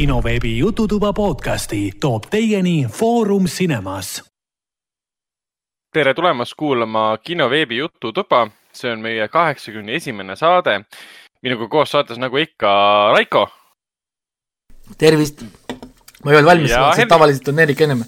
kinoveebi 0.00 0.58
Jututuba 0.58 1.12
podcasti 1.12 1.92
toob 2.00 2.22
teieni 2.30 2.86
Foorum 2.92 3.44
Cinemas. 3.44 4.24
tere 5.92 6.14
tulemast 6.14 6.52
kuulama 6.56 7.18
kinoveebi 7.22 7.76
Jututuba, 7.76 8.48
see 8.72 8.92
on 8.92 9.00
meie 9.00 9.28
kaheksakümne 9.28 9.94
esimene 9.94 10.36
saade. 10.36 10.80
minuga 11.42 11.68
koos 11.68 11.90
saates 11.90 12.18
nagu 12.18 12.36
ikka 12.36 12.70
Raiko. 13.12 13.48
tervist. 14.98 15.42
ma 16.24 16.30
ei 16.30 16.36
olnud 16.36 16.48
valmis, 16.48 16.72
tavaliselt 17.08 17.48
on 17.48 17.58
Erik 17.58 17.80
ennem. 17.80 18.04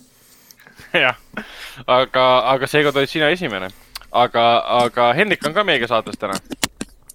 jah, 1.05 1.19
aga, 1.87 2.39
aga 2.55 2.67
seekord 2.67 2.97
olid 2.97 3.13
sina 3.13 3.29
esimene. 3.29 3.69
aga, 4.13 4.65
aga 4.79 5.13
Hendrik 5.13 5.45
on 5.47 5.55
ka 5.55 5.65
meiega 5.65 5.87
saates 5.93 6.17
täna. 6.17 6.41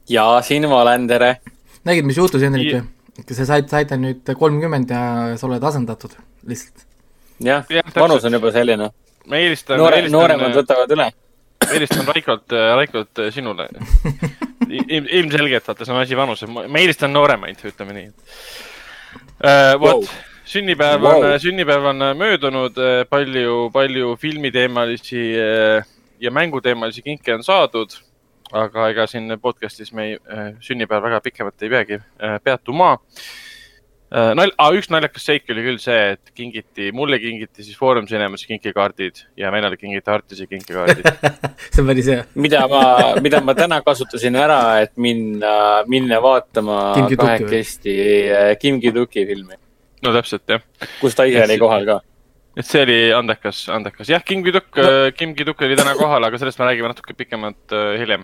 ja 0.10 0.42
siin 0.42 0.70
ma 0.70 0.82
olen, 0.82 1.08
tere. 1.08 1.42
nägid, 1.84 2.06
mis 2.06 2.22
juhtus, 2.22 2.46
Hendrik 2.46 2.76
või? 2.76 2.97
Sa 3.26 3.46
said, 3.46 3.70
said 3.72 3.94
nüüd 4.02 4.28
kolmkümmend 4.38 4.92
ja 4.94 5.02
sa 5.40 5.48
oled 5.50 5.64
asendatud 5.64 6.14
lihtsalt. 6.48 6.86
jah 7.44 7.66
ja,, 7.70 7.84
vanus 7.96 8.26
on 8.28 8.38
juba 8.38 8.52
selline. 8.56 8.92
ma 9.26 9.42
eelistan 9.42 9.82
noore, 9.82 10.04
nooremad 10.14 10.56
võtavad 10.58 10.94
üle. 10.96 11.10
eelistan 11.68 12.08
Raikolt, 12.08 12.54
Raikolt 12.80 13.26
sinule. 13.34 13.68
ilmselgelt, 14.70 15.68
vaata, 15.68 15.86
see 15.86 15.94
on 15.94 16.02
asi 16.02 16.18
vanus, 16.18 16.46
ma 16.48 16.80
eelistan 16.80 17.14
nooremaid, 17.14 17.62
ütleme 17.72 17.98
nii 17.98 18.08
uh,. 18.08 19.76
vot 19.82 20.02
Wow. 20.02 20.08
sünnipäev 20.48 21.04
on 21.04 21.22
Wow. 21.26 21.38
sünnipäev 21.44 21.86
on 21.92 22.10
möödunud, 22.18 22.82
palju, 23.10 23.70
palju 23.74 24.16
filmiteemalisi 24.22 25.24
ja 26.20 26.32
mänguteemalisi 26.32 27.02
kinke 27.02 27.36
on 27.36 27.44
saadud. 27.44 27.92
Aga 28.56 28.88
ega 28.94 29.08
siin 29.10 29.34
podcast'is 29.42 29.94
me 29.96 30.08
ei, 30.08 30.16
eh, 30.16 30.48
sünnipäev 30.64 31.04
väga 31.04 31.22
pikemalt 31.26 31.64
ei 31.64 31.74
peagi 31.74 32.00
eh, 32.00 32.40
peatuma. 32.44 32.96
Nal-, 34.08 34.54
üks 34.80 34.88
naljakas 34.88 35.26
seik 35.28 35.50
oli 35.52 35.66
küll 35.66 35.80
see, 35.84 36.14
et 36.14 36.30
kingiti, 36.32 36.94
mulle 36.96 37.18
kingiti 37.20 37.60
siis 37.60 37.76
Foorum 37.76 38.06
Cinemas 38.08 38.46
kinkekaardid 38.48 39.20
ja 39.36 39.52
Venele 39.52 39.76
kingiti 39.76 40.14
Artise 40.14 40.48
kinkekaardid. 40.48 41.10
see 41.74 41.82
on 41.84 41.90
päris 41.90 42.08
hea. 42.14 42.22
mida 42.40 42.62
ma, 42.72 42.84
mida 43.20 43.42
ma 43.44 43.56
täna 43.58 43.82
kasutasin 43.84 44.40
ära, 44.40 44.62
et 44.86 44.94
minna, 44.96 45.84
minna 45.92 46.22
vaatama 46.24 46.78
kahekesti 46.96 47.98
äh, 48.32 48.54
Kim 48.62 48.80
Ki-duki 48.80 49.26
filmi, 49.28 49.60
no 50.08 50.16
täpselt 50.16 50.56
jah, 50.56 50.64
kus 51.02 51.18
ta 51.18 51.28
ise 51.28 51.44
oli 51.44 51.60
kohal 51.60 51.92
ka. 51.92 52.00
et 52.56 52.66
see 52.70 52.88
oli 52.88 52.98
andekas, 53.12 53.66
andekas. 53.76 54.08
jah, 54.16 54.24
Kim 54.24 54.46
Ki-duk 54.46 54.72
no., 54.80 54.96
Kim 55.20 55.36
Ki-duk 55.36 55.68
oli 55.68 55.76
täna 55.80 56.00
kohal, 56.00 56.32
aga 56.32 56.40
sellest 56.40 56.64
me 56.64 56.72
räägime 56.72 56.96
natuke 56.96 57.18
pikemalt 57.18 57.76
äh, 57.76 57.98
hiljem. 58.00 58.24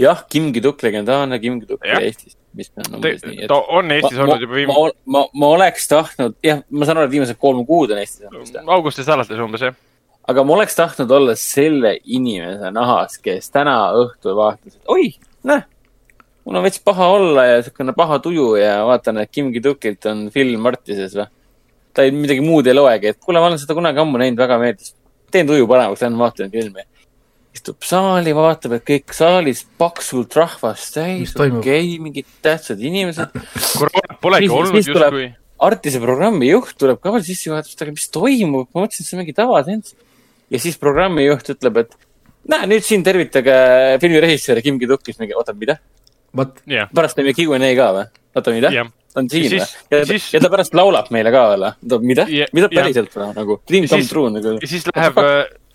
jah, 0.00 0.22
Kim 0.32 0.50
Ki-duk, 0.54 0.82
legendaarne 0.84 1.38
Kim 1.42 1.60
Ki-duk 1.60 1.84
oli 1.84 2.08
Eestis, 2.08 2.36
mis 2.56 2.70
on 2.80 2.98
umbes 2.98 3.24
nii, 3.26 3.48
ta 3.50 3.58
on 3.76 3.92
Eestis 3.94 4.16
ma, 4.16 4.26
olnud 4.26 4.44
juba 4.44 4.54
ma, 4.54 4.60
viimane, 4.60 4.94
ma, 5.16 5.24
ma 5.42 5.50
oleks 5.56 5.88
tahtnud, 5.90 6.36
jah, 6.46 6.62
ma 6.70 6.88
saan 6.88 7.00
aru, 7.00 7.10
et 7.10 7.16
viimased 7.16 7.40
kolm 7.40 7.64
kuud 7.68 7.92
on 7.94 8.00
Eestis 8.02 8.28
olnud 8.30 8.72
augustis 8.76 9.10
alates 9.12 9.42
umbes 9.44 9.66
jah. 9.68 9.76
aga 10.30 10.46
ma 10.46 10.56
oleks 10.56 10.78
tahtnud 10.78 11.12
olla 11.18 11.36
selle 11.38 11.96
inimese 12.04 12.72
nahas, 12.76 13.18
kes 13.22 13.52
täna 13.54 13.76
õhtul 14.04 14.38
vaatas, 14.38 14.78
et 14.78 14.94
oi, 14.94 15.10
näe, 15.48 15.66
mul 16.44 16.60
on 16.60 16.66
veits 16.66 16.80
paha 16.84 17.10
olla 17.16 17.46
ja 17.46 17.60
siukene 17.66 17.94
paha 17.96 18.20
tuju 18.24 18.54
ja 18.60 18.80
vaatan, 18.88 19.20
et 19.22 19.32
Kim 19.32 19.52
Ki-dukilt 19.54 20.08
on 20.10 20.28
film 20.34 20.64
Martises 20.64 21.16
või. 21.18 21.28
ta 21.94 22.06
ei, 22.06 22.14
midagi 22.14 22.42
muud 22.44 22.66
ei 22.70 22.76
loegi, 22.76 23.12
et 23.12 23.20
kuule, 23.20 23.42
ma 23.42 23.50
olen 23.50 23.60
seda 23.60 23.76
kunagi 23.76 24.00
ammu 24.02 24.20
näinud, 24.20 24.40
väga 24.40 24.58
meeldis. 24.62 24.94
teen 25.30 25.46
tuju 25.46 25.66
paremaks, 25.70 26.00
lähen 26.02 26.18
vaatan 26.18 26.50
filmi. 26.50 26.86
Istub 27.56 27.82
saali, 27.86 28.32
vaatab, 28.36 28.76
et 28.78 28.84
kõik 28.86 29.14
saalis 29.16 29.64
paksult 29.80 30.36
rahvast 30.38 30.94
täis 30.94 31.32
okei 31.34 31.56
okay,, 31.58 31.88
mingid 32.02 32.28
tähtsad 32.44 32.80
inimesed. 32.80 33.32
koroonat 33.78 34.20
polegi 34.22 34.46
Siis- 34.48 34.56
olnud 34.58 34.78
justkui. 34.80 35.30
Artise 35.60 36.00
programmi 36.00 36.48
juht 36.48 36.72
tuleb 36.80 37.00
ka 37.04 37.12
veel 37.12 37.24
sissejuhatust, 37.26 37.82
aga 37.82 37.92
mis 37.92 38.06
toimub, 38.08 38.70
ma 38.72 38.86
mõtlesin, 38.86 39.04
et 39.04 39.08
see 39.10 39.16
on 39.18 39.20
mingi 39.24 39.34
tavatents. 39.36 39.94
ja 40.50 40.58
siis 40.62 40.78
programmi 40.80 41.26
juht 41.26 41.50
ütleb, 41.52 41.82
et 41.82 41.92
näe, 42.48 42.66
nüüd 42.70 42.86
siin 42.86 43.04
tervitage 43.04 43.98
filmirežissööri 44.00 44.62
Kim 44.64 44.78
Ki-dukki, 44.80 45.12
siis 45.12 45.20
mingi, 45.20 45.36
oota, 45.36 45.52
mida? 45.52 45.76
vot, 46.36 46.62
jah, 46.70 46.88
pärast 46.94 47.18
teeme 47.18 47.34
Q 47.36 47.52
and 47.58 47.66
A 47.66 47.74
ka 47.76 47.90
või? 47.98 48.06
oota, 48.40 48.54
mida? 48.56 48.70
ta 49.10 49.20
on 49.20 49.28
siin 49.28 49.44
Ja 49.44 49.50
või 49.50 49.58
siis-? 49.58 49.76
ja, 49.90 50.04
siis- 50.06 50.32
ja 50.34 50.40
ta 50.40 50.48
pärast 50.48 50.74
laulab 50.78 51.10
meile 51.10 51.32
ka 51.34 51.42
veel 51.52 51.66
või? 51.66 51.72
oota, 51.82 51.98
mida 52.12 52.26
Ja-? 52.30 52.46
mida 52.56 52.68
päriselt 52.72 53.12
või 53.18 53.32
nagu? 53.36 53.60
Dream 53.68 53.88
come 53.90 54.06
true 54.08 54.30
nagu. 54.30 54.56
ja 54.62 54.68
siis 54.70 54.86
läheb, 54.94 55.20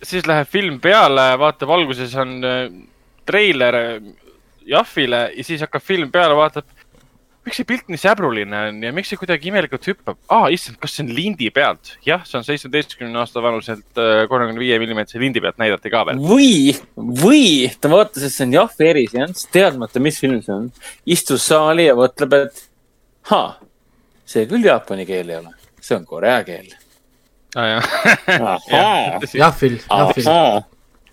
siis 0.08 0.28
läheb 0.30 0.50
film 0.50 0.80
peale, 0.84 1.34
vaatab 1.42 1.74
alguses 1.76 2.16
on 2.22 2.38
äh, 2.46 2.64
treiler 3.28 3.80
äh, 3.82 4.08
Jahvile 4.66 5.30
ja 5.36 5.46
siis 5.46 5.62
hakkab 5.62 5.84
film 5.84 6.12
peale, 6.14 6.36
vaatab. 6.38 6.66
miks 7.46 7.60
see 7.60 7.68
pilt 7.70 7.92
nii 7.94 8.00
säbruline 8.02 8.58
on 8.58 8.80
ja 8.82 8.90
miks 8.96 9.12
see 9.12 9.20
kuidagi 9.22 9.52
imelikult 9.52 9.86
hüppab? 9.92 10.18
aa, 10.34 10.48
issand, 10.54 10.80
kas 10.82 10.96
see 10.98 11.04
on 11.06 11.12
lindi 11.14 11.52
pealt? 11.54 11.92
jah, 12.06 12.24
see 12.26 12.40
on 12.40 12.48
seitsmeteistkümne 12.48 13.20
aasta 13.22 13.44
vanuselt 13.46 14.02
äh, 14.02 14.24
kolmekümne 14.32 14.64
viie 14.64 14.80
millimeetrise 14.82 15.22
lindi 15.22 15.44
pealt 15.44 15.62
näidati 15.62 15.92
ka 15.94 16.02
veel. 16.10 16.24
või, 16.32 16.74
või 16.98 17.44
ta 17.82 17.92
vaatas, 17.94 18.26
et 18.26 18.34
see 18.34 18.48
on 18.48 18.56
Jahvi 18.58 18.90
eriseanss, 18.94 19.50
teadmata, 19.54 20.02
mis 20.02 20.18
film 20.22 20.42
see 20.46 20.56
on. 20.56 20.72
istus 21.06 21.46
saali 21.52 21.86
ja 21.86 21.98
mõtleb, 22.00 22.40
et 22.40 22.66
haa, 23.30 23.60
see 24.26 24.50
küll 24.50 24.66
jaapani 24.66 25.06
keel 25.06 25.30
ei 25.30 25.40
ole, 25.44 25.54
see 25.82 25.98
on 26.00 26.10
korea 26.10 26.42
keel. 26.48 26.74
Ah, 27.56 27.80
ahaa, 27.80 29.20
Jahvil, 29.34 29.78
Jahvil. 29.88 30.26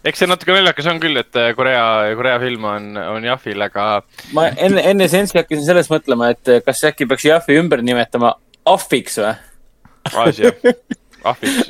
eks 0.05 0.19
see 0.19 0.27
natuke 0.27 0.57
naljakas 0.57 0.89
on 0.91 0.99
küll, 1.03 1.21
et 1.21 1.37
äh, 1.39 1.53
Korea, 1.55 1.85
Korea 2.19 2.41
film 2.43 2.65
on, 2.67 2.89
on 2.99 3.25
Jahvil, 3.25 3.63
aga 3.63 3.85
ma 4.35 4.49
enne, 4.57 4.83
enne 4.91 5.07
seanssi 5.11 5.39
hakkasin 5.39 5.65
sellest 5.69 5.93
mõtlema, 5.93 6.33
et 6.35 6.51
kas 6.67 6.83
äkki 6.91 7.07
peaks 7.11 7.29
Jahvi 7.29 7.61
ümber 7.63 7.85
nimetama 7.87 8.35
Ahviks 8.67 9.19
või? 9.23 9.35
Aasia, 10.11 10.51
ahviks. 11.25 11.59
Siis 11.67 11.69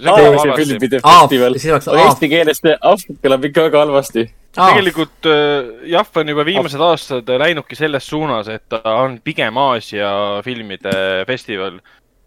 oleks 1.72 1.88
aga 1.88 1.98
Aav. 1.98 2.06
eesti 2.06 2.28
keeles 2.32 2.62
see 2.62 2.76
Ahvik 2.80 3.18
kõlab 3.24 3.44
ikka 3.48 3.66
väga 3.68 3.82
halvasti. 3.84 4.24
tegelikult 4.56 5.28
äh, 5.28 5.88
Jahv 5.92 6.20
on 6.20 6.32
juba 6.32 6.44
viimased 6.48 6.80
aastad 6.88 7.28
läinudki 7.44 7.76
selles 7.76 8.08
suunas, 8.08 8.48
et 8.48 8.64
ta 8.72 8.80
on 9.04 9.18
pigem 9.24 9.56
Aasia 9.60 10.12
filmide 10.44 11.26
festival, 11.28 11.80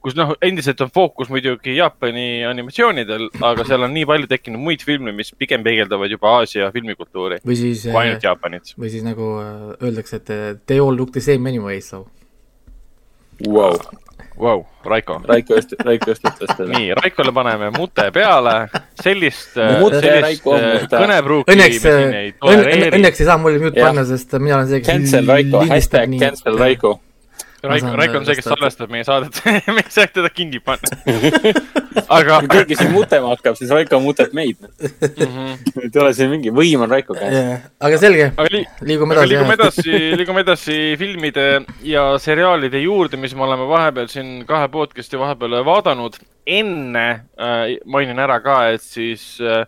kus 0.05 0.13
noh, 0.17 0.35
endiselt 0.45 0.81
on 0.85 0.91
fookus 0.93 1.31
muidugi 1.33 1.73
Jaapani 1.79 2.43
animatsioonidel, 2.45 3.27
aga 3.45 3.65
seal 3.65 3.87
on 3.87 3.93
nii 3.95 4.05
palju 4.09 4.29
tekkinud 4.29 4.61
muid 4.61 4.85
filme, 4.85 5.15
mis 5.17 5.33
pigem 5.33 5.65
peegeldavad 5.65 6.13
juba 6.13 6.37
Aasia 6.39 6.69
filmikultuuri 6.75 7.41
või 7.45 7.57
siis, 7.57 7.87
kui 7.87 7.97
ainult 8.03 8.25
Jaapanit. 8.27 8.75
või 8.77 8.93
siis 8.93 9.05
nagu 9.05 9.31
äh, 9.41 9.67
öeldakse, 9.79 10.21
et 10.21 10.33
äh, 10.35 10.47
they 10.69 10.81
all 10.83 10.93
look 10.93 11.15
the 11.15 11.23
same 11.25 11.49
anyway, 11.49 11.81
so. 11.81 12.05
Wow. 13.47 13.79
Vau, 14.39 14.65
Raiko. 14.83 15.21
Raiko 15.23 15.55
just, 15.55 15.73
Raiko 15.79 16.11
just 16.11 16.25
ütles 16.27 16.51
seda. 16.51 16.67
nii, 16.67 16.89
Raikole 16.99 17.31
paneme 17.35 17.69
mute 17.75 18.09
peale, 18.15 18.55
sellist, 18.99 19.55
sellist 19.55 20.45
äh, 20.51 20.85
kõnepruuki 20.91 21.55
õnneks, 21.55 21.87
õnneks 22.43 23.23
ei 23.23 23.29
saa 23.31 23.39
mute 23.39 23.71
Jah. 23.71 23.79
panna, 23.79 24.03
sest 24.07 24.35
mina 24.37 24.59
olen 24.59 24.69
see, 24.69 24.83
kes 24.83 24.91
Cancel 24.91 25.31
Raiko, 25.31 25.63
hashtag 25.71 26.17
cancel 26.19 26.59
Raiko. 26.59 26.93
Raiko, 27.69 27.93
Raiko 27.97 28.19
on 28.19 28.27
see, 28.27 28.35
kes 28.37 28.47
salvestab 28.47 28.91
meie 28.93 29.05
saadet, 29.07 29.39
me 29.45 29.81
ei 29.81 29.93
saa 29.93 30.07
teda 30.11 30.29
kinni 30.33 30.61
panna. 30.63 30.91
aga 32.17 32.39
kui 32.43 32.51
keegi 32.51 32.77
siin 32.79 32.91
mutema 32.93 33.31
hakkab, 33.33 33.57
siis 33.59 33.71
Raiko 33.73 33.99
mutet 34.03 34.35
meid. 34.37 34.59
Mhm. 34.61 35.55
ei 35.85 36.01
ole 36.01 36.13
siin 36.17 36.31
mingi 36.33 36.53
võim 36.55 36.85
on 36.85 36.91
Raiko 36.91 37.17
käes. 37.17 37.65
aga 37.89 37.99
selge, 38.01 38.29
aga 38.33 38.47
li-, 38.53 38.65
liigume 38.89 39.17
edasi. 39.17 39.31
liigume 39.33 39.57
edasi, 39.57 39.97
liigume 40.21 40.45
edasi 40.45 40.77
filmide 41.01 41.47
ja 41.87 42.05
seriaalide 42.21 42.83
juurde, 42.83 43.19
mis 43.21 43.35
me 43.35 43.47
oleme 43.47 43.67
vahepeal 43.69 44.11
siin 44.11 44.37
kahe 44.49 44.69
podcast'i 44.73 45.19
vahepeal 45.19 45.61
vaadanud. 45.65 46.21
enne 46.45 47.07
äh, 47.41 47.77
mainin 47.89 48.19
ära 48.21 48.37
ka, 48.43 48.59
et 48.69 48.83
siis 48.85 49.39
äh, 49.41 49.65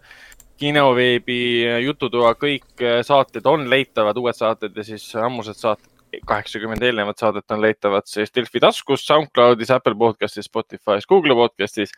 kinoveebi 0.61 1.39
Jututoa 1.85 2.33
kõik 2.37 2.81
äh, 2.81 2.99
saated 3.05 3.45
on 3.49 3.67
leitavad, 3.69 4.17
uued 4.17 4.37
saated 4.37 4.77
ja 4.77 4.85
siis 4.85 5.05
ammused 5.17 5.57
saated, 5.57 5.89
kaheksakümmend 6.27 6.83
eelnevat 6.83 7.19
saadet 7.21 7.51
on 7.51 7.61
leitavad 7.61 8.07
siis 8.09 8.33
Delfi 8.35 8.61
taskus, 8.63 9.05
SoundCloudis, 9.07 9.71
Apple 9.71 9.95
podcastis, 9.99 10.49
Spotify's, 10.49 11.07
Google 11.09 11.35
podcastis 11.35 11.93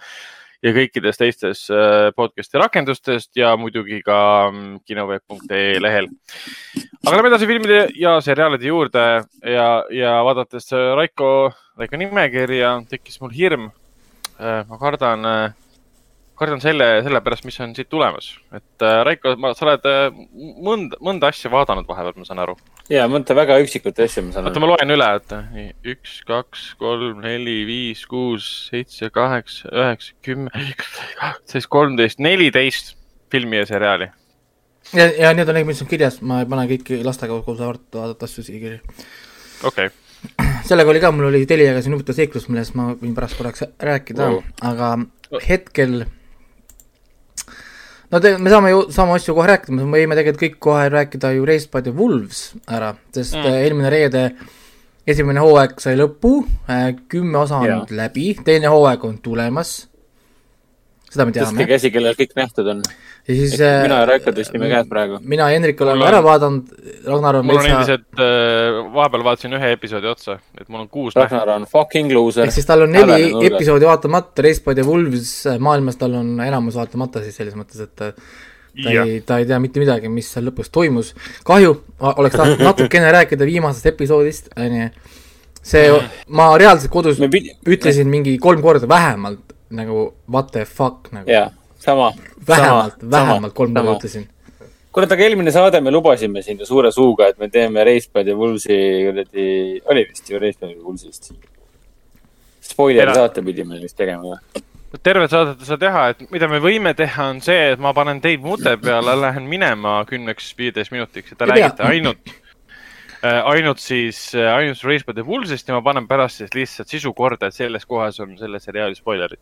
ja 0.65 0.73
kõikides 0.75 1.19
teistes 1.21 1.65
äh, 1.71 2.09
podcast'i 2.15 2.59
rakendustest 2.59 3.31
ja 3.39 3.53
muidugi 3.57 4.01
ka 4.05 4.19
mm, 4.51 4.81
kinoveeb.ee 4.87 5.79
lehel. 5.79 6.09
aga 7.05 7.15
lähme 7.15 7.31
edasi 7.31 7.47
filmide 7.47 7.79
ja 7.95 8.17
seriaalide 8.21 8.67
juurde 8.67 9.05
ja, 9.55 9.69
ja 9.95 10.19
vaadates 10.27 10.71
äh, 10.73 10.91
Raiko, 10.99 11.51
Raiko 11.79 12.01
nimekirja, 12.01 12.79
tekkis 12.89 13.21
mul 13.21 13.35
hirm. 13.35 13.71
ma 14.39 14.77
kardan, 14.79 15.25
kardan 16.39 16.61
selle, 16.63 16.87
selle 17.03 17.19
pärast, 17.23 17.43
mis 17.47 17.59
on 17.59 17.73
siit 17.75 17.89
tulemas, 17.91 18.31
et 18.55 18.85
äh, 18.85 19.01
Raiko, 19.07 19.35
sa 19.57 19.65
oled 19.67 19.87
äh, 19.89 20.05
mõnda, 20.63 20.99
mõnda 21.03 21.31
asja 21.33 21.51
vaadanud 21.51 21.87
vahepeal, 21.89 22.15
ma 22.21 22.27
saan 22.27 22.43
aru. 22.45 22.55
Ja 22.89 23.05
mõnda 23.11 23.35
väga 23.37 23.57
üksikut 23.63 23.99
asja 24.03 24.23
ma 24.25 24.33
saan 24.33 24.49
oota, 24.49 24.61
ma 24.61 24.69
loen 24.71 24.95
üle, 24.95 25.09
nii 25.53 25.67
üks, 25.93 26.19
kaks, 26.27 26.65
kolm, 26.81 27.21
neli, 27.25 27.61
viis, 27.69 28.01
kuus, 28.09 28.47
seitse, 28.69 29.11
kaheksa, 29.13 29.69
üheksa, 29.73 30.15
kümme, 30.25 30.65
kaksteist, 31.19 31.69
kolmteist, 31.71 32.23
neliteist 32.23 32.95
filmi 33.31 33.61
ja 33.61 33.69
seriaali. 33.69 34.09
ja, 34.93 35.09
ja 35.25 35.33
need 35.37 35.49
on 35.49 35.59
need, 35.59 35.69
mis 35.69 35.81
on 35.85 35.89
kirjas, 35.89 36.21
ma 36.25 36.41
ei 36.43 36.49
pane 36.49 36.67
kõiki 36.73 37.01
lastega 37.05 37.41
koos 37.45 37.61
vaadata 37.61 38.29
asju 38.29 38.45
siia 38.45 38.61
kirja. 38.63 39.01
okei 39.63 39.89
okay., 39.91 40.53
sellega 40.67 40.91
oli 40.91 41.01
ka, 41.03 41.11
mul 41.15 41.29
oli 41.29 41.45
Teliaga 41.49 41.81
siin 41.83 41.95
huvitav 41.95 42.17
seiklus, 42.17 42.49
millest 42.51 42.75
ma 42.77 42.91
võin 42.99 43.13
pärast 43.17 43.37
korraks 43.39 43.67
rääkida 43.79 44.31
oh., 44.33 44.47
aga 44.65 44.95
hetkel 45.45 46.03
no 48.11 48.19
te, 48.19 48.37
me 48.37 48.49
saame 48.49 48.71
ju 48.73 48.85
samu 48.91 49.13
asju 49.17 49.35
kohe 49.37 49.47
rääkida, 49.51 49.75
me 49.75 49.83
võime 49.97 50.15
tegelikult 50.17 50.43
kõik 50.43 50.57
kohe 50.59 50.87
rääkida 50.93 51.33
ju 51.35 51.45
Race 51.45 51.69
by 51.71 51.81
the 51.85 51.91
Wolves 51.95 52.53
ära, 52.67 52.93
sest 53.15 53.35
Mm. 53.35 53.43
mm. 53.45 53.59
eelmine 53.65 53.89
reede 53.93 54.23
esimene 55.09 55.39
hooaeg 55.41 55.79
sai 55.81 55.95
lõppu, 55.97 56.43
kümme 57.09 57.37
osa 57.43 57.57
on 57.63 57.65
Jaa. 57.67 57.85
läbi, 57.91 58.35
teine 58.45 58.67
hooaeg 58.69 59.03
on 59.05 59.17
tulemas, 59.25 59.87
seda 61.09 61.25
me 61.25 61.33
tõstke 61.33 61.55
teame. 61.55 61.67
käsi, 61.69 61.91
kellel 61.93 62.17
kõik 62.17 62.35
nähtud 62.37 62.67
on. 62.73 62.81
ja 63.27 63.35
siis 63.35 63.53
mina 63.57 63.99
ja 63.99 64.01
äh, 64.03 64.07
Raiko 64.11 64.33
tõstsime 64.37 64.69
käed 64.71 64.89
praegu. 64.91 65.19
mina 65.21 65.47
ja 65.49 65.57
Hendrik 65.57 65.81
oleme 65.85 66.05
ära 66.09 66.19
vaadanud, 66.25 66.73
Ragnar 67.05 67.39
on 67.39 67.47
mul 67.47 67.57
on 67.57 67.63
veitsa, 67.65 67.77
endiselt 67.77 68.21
äh,, 68.25 68.81
vahepeal 68.95 69.25
vaatasin 69.29 69.55
ühe 69.57 69.71
episoodi 69.77 70.11
otsa, 70.11 70.37
et 70.59 70.67
mul 70.67 70.83
on 70.83 70.91
kuus. 70.91 71.17
Ragnar 71.17 71.55
on 71.55 71.65
fucking 71.69 72.13
loser 72.13 72.45
ehk. 72.45 72.55
siis 72.57 72.69
tal 72.69 72.85
on 72.85 72.93
neli 72.93 73.31
episoodi 73.49 73.89
vaatamata, 73.89 74.45
Race 74.45 74.63
by 74.65 74.77
the 74.77 74.85
Wolves 74.87 75.33
äh, 75.49 75.57
maailmas 75.61 75.97
tal 75.99 76.19
on 76.21 76.37
enamus 76.45 76.77
vaatamata 76.79 77.23
siis 77.25 77.41
selles 77.41 77.57
mõttes, 77.57 77.81
et 77.85 78.05
äh, 78.05 78.13
ta 78.83 78.93
jah, 78.93 79.05
ei, 79.07 79.21
ta 79.25 79.39
ei 79.41 79.49
tea 79.49 79.59
mitte 79.61 79.81
midagi, 79.81 80.11
mis 80.13 80.29
seal 80.29 80.45
lõpus 80.49 80.69
toimus. 80.73 81.13
kahju, 81.47 81.73
oleks 82.13 82.37
tahtnud 82.37 82.65
natukene 82.69 83.11
rääkida 83.17 83.49
viimasest 83.49 83.89
episoodist, 83.93 84.53
onju. 84.57 84.89
see, 85.69 85.85
ma 86.37 86.51
reaalselt 86.57 86.91
kodus 86.93 87.19
pidi- 87.33 87.57
ütlesin 87.67 88.09
mingi 88.11 88.37
kolm 88.41 88.61
korda 88.63 88.87
vähemalt 88.89 89.48
nagu 89.69 90.13
what 90.31 90.51
the 90.51 90.65
fuck 90.65 91.11
nagu. 91.11 91.29
jaa, 91.29 91.49
sama. 91.79 92.11
vähemalt, 92.47 92.95
vähemalt 93.11 93.53
kolm 93.53 93.73
korda 93.73 93.95
ütlesin. 93.97 94.27
kurat, 94.91 95.11
aga 95.11 95.23
eelmine 95.23 95.51
saade 95.51 95.81
me 95.81 95.91
lubasime 95.91 96.41
siin 96.41 96.59
ju 96.59 96.65
suure 96.65 96.91
suuga, 96.91 97.29
et 97.29 97.37
me 97.39 97.49
teeme 97.49 97.83
Reispäev 97.83 98.27
ja 98.27 98.35
Woolsi 98.35 98.79
kuradi, 99.09 99.45
oli 99.85 100.07
vist 100.09 100.29
ju 100.29 100.39
Reispäev 100.39 100.73
ja 100.77 100.81
Woolsist. 100.83 101.31
Spoileri 102.61 103.07
Era- 103.07 103.15
saate 103.15 103.41
pidime 103.45 103.79
vist 103.81 103.97
tegema 103.97 104.33
või? 104.33 104.65
tervet 105.03 105.29
saadet 105.29 105.61
ei 105.61 105.67
saa 105.67 105.77
teha, 105.77 106.03
et 106.09 106.21
mida 106.33 106.47
me 106.49 106.57
võime 106.63 106.95
teha, 106.97 107.29
on 107.29 107.41
see, 107.45 107.73
et 107.75 107.81
ma 107.81 107.93
panen 107.93 108.21
teid 108.23 108.41
mute 108.41 108.73
peale, 108.81 109.13
lähen 109.21 109.45
minema 109.49 109.99
kümneks, 110.09 110.49
viieteist 110.57 110.93
minutiks 110.95 111.35
ja 111.35 111.37
te 111.37 111.49
räägite 111.49 111.85
ainult 111.85 112.31
äh, 113.21 113.43
ainult 113.51 113.83
siis, 113.83 114.31
ainult 114.33 114.81
Race 114.87 115.05
by 115.05 115.13
the 115.13 115.25
Bullsist 115.27 115.69
ja 115.69 115.77
ma 115.77 115.83
panen 115.85 116.07
pärast 116.09 116.41
siis 116.41 116.55
lihtsalt 116.57 116.89
sisu 116.89 117.13
korda, 117.13 117.51
et 117.51 117.57
selles 117.57 117.85
kohas 117.85 118.19
on 118.23 118.33
selle 118.39 118.61
seriaali 118.63 118.97
spoilerid. 118.97 119.41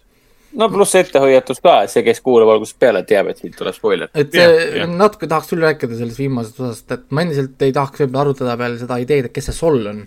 No 0.57 0.69
pluss 0.73 0.95
ettehoiatus 0.97 1.61
ka, 1.63 1.75
et 1.85 1.93
see, 1.93 2.03
kes 2.05 2.21
kuulab 2.25 2.51
algusest 2.55 2.79
peale, 2.81 3.03
teab, 3.07 3.29
et 3.31 3.41
siit 3.41 3.55
tuleb 3.57 3.75
spoiler. 3.75 4.09
et 4.13 4.33
see- 4.33 4.65
jah. 4.79 4.89
natuke 4.89 5.29
tahaks 5.29 5.51
küll 5.53 5.65
rääkida 5.65 5.99
sellest 5.99 6.21
viimasest 6.21 6.59
osast, 6.63 6.91
et 6.91 7.05
ma 7.11 7.25
endiselt 7.25 7.61
ei 7.67 7.75
tahaks 7.75 8.03
võib-olla 8.03 8.25
arutada 8.25 8.57
veel 8.57 8.79
seda 8.81 8.99
ideed, 9.03 9.29
et 9.29 9.35
kes 9.35 9.49
see 9.51 9.57
Sol 9.57 9.85
on. 9.93 10.03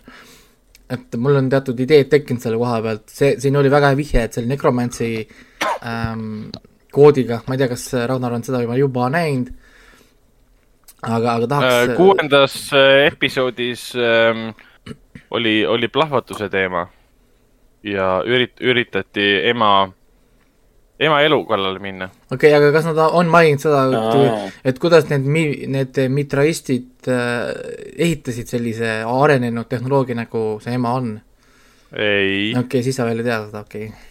et 0.91 1.17
mul 1.23 1.37
on 1.39 1.49
teatud 1.49 1.79
ideed 1.79 2.09
tekkinud 2.11 2.43
selle 2.43 2.59
koha 2.59 2.81
pealt, 2.83 3.07
see, 3.07 3.37
siin 3.39 3.57
oli 3.57 3.71
väga 3.71 3.93
hea 3.93 3.99
vihje, 4.01 4.25
et 4.27 4.35
see 4.35 4.43
oli 4.43 4.51
Necromancy 4.51 5.11
ähm, 5.87 6.51
koodiga, 6.91 7.43
ma 7.47 7.55
ei 7.55 7.61
tea, 7.63 7.69
kas 7.71 7.85
Ragnar 8.11 8.35
on 8.35 8.43
seda 8.43 8.63
juba, 8.65 8.75
juba 8.81 9.07
näinud, 9.15 9.53
aga, 11.07 11.37
aga 11.37 11.47
tahaks 11.53 11.95
kuuendas 11.97 12.57
äh, 12.75 13.07
episoodis 13.07 13.93
ähm, 13.95 14.51
oli, 15.31 15.61
oli 15.67 15.89
plahvatuse 15.89 16.51
teema 16.51 16.89
ja 17.87 18.21
ürit-, 18.27 18.59
üritati 18.61 19.29
ema, 19.51 19.91
ema 21.01 21.23
elu 21.25 21.41
kallale 21.49 21.81
minna. 21.83 22.11
okei 22.31 22.51
okay,, 22.51 22.57
aga 22.59 22.73
kas 22.75 22.91
nad 22.91 23.01
on 23.07 23.33
maininud 23.33 23.65
seda, 23.65 23.87
et, 23.89 24.61
et 24.73 24.83
kuidas 24.83 25.09
need 25.13 25.25
mi-, 25.25 25.67
need 25.71 25.99
mitraistid 26.13 27.09
äh, 27.09 27.51
ehitasid 27.97 28.53
sellise 28.53 29.01
arenenud 29.09 29.71
tehnoloogia, 29.71 30.19
nagu 30.21 30.45
see 30.65 30.77
ema 30.77 30.95
on? 31.01 31.17
ei 31.97 32.53
okei 32.53 32.65
okay,, 32.65 32.87
siis 32.87 33.01
sa 33.01 33.09
veel 33.09 33.25
ei 33.25 33.31
tea 33.31 33.43
seda, 33.49 33.65
okei 33.67 33.89
okay.. 33.89 34.10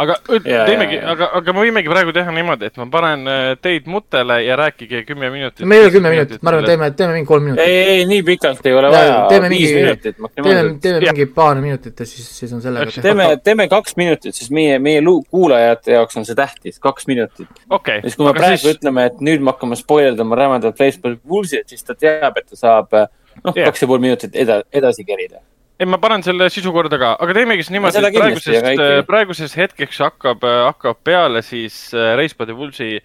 Aga 0.00 0.14
Ja, 0.48 0.64
teemegi 0.68 0.98
aga, 1.12 1.26
aga 1.38 1.52
me 1.56 1.62
võimegi 1.66 1.90
praegu 1.92 2.12
teha 2.16 2.32
niimoodi, 2.34 2.68
et 2.70 2.76
ma 2.80 2.86
panen 2.92 3.26
äh, 3.28 3.40
teid 3.62 3.86
mutele 3.90 4.38
ja 4.46 4.56
rääkige 4.60 5.02
kümme 5.08 5.28
minutit. 5.34 5.62
meil 5.68 5.82
ei 5.82 5.86
ole 5.88 5.94
kümme 5.96 6.10
minutit, 6.14 6.42
ma 6.42 6.50
arvan, 6.54 6.64
teeme, 6.68 6.88
teeme 6.96 7.16
mingi 7.18 7.28
kolm 7.28 7.44
minutit. 7.50 7.64
ei, 7.66 7.82
ei, 7.94 8.04
nii 8.10 8.22
pikalt 8.30 8.66
ei 8.70 8.74
ole 8.78 8.90
vaja, 8.94 9.18
teeme 9.32 9.50
viis 9.52 9.66
mingi- 9.70 9.82
minutit 9.84 10.02
teeme, 10.16 10.22
maksimaalselt. 10.26 10.80
teeme 10.86 11.00
mingi 11.06 11.26
paar 11.40 11.60
minutit 11.64 12.00
ja 12.00 12.06
siis, 12.06 12.30
siis 12.38 12.52
on 12.56 12.62
sellega 12.64 12.88
Eks 12.88 13.00
teeme, 13.04 13.28
teeme 13.44 13.68
kaks 13.68 13.96
minutit, 14.00 14.34
sest 14.34 14.50
meie, 14.56 14.78
meie 14.78 15.00
lu- 15.04 15.22
kuulajate 15.30 15.92
jaoks 15.98 16.16
on 16.16 16.24
see 16.28 16.34
tähtis, 16.38 16.78
kaks 16.80 17.06
minutit. 17.10 17.48
okei 17.70 17.96
ja 18.00 18.08
siis, 18.08 18.16
kui 18.16 18.24
me 18.24 18.30
aga 18.34 18.40
praegu 18.44 18.62
siis, 18.64 18.76
ütleme, 18.78 19.06
et 19.12 19.20
nüüd 19.20 19.40
me 19.44 19.52
hakkame 19.52 19.76
spoilerdama 19.76 20.36
rämedat 20.40 20.78
Facebook 20.78 21.20
Bullshit, 21.28 21.68
siis 21.68 21.84
ta 21.84 21.94
teab, 21.94 22.36
et 22.40 22.46
ta 22.50 22.56
saab 22.56 22.88
noh, 23.44 23.54
Jah. 23.54 23.66
kaks 23.70 23.82
ja 23.82 23.88
pool 23.88 23.98
minutit 24.02 24.34
eda-, 24.36 24.62
edasi 24.72 25.04
kerida. 25.04 25.40
Ei 25.80 25.88
ma 25.88 25.96
panen 26.00 26.22
selle 26.24 26.48
sisu 26.52 26.72
korda 26.74 26.98
ka, 27.00 27.14
aga 27.24 27.34
teemegi 27.36 27.64
siis 27.64 27.72
niimoodi, 27.74 28.00
et 28.04 28.16
praegusest 28.16 29.06
praegusest 29.08 29.56
hetkeks 29.56 30.00
hakkab, 30.04 30.44
hakkab 30.44 30.98
peale 31.06 31.40
siis 31.46 31.78
äh, 31.96 32.20
the 32.44 32.56
Wolvesi 32.56 32.98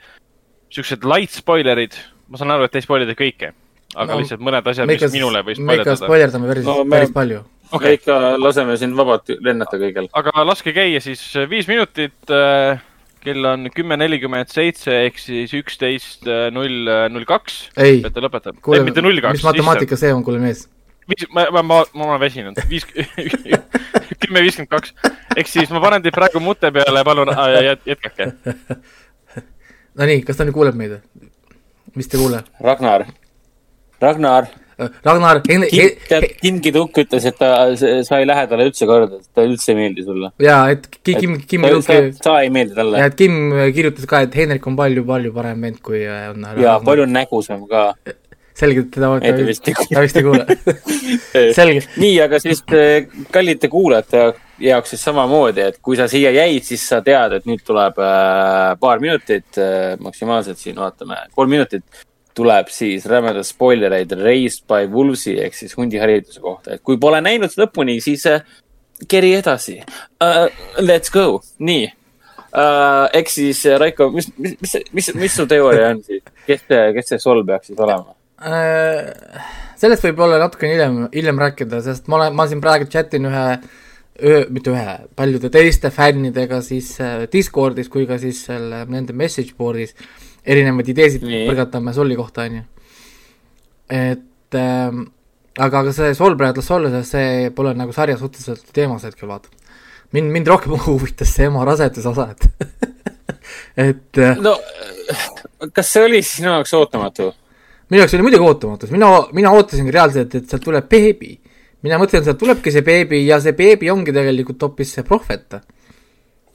siuksed 0.74 1.06
light 1.08 1.32
spoilerid. 1.32 1.96
ma 2.28 2.40
saan 2.42 2.52
aru, 2.56 2.66
et 2.66 2.74
te 2.74 2.82
ei 2.82 2.86
spoilida 2.86 3.14
kõike, 3.16 3.52
aga 3.96 4.16
No, 4.16 4.20
lihtsalt 4.20 4.42
mõned 4.44 4.66
asjad, 4.68 4.90
me 4.90 4.98
mis 4.98 5.14
minule 5.14 5.44
võis 5.46 5.60
me 5.62 5.78
ikka 5.78 5.94
spoilerdada. 5.96 6.08
spoilerdame 6.10 6.50
päris 6.52 6.66
No 6.66 6.84
me- 6.84 6.98
päris 6.98 7.14
palju. 7.16 7.44
me 7.46 7.78
okei, 7.80 7.94
ikka 8.00 8.18
laseme 8.42 8.76
sind 8.82 8.98
vabalt 8.98 9.30
lennata 9.40 9.78
kõigil. 9.80 10.10
aga 10.12 10.44
laske 10.44 10.74
käia 10.76 11.00
siis 11.00 11.22
äh, 11.38 11.48
viis 11.50 11.70
minutit 11.72 12.18
äh,. 12.34 12.82
kell 13.26 13.46
on 13.50 13.70
kümme 13.74 13.96
nelikümmend 13.98 14.52
seitse 14.54 14.92
ehk 15.08 15.16
siis 15.18 15.54
üksteist 15.58 16.28
null 16.54 16.86
null 17.10 17.26
kaks. 17.26 17.70
ei, 17.78 18.04
kuule, 18.62 18.84
mis 18.86 19.44
matemaatika 19.48 19.98
see 19.98 20.12
on, 20.14 20.22
kuule 20.24 20.40
mees? 20.44 20.68
viis, 21.10 21.26
ma, 21.34 21.46
ma, 21.54 21.62
ma, 21.62 21.80
ma 21.94 22.08
olen 22.12 22.22
väsinud, 22.24 22.60
viis, 22.70 22.86
kümme 24.22 24.42
viiskümmend 24.46 24.72
kaks. 24.72 24.94
ehk 25.38 25.48
siis 25.52 25.70
ma 25.74 25.82
panen 25.84 26.04
teid 26.06 26.16
praegu 26.18 26.42
mute 26.44 26.72
peale, 26.76 27.04
palun 27.08 27.30
äh, 27.34 27.62
jät- 27.70 27.88
jätkake. 27.94 28.32
Nonii, 30.00 30.22
kas 30.28 30.38
ta 30.40 30.46
nüüd 30.48 30.56
kuuleb 30.58 30.76
meid? 30.80 30.98
mis 31.96 32.10
te 32.12 32.18
ei 32.18 32.24
kuule? 32.26 32.42
Ragnar, 32.60 33.06
Ragnar, 34.04 34.50
Ragnar, 35.06 35.40
Hen-, 35.48 35.64
tead, 36.10 36.26
Kim 36.42 36.58
Kiduk 36.64 36.98
ütles, 37.00 37.24
et 37.30 37.38
ta, 37.40 37.52
sa 37.80 38.18
ei 38.20 38.26
lähe 38.28 38.42
talle 38.52 38.66
üldse 38.68 38.84
korda, 38.90 39.22
ta 39.32 39.46
üldse 39.48 39.72
ei 39.72 39.78
meeldi 39.80 40.04
sulle. 40.04 40.34
jaa, 40.44 40.66
et 40.74 40.90
Ki- 40.98 41.16
Kim, 41.22 41.38
Kim 41.48 41.64
sa, 41.86 42.02
sa, 42.20 42.34
ei 42.44 42.52
meeldi 42.52 42.76
talle 42.76 43.00
ja 43.00 43.08
et 43.08 43.16
Kim 43.22 43.38
kirjutas 43.78 44.10
ka, 44.12 44.26
et 44.28 44.36
Hendrik 44.36 44.68
on 44.68 44.76
palju-palju 44.82 45.32
parem 45.38 45.64
vend, 45.70 45.80
kui 45.86 46.02
äh, 46.04 46.28
on 46.34 46.44
ja 46.60 46.76
palju 46.84 47.08
nägusam 47.08 47.64
ka. 47.72 47.86
selge, 48.56 48.86
teda 48.94 49.12
Ei, 49.20 49.36
ta 49.36 49.46
vist 49.48 49.68
ei 49.68 49.76
kuule. 49.76 49.96
ta 49.96 50.04
vist 50.06 50.18
ei 50.20 50.26
kuule. 50.26 50.46
selge, 51.58 51.86
nii, 52.02 52.16
aga 52.24 52.40
siis 52.44 52.64
eh, 52.72 53.08
kallite 53.34 53.70
kuulajate 53.72 54.26
jaoks 54.64 54.94
siis 54.94 55.04
samamoodi, 55.04 55.64
et 55.70 55.80
kui 55.84 55.98
sa 56.00 56.08
siia 56.12 56.32
jäid, 56.36 56.64
siis 56.64 56.84
sa 56.88 57.02
tead, 57.06 57.40
et 57.40 57.48
nüüd 57.50 57.64
tuleb 57.68 58.00
äh, 58.00 58.76
paar 58.80 59.04
minutit 59.04 59.60
äh,, 59.60 59.96
maksimaalselt 60.00 60.62
siin 60.62 60.80
vaatame, 60.80 61.26
kolm 61.36 61.52
minutit 61.52 62.06
tuleb 62.36 62.70
siis 62.72 63.06
rämedad 63.08 63.48
spoilereid 63.48 64.12
Raised 64.20 64.66
by 64.68 64.90
Wolvesi 64.92 65.38
ehk 65.44 65.56
siis 65.56 65.76
hundihariduse 65.78 66.42
kohta, 66.44 66.76
et 66.76 66.84
kui 66.84 67.00
pole 67.02 67.22
näinud 67.24 67.54
lõpuni, 67.60 68.00
siis 68.04 68.26
keri 69.12 69.36
edasi 69.40 69.80
uh,. 69.84 70.48
Let's 70.80 71.12
go, 71.14 71.42
nii 71.60 71.88
uh,. 71.88 73.08
ehk 73.14 73.32
siis 73.32 73.64
Raiko, 73.80 74.10
mis, 74.16 74.32
mis, 74.38 74.78
mis, 74.92 75.12
mis, 75.16 75.36
su 75.36 75.48
teooria 75.48 75.94
on 75.96 76.04
siis, 76.04 76.24
kes 76.48 76.68
kes 76.68 77.14
see 77.14 77.24
Sol 77.24 77.44
peaks 77.48 77.72
siis 77.72 77.80
olema? 77.80 78.15
Äh, 78.36 79.14
sellest 79.80 80.04
võib 80.04 80.20
olla 80.26 80.42
natukene 80.42 80.74
hiljem, 80.74 80.96
hiljem 81.14 81.38
rääkida, 81.40 81.80
sest 81.86 82.10
ma 82.12 82.18
olen, 82.20 82.34
ma 82.36 82.46
siin 82.52 82.60
praegu 82.64 82.88
chatin 82.92 83.30
ühe, 83.30 83.44
ühe, 84.20 84.42
mitte 84.52 84.74
ühe, 84.74 84.96
paljude 85.16 85.48
teiste 85.54 85.88
fännidega 85.96 86.60
siis 86.66 86.90
äh, 87.00 87.24
Discordis 87.32 87.88
kui 87.92 88.04
ka 88.10 88.18
siis 88.20 88.42
selle 88.50 88.82
nende 88.92 89.16
message 89.16 89.56
board'is 89.56 89.96
erinevaid 90.44 90.92
ideesid 90.92 91.24
põrgatame 91.24 91.94
Solli 91.96 92.18
kohta, 92.20 92.50
on 92.50 92.58
ju. 92.60 92.66
et 94.02 94.60
ähm, 94.60 95.06
aga, 95.56 95.86
aga 95.86 95.96
see 95.96 96.12
Sol 96.20 96.36
praegu 96.36 96.60
las 96.60 96.74
olla, 96.76 96.92
sest 96.98 97.16
see 97.16 97.54
pole 97.56 97.72
nagu 97.80 97.96
sarja 97.96 98.20
suhteliselt 98.20 98.68
teemas 98.76 99.08
hetkel, 99.08 99.32
vaata. 99.32 99.48
mind, 100.12 100.28
mind 100.36 100.52
rohkem 100.52 100.76
huvitas 100.90 101.32
see 101.40 101.48
ema 101.48 101.64
raseduse 101.72 102.12
osa, 102.12 102.28
et 102.36 102.52
et 103.88 104.24
äh, 104.28 104.44
no 104.44 104.58
kas 105.72 105.96
see 105.96 106.04
oli 106.04 106.24
sinu 106.26 106.52
jaoks 106.52 106.76
ootamatu? 106.76 107.32
Minu 107.90 108.02
jaoks 108.02 108.14
oli 108.18 108.26
muidugi 108.26 108.48
ootamatu, 108.50 108.90
mina, 108.94 109.10
mina 109.38 109.52
ootasingi 109.56 109.94
reaalselt, 109.94 110.36
et 110.36 110.50
sealt 110.50 110.64
tuleb 110.66 110.88
beebi. 110.90 111.38
mina 111.86 112.00
mõtlesin, 112.02 112.26
sealt 112.26 112.40
tulebki 112.42 112.72
see 112.74 112.82
beebi 112.82 113.26
ja 113.28 113.38
see 113.44 113.54
beebi 113.54 113.92
ongi 113.94 114.14
tegelikult 114.14 114.62
hoopis 114.66 114.94
see 114.98 115.04
prohvet. 115.06 115.60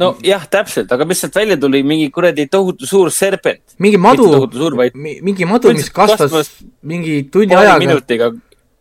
nojah, 0.01 0.47
täpselt, 0.51 0.93
aga 0.93 1.05
mis 1.07 1.21
sealt 1.23 1.37
välja 1.37 1.57
tuli, 1.61 1.83
mingi 1.87 2.11
kuradi 2.11 2.47
tohutu 2.51 2.87
suur 2.87 3.11
serpent. 3.15 3.63
mingi 3.79 3.99
madu 3.99 4.27
mingi 4.95 5.45
madu, 5.45 5.73
mis 5.77 5.91
kasvas 5.91 6.51
mingi 6.83 7.23
tunni 7.31 7.55
ajaga, 7.55 7.79
minutiga, 7.79 8.33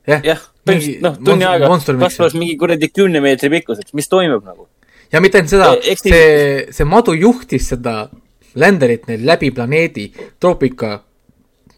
jah 0.07 0.23
jah, 0.25 0.41
mingi 0.65 0.97
põhimõtteliselt 0.97 1.05
noh, 1.05 1.19
tunni 1.25 1.99
mix. 1.99 2.07
kasvas 2.07 2.33
mingi 2.33 2.57
kuradi 2.57 2.89
kümne 2.89 3.21
meetri 3.21 3.49
pikkuseks, 3.49 3.93
mis 3.93 4.07
toimub 4.09 4.45
nagu? 4.47 4.67
ja 5.11 5.21
mitte 5.21 5.37
ainult 5.37 5.53
seda 5.53 5.69
E-, 5.75 5.93
nii- 5.93 6.01
see, 6.01 6.65
see 6.73 6.85
madu 6.85 7.13
juhtis 7.17 7.69
seda 7.75 8.09
länderit 8.55 9.07
neil 9.07 9.25
läbi 9.25 9.51
planeedi 9.53 10.09
troopika 10.39 11.03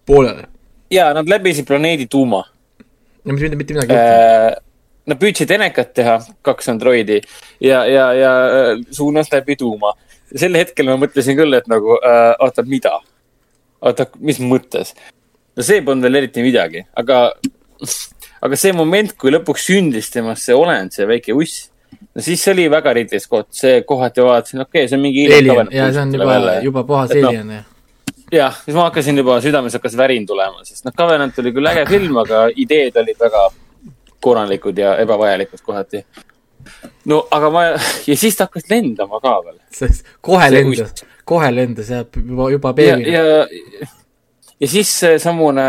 poolele. 0.06 0.48
Ja 0.92 1.12
nad 1.18 1.30
läbisid 1.30 1.68
planeedi 1.68 2.08
tuuma 2.12 2.44
ja 3.26 3.34
mitte, 3.34 3.56
mitte 3.56 3.74
midagi 3.74 3.94
ei 3.94 4.04
juhtunud. 4.04 4.52
äh,. 4.58 4.68
Nad 5.10 5.18
püüdsid 5.18 5.50
enekat 5.50 5.96
teha, 5.98 6.20
kaks 6.46 6.70
androidi 6.70 7.18
ja, 7.60 7.80
ja, 7.90 8.04
ja 8.14 8.34
äh, 8.46 8.84
suunas 8.94 9.32
läbi 9.34 9.56
tuuma. 9.58 9.96
sel 10.38 10.56
hetkel 10.56 10.88
ma 10.88 11.00
mõtlesin 11.02 11.36
küll, 11.36 11.58
et 11.58 11.66
nagu 11.68 11.98
äh, 11.98 12.36
oota, 12.40 12.64
mida? 12.64 13.00
oota, 13.82 14.06
mis 14.20 14.40
mõttes? 14.40 14.94
no 15.58 15.66
see 15.66 15.82
polnud 15.86 16.06
veel 16.08 16.22
eriti 16.22 16.46
midagi, 16.46 16.86
aga, 16.98 17.24
aga 18.46 18.60
see 18.60 18.72
moment, 18.78 19.18
kui 19.20 19.34
lõpuks 19.34 19.68
sündis 19.72 20.12
temast 20.14 20.48
see 20.48 20.56
olend, 20.56 20.94
see 20.96 21.08
väike 21.10 21.36
uss, 21.36 21.66
no 22.16 22.24
siis 22.24 22.44
see 22.44 22.54
oli 22.54 22.70
väga 22.72 22.94
Ridley 22.96 23.24
Scott, 23.24 23.50
see 23.58 23.82
kohati 23.88 24.24
vaatasin, 24.26 24.64
okei 24.64 24.86
okay,, 24.86 24.92
see 24.92 25.00
on 25.00 25.04
mingi. 25.04 25.28
Ja 25.76 25.90
see 25.92 26.06
on 26.06 26.16
juba, 26.16 26.40
juba 26.64 26.86
puhas 26.88 27.12
noh, 27.18 27.30
alien 27.34 27.54
jah. 27.58 27.71
jah, 28.32 28.56
siis 28.66 28.76
ma 28.76 28.88
hakkasin 28.90 29.18
juba, 29.18 29.40
südames 29.44 29.76
hakkas 29.78 29.96
värin 29.98 30.26
tulema, 30.28 30.66
sest 30.66 30.86
noh, 30.88 30.96
Covenant 30.98 31.40
oli 31.42 31.54
küll 31.56 31.72
äge 31.72 31.86
film, 31.90 32.18
aga 32.24 32.46
ideed 32.64 32.98
olid 33.02 33.20
väga 33.20 33.46
korralikud 34.22 34.78
ja 34.78 34.96
ebavajalikud 35.02 35.64
kohati. 35.66 36.06
no 37.06 37.24
aga 37.32 37.50
ma 37.50 37.64
ja 38.10 38.18
siis 38.18 38.38
ta 38.38 38.48
hakkas 38.50 38.70
lendama 38.70 39.20
ka 39.20 39.38
veel. 39.46 39.58
kohe 40.22 40.50
See 40.50 40.56
lendas, 40.58 41.06
kohe 41.26 41.52
lendas 41.52 41.90
ja 41.90 42.06
juba, 42.16 42.50
juba 42.52 42.70
ja, 42.70 42.74
beebina. 42.74 43.10
ja, 43.10 43.88
ja 44.62 44.68
siis 44.68 44.92
seesamune 45.00 45.68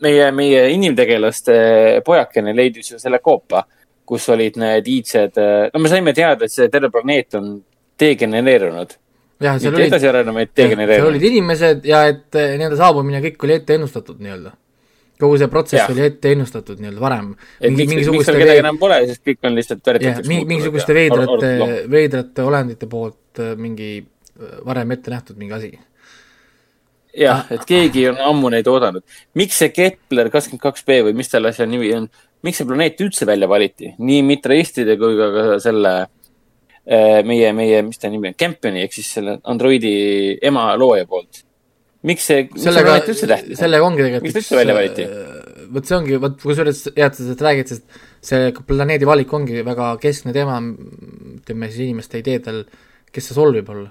meie, 0.00 0.30
meie 0.32 0.68
inimtegelaste 0.74 1.58
pojakene 2.06 2.56
leidis 2.56 2.92
ju 2.92 2.98
selle 2.98 3.20
koopa, 3.24 3.64
kus 4.08 4.28
olid 4.32 4.56
need 4.56 4.88
iidsed, 4.88 5.36
no 5.74 5.80
me 5.82 5.92
saime 5.92 6.14
teada, 6.16 6.46
et 6.46 6.52
see 6.52 6.70
terve 6.72 6.90
planeet 6.90 7.36
on 7.36 7.58
degenereerunud. 8.00 8.96
jah, 9.42 9.58
seal 9.58 9.74
olid, 9.74 9.88
edasi 9.88 10.08
arenenud, 10.10 10.36
vaid 10.38 10.50
seal 10.50 10.66
olid 10.66 10.78
degenereerunud. 10.78 11.26
inimesed 11.30 11.84
ja 11.88 12.04
et 12.10 12.38
eh, 12.38 12.54
nende 12.60 12.78
saabumine 12.78 13.20
kõik 13.24 13.46
oli 13.46 13.58
ette 13.58 13.76
ennustatud 13.78 14.22
nii-öelda. 14.24 14.54
kogu 15.18 15.38
see 15.40 15.50
protsess 15.50 15.82
Jah. 15.82 15.90
oli 15.94 16.04
ette 16.06 16.32
ennustatud 16.34 16.80
nii-öelda 16.82 17.02
varem. 17.02 17.34
et 17.60 17.74
miks, 17.74 18.08
miks 18.10 18.26
seal 18.26 18.40
kedagi 18.42 18.62
enam 18.64 18.80
pole, 18.80 19.00
sest 19.10 19.24
kõik 19.26 19.50
on 19.50 19.58
lihtsalt 19.58 19.82
jah, 19.82 19.92
väritatuks 19.92 20.32
mingisuguste 20.32 20.96
veidrate, 20.96 21.52
veidrate 21.90 22.46
olendite 22.46 22.90
poolt 22.90 23.42
eh, 23.44 23.54
mingi 23.58 23.92
eh, 23.98 24.56
varem 24.66 24.96
ette 24.96 25.14
nähtud 25.14 25.38
mingi 25.38 25.58
asi. 25.58 25.72
jah, 27.18 27.46
et 27.54 27.66
keegi 27.68 28.08
on 28.12 28.22
ammu 28.32 28.54
neid 28.54 28.66
oodanud. 28.70 29.06
miks 29.38 29.62
see 29.62 29.74
Kepler 29.74 30.32
kakskümmend 30.34 30.66
kaks 30.66 30.86
B 30.86 31.02
või 31.08 31.18
mis 31.22 31.30
selle 31.30 31.54
asja 31.54 31.66
nimi 31.66 31.94
on, 31.94 32.10
miks 32.42 32.58
see 32.58 32.66
planeet 32.66 33.06
üldse 33.06 33.26
välja 33.26 33.50
valiti, 33.50 33.94
nii 33.98 34.22
mitraistide 34.26 34.98
kui 34.98 35.14
ka 35.18 35.58
selle 35.62 35.98
meie, 36.88 37.52
meie, 37.52 37.82
mis 37.84 38.00
ta 38.00 38.08
nimi 38.08 38.30
on, 38.30 38.38
Kempioni 38.38 38.80
ehk 38.86 38.94
siis 38.96 39.10
selle 39.18 39.38
Androidi 39.44 39.92
ema 40.48 40.70
looja 40.80 41.04
poolt. 41.08 41.42
miks 42.08 42.24
see, 42.30 42.46
miks 42.48 42.64
see 42.64 42.72
planeet 42.72 43.10
üldse, 43.12 43.28
tähtis 43.28 43.60
sellega 43.60 43.84
ongi 43.84 44.04
tegelikult 44.04 44.28
Miks 44.28 44.36
ta 44.36 44.42
üldse 44.44 44.58
välja 44.60 44.76
valiti? 44.78 45.04
äh, 45.04 45.66
vot 45.74 45.88
see 45.88 45.96
ongi, 45.98 46.18
vot 46.22 46.36
kusjuures 46.40 46.82
hea, 46.94 47.06
et 47.10 47.16
sa 47.18 47.22
sellest 47.22 47.44
räägid, 47.44 47.72
sest 47.74 48.00
see 48.30 48.50
planeedi 48.68 49.08
valik 49.08 49.32
ongi 49.36 49.64
väga 49.66 49.92
keskne 50.02 50.32
teema, 50.36 50.58
ütleme 51.38 51.70
siis 51.70 51.88
inimeste 51.88 52.22
ideedel, 52.22 52.64
kes 53.12 53.30
see 53.30 53.36
Sol 53.36 53.52
võib 53.58 53.72
olla. 53.74 53.90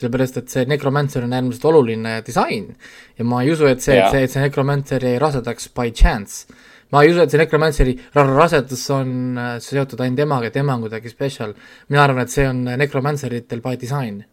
sellepärast, 0.00 0.38
et 0.40 0.48
see 0.48 0.64
Necromancer 0.64 1.26
on 1.26 1.34
äärmiselt 1.36 1.64
oluline 1.68 2.20
disain 2.24 2.70
ja 3.18 3.24
ma 3.28 3.42
ei 3.44 3.50
usu, 3.52 3.66
et 3.68 3.82
see, 3.84 3.98
et 3.98 4.14
see, 4.14 4.22
et 4.24 4.32
see 4.32 4.44
Necromancer 4.46 5.04
jäi 5.04 5.18
rasedaks 5.20 5.68
by 5.76 5.90
chance. 5.92 6.46
Ma 6.90 7.02
ei 7.04 7.12
usu, 7.12 7.22
et 7.22 7.30
see 7.30 7.40
Necromanceri 7.40 7.94
ra- 8.14 8.26
rasedus 8.26 8.82
on 8.94 9.38
äh, 9.38 9.54
seotud 9.62 10.00
ainult 10.02 10.24
emaga, 10.26 10.50
et 10.50 10.58
ema 10.60 10.74
on 10.76 10.86
kuidagi 10.86 11.12
spetsial. 11.12 11.54
mina 11.88 12.04
arvan, 12.04 12.26
et 12.26 12.34
see 12.34 12.46
on 12.48 12.64
Necromanceritel 12.80 13.62
by 13.64 13.76
design. 13.80 14.24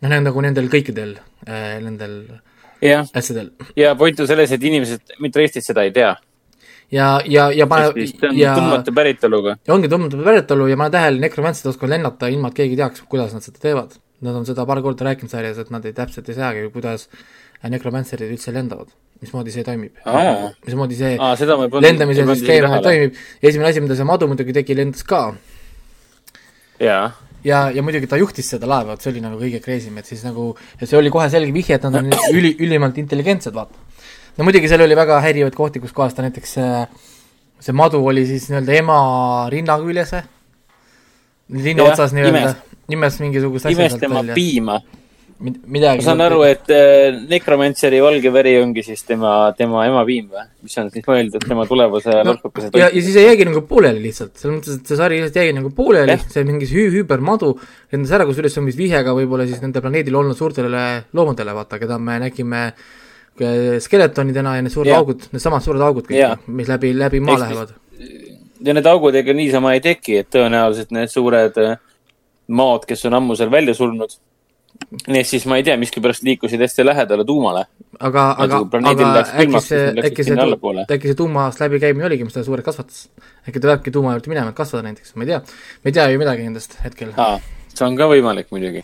noh, 0.00 0.08
need 0.08 0.18
on 0.22 0.28
nagu 0.30 0.46
nendel 0.46 0.70
kõikidel 0.72 1.16
äh, 1.46 1.78
nendel 1.82 2.16
jah, 2.80 3.06
asjadel 3.14 3.52
ja 3.76 3.94
point 3.98 4.20
on 4.20 4.28
selles, 4.30 4.52
et 4.52 4.62
inimesed 4.64 5.16
mitraistid 5.20 5.66
seda 5.66 5.84
ei 5.84 5.92
tea. 5.96 6.14
ja, 6.90 7.08
ja, 7.26 7.50
ja 7.52 7.66
on 7.66 8.36
ja, 8.36 8.54
tundmatu 8.54 8.94
päritoluga. 8.94 9.56
ja 9.66 9.74
ongi 9.74 9.90
tundmatu 9.90 10.22
päritolu 10.24 10.70
ja 10.70 10.78
ma 10.78 10.88
olen 10.88 10.96
tähele, 10.98 11.20
nekromansid 11.26 11.66
oskavad 11.72 11.96
lennata 11.96 12.30
ilma, 12.30 12.48
et 12.48 12.62
keegi 12.62 12.78
teaks, 12.78 13.04
kuidas 13.08 13.34
nad 13.34 13.46
seda 13.46 13.62
teevad. 13.62 13.98
Nad 14.20 14.36
on 14.36 14.44
seda 14.44 14.66
paar 14.68 14.82
korda 14.84 15.06
rääkinud 15.06 15.32
sarjas, 15.32 15.56
et 15.62 15.70
nad 15.72 15.84
ei 15.88 15.94
täpselt 15.96 16.26
ei 16.28 16.34
teagi, 16.36 16.66
kuidas 16.74 17.06
nekromancerid 17.64 18.34
üldse 18.34 18.52
lendavad, 18.52 18.90
mismoodi 19.20 19.54
see 19.54 19.64
toimib. 19.66 19.96
Mismoodi 20.66 20.98
see 20.98 21.16
aa, 21.20 21.34
lendamise 21.84 22.26
süsteem 22.28 22.76
toimib, 22.84 23.18
esimene 23.42 23.72
asi, 23.72 23.82
mida 23.84 23.96
see 23.98 24.08
madu 24.08 24.28
muidugi 24.30 24.54
tegi, 24.56 24.76
lendas 24.78 25.04
ka. 25.08 25.24
Jaa, 26.80 27.10
ja, 27.44 27.60
ja 27.74 27.84
muidugi 27.84 28.08
ta 28.10 28.18
juhtis 28.20 28.48
seda 28.54 28.68
laeva, 28.70 28.96
et 28.96 29.04
see 29.04 29.12
oli 29.12 29.22
nagu 29.24 29.38
kõige 29.40 29.60
crazy 29.64 29.90
im, 29.90 30.00
et 30.00 30.08
siis 30.08 30.24
nagu, 30.26 30.50
ja 30.80 30.88
see 30.88 30.98
oli 30.98 31.12
kohe 31.12 31.28
selge 31.32 31.52
vihje, 31.56 31.76
et 31.76 31.86
nad 31.88 32.00
on 32.00 32.10
üli, 32.38 32.54
ülimalt 32.64 32.98
intelligentsed, 33.02 33.54
vaata. 33.56 33.76
no 34.38 34.48
muidugi 34.48 34.70
seal 34.70 34.84
oli 34.86 34.96
väga 34.98 35.20
häirivaid 35.24 35.56
kohti, 35.56 35.82
kus 35.84 35.94
kohas 35.96 36.16
ta 36.16 36.24
näiteks 36.24 36.56
see, 36.58 36.84
see 37.60 37.76
madu 37.76 38.02
oli 38.06 38.26
siis 38.28 38.48
nii-öelda 38.50 38.76
ema 38.80 39.00
rinna 39.52 39.76
küljes 39.82 40.16
Jah, 41.50 41.90
otsas 41.90 42.12
nii-öelda 42.14 42.54
imes., 42.94 43.16
mingisugust 43.22 43.66
asja 43.66 43.74
imes 43.74 43.96
tema 43.98 44.20
välja, 44.20 44.36
piima. 44.38 44.78
midagi. 45.40 46.02
ma 46.02 46.04
saan 46.04 46.20
aru, 46.20 46.42
et 46.44 46.68
äh, 46.74 47.16
Necromanceri 47.30 48.00
valge 48.04 48.32
veri 48.32 48.52
ongi 48.60 48.82
siis 48.84 49.02
tema, 49.08 49.52
tema 49.56 49.86
ema 49.88 50.04
piim 50.08 50.28
või? 50.32 50.44
mis 50.66 50.76
on 50.82 50.90
siis 50.92 51.06
mõeldud 51.08 51.46
tema 51.48 51.64
tulevase 51.68 52.12
no, 52.20 52.34
lorkukese 52.34 52.70
ja, 52.76 52.90
ja 52.92 53.02
siis 53.02 53.16
ei 53.16 53.28
jäägi 53.30 53.46
nagu 53.48 53.62
pooleli 53.68 54.02
lihtsalt, 54.04 54.34
selles 54.36 54.58
mõttes, 54.58 54.78
et 54.80 54.92
see 54.92 55.00
sari 55.00 55.20
lihtsalt 55.20 55.40
jäigi 55.40 55.56
nagu 55.56 55.72
pooleli 55.76 56.12
Jah., 56.12 56.26
see 56.36 56.46
mingi 56.48 56.68
hü-, 56.68 56.90
hüpermadu 56.98 57.54
lendas 57.92 58.14
ära, 58.18 58.28
kusjuures 58.28 58.54
see 58.56 58.62
on 58.62 58.70
vist 58.70 58.80
vihje 58.80 59.02
ka 59.06 59.16
võib-olla 59.16 59.48
siis 59.48 59.62
nende 59.64 59.82
planeedil 59.84 60.20
olnud 60.20 60.38
suurtele 60.38 60.86
loomadele, 61.16 61.56
vaata, 61.56 61.80
keda 61.80 61.98
me 61.98 62.20
nägime 62.26 62.64
äh, 62.70 63.76
skeletonidena 63.80 64.58
ja 64.58 64.64
need 64.66 64.76
suured 64.76 64.92
Jah. 64.92 65.00
augud, 65.00 65.28
needsamad 65.32 65.64
suured 65.64 65.84
augud 65.88 66.10
kõik, 66.10 66.48
mis 66.52 66.68
läbi, 66.68 66.92
läbi 66.96 67.24
maa 67.24 67.38
siis- 67.38 67.46
lähevad. 67.48 67.76
ja 68.60 68.76
need 68.76 68.86
augud 68.92 69.16
ega 69.16 69.32
niisama 69.32 69.72
ei 69.76 69.80
teki, 69.84 70.20
et 70.20 70.34
tõenäoliselt 70.36 70.92
need 70.92 71.12
suured 71.12 71.56
äh, 71.64 71.78
maod, 72.50 72.84
kes 72.84 73.06
on 73.08 73.16
ammu 73.16 73.36
seal 73.38 73.52
välja 73.52 73.74
surnud, 73.78 74.20
need 74.90 75.26
siis 75.28 75.44
ma 75.46 75.58
ei 75.60 75.64
tea, 75.66 75.76
miskipärast 75.78 76.24
liikusid 76.26 76.60
hästi 76.60 76.84
lähedale 76.86 77.24
tuumale. 77.24 77.64
aga, 77.98 78.24
aga 78.38 78.58
Nagu, 78.58 78.88
aga 78.90 79.10
läks 79.18 79.34
äkki 79.44 79.60
see 79.62 79.82
äkki 80.08 80.24
see 80.26 80.36
äkki 80.96 81.10
see 81.12 81.18
tuumast 81.18 81.60
läbikäimine 81.62 82.06
oligi, 82.06 82.26
mis 82.26 82.34
ta 82.34 82.44
suureks 82.44 82.66
kasvatas. 82.66 83.08
äkki 83.48 83.60
ta 83.60 83.70
peabki 83.70 83.90
tuuma 83.94 84.16
juurde 84.16 84.32
minema, 84.32 84.50
et 84.50 84.58
kasvada 84.58 84.88
näiteks, 84.88 85.14
ma 85.14 85.26
ei 85.26 85.32
tea. 85.32 85.42
me 85.84 85.92
ei 85.92 85.98
tea 85.98 86.08
ju 86.10 86.22
midagi 86.22 86.46
nendest 86.46 86.78
hetkel. 86.84 87.12
see 87.74 87.86
on 87.86 87.98
ka 87.98 88.08
võimalik 88.10 88.50
muidugi. 88.50 88.82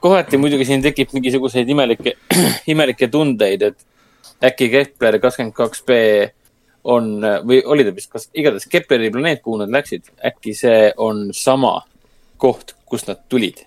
kohati 0.00 0.40
muidugi 0.40 0.68
siin 0.68 0.82
tekib 0.84 1.12
mingisuguseid 1.12 1.68
imelikke, 1.68 2.16
imelikke 2.72 3.10
tundeid, 3.12 3.68
et 3.68 4.48
äkki 4.52 4.70
Kepler 4.72 5.20
kakskümmend 5.20 5.56
kaks 5.56 5.84
B 5.84 6.00
on 6.84 7.20
või 7.44 7.60
oli 7.64 7.84
ta 7.84 7.92
vist, 7.96 8.10
kas 8.12 8.28
igatahes 8.32 8.68
Kepleri 8.68 9.12
planeet, 9.12 9.44
kuhu 9.44 9.60
nad 9.60 9.72
läksid, 9.72 10.08
äkki 10.24 10.56
see 10.56 10.90
on 10.96 11.28
sama 11.36 11.78
koht, 12.40 12.76
kust 12.88 13.08
nad 13.12 13.20
tulid? 13.28 13.64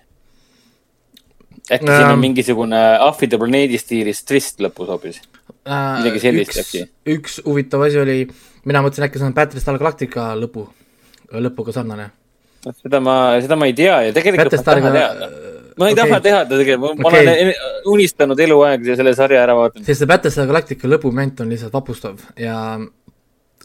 Äkki 1.72 1.86
siin 1.88 2.12
on 2.12 2.20
mingisugune 2.22 2.80
ahvide 3.04 3.38
planeedi 3.40 3.78
stiilis 3.80 4.22
twist 4.28 4.62
lõpus 4.64 4.88
hoopis? 4.92 5.20
Midagi 5.68 6.22
sellist 6.22 6.60
äkki., 6.62 6.84
üks 7.14 7.40
huvitav 7.44 7.84
asi 7.86 8.00
oli, 8.00 8.18
mina 8.68 8.82
mõtlesin, 8.84 9.06
äkki 9.08 9.20
see 9.20 9.28
on 9.28 9.34
Battlestar 9.36 9.78
Galactica 9.80 10.30
lõpu, 10.38 10.64
lõpuga 11.32 11.74
sarnane. 11.76 12.10
seda 12.82 13.00
ma, 13.04 13.18
seda 13.42 13.56
ma 13.56 13.68
ei 13.68 13.76
tea 13.76 14.00
ja 14.08 14.12
tegelikult 14.16 14.40
ma 14.40 14.48
Battlestar 14.48 14.80
ei 14.80 14.82
taha 14.86 14.94
teada. 14.96 15.30
ma 15.78 15.88
ei 15.88 15.94
okei. 15.94 16.04
taha 16.04 16.20
teada 16.24 16.58
tegelikult, 16.62 16.98
ma 16.98 17.08
Okei. 17.08 17.20
olen 17.26 17.42
en- 17.46 17.90
unistanud 17.92 18.40
eluaeg 18.40 18.88
selle 18.96 19.14
sarja 19.14 19.42
ära 19.44 19.54
vaadanud. 19.58 19.86
sest 19.86 20.02
see 20.02 20.10
Battlestar 20.10 20.48
Galactica 20.50 20.88
lõpumoment 20.88 21.44
on 21.44 21.52
lihtsalt 21.52 21.72
vapustav 21.76 22.18
ja 22.36 22.56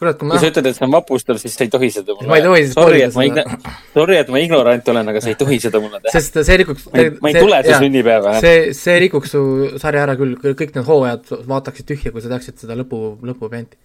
kurat, 0.03 0.19
kui 0.19 0.27
ma 0.29 0.35
kui 0.37 0.43
sa 0.43 0.51
ütled, 0.51 0.69
et 0.69 0.77
see 0.77 0.85
on 0.85 0.93
vapustav, 0.93 1.39
siis 1.41 1.55
sa 1.57 1.65
ei 1.65 1.71
tohi 1.73 1.89
seda 1.95 2.15
mulle 2.17 2.29
Ma 2.29 2.39
ei 2.39 2.45
tohi 2.45 2.63
siis 2.67 2.75
sorry, 2.77 3.01
et 3.05 3.15
ma 3.15 3.25
seda. 3.25 3.43
igno-, 3.43 3.75
sorry, 3.95 4.17
et 4.21 4.31
ma 4.35 4.41
ignorant 4.43 4.91
olen, 4.93 5.11
aga 5.13 5.23
sa 5.23 5.31
ei 5.31 5.37
tohi 5.39 5.59
seda 5.63 5.81
mulle 5.83 6.01
teha. 6.03 6.13
sest 6.17 6.39
see 6.43 6.57
rikuks 6.61 6.87
ma 6.91 7.03
ei, 7.05 7.13
ma 7.23 7.31
ei 7.31 7.37
tule 7.39 7.61
su 7.65 7.77
sünnipäeva. 7.85 8.35
see, 8.43 8.59
see 8.77 8.97
rikuks 9.07 9.33
su 9.37 9.43
sarja 9.81 10.03
ära 10.05 10.17
küll, 10.19 10.35
kõik 10.43 10.75
need 10.75 10.89
hooajad 10.89 11.33
vaataksid 11.49 11.89
tühja, 11.93 12.13
kui 12.15 12.25
sa 12.25 12.33
teaksid 12.35 12.59
seda 12.65 12.77
lõpu, 12.79 13.01
lõpumomenti. 13.23 13.79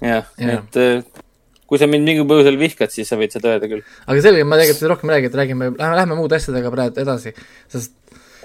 jah, 0.00 0.26
Jah. 0.40 0.58
et 0.58 0.80
äh, 0.82 1.22
kui 1.70 1.80
sa 1.80 1.86
mind 1.88 2.08
mingil 2.08 2.26
põhjusel 2.28 2.58
vihkad, 2.60 2.90
siis 2.92 3.08
sa 3.08 3.16
võid 3.20 3.32
seda 3.32 3.54
öelda 3.54 3.70
küll. 3.70 3.86
aga 4.06 4.24
selge, 4.24 4.44
ma 4.48 4.58
tegelikult 4.60 4.90
rohkem 4.96 5.12
ei 5.12 5.18
räägi, 5.18 5.30
et 5.32 5.40
räägime, 5.42 5.72
lähme, 5.78 5.96
lähme 6.02 6.18
muude 6.18 6.40
asjadega 6.40 6.72
praegu 6.74 7.04
edasi, 7.04 7.36
sest 7.72 7.94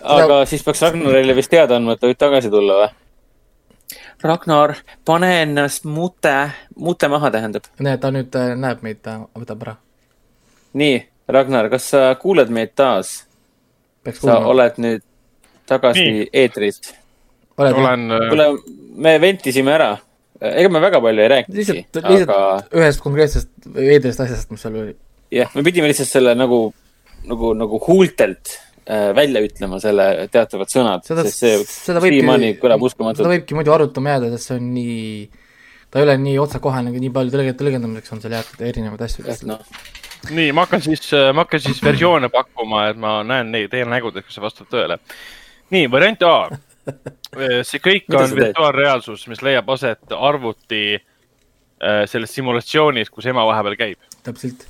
aga 0.04 0.46
siis 0.48 0.64
peaks 0.64 0.84
Ragnarile 0.86 1.36
vist 1.38 1.52
teada 1.52 1.80
andma, 1.80 1.96
et 1.98 2.04
ta 2.04 2.10
võib 2.10 2.20
tagasi 2.22 2.52
tulla 2.54 2.82
või? 2.84 2.90
Ragnar, 4.24 4.76
pane 5.06 5.30
ennast 5.44 5.86
mute, 5.86 6.34
mute 6.76 7.08
maha 7.08 7.30
tähendab. 7.32 7.68
näed, 7.80 8.02
ta 8.02 8.10
nüüd 8.14 8.34
äh, 8.38 8.56
näeb 8.58 8.82
meid, 8.86 9.04
ta 9.06 9.20
võtab 9.38 9.62
ära. 9.66 9.76
nii, 10.78 10.98
Ragnar, 11.30 11.70
kas 11.70 11.92
sa 11.94 12.10
kuuled 12.22 12.50
meid 12.54 12.74
taas? 12.76 13.28
peaks 14.08 14.24
sa 14.24 14.40
oled 14.48 14.80
nüüd 14.82 15.04
tagasi 15.70 16.06
Nii. 16.06 16.28
eetris. 16.34 16.82
olen, 17.58 18.10
kuule, 18.30 18.50
me 18.96 19.18
ventisime 19.22 19.74
ära. 19.76 19.92
ega 20.42 20.70
me 20.70 20.82
väga 20.82 21.02
palju 21.02 21.24
ei 21.24 21.32
rääkinudki 21.34 21.62
lihtsalt, 21.62 22.00
aga 22.02 22.14
lihtsalt 22.16 22.78
ühest 22.78 23.04
konkreetsest 23.04 23.70
veidrast 23.74 24.22
asjast, 24.26 24.52
mis 24.54 24.66
seal 24.66 24.82
oli. 24.82 24.96
jah, 25.34 25.54
me 25.54 25.66
pidime 25.66 25.92
lihtsalt 25.92 26.10
selle 26.10 26.34
nagu, 26.38 26.62
nagu, 27.30 27.54
nagu 27.58 27.82
huultelt 27.88 28.54
äh, 28.54 28.67
välja 28.88 29.42
ütlema 29.44 29.82
selle 29.84 30.28
teatavad 30.32 30.72
sõnad, 30.72 31.04
seda, 31.08 31.26
sest 31.28 31.44
see 31.44 31.58
seda 31.68 32.00
võibki 32.04 32.22
siiamaani, 32.22 32.54
kõlab 32.62 32.80
seda 32.80 32.92
uskumatult. 32.92 33.30
võibki 33.34 33.58
muidu 33.58 33.74
arutama 33.76 34.14
jääda, 34.16 34.30
sest 34.36 34.52
see 34.52 34.60
on 34.62 34.70
nii 34.76 35.04
ta 35.92 36.00
ei 36.00 36.08
ole 36.08 36.18
nii 36.22 36.38
otsekohene, 36.42 36.92
nii 36.92 37.12
palju 37.16 37.34
tõlge-, 37.34 37.56
tõlgendamiseks 37.60 38.14
on 38.16 38.24
seal 38.24 38.36
jäetud 38.38 38.64
erinevaid 38.68 39.04
asju. 39.08 39.26
noh, 39.50 39.62
nii, 40.36 40.52
ma 40.56 40.66
hakkan 40.66 40.84
siis, 40.84 41.04
ma 41.34 41.46
hakkan 41.46 41.64
siis 41.64 41.82
versioone 41.84 42.30
pakkuma, 42.34 42.88
et 42.92 43.00
ma 43.00 43.20
näen 43.28 43.52
neid 43.54 43.72
teie 43.74 43.88
nägudest, 43.88 44.28
kas 44.28 44.38
see 44.38 44.44
vastab 44.44 44.72
tõele. 44.72 45.00
nii, 45.76 45.92
variant 45.92 46.26
A. 46.28 46.38
see 47.68 47.84
kõik 47.84 48.08
on 48.16 48.36
virtuaalreaalsus, 48.36 49.28
mis 49.32 49.44
leiab 49.44 49.70
aset 49.76 50.16
arvuti 50.16 50.84
äh, 50.98 52.04
selles 52.08 52.36
simulatsioonis, 52.36 53.12
kus 53.12 53.28
ema 53.32 53.46
vahepeal 53.48 53.80
käib. 53.80 54.20
täpselt, 54.28 54.68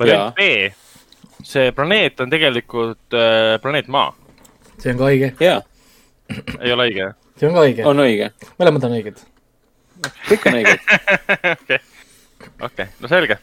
variant 0.00 0.36
B. 0.36 0.48
See 1.44 1.72
planeet 1.76 2.20
on 2.24 2.30
tegelikult 2.32 3.14
äh, 3.16 3.54
planeet 3.62 3.88
Maa. 3.92 4.12
see 4.80 4.92
on 4.94 4.98
ka 5.00 5.10
õige, 5.12 5.32
jaa, 5.44 5.60
ei 6.60 6.72
ole 6.74 6.88
õige? 6.90 7.08
see 7.38 7.48
on 7.48 7.56
ka 7.56 7.64
õige, 7.68 7.84
on 7.90 8.00
õige, 8.04 8.30
mõlemad 8.60 8.86
on 8.88 8.94
õiged. 8.98 9.18
kõik 10.28 10.46
on 10.50 10.56
õiged. 10.60 10.86
okei, 11.56 11.78
okei, 12.68 12.86
no 13.00 13.10
selge. 13.12 13.38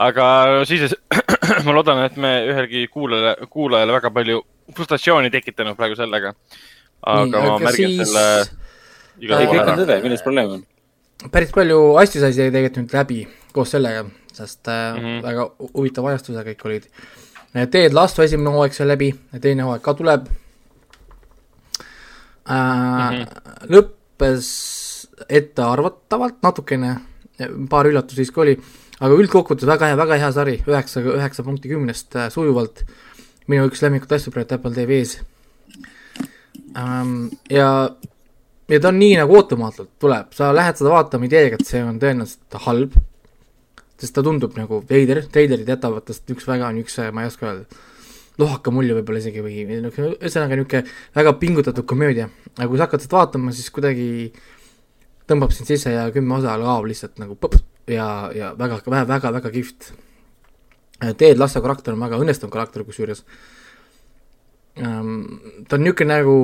aga 0.00 0.26
siis 0.68 0.94
ma 1.66 1.74
loodan, 1.76 2.02
et 2.06 2.16
me 2.20 2.32
ühelgi 2.50 2.86
kuulajale, 2.92 3.46
kuulajale 3.52 3.96
väga 3.98 4.10
palju 4.16 4.40
frustratsiooni 4.76 5.30
tekitanud 5.34 5.76
praegu 5.78 5.96
sellega. 5.98 6.34
aga 7.02 7.24
Nii, 7.26 7.32
ma 7.36 7.54
aga 7.56 7.64
märgin 7.68 7.94
siis- 7.96 8.08
selle 8.08 8.26
igal 9.20 9.40
ei, 9.42 9.44
juhul 9.46 9.56
kõik 9.58 9.62
on 9.66 9.72
ära. 9.74 9.78
tõde, 9.84 10.00
milles 10.06 10.22
probleem 10.24 10.56
on? 10.58 10.66
päris 11.32 11.50
palju 11.52 11.78
asju 12.00 12.22
sai 12.22 12.32
tegelikult 12.32 12.78
nüüd 12.86 12.94
läbi 12.96 13.18
koos 13.52 13.72
sellega, 13.74 14.06
sest 14.36 14.66
mm. 14.66 15.00
-hmm. 15.00 15.22
väga 15.22 15.46
hu- 15.48 15.70
huvitava 15.74 16.08
ajastusega 16.12 16.50
kõik 16.50 16.64
olid. 16.64 16.88
Ted 17.70 17.92
Lasso 17.92 18.22
esimene 18.22 18.50
hooaeg 18.54 18.74
sai 18.74 18.86
läbi, 18.86 19.10
teine 19.40 19.62
hooaeg 19.66 19.82
ka 19.82 19.94
tuleb 19.94 20.28
äh,. 22.48 22.54
Mm. 22.54 23.24
-hmm. 23.24 23.26
lõppes 23.74 24.46
ettearvatavalt 25.28 26.42
natukene, 26.42 26.96
paar 27.70 27.86
üllatusi 27.86 28.16
siiski 28.22 28.40
oli, 28.40 28.54
aga 29.00 29.14
üldkokkuvõttes 29.14 29.66
väga 29.68 29.90
hea, 29.90 29.96
väga 29.96 30.18
hea 30.22 30.32
sari, 30.32 30.56
üheksa, 30.68 31.00
üheksa 31.00 31.42
punkti 31.42 31.68
kümnest 31.68 32.16
äh, 32.16 32.30
sujuvalt. 32.30 32.84
minu 33.50 33.66
üks 33.66 33.80
lemmikuid 33.82 34.12
asju 34.12 34.30
praegu 34.30 34.54
Apple 34.54 34.70
TV-s 34.70 35.20
ähm,. 36.76 37.28
ja 37.50 37.90
ja 38.70 38.80
ta 38.80 38.88
on 38.88 38.98
nii 39.00 39.16
nagu 39.18 39.36
ootamatult 39.36 39.90
tuleb, 39.98 40.32
sa 40.36 40.52
lähed 40.54 40.78
seda 40.78 40.92
vaatama 40.92 41.26
ideega, 41.26 41.58
et 41.58 41.66
see 41.66 41.82
on 41.82 41.98
tõenäoliselt 42.02 42.58
halb, 42.66 42.94
sest 44.00 44.16
ta 44.16 44.24
tundub 44.24 44.56
nagu 44.56 44.80
veider, 44.88 45.24
treilerid 45.32 45.68
jätavad 45.68 46.06
tast 46.08 46.28
üks 46.32 46.46
väga 46.48 46.70
niisuguse, 46.74 47.10
ma 47.14 47.24
ei 47.24 47.30
oska 47.30 47.48
öelda, 47.48 47.80
lohaka 48.40 48.72
mulje 48.72 48.96
võib-olla 48.96 49.20
isegi 49.20 49.42
või 49.44 49.66
niisugune, 49.68 50.14
ühesõnaga 50.18 50.56
niisugune 50.56 50.84
väga 51.18 51.34
pingutatud 51.42 51.86
komöödia. 51.88 52.30
aga 52.56 52.68
kui 52.68 52.80
sa 52.80 52.86
hakkad 52.88 53.04
seda 53.04 53.20
vaatama, 53.20 53.52
siis 53.56 53.68
kuidagi 53.74 54.08
tõmbab 55.30 55.52
sind 55.54 55.68
sisse 55.70 55.92
ja 55.92 56.08
kümme 56.14 56.38
osa 56.38 56.56
kaob 56.58 56.88
lihtsalt 56.88 57.20
nagu 57.22 57.36
põps 57.38 57.62
ja, 57.90 58.30
ja 58.34 58.52
väga, 58.58 58.80
väga, 58.86 59.04
väga, 59.08 59.32
väga 59.38 59.52
kihvt. 59.54 59.92
Ted 61.16 61.38
Lasso 61.40 61.62
karakter 61.64 61.94
on 61.94 62.02
väga 62.02 62.18
õnnestunud 62.20 62.52
karakter 62.52 62.84
kusjuures. 62.84 63.24
ta 64.76 65.76
on 65.76 65.84
niisugune 65.84 66.14
nagu 66.14 66.34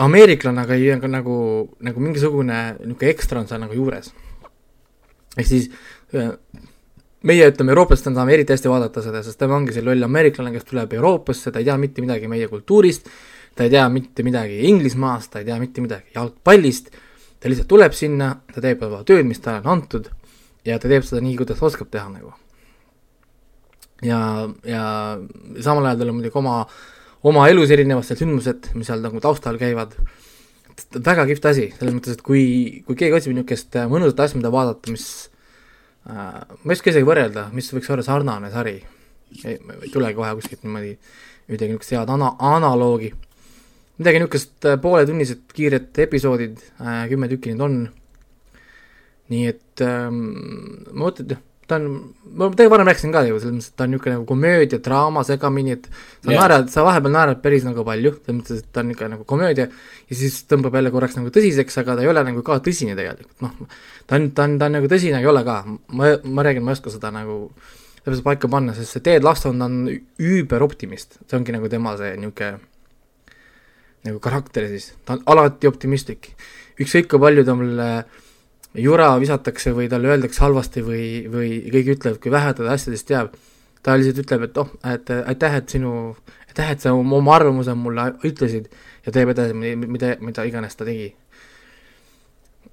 ameeriklane, 0.00 0.60
aga 0.64 0.74
ei 0.74 0.90
aga 0.92 1.08
nagu, 1.08 1.36
nagu 1.80 2.00
mingisugune 2.00 2.58
niisugune 2.80 3.10
ekstra 3.12 3.40
on 3.40 3.48
seal 3.48 3.60
nagu 3.60 3.76
juures. 3.76 4.12
ehk 5.36 5.46
siis 5.48 5.70
meie 7.28 7.46
ütleme, 7.50 7.72
eurooplastena 7.74 8.18
saame 8.18 8.34
eriti 8.36 8.54
hästi 8.54 8.70
vaadata 8.70 9.02
seda, 9.04 9.22
sest 9.22 9.38
tema 9.40 9.56
ongi 9.58 9.74
see 9.74 9.84
loll 9.86 10.06
ameeriklane, 10.06 10.52
kes 10.54 10.66
tuleb 10.68 10.96
Euroopasse, 10.98 11.52
ta 11.52 11.62
ei 11.62 11.68
tea 11.68 11.76
mitte 11.80 12.02
midagi 12.04 12.30
meie 12.30 12.48
kultuurist, 12.50 13.10
ta 13.56 13.66
ei 13.66 13.72
tea 13.74 13.84
mitte 13.92 14.26
midagi 14.26 14.62
Inglismaast, 14.70 15.32
ta 15.32 15.42
ei 15.42 15.48
tea 15.48 15.58
mitte 15.62 15.84
midagi 15.84 16.16
jalgpallist, 16.16 16.90
ta 17.38 17.50
lihtsalt 17.50 17.70
tuleb 17.70 17.94
sinna, 17.96 18.32
ta 18.54 18.64
teeb 18.64 18.82
oma 18.86 19.02
tööd, 19.06 19.26
mis 19.28 19.42
talle 19.42 19.62
on 19.62 19.76
antud 19.76 20.10
ja 20.66 20.78
ta 20.82 20.90
teeb 20.90 21.06
seda 21.06 21.22
nii, 21.22 21.36
kuidas 21.40 21.62
oskab 21.62 21.90
teha 21.92 22.08
nagu. 22.10 22.32
ja, 24.02 24.18
ja 24.66 24.84
samal 25.62 25.86
ajal 25.86 26.02
tal 26.02 26.10
on 26.10 26.18
muidugi 26.18 26.38
oma, 26.38 26.56
oma 27.22 27.46
elus 27.50 27.70
erinevad 27.70 28.06
seal 28.06 28.18
sündmused, 28.18 28.72
mis 28.74 28.90
seal 28.90 29.02
nagu 29.04 29.22
taustal 29.22 29.58
käivad, 29.60 29.94
väga 30.98 31.26
kihvt 31.28 31.46
asi, 31.52 31.68
selles 31.78 31.94
mõttes, 31.94 32.16
et 32.16 32.24
kui, 32.26 32.82
kui 32.86 32.98
keegi 32.98 33.18
otsib 33.18 33.36
niisugust 33.36 33.78
mõnusat 33.90 34.24
asja, 34.24 34.40
mida 34.40 34.50
vaadata, 34.54 34.90
mis 34.90 35.06
ma 36.08 36.72
ei 36.72 36.76
oska 36.76 36.90
isegi 36.90 37.06
võrrelda, 37.06 37.46
mis 37.54 37.68
võiks 37.74 37.90
olla 37.94 38.04
sarnane 38.06 38.50
sari, 38.50 38.78
ei 39.44 39.58
ei 39.82 39.90
tulegi 39.92 40.18
kohe 40.18 40.32
kuskilt 40.38 40.64
niimoodi 40.66 40.96
midagi 41.52 41.70
niisugust 41.72 41.94
head 41.94 42.10
ana-, 42.12 42.34
analoogi, 42.52 43.12
midagi 44.00 44.22
niisugust 44.22 44.68
äh, 44.68 44.78
pooletunnised 44.82 45.44
kiired 45.54 46.02
episoodid 46.06 46.58
äh,, 46.80 47.04
kümme 47.12 47.30
tükki 47.30 47.52
neid 47.52 47.64
on, 47.66 47.78
nii 49.32 49.46
et 49.52 49.84
ähm, 49.86 50.20
ma 50.90 51.06
mõtlen, 51.06 51.36
et 51.36 51.51
ta 51.72 51.78
on, 51.80 51.88
ma 52.36 52.48
teiega 52.52 52.72
varem 52.74 52.88
rääkisin 52.90 53.12
ka 53.14 53.22
ju, 53.26 53.38
selles 53.40 53.56
mõttes, 53.56 53.72
et 53.72 53.76
ta 53.80 53.86
on 53.86 53.92
niisugune 53.94 54.14
nagu 54.18 54.26
komöödia, 54.28 54.80
draama 54.84 55.24
segamini, 55.26 55.76
et 55.78 55.88
sa 55.88 56.30
yeah. 56.30 56.38
naerad, 56.38 56.70
sa 56.72 56.84
vahepeal 56.86 57.14
naerad 57.16 57.42
päris 57.44 57.64
nagu 57.66 57.84
palju, 57.86 58.14
selles 58.18 58.38
mõttes, 58.38 58.62
et 58.62 58.72
ta 58.72 58.82
on 58.82 58.90
niisugune 58.90 59.16
nagu 59.16 59.28
komöödia 59.28 59.68
ja 59.68 60.18
siis 60.18 60.42
tõmbab 60.50 60.76
jälle 60.78 60.92
korraks 60.94 61.16
nagu 61.18 61.32
tõsiseks, 61.34 61.78
aga 61.82 61.96
ta 61.98 62.04
ei 62.04 62.10
ole 62.12 62.24
nagu 62.28 62.44
ka 62.46 62.58
tõsine 62.64 62.96
tegelikult, 62.98 63.38
noh, 63.44 63.78
ta 64.06 64.20
on, 64.20 64.28
ta 64.36 64.48
on, 64.48 64.58
ta 64.60 64.68
on 64.68 64.76
nagu 64.78 64.90
tõsine, 64.92 65.22
ei 65.22 65.30
ole 65.32 65.44
ka, 65.48 65.62
ma, 65.96 66.12
ma 66.24 66.44
räägin, 66.48 66.66
ma 66.66 66.74
ei 66.74 66.80
oska 66.80 66.92
seda 66.92 67.12
nagu 67.14 67.38
täpselt 68.02 68.26
paika 68.26 68.50
panna, 68.52 68.74
sest 68.76 68.96
see 68.96 69.06
Ted 69.06 69.24
Lasso 69.24 69.52
on, 69.52 69.62
ta 69.62 69.70
üüberoptimist, 70.22 71.22
see 71.24 71.38
ongi 71.38 71.54
nagu 71.56 71.70
tema 71.72 71.96
see 72.00 72.16
niisugune 72.18 72.60
nagu 74.02 74.18
karakter 74.22 74.66
siis, 74.72 74.92
ta 75.06 75.16
on 75.16 75.22
alati 75.30 75.70
optimistlik. 75.70 76.32
ükskõik 76.82 77.08
kui 77.12 77.20
palju 77.22 77.44
talle 77.46 77.88
jura 78.74 79.08
visatakse 79.20 79.72
või 79.76 79.88
talle 79.92 80.12
öeldakse 80.12 80.44
halvasti 80.44 80.84
või, 80.84 81.06
või 81.32 81.48
keegi 81.72 81.96
ütleb, 81.96 82.20
kui 82.22 82.32
vähe 82.32 82.52
ta 82.56 82.68
asjadest 82.72 83.08
teab, 83.08 83.34
ta 83.82 83.96
lihtsalt 83.98 84.22
ütleb, 84.24 84.46
et 84.48 84.60
oh, 84.62 84.70
et 84.88 85.12
aitäh, 85.20 85.58
et 85.60 85.74
sinu, 85.74 86.14
aitäh, 86.48 86.70
et 86.74 86.84
sa 86.84 86.94
oma 86.96 87.34
arvamuse 87.36 87.74
mulle 87.76 88.12
ütlesid 88.24 88.70
ja 89.06 89.12
teeb 89.12 89.34
edasi, 89.34 89.56
mida, 89.56 90.16
mida 90.20 90.46
iganes 90.48 90.78
ta 90.78 90.86
tegi. 90.88 91.12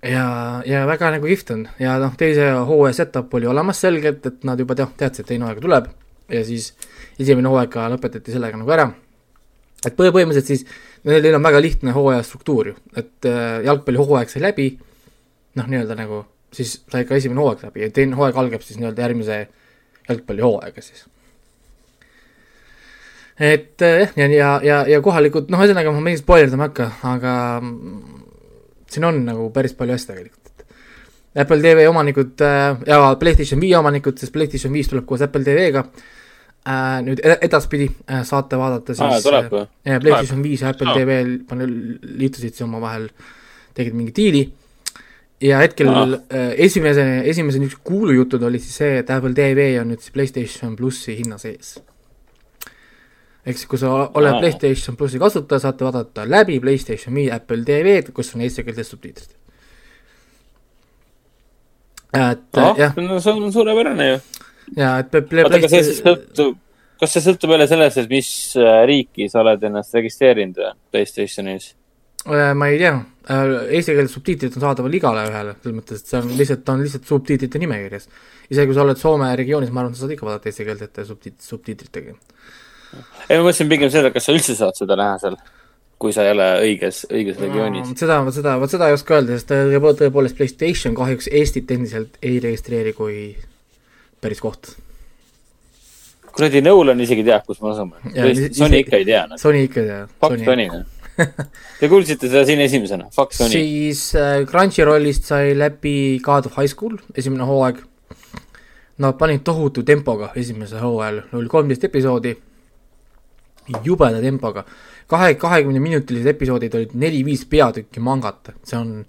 ja, 0.04 0.26
ja 0.66 0.86
väga 0.88 1.12
nagu 1.18 1.28
kihvt 1.28 1.52
on 1.56 1.68
ja 1.80 1.98
noh, 2.00 2.16
teise 2.18 2.52
hooaja 2.70 3.02
setup 3.02 3.34
oli 3.34 3.50
olemas 3.52 3.82
selgelt, 3.82 4.26
et 4.26 4.44
nad 4.48 4.60
juba 4.60 4.78
tead, 4.80 4.96
teadsid, 4.98 5.26
et 5.26 5.34
teine 5.34 5.48
hooaeg 5.48 5.64
tuleb 5.66 5.90
ja 6.30 6.44
siis 6.46 6.72
esimene 7.20 7.52
hooaeg 7.52 7.72
ka 7.74 7.90
lõpetati 7.92 8.32
sellega 8.32 8.58
nagu 8.58 8.72
ära. 8.72 8.92
et 9.86 9.96
põhi- 9.96 10.14
põhimõtteliselt 10.16 10.48
siis 10.48 10.66
neil 11.04 11.36
on 11.36 11.44
väga 11.44 11.62
lihtne 11.62 11.92
hooaja 11.96 12.24
struktuur 12.24 12.72
ju, 12.72 12.76
et 12.96 13.28
äh, 13.28 13.60
jalgpallihooaeg 13.66 14.30
sai 14.32 14.42
läbi, 14.44 14.70
noh, 15.56 15.66
nii-öelda 15.70 15.96
nagu 15.98 16.26
siis 16.54 16.80
sai 16.92 17.06
ka 17.06 17.18
esimene 17.18 17.42
hooaeg 17.42 17.64
läbi 17.68 17.86
ja 17.86 17.94
teine 17.94 18.18
hooaeg 18.18 18.38
algab 18.42 18.66
siis 18.66 18.80
nii-öelda 18.80 19.06
järgmise 19.06 19.40
jalgpallihooaega 20.10 20.82
siis. 20.82 21.06
et 23.40 23.82
äh, 23.82 24.00
jah, 24.00 24.18
ja, 24.18 24.28
ja, 24.34 24.50
ja, 24.64 24.80
ja 24.96 25.02
kohalikud, 25.02 25.50
noh, 25.54 25.62
ühesõnaga 25.64 25.94
ma 25.96 26.04
meist 26.10 26.26
spoilerdama 26.26 26.66
ei 26.68 26.72
hakka, 26.72 26.90
aga 27.14 27.34
mm, 27.62 28.24
siin 28.90 29.06
on 29.08 29.22
nagu 29.28 29.50
päris 29.56 29.76
palju 29.78 29.96
asju 29.96 30.12
tegelikult, 30.12 30.66
Apple 31.40 31.62
TV 31.64 31.86
omanikud 31.88 32.42
äh, 32.44 32.80
ja 32.90 33.04
PlayStation 33.22 33.62
viie 33.62 33.78
omanikud, 33.78 34.18
sest 34.20 34.34
PlayStation 34.34 34.74
viis 34.74 34.90
tuleb 34.92 35.06
koos 35.08 35.22
Apple 35.24 35.46
TV-ga 35.46 35.86
äh, 35.86 36.98
nüüd 37.06 37.22
ed- 37.24 37.46
edaspidi 37.48 37.88
äh, 38.10 38.26
saate 38.28 38.58
vaadata 38.60 38.98
siis 38.98 39.06
aa, 39.06 39.22
tuleb 39.24 39.54
või? 39.54 39.68
PlayStation 39.86 40.42
viis 40.44 40.66
ja 40.66 40.74
Apple 40.74 40.90
Aa. 40.90 40.98
TV 40.98 41.22
liitusid 42.26 42.58
siis 42.58 42.66
omavahel, 42.66 43.08
tegid 43.78 43.96
mingi 43.96 44.16
diili 44.18 44.44
ja 45.42 45.60
hetkel 45.64 45.90
Aa. 45.90 46.04
äh, 46.04 46.50
esimese, 46.66 47.04
esimese 47.26 47.60
niisuguse 47.60 47.84
kuulujutud 47.88 48.44
oli 48.44 48.60
siis 48.60 48.76
see, 48.82 48.98
et 49.04 49.10
Apple 49.14 49.34
TV 49.38 49.72
on 49.82 49.92
nüüd 49.94 50.04
siis 50.04 50.14
PlayStation 50.16 50.76
plussi 50.76 51.16
hinna 51.18 51.38
sees. 51.42 51.78
ehk 53.46 53.58
siis, 53.58 53.68
kui 53.72 53.80
sa 53.82 53.94
oled 54.08 54.34
Aa. 54.36 54.40
PlayStation 54.44 54.98
plussi 55.00 55.20
kasutaja, 55.22 55.64
saate 55.64 55.88
vaadata 55.88 56.28
läbi 56.30 56.60
PlayStation 56.60 57.16
viie 57.16 57.32
Apple 57.36 57.64
TV-d, 57.68 58.14
kus 58.16 58.34
on 58.36 58.44
eestikeelsed 58.46 58.90
subtiitrid. 58.90 59.36
et 62.14 62.58
ah, 62.58 62.74
jah, 62.78 62.96
see 62.96 63.32
on 63.32 63.52
suurepärane 63.54 64.10
ju. 64.10 64.20
ja 64.78 64.98
et 65.00 65.16
oota, 65.16 65.60
kas 65.60 65.72
see 65.72 65.82
PlayStation- 65.82 66.04
sõltub, 66.04 66.58
kas 67.00 67.16
see 67.16 67.24
sõltub 67.30 67.56
jälle 67.56 67.68
sellest, 67.72 68.04
et 68.04 68.12
mis 68.12 68.32
äh, 68.60 68.84
riiki 68.92 69.30
sa 69.32 69.44
oled 69.46 69.64
ennast 69.72 69.96
registreerinud 69.96 70.60
või 70.60 70.74
Playstationis? 70.92 71.76
Äh, 72.28 72.54
ma 72.54 72.68
ei 72.68 72.80
tea, 72.82 72.98
eesti 73.72 73.94
keeles 73.96 74.12
subtiitrid 74.12 74.56
on 74.58 74.64
saadaval 74.66 74.96
igale 74.98 75.22
ühele, 75.30 75.54
selles 75.62 75.78
mõttes, 75.78 76.02
et 76.02 76.10
see 76.12 76.18
on 76.20 76.34
lihtsalt, 76.36 76.66
ta 76.68 76.74
on 76.76 76.82
lihtsalt 76.84 77.06
subtiitrite 77.08 77.62
nimekirjas. 77.62 78.10
isegi 78.50 78.68
kui 78.68 78.76
sa 78.76 78.84
oled 78.84 79.00
Soome 79.00 79.30
regioonis, 79.40 79.72
ma 79.72 79.86
arvan, 79.86 79.96
sa 79.96 80.04
saad 80.04 80.16
ikka 80.18 80.28
vaadata 80.28 80.52
eestikeelsete 80.52 81.06
subtiit-, 81.08 81.40
subtiitritega. 81.46 82.18
ei, 83.30 83.38
ma 83.38 83.46
mõtlesin 83.46 83.72
pigem 83.72 83.94
seda, 83.94 84.12
kas 84.12 84.28
sa 84.28 84.36
üldse 84.36 84.58
saad 84.60 84.76
seda 84.76 85.00
näha 85.00 85.16
seal, 85.24 85.40
kui 86.00 86.12
sa 86.16 86.28
ei 86.28 86.34
ole 86.36 86.50
õiges, 86.66 87.06
õiges 87.08 87.40
regioonis. 87.40 87.96
seda, 88.04 88.20
seda, 88.36 88.58
vot 88.60 88.76
seda 88.76 88.92
ei 88.92 89.00
oska 89.00 89.16
öelda, 89.22 89.40
sest 89.40 89.56
tõepo- 89.56 89.96
tõepoolest 90.04 90.36
PlayStation 90.36 91.00
kahjuks 91.00 91.32
Eestit 91.32 91.72
endiselt 91.72 92.20
ei 92.22 92.44
registreeri 92.44 92.94
kui 93.00 93.18
päris 94.20 94.44
koht. 94.44 94.76
kuradi 96.36 96.62
Nolan 96.68 97.00
isegi 97.00 97.24
teab, 97.24 97.48
kus 97.48 97.64
me 97.64 97.72
asume. 97.72 97.96
Sony 98.52 98.84
ikka 98.84 99.00
ei 99.00 99.06
tea, 99.08 99.28
noh. 99.28 99.40
Sony 99.40 99.64
ikka 99.72 99.86
ei 99.86 99.88
tea. 99.88 100.08
fakt 100.20 100.48
on 100.48 100.68
ju. 100.68 100.86
Te 101.80 101.90
kuulsite 101.92 102.30
seda 102.30 102.44
siin 102.48 102.62
esimesena, 102.64 103.10
fakt 103.16 103.40
on 103.44 103.50
nii. 103.52 103.62
siis 103.62 104.04
äh, 104.18 104.44
Crunchyrollist 104.50 105.30
sai 105.30 105.56
läbi 105.58 105.94
God 106.24 106.50
of 106.50 106.58
High 106.60 106.72
School, 106.72 106.98
esimene 107.16 107.48
hooaeg. 107.48 107.82
Nad 109.00 109.16
panid 109.20 109.46
tohutu 109.48 109.84
tempoga 109.88 110.34
esimesel 110.40 110.82
hooajal, 110.84 111.22
oli 111.40 111.52
kolmteist 111.52 111.86
episoodi, 111.88 112.34
jubeda 113.86 114.22
tempoga. 114.22 114.66
kahe, 115.10 115.34
kahekümne 115.42 115.80
minutilised 115.80 116.28
episoodid 116.36 116.76
olid 116.78 116.92
neli-viis 116.94 117.46
peatükki 117.50 118.00
mangat, 118.04 118.52
see 118.64 118.78
on 118.78 119.06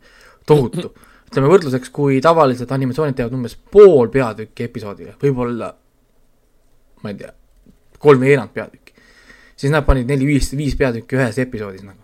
tohutu. 0.47 0.93
ütleme 1.31 1.51
võrdluseks, 1.51 1.93
kui 1.95 2.19
tavaliselt 2.23 2.73
animatsioonid 2.75 3.15
teevad 3.19 3.35
umbes 3.37 3.55
pool 3.55 4.09
peatükki 4.11 4.67
episoodiga, 4.67 5.15
võib-olla 5.23 5.69
ma 7.03 7.13
ei 7.13 7.19
tea, 7.21 7.33
kolm 7.99 8.25
veerand 8.25 8.53
peatükki. 8.55 8.95
siis 9.57 9.73
nad 9.73 9.85
panid 9.85 10.09
neli-viis, 10.09 10.53
viis 10.57 10.77
peatükki 10.77 11.19
ühes 11.19 11.39
episoodis 11.39 11.85
nagu. 11.85 12.00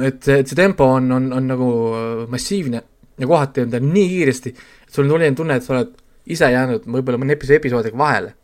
Et 0.00 0.22
see, 0.24 0.38
et 0.40 0.48
see 0.48 0.56
tempo 0.56 0.86
on, 0.88 1.10
on, 1.12 1.28
on 1.36 1.50
nagu 1.52 1.70
äh, 1.96 2.28
massiivne 2.32 2.82
ja 3.18 3.26
kohati 3.26 3.64
on 3.64 3.70
ta 3.70 3.80
nii 3.82 4.08
kiiresti, 4.08 4.54
et 4.86 4.94
sul 4.94 5.06
on 5.06 5.16
selline 5.16 5.36
tunne, 5.36 5.58
et 5.58 5.66
sa 5.66 5.74
oled 5.76 5.92
ise 6.32 6.48
jäänud 6.52 6.86
võib-olla 6.86 7.20
mõne 7.20 7.36
episoodi 7.36 7.58
episoodiga 7.60 7.98
vahele. 7.98 8.34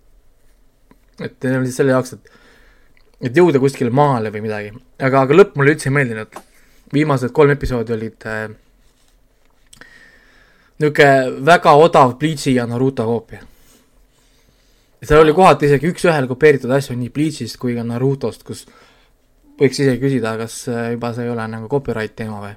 et 1.22 1.34
see 1.42 1.56
on 1.56 1.66
siis 1.66 1.80
selle 1.80 1.94
jaoks, 1.94 2.14
et, 2.14 2.30
et 3.28 3.36
jõuda 3.36 3.60
kuskile 3.62 3.90
maale 3.90 4.30
või 4.34 4.44
midagi, 4.44 4.72
aga, 4.98 5.24
aga 5.24 5.38
lõpp 5.40 5.56
mulle 5.58 5.74
üldse 5.74 5.88
ei 5.90 5.96
meeldinud. 5.96 6.40
viimased 6.92 7.32
kolm 7.36 7.52
episoodi 7.52 7.92
olid 7.92 8.26
äh, 8.26 8.48
niisugune 10.78 11.44
väga 11.46 11.74
odav 11.74 12.18
Bleachi 12.18 12.54
ja 12.54 12.66
Naruto 12.66 13.04
koopia. 13.04 13.40
seal 15.02 15.22
oli 15.22 15.32
kohati 15.32 15.66
isegi 15.66 15.90
üks-ühele 15.92 16.26
kopeeritud 16.26 16.70
asju 16.70 16.96
nii 16.98 17.10
Bleachist 17.10 17.58
kui 17.58 17.74
ka 17.74 17.84
Narutost, 17.86 18.42
kus 18.42 18.66
võiks 19.58 19.80
isegi 19.82 20.00
küsida, 20.02 20.36
kas 20.40 20.62
äh, 20.70 20.92
juba 20.94 21.12
see 21.14 21.26
ei 21.26 21.32
ole 21.34 21.46
nagu 21.50 21.70
copyright 21.70 22.16
teema 22.18 22.40
või? 22.44 22.54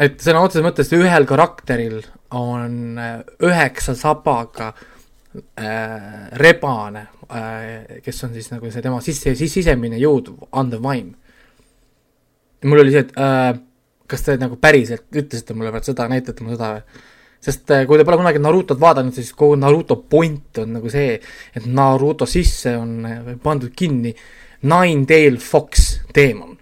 et 0.00 0.22
sõna 0.24 0.44
otseses 0.44 0.64
mõttes 0.64 0.92
ühel 0.96 1.26
karakteril 1.28 2.00
on 2.36 2.98
äh, 2.98 3.20
üheksa 3.46 3.94
sabaga 3.98 4.72
äh, 4.72 6.30
rebane 6.40 7.06
äh,, 7.28 8.00
kes 8.04 8.24
on 8.26 8.34
siis 8.36 8.50
nagu 8.52 8.70
see 8.70 8.84
tema 8.84 9.00
sisse, 9.04 9.34
sisemine 9.38 10.00
jõud, 10.00 10.32
andev 10.56 10.82
vaim. 10.84 11.14
mul 12.64 12.84
oli 12.84 12.94
see, 12.94 13.06
et 13.06 13.16
äh, 13.20 13.54
kas 14.10 14.26
te 14.26 14.36
nagu 14.40 14.58
päriselt 14.60 15.06
ütlesite 15.14 15.54
mulle 15.54 15.72
praegu 15.74 15.92
seda, 15.92 16.08
näitate 16.10 16.44
mulle 16.44 16.58
seda 16.58 16.74
või? 16.78 17.06
sest 17.40 17.72
äh, 17.72 17.86
kui 17.88 18.00
te 18.00 18.04
pole 18.04 18.18
kunagi 18.20 18.42
Narutot 18.42 18.80
vaadanud, 18.80 19.14
siis 19.16 19.32
kogu 19.36 19.56
Naruto 19.56 19.96
point 20.10 20.60
on 20.60 20.76
nagu 20.76 20.92
see, 20.92 21.16
et 21.56 21.66
Naruto 21.66 22.28
sisse 22.28 22.74
on 22.76 22.98
äh, 23.08 23.34
pandud 23.42 23.72
kinni 23.76 24.12
Nine-Tail 24.62 25.38
Fox 25.38 26.00
teemon. 26.12 26.56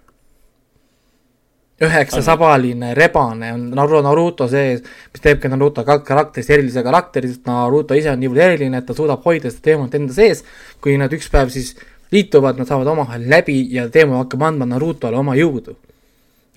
üheksa 1.79 2.19
sabaline 2.19 2.91
rebane 2.91 3.53
on 3.55 3.61
Naruto, 3.71 4.01
Naruto 4.03 4.47
sees, 4.51 4.81
mis 5.13 5.21
teebki 5.23 5.47
Naruto 5.47 5.85
ka- 5.87 6.01
karakterist 6.03 6.49
erilise 6.51 6.83
karakteri, 6.83 7.29
sest 7.31 7.45
Naruto 7.47 7.95
ise 7.95 8.11
on 8.11 8.19
niivõrd 8.19 8.43
eriline, 8.43 8.81
et 8.81 8.85
ta 8.85 8.93
suudab 8.93 9.23
hoida 9.23 9.47
seda 9.47 9.63
teemonit 9.69 9.95
enda 9.95 10.13
sees. 10.13 10.43
kui 10.81 10.97
nad 10.99 11.13
üks 11.15 11.31
päev 11.31 11.47
siis 11.49 11.77
liituvad, 12.11 12.59
nad 12.59 12.67
saavad 12.67 12.87
omavahel 12.87 13.29
läbi 13.29 13.61
ja 13.71 13.87
teemon 13.87 14.19
hakkab 14.25 14.43
andma 14.43 14.67
Narutole 14.67 15.15
oma 15.17 15.37
jõudu 15.39 15.77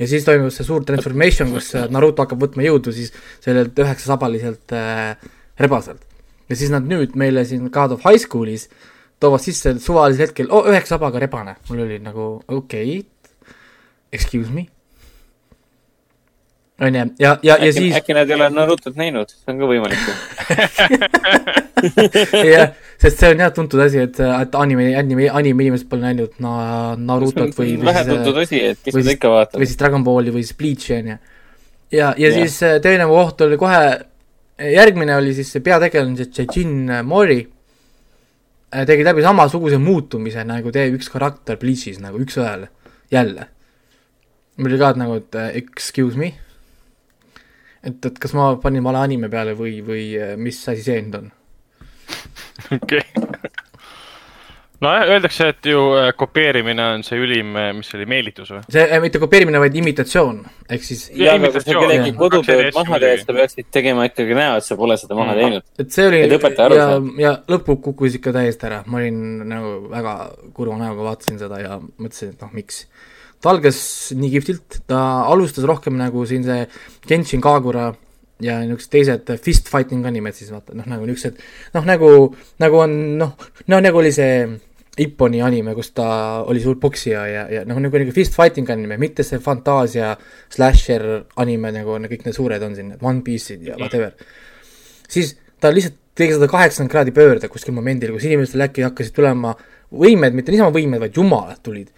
ja 0.03 0.09
siis 0.09 0.25
toimub 0.27 0.53
see 0.55 0.67
suur 0.67 0.85
transformation, 0.87 1.53
kus 1.55 1.73
äh, 1.79 1.89
Naruto 1.93 2.25
hakkab 2.25 2.43
võtma 2.43 2.65
jõudu 2.67 2.95
siis 2.95 3.13
sellelt 3.45 3.79
üheksasabaliselt 3.79 4.75
äh, 4.77 5.15
rebaselt. 5.61 6.03
ja 6.49 6.59
siis 6.59 6.73
nad 6.73 6.87
nüüd 6.89 7.15
meile 7.19 7.45
siin 7.49 7.69
God 7.71 7.97
of 7.97 8.07
High 8.07 8.23
Schoolis 8.25 8.69
toovad 9.23 9.43
sisse 9.45 9.75
suvalisel 9.83 10.27
hetkel, 10.27 10.51
oo, 10.51 10.67
üheksa 10.71 10.97
sabaga 10.97 11.23
rebane. 11.23 11.57
mul 11.71 11.85
oli 11.87 11.99
nagu 12.03 12.29
okei 12.49 12.99
okay,, 12.99 13.53
excuse 14.13 14.51
me. 14.53 14.67
on 16.81 16.95
ju, 16.95 17.05
ja, 17.19 17.39
ja, 17.43 17.57
ja 17.63 17.73
siis, 17.73 17.95
äkki 17.97 18.15
nad 18.17 18.31
ei 18.31 18.35
ole 18.37 18.51
Narutot 18.51 18.97
näinud, 18.99 19.31
see 19.31 19.53
on 19.53 19.61
ka 19.61 19.69
võimalik 19.71 20.01
jah, 22.55 22.73
sest 23.01 23.21
see 23.21 23.31
on 23.35 23.43
jah 23.45 23.53
tuntud 23.55 23.83
asi, 23.85 24.03
et, 24.07 24.19
et 24.19 24.57
anime, 24.59 24.89
anime, 24.99 25.29
anime 25.31 25.67
inimesed 25.67 25.89
pole 25.91 26.03
näinud 26.07 26.39
na-, 26.43 26.95
Narutot 26.99 27.55
või, 27.59 27.77
vähe 27.83 28.05
tuntud 28.09 28.43
asi, 28.43 28.63
et 28.73 28.83
kes 28.83 28.97
seda 28.99 29.15
ikka 29.17 29.33
vaatab 29.33 29.61
või. 29.61 29.71
siis 29.71 29.81
Dragon 29.81 30.07
Balli 30.07 30.35
või 30.35 30.45
siis 30.47 30.59
Bleach'i 30.59 30.97
on 30.99 31.13
ju. 31.13 31.19
ja, 31.95 32.11
ja 32.11 32.29
Jah. 32.29 32.39
siis 32.41 32.59
äh, 32.67 32.79
teine 32.85 33.07
koht 33.11 33.47
oli 33.47 33.61
kohe, 33.61 33.83
järgmine 34.73 35.17
oli 35.21 35.35
siis 35.39 35.53
see 35.55 35.65
peategelane, 35.65 36.29
see 36.29 36.47
Jejin 36.49 36.91
Mori, 37.07 37.41
tegi 38.73 39.05
läbi 39.05 39.25
samasuguse 39.25 39.79
muutumise 39.83 40.45
nagu 40.49 40.73
teeb 40.73 40.97
üks 40.97 41.11
karakter 41.13 41.59
Bleach'is 41.61 42.01
nagu 42.01 42.21
üks-ühele, 42.23 42.71
jälle. 43.13 43.49
mul 44.57 44.73
oli 44.73 44.81
ka 44.81 44.93
nagu, 44.97 45.19
et 45.21 45.37
äh, 45.41 45.51
excuse 45.61 46.19
me, 46.21 46.33
et, 47.83 47.99
et 48.05 48.19
kas 48.19 48.35
ma 48.37 48.53
panin 48.63 48.85
vale 48.85 49.03
anime 49.03 49.31
peale 49.33 49.57
või, 49.59 49.81
või 49.85 50.09
äh, 50.17 50.35
mis 50.37 50.61
asi 50.69 50.85
see 50.87 51.05
nüüd 51.05 51.21
on? 51.21 51.31
okei. 52.79 53.05
nojah, 54.83 55.05
öeldakse, 55.15 55.49
et 55.53 55.69
ju 55.71 55.81
äh, 55.99 56.09
kopeerimine 56.19 56.83
on 56.97 57.05
see 57.07 57.19
ülim, 57.23 57.53
mis 57.79 57.89
see 57.91 57.99
oli, 58.01 58.07
meelitus 58.11 58.51
või? 58.53 58.63
see 58.73 58.83
äh, 58.85 59.01
mitte 59.03 59.21
kopeerimine, 59.23 59.61
vaid 59.63 59.77
imitatsioon, 59.79 60.41
ehk 60.75 60.85
siis 60.87 61.05
Ja 61.17 61.37
aga 61.39 61.53
kui 61.55 61.63
sa 61.63 61.77
kellegi 61.77 62.15
kodutööd 62.19 62.75
maha 62.77 63.01
teed, 63.03 63.23
sa 63.25 63.37
peaksid 63.37 63.71
tegema 63.75 64.07
ikkagi 64.11 64.37
näo, 64.39 64.59
et 64.61 64.67
sa 64.67 64.77
pole 64.81 64.97
seda 65.01 65.19
maha 65.19 65.33
Mm. 65.33 65.41
teinud. 65.41 65.63
et 65.81 65.95
see 65.95 66.07
oli 66.11 66.21
ja 66.77 66.89
ja 67.23 67.33
lõppu 67.49 67.79
kukkus 67.87 68.19
ikka 68.19 68.35
täiesti 68.35 68.67
ära, 68.69 68.83
ma 68.87 68.99
olin 68.99 69.23
nagu 69.49 69.73
väga 69.93 70.15
kurva 70.55 70.77
näoga 70.81 71.07
vaatasin 71.13 71.39
seda 71.41 71.61
ja 71.63 71.79
mõtlesin, 71.81 72.35
et 72.35 72.43
noh, 72.43 72.51
miks. 72.53 72.87
ta 73.43 73.51
algas 73.51 74.13
nii 74.15 74.31
kihvtilt, 74.37 74.81
ta 74.87 75.25
alustas 75.31 75.65
rohkem 75.67 75.97
nagu 75.99 76.27
siin 76.27 76.45
see 76.47 76.67
Genshin 77.09 77.41
Kagura 77.43 77.93
ja 78.43 78.59
niisugused 78.61 78.91
teised 78.91 79.33
fist 79.43 79.69
fighting 79.71 80.07
animed 80.07 80.35
siis 80.35 80.51
vaata, 80.51 80.75
noh 80.75 80.87
nagu 80.91 81.07
niisugused, 81.07 81.39
noh 81.75 81.85
nagu, 81.87 82.11
nagu 82.63 82.79
on 82.83 82.95
noh, 83.19 83.33
no 83.71 83.81
nagu 83.83 83.99
oli 84.03 84.13
see 84.15 84.47
Ipponi 85.01 85.41
anime, 85.41 85.73
kus 85.73 85.95
ta 85.97 86.07
oli 86.45 86.61
suur 86.61 86.77
poksija 86.77 87.21
ja, 87.31 87.43
ja 87.49 87.63
noh, 87.65 87.79
nagu 87.81 87.97
nagu 87.97 88.13
fist 88.13 88.35
fighting 88.37 88.69
anime, 88.71 88.99
mitte 89.01 89.25
see 89.25 89.41
fantaasia 89.41 90.11
slasher 90.53 91.07
anime 91.41 91.71
nagu 91.73 91.95
on 91.95 92.11
kõik 92.11 92.27
need 92.27 92.37
suured 92.37 92.65
on 92.67 92.77
siin, 92.77 92.91
need 92.93 93.05
One 93.05 93.25
Piece'id 93.25 93.65
ja 93.71 93.79
whatever 93.81 94.13
siis 95.13 95.37
ta 95.61 95.73
lihtsalt 95.73 95.99
tegi 96.19 96.37
seda 96.37 96.49
kaheksakümmend 96.51 96.93
kraadi 96.93 97.15
pöörde 97.17 97.49
kuskil 97.53 97.75
momendil, 97.77 98.13
kus 98.13 98.27
inimestel 98.29 98.67
äkki 98.67 98.85
hakkasid 98.85 99.15
tulema 99.17 99.55
võimed, 99.93 100.37
mitte 100.37 100.53
niisama 100.53 100.73
võimed, 100.75 101.01
vaid 101.01 101.17
jumalad 101.17 101.61
tulid. 101.65 101.89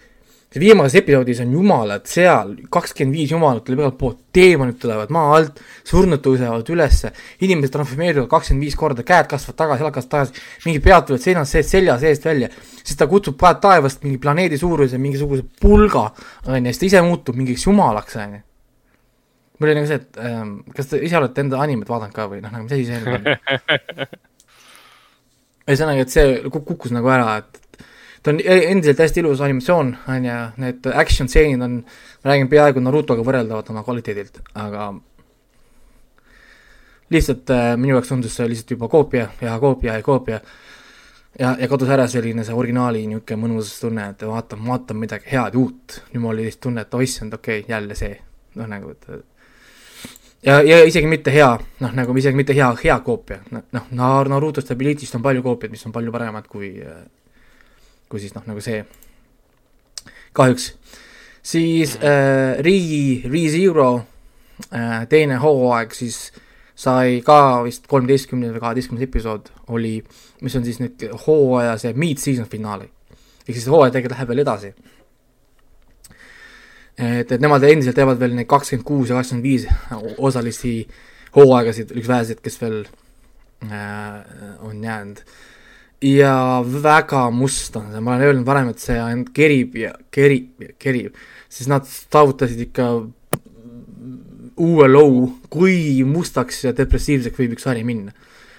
See 0.55 0.61
viimases 0.63 1.01
episoodis 1.01 1.41
on 1.43 1.51
jumalad 1.51 2.05
seal, 2.07 2.53
kakskümmend 2.71 3.17
viis 3.17 3.31
jumalat 3.33 3.65
tuleb 3.67 3.81
igalt 3.81 3.97
poolt, 3.99 4.19
teemonid 4.35 4.77
tulevad 4.79 5.09
maa 5.11 5.33
alt, 5.35 5.59
surnud 5.87 6.21
tõusevad 6.23 6.69
ülesse, 6.71 7.11
inimesed 7.43 7.73
transformeeruvad 7.73 8.29
kakskümmend 8.31 8.63
viis 8.63 8.77
korda, 8.79 9.03
käed 9.03 9.27
kasvavad 9.33 9.59
tagasi, 9.59 9.83
jalad 9.83 9.97
kasvavad 9.97 10.13
tagasi, 10.13 10.45
mingid 10.63 10.85
pead 10.85 11.09
tulevad 11.09 11.25
seinast 11.25 11.57
seest, 11.57 11.73
selja 11.75 11.97
seest 11.99 12.27
välja, 12.29 12.49
siis 12.77 12.95
ta 12.95 13.09
kutsub 13.11 13.35
ka 13.41 13.51
taevast 13.65 14.07
mingi 14.07 14.21
planeedi 14.23 14.59
suuruse 14.61 14.99
mingisuguse 15.01 15.43
pulga, 15.59 16.05
on 16.47 16.61
ju, 16.61 16.71
siis 16.71 16.83
ta 16.85 16.87
ise 16.87 17.03
muutub 17.03 17.35
mingiks 17.35 17.67
jumalaks, 17.67 18.15
on 18.23 18.37
ju 18.39 18.45
mul 19.59 19.69
oli 19.69 19.75
nagu 19.75 19.87
see, 19.87 19.99
et 19.99 20.17
ähm, 20.23 20.55
kas 20.75 20.87
te 20.91 21.03
ise 21.03 21.15
olete 21.19 21.43
enda 21.43 21.59
animet 21.63 21.87
vaadanud 21.91 22.15
ka 22.15 22.29
või 22.31 22.41
noh, 22.43 22.51
nagu 22.51 22.65
mis 22.65 22.75
asi 22.75 22.87
see 22.87 22.99
on? 23.03 23.27
ühesõnaga, 25.65 26.05
et 26.05 26.13
see 26.13 26.33
kuk- 26.53 26.65
kukkus 26.67 26.93
nagu 26.93 27.09
ära, 27.09 27.39
et 27.41 27.64
ta 28.25 28.33
on 28.33 28.39
e- 28.41 28.61
endiselt 28.71 28.99
hästi 28.99 29.21
ilus 29.21 29.41
animatsioon, 29.45 29.91
on 30.09 30.23
ju, 30.25 30.37
need 30.57 30.87
action 30.93 31.29
stseenid 31.29 31.61
on, 31.61 31.81
ma 32.23 32.31
räägin 32.31 32.49
peaaegu 32.49 32.81
Narutoga 32.81 33.25
võrreldavad 33.25 33.69
oma 33.69 33.83
kvaliteedilt, 33.85 34.39
aga 34.57 34.87
lihtsalt 37.13 37.53
äh, 37.53 37.75
minu 37.77 37.93
jaoks 37.93 38.09
tundus 38.09 38.33
see 38.37 38.47
lihtsalt 38.49 38.73
juba 38.73 38.89
koopia 38.89 39.27
ja 39.41 39.59
koopia 39.61 39.99
ja 39.99 40.05
koopia 40.05 40.39
ja, 41.39 41.51
ja 41.59 41.69
kadus 41.69 41.91
ära 41.93 42.07
selline 42.09 42.43
see 42.47 42.55
originaali 42.57 43.03
niisugune 43.05 43.41
mõnus 43.43 43.75
tunne, 43.81 44.09
et 44.15 44.25
vaatan, 44.25 44.63
vaatan 44.65 44.99
midagi 45.03 45.29
head 45.29 45.53
ja 45.53 45.61
uut. 45.61 45.99
nüüd 46.13 46.23
mul 46.23 46.33
oli 46.33 46.47
lihtsalt 46.47 46.65
tunne, 46.69 46.85
et 46.85 46.97
oh 46.97 47.05
issand, 47.05 47.37
okei 47.37 47.61
okay,, 47.61 47.75
jälle 47.75 47.97
see. 47.99 48.17
noh, 48.55 48.71
nagu, 48.71 48.95
et 48.95 49.05
ja, 50.47 50.61
ja 50.63 50.79
isegi 50.87 51.07
mitte 51.11 51.33
hea, 51.33 51.51
noh, 51.83 51.93
nagu 51.93 52.17
isegi 52.17 52.41
mitte 52.41 52.57
hea, 52.57 52.71
hea 52.83 52.97
koopia, 53.05 53.43
noh, 53.51 53.91
Narutost 53.91 54.73
ja 54.73 54.79
Bleachist 54.79 55.15
on 55.15 55.21
palju 55.21 55.43
koopiaid, 55.45 55.77
mis 55.77 55.85
on 55.85 55.93
palju 55.93 56.13
paremad 56.15 56.49
kui, 56.49 56.71
kui 58.09 58.21
siis 58.21 58.35
noh, 58.35 58.45
nagu 58.47 58.61
see. 58.61 58.85
kahjuks. 60.33 60.73
siis 61.43 61.95
äh, 61.97 62.57
Re, 62.65 62.79
ReZero 63.31 63.91
äh, 64.73 65.05
teine 65.09 65.37
hooaeg 65.41 65.93
siis 65.93 66.31
sai 66.75 67.21
ka 67.25 67.63
vist 67.63 67.87
kolmeteistkümnes 67.87 68.51
või 68.51 68.63
kaheteistkümnes 68.63 69.07
episood 69.07 69.51
oli, 69.71 70.01
mis 70.41 70.55
on 70.55 70.65
siis 70.65 70.81
nüüd 70.83 71.07
hooaja 71.27 71.77
see 71.79 71.93
mid-season 71.95 72.49
finaali. 72.51 72.89
ehk 73.47 73.55
siis 73.55 73.69
hooaja 73.71 73.95
tegelikult 73.95 74.17
läheb 74.17 74.33
veel 74.33 74.43
edasi 74.43 74.73
et, 76.97 77.31
et 77.31 77.41
nemad 77.41 77.63
endiselt 77.67 77.97
teevad 77.97 78.19
veel 78.19 78.35
neid 78.35 78.49
kakskümmend 78.49 78.87
kuus 78.87 79.11
ja 79.11 79.17
kakskümmend 79.19 79.45
viis 79.45 79.67
osalisi 80.17 80.77
hooaegasid, 81.35 81.91
üks 81.99 82.07
väheseid, 82.07 82.39
kes 82.43 82.61
veel 82.61 82.85
äh, 83.67 84.21
on 84.63 84.83
jäänud. 84.83 85.19
Ja 86.03 86.63
väga 86.65 87.29
must 87.31 87.75
on 87.79 87.91
see, 87.91 88.01
ma 88.03 88.15
olen 88.15 88.29
öelnud 88.29 88.47
varem, 88.47 88.71
et 88.73 88.81
see 88.83 88.97
ainult 88.99 89.31
kerib 89.35 89.77
ja 89.79 89.93
kerib 90.13 90.63
ja 90.63 90.73
kerib, 90.79 91.19
siis 91.49 91.69
nad 91.71 91.87
saavutasid 91.87 92.65
ikka 92.67 92.89
uue 94.55 94.87
low, 94.87 95.27
kui 95.51 96.03
mustaks 96.07 96.63
ja 96.67 96.73
depressiivseks 96.75 97.39
võib 97.39 97.55
üks 97.55 97.67
sari 97.67 97.83
minna. 97.87 98.13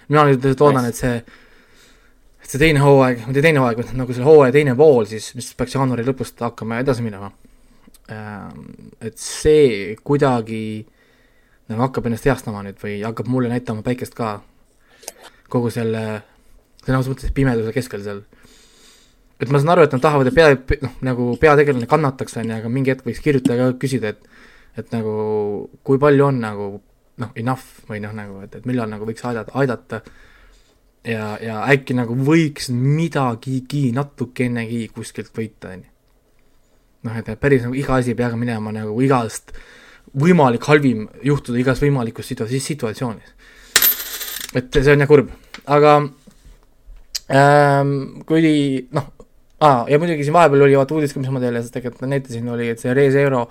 mina 0.09 0.23
nüüd 0.29 0.45
loodan, 0.61 0.87
et 0.87 0.99
see, 0.99 1.17
et 2.43 2.51
see 2.51 2.61
teine 2.63 2.83
hooaeg, 2.85 3.25
mitte 3.27 3.43
teine 3.43 3.63
hooaeg, 3.63 3.81
vaid 3.81 3.97
nagu 3.99 4.15
selle 4.15 4.29
hooaja 4.29 4.55
teine 4.55 4.77
pool 4.79 5.09
siis, 5.09 5.33
mis 5.35 5.49
peaks 5.57 5.75
jaanuari 5.75 6.05
lõpust 6.07 6.41
hakkama 6.41 6.81
edasi 6.85 7.05
minema. 7.07 7.33
et 8.07 9.17
see 9.19 9.97
kuidagi 10.07 10.87
nagu 11.67 11.83
hakkab 11.83 12.07
ennast 12.07 12.29
heastama 12.29 12.63
nüüd 12.63 12.79
või 12.79 13.01
hakkab 13.03 13.27
mulle 13.31 13.51
näitama 13.51 13.83
päikest 13.83 14.15
ka. 14.15 14.39
Kogu 15.51 15.71
selle, 15.71 16.23
sõna 16.87 17.01
otseses 17.01 17.13
mõttes 17.13 17.35
pimeduse 17.37 17.75
keskel 17.75 18.03
seal. 18.05 18.25
et 19.41 19.51
ma 19.51 19.61
saan 19.61 19.75
aru, 19.75 19.87
et 19.87 19.93
nad 19.93 20.03
tahavad, 20.03 20.31
et 20.31 20.35
pea, 20.35 20.79
noh, 20.83 20.99
nagu 21.05 21.31
peategelane 21.41 21.89
kannataks, 21.91 22.39
on 22.41 22.51
ju, 22.51 22.59
aga 22.61 22.73
mingi 22.73 22.95
hetk 22.95 23.05
võiks 23.07 23.23
kirjutaja 23.25 23.73
ka 23.73 23.79
küsida, 23.83 24.15
et 24.15 24.37
et 24.77 24.93
nagu 24.93 25.13
kui 25.85 25.99
palju 26.01 26.27
on 26.27 26.41
nagu 26.41 26.67
noh, 27.23 27.31
enough 27.41 27.87
või 27.89 28.01
noh, 28.05 28.13
nagu, 28.17 28.43
et, 28.45 28.59
et 28.59 28.67
millal 28.69 28.91
nagu 28.93 29.07
võiks 29.09 29.25
aidata, 29.25 29.55
aidata 29.57 30.03
ja, 31.07 31.37
ja 31.41 31.63
äkki 31.73 31.97
nagu 31.97 32.17
võiks 32.27 32.69
midagigi 32.73 33.89
natukenegi 33.97 34.87
kuskilt 34.93 35.33
võita, 35.37 35.73
on 35.73 35.87
ju. 35.87 35.91
noh, 37.09 37.17
et 37.23 37.33
päris 37.41 37.65
nagu 37.65 37.79
iga 37.79 37.97
asi 37.97 38.13
ei 38.13 38.19
pea 38.19 38.31
ka 38.33 38.41
minema 38.41 38.75
nagu 38.75 39.01
igast 39.05 39.55
võimalik 40.17 40.69
halvim 40.69 41.07
juhtuda 41.25 41.61
igas 41.61 41.81
võimalikus 41.83 42.29
situa-, 42.29 42.49
situatsioonis. 42.49 43.33
et 44.55 44.71
see 44.77 44.93
on 44.93 45.05
jah 45.05 45.11
kurb, 45.11 45.33
aga 45.65 45.99
ähm, 47.31 47.95
kui 48.27 48.89
noh 48.95 49.13
ah,, 49.61 49.87
ja 49.89 49.99
muidugi 49.99 50.27
siin 50.27 50.37
vahepeal 50.37 50.67
oli 50.67 50.77
vaata 50.79 50.97
uudis 50.97 51.15
ka, 51.15 51.23
mis 51.23 51.33
ma 51.33 51.41
teile 51.43 51.63
tegelikult 51.73 52.11
näitasin, 52.11 52.53
oli, 52.53 52.69
et 52.73 52.83
see 52.83 52.95
Re 52.97 53.09
Zero 53.15 53.47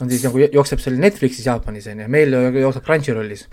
on 0.00 0.10
siis 0.10 0.24
nagu 0.26 0.42
jookseb 0.42 0.82
seal 0.82 0.98
Netflixis 1.00 1.46
Jaapanis 1.46 1.88
on 1.92 2.04
ju, 2.04 2.10
meil 2.10 2.34
jookseb 2.34 2.84
Crunchyrollis. 2.86 3.46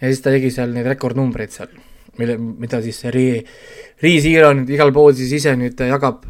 ja 0.00 0.08
siis 0.10 0.22
ta 0.24 0.32
tegi 0.34 0.50
seal 0.50 0.72
neid 0.74 0.88
rekordnumbreid 0.90 1.52
seal, 1.54 1.74
mille, 2.18 2.38
mida 2.38 2.82
siis 2.84 3.02
see 3.04 3.12
Re, 3.14 3.26
Re 4.02 4.14
Zero 4.24 4.52
nüüd 4.56 4.72
igal 4.72 4.92
pool 4.94 5.14
siis 5.18 5.34
ise 5.38 5.54
nüüd 5.58 5.78
jagab 5.92 6.24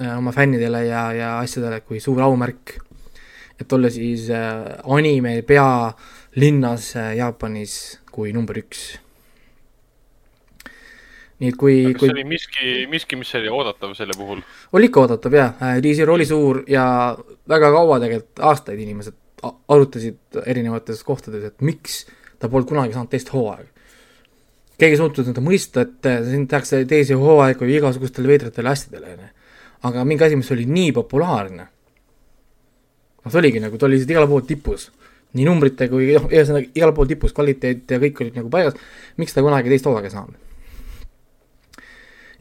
äh, 0.00 0.14
oma 0.16 0.32
fännidele 0.36 0.86
ja, 0.86 1.10
ja 1.16 1.34
asjadele 1.40 1.82
kui 1.84 2.00
suur 2.00 2.22
aumärk. 2.24 2.78
et 3.60 3.72
olla 3.72 3.90
siis 3.92 4.30
äh, 4.32 4.80
anime 4.88 5.42
pealinnas 5.42 6.94
äh, 6.96 7.14
Jaapanis 7.18 8.00
kui 8.10 8.32
number 8.32 8.56
üks. 8.56 8.94
Nii 11.40 11.48
et 11.52 11.56
kui, 11.56 11.76
kui 11.96 12.10
see 12.10 12.14
oli 12.18 12.26
miski, 12.28 12.70
miski, 12.90 13.16
mis 13.16 13.32
oli 13.38 13.48
oodatav 13.48 13.94
selle 13.96 14.16
puhul? 14.18 14.42
oli 14.76 14.90
ikka 14.90 15.06
oodatav 15.06 15.36
jaa, 15.36 15.74
Re-Zero 15.80 16.14
oli 16.18 16.28
suur 16.28 16.62
ja 16.68 16.84
väga 17.48 17.70
kaua 17.72 17.96
tegelikult, 18.02 18.42
aastaid 18.50 18.82
inimesed 18.84 19.16
arutasid 19.42 20.40
erinevates 20.44 21.02
kohtades, 21.06 21.46
et 21.48 21.64
miks 21.64 22.02
ta 22.40 22.48
polnud 22.48 22.68
kunagi 22.68 22.96
saanud 22.96 23.12
teist 23.12 23.32
hooaega. 23.32 23.68
keegi 24.80 24.96
ei 24.96 25.00
suutnud 25.00 25.28
seda 25.28 25.44
mõista, 25.44 25.84
et 25.86 26.08
äh, 26.08 26.20
siin 26.28 26.46
tehakse 26.48 26.82
teisi 26.88 27.16
hooaegu 27.16 27.68
ju 27.68 27.76
igasugustele 27.78 28.28
veidratele 28.28 28.72
asjadele, 28.72 29.14
onju. 29.16 29.30
aga 29.88 30.04
mingi 30.08 30.28
asi, 30.28 30.38
mis 30.40 30.52
oli 30.52 30.68
nii 30.68 30.92
populaarne, 30.96 31.66
noh, 33.24 33.32
see 33.32 33.40
oligi 33.40 33.64
nagu, 33.64 33.80
ta 33.80 33.88
oli 33.88 33.98
lihtsalt 33.98 34.16
igal 34.16 34.28
pool 34.28 34.44
tipus. 34.48 34.90
nii 35.36 35.44
numbrite 35.46 35.86
kui 35.88 36.12
noh, 36.16 36.28
ühesõnaga 36.28 36.72
igal 36.74 36.92
pool 36.92 37.08
tipus, 37.08 37.32
kvaliteet 37.32 37.92
ja 37.96 38.00
kõik 38.02 38.24
olid 38.24 38.40
nagu 38.40 38.52
paigas, 38.52 38.80
miks 39.20 39.36
ta 39.36 39.44
kunagi 39.46 39.72
teist 39.72 39.88
hooaega 39.88 40.10
ei 40.10 40.16
saanud? 40.16 40.49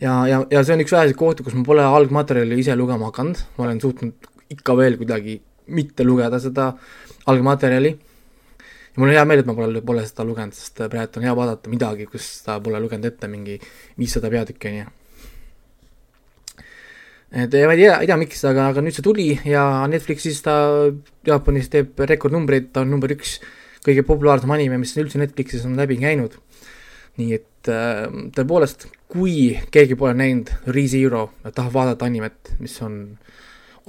ja, 0.01 0.13
ja, 0.27 0.41
ja 0.51 0.63
see 0.63 0.75
on 0.75 0.83
üks 0.83 0.93
väheseid 0.95 1.17
kohti, 1.19 1.45
kus 1.45 1.55
ma 1.57 1.63
pole 1.67 1.85
algmaterjali 1.85 2.59
ise 2.61 2.75
lugema 2.79 3.09
hakanud, 3.09 3.41
ma 3.57 3.65
olen 3.67 3.81
suutnud 3.83 4.29
ikka 4.55 4.75
veel 4.79 4.97
kuidagi 4.99 5.39
mitte 5.75 6.05
lugeda 6.07 6.39
seda 6.41 6.71
algmaterjali. 7.29 7.89
ja 7.89 9.01
mul 9.01 9.09
on 9.09 9.15
hea 9.15 9.25
meel, 9.25 9.43
et 9.43 9.49
ma 9.49 9.55
pole, 9.57 9.83
pole 9.85 10.05
seda 10.07 10.25
lugenud, 10.27 10.55
sest 10.57 10.81
praegu 10.89 11.21
on 11.21 11.27
hea 11.27 11.35
vaadata 11.35 11.73
midagi, 11.73 12.07
kus 12.09 12.29
ta 12.45 12.59
pole 12.63 12.81
lugenud 12.81 13.05
ette 13.11 13.29
mingi 13.31 13.59
viissada 13.99 14.31
peatükki, 14.33 14.71
on 14.71 14.79
ju. 14.79 14.89
et 17.43 17.57
ma 17.69 17.77
ei 17.77 17.83
tea, 17.83 17.95
ei 18.01 18.09
tea 18.09 18.19
miks, 18.19 18.43
aga, 18.49 18.69
aga 18.73 18.83
nüüd 18.83 18.97
see 18.97 19.05
tuli 19.05 19.29
ja 19.45 19.63
Netflixis 19.91 20.41
ta 20.45 20.55
Jaapanis 21.27 21.69
teeb 21.69 21.99
rekordnumbreid, 22.09 22.71
ta 22.73 22.85
on 22.85 22.95
number 22.95 23.13
üks 23.13 23.37
kõige 23.85 24.03
populaarsem 24.07 24.51
anime, 24.51 24.79
mis 24.81 24.95
üldse 24.99 25.21
Netflixis 25.21 25.67
on 25.67 25.77
läbi 25.79 25.99
käinud. 26.01 26.39
nii 27.19 27.33
et 27.35 27.67
äh, 27.67 28.05
tõepoolest, 28.31 28.85
kui 29.09 29.57
keegi 29.73 29.97
pole 29.97 30.13
näinud 30.13 30.51
ReZero 30.69 31.23
ja 31.43 31.51
tahab 31.51 31.73
vaadata 31.73 32.05
animet, 32.05 32.53
mis 32.61 32.75
on 32.85 33.01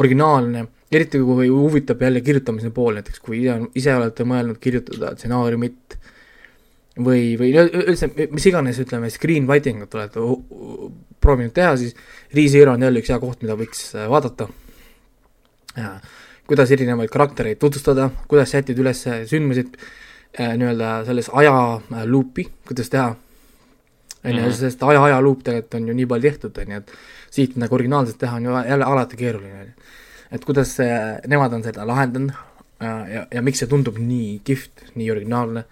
originaalne, 0.01 0.65
eriti 0.93 1.21
kui 1.21 1.49
huvitab 1.53 2.03
jälle 2.03 2.23
kirjutamise 2.25 2.71
pool, 2.75 2.97
näiteks 2.97 3.21
kui 3.25 3.43
ise, 3.43 3.59
ise 3.77 3.95
olete 3.95 4.25
mõelnud 4.25 4.59
kirjutada 4.63 5.13
stsenaariumit 5.19 5.99
või, 7.05 7.37
või 7.41 7.53
üldse 7.53 8.11
mis 8.33 8.49
iganes, 8.49 8.81
ütleme, 8.81 9.13
screenwriting 9.13 9.85
ut 9.85 9.95
olete 9.99 10.25
proovinud 11.21 11.55
teha, 11.55 11.77
siis 11.77 11.95
ReZero 12.35 12.75
on 12.75 12.89
jälle 12.89 13.05
üks 13.05 13.13
hea 13.13 13.21
koht, 13.21 13.45
mida 13.45 13.59
võiks 13.61 13.91
äh, 13.95 14.09
vaadata. 14.11 14.49
kuidas 16.51 16.71
erinevaid 16.75 17.11
karaktereid 17.13 17.61
tutvustada, 17.63 18.09
kuidas 18.29 18.51
sättida 18.51 18.81
üles 18.83 19.05
sündmused 19.05 19.77
äh, 19.77 20.57
nii-öelda 20.57 21.05
selles 21.07 21.29
ajaluupi, 21.31 22.49
kuidas 22.67 22.89
teha 22.91 23.13
on 24.25 24.31
ju, 24.35 24.43
Mhm. 24.43 24.53
sest 24.53 24.83
aja, 24.83 25.03
ajaluup 25.05 25.43
tegelikult 25.45 25.75
on 25.75 25.89
ju 25.89 25.95
nii 25.95 26.07
palju 26.07 26.31
tehtud, 26.31 26.59
on 26.59 26.73
ju, 26.75 26.77
et 26.77 26.93
siit 27.31 27.57
nagu 27.57 27.75
originaalselt 27.75 28.19
teha 28.19 28.37
on 28.37 28.45
ju 28.45 28.51
jälle 28.69 28.85
alati 28.85 29.17
keeruline, 29.17 29.61
on 29.61 29.67
ju. 29.67 29.73
et 30.31 30.45
kuidas 30.45 30.77
see, 30.77 30.99
nemad 31.27 31.53
on 31.53 31.63
seda 31.63 31.87
lahendanud 31.87 32.33
äh, 32.83 33.15
ja, 33.15 33.27
ja 33.31 33.43
miks 33.43 33.59
see 33.59 33.69
tundub 33.69 33.99
nii 33.99 34.41
kihvt, 34.45 34.85
nii 34.95 35.11
originaalne, 35.11 35.65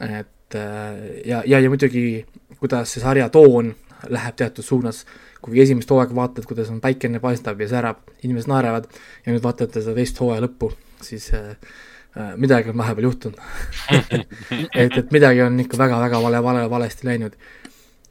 et 0.00 0.54
äh, 0.54 1.26
ja, 1.26 1.42
ja, 1.46 1.60
ja 1.60 1.70
muidugi, 1.70 2.24
kuidas 2.58 2.92
see 2.94 3.02
sarja 3.04 3.28
toon 3.28 3.74
läheb 4.08 4.36
teatud 4.36 4.64
suunas, 4.64 5.04
kui 5.44 5.60
esimest 5.60 5.90
hooaega 5.90 6.14
vaatad, 6.16 6.44
kuidas 6.48 6.70
on 6.72 6.80
päikene 6.80 7.20
paistab 7.20 7.60
ja 7.60 7.68
särab, 7.68 8.00
inimesed 8.22 8.48
naeravad 8.48 8.88
ja 9.26 9.32
nüüd 9.32 9.44
vaatate 9.44 9.82
seda 9.82 9.94
teist 9.96 10.20
hooaja 10.20 10.44
lõppu, 10.46 10.72
siis 11.04 11.30
äh, 11.36 11.50
äh, 11.52 11.93
midagi 12.38 12.70
on 12.70 12.78
vahepeal 12.78 13.08
juhtunud 13.08 13.38
et, 14.82 14.96
et 15.00 15.12
midagi 15.14 15.42
on 15.42 15.58
ikka 15.64 15.78
väga-väga 15.80 16.20
vale, 16.22 16.40
vale, 16.46 16.62
valesti 16.70 17.08
läinud. 17.08 17.34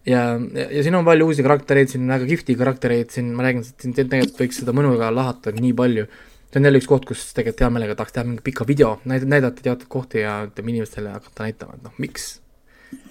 ja, 0.05 0.25
ja, 0.35 0.67
ja 0.67 0.83
siin 0.83 0.97
on 0.99 1.07
palju 1.07 1.29
uusi 1.29 1.45
karaktereid, 1.45 1.91
siin 1.91 2.03
on 2.03 2.15
väga 2.17 2.27
kihvti 2.33 2.57
karaktereid, 2.59 3.13
siin 3.15 3.31
ma 3.37 3.47
räägin, 3.47 3.63
siin 3.63 3.95
tegelikult 3.95 4.43
võiks 4.43 4.59
seda 4.59 4.75
mõnuga 4.75 5.07
lahata 5.15 5.55
nii 5.55 5.73
palju. 5.79 6.07
see 6.51 6.61
on 6.61 6.69
jälle 6.69 6.83
üks 6.83 6.91
koht, 6.91 7.07
kus 7.09 7.25
tegelikult 7.33 7.65
hea 7.65 7.73
meelega 7.73 7.97
tahaks 7.97 8.15
teha 8.17 8.27
mingi 8.27 8.43
pika 8.45 8.67
video, 8.67 8.97
näid-, 9.09 9.27
näidata 9.29 9.63
teatud 9.63 9.87
kohti 9.89 10.21
ja 10.25 10.41
ütleme 10.49 10.75
inimestele 10.75 11.15
hakata 11.15 11.47
näitama, 11.47 11.79
et 11.79 11.87
noh, 11.87 11.95
miks 12.03 12.29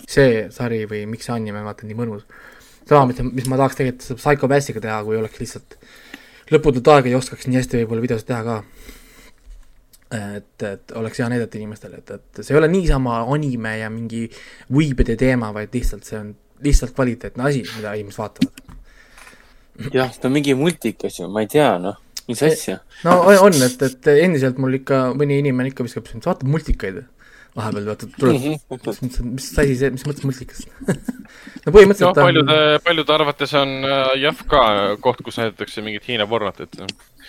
see 0.06 0.46
sari 0.54 0.84
või 0.90 1.06
miks 1.10 1.26
see 1.26 1.34
anime 1.34 1.64
vaata 1.64 1.88
nii 1.88 1.96
mõnus. 1.98 2.28
sama, 2.84 3.06
mis, 3.08 3.24
mis 3.32 3.48
ma 3.48 3.56
tahaks 3.56 3.80
tegelikult 3.80 4.20
Psycho 4.20 4.48
Passiga 4.48 4.84
teha, 4.84 5.00
kui 5.06 5.16
oleks 5.16 5.40
lihtsalt 5.40 5.78
lõputut 6.52 6.88
aega 6.92 7.08
ja 7.08 7.18
oskaks 7.18 7.48
nii 7.48 7.62
hästi 7.62 7.80
võib-olla 7.80 8.04
videosid 8.04 8.28
teha 8.28 8.42
ka 8.44 8.56
et, 10.12 10.64
et 10.68 10.94
oleks 10.98 11.20
hea 11.22 11.28
näidata 11.32 11.58
inimestele, 11.58 12.02
et, 12.02 12.10
et 12.18 12.42
see 12.42 12.54
ei 12.54 12.60
ole 12.60 12.68
niisama 12.72 13.22
anime 13.32 13.76
ja 13.80 13.90
mingi 13.92 14.26
võibede 14.72 15.16
teema, 15.20 15.52
vaid 15.56 15.74
lihtsalt 15.74 16.08
see 16.08 16.18
on 16.20 16.32
lihtsalt 16.62 16.94
kvaliteetne 16.96 17.48
asi, 17.48 17.64
mida 17.76 17.94
inimesed 17.98 18.22
vaatavad. 18.22 18.62
jah, 19.94 20.12
ta 20.12 20.28
on 20.28 20.36
mingi 20.36 20.54
multikas 20.58 21.18
ju, 21.20 21.30
ma 21.32 21.44
ei 21.44 21.50
tea, 21.50 21.70
noh, 21.82 21.96
mis 22.28 22.42
asja. 22.46 22.78
no 23.06 23.18
on, 23.24 23.40
on, 23.48 23.58
et, 23.66 23.88
et 23.88 24.12
endiselt 24.18 24.60
mul 24.62 24.78
ikka 24.82 25.08
mõni 25.16 25.40
inimene 25.42 25.72
ikka 25.72 25.86
viskab, 25.86 26.10
vaata 26.12 26.48
multikaid. 26.48 27.02
vahepeal 27.56 27.88
vaata 27.90 28.08
tuleb, 28.16 28.44
mis, 29.04 29.18
mis 29.28 29.48
asi 29.60 29.78
see, 29.80 29.90
mis 29.92 30.04
mõttes 30.08 30.24
multikas 30.24 30.62
no 31.64 31.72
põhimõtteliselt 31.74 32.16
ta 32.16 32.24
paljude, 32.24 32.60
paljude 32.84 33.12
arvates 33.16 33.52
on 33.60 33.74
äh, 33.84 34.12
jah 34.22 34.44
ka 34.48 34.62
koht, 35.04 35.20
kus 35.24 35.40
näidatakse 35.40 35.84
mingit 35.84 36.08
Hiina 36.08 36.28
pornot, 36.30 36.62
et 36.64 36.80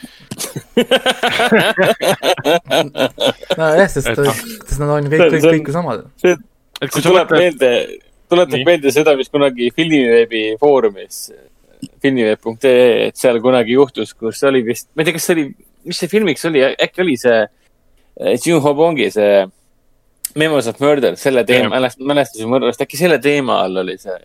nojah, 3.57 3.87
sest, 3.89 4.07
et- 4.07 4.19
sest 4.67 4.79
nad 4.81 4.89
on 4.95 5.07
kõik, 5.11 5.23
kõik, 5.35 5.45
kõik 5.47 5.69
ju 5.69 5.73
samad. 5.75 6.05
see 6.21 6.35
et 6.83 6.91
kui 6.91 7.01
tuleb 7.05 7.29
mõtled, 7.29 7.39
meelde, 7.39 7.71
tuletab 8.31 8.57
Nii. 8.59 8.67
meelde 8.67 8.89
seda, 8.95 9.15
mis 9.19 9.31
kunagi 9.31 9.69
filmiveebi 9.75 10.43
foorumis, 10.61 11.15
filmiveeb.ee, 12.03 13.09
et 13.09 13.19
seal 13.19 13.37
kunagi 13.43 13.71
juhtus, 13.77 14.13
kus 14.17 14.41
oli 14.49 14.61
vist, 14.65 14.89
ma 14.95 15.03
ei 15.03 15.09
tea, 15.09 15.17
kas 15.17 15.25
see 15.29 15.35
oli, 15.37 15.45
mis 15.89 15.99
see 16.01 16.11
filmiks 16.11 16.43
oli, 16.49 16.59
äkki 16.71 17.03
oli 17.03 17.17
see 17.19 17.41
eh, 17.43 18.35
Jim 18.37 18.61
Hobongi 18.63 19.09
see 19.13 19.43
Memories 20.39 20.69
of 20.71 20.79
Murder, 20.81 21.13
selle 21.19 21.43
teema, 21.45 21.77
mälestuse 21.77 22.47
mõrvast, 22.49 22.81
äkki 22.81 22.97
selle 22.97 23.19
teema 23.21 23.59
all 23.67 23.83
oli 23.83 23.99
see. 24.01 24.15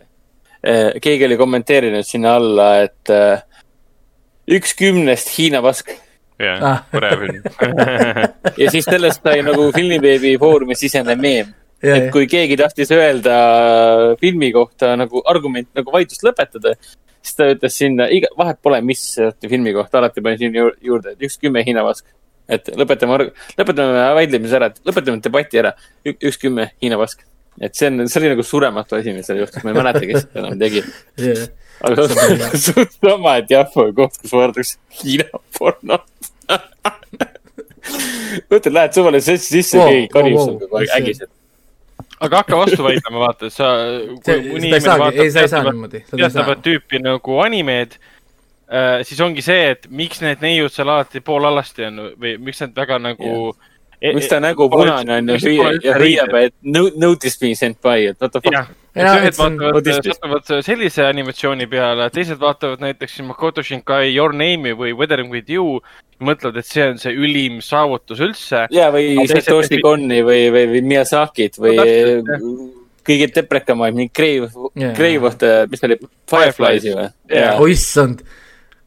keegi 1.03 1.27
oli 1.27 1.37
kommenteerinud 1.37 2.07
sinna 2.07 2.31
alla, 2.39 2.69
et 2.87 3.11
eh, 3.13 3.43
üks 4.57 4.73
kümnest 4.79 5.29
Hiina 5.37 5.61
pask 5.65 5.91
jah 6.39 6.61
Ah., 6.63 6.83
põnev 6.93 7.23
film. 7.25 7.41
ja 8.61 8.69
siis 8.71 8.85
sellest 8.87 9.23
sai 9.25 9.41
nagu 9.43 9.69
filmiveebi 9.75 10.37
foorumi 10.39 10.75
sisene 10.79 11.15
meem. 11.19 11.49
ja, 11.83 11.95
et 11.97 12.07
kui 12.15 12.27
keegi 12.31 12.55
tahtis 12.59 12.91
öelda 12.95 13.35
filmi 14.21 14.51
kohta 14.55 14.93
nagu 14.99 15.21
argument 15.29 15.67
nagu 15.77 15.91
vaidlust 15.93 16.23
lõpetada, 16.27 16.73
siis 17.19 17.35
ta 17.35 17.49
ütles 17.51 17.75
sinna, 17.81 18.07
iga, 18.15 18.31
vahet 18.39 18.59
pole, 18.63 18.79
mis 18.87 19.03
filmi 19.43 19.73
kohta, 19.75 19.99
alati 19.99 20.23
panin 20.23 20.39
sinna 20.45 20.63
ju- 20.63 20.77
juurde, 20.91 21.15
et 21.17 21.27
üks 21.27 21.35
kümme 21.43 21.63
Hiina 21.67 21.83
vask. 21.87 22.05
et 22.49 22.71
lõpetame, 22.73 23.29
lõpetame 23.59 24.05
vaidlemise 24.17 24.55
ära, 24.57 24.71
et 24.71 24.79
lõpetame 24.87 25.19
debati 25.21 25.59
ära, 25.61 25.73
üks 26.15 26.39
kümme 26.41 26.71
Hiina 26.81 26.97
vask. 26.97 27.25
et 27.61 27.75
see 27.75 27.87
on, 27.91 28.07
see 28.07 28.21
oli 28.23 28.29
nagu 28.31 28.43
surematu 28.47 28.95
asi, 28.95 29.11
mis 29.13 29.27
seal 29.27 29.43
juhtus, 29.43 29.63
ma 29.63 29.73
ei 29.73 29.77
mäleta, 29.81 30.05
kes 30.07 30.23
seda 30.23 30.39
enam 30.45 30.59
tegi. 30.59 30.83
ja, 31.19 31.35
aga 31.87 32.05
suht 32.59 32.95
sama, 33.03 33.37
et 33.41 33.51
jah, 33.53 33.67
koht, 33.73 34.17
kus 34.21 34.33
vaadatakse 34.35 34.77
Hiina 34.99 35.41
pornot. 35.57 36.05
mõtled, 38.49 38.73
lähed 38.75 38.95
suvale 38.97 39.21
sessi 39.23 39.57
sisse 39.57 39.79
Wow, 39.79 39.89
keegi 39.91 40.09
karjub 40.13 40.37
wow, 40.37 40.45
wow, 40.45 40.51
sul 40.51 40.59
kogu 40.63 40.79
aeg 40.81 40.93
ägiseb. 40.99 41.31
aga 42.19 42.41
hakka 42.43 42.59
vastu 42.59 42.85
vaidlema, 42.85 43.23
vaata, 43.23 43.49
sa. 43.53 43.71
ei 44.27 44.81
saagi, 44.83 45.09
ei, 45.23 45.31
sa 45.33 45.45
ei 45.45 45.51
saa 45.51 45.63
niimoodi, 45.69 46.03
saa 46.09 46.19
teatavat. 46.19 46.63
tüüpi 46.65 47.01
nagu 47.03 47.39
animeed, 47.45 47.97
siis 49.07 49.23
ongi 49.25 49.45
see, 49.45 49.71
et 49.73 49.89
miks 49.89 50.21
need 50.25 50.43
neiud 50.45 50.73
seal 50.73 50.91
alati 50.91 51.23
poolallasti 51.25 51.87
on 51.89 52.03
või 52.19 52.35
miks 52.49 52.61
nad 52.65 52.75
väga 52.77 52.99
nagu 53.01 53.33
e- 53.53 53.68
miks 54.01 54.29
ta 54.31 54.39
nägu 54.43 54.69
punane 54.71 55.17
on 55.19 55.31
ja 55.33 55.37
hüüab 55.43 55.85
ja 55.85 55.95
hüüab, 55.99 56.35
et 56.39 56.53
no- 56.63 56.91
notice 56.95 57.37
me 57.41 57.53
senpai, 57.55 58.09
et 58.11 58.21
what 58.21 58.31
the 58.31 58.41
fuck. 58.41 58.75
ühed 58.95 59.37
vaatavad, 59.37 59.89
satuvad 59.99 60.51
sellise 60.65 61.05
animatsiooni 61.05 61.67
peale, 61.71 62.09
teised 62.13 62.39
vaatavad 62.41 62.81
näiteks 62.83 63.19
Makoto 63.27 63.63
Shinkai 63.63 64.15
Your 64.15 64.33
Name'i 64.33 64.75
või 64.75 64.95
Weathering 64.97 65.31
with 65.31 65.49
you. 65.49 65.81
mõtlevad, 66.19 66.57
et 66.59 66.67
see 66.67 66.83
on 66.83 66.97
see 66.99 67.13
ülim 67.15 67.61
saavutus 67.63 68.19
üldse. 68.19 68.65
ja, 68.75 68.89
või 68.91 69.15
Satoshi 69.27 69.79
Konni 69.79 70.19
või, 70.19 70.49
või, 70.51 70.65
või 70.67 70.81
Miyazakit 70.83 71.55
või 71.55 71.77
No 71.79 72.75
kõige 73.09 73.29
teprekamaid, 73.33 73.95
mingi 73.97 74.13
Crave 74.13 74.49
Jaa., 74.77 74.93
Crave 74.97 75.27
of 75.29 75.39
the, 75.41 75.53
mis 75.71 75.81
ta 75.81 75.89
oli, 75.89 75.97
Fireflies'i 76.29 76.93
või? 76.95 77.07
Jaa. 77.33 77.55
oh 77.57 77.65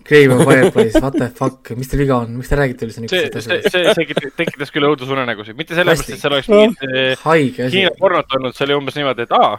Crave 0.09 0.35
on 0.35 0.45
Fireplace, 0.45 1.01
what 1.03 1.17
the 1.19 1.29
fuck, 1.37 1.71
mis 1.79 1.89
teil 1.91 2.03
viga 2.03 2.17
on, 2.25 2.35
miks 2.39 2.51
te 2.51 2.59
räägite 2.59 2.87
üldse 2.89 2.99
see, 2.99 3.05
niisugustest 3.07 3.49
see, 3.49 3.63
see, 3.71 3.83
see 3.87 3.95
tekit- 4.01 4.35
tekitas 4.39 4.73
küll 4.75 4.87
õudusunenägusid, 4.89 5.57
mitte 5.59 5.77
sellepärast, 5.79 6.11
et 6.15 6.23
seal 6.23 6.37
oleks 6.37 6.51
mingit 6.53 6.85
eh, 6.89 7.27
Hiina. 7.73 7.93
pornot 8.01 8.37
olnud, 8.39 8.57
see 8.57 8.67
oli 8.69 8.79
umbes 8.79 8.99
niimoodi, 8.99 9.27
et 9.29 9.35
aa 9.39 9.53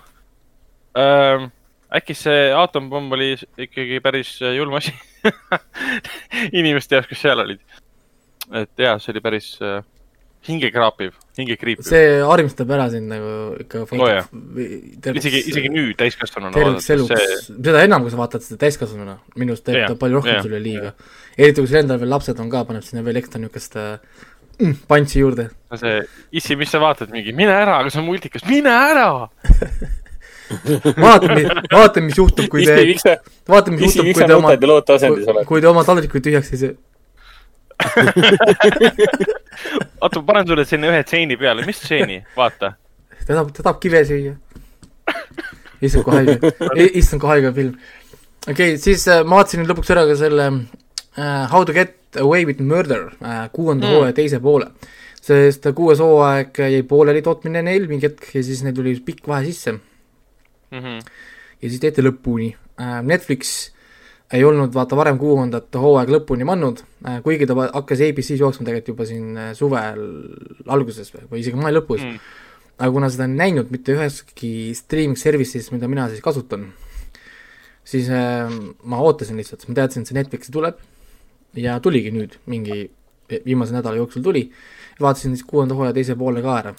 ähm,, 1.03 1.47
äkki 1.93 2.15
see 2.17 2.49
aatompomm 2.58 3.12
oli 3.17 3.32
ikkagi 3.67 3.99
päris 4.03 4.36
äh, 4.41 4.56
julm 4.58 4.73
asi? 4.79 4.93
Inimeste 6.60 6.97
jaoks, 6.97 7.10
kes 7.12 7.21
seal 7.27 7.39
olid. 7.43 7.62
et 8.60 8.71
jaa, 8.86 8.97
see 8.99 9.13
oli 9.13 9.21
päris 9.23 9.53
äh, 9.63 9.79
hingekraapiv, 10.47 11.13
hingekriipiv. 11.38 11.86
see 11.88 12.17
harmistab 12.27 12.71
ära 12.75 12.89
sind 12.91 13.08
nagu 13.12 13.29
ikka 13.63 13.84
Oo, 13.86 14.10
jah. 14.10 14.25
terveks 15.03 15.27
isegi, 15.29 15.39
isegi 15.53 15.69
nüüd 15.71 15.95
täiskasvanuna 15.99 16.51
terveks 16.58 16.89
eluks 16.95 17.13
see, 17.13 17.38
seda 17.53 17.84
enam, 17.88 18.03
kui 18.03 18.12
sa 18.12 18.19
vaatad 18.19 18.43
seda 18.43 18.60
täiskasvanuna, 18.65 19.15
minu 19.39 19.56
arust 19.56 19.65
teeb 19.67 19.79
Jah, 19.79 19.93
ta 19.93 19.99
palju 19.99 20.19
rohkem 20.19 20.36
jah, 20.36 20.43
sulle 20.43 20.60
liiga. 20.63 20.93
eriti 21.38 21.63
kui 21.63 21.71
sul 21.71 21.79
endal 21.79 22.01
veel 22.01 22.12
lapsed 22.12 22.43
on 22.43 22.51
ka, 22.51 22.65
paneb 22.67 22.84
sinna 22.84 23.06
veel 23.08 23.21
ekstra 23.21 23.39
niisugust 23.39 23.79
äh, 23.79 23.95
mm, 24.60 24.75
pantsi 24.89 25.23
juurde. 25.23 25.47
see, 25.79 25.97
issi, 26.41 26.60
mis 26.60 26.71
sa 26.75 26.84
vaatad, 26.84 27.13
mingi 27.15 27.32
mine 27.36 27.56
ära, 27.56 27.79
aga 27.79 27.93
see 27.93 28.01
on 28.03 28.08
multikas, 28.10 28.43
mine 28.49 28.73
ära. 28.73 29.08
vaata, 31.06 31.38
vaata, 31.71 32.03
mis 32.03 32.19
juhtub, 32.19 32.49
kui 32.51 32.67
te 32.67 32.75
vaata, 33.47 33.71
mis 33.71 33.95
juhtub, 33.95 34.12
kui 34.12 34.27
te 34.27 34.36
oma 34.36 34.51
oled? 34.58 35.45
kui 35.47 35.63
te 35.63 35.71
oma 35.71 35.88
taldrikuid 35.88 36.27
tühjaks 36.27 36.51
ei 36.51 36.60
söö. 36.65 36.75
oota, 40.02 40.20
ma 40.20 40.26
panen 40.32 40.48
sulle 40.48 40.66
sinna 40.70 40.89
ühe 40.92 41.04
tseeni 41.04 41.38
peale, 41.38 41.66
mis 41.68 41.80
tseeni, 41.84 42.22
vaata. 42.38 42.74
ta 43.20 43.26
tahab, 43.34 43.52
ta 43.56 43.63
tahab 43.63 43.80
kive 43.84 44.04
süüa. 44.08 44.36
kui 46.04 46.16
haige, 46.16 46.52
issand, 47.00 47.22
kui 47.22 47.30
haige 47.30 47.52
film. 47.56 47.76
okei 48.48 48.54
okay,, 48.74 48.78
siis 48.82 49.08
äh, 49.12 49.24
ma 49.28 49.42
vaatasin 49.42 49.68
lõpuks 49.68 49.92
ära 49.96 50.06
ka 50.10 50.16
selle 50.20 50.48
äh, 50.50 51.46
How 51.52 51.63
to 51.66 51.74
get 51.76 51.96
away 52.20 52.46
with 52.46 52.62
murder 52.62 53.10
äh, 53.22 53.48
kuuenda 53.56 53.88
Mm. 53.88 53.94
hooaja 53.98 54.13
teise 54.13 54.39
poole. 54.44 54.68
sest 55.24 55.63
kuues 55.76 56.00
hooaeg 56.04 56.58
jäi 56.60 56.82
pooleli 56.84 57.22
tootmine 57.24 57.62
neil 57.63 57.86
mingi 57.88 58.10
hetk 58.10 58.34
ja 58.36 58.42
siis 58.44 58.60
neil 58.63 58.76
tuli 58.76 58.96
pikk 59.00 59.28
vahe 59.28 59.46
sisse 59.48 59.78
Mhm. 60.74 61.00
ja 61.62 61.70
siis 61.70 61.80
tehti 61.80 62.02
lõpuni 62.04 62.50
äh,. 62.80 63.00
Netflix 63.04 63.72
ei 64.34 64.43
olnud 64.43 64.74
vaata 64.74 64.98
varem 64.98 65.19
kuuendat 65.22 65.76
hooaega 65.78 66.15
lõpuni 66.15 66.46
mannud 66.48 66.82
äh,, 67.06 67.19
kuigi 67.26 67.48
ta 67.50 67.58
hakkas 67.60 68.02
ABC-s 68.08 68.39
jooksma 68.41 68.65
tegelikult 68.65 68.93
juba 68.96 69.10
siin 69.10 69.38
äh, 69.38 69.52
suvel 69.58 70.02
alguses 70.74 71.13
või, 71.13 71.28
või 71.32 71.43
isegi 71.43 71.60
mai 71.60 71.74
lõpus 71.76 72.02
Mm. 72.04 72.17
aga 72.80 72.89
kuna 72.91 73.10
seda 73.13 73.28
ei 73.30 73.36
näinud 73.38 73.69
mitte 73.72 73.93
üheski 73.93 74.74
streaming 74.76 75.19
service'is, 75.19 75.69
mida 75.72 75.88
mina 75.88 76.08
siis 76.10 76.24
kasutan, 76.26 76.65
siis 77.86 78.10
äh, 78.10 78.50
ma 78.84 79.00
ootasin 79.06 79.38
lihtsalt, 79.38 79.67
ma 79.69 79.78
teadsin, 79.78 80.04
et 80.04 80.10
see 80.10 80.17
Netflixi 80.17 80.52
tuleb 80.52 80.82
ja 81.60 81.78
tuligi 81.84 82.12
nüüd, 82.12 82.39
mingi 82.50 82.88
viimase 83.46 83.76
nädala 83.76 84.02
jooksul 84.02 84.26
tuli, 84.26 84.48
vaatasin 85.02 85.36
siis 85.38 85.46
kuuenda 85.48 85.78
hooaja 85.78 85.93
teise 85.96 86.15
poole 86.19 86.41
ka 86.43 86.58
ära, 86.60 86.74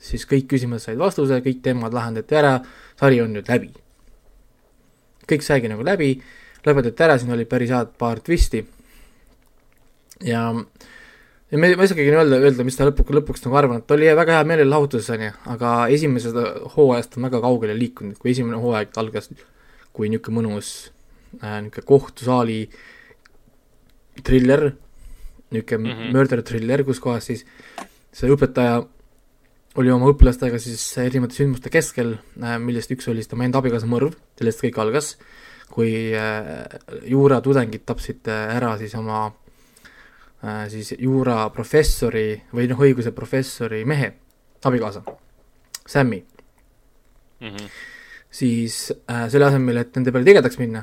siis 0.00 0.26
kõik 0.28 0.48
küsimused 0.52 0.90
said 0.90 1.00
vastuse, 1.00 1.40
kõik 1.44 1.62
teemad 1.64 1.96
lahendati 1.96 2.36
ära, 2.36 2.58
sari 3.00 3.20
on 3.24 3.34
nüüd 3.36 3.48
läbi. 3.50 3.72
kõik 5.30 5.44
saigi 5.46 5.68
nagu 5.70 5.84
läbi, 5.86 6.16
lõpetati 6.66 7.06
ära, 7.06 7.18
siin 7.18 7.32
oli 7.34 7.46
päris 7.48 7.72
head 7.74 7.94
paar 7.98 8.20
twisti 8.24 8.64
ja 10.26 10.48
ja 11.50 11.58
me, 11.58 11.70
ma 11.74 11.82
ei 11.82 11.88
oskagi 11.88 12.06
öelda, 12.12 12.38
öelda, 12.38 12.66
mis 12.66 12.78
ta 12.78 12.86
lõpuks, 12.86 13.14
lõpuks 13.20 13.44
nagu 13.46 13.58
arvan, 13.58 13.82
et 13.82 13.94
oli 13.94 14.10
väga 14.16 14.38
hea 14.38 14.46
meelelahutus, 14.46 15.08
on 15.14 15.24
ju, 15.26 15.32
aga 15.54 15.72
esimesest 15.96 16.38
hooajast 16.76 17.18
on 17.18 17.26
väga 17.26 17.40
kaugele 17.42 17.74
liikunud, 17.78 18.18
kui 18.20 18.34
esimene 18.34 18.60
hooaeg 18.60 18.94
algas 19.00 19.30
kui 19.96 20.10
niisugune 20.12 20.38
mõnus 20.38 20.70
äh, 21.40 21.58
niisugune 21.64 21.86
kohtusaali 21.88 22.60
triller, 24.26 24.70
niisugune 25.50 25.82
mm. 25.82 25.98
-hmm. 25.98 26.16
murder 26.16 26.42
thriller, 26.46 26.84
kus 26.86 27.02
kohas 27.02 27.26
siis 27.32 27.44
see 28.12 28.30
õpetaja 28.30 28.84
oli 29.78 29.90
oma 29.94 30.10
õpilastega 30.10 30.58
siis 30.58 30.82
erinevate 30.98 31.38
sündmuste 31.38 31.70
keskel 31.70 32.16
äh,, 32.42 32.58
millest 32.62 32.90
üks 32.90 33.08
oli 33.10 33.22
siis 33.22 33.30
tema 33.30 33.46
enda 33.46 33.58
abikaasa 33.62 33.86
mõrv, 33.90 34.14
sellest 34.38 34.62
kõik 34.64 34.78
algas, 34.82 35.16
kui 35.70 36.10
äh, 36.16 36.64
juuratudengid 37.06 37.84
tapsid 37.86 38.26
äh, 38.28 38.56
ära 38.56 38.72
siis 38.80 38.94
oma 38.98 39.26
äh, 40.42 40.64
siis 40.72 40.92
juuraprofessori 40.98 42.26
või 42.54 42.66
noh, 42.70 42.80
õiguse 42.82 43.12
professori 43.14 43.84
mehe 43.88 44.12
abikaasa, 44.64 45.02
Sammy, 45.88 46.24
Mhm. 47.40 47.68
siis 48.30 48.90
äh, 49.08 49.30
selle 49.32 49.46
asemel, 49.46 49.78
et 49.80 49.94
nende 49.96 50.12
peale 50.12 50.26
tigedaks 50.28 50.58
minna, 50.60 50.82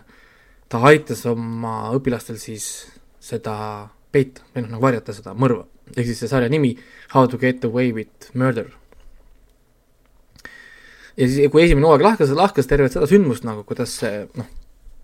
ta 0.67 0.79
aitas 0.89 1.21
oma 1.29 1.91
õpilastel 1.93 2.39
siis 2.41 2.65
seda 3.21 3.53
peita 4.11 4.41
või 4.55 4.63
noh, 4.65 4.71
nagu 4.73 4.81
varjata 4.87 5.13
seda 5.13 5.35
mõrva, 5.37 5.67
ehk 5.93 6.07
siis 6.09 6.17
see 6.23 6.31
sarja 6.31 6.49
nimi 6.49 6.73
How 7.13 7.27
to 7.29 7.37
get 7.37 7.63
away 7.63 7.91
with 7.93 8.31
murder. 8.33 8.71
ja 11.17 11.27
siis, 11.27 11.51
kui 11.51 11.63
esimene 11.63 11.85
hooaeg 11.87 12.03
lahkas, 12.05 12.33
lahkas 12.35 12.67
tervet 12.69 12.93
seda 12.93 13.07
sündmust 13.09 13.45
nagu, 13.47 13.63
kuidas 13.67 13.93
see 14.01 14.25
noh, 14.37 14.49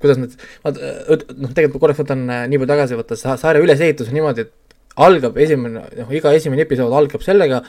kuidas 0.04 0.20
need, 0.20 0.36
vaata 0.66 0.92
noh, 1.38 1.54
tegelikult 1.56 1.78
ma 1.80 1.84
korraks 1.86 2.04
võtan 2.04 2.24
äh, 2.28 2.44
nii 2.52 2.62
palju 2.62 2.72
tagasi, 2.74 3.00
vaata 3.00 3.18
sa- 3.20 3.38
sarja 3.40 3.64
ülesehitus 3.64 4.12
on 4.12 4.18
niimoodi, 4.20 4.46
et 4.46 4.78
algab 5.08 5.38
esimene, 5.42 5.88
noh, 6.04 6.14
iga 6.14 6.34
esimene 6.36 6.66
episood 6.68 6.94
algab 6.94 7.24
sellega, 7.26 7.64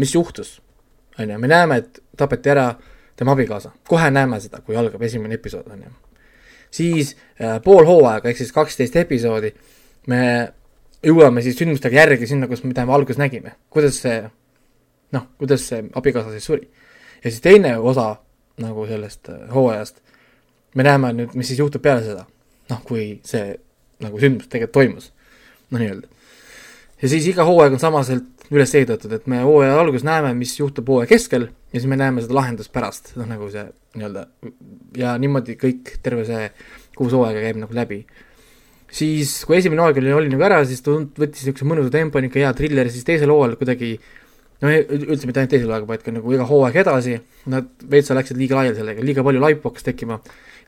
mis 0.00 0.14
juhtus. 0.14 0.60
on 1.18 1.30
ju, 1.30 1.38
me 1.38 1.48
näeme, 1.48 1.76
et 1.82 2.00
tapeti 2.16 2.50
ära 2.50 2.70
tema 3.16 3.34
abikaasa, 3.36 3.72
kohe 3.88 4.10
näeme 4.10 4.40
seda, 4.40 4.62
kui 4.64 4.76
algab 4.76 5.02
esimene 5.02 5.34
episood, 5.34 5.66
on 5.70 5.82
ju. 5.82 5.90
siis 6.70 7.16
äh, 7.40 7.58
pool 7.64 7.84
hooaega 7.86 8.30
ehk 8.30 8.38
siis 8.40 8.52
kaksteist 8.52 8.96
episoodi 8.96 9.52
me 10.08 10.52
jõuame 11.04 11.42
siis 11.42 11.58
sündmustega 11.58 12.00
järgi 12.04 12.26
sinna, 12.30 12.48
kus, 12.48 12.62
mida 12.64 12.86
me 12.86 12.94
alguses 12.96 13.20
nägime, 13.20 13.56
kuidas 13.70 14.00
see 14.00 14.22
noh, 15.12 15.26
kuidas 15.38 15.66
see 15.68 15.82
abikaasa 15.94 16.32
siis 16.32 16.46
suri. 16.48 16.70
ja 17.24 17.30
siis 17.30 17.40
teine 17.44 17.76
osa 17.78 18.16
nagu 18.62 18.86
sellest 18.86 19.28
äh, 19.28 19.44
hooajast, 19.54 20.00
me 20.74 20.86
näeme 20.86 21.12
nüüd, 21.16 21.36
mis 21.38 21.50
siis 21.52 21.60
juhtub 21.60 21.82
peale 21.84 22.04
seda, 22.04 22.26
noh, 22.70 22.82
kui 22.86 23.06
see 23.26 23.52
nagu 24.02 24.20
sündmus 24.20 24.50
tegelikult 24.50 24.78
toimus, 24.78 25.10
noh 25.70 25.82
nii-öelda. 25.82 26.08
ja 27.02 27.10
siis 27.12 27.26
iga 27.30 27.46
hooaeg 27.48 27.76
on 27.76 27.82
samaselt 27.82 28.48
üles 28.52 28.74
ehitatud, 28.76 29.12
et 29.16 29.28
me 29.30 29.40
hooaja 29.46 29.78
alguses 29.80 30.04
näeme, 30.06 30.32
mis 30.36 30.52
juhtub 30.58 30.88
hooaja 30.92 31.08
keskel 31.14 31.48
ja 31.48 31.78
siis 31.78 31.88
me 31.88 31.96
näeme 32.00 32.24
seda 32.24 32.36
lahendust 32.36 32.72
pärast, 32.74 33.14
noh 33.16 33.28
nagu 33.28 33.48
see 33.52 33.64
nii-öelda 33.96 34.26
ja 34.98 35.14
niimoodi 35.20 35.56
kõik, 35.60 35.96
terve 36.04 36.26
see 36.28 36.50
kuus 36.98 37.14
hooaega 37.16 37.44
käib 37.46 37.60
nagu 37.62 37.76
läbi. 37.76 38.02
siis 38.92 39.38
kui 39.48 39.56
esimene 39.56 39.84
hooaeg 39.84 40.02
oli, 40.02 40.12
oli 40.12 40.32
nagu 40.32 40.44
ära, 40.48 40.60
siis 40.68 40.84
ta 40.84 40.92
võttis 40.92 41.46
niisuguse 41.46 41.68
mõnusa 41.68 41.92
tempo, 41.94 42.20
niisugune 42.20 42.44
hea 42.44 42.52
triller, 42.58 42.90
siis 42.92 43.08
teisel 43.08 43.32
hooajal 43.32 43.56
kuidagi 43.60 43.94
no 44.62 44.70
üldse 44.72 45.28
mitte 45.28 45.42
ainult 45.42 45.54
teisel 45.54 45.70
hooaega, 45.70 45.88
vaid 45.88 46.04
ka 46.04 46.14
nagu 46.14 46.36
iga 46.36 46.46
hooaeg 46.48 46.80
edasi, 46.84 47.18
nad 47.52 47.70
veitsa 47.94 48.16
läksid 48.18 48.40
liiga 48.40 48.58
laiali 48.60 48.78
sellega, 48.78 49.04
liiga 49.04 49.24
palju 49.26 49.42
laipu 49.42 49.70
hakkas 49.70 49.88
tekkima, 49.88 50.20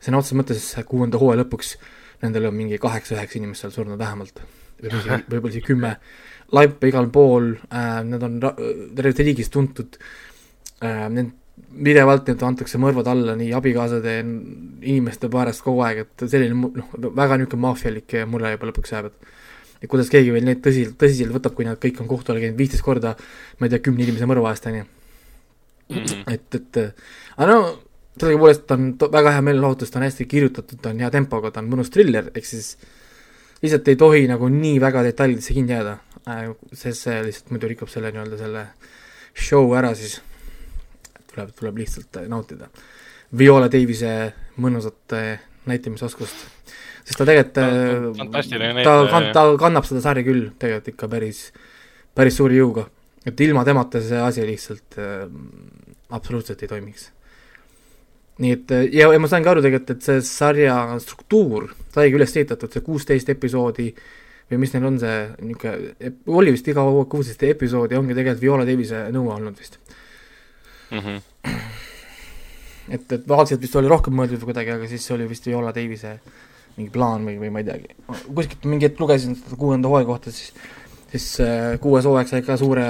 sõna 0.05 0.21
otseses 0.21 0.39
mõttes 0.39 0.67
kuuenda 0.89 1.21
hooaja 1.21 1.43
lõpuks 1.43 1.75
nendel 2.23 2.49
on 2.49 2.57
mingi 2.57 2.79
kaheksa-üheksa 2.81 3.39
inimest 3.39 3.65
seal 3.65 3.73
surnud 3.75 3.99
vähemalt, 3.99 4.41
võib-olla 4.81 5.01
isegi, 5.01 5.23
võib-olla 5.31 5.53
isegi 5.53 5.69
kümme, 5.69 5.95
laipe 6.55 6.91
igal 6.91 7.09
pool 7.13 7.55
äh,, 7.69 8.03
nad 8.07 8.23
on 8.25 8.37
terves 8.41 9.19
riigis 9.21 9.51
tuntud 9.53 9.97
äh, 10.83 11.07
need 11.13 11.33
pidevalt 11.55 12.27
need 12.27 12.43
antakse 12.43 12.79
mõrvad 12.79 13.07
alla 13.11 13.35
nii 13.39 13.53
abikaasade 13.55 14.17
inimeste 14.21 15.29
paarest 15.31 15.63
kogu 15.63 15.83
aeg, 15.87 16.03
et 16.05 16.25
selline 16.27 16.55
noh, 16.55 16.91
väga 17.15 17.39
niisugune 17.39 17.63
maffialik 17.63 18.15
mure 18.31 18.51
juba 18.53 18.69
lõpuks 18.71 18.95
jääb, 18.95 19.11
et 19.11 19.33
et 19.83 19.89
kuidas 19.91 20.07
keegi 20.09 20.31
veel 20.31 20.45
neid 20.47 20.61
tõsiselt, 20.63 20.95
tõsiselt 20.99 21.35
võtab, 21.35 21.53
kui 21.55 21.67
nad 21.67 21.79
kõik 21.81 21.99
on 22.01 22.07
kohtu 22.09 22.31
all 22.31 22.39
käinud 22.41 22.57
viisteist 22.59 22.83
korda, 22.83 23.11
ma 23.59 23.67
ei 23.67 23.73
tea, 23.73 23.81
kümne 23.83 24.05
inimese 24.05 24.27
mõrva 24.29 24.53
eest, 24.55 24.67
on 24.71 24.77
ju. 24.79 24.85
et, 26.31 26.57
et 26.57 26.79
aga 26.79 27.49
no 27.51 27.57
sellegipoolest 28.19 28.71
on 28.71 28.91
väga 29.11 29.33
hea 29.35 29.43
meelelahutus, 29.45 29.91
ta 29.91 29.99
on 29.99 30.05
hästi 30.07 30.27
kirjutatud, 30.29 30.79
ta 30.81 30.91
on 30.93 31.01
hea 31.03 31.09
tempoga, 31.11 31.51
ta 31.51 31.61
on 31.63 31.71
mõnus 31.71 31.91
triller, 31.93 32.29
ehk 32.35 32.47
siis 32.47 32.75
lihtsalt 33.63 33.87
ei 33.91 33.99
tohi 33.99 34.27
nagu 34.29 34.49
nii 34.51 34.77
väga 34.83 35.03
detailidesse 35.05 35.55
kinni 35.55 35.75
jääda, 35.75 35.97
sest 36.71 37.07
see 37.07 37.17
lihtsalt 37.27 37.51
muidu 37.53 37.71
rikub 37.71 37.91
selle 37.91 38.11
nii-öelda 38.13 38.39
selle 38.39 38.65
show 39.35 39.75
ära 39.77 39.91
siis. 39.97 40.21
tuleb, 41.33 41.51
tuleb 41.59 41.77
lihtsalt 41.83 42.21
äh, 42.21 42.27
nautida. 42.31 42.69
Viola 43.37 43.67
Davise 43.67 44.11
mõnusat 44.63 45.15
äh, 45.17 45.41
näitamisoskust, 45.67 46.45
sest 47.03 47.19
ta 47.19 47.27
tegelikult 47.27 47.57
Ta 47.57 47.65
äh, 47.67 48.05
fantastiline 48.21 48.85
ta 49.35 49.43
kannab 49.59 49.87
seda 49.89 50.03
sarja 50.05 50.23
küll 50.23 50.53
tegelikult 50.59 50.93
ikka 50.93 51.09
päris, 51.11 51.41
päris 52.15 52.39
suure 52.39 52.55
jõuga. 52.55 52.87
et 53.25 53.39
ilma 53.41 53.65
temata 53.65 53.99
see 53.99 54.21
asi 54.21 54.47
lihtsalt 54.47 54.99
äh, 55.01 55.27
absoluutselt 56.15 56.63
ei 56.63 56.71
toimiks 56.71 57.09
nii 58.43 58.51
et 58.51 58.71
äh, 58.75 58.85
ja, 58.91 59.07
ja 59.13 59.21
ma 59.21 59.29
saingi 59.31 59.49
aru 59.51 59.63
tegelikult, 59.63 59.95
et 59.95 60.05
see 60.05 60.21
sarja 60.27 60.77
struktuur 61.03 61.69
saigi 61.95 62.17
üles 62.17 62.35
ehitatud, 62.35 62.71
see 62.71 62.83
kuusteist 62.83 63.29
episoodi 63.31 63.91
või 64.51 64.61
mis 64.61 64.73
neil 64.75 64.87
on 64.89 64.97
see 65.01 65.19
niisugune, 65.41 66.11
oli 66.29 66.53
vist 66.53 66.67
iga 66.69 66.83
kuusteist 67.11 67.45
episoodi 67.47 67.97
ongi 67.97 68.17
tegelikult 68.17 68.43
Viola 68.43 68.65
Davise 68.67 69.05
nõue 69.15 69.33
olnud 69.37 69.61
vist. 69.61 69.79
Mhm. 70.93 71.21
et, 72.95 73.05
et 73.17 73.31
algselt 73.31 73.63
vist 73.63 73.77
oli 73.79 73.89
rohkem 73.89 74.13
mõeldud 74.17 74.43
kuidagi, 74.45 74.75
aga 74.75 74.89
siis 74.91 75.05
see 75.07 75.15
oli 75.15 75.29
vist 75.29 75.47
Viola 75.47 75.71
Davise 75.75 76.17
mingi 76.75 76.91
plaan 76.91 77.23
või, 77.25 77.37
või 77.39 77.53
ma 77.55 77.63
ei 77.63 77.69
teagi. 77.69 77.95
kuskilt 78.27 78.67
mingi 78.67 78.89
hetk 78.89 78.99
lugesin 78.99 79.37
seda 79.39 79.57
kuuenda 79.59 79.89
hooaja 79.89 80.09
kohta, 80.09 80.35
siis, 80.35 80.51
siis 81.13 81.29
äh, 81.43 81.79
kuues 81.81 82.05
hooaeg 82.05 82.29
sai 82.29 82.43
ka 82.45 82.59
suure 82.59 82.85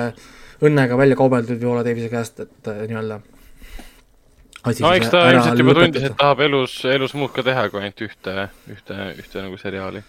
õnnega 0.65 0.97
välja 0.97 1.17
kaubeldud 1.19 1.61
Viola 1.61 1.85
Davise 1.85 2.09
käest, 2.09 2.41
et 2.41 2.71
äh, 2.71 2.83
nii-öelda 2.89 3.21
no 4.65 4.91
eks 4.97 5.11
ta 5.13 5.23
ilmselt 5.31 5.61
juba 5.61 5.75
lõpetada. 5.75 5.85
tundis, 5.85 6.09
et 6.09 6.17
tahab 6.19 6.43
elus, 6.47 6.75
elus 6.89 7.15
muud 7.17 7.33
ka 7.35 7.45
teha 7.45 7.67
kui 7.69 7.81
ainult 7.81 8.05
ühte, 8.07 8.49
ühte, 8.73 8.99
ühte 9.21 9.43
nagu 9.45 9.57
seriaali. 9.61 10.03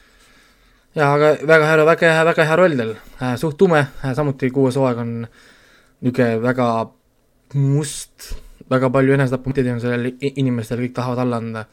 jaa, 0.97 1.13
aga 1.13 1.33
väga 1.43 1.71
hea, 1.71 1.87
väga 1.93 2.13
hea, 2.15 2.25
väga 2.31 2.49
hea 2.51 2.57
roll 2.63 2.77
tal 2.81 2.95
äh,, 2.97 3.37
suht 3.41 3.59
tume 3.61 3.83
äh,, 3.85 4.15
samuti 4.17 4.51
kuues 4.51 4.79
hooaeg 4.81 5.03
on 5.05 5.13
niisugune 5.27 6.41
väga 6.43 6.69
must, 7.55 8.33
väga 8.71 8.91
palju 8.93 9.15
enesetapumõtteid 9.17 9.73
on 9.73 9.83
sellel 9.83 10.13
inimestel, 10.19 10.83
kõik 10.83 10.95
tahavad 10.97 11.23
alla 11.23 11.41
anda, 11.43 11.65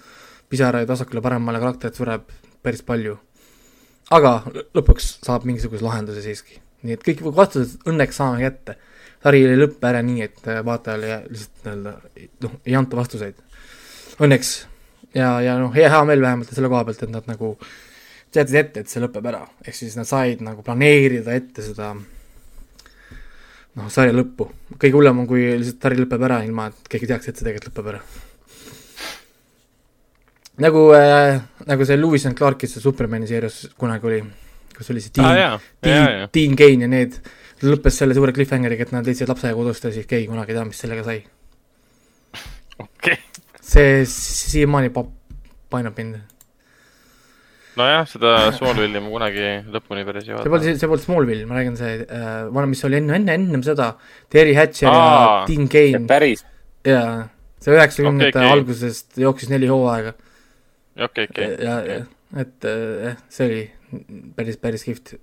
pisaraid 0.51 0.89
vasakule-paremale, 0.89 1.61
karakterit 1.61 1.97
sureb 1.97 2.27
päris 2.63 2.83
palju. 2.85 3.17
aga 4.13 4.43
lõ- 4.45 4.65
lõpuks 4.77 5.17
saab 5.25 5.45
mingisuguse 5.47 5.83
lahenduse 5.83 6.21
siiski. 6.21 6.59
nii 6.83 6.93
et 6.93 7.03
kõik 7.03 7.23
vastused 7.35 7.79
õnneks 7.87 8.19
saame 8.19 8.41
kätte. 8.43 8.75
Sari 9.23 9.45
ei 9.47 9.57
lõppe 9.59 9.89
ära 9.89 10.03
nii, 10.03 10.27
et 10.27 10.51
äh, 10.51 10.61
vaatajale 10.65 11.23
lihtsalt 11.29 11.65
nii-öelda 11.67 11.95
noh, 12.45 12.59
ei 12.65 12.77
anta 12.79 12.99
vastuseid. 12.99 13.39
Õnneks 14.23 14.53
ja, 15.15 15.37
ja 15.43 15.57
noh, 15.61 15.73
hea, 15.75 16.03
meel 16.07 16.21
vähemalt 16.23 16.53
selle 16.53 16.71
koha 16.71 16.83
pealt, 16.87 17.05
et 17.05 17.13
nad 17.13 17.29
nagu 17.29 17.53
teadsid 18.33 18.59
ette, 18.59 18.83
et 18.83 18.89
see 18.91 19.01
lõpeb 19.03 19.29
ära, 19.29 19.43
ehk 19.65 19.77
siis 19.77 19.95
nad 19.99 20.09
said 20.09 20.41
nagu 20.45 20.65
planeerida 20.65 21.35
ette 21.37 21.65
seda 21.65 21.93
noh, 23.77 23.89
sarja 23.93 24.13
lõppu. 24.15 24.49
kõige 24.77 24.97
hullem 24.97 25.23
on, 25.23 25.29
kui 25.29 25.45
lihtsalt 25.51 25.87
sari 25.87 25.99
lõpeb 26.01 26.27
ära, 26.29 26.41
ilma 26.45 26.69
et 26.71 26.93
keegi 26.95 27.09
teaks, 27.11 27.29
et 27.29 27.37
see 27.37 27.47
tegelikult 27.47 27.73
lõpeb 27.73 27.91
ära. 27.93 28.01
nagu 30.63 30.87
äh,, 30.97 31.41
nagu 31.69 31.85
see 31.85 31.99
Lewis 31.99 32.25
and 32.29 32.37
Clarkis 32.37 32.75
see 32.75 32.83
Supermani 32.83 33.29
seerias 33.29 33.63
kunagi 33.77 34.09
oli, 34.09 34.19
kus 34.75 34.91
oli 34.93 35.01
see 35.01 35.15
Dean 35.17 35.37
jaa, 35.37 35.55
Dean 35.85 36.27
Dean 36.33 36.57
Kane 36.57 36.85
ja 36.87 36.89
need, 36.89 37.17
lõppes 37.65 37.97
selle 38.01 38.15
suure 38.17 38.33
cliffhangeriga, 38.35 38.87
et 38.87 38.93
nad 38.95 39.07
leidsid 39.07 39.29
lapse 39.29 39.51
kodust 39.55 39.87
ja 39.87 39.93
siis 39.95 40.07
keegi 40.09 40.29
kunagi 40.29 40.53
ei 40.53 40.59
tea, 40.59 40.67
mis 40.67 40.83
sellega 40.83 41.05
sai. 41.07 41.23
okei. 42.83 43.17
see 43.63 44.03
siiamaani 44.09 44.93
pa-, 44.93 45.07
painab 45.73 45.99
mind. 45.99 46.21
nojah, 47.79 48.07
seda 48.09 48.33
Smallville'i 48.57 49.03
ma 49.03 49.13
kunagi 49.13 49.45
lõpuni 49.73 50.07
päris 50.07 50.27
ei 50.27 50.31
see 50.31 50.39
polnud, 50.39 50.55
vaadanud. 50.55 50.81
see 50.81 50.91
polnud 50.91 51.05
Smallville, 51.05 51.45
ma 51.49 51.59
räägin 51.59 51.77
see 51.79 51.93
äh, 52.03 52.33
vana, 52.53 52.67
mis 52.69 52.83
oli 52.89 52.99
enne, 53.01 53.19
enne, 53.21 53.37
ennem 53.39 53.63
seda, 53.65 53.93
Terry 54.33 54.57
Hatcher 54.57 54.89
ja 54.91 55.05
Aa, 55.05 55.37
Dean 55.49 55.69
Kane 55.71 56.03
päris, 56.09 56.45
jaa, 56.87 57.29
see 57.63 57.77
üheksakümnendate 57.77 58.35
Okei, 58.35 58.43
okei. 58.43 58.57
algusest 58.59 59.23
jooksis 59.23 59.53
neli 59.53 59.71
hooaega 59.71 60.13
okei, 61.07 61.29
okei. 61.29 61.55
ja, 61.63 61.79
ja 61.87 62.03
et 62.39 62.65
äh, 62.65 63.15
see 63.29 63.47
oli 63.47 63.63
päris, 64.35 64.57
päris 64.61 64.85
kihvt. 64.87 65.15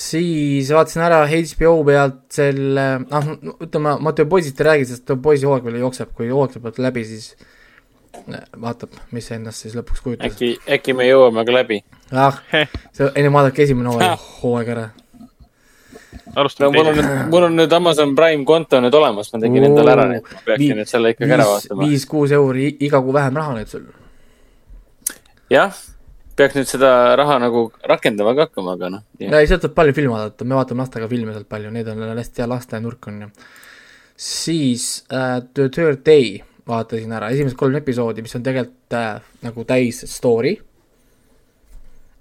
Siis 0.00 0.70
vaatasin 0.72 1.04
ära 1.04 1.22
HBO 1.28 1.72
pealt 1.84 2.20
selle, 2.32 2.86
noh, 3.04 3.30
ütleme, 3.60 3.96
ma 4.00 4.12
The 4.16 4.26
Boys'ist 4.28 4.60
ei 4.62 4.68
räägi, 4.70 4.90
sest 4.90 5.06
The 5.08 5.16
Boys'i 5.20 5.48
hooaeg 5.48 5.66
veel 5.66 5.80
jookseb, 5.82 6.14
kui 6.16 6.30
hooaeg 6.30 6.56
lõpeb 6.56 6.80
läbi, 6.86 7.04
siis 7.08 7.34
vaatab, 8.60 8.96
mis 9.14 9.28
endast 9.34 9.64
siis 9.64 9.76
lõpuks 9.78 10.02
kujutas. 10.04 10.32
äkki, 10.32 10.54
äkki 10.76 10.94
me 10.96 11.06
jõuame 11.08 11.44
ka 11.46 11.54
läbi. 11.54 11.82
ah, 12.12 12.40
see, 12.96 13.10
enne 13.14 13.32
vaadake 13.34 13.64
esimene 13.66 13.92
hooaeg, 13.92 14.24
hooaeg 14.42 14.72
ära. 14.74 14.88
no 16.34 16.72
mul 16.72 16.90
on 16.90 16.98
nüüd, 16.98 17.12
mul 17.34 17.48
on 17.50 17.56
nüüd 17.60 17.76
Amazon 17.76 18.16
Prime 18.18 18.44
konto 18.48 18.80
nüüd 18.82 18.96
olemas, 18.96 19.32
ma 19.34 19.42
tegin 19.44 19.68
endale 19.70 19.94
ära, 19.94 20.08
nii 20.10 20.22
et 20.22 20.32
ma 20.32 20.44
peaksin 20.48 20.80
nüüd 20.80 20.90
selle 20.90 21.14
ikkagi 21.14 21.36
ära 21.36 21.46
viis, 21.46 21.54
vaatama. 21.68 21.88
viis-kuus 21.88 22.36
euri 22.40 22.72
iga 22.88 23.02
kuu 23.04 23.14
vähem 23.16 23.40
raha 23.42 23.56
nüüd 23.60 23.72
sul. 23.72 23.86
jah, 25.52 25.76
peaks 26.40 26.56
nüüd 26.58 26.68
seda 26.70 26.90
raha 27.20 27.38
nagu 27.42 27.66
rakendama 27.92 28.34
ka 28.36 28.48
hakkama, 28.48 28.76
aga 28.78 28.92
noh. 28.96 29.06
ei, 29.20 29.48
sealt 29.48 29.66
saab 29.66 29.74
palju 29.76 29.96
filme 29.96 30.14
vaadata, 30.16 30.46
me 30.48 30.58
vaatame 30.58 30.84
lastega 30.84 31.08
filme 31.10 31.34
sealt 31.36 31.48
palju, 31.50 31.72
need 31.74 31.90
on 31.92 32.04
hästi 32.10 32.42
hea 32.42 32.48
lastenurk 32.50 33.10
on 33.10 33.26
ju. 33.26 33.32
siis 34.30 34.86
äh, 35.12 35.40
The 35.54 35.68
Third 35.68 36.04
Day 36.06 36.38
vaatasin 36.70 37.12
ära, 37.16 37.30
esimesed 37.34 37.58
kolm 37.58 37.76
episoodi, 37.80 38.24
mis 38.24 38.36
on 38.38 38.44
tegelikult 38.46 38.96
äh, 38.96 39.20
nagu 39.46 39.66
täis 39.68 40.04
story 40.10 40.54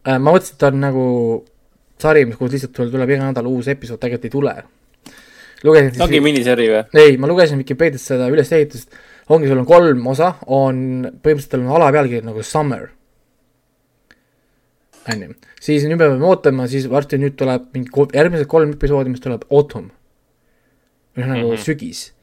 äh,. 0.06 0.18
ma 0.18 0.34
mõtlesin, 0.34 0.56
et 0.56 0.62
ta 0.62 0.72
on 0.74 0.84
nagu 0.84 1.06
sari, 2.00 2.26
mis, 2.28 2.38
kus 2.40 2.54
lihtsalt 2.56 2.76
tuleb, 2.80 3.10
iga 3.16 3.28
nädal 3.28 3.50
uus 3.52 3.70
episood, 3.72 4.00
tegelikult 4.02 4.30
ei 4.30 4.36
tule. 4.36 4.56
lugesin 5.68 5.92
siis 5.96 6.06
ongi 6.06 6.22
miniseri 6.24 6.70
või? 6.72 6.84
ei, 7.02 7.18
ma 7.20 7.30
lugesin 7.32 7.60
Vikipeediast 7.62 8.14
seda 8.14 8.30
ülesehitust, 8.32 8.96
ongi, 9.30 9.50
sul 9.50 9.62
on 9.62 9.68
kolm 9.70 10.08
osa, 10.12 10.34
on, 10.48 11.04
põhimõtteliselt 11.20 11.60
on 11.60 11.76
alapealkiri 11.80 12.26
nagu 12.26 12.46
Summer. 12.46 12.88
On 15.14 15.26
ju, 15.26 15.36
siis 15.62 15.86
nüüd 15.88 15.98
me 15.98 16.06
peame 16.06 16.30
ootama, 16.30 16.68
siis 16.72 16.88
varsti 16.92 17.20
nüüd 17.22 17.36
tuleb 17.40 17.70
mingi 17.76 18.08
järgmised 18.16 18.50
kolm 18.52 18.74
episoodi, 18.76 19.14
mis 19.14 19.24
tuleb 19.24 19.46
Autumn. 19.50 19.92
või 21.18 21.26
nagu 21.26 21.48
mm. 21.48 21.56
-hmm. 21.56 21.64
sügis. 21.66 22.14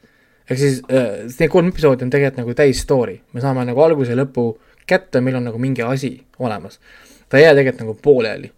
ehk 0.49 0.59
siis 0.59 0.81
äh, 0.91 1.27
need 1.27 1.51
kolm 1.51 1.67
episoodi 1.73 2.03
on 2.03 2.09
tegelikult 2.09 2.43
nagu 2.43 2.53
täis 2.53 2.81
story, 2.81 3.19
me 3.33 3.41
saame 3.41 3.65
nagu 3.65 3.81
alguse 3.81 4.11
ja 4.11 4.17
lõpu 4.23 4.57
kätte, 4.87 5.21
meil 5.21 5.35
on 5.35 5.43
nagu 5.43 5.57
mingi 5.57 5.81
asi 5.81 6.21
olemas. 6.39 6.79
ta 7.29 7.37
ei 7.37 7.43
jää 7.43 7.55
tegelikult 7.55 7.81
nagu 7.85 7.99
pooleli 8.01 8.51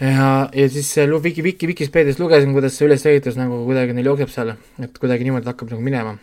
ja, 0.00 0.48
ja 0.54 0.68
siis 0.68 0.96
Viki, 1.22 1.42
Viki, 1.42 1.66
Vikipeedias 1.66 2.18
lugesin, 2.18 2.52
kuidas 2.52 2.76
see 2.78 2.86
ülesehitus 2.86 3.38
nagu 3.38 3.64
kuidagi 3.66 3.96
neil 3.96 4.12
jookseb 4.12 4.32
seal, 4.32 4.54
et 4.82 4.98
kuidagi 4.98 5.26
niimoodi 5.26 5.50
hakkab 5.50 5.72
nagu 5.72 5.82
minema. 5.82 6.16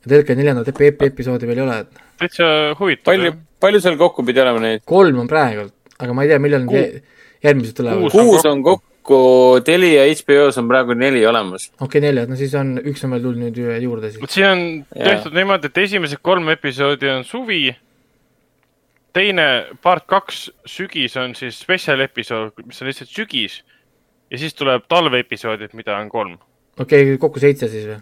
ja 0.00 0.08
tegelikult 0.08 0.38
neljandat 0.38 0.68
epi- 0.68 0.92
episoodi 1.06 1.46
veel 1.46 1.58
ei 1.58 1.64
ole, 1.64 1.78
et 1.80 2.02
täitsa 2.22 2.50
huvitav 2.78 3.10
palju. 3.10 3.34
Palju 3.60 3.80
seal 3.84 3.98
kokku 4.00 4.24
pidi 4.26 4.42
olema 4.42 4.62
neid? 4.64 4.84
kolm 4.88 5.18
on 5.24 5.28
praegu, 5.30 5.68
aga 5.98 6.14
ma 6.16 6.24
ei 6.24 6.32
tea, 6.32 6.38
millal 6.42 6.64
need 6.66 6.94
jä- 7.00 7.02
järgmised 7.46 7.76
tulevad. 7.76 8.10
Kuus. 8.10 8.14
okei 8.14 8.50
on 8.50 8.58
on 8.58 8.62
kokku, 8.62 9.20
Telia 9.64 10.04
ja 10.04 10.14
HBO-s 10.14 10.58
on 10.58 10.68
praegu 10.68 10.94
neli 10.94 11.22
olemas. 11.26 11.70
okay,, 11.80 12.00
neljad, 12.00 12.28
no 12.30 12.36
siis 12.36 12.54
on, 12.54 12.76
üks 12.84 13.04
on 13.04 13.14
veel 13.16 13.22
tulnud 13.24 13.46
nüüd 13.46 13.60
ju- 13.60 13.78
juurde 13.86 14.10
siis 14.10 14.22
vot. 14.22 14.30
siin 14.30 14.46
on 14.46 14.66
Jaa. 14.96 15.08
tehtud 15.08 15.36
niimoodi, 15.36 15.70
et 15.70 15.78
esimesed 15.78 16.20
kolm 16.22 16.48
episoodi 16.48 17.08
on 17.08 17.24
suvi. 17.24 17.76
teine 19.12 19.46
part 19.82 20.06
kaks 20.06 20.50
sügis 20.66 21.16
on 21.18 21.34
siis 21.34 21.58
spetsial 21.60 22.00
episood, 22.00 22.52
mis 22.66 22.82
on 22.82 22.88
lihtsalt 22.88 23.10
sügis. 23.10 23.62
ja 24.30 24.38
siis 24.38 24.54
tuleb 24.54 24.86
talveepisoodid, 24.88 25.74
mida 25.74 25.96
on 25.96 26.08
kolm. 26.08 26.38
okei 26.78 27.02
okay,, 27.02 27.18
kokku 27.18 27.40
seitse 27.40 27.68
siis 27.68 27.88
või? 27.88 28.00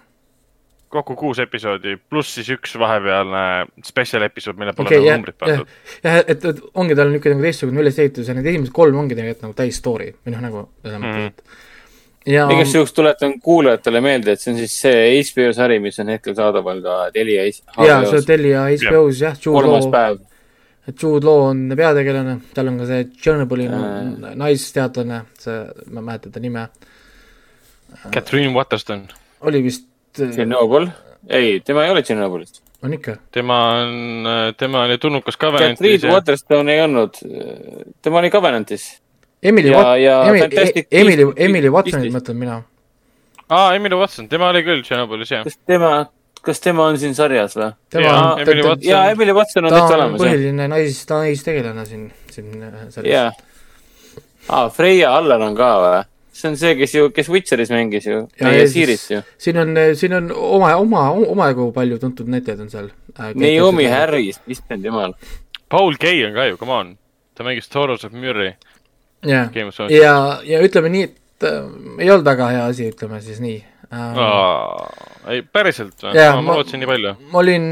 Kokku 0.92 1.16
kuus 1.18 1.38
episoodi, 1.44 1.96
pluss 2.10 2.34
siis 2.38 2.50
üks 2.56 2.74
vahepealne 2.80 3.44
spetsial 3.84 4.26
episood, 4.26 4.58
mille 4.60 4.74
pole 4.76 4.90
okay, 4.90 5.04
numbrid, 5.04 5.36
jah 5.38 5.62
pandud., 5.62 5.72
jah, 6.04 6.20
et, 6.24 6.44
et 6.52 6.60
ongi 6.74 6.98
tal 6.98 7.12
niisugune 7.12 7.36
nagu 7.36 7.48
teistsugune 7.48 7.82
ülesehitus 7.84 8.28
ja 8.30 8.36
need 8.36 8.48
esimesed 8.52 8.74
kolm 8.76 9.00
ongi 9.04 9.18
tegelikult 9.18 9.48
nagu 9.48 9.58
täis 9.58 9.80
story 9.80 10.12
või 10.16 10.36
noh, 10.36 10.44
nagu 10.44 10.68
selles 10.82 11.02
mõttes, 11.02 11.32
et 11.32 11.66
ja 12.28 12.46
igaks 12.52 12.74
juhuks 12.74 12.92
tuletan 12.96 13.36
kuulajatele 13.40 14.00
meelde, 14.04 14.34
et 14.34 14.42
see 14.42 14.52
on 14.52 14.60
siis 14.60 14.74
see 14.82 15.04
HBO 15.30 15.50
sari, 15.56 15.78
mis 15.82 15.98
on 16.02 16.12
hetkel 16.12 16.36
saadaval 16.38 16.82
ka 16.84 16.96
Telia 17.14 17.44
ja 17.46 17.52
jaa, 17.52 18.00
see 18.04 18.18
HBO-s. 18.18 18.26
Telia 18.28 18.64
HBO-s 18.72 19.22
jah, 19.22 19.38
Jude 19.44 19.62
kolmas 19.62 19.88
Law, 19.92 20.18
Jude 20.92 21.28
Law 21.28 21.44
on 21.50 21.64
peategelane, 21.76 22.38
tal 22.56 22.72
on 22.72 22.80
ka 22.82 22.88
see 22.90 23.08
Chernobyli 23.16 23.68
Äh. 23.72 24.34
naisteadlane, 24.40 25.22
see, 25.40 25.58
ma 25.90 26.02
ei 26.02 26.08
mäleta 26.10 26.32
ta 26.32 26.40
nime. 26.44 26.68
Catherine 28.12 28.52
Waterston, 28.54 29.06
oli 29.48 29.62
vist, 29.64 29.87
Chernobyl, 30.34 30.88
ei, 31.30 31.60
tema 31.64 31.84
ei 31.86 31.90
ole 31.92 32.02
Tšernobõlist. 32.02 32.60
on 32.84 32.92
ikka, 32.94 33.16
tema 33.34 33.56
on, 33.82 34.26
tema 34.56 34.84
oli 34.86 34.98
tulnud 35.02 35.22
kas 35.26 35.36
Covenantis 35.36 35.78
Catherine 35.78 36.08
ja 36.08 36.14
Waterstone 36.14 36.74
ei 36.74 36.80
olnud, 36.84 37.18
tema 38.02 38.18
oli 38.22 38.30
Covenantis. 38.30 38.84
Emily 39.42 39.70
Ja- 39.70 39.78
Wat- 39.82 40.00
ja, 40.02 40.22
Emily 40.28 40.40
Fantastic, 40.48 40.86
Emily, 40.90 41.32
Emily 41.36 41.68
Watsonit 41.70 42.12
mõtlen 42.14 42.34
mina. 42.38 42.62
aa, 43.48 43.74
Emily 43.74 43.94
Watson, 43.96 44.28
tema 44.28 44.48
oli 44.50 44.62
küll 44.66 44.82
Tšernobõlis 44.82 45.30
jah. 45.30 45.44
kas 45.44 45.56
tema, 45.66 46.06
kas 46.42 46.60
tema 46.60 46.84
on 46.90 46.98
siin 46.98 47.14
sarjas 47.14 47.54
või? 47.56 47.72
Jaa, 47.94 48.32
on, 48.34 48.40
Emily 48.40 48.62
Watson. 48.62 48.88
jaa, 48.90 49.10
Emily 49.10 49.32
Watson 49.32 49.64
on 49.64 49.70
täitsa 49.72 49.94
olemas, 49.96 50.20
põhiline 50.20 50.68
nais, 50.68 51.04
ta 51.06 51.16
on 51.16 51.24
naistegelane 51.28 51.86
siin, 51.86 52.12
siin 52.30 52.62
äh, 52.62 52.88
selles. 52.90 53.12
jaa. 53.12 53.32
aa, 54.48 54.68
Freya 54.70 55.12
Allan 55.16 55.42
on 55.42 55.56
ka 55.56 55.70
või? 55.82 56.04
See 56.38 56.48
on 56.52 56.56
see, 56.60 56.74
kes 56.78 56.94
ju, 56.94 57.08
kes 57.14 57.28
Witcheris 57.34 57.70
mängis 57.74 58.06
ju, 58.06 58.20
Ja 58.38 58.46
meie 58.46 58.62
ja 58.62 58.68
Siirit 58.70 59.04
ju. 59.10 59.20
siin 59.42 59.58
on, 59.58 59.74
siin 59.98 60.14
on 60.14 60.30
oma, 60.32 60.72
oma, 60.78 61.08
omajagu 61.34 61.68
palju 61.74 61.98
tuntud 61.98 62.30
näitlejaid 62.30 62.62
on 62.66 62.70
seal 62.70 62.90
äh,. 63.18 63.32
Naomi. 63.34 63.88
Harris, 63.90 64.38
issand 64.46 64.84
jumal. 64.86 65.16
Paul 65.68 65.98
Gay 66.00 66.22
on 66.28 66.34
ka 66.38 66.46
ju, 66.48 66.56
come 66.60 66.72
on. 66.72 66.96
ta 67.34 67.44
mängis 67.46 67.68
Thoros 67.70 68.04
of 68.06 68.12
Murray 68.12 68.52
jah, 69.26 69.50
Thrones'i. 69.50 69.94
ja, 69.98 70.38
ja 70.46 70.60
ütleme 70.62 70.88
nii, 70.94 71.02
et 71.10 71.46
äh, 71.46 71.66
ei 72.02 72.10
olnud 72.10 72.26
väga 72.26 72.48
hea 72.54 72.64
asi, 72.70 72.88
ütleme 72.94 73.20
siis 73.22 73.38
nii 73.42 73.58
äh,. 73.94 74.18
ei, 75.32 75.42
päriselt 75.42 76.02
või? 76.02 76.14
Ma, 76.14 76.40
ma- 76.42 76.56
lootsin 76.58 76.82
nii 76.82 76.90
palju. 76.90 77.14
ma 77.32 77.38
olin, 77.42 77.66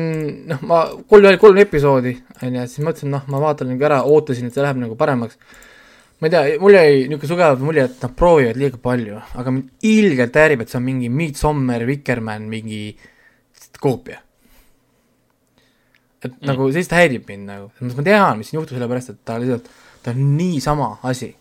noh, 0.50 0.62
ma, 0.70 0.80
kolm, 1.10 1.28
kolm 1.42 1.58
episoodi, 1.62 2.16
onju, 2.42 2.66
siis 2.70 2.82
mõtlesin, 2.86 3.12
noh, 3.14 3.24
ma 3.32 3.40
vaatan 3.42 3.70
nagu 3.72 3.86
ära, 3.88 4.02
ootasin, 4.06 4.50
et 4.50 4.56
see 4.56 4.64
läheb 4.64 4.80
nagu 4.82 4.96
paremaks. 4.98 5.38
Ma 6.20 6.28
ei 6.28 6.32
tea, 6.32 6.58
mul 6.60 6.76
jäi 6.76 6.92
niisugune 7.10 7.28
sugev 7.28 7.64
mulje, 7.64 7.84
et 7.90 8.04
nad 8.06 8.14
proovivad 8.16 8.56
liiga 8.56 8.78
palju, 8.80 9.18
aga 9.36 9.52
mind 9.52 9.88
ilgelt 9.90 10.38
häirib, 10.40 10.62
et 10.64 10.72
see 10.72 10.78
on 10.80 10.86
mingi 10.86 11.10
Midsommar, 11.12 11.84
Vikerman, 11.88 12.46
mingi 12.48 12.80
koopia. 13.80 14.22
et 16.24 16.32
mm. 16.32 16.46
nagu, 16.48 16.70
see 16.70 16.80
lihtsalt 16.80 16.96
häirib 16.96 17.28
mind 17.28 17.50
nagu, 17.50 17.68
ma 17.92 18.06
tean, 18.06 18.40
mis 18.40 18.48
siin 18.48 18.60
juhtus, 18.62 18.78
sellepärast 18.78 19.12
et 19.12 19.20
ta 19.28 19.36
lihtsalt, 19.42 19.68
ta 20.02 20.14
on 20.16 20.32
niisama 20.38 20.88
asi. 21.04 21.34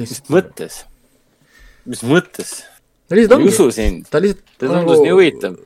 mis 0.00 0.22
mõttes? 0.32 0.82
mis 1.86 2.02
mõttes? 2.02 2.54
ta 3.06 3.18
lihtsalt 3.18 3.38
ma 3.38 3.44
ei 3.44 3.46
ongi, 3.46 3.54
usu 3.54 3.70
sind. 3.74 4.06
ta 4.10 4.18
lihtsalt 4.22 4.56
ta 4.58 4.66
tundus 4.74 5.04
nii 5.04 5.14
huvitav. 5.14 5.58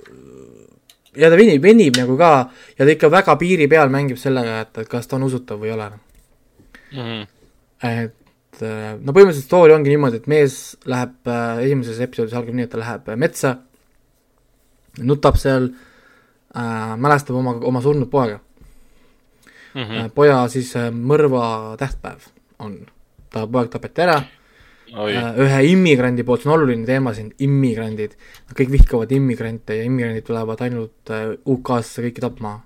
ja 1.17 1.33
ta 1.33 1.41
venib, 1.41 1.65
venib 1.65 1.97
nagu 1.97 2.21
ka 2.21 2.35
ja 2.77 2.85
ta 2.85 2.93
ikka 2.93 3.09
väga 3.17 3.41
piiri 3.41 3.71
peal 3.73 3.89
mängib 3.89 4.21
sellega, 4.21 4.61
et, 4.67 4.85
et 4.85 4.93
kas 4.93 5.09
ta 5.09 5.17
on 5.17 5.25
usutav 5.31 5.65
või 5.65 5.73
ei 5.73 5.79
ole. 5.79 5.95
Mhm. 6.95 7.25
et 7.85 8.63
äh, 8.63 8.95
no 9.03 9.13
põhimõtteliselt 9.13 9.49
story 9.49 9.75
ongi 9.75 9.91
niimoodi, 9.91 10.21
et 10.23 10.27
mees 10.31 10.77
läheb 10.87 11.27
äh, 11.27 11.65
esimeses 11.67 11.99
episoodis 12.01 12.35
algab 12.39 12.55
nii, 12.55 12.65
et 12.69 12.71
ta 12.71 12.79
läheb 12.81 13.09
äh, 13.11 13.17
metsa, 13.19 13.57
nutab 15.03 15.37
seal 15.41 15.73
äh,, 16.55 16.95
mälestab 16.97 17.37
oma, 17.41 17.57
oma 17.67 17.83
surnud 17.83 18.11
poega 18.11 18.41
Mhm. 19.75 19.97
äh,. 20.05 20.11
poja 20.15 20.45
siis 20.49 20.71
mõrva 20.95 21.75
tähtpäev 21.81 22.29
on, 22.63 22.77
ta 23.35 23.43
poeg 23.51 23.73
tapeti 23.73 24.05
ära 24.05 24.21
oi, 24.95 25.17
ühe 25.43 25.61
immigrandi 25.73 26.23
poolt, 26.23 26.45
see 26.45 26.51
on 26.53 26.55
oluline 26.61 26.87
teema 26.87 27.11
siin, 27.17 27.33
immigrandid, 27.43 28.15
kõik 28.55 28.71
vihkavad 28.71 29.11
immigrante 29.17 29.75
ja 29.81 29.89
immigrandid 29.89 30.29
tulevad 30.29 30.63
ainult 30.63 31.11
UK-sse 31.11 32.05
kõiki 32.07 32.23
tapma. 32.23 32.61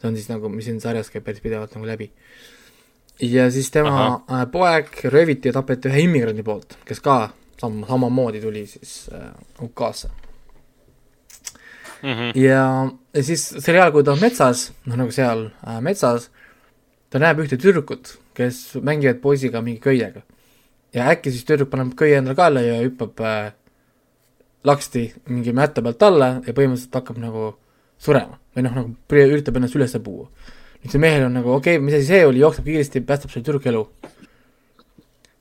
see 0.00 0.08
on 0.08 0.16
siis 0.16 0.26
nagu, 0.32 0.48
mis 0.48 0.64
siin 0.66 0.80
sarjas 0.82 1.10
käib 1.12 1.22
päris 1.22 1.40
pidevalt 1.44 1.74
nagu 1.76 1.86
läbi. 1.86 2.10
Ja 3.20 3.50
siis 3.50 3.70
tema 3.70 4.22
äh, 4.30 4.46
poeg 4.52 5.04
rööviti 5.04 5.50
ja 5.50 5.52
tapeti 5.52 5.90
ühe 5.90 6.06
immigrandi 6.06 6.44
poolt, 6.46 6.78
kes 6.88 7.00
ka 7.04 7.18
sam-, 7.60 7.84
samamoodi 7.88 8.40
tuli 8.40 8.66
siis 8.66 9.10
äh, 9.14 9.30
UK-sse. 9.62 10.10
Mhm. 12.00 12.32
ja, 12.34 12.88
ja 13.12 13.22
siis 13.22 13.42
seriaal, 13.58 13.90
kui 13.92 14.04
ta 14.04 14.14
on 14.14 14.22
metsas, 14.22 14.70
noh 14.88 14.96
nagu 14.96 15.12
seal 15.12 15.50
äh, 15.66 15.80
metsas, 15.84 16.30
ta 17.12 17.20
näeb 17.20 17.42
ühte 17.44 17.58
tüdrukut, 17.60 18.14
kes 18.34 18.78
mängivad 18.80 19.20
poisiga 19.20 19.60
mingi 19.60 19.82
köiega. 19.84 20.22
ja 20.94 21.10
äkki 21.12 21.30
siis 21.30 21.44
tüdruk 21.44 21.70
paneb 21.70 21.92
köie 21.94 22.16
endale 22.18 22.34
kaela 22.38 22.62
ja 22.64 22.80
hüppab 22.80 23.20
äh, 23.20 23.52
laksti 24.64 25.12
mingi 25.28 25.52
mätta 25.52 25.82
pealt 25.82 26.02
alla 26.02 26.30
ja 26.46 26.54
põhimõtteliselt 26.56 26.96
hakkab 26.96 27.20
nagu 27.20 27.44
surema 28.00 28.40
või 28.56 28.64
noh, 28.64 28.74
nagu 28.74 29.20
üritab 29.28 29.56
ennast 29.56 29.76
üles 29.76 29.94
puua. 30.04 30.28
Nüüd 30.80 30.94
see 30.94 31.02
mehel 31.02 31.26
on 31.28 31.36
nagu 31.36 31.52
okei 31.56 31.76
okay,, 31.76 31.84
mis 31.84 31.96
asi 31.98 32.08
see 32.08 32.26
oli, 32.26 32.40
jookseb 32.42 32.68
kiiresti, 32.68 33.02
päästab 33.08 33.32
selle 33.32 33.46
tüdruku 33.46 33.70
elu. 33.72 33.82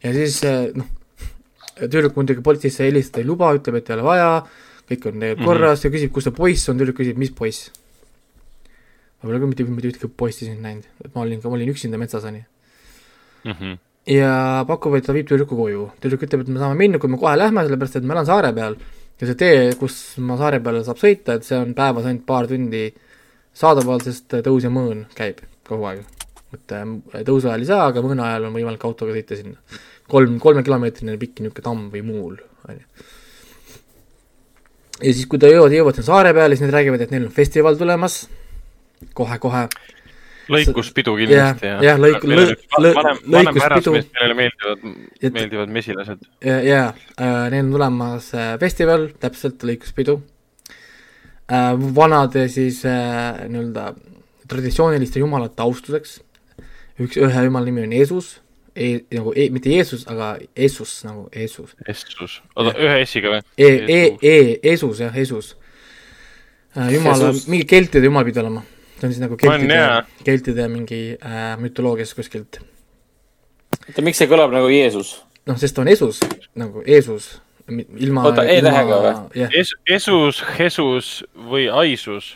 ja 0.04 0.14
siis 0.16 0.40
äh, 0.48 0.70
noh, 0.76 0.88
tüdruk 1.80 2.18
muidugi 2.20 2.44
politseisse 2.46 2.88
helistada 2.88 3.24
ei 3.24 3.28
luba, 3.30 3.52
ütleb, 3.56 3.80
et 3.80 3.90
ei 3.90 3.98
ole 3.98 4.08
vaja, 4.08 4.30
kõik 4.90 5.10
on 5.12 5.20
tegelikult 5.24 5.52
korras 5.52 5.86
ja 5.86 5.92
küsib, 5.94 6.14
kus 6.16 6.28
see 6.28 6.36
poiss 6.36 6.72
on, 6.72 6.80
tüdruk 6.82 7.00
küsib, 7.00 7.20
mis 7.22 7.32
poiss. 7.36 7.70
ma 9.20 9.28
pole 9.28 9.40
küll 9.42 9.52
mitte, 9.52 9.68
mitte 9.68 9.92
ühtegi 9.94 10.12
poissi 10.24 10.48
siin 10.48 10.64
näinud, 10.64 10.88
et 11.04 11.14
ma 11.16 11.24
olin 11.26 11.44
ma 11.44 11.56
olin 11.56 11.72
üksinda 11.72 12.00
metsas, 12.02 12.28
onju. 12.28 12.44
Mhm. 13.48 13.78
ja 14.12 14.32
pakub, 14.68 14.96
et 15.00 15.06
ta 15.08 15.16
viib 15.16 15.28
tüdruku 15.30 15.56
koju. 15.56 15.90
tüdruk 16.04 16.28
ütleb, 16.28 16.44
et 16.44 16.52
me 16.52 16.60
saame 16.60 16.76
minna, 16.80 17.00
kui 17.00 17.12
me 17.12 17.20
kohe 17.22 17.38
lähme, 17.40 17.64
sellepärast 17.64 18.02
et 18.02 18.08
ma 18.08 18.18
elan 18.18 18.28
saare 18.28 18.52
peal 18.56 18.76
ja 19.20 19.28
see 19.28 19.36
tee, 19.40 19.64
kus 19.80 20.18
ma 20.24 20.38
saare 20.40 20.62
peale 20.64 20.84
saab 20.88 21.00
sõita, 21.00 21.36
et 21.36 21.48
see 21.48 21.58
on 21.60 21.74
päevas 21.76 22.08
ainult 22.08 22.26
paar 22.28 22.48
tundi 22.48 22.88
saadaval, 23.56 24.02
sest 24.06 24.40
tõus 24.46 24.66
ja 24.66 24.72
mõõn 24.74 25.06
käib 25.18 25.42
kogu 25.68 25.88
aeg. 25.90 26.04
et 26.54 26.74
äh, 26.74 27.24
tõusu 27.28 27.50
ajal 27.50 27.64
ei 27.64 27.70
saa, 27.70 27.88
aga 27.92 28.04
mõõna 28.06 28.32
ajal 28.32 28.50
on 28.50 28.58
võimalik 28.58 28.86
autoga 28.86 29.14
sõita 29.14 29.38
sinna. 29.38 29.58
kolm, 30.10 30.40
kolmekilomeetrine 30.42 31.18
pikk 31.22 31.44
niisugune 31.44 31.66
tamm 31.66 31.90
või 31.94 32.02
muul, 32.06 32.40
onju. 32.68 32.86
ja 35.04 35.14
siis, 35.14 35.26
kui 35.30 35.42
ta 35.42 35.52
jõuavad, 35.52 35.78
jõuavad 35.78 36.00
sinna 36.00 36.10
saare 36.10 36.34
peale, 36.34 36.58
siis 36.58 36.68
nad 36.68 36.76
räägivad, 36.80 37.06
et 37.06 37.14
neil 37.14 37.30
on 37.30 37.36
festival 37.36 37.78
tulemas 37.80 38.24
kohe-kohe 39.14 39.68
lõikuspidu 40.50 41.14
kindlasti, 41.20 41.70
jah. 41.70 41.84
jah, 41.86 42.00
lõik, 42.02 42.26
lõik, 42.26 42.66
lõikuspidu 43.30 43.94
millele 44.00 44.38
meeldivad 44.40 44.84
meeldivad 45.36 45.74
mesilased. 45.78 46.26
ja, 46.46 46.58
ja 46.66 46.82
äh, 46.90 47.46
neil 47.54 47.68
on 47.68 47.74
tulemas 47.78 48.32
äh, 48.34 48.54
festival, 48.62 49.10
täpselt 49.22 49.64
lõikuspidu 49.68 50.20
äh,. 51.52 51.74
vanade 51.96 52.48
siis 52.50 52.84
äh, 52.86 53.46
nii-öelda 53.50 53.94
traditsiooniliste 54.50 55.20
jumalate 55.20 55.62
austuseks. 55.64 56.20
üks, 57.00 57.18
ühe 57.18 57.44
jumala 57.46 57.66
nimi 57.66 57.86
on 57.86 57.94
Jeesus 57.96 58.40
e,, 58.76 59.00
nagu 59.16 59.34
e, 59.36 59.50
mitte 59.54 59.72
Jeesus, 59.72 60.06
aga 60.10 60.34
Jeesus 60.58 61.04
nagu 61.08 61.28
Jeesus. 61.36 61.76
Essus, 61.88 62.40
oota, 62.56 62.74
ühe 62.80 63.00
S-iga 63.06 63.34
või? 63.36 63.46
E, 63.58 63.70
E, 63.70 64.02
E, 64.22 64.36
Jeesus 64.64 65.02
jah, 65.04 65.16
Jeesus 65.16 65.54
äh,. 66.76 66.92
jumala 66.96 67.32
mingi 67.48 67.68
keltide 67.70 68.10
jumal 68.10 68.28
pidi 68.28 68.44
olema. 68.44 68.66
see 69.00 69.08
on 69.08 69.14
siis 69.16 69.24
nagu 69.24 69.38
keltide 69.40 69.80
keltide 70.28 70.68
mingi 70.68 71.02
äh, 71.16 71.54
mütoloogias 71.60 72.14
kuskilt. 72.18 72.60
oota, 73.88 74.04
miks 74.04 74.20
see 74.20 74.28
kõlab 74.28 74.52
nagu 74.56 74.72
Jeesus? 74.72 75.20
noh, 75.48 75.60
sest 75.60 75.76
ta 75.76 75.86
on 75.86 75.92
Jeesus 75.92 76.20
nagu 76.60 76.84
Jeesus, 76.88 77.38
ilma. 77.70 78.24
Oota, 78.30 78.44
E-tähega 78.46 79.00
või? 79.06 79.16
jah, 79.40 79.50
Es-, 79.56 79.76
Esus, 79.90 80.44
Jesus 80.60 81.24
või 81.50 81.68
Aisus 81.72 82.36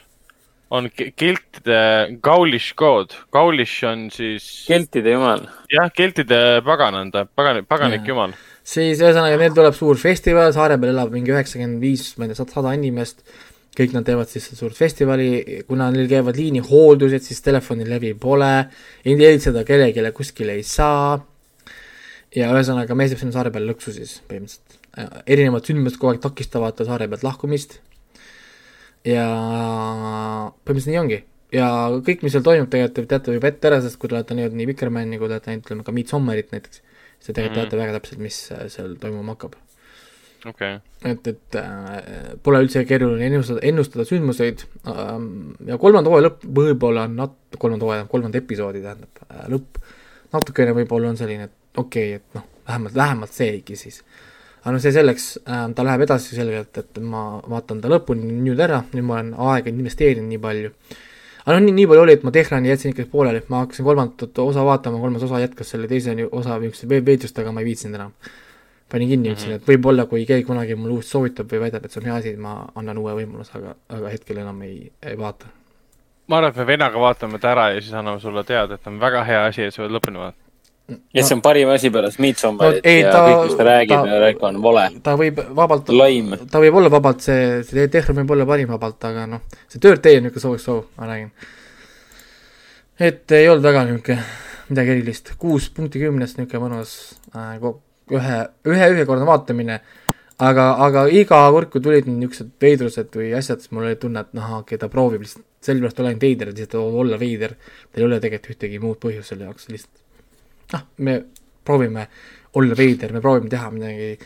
on 0.73 0.87
ke- 0.89 1.11
keltide 1.15 2.17
Gaulish 2.25 2.73
god. 2.79 3.13
Gaulish 3.35 3.83
on 3.85 4.07
siis 4.13 4.65
keltide 4.67 5.11
jumal. 5.13 5.43
jah, 5.71 5.91
keltide 5.93 6.61
pagananda, 6.65 7.25
pagan-, 7.37 7.65
paganik 7.69 8.01
Jaa. 8.01 8.09
jumal. 8.13 8.33
siis 8.63 9.01
ühesõnaga 9.03 9.37
neil 9.37 9.53
tuleb 9.53 9.75
suur 9.77 9.97
festival, 10.01 10.53
saare 10.55 10.77
peal 10.81 10.93
elab 10.95 11.11
mingi 11.13 11.33
üheksakümmend 11.35 11.81
viis, 11.83 12.13
ma 12.17 12.25
ei 12.25 12.31
tea, 12.33 12.45
sada 12.47 12.71
inimest, 12.73 13.21
kõik 13.77 13.93
nad 13.93 14.05
teevad 14.07 14.29
siis 14.31 14.47
suurt 14.57 14.77
festivali, 14.77 15.63
kuna 15.67 15.91
neil 15.91 16.07
käivad 16.09 16.37
liinihooldused, 16.39 17.21
siis 17.25 17.41
telefonilevi 17.45 18.13
pole, 18.21 18.51
helitseda 19.05 19.63
kellelegi 19.67 20.11
kuskile 20.15 20.53
ei 20.57 20.63
saa 20.63 21.19
ja 22.33 22.49
ühesõnaga 22.53 22.95
mees 22.97 23.11
jääb 23.13 23.19
sinna 23.21 23.35
saare 23.35 23.51
peale 23.53 23.69
lõksu 23.73 23.93
siis 23.93 24.15
põhimõtteliselt. 24.29 24.72
Erinevad 25.25 25.65
sündmused 25.65 25.97
kogu 25.97 26.13
aeg 26.13 26.21
takistavad 26.21 26.75
ta 26.77 26.85
saare 26.85 27.07
pealt 27.09 27.25
lahkumist 27.25 27.79
ja 29.07 29.25
põhimõtteliselt 30.63 30.93
nii 30.93 31.01
ongi. 31.01 31.19
ja 31.53 31.67
kõik, 32.05 32.23
mis 32.25 32.33
seal 32.33 32.45
toimub, 32.45 32.69
tegelikult 32.71 32.95
te 32.95 33.09
teate 33.11 33.35
juba 33.35 33.49
ette 33.51 33.69
ära, 33.69 33.81
sest 33.83 33.99
kui 34.01 34.09
te 34.09 34.15
olete 34.17 34.37
näinud 34.37 34.55
nii 34.57 34.69
Vikermani 34.71 35.19
kui 35.19 35.27
te 35.29 35.35
olete 35.37 35.51
näinud, 35.51 35.65
ütleme 35.65 35.85
ka 35.85 35.93
Midsommarit 35.95 36.53
näiteks, 36.55 36.81
siis 37.19 37.27
te 37.27 37.33
tegelikult 37.33 37.57
Mhm. 37.57 37.69
teate 37.69 37.81
väga 37.81 37.99
täpselt, 37.99 38.23
mis 38.23 38.39
äh, 38.51 38.65
seal 38.73 38.95
toimuma 39.01 39.35
hakkab. 39.35 39.55
okei, 40.45 40.79
et, 41.05 41.27
et 41.27 41.55
äh, 41.55 42.33
pole 42.43 42.63
üldse 42.65 42.85
keeruline 42.85 43.29
ennustada, 43.29 43.61
ennustada 43.63 44.05
sündmuseid 44.05 44.65
ähm, 44.91 45.53
ja 45.67 45.77
kolmanda 45.79 46.11
hooaja 46.11 46.27
lõpp 46.27 46.43
võib-olla 46.57 47.05
on 47.07 47.15
nat-, 47.21 47.57
kolmanda 47.59 47.85
hooaja, 47.87 48.07
kolmanda 48.11 48.41
episoodi 48.41 48.81
tähendab 48.83 49.23
äh, 49.29 49.45
lõpp, 49.53 49.79
natukene 50.33 50.75
võib-olla 50.81 51.13
on 51.13 51.17
selline, 51.21 51.47
et 51.47 51.79
okei 51.79 52.15
okay,, 52.15 52.19
et 52.19 52.35
noh, 52.39 52.47
vähemalt, 52.67 52.95
vähemalt 52.95 53.31
seegi 53.35 53.77
siis. 53.79 54.01
Aga 54.63 54.71
noh, 54.71 54.81
see 54.83 54.93
selleks 54.95 55.25
äh,, 55.43 55.65
ta 55.75 55.83
läheb 55.83 56.05
edasi 56.05 56.37
selgelt, 56.37 56.77
et 56.79 56.99
ma 57.03 57.23
vaatan 57.51 57.81
ta 57.83 57.91
lõpuni 57.91 58.29
nüüd 58.45 58.61
ära, 58.63 58.79
nüüd 58.95 59.03
ma 59.07 59.17
olen 59.17 59.33
aega 59.49 59.71
investeerinud 59.71 60.29
nii 60.31 60.39
palju. 60.43 60.71
aga 61.43 61.57
noh, 61.57 61.65
nii, 61.65 61.75
nii 61.81 61.89
palju 61.91 62.05
oli, 62.05 62.15
et 62.15 62.23
ma 62.23 62.31
Tehrani 62.31 62.71
jätsin 62.71 62.93
ikkagi 62.93 63.11
pooleli, 63.11 63.43
ma 63.51 63.65
hakkasin 63.65 63.87
kolmandat 63.87 64.39
osa 64.45 64.63
vaatama, 64.63 65.01
kolmas 65.03 65.25
osa 65.27 65.41
jätkas 65.43 65.73
selle 65.75 65.89
teise 65.91 66.15
osa 66.31 66.55
niisuguste 66.61 67.03
veidrustega, 67.09 67.51
ma 67.51 67.63
ei 67.63 67.67
viitsinud 67.71 67.99
enam. 67.99 68.15
panin 68.93 69.09
kinni, 69.09 69.31
ütlesin, 69.33 69.55
et 69.57 69.67
võib-olla 69.67 70.05
kui 70.05 70.21
keegi 70.29 70.45
kunagi 70.45 70.75
mulle 70.77 70.99
uut 70.99 71.07
soovitab 71.07 71.49
või 71.49 71.63
väidab, 71.63 71.83
et 71.83 71.91
see 71.91 71.99
on 71.99 72.07
hea 72.07 72.17
asi, 72.19 72.33
ma 72.37 72.51
annan 72.77 72.99
uue 73.01 73.15
võimaluse, 73.17 73.55
aga, 73.57 73.73
aga 73.89 74.11
hetkel 74.13 74.37
enam 74.43 74.61
ei, 74.63 74.91
ei 75.01 75.17
vaata. 75.17 75.49
ma 76.29 76.37
arvan, 76.37 76.53
et 76.53 76.61
me 76.61 76.67
vennaga 76.69 77.01
vaatame 77.01 77.39
ta 77.41 77.51
ära 77.51 77.71
ja 77.73 77.81
siis 77.81 77.95
anname 77.97 78.21
sulle 78.21 78.45
teada, 78.47 78.77
et 78.77 78.87
on 78.87 79.01
väga 79.01 79.25
hea 79.27 79.43
asi, 79.49 79.65
et 79.65 79.75
sa 79.75 79.81
pead 79.83 79.97
lõpuni 79.97 80.21
vaatama. 80.21 80.42
Ja 81.13 81.23
see 81.23 81.37
on 81.37 81.41
parim 81.45 81.71
asi 81.73 81.91
pärast 81.93 82.21
Midsommarit 82.23 82.83
No 82.83 82.89
ei, 82.91 83.01
ja 83.01 83.11
ta- 83.11 83.23
kõik, 83.27 83.47
mis 83.47 83.57
ta 83.59 83.67
räägib 83.67 84.07
ja 84.11 84.21
räägib, 84.25 84.45
on 84.49 84.61
vale. 84.63 84.85
ta 85.03 85.15
võib 85.19 85.41
vabalt 85.55 85.89
ta 86.51 86.61
võib 86.63 86.79
olla 86.81 86.91
vabalt 86.93 87.25
see, 87.25 87.63
see 87.67 87.87
Tehran 87.93 88.21
võib 88.21 88.35
olla 88.35 88.47
parim 88.49 88.71
vabalt, 88.73 88.99
aga 89.09 89.25
noh, 89.29 89.43
see 89.67 89.81
Dirt 89.83 90.03
Day 90.03 90.19
on 90.19 90.27
niisugune 90.27 90.45
soovik 90.47 90.63
soov, 90.63 90.85
ma 90.97 91.09
räägin. 91.11 91.31
et 92.99 93.37
ei 93.39 93.49
olnud 93.49 93.65
väga 93.65 93.85
niisugune 93.89 94.21
midagi 94.69 94.95
erilist, 94.95 95.33
kuus 95.41 95.69
punkti 95.73 96.01
kümnest 96.01 96.39
niisugune 96.39 96.63
mõnus 96.67 96.95
äh, 97.35 97.57
ühe, 98.11 98.39
ühe, 98.69 98.89
ühekordne 98.95 99.27
vaatamine, 99.27 99.79
aga, 100.43 100.67
aga 100.87 101.07
iga 101.11 101.41
kord, 101.55 101.71
kui 101.73 101.83
tulid 101.83 102.09
niisugused 102.09 102.53
veidrused 102.61 103.17
või 103.19 103.33
asjad, 103.37 103.63
siis 103.63 103.73
mul 103.75 103.89
oli 103.89 103.99
tunne, 104.01 104.25
et 104.25 104.37
noh, 104.37 104.59
okei, 104.61 104.79
ta 104.81 104.89
proovib 104.91 105.25
lihtsalt, 105.25 105.45
sellepärast 105.63 106.01
olen 106.03 106.21
veider, 106.21 106.51
lihtsalt 106.51 106.79
olla 107.03 107.19
veider, 107.21 107.55
tal 107.91 108.03
ei 108.03 108.07
ole 108.09 108.19
tegelikult 108.23 108.55
ühtegi 108.57 108.81
muud 108.83 108.99
põhjust 109.03 109.31
selle 109.33 109.47
jaoks, 109.47 109.69
lihtsalt 109.71 110.02
noh, 110.73 110.87
me 110.97 111.19
proovime 111.65 112.07
olla 112.59 112.75
veider, 112.77 113.13
me 113.13 113.21
proovime 113.21 113.49
teha 113.51 113.69
midagi 113.73 114.17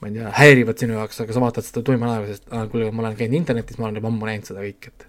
ma 0.00 0.08
ei 0.08 0.16
tea, 0.16 0.32
häirivad 0.36 0.80
sinu 0.80 0.96
jaoks, 0.98 1.20
aga 1.24 1.34
sa 1.34 1.42
vaatad 1.42 1.66
seda 1.66 1.82
tuima 1.86 2.08
näoga, 2.08 2.32
sest 2.34 2.50
ah, 2.52 2.66
kuule, 2.70 2.90
ma 2.92 3.04
olen 3.04 3.16
käinud 3.16 3.38
internetis, 3.38 3.78
ma 3.80 3.88
olen 3.88 4.00
juba 4.00 4.10
ammu 4.12 4.28
näinud 4.28 4.48
seda 4.50 4.64
kõike, 4.64 4.92
et 4.92 5.06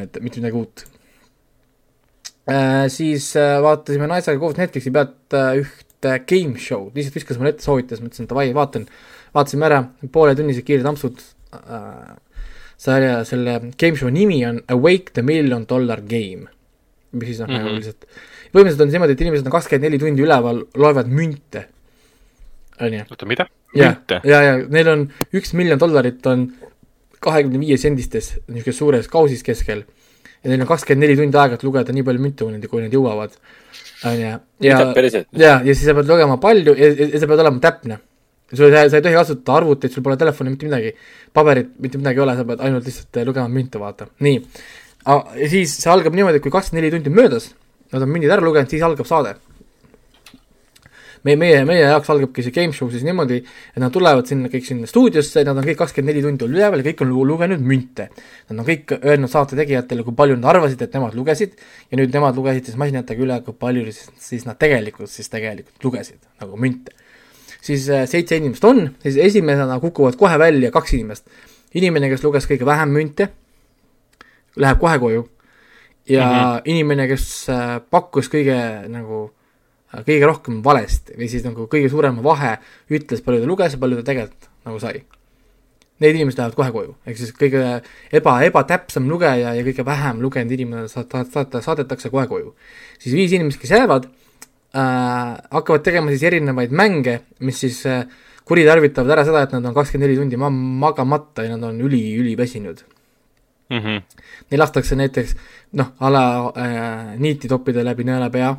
et 0.00 0.18
mitte 0.22 0.38
midagi 0.38 0.58
uut 0.58 0.84
äh,. 2.50 2.86
siis 2.92 3.30
äh, 3.38 3.56
vaatasime 3.62 4.06
naisega 4.10 4.38
koos 4.42 4.58
Netflixi 4.58 4.92
pealt 4.94 5.34
äh, 5.38 5.62
ühte 5.62 6.16
game 6.30 6.58
show'd, 6.58 6.94
lihtsalt 6.94 7.18
viskas 7.18 7.38
mulle 7.38 7.54
ette, 7.54 7.66
soovitas, 7.66 8.02
mõtlesin 8.02 8.30
davai, 8.30 8.48
vaatan, 8.54 8.86
vaatasime 9.34 9.66
ära, 9.66 9.80
pooletunnised 10.14 10.66
kiired 10.66 10.86
ampsud 10.90 11.22
äh, 11.58 12.12
selle, 12.80 13.12
selle 13.28 13.58
game 13.74 13.98
show 13.98 14.10
nimi 14.14 14.40
on 14.46 14.62
Awake 14.70 15.14
the 15.14 15.26
Million 15.26 15.66
Dollar 15.70 16.02
Game, 16.06 16.50
mis 17.12 17.32
siis 17.32 17.42
on 17.42 17.50
mm. 17.50 17.56
-hmm. 17.56 17.64
nagu 17.66 17.78
lihtsalt 17.78 18.06
põhimõtteliselt 18.50 18.86
on 18.86 18.92
niimoodi, 18.94 19.16
et 19.16 19.24
inimesed 19.26 19.46
on 19.46 19.54
kakskümmend 19.54 19.88
neli 19.88 20.00
tundi 20.02 20.24
üleval, 20.24 20.64
loevad 20.80 21.10
münte, 21.12 21.66
onju 22.80 23.06
oota, 23.06 23.28
mida? 23.30 23.46
ja, 23.76 23.92
münte? 23.92 24.20
ja, 24.26 24.42
ja 24.48 24.58
neil 24.66 24.92
on 24.92 25.06
üks 25.36 25.54
miljon 25.58 25.80
dollarit 25.80 26.26
on 26.30 26.48
kahekümne 27.20 27.60
viie 27.60 27.76
sendistes 27.80 28.34
niisuguses 28.48 28.80
suures 28.80 29.10
kausis 29.12 29.44
keskel 29.46 29.84
ja 30.40 30.50
neil 30.50 30.64
on 30.64 30.68
kakskümmend 30.70 31.04
neli 31.04 31.16
tundi 31.18 31.38
aega, 31.40 31.58
et 31.58 31.64
lugeda 31.66 31.94
nii 31.94 32.04
palju 32.06 32.22
münte, 32.24 32.44
kui 32.44 32.54
nad, 32.54 32.66
kui 32.72 32.84
nad 32.84 32.94
jõuavad, 32.94 33.34
onju. 34.10 34.36
ja 34.64 34.78
päriselt? 34.96 35.28
ja, 35.36 35.58
ja 35.60 35.74
siis 35.74 35.84
sa 35.88 35.96
pead 35.96 36.08
lugema 36.10 36.38
palju 36.42 36.76
ja, 36.78 36.92
ja, 36.92 37.08
ja 37.14 37.20
sa 37.20 37.28
pead 37.30 37.44
olema 37.44 37.62
täpne. 37.62 38.00
sul, 38.50 38.72
sa 38.72 38.98
ei 38.98 39.04
tohi 39.04 39.14
kasutada 39.14 39.58
arvutit, 39.60 39.92
sul 39.94 40.04
pole 40.06 40.16
telefoni, 40.20 40.54
mitte 40.54 40.68
midagi, 40.68 40.94
paberit, 41.36 41.74
mitte 41.78 42.00
midagi 42.00 42.22
ei 42.22 42.24
ole, 42.24 42.36
sa 42.38 42.46
pead 42.48 42.64
ainult 42.66 42.88
lihtsalt 42.88 43.20
äh, 43.20 43.26
lugema 43.28 43.52
münte, 43.52 43.82
vaata, 43.82 44.08
nii. 44.26 44.40
ja 45.06 45.50
siis 45.52 45.76
see 45.82 45.92
algab 45.92 46.16
niimoodi, 46.16 46.40
et 46.40 46.46
kui 46.46 46.54
kakskümmend 46.54 46.86
neli 46.86 46.96
tundi 46.96 47.12
on 47.12 47.20
möödas, 47.20 47.52
nad 47.92 48.02
on 48.02 48.10
mündid 48.10 48.30
ära 48.30 48.44
lugenud, 48.44 48.70
siis 48.70 48.82
algab 48.86 49.08
saade 49.08 49.36
meie, 51.26 51.36
meie, 51.36 51.60
meie 51.68 51.82
jaoks 51.84 52.10
algabki 52.12 52.44
see 52.44 52.54
game 52.54 52.74
show 52.76 52.88
siis 52.92 53.04
niimoodi, 53.04 53.40
et 53.74 53.82
nad 53.82 53.92
tulevad 53.92 54.28
sinna 54.28 54.50
kõik 54.52 54.66
sinna 54.66 54.88
stuudiosse, 54.88 55.42
nad 55.46 55.58
on 55.58 55.66
kõik 55.66 55.78
kakskümmend 55.82 56.12
neli 56.12 56.22
tundi 56.24 56.46
olnud 56.46 56.58
üleval 56.58 56.82
ja 56.82 56.86
kõik 56.88 57.02
on 57.04 57.12
lu- 57.12 57.26
lugenud 57.28 57.64
münte. 57.64 58.08
Nad 58.48 58.62
on 58.62 58.66
kõik 58.68 58.94
öelnud 58.96 59.32
saate 59.32 59.58
tegijatele, 59.58 60.04
kui 60.06 60.16
palju 60.16 60.38
nad 60.38 60.50
arvasid, 60.54 60.80
et 60.82 60.96
nemad 60.96 61.16
lugesid 61.18 61.56
ja 61.90 62.00
nüüd 62.00 62.14
nemad 62.16 62.38
lugesid 62.40 62.70
siis 62.70 62.78
masinatega 62.80 63.26
üle, 63.26 63.40
kui 63.44 63.56
palju 63.66 63.84
siis, 63.90 64.08
siis 64.30 64.46
nad 64.48 64.58
tegelikult 64.60 65.12
siis 65.12 65.28
tegelikult 65.32 65.84
lugesid 65.84 66.20
nagu 66.40 66.56
münte. 66.56 66.96
siis 67.60 67.88
äh, 67.92 68.06
seitse 68.08 68.36
inimest 68.40 68.64
on, 68.64 68.86
siis 69.02 69.16
esimesena 69.20 69.80
kukuvad 69.80 70.16
kohe 70.16 70.38
välja 70.38 70.70
kaks 70.70 70.94
inimest. 70.96 71.28
inimene, 71.74 72.08
kes 72.08 72.24
luges 72.24 72.48
kõige 72.48 72.64
vähem 72.66 72.88
münte, 72.88 73.28
läheb 74.56 74.80
kohe 74.80 74.98
koju 74.98 75.28
ja 76.08 76.26
mm 76.26 76.32
-hmm. 76.32 76.62
inimene, 76.64 77.06
kes 77.08 77.48
äh, 77.48 77.80
pakkus 77.90 78.28
kõige 78.28 78.56
nagu 78.88 79.30
äh, 79.94 80.04
kõige 80.06 80.26
rohkem 80.26 80.62
valesti 80.64 81.16
või 81.18 81.28
siis 81.28 81.44
nagu 81.44 81.66
kõige 81.66 81.90
suurema 81.90 82.22
vahe 82.22 82.58
ütles, 82.90 83.24
palju 83.24 83.40
ta 83.40 83.46
luges 83.46 83.72
ja 83.72 83.78
palju 83.78 83.96
ta 83.96 84.02
tegelikult 84.02 84.48
nagu 84.64 84.78
sai. 84.78 85.04
Need 86.00 86.14
inimesed 86.16 86.38
lähevad 86.38 86.56
kohe 86.56 86.72
koju, 86.72 86.94
ehk 87.06 87.16
siis 87.16 87.32
kõige 87.36 87.82
eba, 88.12 88.40
ebatäpsem 88.42 89.08
lugeja 89.08 89.54
ja 89.54 89.62
kõige 89.62 89.84
vähem 89.84 90.20
lugenud 90.20 90.52
inimene 90.52 90.88
saad- 90.88 91.28
saad-, 91.32 91.60
saadetakse 91.62 92.10
kohe 92.10 92.26
koju. 92.26 92.54
siis 92.98 93.14
viis 93.14 93.32
inimest, 93.32 93.60
kes 93.60 93.70
jäävad 93.70 94.06
äh,, 94.74 95.36
hakkavad 95.50 95.82
tegema 95.82 96.10
siis 96.10 96.22
erinevaid 96.22 96.70
mänge, 96.70 97.20
mis 97.40 97.60
siis 97.60 97.86
äh, 97.86 98.06
kuritarvitavad 98.44 99.10
ära 99.10 99.24
seda, 99.24 99.42
et 99.42 99.52
nad 99.52 99.64
on 99.64 99.74
kakskümmend 99.74 100.08
neli 100.08 100.16
tundi 100.18 100.36
ma- 100.36 100.50
magamata 100.50 101.44
ja 101.44 101.56
nad 101.56 101.68
on 101.68 101.80
üli, 101.80 102.16
üliväsinud 102.16 102.82
Mhm. 103.70 104.02
neil 104.50 104.60
lastakse 104.60 104.96
näiteks 104.98 105.36
noh, 105.78 105.92
a 105.98 106.10
la 106.10 106.24
äh, 106.56 107.18
niiti 107.18 107.48
toppida 107.48 107.84
läbi 107.86 108.04
nõelapea 108.04 108.56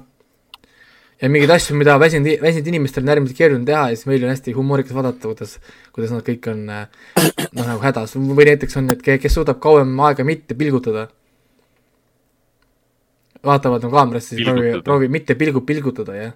ja 1.21 1.29
mingeid 1.29 1.53
asju, 1.53 1.75
mida 1.77 1.97
väsinud, 2.01 2.41
väsinud 2.41 2.69
inimestel 2.71 3.05
on 3.05 3.13
äärmiselt 3.13 3.37
keeruline 3.37 3.65
teha 3.67 3.83
ja 3.91 3.97
siis 3.97 4.07
meil 4.09 4.23
on 4.25 4.31
hästi 4.33 4.53
humoorikas 4.57 4.95
vaadata, 4.97 5.29
kuidas, 5.29 5.57
kuidas 5.93 6.13
nad 6.15 6.23
kõik 6.25 6.47
on 6.51 6.63
äh, 6.73 6.85
noh, 7.19 7.65
nagu 7.65 7.81
hädas 7.83 8.15
või 8.17 8.47
näiteks 8.49 8.79
on 8.81 8.89
need, 8.89 9.03
kes 9.05 9.37
suudab 9.37 9.61
kauem 9.61 9.91
aega 10.07 10.25
mitte 10.27 10.57
pilgutada. 10.57 11.09
vaatavad 13.45 13.81
nagu 13.81 13.95
kaamerasse, 13.95 14.35
siis 14.35 14.47
proovi, 14.47 14.81
proovi 14.85 15.07
mitte 15.09 15.35
pilgu 15.35 15.61
pilgutada, 15.65 16.15
jah. 16.15 16.33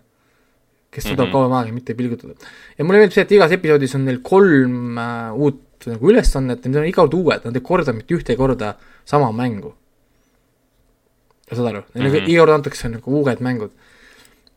kes 0.91 1.03
suudab 1.03 1.27
mm. 1.27 1.29
-hmm. 1.29 1.31
kauem 1.31 1.53
aega 1.53 1.73
mitte 1.73 1.93
pilgutada. 1.93 2.33
ja 2.77 2.85
mulle 2.85 2.99
meeldib 2.99 3.13
see, 3.13 3.23
et 3.23 3.31
igas 3.31 3.51
episoodis 3.51 3.95
on 3.95 4.05
neil 4.05 4.21
kolm 4.21 4.97
äh, 4.97 5.33
uut 5.33 5.64
nagu 5.89 6.11
ülesannet 6.11 6.63
ja 6.63 6.71
need 6.71 6.81
on 6.81 6.87
iga 6.89 7.03
kord 7.03 7.17
uued, 7.17 7.47
nad 7.47 7.57
ei 7.57 7.65
korda 7.65 7.93
mitte 7.95 8.15
ühte 8.17 8.37
korda 8.39 8.75
sama 9.05 9.31
mängu. 9.35 9.73
saad 11.51 11.67
aru, 11.69 11.83
neile 11.93 12.09
mm. 12.09 12.15
-hmm. 12.15 12.29
iga 12.31 12.45
kord 12.45 12.55
antakse 12.57 12.89
nagu 12.89 13.17
uued 13.19 13.41
mängud. 13.47 13.71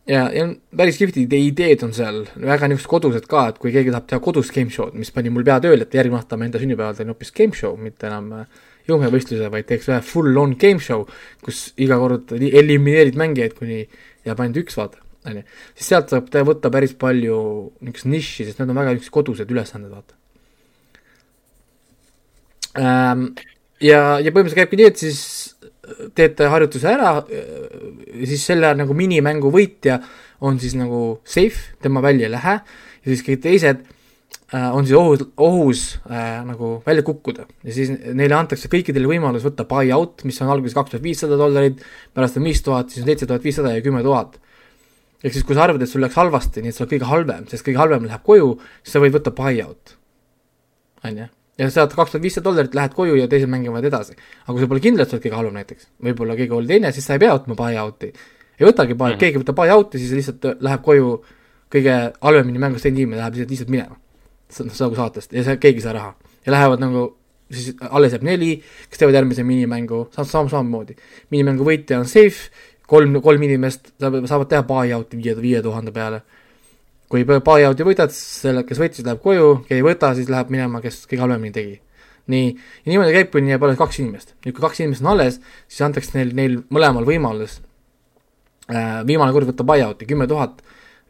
ja, 0.07 0.31
ja 0.33 0.49
päris 0.77 0.99
kihvtid 0.99 1.33
ideed 1.33 1.83
on 1.83 1.93
seal, 1.93 2.25
väga 2.37 2.69
niisugused 2.69 2.89
kodused 2.89 3.27
ka, 3.29 3.49
et 3.49 3.59
kui 3.59 3.73
keegi 3.73 3.91
tahab 3.91 4.07
teha 4.09 4.21
kodus 4.21 4.51
game 4.51 4.71
show'd, 4.71 4.95
mis 4.95 5.11
pani 5.11 5.31
mul 5.31 5.45
pea 5.45 5.61
tööle, 5.61 5.83
et 5.85 5.95
järgmine 5.95 6.21
aasta 6.21 6.37
ma 6.37 6.49
enda 6.49 6.59
sünnipäeval 6.59 6.97
teen 6.97 7.12
hoopis 7.12 7.33
game 7.33 7.53
show, 7.53 7.77
mitte 7.77 8.07
enam 8.07 8.33
äh, 8.33 8.47
jõumevõistluse, 8.89 9.51
vaid 9.53 9.69
teeks 9.69 9.91
ühe 9.91 10.01
full-on 10.01 10.57
game 10.61 10.81
show, 10.81 11.05
kus 11.45 11.75
iga 11.77 11.99
kord 12.01 12.33
eli- 12.39 12.55
elimineerid 12.57 13.21
mängijaid, 13.21 13.55
kuni 13.59 13.83
jääb 14.25 14.41
ainult 14.41 14.62
üks, 14.64 14.79
vaata, 14.81 15.03
onju. 15.29 15.45
siis 15.75 15.91
sealt 15.93 16.09
saab 16.09 16.33
võtta 16.33 16.73
päris 16.73 16.95
palju 16.97 17.39
niisugust 17.81 18.09
nišši, 18.14 18.49
sest 18.49 18.62
need 18.62 18.73
on 18.73 18.81
väga 18.81 18.97
niisugused 18.97 19.16
kodused 19.19 19.53
ülesanded, 19.53 19.93
vaata 19.93 20.18
ähm,. 22.79 23.29
ja, 23.83 24.18
ja 24.22 24.31
põhimõtteliselt 24.33 24.62
käibki 24.62 24.81
nii, 24.81 24.91
et 24.93 25.03
siis 25.03 25.20
teete 26.16 26.49
harjutuse 26.53 26.89
ära, 26.91 27.12
siis 28.29 28.43
selle 28.45 28.72
nagu 28.76 28.97
minimängu 28.97 29.53
võitja 29.53 29.99
on 30.45 30.59
siis 30.61 30.74
nagu 30.79 31.20
safe, 31.26 31.79
tema 31.83 32.03
välja 32.05 32.29
ei 32.29 32.35
lähe 32.35 32.57
ja 32.59 33.07
siis 33.07 33.24
kõik 33.26 33.41
teised 33.45 33.81
äh, 33.83 34.68
on 34.74 34.87
siis 34.87 34.97
ohus, 34.99 35.24
ohus 35.37 35.85
äh, 36.11 36.43
nagu 36.47 36.76
välja 36.87 37.05
kukkuda 37.07 37.47
ja 37.64 37.74
siis 37.74 37.93
neile 37.93 38.37
antakse 38.39 38.70
kõikidele 38.72 39.11
võimalus 39.11 39.47
võtta 39.47 39.66
buy-out, 39.68 40.26
mis 40.29 40.41
on 40.45 40.53
alguses 40.55 40.76
kaks 40.76 40.95
tuhat 40.95 41.07
viissada 41.07 41.39
dollarit, 41.41 41.81
pärast 42.14 42.39
on 42.41 42.47
viis 42.47 42.62
tuhat, 42.66 42.93
siis 42.93 43.05
on 43.05 43.11
seitse 43.11 43.31
tuhat 43.31 43.47
viissada 43.47 43.74
ja 43.74 43.85
kümme 43.85 44.05
tuhat. 44.07 44.39
ehk 45.22 45.35
siis, 45.35 45.47
kui 45.47 45.57
sa 45.59 45.66
arvad, 45.66 45.83
et 45.83 45.91
sul 45.91 46.05
läks 46.05 46.18
halvasti, 46.18 46.62
nii 46.62 46.74
et 46.74 46.76
sa 46.76 46.85
oled 46.85 46.95
kõige 46.95 47.11
halvem, 47.11 47.49
sest 47.51 47.66
kõige 47.66 47.83
halvem 47.83 48.07
läheb 48.07 48.22
koju, 48.26 48.55
siis 48.83 48.95
sa 48.95 49.03
võid 49.03 49.18
võtta 49.18 49.35
buy-out, 49.35 49.99
on 51.05 51.24
ju 51.24 51.33
ja 51.59 51.69
saad 51.75 51.95
kaks 51.95 52.15
tuhat 52.15 52.23
viissada 52.23 52.47
dollarit, 52.47 52.75
lähed 52.75 52.95
koju 52.95 53.17
ja 53.19 53.29
teised 53.31 53.51
mängivad 53.51 53.85
edasi. 53.85 54.15
aga 54.45 54.53
kui 54.53 54.63
sa 54.63 54.69
pole 54.71 54.83
kindel, 54.83 55.03
et 55.03 55.11
sa 55.11 55.17
oled 55.17 55.25
kõige 55.25 55.39
halvem 55.39 55.59
näiteks, 55.59 55.89
võib-olla 56.07 56.37
keegi 56.39 56.55
oli 56.55 56.71
teine, 56.71 56.93
siis 56.95 57.09
sa 57.09 57.17
ei 57.17 57.23
pea 57.25 57.35
võtma 57.35 57.57
buy-out'i. 57.59 58.13
ei 58.59 58.67
võtagi 58.67 58.95
buy- 58.95 59.09
mm. 59.09 59.15
-hmm. 59.15 59.19
keegi 59.19 59.43
võtab 59.43 59.59
buy-out'i, 59.59 59.99
siis 59.99 60.15
lihtsalt 60.21 60.63
läheb 60.63 60.83
koju 60.87 61.13
kõige 61.75 61.97
halvemini 62.23 62.59
mängust 62.59 62.87
teinud 62.87 63.03
inimene 63.03 63.21
läheb 63.23 63.35
lihtsalt, 63.35 63.51
lihtsalt 63.51 63.71
minema. 63.75 63.97
nagu 64.81 64.95
saatest 64.95 65.33
ja 65.33 65.45
see, 65.45 65.57
keegi 65.57 65.83
ei 65.83 65.87
saa 65.87 65.93
raha. 65.93 66.15
ja 66.47 66.53
lähevad 66.53 66.81
nagu, 66.81 67.17
siis 67.51 67.75
alles 67.91 68.13
jääb 68.13 68.23
neli, 68.23 68.63
kes 68.89 68.99
teevad 68.99 69.15
järgmise 69.15 69.43
minimängu, 69.45 70.09
saab 70.15 70.27
sam-, 70.27 70.49
samamoodi. 70.49 70.97
minimängu 71.31 71.65
võitja 71.65 71.99
on 71.99 72.07
safe, 72.07 72.51
kolm, 72.87 73.21
kolm 73.21 73.43
inimest 73.43 73.93
saavad, 73.99 74.27
saavad 74.27 74.49
teha 74.49 74.63
buy-out'i 74.63 75.19
viie, 75.19 75.35
viie 75.43 75.63
tuhande 75.63 75.93
peale 75.93 76.23
kui 77.13 77.25
buy-out'i 77.29 77.87
võidad, 77.87 78.13
selle, 78.15 78.65
kes 78.69 78.81
võitis, 78.81 79.05
läheb 79.07 79.21
koju, 79.25 79.53
kes 79.69 79.79
ei 79.79 79.85
võta, 79.85 80.13
siis 80.17 80.29
läheb 80.33 80.51
minema, 80.53 80.83
kes 80.85 81.05
kõige 81.09 81.25
halvemini 81.25 81.55
tegi. 81.55 81.79
nii, 82.29 82.49
ja 82.85 82.93
niimoodi 82.93 83.15
käib, 83.15 83.31
kuni 83.33 83.55
jääb 83.55 83.63
alles 83.65 83.79
kaks 83.81 84.03
inimest. 84.03 84.35
nüüd, 84.45 84.55
kui 84.55 84.65
kaks 84.65 84.83
inimest 84.83 85.05
on 85.05 85.13
alles, 85.15 85.41
siis 85.69 85.85
antakse 85.87 86.19
neil, 86.19 86.35
neil 86.37 86.59
mõlemal 86.69 87.09
võimalus 87.09 87.61
äh, 88.69 89.01
viimane 89.09 89.33
kord 89.33 89.49
võtta 89.49 89.65
buy-out'i 89.65 90.09
kümme 90.09 90.29
tuhat 90.29 90.61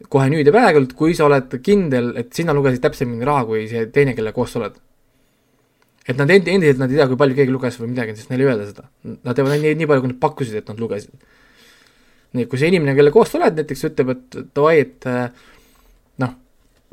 kohe 0.06 0.28
nüüd 0.30 0.46
ja 0.46 0.54
praegult, 0.54 0.94
kui 0.98 1.16
sa 1.18 1.26
oled 1.26 1.56
kindel, 1.64 2.12
et 2.20 2.30
sina 2.36 2.54
lugesid 2.54 2.84
täpsemini 2.84 3.26
raha 3.26 3.46
kui 3.48 3.64
see 3.70 3.88
teine, 3.94 4.14
kellega 4.14 4.36
koos 4.36 4.54
sa 4.54 4.62
oled. 4.62 4.78
et 6.08 6.16
nad 6.16 6.30
endi-, 6.30 6.54
endiselt 6.54 6.78
nad 6.80 6.92
ei 6.92 7.00
tea, 7.00 7.08
kui 7.10 7.18
palju 7.20 7.36
keegi 7.36 7.52
luges 7.52 7.74
või 7.80 7.90
midagi, 7.90 8.14
sest 8.16 8.30
neile 8.30 8.46
ei 8.46 8.48
öelda 8.48 8.64
seda. 8.70 8.86
Nad 9.26 9.36
teevad 9.36 9.58
nii, 9.58 9.74
nii 9.76 9.88
palju, 9.90 10.04
kui 10.04 10.12
nad 10.14 10.20
pakkusid, 10.22 10.54
et 10.62 10.70
nad 10.70 10.78
lugesid. 10.80 11.10
nii, 12.38 12.46
kui 12.48 12.60
see 12.60 12.70
inimene, 12.70 12.94
kelle 12.96 13.12
koos 13.12 13.28
sa 13.32 13.42
oled, 13.42 13.58
näiteks 13.58 13.84
ütleb, 13.90 14.14
et 14.14 14.38
davai, 14.56 14.78
et 14.86 15.08
äh, 15.10 15.26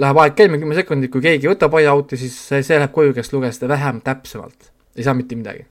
läheb 0.02 0.20
aeg 0.22 0.36
käima 0.36 0.60
kümme 0.60 0.76
sekundit, 0.78 1.12
kui 1.14 1.24
keegi 1.24 1.50
võtab 1.50 1.78
aiaauti, 1.80 2.20
siis 2.20 2.36
see, 2.50 2.64
see 2.66 2.80
läheb 2.80 2.92
koju, 2.96 3.14
kes 3.16 3.32
luges 3.34 3.60
seda 3.60 3.72
vähem 3.72 4.02
täpsemalt. 4.04 4.72
ei 4.96 5.04
saa 5.04 5.14
mitte 5.14 5.36
midagi. 5.40 5.66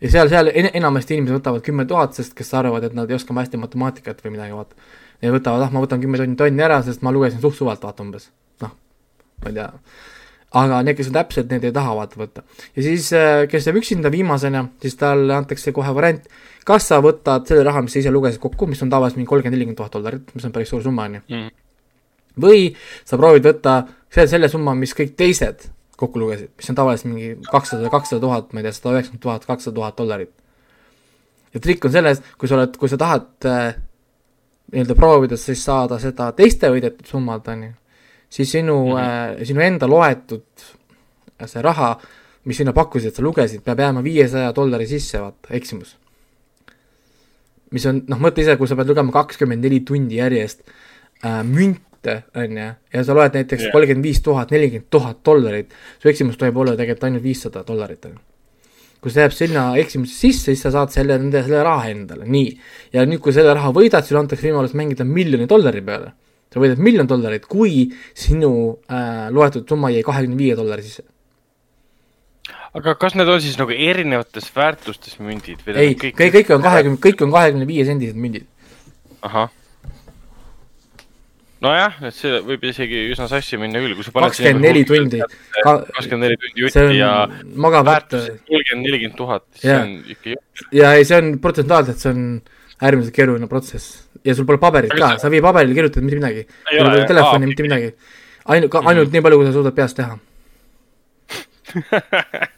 ja 0.00 0.10
seal, 0.10 0.30
seal 0.32 0.50
en, 0.54 0.70
enamasti 0.80 1.16
inimesed 1.16 1.38
võtavad 1.38 1.64
kümme 1.66 1.86
tuhat, 1.86 2.14
sest 2.18 2.34
kes 2.38 2.52
arvavad, 2.54 2.84
et 2.88 2.94
nad 2.98 3.10
ei 3.10 3.18
oska 3.18 3.34
hästi 3.34 3.60
matemaatikat 3.62 4.24
või 4.24 4.36
midagi, 4.36 4.58
vaata. 4.58 4.76
ja 5.22 5.32
võtavad, 5.34 5.66
ah, 5.66 5.72
ma 5.74 5.82
võtan 5.84 6.02
kümme 6.02 6.18
tonni, 6.18 6.36
tonni 6.38 6.66
ära, 6.66 6.82
sest 6.82 7.02
ma 7.02 7.14
lugesin 7.14 7.42
suht 7.42 7.58
suvalt, 7.58 7.82
vaata 7.82 8.02
umbes. 8.06 8.30
noh, 8.64 8.74
ma 9.44 9.52
ei 9.52 9.58
tea. 9.60 9.68
aga 10.58 10.82
need, 10.82 10.98
kes 10.98 11.12
on 11.12 11.18
täpsed, 11.20 11.50
need 11.52 11.70
ei 11.70 11.76
taha 11.78 11.94
vaata 12.00 12.18
võtta. 12.18 12.44
ja 12.74 12.86
siis, 12.88 13.12
kes 13.54 13.70
jääb 13.70 13.78
üksinda 13.78 14.10
viimasena, 14.10 14.66
siis 14.82 14.98
talle 14.98 15.38
antakse 15.38 15.72
kohe 15.76 15.94
variant, 15.94 16.26
kas 16.66 16.90
sa 16.90 16.98
võtad 17.04 17.46
selle 17.46 17.62
raha, 17.70 17.86
mis 17.86 17.94
sa 17.94 18.02
ise 18.02 18.10
lugesid 18.10 18.42
kokku, 18.42 18.66
mis 18.66 18.82
on 18.82 18.90
tavaliselt 18.90 19.22
mingi 19.22 19.30
kolmkümmend, 19.30 19.60
nelikümmend 19.60 19.78
tuhat 19.78 19.94
dollarit, 19.94 20.34
mis 20.34 20.44
on 20.44 20.54
päris 20.54 20.74
suur 20.74 20.82
summa, 20.82 21.06
on 21.06 21.20
ju 21.20 21.24
Mm. 21.28 21.67
Või 22.42 22.70
sa 23.04 23.18
proovid 23.20 23.46
võtta 23.48 23.80
selle, 24.08 24.28
selle 24.30 24.52
summa, 24.52 24.74
mis 24.78 24.94
kõik 24.96 25.16
teised 25.18 25.68
kokku 25.98 26.20
lugesid, 26.22 26.52
mis 26.56 26.70
on 26.70 26.78
tavaliselt 26.78 27.10
mingi 27.10 27.32
kakssada, 27.50 27.90
kakssada 27.90 28.22
tuhat, 28.22 28.52
ma 28.52 28.60
ei 28.60 28.68
tea, 28.68 28.76
sada 28.76 28.94
üheksakümmend 28.94 29.24
tuhat, 29.24 29.46
kakssada 29.48 29.74
tuhat 29.80 29.98
dollarit. 29.98 30.32
ja 31.54 31.60
trikk 31.64 31.88
on 31.88 31.92
selles, 31.92 32.22
kui 32.38 32.48
sa 32.48 32.58
oled, 32.58 32.76
kui 32.78 32.90
sa 32.90 32.98
tahad 33.00 33.48
äh, 33.50 33.78
nii-öelda 34.72 34.94
proovida 34.94 35.36
siis 35.40 35.64
saada 35.64 35.98
seda 35.98 36.30
teiste 36.38 36.70
võidetud 36.70 37.08
summad, 37.08 37.46
on 37.50 37.64
ju, 37.66 37.72
siis 38.30 38.52
sinu 38.52 38.76
mm, 38.84 38.92
-hmm. 38.92 39.40
äh, 39.40 39.46
sinu 39.48 39.64
enda 39.64 39.88
loetud 39.90 40.46
see 41.46 41.62
raha, 41.62 41.92
mis 42.44 42.56
sina 42.56 42.72
pakkusid, 42.72 43.14
sa 43.14 43.22
lugesid, 43.22 43.62
peab 43.64 43.80
jääma 43.80 44.02
viiesaja 44.02 44.52
dollari 44.54 44.86
sisse, 44.86 45.20
vaata, 45.20 45.54
eksimus. 45.54 45.96
mis 47.70 47.84
on, 47.86 48.02
noh, 48.08 48.18
mõtle 48.18 48.42
ise, 48.42 48.56
kui 48.56 48.68
sa 48.68 48.76
pead 48.76 48.88
lugema 48.88 49.12
kakskümmend 49.12 49.64
neli 49.64 49.80
tundi 49.80 50.16
järjest 50.16 50.62
äh, 51.24 51.42
münte, 51.98 52.24
on 52.34 52.56
ju, 52.56 52.74
ja 52.92 53.04
sa 53.04 53.14
loed 53.14 53.34
näiteks 53.34 53.68
kolmkümmend 53.72 54.04
viis 54.04 54.22
tuhat, 54.22 54.50
nelikümmend 54.50 54.88
tuhat 54.90 55.18
dollarit, 55.24 55.72
su 56.00 56.08
eksimus 56.08 56.36
tohib 56.38 56.56
olla 56.56 56.76
tegelikult 56.76 57.04
ainult 57.04 57.22
viissada 57.22 57.64
dollarit, 57.66 58.04
on 58.04 58.12
ju. 58.12 58.20
kui 59.00 59.12
see 59.14 59.22
jääb 59.22 59.34
sinna 59.34 59.64
eksimusse 59.78 60.14
sisse, 60.14 60.44
siis 60.50 60.62
sa 60.62 60.72
saad 60.74 60.90
selle, 60.90 61.18
nende, 61.18 61.42
selle 61.46 61.62
raha 61.62 61.90
endale, 61.90 62.26
nii. 62.26 62.56
ja 62.92 63.04
nüüd, 63.06 63.20
kui 63.22 63.32
selle 63.32 63.54
raha 63.54 63.70
võidad, 63.72 64.06
sulle 64.06 64.24
antakse 64.24 64.48
võimalus 64.48 64.74
mängida 64.74 65.04
miljoni 65.04 65.46
dollari 65.46 65.82
peale. 65.82 66.12
sa 66.52 66.60
võidad 66.62 66.80
miljon 66.80 67.06
dollarit, 67.06 67.46
kui 67.46 67.90
sinu 68.16 68.78
äh, 68.88 69.28
loetud 69.30 69.68
summa 69.68 69.90
jäi 69.92 70.02
kahekümne 70.02 70.36
viie 70.38 70.56
dollari 70.56 70.82
sisse. 70.82 71.04
aga 72.74 72.94
kas 72.94 73.14
need 73.14 73.28
on 73.28 73.40
siis 73.40 73.58
nagu 73.58 73.74
erinevates 73.74 74.50
väärtustes 74.54 75.18
mündid 75.20 75.62
või? 75.66 75.76
ei, 75.76 75.94
kõik, 75.94 76.18
kõik 76.18 76.54
on 76.56 76.62
kahekümne, 76.62 77.02
kõik 77.02 77.22
on 77.26 77.34
kahekümne 77.34 77.68
viie 77.68 77.86
sendised 77.86 78.18
mündid. 78.18 78.48
ahah. 79.22 79.52
Nojah, 81.64 81.96
et 82.08 82.14
see 82.16 82.40
võib 82.46 82.66
isegi 82.70 83.04
üsna 83.12 83.28
sassi 83.30 83.58
minna 83.60 83.80
küll, 83.82 83.96
kui 83.98 84.06
sa 84.06 84.12
paned 84.14 84.32
kakskümmend 84.32 84.66
neli 84.66 84.84
tundi. 84.88 85.22
kakskümmend 85.58 86.26
neli 86.26 86.38
tundi 86.42 86.64
jutti 86.64 86.84
ja 86.98 87.12
võtta 87.28 87.82
väärtus 87.88 88.28
kolmkümmend, 88.48 88.84
nelikümmend 88.86 89.18
tuhat, 89.18 89.46
see 89.58 89.78
on 89.78 89.96
ikka 90.14 90.34
jõhker. 90.34 90.68
ja 90.80 90.92
ei, 90.98 91.08
see 91.08 91.18
on 91.22 91.32
protsentuaalselt, 91.42 92.04
see 92.04 92.12
on 92.14 92.28
äärmiselt 92.78 93.16
keeruline 93.16 93.50
protsess 93.50 94.04
ja 94.24 94.34
sul 94.38 94.46
pole 94.48 94.60
paberit 94.62 94.94
ka, 94.94 95.16
sa 95.18 95.28
ei 95.28 95.38
või 95.38 95.46
paberile 95.48 95.76
kirjutada 95.78 96.06
mitte 96.06 96.20
midagi. 96.20 96.46
Ei 96.72 96.80
ole, 96.82 97.00
jah? 97.00 97.08
telefoni 97.10 97.50
mitte 97.50 97.66
midagi. 97.66 97.90
ainult, 98.54 98.78
ainult 98.92 99.14
nii 99.14 99.24
palju, 99.24 99.40
kui 99.40 99.48
sa 99.48 99.56
suudad 99.56 99.76
peas 99.76 99.98
teha. 99.98 100.18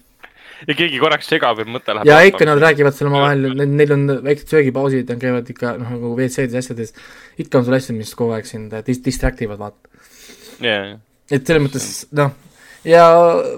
ja 0.68 0.76
keegi 0.76 1.00
korraks 1.02 1.30
segab 1.30 1.60
ja 1.60 1.68
mõte 1.68 1.94
läheb. 1.96 2.10
ja 2.10 2.20
ikka 2.28 2.48
nad 2.48 2.60
räägivad 2.62 2.96
seal 2.96 3.10
omavahel, 3.10 3.48
neil 3.62 3.94
on 3.96 4.06
väiksed 4.26 4.52
söögipausid, 4.54 5.08
nad 5.08 5.22
käivad 5.22 5.48
ikka 5.52 5.76
noh, 5.80 5.94
nagu 5.96 6.12
WC-des 6.18 6.56
ja 6.56 6.64
asjades. 6.64 6.94
ikka 7.40 7.60
on 7.60 7.66
sul 7.68 7.78
asju, 7.78 7.96
mis 7.96 8.12
kogu 8.18 8.36
aeg 8.36 8.48
sind 8.48 8.76
äh, 8.76 8.84
dis-, 8.86 9.02
distract 9.04 9.42
ivad, 9.46 9.60
vaata. 9.62 10.06
jaa, 10.64 10.94
et 11.30 11.42
selles 11.46 11.64
mõttes 11.66 11.90
noh, 12.16 12.34
ja 12.86 13.04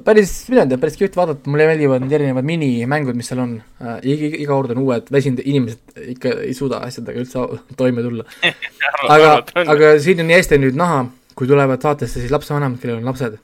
päris, 0.06 0.34
mina 0.50 0.64
ei 0.64 0.72
tea, 0.72 0.80
päris 0.82 0.98
kihvt 1.00 1.18
vaadata, 1.18 1.50
mulle 1.50 1.68
meeldivad 1.70 2.04
need 2.04 2.16
erinevad 2.18 2.46
minimängud, 2.48 3.18
mis 3.18 3.30
seal 3.30 3.42
on 3.44 3.56
äh, 3.82 3.98
iga, 4.14 4.32
iga 4.44 4.52
kord 4.54 4.74
on 4.74 4.82
uued, 4.82 5.10
väsinud 5.14 5.42
inimesed 5.44 6.04
ikka 6.16 6.36
ei 6.46 6.54
suuda 6.58 6.82
asjadega 6.88 7.22
üldse 7.24 7.46
toime 7.78 8.04
tulla. 8.06 8.26
aga, 9.14 9.38
aga 9.66 9.94
siin 10.02 10.22
on 10.24 10.30
nii 10.30 10.40
hästi 10.40 10.60
nüüd 10.62 10.78
näha, 10.78 11.04
kui 11.38 11.50
tulevad 11.50 11.82
saatesse 11.82 12.22
siis 12.22 12.34
lapsevanemad, 12.34 12.80
kellel 12.82 13.00
on 13.00 13.10
lapsed, 13.10 13.38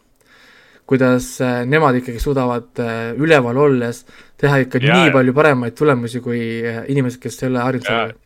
kuidas 0.88 1.26
äh, 1.44 1.66
nemad 1.68 1.98
ikkagi 2.00 2.20
suudavad 2.22 2.80
äh, 2.80 3.12
üleval 3.20 3.58
olles 3.60 4.04
teha 4.40 4.62
ikka 4.64 4.80
ja, 4.80 4.94
nii 4.94 5.10
jaa. 5.10 5.14
palju 5.18 5.34
paremaid 5.36 5.76
tulemusi 5.76 6.22
kui 6.24 6.40
äh, 6.64 6.80
inimesed, 6.88 7.20
kes 7.20 7.42
ei 7.42 7.50
ole 7.50 7.60
harjunud 7.60 7.88
sellega. 7.88 8.16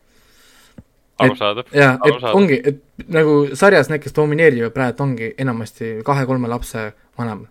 arusaadav. 1.27 1.73
jaa, 1.75 1.97
et 1.97 2.07
arusaadav. 2.11 2.37
ongi, 2.39 2.61
et 2.71 3.09
nagu 3.19 3.35
sarjas 3.59 3.91
need, 3.91 4.05
kes 4.05 4.15
domineerivad 4.15 4.75
praegu 4.77 5.07
ongi 5.07 5.33
enamasti 5.43 5.95
kahe-kolme 6.07 6.51
lapse 6.53 6.87
vanem, 7.19 7.49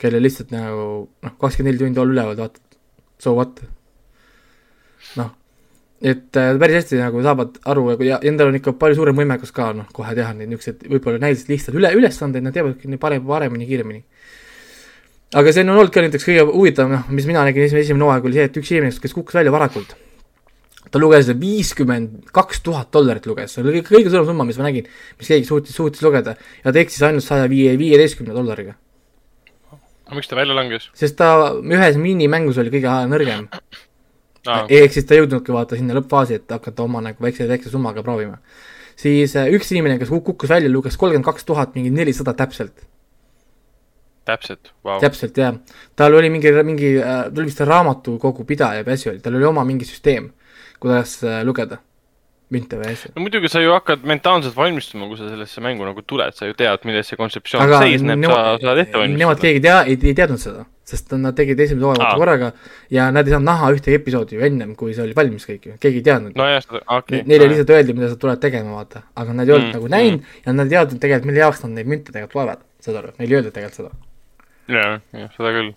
kellel 0.00 0.26
lihtsalt 0.26 0.50
nagu 0.54 0.86
noh, 1.06 1.36
kakskümmend 1.38 1.70
neli 1.70 1.84
tundi 1.84 2.02
olla 2.02 2.16
üleval, 2.16 2.40
vaata, 2.42 2.82
so 3.22 3.36
what. 3.38 3.62
noh, 5.20 5.30
et 6.02 6.36
äh, 6.42 6.56
päris 6.58 6.80
hästi 6.80 6.98
nagu 7.04 7.22
saavad 7.22 7.62
aru 7.70 7.92
ja, 7.92 8.00
ja 8.14 8.22
endal 8.26 8.50
on 8.50 8.58
ikka 8.58 8.74
palju 8.82 8.98
suurem 8.98 9.22
võimekus 9.22 9.54
ka 9.54 9.70
noh, 9.78 9.86
kohe 9.94 10.14
teha 10.18 10.34
neid 10.34 10.50
niisuguseid 10.50 10.88
võib-olla 10.90 11.22
näiliselt 11.22 11.54
lihtsalt 11.54 11.78
üle, 11.78 11.94
ülesandeid, 12.02 12.42
nad 12.46 12.56
teevadki 12.56 12.98
parem, 12.98 13.22
paremini, 13.30 13.70
kiiremini. 13.70 14.02
Aga 15.34 15.52
see 15.54 15.64
on 15.64 15.74
olnud 15.76 15.92
ka 15.94 16.02
näiteks 16.04 16.26
kõige 16.26 16.44
huvitavam, 16.50 16.94
noh, 16.96 17.10
mis 17.14 17.26
mina 17.28 17.44
nägin 17.46 17.66
esimene, 17.68 18.06
hooaeg 18.06 18.28
oli 18.28 18.38
see, 18.38 18.46
et 18.50 18.60
üks 18.60 18.70
inimene, 18.74 18.94
kes 19.02 19.14
kukkus 19.16 19.38
välja 19.38 19.52
varakult, 19.54 19.94
ta 20.90 21.02
luges 21.02 21.30
viiskümmend 21.38 22.30
kaks 22.34 22.64
tuhat 22.66 22.90
dollarit 22.94 23.26
luges, 23.30 23.54
see 23.54 23.62
oli 23.62 23.82
kõige, 23.86 24.10
suurem 24.10 24.26
summa, 24.30 24.46
mis 24.48 24.58
ma 24.58 24.66
nägin, 24.66 24.88
mis 25.20 25.30
keegi 25.30 25.46
suutis, 25.46 25.76
suutis 25.76 26.02
lugeda 26.02 26.34
ja 26.64 26.72
ta 26.72 26.82
eksis 26.82 27.04
ainult 27.06 27.26
saja 27.26 27.46
viie, 27.52 27.76
viieteistkümne 27.78 28.34
dollariga. 28.34 28.74
aga 30.08 30.18
miks 30.18 30.30
ta 30.30 30.40
välja 30.40 30.56
langes? 30.58 30.90
sest 30.98 31.18
ta 31.20 31.30
ühes 31.60 32.00
minimängus 32.00 32.58
oli 32.58 32.74
kõige 32.74 32.96
nõrgem 33.12 33.46
aa, 34.48 34.64
ehk 34.66 34.94
siis 34.94 35.06
ta 35.06 35.14
ei 35.14 35.22
jõudnudki 35.22 35.54
vaata 35.54 35.78
sinna 35.78 35.96
lõppfaasi, 35.98 36.40
et 36.40 36.54
hakata 36.56 36.86
oma 36.86 37.02
nagu 37.04 37.22
väikse, 37.22 37.46
väikse 37.48 37.72
summaga 37.72 38.02
proovima. 38.06 38.40
siis 38.96 39.36
äh, 39.36 39.50
üks 39.54 39.70
inimene, 39.72 39.98
kes 40.00 40.10
kuk- 40.10 40.26
kukkus 40.32 40.50
välja, 40.50 40.70
luges 40.72 40.96
kolmkümmend 41.00 41.28
kaks 41.28 41.46
tuhat, 41.48 41.74
mingi 41.74 41.92
nelisada 41.94 42.34
täpselt, 42.36 42.82
täpselt, 44.28 44.72
vau. 44.84 44.98
täpselt 45.02 45.36
jah. 45.38 45.60
tal 45.96 46.14
oli 46.14 46.30
mingi, 46.32 46.52
mingi 46.64 46.96
äh,, 46.98 47.22
ta 47.28 47.36
oli 47.40 47.50
vist 47.50 47.62
raamatukogu 47.66 48.44
pidaja 48.48 48.86
või 48.86 48.96
asi 48.98 49.12
oli, 49.12 49.22
tal 49.24 49.38
oli 49.38 49.48
oma 49.48 49.64
mingi 49.68 49.88
süsteem, 49.88 50.32
kuidas 50.82 51.18
äh, 51.24 51.40
lugeda 51.46 51.80
münte 52.54 52.78
või 52.80 52.90
asju. 52.94 53.12
no 53.14 53.24
muidugi 53.24 53.50
sa 53.50 53.62
ju 53.62 53.72
hakkad 53.74 54.02
mentaalselt 54.08 54.56
valmistuma, 54.56 55.06
kui 55.10 55.18
sa 55.18 55.28
sellesse 55.30 55.62
mängu 55.64 55.86
nagu 55.86 56.02
tuled, 56.02 56.34
sa 56.36 56.48
ju 56.48 56.56
tead, 56.58 56.84
milles 56.88 57.10
see 57.10 57.18
kontseptsioon 57.20 57.64
aga 57.64 57.80
seisneb, 57.84 58.26
sa 58.26 58.40
saad 58.64 58.82
ette 58.82 58.98
nemad 59.06 59.38
valmistada. 59.38 59.40
keegi 59.44 59.60
ei 59.60 59.64
tea, 59.66 59.78
ei, 59.86 59.98
ei 60.10 60.16
teadnud 60.18 60.42
seda, 60.42 60.64
sest 60.90 61.14
nad 61.20 61.38
tegid 61.38 61.62
esimese 61.62 61.86
hooaja 61.86 62.10
korraga 62.18 62.50
ja 62.96 63.08
nad 63.14 63.28
ei 63.28 63.36
saanud 63.36 63.50
näha 63.52 63.70
ühtegi 63.76 63.98
episoodi 64.00 64.38
ju 64.38 64.44
ennem, 64.50 64.74
kui 64.78 64.94
see 64.96 65.06
oli 65.06 65.16
valmis 65.16 65.46
kõik 65.46 65.70
ju, 65.70 65.78
keegi 65.82 66.02
ei 66.02 66.06
teadnud 66.10 66.38
no,. 66.40 66.50
okei. 66.98 67.22
Neile 67.30 67.50
lihtsalt 67.52 67.74
öeldi, 67.76 67.96
mida 67.98 68.10
sa 68.10 68.18
tuled 68.20 68.42
tegema, 68.42 68.80
vaata, 68.80 69.06
aga 69.14 69.36
nad 69.36 69.46
ei 69.46 69.56
olnud 69.56 69.70
mm, 69.70 69.78
nagu 69.78 69.94
näinud 69.94 70.20
mm. 70.20 70.44
ja 70.46 70.58
nad 70.58 70.66
ei 70.66 70.78
teadnud 70.78 71.02
tegelikult, 71.06 71.30
mille 71.30 71.46
jaoks 71.46 71.66
nad 71.66 71.76
neid 71.78 71.94
münte 71.94 72.14
tegelikult 72.14 72.40
loevad, 72.42 72.70
saad 72.82 73.02
aru, 73.04 73.18
neile 73.20 73.36
ei 73.36 73.42
öeldud 73.42 73.54
tegelikult 73.54 73.84
seda. 73.84 74.09
jah, 74.70 74.98
jah, 75.16 75.30
seda 75.36 75.52
küll. 75.54 75.70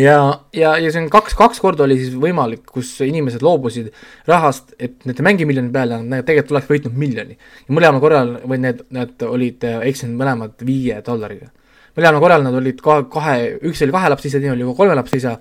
ja, 0.00 0.18
ja, 0.56 0.74
ja 0.80 0.92
see 0.92 1.02
on 1.02 1.08
kaks, 1.12 1.34
kaks 1.38 1.62
korda 1.62 1.86
oli 1.86 1.98
siis 2.00 2.14
võimalik, 2.18 2.64
kus 2.68 2.94
inimesed 3.04 3.44
loobusid 3.44 3.90
rahast, 4.28 4.74
et 4.82 5.02
nad 5.08 5.18
ei 5.18 5.26
mängi 5.28 5.48
miljoni 5.48 5.72
peale, 5.74 6.00
nad 6.02 6.26
tegelikult 6.28 6.56
oleks 6.56 6.70
võitnud 6.70 6.98
miljoni. 6.98 7.36
ja 7.36 7.74
mõlemal 7.74 8.04
korral 8.04 8.36
või 8.48 8.62
need, 8.64 8.84
need 8.94 9.26
olid 9.28 9.66
äh, 9.68 9.82
eksinud 9.90 10.18
mõlemad 10.20 10.64
viie 10.66 11.00
dollariga. 11.06 11.50
mõlemal 11.98 12.24
korral 12.24 12.46
nad 12.46 12.56
olid 12.60 12.80
kahe, 12.84 13.08
kahe, 13.12 13.36
üks 13.68 13.84
oli 13.84 13.98
kahe 13.98 14.14
lapse 14.14 14.30
isa, 14.30 14.40
teine 14.40 14.56
oli 14.56 14.78
kolme 14.78 14.96
lapse 14.98 15.20
isa, 15.20 15.36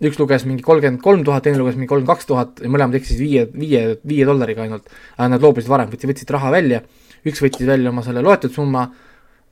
üks 0.00 0.18
luges 0.18 0.46
mingi 0.48 0.64
kolmkümmend 0.64 1.02
kolm 1.04 1.22
tuhat, 1.26 1.44
teine 1.44 1.60
luges 1.60 1.76
mingi 1.76 1.90
kolmkümmend 1.90 2.16
kaks 2.16 2.28
tuhat 2.28 2.64
ja 2.64 2.72
mõlemad 2.72 2.96
eksisid 2.98 3.20
viie, 3.20 3.44
viie, 3.52 3.84
viie 4.08 4.26
dollariga 4.28 4.64
ainult. 4.64 4.88
aga 5.16 5.28
nad 5.36 5.44
loobusid 5.44 5.70
varem, 5.70 5.92
võtsid, 5.92 6.10
võtsid 6.10 6.34
raha 6.34 6.52
välja, 6.56 6.82
üks 7.28 7.42
võttis 7.44 7.68
välja 7.68 7.92
oma 7.92 8.02
selle 8.02 8.24
loetud 8.24 8.54
summa 8.54 8.88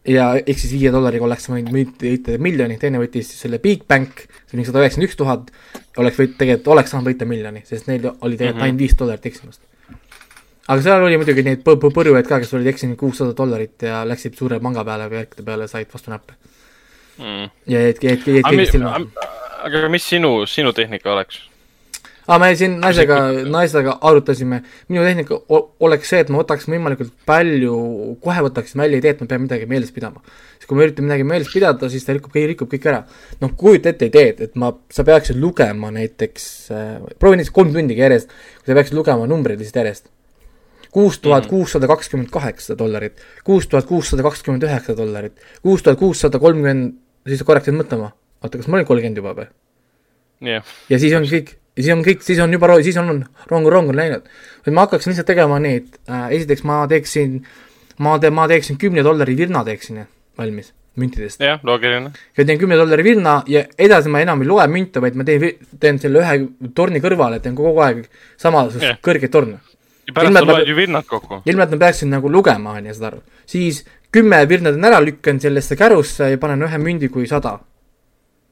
ja 0.09 0.29
ehk 0.41 0.59
siis 0.59 0.73
viie 0.73 0.91
dollariga 0.95 1.25
oleks 1.27 1.49
võinud 1.51 1.73
võita 1.75 2.37
miljoni, 2.43 2.79
teine 2.81 3.01
võttis 3.03 3.31
selle 3.39 3.59
Big 3.63 3.83
Bank, 3.89 4.25
see 4.49 4.57
oli 4.59 4.65
sada 4.67 4.81
üheksakümmend 4.85 5.09
üks 5.11 5.17
tuhat, 5.21 5.51
oleks 6.01 6.19
võit-, 6.21 6.37
tegelikult 6.41 6.71
oleks 6.75 6.95
saanud 6.95 7.11
võita 7.11 7.27
miljoni, 7.29 7.63
sest 7.69 7.89
neil 7.91 8.07
oli 8.11 8.37
tegelikult 8.37 8.63
Mhm. 8.63 8.65
ainult 8.69 8.79
viis 8.85 8.95
dollarit 8.99 9.27
eksimust. 9.27 9.61
aga 10.69 10.83
seal 10.85 11.03
oli 11.03 11.17
muidugi 11.17 11.43
neid 11.43 11.63
põ- 11.65 11.79
põ- 11.81 11.93
põrjujaid 11.97 12.27
ka, 12.29 12.39
kes 12.41 12.55
olid 12.55 12.67
eksinud 12.67 12.97
kuussada 13.01 13.33
dollarit 13.37 13.81
ja 13.83 14.03
läksid 14.05 14.35
suure 14.37 14.59
panga 14.61 14.85
peale 14.85 15.07
või 15.09 15.23
järgide 15.23 15.45
peale, 15.45 15.69
said 15.69 15.87
vastu 15.93 16.11
näppe. 16.13 16.35
Mm. 17.19 17.51
ja 17.67 17.81
jäid, 17.87 18.03
jäid, 18.03 18.27
jäid 18.27 18.45
kõigest 18.45 18.75
ilma. 18.75 18.99
aga 19.65 19.89
mis 19.89 20.05
sinu, 20.05 20.47
sinu 20.47 20.73
tehnika 20.73 21.13
oleks? 21.13 21.41
Aga 22.29 22.39
me 22.43 22.49
siin 22.61 22.75
naisega, 22.83 23.19
naisega 23.49 23.95
arutasime, 24.05 24.61
minu 24.93 25.05
tehnika 25.07 25.39
oleks 25.85 26.11
see, 26.13 26.21
et 26.25 26.33
ma 26.33 26.43
võtaks 26.43 26.67
võimalikult 26.69 27.15
palju, 27.29 27.77
kohe 28.25 28.43
võtaksin 28.45 28.83
välja 28.83 29.01
idee, 29.01 29.15
et 29.15 29.23
ma 29.23 29.29
pean 29.31 29.43
midagi 29.47 29.69
meeles 29.71 29.93
pidama. 29.95 30.21
siis 30.59 30.69
kui 30.69 30.77
ma 30.77 30.85
üritan 30.85 31.07
midagi 31.09 31.25
meeles 31.25 31.49
pidada, 31.53 31.89
siis 31.89 32.05
ta 32.05 32.13
rikub, 32.13 32.35
rikub 32.37 32.69
kõik 32.69 32.89
ära. 32.91 33.01
noh, 33.41 33.55
kujuta 33.57 33.95
ette 33.95 34.11
ideed, 34.11 34.43
et 34.45 34.59
ma, 34.61 34.75
sa 34.93 35.05
peaksid 35.09 35.41
lugema 35.41 35.91
näiteks 35.95 36.45
äh,, 36.77 36.91
proovi 37.19 37.41
näiteks 37.41 37.55
kolm 37.57 37.73
tundigi 37.73 38.05
järjest, 38.05 38.35
kui 38.61 38.73
sa 38.73 38.77
peaksid 38.77 38.99
lugema 38.99 39.29
numbreid 39.31 39.63
lihtsalt 39.63 39.81
järjest. 39.81 40.11
kuus 40.93 41.19
tuhat 41.25 41.47
kuussada 41.49 41.89
kakskümmend 41.89 42.29
kaheksa 42.33 42.77
dollarit, 42.77 43.25
kuus 43.45 43.69
tuhat 43.73 43.89
kuussada 43.89 44.27
kakskümmend 44.27 44.69
üheksa 44.69 44.97
dollarit, 44.97 45.41
kuus 45.63 45.83
tuhat 45.83 45.99
kuussada 45.99 46.41
kolmkümmend, 46.43 46.93
siis 47.29 47.41
korraks 47.49 47.73
jäin 47.73 47.81
mõtlema, 47.81 48.13
oota, 48.45 48.61
kas 48.61 48.69
ma 48.69 48.77
olin 48.77 48.89
kolmkümmend 48.89 49.23
juba 49.23 49.33
või? 49.41 49.49
jah, 50.53 50.77
ja 50.93 51.01
siis 51.01 51.17
ongi 51.17 51.33
kõik, 51.33 51.58
ja 51.79 51.85
siis 51.85 51.95
on 51.95 52.03
kõik, 52.07 52.25
siis 52.27 52.41
on 52.43 52.53
juba, 52.53 52.75
siis 52.83 52.99
on 52.99 53.23
rong, 53.51 53.71
rong 53.71 53.93
on 53.93 53.97
läinud. 53.97 54.27
et 54.67 54.73
ma 54.75 54.87
hakkaksin 54.87 55.15
lihtsalt 55.15 55.31
tegema 55.31 55.61
neid 55.63 55.87
äh,, 56.11 56.27
esiteks 56.35 56.65
ma 56.67 56.83
teeksin, 56.91 57.39
ma 58.03 58.19
teen, 58.19 58.35
ma 58.35 58.49
teeksin 58.51 58.81
kümne 58.81 59.07
dollari 59.07 59.37
virna 59.39 59.63
teeksin 59.65 60.03
valmis 60.39 60.73
müntidest. 60.99 61.41
jah, 61.41 61.61
loogiline. 61.63 62.11
ja 62.37 62.45
teen 62.45 62.59
kümne 62.59 62.77
dollari 62.81 63.05
virna 63.07 63.43
ja 63.47 63.65
edasi 63.79 64.11
ma 64.11 64.23
enam 64.25 64.43
ei 64.43 64.51
loe 64.51 64.67
münte, 64.73 65.03
vaid 65.05 65.19
ma 65.19 65.27
teen, 65.29 65.47
teen 65.81 66.01
selle 66.03 66.25
ühe 66.25 66.73
torni 66.75 67.03
kõrvale, 67.05 67.39
teen 67.45 67.55
kogu 67.59 67.79
aeg 67.85 68.07
samasugust 68.41 68.87
yeah. 68.89 68.99
kõrgeid 69.05 69.33
torne. 69.35 69.61
pärast 70.09 70.33
Ilmselt 70.33 70.49
sa 70.49 70.59
loed 70.59 70.73
ju 70.73 70.77
virnad 70.79 71.07
kokku. 71.07 71.43
ilma, 71.45 71.69
et 71.69 71.77
ma 71.77 71.83
peaksin 71.85 72.11
nagu 72.11 72.33
lugema, 72.33 72.75
on 72.81 72.91
ju, 72.91 72.97
saad 72.99 73.13
aru. 73.13 73.23
siis 73.47 73.85
kümme 74.15 74.43
virna 74.51 74.75
teen 74.75 74.91
ära, 74.91 74.99
lükkan 75.05 75.39
sellesse 75.41 75.79
kärusse 75.79 76.33
ja 76.33 76.43
panen 76.43 76.67
ühe 76.67 76.83
mündi 76.83 77.13
kui 77.13 77.31
sada, 77.31 77.59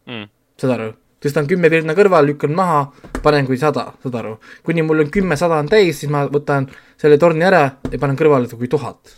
Mm. 0.07 0.29
saad 0.55 0.73
aru. 0.77 0.93
Tõstan 1.23 1.49
kümme 1.49 1.71
virna 1.73 1.95
kõrval, 1.97 2.27
lükkan 2.31 2.55
maha, 2.57 2.81
panen 3.25 3.47
kui 3.49 3.59
sada, 3.61 3.89
saad 4.03 4.19
aru. 4.21 4.37
kuni 4.67 4.85
mul 4.87 5.05
on 5.05 5.13
kümme 5.13 5.37
sada 5.37 5.61
on 5.63 5.69
täis, 5.71 6.01
siis 6.01 6.13
ma 6.13 6.27
võtan 6.29 6.69
selle 7.01 7.19
torni 7.19 7.47
ära 7.47 7.63
ja 7.91 8.01
panen 8.01 8.19
kõrvale 8.19 8.51
kui 8.53 8.69
tuhat. 8.69 9.17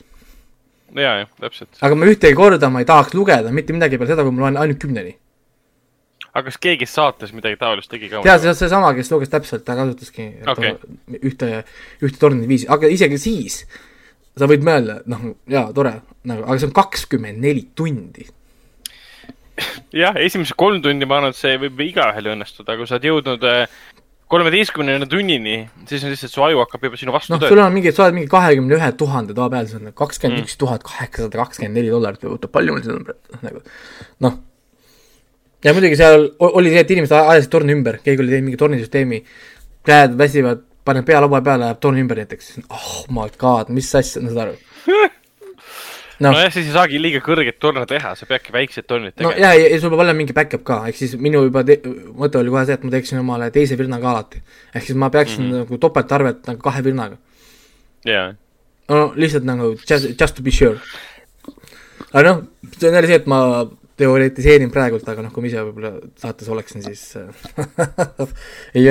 ja, 0.95 1.19
jah, 1.23 1.33
täpselt. 1.41 1.81
aga 1.81 1.95
ma 1.95 2.11
ühtegi 2.11 2.37
korda 2.39 2.71
ma 2.71 2.85
ei 2.85 2.89
tahaks 2.89 3.15
lugeda 3.15 3.51
mitte 3.53 3.73
midagi 3.77 3.99
peale 3.99 4.15
seda, 4.15 4.27
kui 4.27 4.37
ma 4.37 4.47
loen 4.47 4.61
ainult 4.63 4.81
kümneni. 4.85 5.17
aga 6.33 6.45
kas 6.47 6.63
keegi 6.63 6.87
saates 6.87 7.35
midagi 7.35 7.59
taolist 7.59 7.91
tegi 7.91 8.09
ka? 8.09 8.23
tead, 8.23 8.41
see 8.45 8.55
on 8.55 8.63
seesama, 8.63 8.95
kes 8.95 9.13
luges 9.13 9.35
täpselt, 9.35 9.67
ta 9.67 9.77
kasutaski 9.79 10.31
Okei. 10.47 10.75
ühte, 11.19 11.53
ühte 12.03 12.19
torni 12.19 12.47
viisi, 12.49 12.71
aga 12.71 12.87
isegi 12.87 13.19
siis 13.19 13.65
sa 14.39 14.47
võid 14.47 14.63
mõelda, 14.63 15.01
noh, 15.11 15.33
jaa, 15.51 15.73
tore, 15.75 15.97
nagu, 16.31 16.45
aga 16.47 16.61
see 16.61 16.69
on 16.69 16.75
kakskümmend 16.77 17.43
neli 17.43 17.65
tundi 17.75 18.23
jah, 20.05 20.17
esimesed 20.21 20.57
kolm 20.59 20.83
tundi 20.85 21.07
ma 21.09 21.19
arvan, 21.21 21.35
et 21.35 21.39
see 21.39 21.57
võib 21.61 21.81
igaühel 21.89 22.33
õnnestuda, 22.35 22.77
kui 22.79 22.89
sa 22.89 22.97
oled 22.99 23.09
jõudnud 23.09 23.47
kolmeteistkümnenda 24.29 25.07
tunnini, 25.09 25.57
siis 25.89 26.03
on 26.05 26.13
lihtsalt 26.13 26.35
su 26.35 26.43
aju 26.45 26.61
hakkab 26.61 26.83
juba 26.85 26.99
sinu 27.01 27.15
vastu 27.15 27.33
noh, 27.33 27.41
tööle 27.41 27.55
sul 27.55 27.63
on 27.65 27.73
mingi, 27.73 27.93
sa 27.97 28.05
oled 28.05 28.19
mingi 28.19 28.29
kahekümne 28.33 28.77
ühe 28.77 28.91
tuhande 29.01 29.37
toa 29.37 29.49
peal, 29.55 29.69
see 29.71 29.79
on 29.81 29.95
kakskümmend 29.97 30.45
üks 30.45 30.59
tuhat 30.61 30.85
kaheksasada 30.85 31.41
kakskümmend 31.41 31.81
neli 31.81 31.93
dollarit 31.95 32.27
või 32.27 32.35
oota, 32.35 32.51
palju 32.53 32.75
mul 32.77 32.85
seda 32.85 32.99
numbrit, 32.99 33.21
nagu 33.47 33.63
noh. 34.27 34.37
ja 35.65 35.73
muidugi 35.77 35.97
seal 36.01 36.29
oli 36.45 36.75
see, 36.75 36.85
et 36.85 36.93
inimesed 36.99 37.17
aj- 37.17 37.33
ajasid 37.35 37.55
torni 37.57 37.77
ümber, 37.79 38.03
keegi 38.05 38.21
oli 38.25 38.35
teinud 38.35 38.51
mingi 38.51 38.61
tornisüsteemi, 38.61 39.23
käed 39.89 40.19
väsivad, 40.21 40.61
paned 40.85 41.09
pea 41.09 41.25
laua 41.25 41.41
peale, 41.45 41.65
läheb 41.65 41.81
torn 41.81 42.05
ümber 42.05 42.21
näiteks, 42.21 42.59
oh 42.69 43.07
my 43.09 43.31
god, 43.41 43.73
mis 43.73 43.89
asja, 43.97 44.21
saad 44.29 44.45
aru? 44.45 44.59
noh, 46.21 46.33
nojah, 46.35 46.51
siis 46.55 46.69
ei 46.69 46.75
saagi 46.75 47.01
liiga 47.01 47.21
kõrgeid 47.25 47.59
torne 47.63 47.85
teha, 47.89 48.15
sa 48.19 48.27
peadki 48.29 48.55
väiksed 48.55 48.87
tornid 48.91 49.15
no 49.17 49.33
tegema. 49.33 49.55
ja, 49.55 49.69
ja 49.75 49.81
sul 49.81 49.93
peab 49.93 50.03
olema 50.05 50.19
mingi 50.19 50.37
back-up 50.37 50.65
ka, 50.67 50.81
ehk 50.91 50.99
siis 50.99 51.15
minu 51.21 51.45
juba 51.47 51.65
te- 51.67 51.81
mõte 51.85 52.41
oli 52.41 52.53
kohe 52.55 52.65
see, 52.69 52.79
et 52.79 52.87
ma 52.87 52.95
teeksin 52.95 53.23
omale 53.23 53.51
teise 53.55 53.79
virna 53.79 54.01
ka 54.03 54.11
alati. 54.13 54.43
ehk 54.75 54.87
siis 54.89 54.99
ma 54.99 55.11
peaksin 55.15 55.45
mm 55.45 55.51
-hmm. 55.51 55.65
nagu 55.65 55.79
topeltarvet 55.79 56.47
nagu 56.51 56.63
kahe 56.63 56.85
virnaga. 56.85 57.19
jaa, 58.05 58.35
no 58.89 59.13
lihtsalt 59.17 59.45
nagu 59.45 59.75
just, 59.91 60.21
just 60.21 60.37
to 60.37 60.43
be 60.43 60.51
sure. 60.51 60.79
aga 62.13 62.29
noh, 62.29 62.43
see 62.79 62.89
on 62.89 62.95
jälle 62.95 63.07
see, 63.07 63.17
et 63.23 63.27
ma 63.27 63.69
teoretiseerin 63.99 64.71
praegult, 64.73 65.07
aga 65.11 65.25
noh, 65.25 65.33
kui 65.35 65.45
ma 65.45 65.51
ise 65.51 65.63
võib-olla 65.67 65.93
saates 66.21 66.49
oleksin, 66.53 66.85
siis 66.87 67.03
äh, 67.19 67.49
ei, 68.77 68.85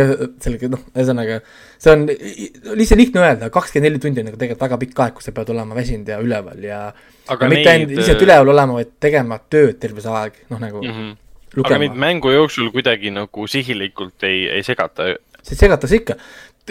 sellega 0.44 0.70
noh, 0.74 0.82
ühesõnaga 0.94 1.40
see 1.78 1.94
on 1.94 2.08
lihtsalt 2.10 3.00
lihtne 3.02 3.24
öelda, 3.24 3.52
kakskümmend 3.54 3.88
neli 3.88 4.02
tundi 4.04 4.24
on 4.24 4.28
nagu 4.30 4.40
tegelikult 4.40 4.66
väga 4.66 4.80
pikk 4.84 5.04
aeg, 5.06 5.14
kus 5.18 5.30
sa 5.30 5.36
pead 5.36 5.54
olema 5.54 5.78
väsinud 5.78 6.10
ja 6.12 6.18
üleval 6.24 6.66
ja 6.66 6.82
Aga 7.28 7.48
ja 7.48 7.52
mitte 7.52 7.64
neid, 7.64 7.72
ainult 7.74 7.94
lihtsalt 8.02 8.24
äh, 8.24 8.26
üleval 8.28 8.52
olema, 8.56 8.80
vaid 8.80 8.92
tegema 9.04 9.40
tööd 9.56 9.80
terve 9.84 10.04
see 10.04 10.18
aeg, 10.22 10.42
noh 10.52 10.64
nagu 10.64 10.82
mm 10.82 10.90
mm. 10.90 10.98
-hmm. 10.98 11.14
-hmm. 11.54 11.70
aga 11.70 11.80
neid 11.84 12.02
mängu 12.08 12.34
jooksul 12.34 12.72
kuidagi 12.76 13.14
nagu 13.14 13.48
sihilikult 13.48 14.24
ei, 14.24 14.50
ei 14.60 14.64
segata. 14.64 15.14
see 15.44 15.56
segatakse 15.56 15.96
ikka. 15.96 16.18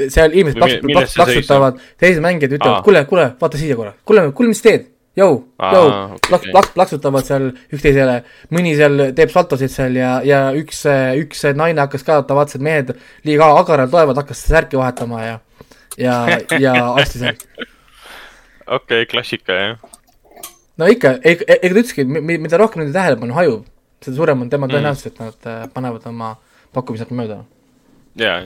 seal 0.08 0.32
inimesed 0.32 0.84
plaksutavad, 1.16 1.80
teised 1.96 2.20
mängijad 2.20 2.52
ütlevad, 2.58 2.82
kuule, 2.84 3.04
kuule, 3.04 3.30
vaata 3.40 3.58
siia 3.58 3.76
korra, 3.76 3.94
kuule, 4.04 4.32
kuule, 4.32 4.48
mis 4.52 4.62
teed? 4.62 4.95
Jõu, 5.16 5.36
jõu, 5.56 5.92
plaks-, 6.28 6.50
plaks-, 6.52 6.72
plaksutavad 6.74 7.24
seal 7.24 7.46
üksteisele, 7.72 8.18
mõni 8.52 8.74
seal 8.76 9.06
teeb 9.16 9.30
saltosid 9.32 9.72
seal 9.72 9.96
ja, 9.96 10.18
ja 10.26 10.40
üks, 10.56 10.82
üks 11.22 11.40
naine 11.56 11.80
hakkas 11.86 12.04
ka, 12.04 12.18
ta 12.28 12.36
vaatas, 12.36 12.58
et 12.58 12.64
mehed 12.66 12.92
liiga 13.24 13.48
agaralt 13.56 13.96
loevad, 13.96 14.20
hakkas 14.20 14.44
särki 14.44 14.76
vahetama 14.76 15.22
ja, 15.24 15.38
ja, 15.96 16.18
ja 16.60 16.74
asju 17.00 17.22
seal. 17.22 17.40
okei 18.66 18.76
okay,, 18.76 19.08
klassika 19.08 19.56
jah. 19.56 19.96
no 20.76 20.92
ikka, 20.92 21.16
ega 21.24 21.48
ega 21.56 21.72
ta 21.72 21.80
ütleski, 21.80 22.04
mida 22.04 22.60
rohkem 22.60 22.84
nende 22.84 22.92
tähelepanu 22.98 23.40
hajub, 23.40 23.64
seda 24.04 24.20
suurem 24.20 24.44
on 24.44 24.52
tema 24.52 24.68
Mm. 24.68 24.76
tõenäosus, 24.76 25.08
et 25.14 25.20
nad 25.24 25.48
äh, 25.48 25.64
panevad 25.72 26.04
oma 26.12 26.34
pakkumised 26.76 27.16
mööda 27.16 27.40
jaa, 28.20 28.42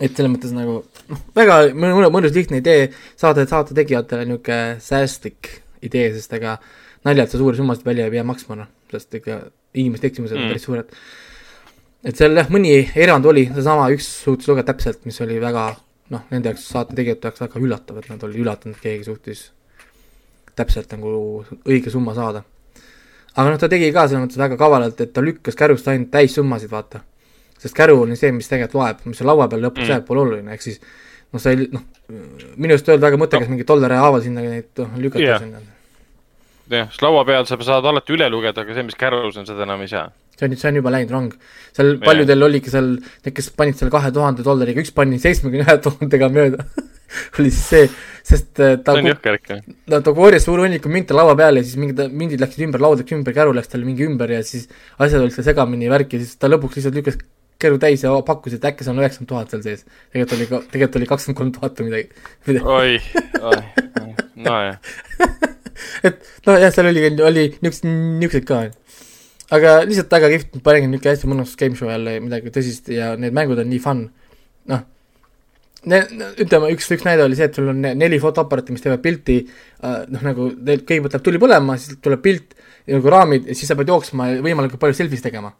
et 0.00 0.12
selles 0.12 0.32
mõttes 0.32 0.52
nagu 0.52 0.80
noh, 1.08 1.20
väga 1.36 1.60
mõnus, 1.72 2.10
mõnus 2.12 2.34
lihtne 2.36 2.60
idee, 2.60 2.90
saade, 3.16 3.46
saate 3.48 3.76
tegijatele 3.76 4.26
niisugune 4.28 4.80
säästlik 4.84 5.52
idee, 5.86 6.10
sest 6.16 6.34
ega 6.36 6.58
naljalt 7.06 7.32
sa 7.32 7.40
suuri 7.40 7.60
summasid 7.60 7.86
välja 7.86 8.08
ei 8.08 8.16
pea 8.16 8.24
maksma, 8.26 8.58
noh, 8.60 8.68
sest 8.92 9.14
ikka 9.20 9.40
inimeste 9.76 10.10
eksimused 10.10 10.36
on 10.36 10.42
Mm. 10.42 10.52
päris 10.52 10.66
suured. 10.68 10.92
et 12.04 12.16
seal 12.16 12.36
jah, 12.36 12.48
mõni 12.52 12.74
erand 12.94 13.24
oli, 13.26 13.46
seesama 13.54 13.88
üks 13.90 14.06
suutis 14.24 14.48
lugeda 14.48 14.72
täpselt, 14.72 15.04
mis 15.06 15.20
oli 15.20 15.40
väga 15.40 15.76
noh, 16.10 16.22
nende 16.30 16.52
jaoks, 16.52 16.68
saate 16.70 16.94
tegijate 16.94 17.26
jaoks 17.28 17.40
väga 17.40 17.60
üllatav, 17.60 17.98
et 17.98 18.10
nad 18.10 18.22
olid 18.22 18.36
üllatunud, 18.44 18.76
et 18.76 18.82
keegi 18.82 19.08
suutis 19.08 19.50
täpselt 20.56 20.92
nagu 20.92 21.44
õige 21.64 21.90
summa 21.90 22.14
saada. 22.14 22.44
aga 23.34 23.50
noh, 23.50 23.58
ta 23.58 23.68
tegi 23.68 23.90
ka 23.92 24.06
selles 24.08 24.26
mõttes 24.26 24.38
väga 24.38 24.56
kavalalt, 24.56 25.00
et 25.00 25.12
ta 25.12 25.24
lükkas 25.24 25.56
kärust 25.58 25.88
ainult 25.88 26.10
täissummasid, 26.10 26.70
vaata 26.70 27.02
sest 27.66 27.76
käru 27.76 27.98
on 28.04 28.14
see, 28.16 28.32
mis 28.34 28.48
tegelikult 28.50 28.78
loeb, 28.80 29.04
mis 29.10 29.20
sul 29.20 29.28
laua 29.30 29.48
peal 29.52 29.66
lõpuks 29.66 29.84
Mm. 29.84 29.92
jääb 29.94 30.06
pole 30.08 30.22
oluline, 30.24 30.54
ehk 30.54 30.64
siis 30.64 30.80
noh, 31.32 31.42
sa 31.42 31.52
ei 31.52 31.68
noh, 31.72 31.84
minu 32.56 32.76
arust 32.76 32.88
öelda 32.90 33.08
väga 33.08 33.20
mõttekas 33.20 33.50
mingi 33.50 33.66
dollari 33.68 33.98
haaval 34.00 34.22
sinna 34.24 34.44
neid 34.44 34.70
noh, 34.82 34.94
lükata 35.02 35.24
yeah. 35.24 35.42
sinna. 35.42 35.62
jah, 36.72 36.90
sest 36.92 37.04
laua 37.04 37.24
peal 37.28 37.46
sa 37.48 37.58
saad 37.68 37.90
alati 37.90 38.14
üle 38.16 38.28
lugeda, 38.32 38.64
aga 38.64 38.76
see, 38.76 38.86
mis 38.86 38.98
kärus 38.98 39.38
on, 39.40 39.48
seda 39.48 39.66
enam 39.66 39.84
ei 39.84 39.92
saa. 39.92 40.08
see 40.36 40.48
on, 40.48 40.56
see 40.56 40.72
on 40.72 40.80
juba 40.80 40.92
läinud 40.94 41.14
rong. 41.14 41.38
seal 41.76 41.94
Jah. 41.94 42.02
paljudel 42.06 42.48
oligi 42.48 42.72
seal, 42.72 42.92
need, 42.98 43.34
kes 43.36 43.50
panid 43.58 43.78
selle 43.80 43.94
kahe 43.94 44.12
tuhande 44.14 44.46
dollariga, 44.46 44.84
üks 44.84 44.94
pani 44.94 45.20
seitsmekümne 45.22 45.66
ühe 45.66 45.80
tuhandega 45.86 46.30
mööda 46.32 46.66
oli 47.38 47.52
siis 47.54 47.68
see, 47.70 47.86
sest 48.26 48.60
äh, 48.62 48.76
ta 48.82 48.96
see 48.96 49.04
on 49.04 49.10
jõhker 49.12 49.38
ikka. 49.38 49.58
no 49.92 50.00
ta 50.04 50.14
korjas 50.16 50.46
suure 50.46 50.66
hunniku 50.66 50.90
münte 50.92 51.16
laua 51.16 51.36
peale 51.38 51.62
ja 51.62 51.68
siis 51.68 51.78
mingid 51.80 52.02
mündid 52.10 52.42
läksid 52.42 52.66
ümber, 52.66 52.82
laud 52.82 53.02
läks 53.02 53.14
ümber, 53.14 53.34
käru 53.36 53.54
läks 53.56 53.70
talle 53.72 53.88
mingi 53.88 54.06
ümber 54.06 54.32
ja 54.34 54.42
siis 54.46 54.66
asjad 54.98 55.22
olid 55.22 55.34
seal 55.36 55.46
segamini 55.46 55.86
ja 55.86 55.94
värk 55.94 56.16
ja 56.16 56.22
siis 56.22 56.34
ta 56.40 56.50
lõpuks 56.50 56.80
lihtsalt 56.80 56.98
lükkas 56.98 57.20
käru 57.62 57.78
täis 57.80 58.04
ja 58.04 58.12
pakkus, 58.26 58.56
et 58.56 58.64
äkki 58.68 58.84
seal 58.84 58.96
on 58.96 59.02
üheksakümmend 59.02 59.30
tuhat 59.30 59.52
seal 59.52 59.62
sees. 59.64 59.84
tegelikult 60.12 60.36
oli 60.36 60.48
ka, 60.50 60.60
tegelikult 60.72 60.98
oli 61.00 61.10
kakskümmend 61.10 61.38
kolm 61.40 61.52
tuhat 61.56 61.80
või 61.80 61.88
midagi, 61.90 62.24
midagi.. 62.48 62.64
oi, 62.76 62.98
oi, 63.50 63.60
nojah. 64.46 64.76
et 66.08 66.28
nojah, 66.48 66.74
seal 66.74 66.90
oli, 66.90 67.06
oli 67.30 67.46
niisuguseid, 67.54 67.88
niisuguseid 68.20 68.48
ka. 68.50 68.60
aga 69.56 69.78
lihtsalt 69.88 70.12
väga 70.18 70.32
kihvt, 70.34 70.60
panengi 70.66 70.92
niisugune 70.92 71.16
hästi 71.16 71.32
mõnus 71.32 71.56
game 71.60 71.80
show 71.80 71.92
jälle, 71.92 72.18
midagi 72.24 72.52
tõsist 72.54 72.92
ja 72.92 73.14
need 73.20 73.36
mängud 73.36 73.64
on 73.64 73.72
nii 73.72 73.82
fun, 73.82 74.06
noh. 74.72 74.86
ütleme, 75.88 76.72
üks, 76.76 76.92
üks 76.92 77.08
näide 77.08 77.24
oli 77.24 77.38
see, 77.40 77.48
et 77.48 77.56
sul 77.56 77.72
on 77.72 77.80
ne- 77.88 77.96
neli 77.96 78.20
fotoaparaati, 78.20 78.76
mis 78.76 78.84
teevad 78.84 79.04
pilti 79.04 79.40
äh,, 79.46 80.02
noh 80.12 80.28
nagu 80.28 80.52
kõigepealt 80.60 81.16
läheb 81.16 81.28
tuli 81.30 81.40
põlema, 81.40 81.80
siis 81.80 82.02
tuleb 82.04 82.24
pilt, 82.24 82.58
nagu 82.92 83.16
raamid 83.16 83.48
ja 83.48 83.56
siis 83.56 83.72
sa 83.72 83.78
pead 83.78 83.94
jooksma 83.94 84.34
ja 84.34 84.42
võimalikult 84.44 84.82
palju 84.82 84.98
selfie's 85.00 85.24
tegema. 85.24 85.56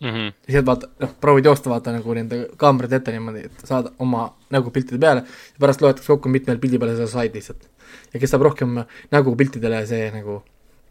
Mhm. 0.00 0.26
ja 0.46 0.52
siis 0.52 0.66
vaata, 0.66 0.88
noh, 1.02 1.14
proovid 1.20 1.48
joosta, 1.48 1.70
vaata 1.70 1.92
nagu 1.92 2.14
nende 2.14 2.44
kaamerate 2.56 3.00
ette 3.00 3.14
niimoodi, 3.16 3.48
et 3.48 3.64
saada 3.66 3.90
oma 3.98 4.28
nägu 4.54 4.70
piltide 4.70 5.00
peale 5.02 5.24
ja 5.24 5.58
pärast 5.58 5.82
loetakse 5.82 6.12
kokku, 6.12 6.30
mitmel 6.30 6.60
pildi 6.62 6.78
peale 6.78 6.94
sa 6.96 7.08
said 7.10 7.34
lihtsalt. 7.34 7.66
ja 8.12 8.20
kes 8.20 8.30
saab 8.30 8.46
rohkem 8.46 8.84
nägu 9.10 9.34
piltidele, 9.36 9.82
see 9.90 10.06
nagu 10.14 10.42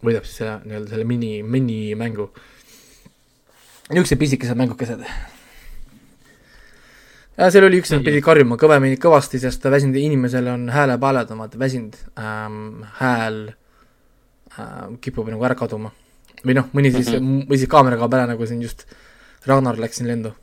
võidab 0.03 0.27
siis 0.27 0.41
selle 0.41 0.59
nii-öelda 0.65 0.91
selle 0.91 1.07
mini, 1.07 1.31
minimängu. 1.43 2.29
niisugused 3.89 4.19
pisikesed 4.19 4.59
mängukesed. 4.59 5.05
ja 7.37 7.51
seal 7.51 7.67
oli 7.69 7.79
üks, 7.81 7.93
nad 7.93 8.03
pidid 8.05 8.25
karjuma 8.25 8.57
kõvemini 8.59 8.99
kõvasti, 9.01 9.39
sest 9.39 9.63
väsinud 9.63 9.95
inimesel 10.01 10.51
on 10.51 10.67
häälepaeledamad, 10.73 11.55
väsinud 11.59 11.95
ähm, 12.19 12.83
hääl 12.99 13.39
ähm, 14.59 14.99
kipub 15.01 15.31
nagu 15.31 15.47
ära 15.47 15.55
kaduma. 15.55 15.93
Või 16.45 16.57
noh, 16.57 16.67
mõni 16.77 16.91
siis 16.93 17.09
mm, 17.11 17.21
-hmm. 17.21 17.47
või 17.49 17.61
siis 17.61 17.71
kaamera 17.71 17.97
kaob 17.99 18.13
ära, 18.13 18.27
nagu 18.29 18.49
siin 18.49 18.61
just 18.61 18.85
Ragnar 19.47 19.79
läks 19.79 19.99
siin 19.99 20.09
lendu. 20.09 20.33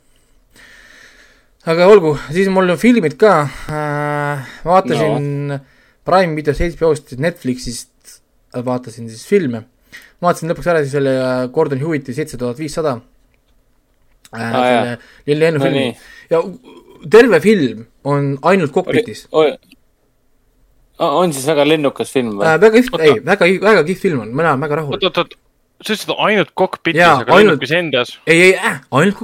aga 1.65 1.87
olgu, 1.87 2.15
siis 2.31 2.49
mul 2.49 2.69
on 2.69 2.81
filmid 2.81 3.17
ka 3.21 3.37
äh,, 3.69 4.45
vaatasin 4.65 5.47
no. 5.53 5.59
Prime 6.05 6.35
videos, 6.37 6.59
HBO-st, 6.61 7.17
Netflixist 7.17 8.21
vaatasin 8.65 9.09
siis 9.09 9.25
filme. 9.27 9.65
vaatasin 10.21 10.51
lõpuks 10.51 10.69
ära 10.71 10.83
siis 10.83 10.93
selle 10.95 11.15
äh, 11.17 11.45
Gordon 11.53 11.81
Hewitti 11.81 12.13
seitse 12.15 12.37
tuhat 12.37 12.59
viissada. 12.59 12.99
Aa, 14.31 14.41
jaa. 14.41 14.67
selle 14.67 14.97
Lilli 15.27 15.47
Ennu 15.47 15.59
no 15.59 15.65
filmi 15.65 15.81
nii, 15.85 15.95
ja 16.31 16.41
terve 17.11 17.39
film 17.39 17.85
on 18.03 18.35
ainult 18.41 18.73
kokpitis. 18.75 19.25
on 20.99 21.33
siis 21.33 21.45
väga 21.47 21.67
lennukas 21.67 22.11
film 22.11 22.37
või 22.39 22.47
Äh,? 22.47 22.59
väga 22.61 22.81
kihvt, 22.81 22.99
ei, 22.99 23.17
väga, 23.25 23.49
väga 23.61 23.83
kihvt 23.87 24.01
film 24.01 24.23
on, 24.25 24.35
mina 24.35 24.53
olen 24.53 24.65
väga 24.65 24.79
rahul 24.81 24.97
oot,. 24.97 25.03
oot, 25.03 25.17
oot, 25.17 25.37
sa 25.81 25.93
ütlesid 25.93 26.13
ainult 26.17 26.51
kokpitis, 26.55 26.99
Jaa, 27.01 27.21
aga 27.21 27.33
ainult- 27.35 27.55
lennukis 27.55 27.71
endas. 27.75 28.17
ei, 28.27 28.41
ei 28.41 28.53
äh,, 28.55 28.81
ainult 28.91 29.17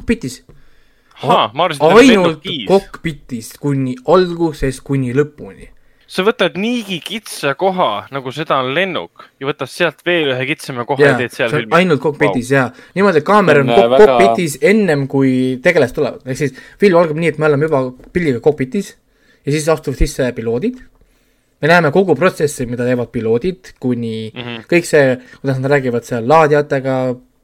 et 1.76 1.80
ta 1.80 1.92
ainult 2.02 2.48
kokpitis 2.68 3.54
kuni 3.62 3.96
algusest 4.08 4.82
kuni 4.84 5.14
lõpuni. 5.14 5.70
sa 6.12 6.26
võtad 6.28 6.58
niigi 6.60 6.98
kitsa 7.00 7.54
koha, 7.56 8.08
nagu 8.12 8.32
seda 8.36 8.58
on 8.60 8.74
lennuk 8.76 9.30
ja 9.40 9.48
võtad 9.48 9.70
sealt 9.72 10.02
veel 10.06 10.34
ühe 10.34 10.46
kitsama 10.50 10.84
koha 10.86 11.00
ja 11.00 11.12
jaa, 11.14 11.20
teed 11.22 11.32
seal 11.38 11.54
filmi. 11.54 11.72
ainult 11.78 12.02
kokpitis 12.04 12.50
wow. 12.52 12.58
ja 12.58 12.66
niimoodi, 12.98 13.22
et 13.22 13.28
kaamera 13.30 13.62
on 13.64 13.72
väga- 13.72 14.00
kokpitis 14.02 14.58
ennem 14.62 15.08
kui 15.08 15.60
tegelased 15.64 15.96
tulevad, 15.96 16.26
ehk 16.26 16.38
siis 16.42 16.58
film 16.82 16.98
algab 17.00 17.16
nii, 17.22 17.32
et 17.32 17.40
me 17.40 17.48
oleme 17.48 17.70
juba 17.70 17.84
pildiga 18.12 18.42
kokpitis 18.44 18.96
ja 19.46 19.52
siis 19.56 19.70
astuvad 19.72 19.98
sisse 20.04 20.28
piloodid. 20.36 20.82
Me 21.62 21.70
näeme 21.70 21.92
kogu 21.94 22.16
protsessi, 22.18 22.66
mida 22.70 22.86
teevad 22.88 23.12
piloodid, 23.14 23.74
kuni 23.80 24.32
mm. 24.34 24.42
-hmm. 24.42 24.64
kõik 24.72 24.88
see, 24.88 25.18
kuidas 25.42 25.60
nad 25.60 25.72
räägivad 25.72 26.08
seal 26.08 26.28
laadijatega, 26.28 26.96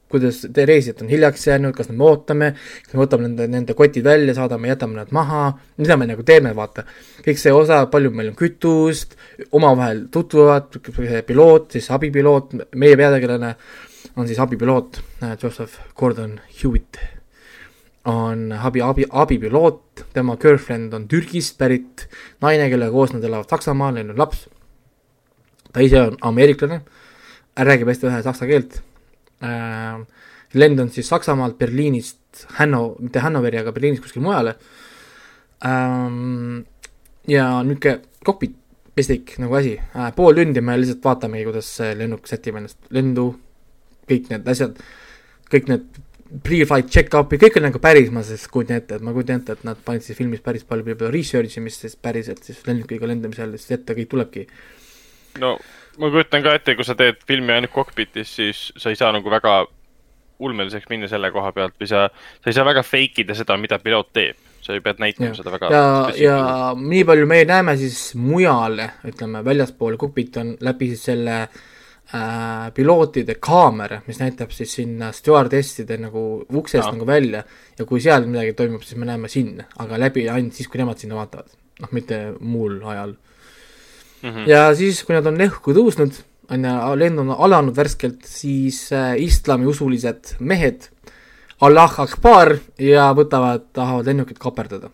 kuidas 0.10 0.42
te- 0.54 0.66
reisijad 0.66 1.02
on 1.02 1.10
hiljaks 1.12 1.48
jäänud, 1.48 1.76
kas 1.76 1.90
me 1.90 2.04
ootame, 2.04 2.52
kas 2.86 2.94
me 2.94 3.02
võtame 3.04 3.28
nende, 3.28 3.48
nende 3.48 3.74
kotid 3.74 4.04
välja, 4.04 4.34
saadame, 4.38 4.72
jätame 4.72 4.96
nad 4.96 5.12
maha, 5.12 5.42
mida 5.78 5.98
me 5.98 6.08
nagu 6.08 6.24
teeme, 6.24 6.56
vaata. 6.56 6.86
kõik 7.26 7.42
see 7.42 7.54
osa, 7.54 7.86
palju 7.92 8.12
meil 8.12 8.32
on 8.32 8.40
kütust, 8.40 9.18
omavahel 9.52 10.08
tutvuvad, 10.12 10.80
piloot, 11.28 11.72
siis 11.72 11.92
abipiloot, 11.92 12.56
meie 12.76 12.98
peategelane 12.98 13.56
on 14.16 14.28
siis 14.28 14.40
abipiloot, 14.40 15.02
Joseph 15.44 15.94
Gordon 15.96 16.40
Hewitt 16.64 17.17
on 18.08 18.52
abi, 18.56 18.82
abi, 18.82 19.06
abipiloot, 19.10 20.06
tema 20.16 20.38
girlfriend 20.40 20.94
on 20.96 21.08
Türgist 21.12 21.58
pärit 21.60 22.06
naine, 22.44 22.70
kellega 22.72 22.94
koos 22.94 23.12
nad 23.12 23.26
elavad 23.28 23.52
Saksamaal, 23.52 23.98
neil 23.98 24.14
on 24.14 24.22
laps. 24.22 24.46
ta 25.74 25.84
ise 25.84 26.00
on 26.00 26.16
ameeriklane, 26.30 26.80
räägib 27.68 27.92
hästi 27.92 28.08
vähe 28.08 28.22
saksa 28.24 28.48
keelt 28.48 28.80
äh,. 29.44 30.00
lend 30.54 30.80
on 30.80 30.90
siis 30.90 31.10
Saksamaalt 31.10 31.58
Berliinist 31.60 32.48
Hanno, 32.60 32.96
mitte 33.00 33.20
Hannoveri, 33.20 33.60
aga 33.60 33.76
Berliinist 33.76 34.06
kuskile 34.06 34.24
mujale 34.24 34.56
ähm,. 35.68 36.64
ja 37.28 37.50
niisugune 37.64 38.00
kokpit, 38.24 38.56
pestik 38.96 39.36
nagu 39.44 39.60
asi 39.60 39.76
äh,, 39.76 40.14
pool 40.16 40.40
tundi 40.40 40.64
me 40.64 40.80
lihtsalt 40.80 41.04
vaatamegi, 41.04 41.50
kuidas 41.52 41.76
see 41.82 41.92
lennuk 42.00 42.32
sätib 42.32 42.56
ennast 42.56 42.80
lendu, 42.90 43.34
kõik 44.08 44.32
need 44.32 44.48
asjad, 44.48 44.80
kõik 45.52 45.68
need 45.74 46.04
pre-flight 46.44 46.90
check-up'i, 46.92 47.40
kõik 47.42 47.60
on 47.60 47.68
nagu 47.70 47.80
päris, 47.82 48.10
ma 48.14 48.24
siis 48.26 48.44
kujutan 48.52 48.82
ette, 48.82 48.98
et 48.98 49.06
ma 49.06 49.14
kujutan 49.16 49.42
ette, 49.42 49.56
et 49.58 49.64
nad 49.68 49.80
panid 49.86 50.06
siis 50.06 50.18
filmis 50.18 50.44
päris 50.44 50.66
palju 50.68 50.86
võib-olla 50.88 51.12
research 51.14 51.60
imist 51.62 51.86
siis 51.86 51.96
päriselt 51.96 52.44
siis 52.44 52.60
lennukiga 52.68 53.10
lendamisel, 53.10 53.56
siis 53.60 53.78
ette 53.80 53.96
kõik 53.98 54.12
tulebki. 54.12 54.48
no 55.44 55.56
ma 55.98 56.12
kujutan 56.14 56.44
ka 56.46 56.58
ette, 56.58 56.76
kui 56.76 56.88
sa 56.88 56.98
teed 57.00 57.24
filmi 57.28 57.56
ainult 57.56 57.74
kokpitis, 57.76 58.34
siis 58.40 58.68
sa 58.78 58.92
ei 58.92 59.00
saa 59.00 59.14
nagu 59.16 59.32
väga 59.32 59.62
ulmeliseks 60.44 60.90
minna 60.92 61.08
selle 61.10 61.32
koha 61.34 61.54
pealt 61.56 61.80
või 61.82 61.90
sa, 61.90 62.04
sa 62.12 62.52
ei 62.52 62.58
saa 62.58 62.68
väga 62.68 62.84
fake 62.86 63.24
ida 63.24 63.38
seda, 63.38 63.58
mida 63.58 63.80
piloot 63.82 64.12
teeb. 64.14 64.44
sa 64.68 64.76
ju 64.76 64.82
pead 64.84 64.98
näitama 65.00 65.30
ja 65.30 65.36
seda 65.38 65.52
väga, 65.54 65.68
ja, 65.72 65.84
ja 66.20 66.38
nii 66.76 67.06
palju 67.08 67.28
me 67.30 67.38
näeme 67.48 67.78
siis 67.80 68.02
mujale, 68.20 68.90
ütleme 69.08 69.40
väljaspool 69.46 69.96
kokpit 69.98 70.38
on 70.42 70.50
läbi 70.60 70.90
siis 70.92 71.06
selle 71.08 71.38
äh, 71.46 71.62
pilootide 72.74 73.36
kaamera, 73.44 74.00
mis 74.08 74.22
näitab 74.22 74.54
siis 74.56 74.78
sinna 74.80 75.10
stjuardesside 75.12 75.98
nagu 76.00 76.22
uksest 76.48 76.86
Aa. 76.86 76.94
nagu 76.96 77.08
välja 77.08 77.42
ja 77.78 77.86
kui 77.86 78.00
seal 78.04 78.28
midagi 78.30 78.54
toimub, 78.56 78.84
siis 78.88 79.00
me 79.00 79.10
näeme 79.10 79.28
sinna, 79.32 79.68
aga 79.84 80.00
läbi 80.00 80.28
ainult 80.32 80.56
siis, 80.56 80.70
kui 80.72 80.80
nemad 80.80 81.00
sinna 81.02 81.20
vaatavad. 81.20 81.52
noh, 81.78 81.92
mitte 81.94 82.34
muul 82.40 82.80
ajal 82.84 83.12
mm. 83.12 84.30
-hmm. 84.30 84.48
ja 84.50 84.76
siis, 84.76 85.04
kui 85.04 85.16
nad 85.16 85.28
on 85.28 85.36
õhku 85.36 85.76
tõusnud, 85.76 86.22
on 86.50 86.66
ju, 86.66 86.96
lend 86.96 87.20
on 87.20 87.32
alanud 87.32 87.76
värskelt, 87.76 88.24
siis 88.26 88.88
äh, 88.94 89.18
islamiusulised 89.22 90.38
mehed, 90.40 90.90
Allah 91.62 92.00
Akbar 92.00 92.58
ja 92.80 93.12
võtavad, 93.14 93.68
tahavad 93.74 94.06
lennukit 94.06 94.40
kaperdada 94.40 94.90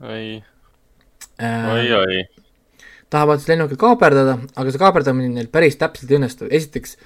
oi, 0.00 0.42
äh,. 1.42 1.72
oi, 1.72 1.92
oi. 1.92 2.24
Tahavad 3.14 3.42
siis 3.42 3.52
lennukit 3.52 3.78
kaaperdada, 3.80 4.38
aga 4.58 4.72
see 4.72 4.82
kaaperdamine 4.82 5.30
neil 5.36 5.50
päris 5.52 5.78
täpselt 5.80 6.10
ei 6.10 6.18
õnnestu, 6.18 6.48
esiteks 6.50 6.96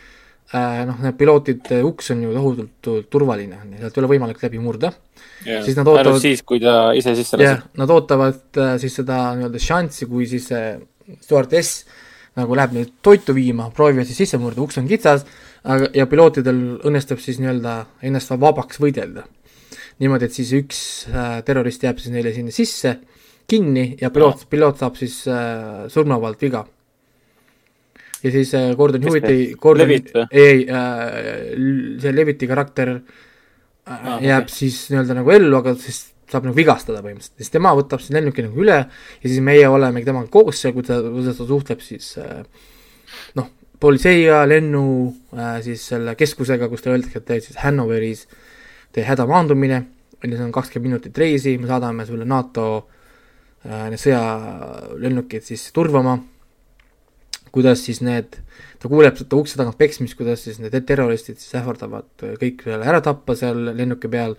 äh, 0.57 0.83
noh, 0.89 0.99
need 1.05 1.19
pilootide 1.21 1.83
uks 1.87 2.13
on 2.15 2.25
ju 2.25 2.35
tohutult 2.37 3.11
turvaline, 3.13 3.61
sealt 3.79 3.99
ei 3.99 4.03
ole 4.05 4.13
võimalik 4.15 4.41
läbi 4.45 4.61
murda. 4.63 4.93
Siis 5.45 5.77
nad 5.79 5.89
ootavad- 5.89 6.23
siis, 6.23 6.43
kui 6.49 6.61
ta 6.63 6.93
ise 6.97 7.15
sisse 7.19 7.39
laseb., 7.39 7.67
nad 7.81 7.93
ootavad 7.95 8.61
äh, 8.61 8.77
siis 8.83 8.97
seda 9.03 9.21
nii-öelda 9.39 9.63
šanssi, 9.63 10.09
kui 10.11 10.29
siis 10.31 10.49
see 10.53 10.71
stjuardess 11.25 11.85
nagu 12.39 12.55
läheb 12.55 12.75
neid 12.77 12.95
toitu 13.03 13.35
viima, 13.35 13.69
proovivad 13.75 14.07
siis 14.07 14.23
sisse 14.23 14.39
murda, 14.39 14.63
uks 14.63 14.79
on 14.79 14.87
kitsas, 14.91 15.25
aga, 15.67 15.89
ja 15.97 16.07
pilootidel 16.11 16.61
õnnestub 16.87 17.21
siis 17.23 17.41
nii-öelda 17.43 17.81
ennast 18.07 18.31
vabaks 18.31 18.81
võidelda. 18.83 19.27
niimoodi, 19.99 20.29
et 20.29 20.35
siis 20.37 20.53
üks 20.55 20.81
äh, 21.11 21.41
terrorist 21.45 21.83
jääb 21.83 21.99
siis 21.99 22.13
neile 22.15 22.31
sinna 22.33 22.53
sisse 22.55 22.93
kinni 23.49 23.97
ja 24.01 24.11
piloot, 24.13 24.45
piloot 24.51 24.81
saab 24.81 24.99
siis 25.01 25.23
äh, 25.31 25.87
surmavalt 25.89 26.43
viga. 26.43 26.67
ja 28.23 28.31
siis 28.35 28.53
äh, 28.55 28.75
Gordon 28.77 29.03
Hewitti 29.03 29.55
Gordon, 29.61 29.91
ei, 29.91 30.05
ei 30.33 30.67
äh,, 30.69 31.97
see 32.03 32.13
Leviti 32.13 32.47
karakter 32.51 32.97
äh, 32.97 33.27
Ah, 33.89 34.19
jääb 34.21 34.45
okei. 34.45 34.55
siis 34.55 34.79
nii-öelda 34.93 35.15
nagu 35.17 35.33
ellu, 35.33 35.55
aga 35.63 35.73
siis 35.81 36.03
saab 36.29 36.45
nagu 36.45 36.57
vigastada 36.57 37.01
põhimõtteliselt, 37.01 37.39
siis 37.41 37.53
tema 37.55 37.71
võtab 37.77 38.03
siis 38.03 38.13
lennuki 38.13 38.45
nagu 38.45 38.61
üle 38.61 38.77
ja 38.83 39.23
siis 39.23 39.39
meie 39.45 39.65
olemegi 39.71 40.11
temaga 40.11 40.29
koos 40.33 40.61
seal, 40.61 40.75
kui 40.77 40.85
ta, 40.85 40.99
kuidas 41.01 41.39
ta 41.39 41.47
suhtleb 41.49 41.81
siis 41.85 42.11
äh, 42.21 42.43
noh, 43.39 43.49
politseiga, 43.81 44.43
lennu 44.51 44.83
äh, 45.33 45.57
siis 45.65 45.87
selle 45.95 46.13
keskusega, 46.21 46.69
kus 46.69 46.85
talle 46.85 46.99
öeldakse, 46.99 47.23
et 47.23 47.29
teed 47.31 47.47
siis 47.47 47.57
Hannoveris, 47.63 48.27
tee 48.93 49.07
hädamaandumine, 49.09 49.81
on 50.19 50.29
ju, 50.29 50.37
see 50.37 50.45
on 50.51 50.53
kakskümmend 50.53 50.91
minutit 50.91 51.25
reisi, 51.25 51.57
me 51.57 51.71
saadame 51.71 52.05
sulle 52.05 52.29
NATO 52.29 52.69
äh, 52.77 52.98
need 53.65 54.01
sõjalennukid 54.01 55.47
siis 55.49 55.65
turvama, 55.75 56.19
kuidas 57.53 57.83
siis 57.85 58.01
need, 58.05 58.37
ta 58.79 58.91
kuuleb 58.91 59.17
seda 59.19 59.39
ukse 59.39 59.59
tagant 59.59 59.79
peksmist, 59.81 60.17
kuidas 60.19 60.45
siis 60.45 60.61
need 60.63 60.75
terroristid 60.87 61.41
siis 61.41 61.57
ähvardavad 61.59 62.27
kõik 62.41 62.63
selle 62.67 62.87
ära 62.89 63.01
tappa 63.05 63.35
seal 63.39 63.73
lennuki 63.73 64.11
peal, 64.13 64.37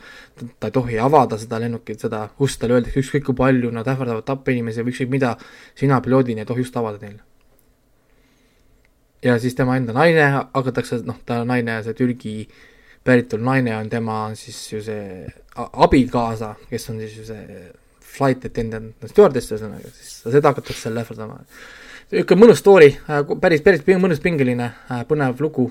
ta 0.60 0.70
ei 0.70 0.76
tohi 0.76 1.00
avada 1.02 1.40
seda 1.42 1.60
lennukit, 1.62 2.00
seda 2.06 2.28
ust, 2.40 2.60
talle 2.62 2.78
öeldakse 2.78 3.04
ükskõik 3.04 3.28
kui 3.30 3.40
palju 3.40 3.74
nad 3.76 3.88
ähvardavad 3.90 4.28
tappa 4.28 4.54
inimesi 4.54 4.86
või 4.86 4.94
ükskõik 4.94 5.12
mida, 5.18 5.34
sina 5.80 6.00
piloodina 6.06 6.46
ei 6.46 6.50
tohi 6.50 6.66
ust 6.66 6.78
avada 6.80 7.02
neile. 7.02 7.26
ja 9.24 9.36
siis 9.40 9.56
tema 9.56 9.76
enda 9.76 9.94
naine 9.94 10.30
hakatakse, 10.32 11.02
noh, 11.04 11.20
ta 11.26 11.44
naine, 11.44 11.82
see 11.84 11.98
Türgi 11.98 12.36
päritolu 13.04 13.44
naine 13.44 13.76
on 13.76 13.90
tema 13.90 14.22
siis 14.36 14.62
ju 14.72 14.82
see 14.84 15.28
abikaasa, 15.58 16.56
kes 16.70 16.90
on 16.90 17.00
siis 17.04 17.18
ju 17.18 17.26
see 17.28 17.62
flight 18.16 18.48
attendant, 18.50 18.96
stjuardess 19.12 19.54
ühesõnaga, 19.54 19.92
siis 19.96 20.16
seda 20.26 20.54
hakatakse 20.54 20.88
seal 20.88 20.98
ähvardama. 21.02 21.40
niisugune 22.12 22.42
mõnus 22.46 22.64
story, 22.64 22.90
päris, 23.42 23.62
päris 23.66 23.86
ping- 23.86 24.02
mõnus 24.02 24.22
pingeline, 24.24 24.72
põnev 25.10 25.42
lugu. 25.46 25.70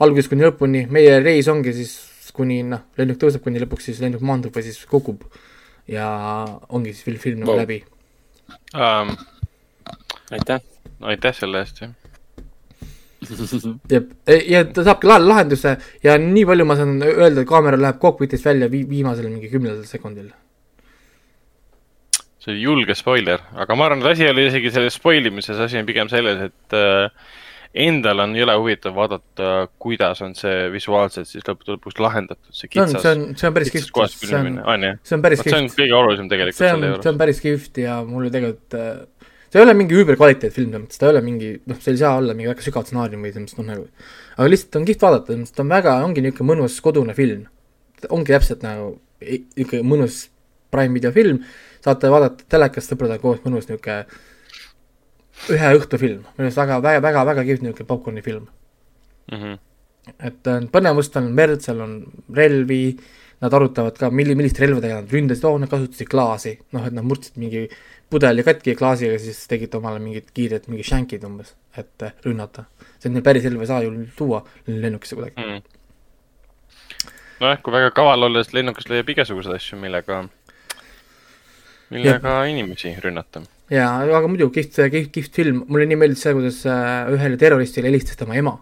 algusest 0.00 0.28
kuni 0.28 0.44
lõpuni, 0.44 0.86
meie 0.90 1.20
reis 1.22 1.48
ongi 1.48 1.72
siis 1.72 1.94
kuni 2.34 2.62
noh, 2.66 2.82
lennuk 2.98 3.20
tõuseb, 3.22 3.42
kuni 3.44 3.62
lõpuks 3.62 3.90
siis 3.90 4.00
lennuk 4.02 4.22
maandub 4.26 4.54
või 4.54 4.66
siis 4.66 4.80
kukub. 4.90 5.22
ja 5.88 6.06
ongi 6.72 6.94
siis 6.94 7.04
film, 7.04 7.18
film 7.20 7.42
nagu 7.42 7.52
Vau. 7.52 7.60
läbi. 7.60 7.82
Um, 8.74 9.12
aitäh. 10.32 10.62
aitäh 11.00 11.36
selle 11.36 11.60
eest, 11.60 11.82
jah. 11.82 11.92
ja, 13.92 14.00
ja 14.48 14.64
ta 14.64 14.84
saabki 14.84 15.08
lahe 15.08 15.20
lahenduse 15.24 15.76
ja 16.04 16.16
nii 16.20 16.44
palju 16.48 16.66
ma 16.68 16.76
saan 16.76 16.96
öelda, 17.02 17.42
et 17.42 17.48
kaamera 17.48 17.80
läheb 17.80 18.00
kokpitist 18.00 18.44
välja 18.44 18.70
vi-, 18.72 18.86
viimasel 18.88 19.28
mingi 19.28 19.52
kümnendal 19.52 19.84
sekundil. 19.88 20.32
See 22.44 22.52
oli 22.52 22.66
julge 22.66 22.96
spoiler, 22.98 23.40
aga 23.56 23.78
ma 23.78 23.88
arvan, 23.88 24.04
et 24.04 24.12
asi 24.12 24.26
ei 24.26 24.34
ole 24.34 24.48
isegi 24.50 24.72
selles 24.74 24.98
spoil 24.98 25.30
imises, 25.30 25.58
asi 25.64 25.80
on 25.80 25.88
pigem 25.88 26.10
selles, 26.12 26.42
et 26.50 26.76
äh, 26.76 27.32
endal 27.86 28.22
on 28.22 28.34
jõle 28.38 28.54
huvitav 28.60 28.94
vaadata, 28.94 29.52
kuidas 29.82 30.20
on 30.22 30.36
see 30.38 30.68
visuaalselt 30.74 31.26
siis 31.30 31.46
lõppude 31.46 31.74
lõpuks 31.74 31.98
lahendatud, 32.02 32.50
see 32.52 32.68
see 32.68 32.82
on, 32.82 32.92
kitsas 32.92 33.02
see 33.02 33.14
on, 33.14 33.24
see 33.40 33.48
on 33.48 33.56
päris 33.56 33.72
kihvt, 33.74 34.02
see 34.20 34.38
on 34.38 34.88
see 35.02 35.16
on 35.16 35.24
päris 35.24 35.40
vot 35.40 35.48
see 35.48 35.58
on 35.58 35.66
kihvt, 35.66 35.78
kõige 35.80 35.96
olulisem 35.98 36.28
tegelikult 36.30 36.60
see 36.60 36.68
on 36.68 36.76
selle, 36.76 36.84
see 36.86 36.94
juures. 36.94 37.10
on 37.10 37.22
päris 37.24 37.40
kihvt 37.42 37.80
ja 37.82 37.96
mulle 38.06 38.30
tegelikult 38.34 38.78
äh, 38.78 39.30
see 39.48 39.60
ei 39.62 39.64
ole 39.64 39.74
mingi 39.80 39.98
üüberkvaliteet 39.98 40.54
film, 40.54 40.70
selles 40.70 40.84
mõttes 40.84 41.02
ta 41.02 41.08
ei 41.08 41.14
ole 41.16 41.24
mingi, 41.26 41.50
noh, 41.70 41.80
see 41.82 41.96
ei 41.96 42.02
saa 42.04 42.20
olla 42.20 42.36
mingi 42.36 42.52
väga 42.52 42.68
sügav 42.68 42.86
stsenaarium 42.86 43.26
või 43.26 43.34
selles 43.34 43.48
mõttes 43.48 43.58
noh 43.58 43.68
nagu 43.72 43.88
aga 44.36 44.48
lihtsalt 44.50 44.78
on 44.80 44.86
kihvt 44.92 45.08
vaadata, 45.08 45.30
selles 45.32 45.42
mõttes 45.42 45.58
ta 45.58 45.64
on 45.66 45.74
väga, 45.74 45.96
ongi 46.06 46.24
niisugune 46.24 46.50
mõnus 46.52 46.78
kodune 46.84 47.18
film. 47.18 47.44
ongi 48.10 48.34
täpselt 48.36 48.62
nagu 48.66 48.88
niisugune 49.24 49.90
mõnus 49.90 50.22
Prime 50.74 50.94
video 50.98 51.12
film, 51.14 51.42
saate 51.84 52.10
vaadata 52.12 52.46
telekast 52.48 52.92
sõpradega 52.92 53.22
koos, 53.22 53.42
mõnus 53.44 53.68
niisugune 53.68 54.04
ühe 55.52 55.74
õhtu 55.78 56.00
film, 56.00 56.24
minu 56.36 56.48
arust 56.48 56.60
väga, 56.60 56.78
väga, 56.84 57.02
väga, 57.04 57.24
väga 57.30 57.44
kihvt 57.48 57.66
niisugune 57.66 57.90
popkorni 57.90 58.24
film. 58.24 58.48
Mhm. 59.32 59.60
et 60.20 60.48
äh, 60.52 60.64
põnevust 60.68 61.14
on 61.16 61.30
merd, 61.32 61.62
seal 61.64 61.78
on 61.80 61.92
relvi, 62.36 62.96
nad 63.40 63.54
arutavad 63.56 63.96
ka, 63.96 64.10
milli-, 64.12 64.36
milliste 64.36 64.60
relvadega 64.60 65.00
nad 65.00 65.12
ründasid, 65.12 65.46
oo, 65.48 65.56
nad 65.60 65.70
kasutasid 65.70 66.10
klaasi, 66.12 66.52
noh, 66.76 66.84
et 66.84 66.92
nad 66.92 67.06
murdsid 67.08 67.38
mingi 67.40 67.62
pudeli 68.12 68.44
katki 68.44 68.74
klaasiga, 68.78 69.16
siis 69.20 69.40
tegid 69.50 69.74
omale 69.78 70.02
mingid 70.02 70.28
kiired 70.36 70.68
mingi 70.68 70.84
shankid 70.86 71.24
umbes, 71.24 71.54
et 71.76 72.04
äh, 72.04 72.12
rünnata. 72.26 72.66
see 72.98 73.08
on 73.10 73.16
neil 73.16 73.24
päris 73.24 73.44
relva 73.48 73.64
ei 73.64 73.70
saa 73.72 73.82
ju 73.84 73.94
tuua 74.16 74.44
lennukisse 74.66 75.16
kuidagi 75.16 75.40
mm.. 75.40 75.62
nojah, 77.40 77.62
kui 77.64 77.74
väga 77.74 77.90
kaval 77.96 78.28
olla, 78.28 78.44
siis 78.44 78.58
lennukist 78.60 78.92
leiab 78.92 79.12
igasuguseid 79.16 79.56
asju, 79.56 79.80
millega, 79.80 80.22
millega 81.94 82.36
inimesi 82.50 82.94
rünnata. 83.02 83.42
jaa, 83.72 83.90
aga 84.04 84.28
muidu 84.28 84.50
kihvt, 84.54 84.78
kihvt, 84.92 85.10
kihvt 85.14 85.40
film, 85.40 85.64
mulle 85.68 85.88
nii 85.90 85.98
meeldis 86.00 86.24
see, 86.26 86.34
kuidas 86.36 86.62
äh, 86.68 87.12
ühele 87.14 87.38
terroristile 87.40 87.90
helistas 87.90 88.18
tema 88.20 88.38
ema. 88.40 88.56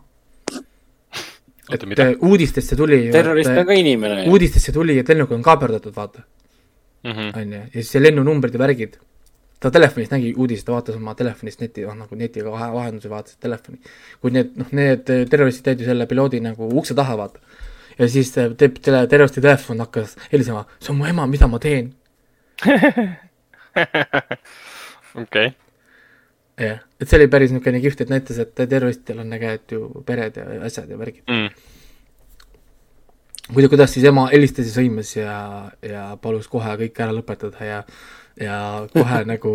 et 0.52 1.78
oota, 1.78 1.88
mida 1.88 2.10
äh, 2.10 2.26
uudistesse 2.28 2.76
tuli 2.78 3.06
ju, 3.06 3.14
terrorist 3.14 3.54
on 3.54 3.64
ka 3.68 3.78
inimene. 3.78 4.26
uudistesse 4.30 4.74
tuli, 4.74 4.98
et 5.00 5.08
lennuk 5.08 5.32
on 5.34 5.46
kaaperdatud, 5.46 5.94
vaata, 5.96 6.26
mm? 7.04 7.10
-hmm. 7.12 7.40
onju, 7.40 7.62
ja 7.64 7.80
siis 7.80 7.94
see 7.96 8.04
lennunumbrid 8.04 8.54
ja 8.58 8.62
värgid. 8.66 9.00
ta 9.62 9.70
telefonist 9.70 10.10
nägi 10.10 10.34
uudiseid, 10.36 10.66
ta 10.66 10.72
vaatas 10.74 10.96
oma 10.98 11.14
telefonist 11.14 11.60
neti, 11.62 11.84
noh 11.86 11.94
nagu 11.94 12.16
netiga 12.18 12.50
vahe, 12.50 12.72
vahendusel 12.74 13.10
vaatas 13.10 13.36
telefoni. 13.40 13.78
kui 14.20 14.30
need, 14.30 14.56
noh, 14.58 14.70
need 14.72 15.04
terroristid 15.06 15.72
jäid 15.72 15.84
ju 15.84 15.90
selle 15.90 16.06
piloodi 16.10 16.40
nagu 16.42 16.68
ukse 16.78 16.94
taha, 16.94 17.16
vaata. 17.16 17.40
ja 17.98 18.08
siis 18.08 18.36
äh, 18.38 18.54
teeb 18.58 18.78
tele, 18.82 19.06
terroristi 19.06 19.40
telefon 19.40 19.80
hakkas 19.86 20.16
helisema, 20.32 20.66
see 20.80 20.92
on 20.94 20.98
mu 20.98 21.06
ema, 21.10 21.26
mida 21.26 21.48
ma 21.48 21.58
teen? 21.62 21.92
okei, 25.22 25.48
jah, 26.60 26.78
et 27.00 27.08
see 27.08 27.18
oli 27.18 27.28
päris 27.32 27.52
niisugune 27.52 27.80
kihvt, 27.82 28.04
et 28.04 28.12
näitas, 28.12 28.38
et 28.42 28.54
terroristil 28.60 29.22
on 29.22 29.34
tegelikult 29.34 29.74
ju 29.74 30.02
pered 30.06 30.38
ja 30.38 30.44
asjad 30.68 30.90
ja 30.92 30.98
värgid. 31.00 31.24
muidu, 33.50 33.72
kuidas 33.72 33.94
siis 33.94 34.06
ema 34.08 34.28
helistas 34.30 34.70
ja 34.70 34.76
sõimas 34.76 35.10
ja, 35.16 35.36
ja 35.82 36.06
palus 36.22 36.48
kohe 36.52 36.76
kõik 36.84 37.02
ära 37.02 37.16
lõpetada 37.16 37.66
ja, 37.66 37.82
ja 38.40 38.58
kohe 38.92 39.22
nagu, 39.32 39.54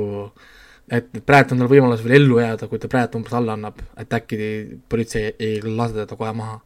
et 0.91 1.13
praegu 1.25 1.55
on 1.55 1.63
tal 1.63 1.71
võimalus 1.71 2.03
veel 2.05 2.19
ellu 2.21 2.41
jääda, 2.43 2.67
kui 2.67 2.81
ta 2.81 2.91
praegu 2.91 3.21
umbes 3.21 3.37
alla 3.37 3.55
annab, 3.57 3.79
et 3.97 4.19
äkki 4.19 4.41
politsei 4.89 5.31
ei 5.39 5.61
lase 5.63 6.01
teda 6.01 6.19
kohe 6.19 6.33
maha. 6.35 6.59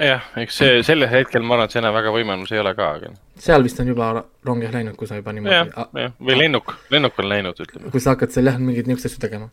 jah, 0.00 0.24
eks 0.40 0.60
see 0.62 0.82
sellel 0.86 1.10
hetkel 1.12 1.44
ma 1.44 1.56
arvan, 1.56 1.68
et 1.68 1.74
see 1.74 1.82
enam 1.82 1.96
väga 1.96 2.12
võimalus 2.14 2.52
ei 2.54 2.60
ole 2.62 2.72
ka, 2.76 2.88
aga 2.98 3.12
seal 3.42 3.64
vist 3.66 3.78
on 3.82 3.90
juba 3.90 4.08
rong 4.46 4.64
jah 4.64 4.72
läinud, 4.74 4.96
kui 4.98 5.08
sa 5.08 5.18
juba 5.18 5.32
jah, 5.32 5.38
niimoodi, 5.38 6.02
jah, 6.02 6.14
või 6.24 6.38
lennuk, 6.40 6.72
lennuk 6.94 7.20
on 7.22 7.28
läinud, 7.30 7.60
ütleme. 7.64 7.92
kui 7.92 8.02
sa 8.02 8.14
hakkad 8.14 8.34
seal 8.34 8.50
jah, 8.50 8.58
mingeid 8.60 8.88
niisuguseid 8.88 9.12
asju 9.12 9.22
tegema. 9.24 9.48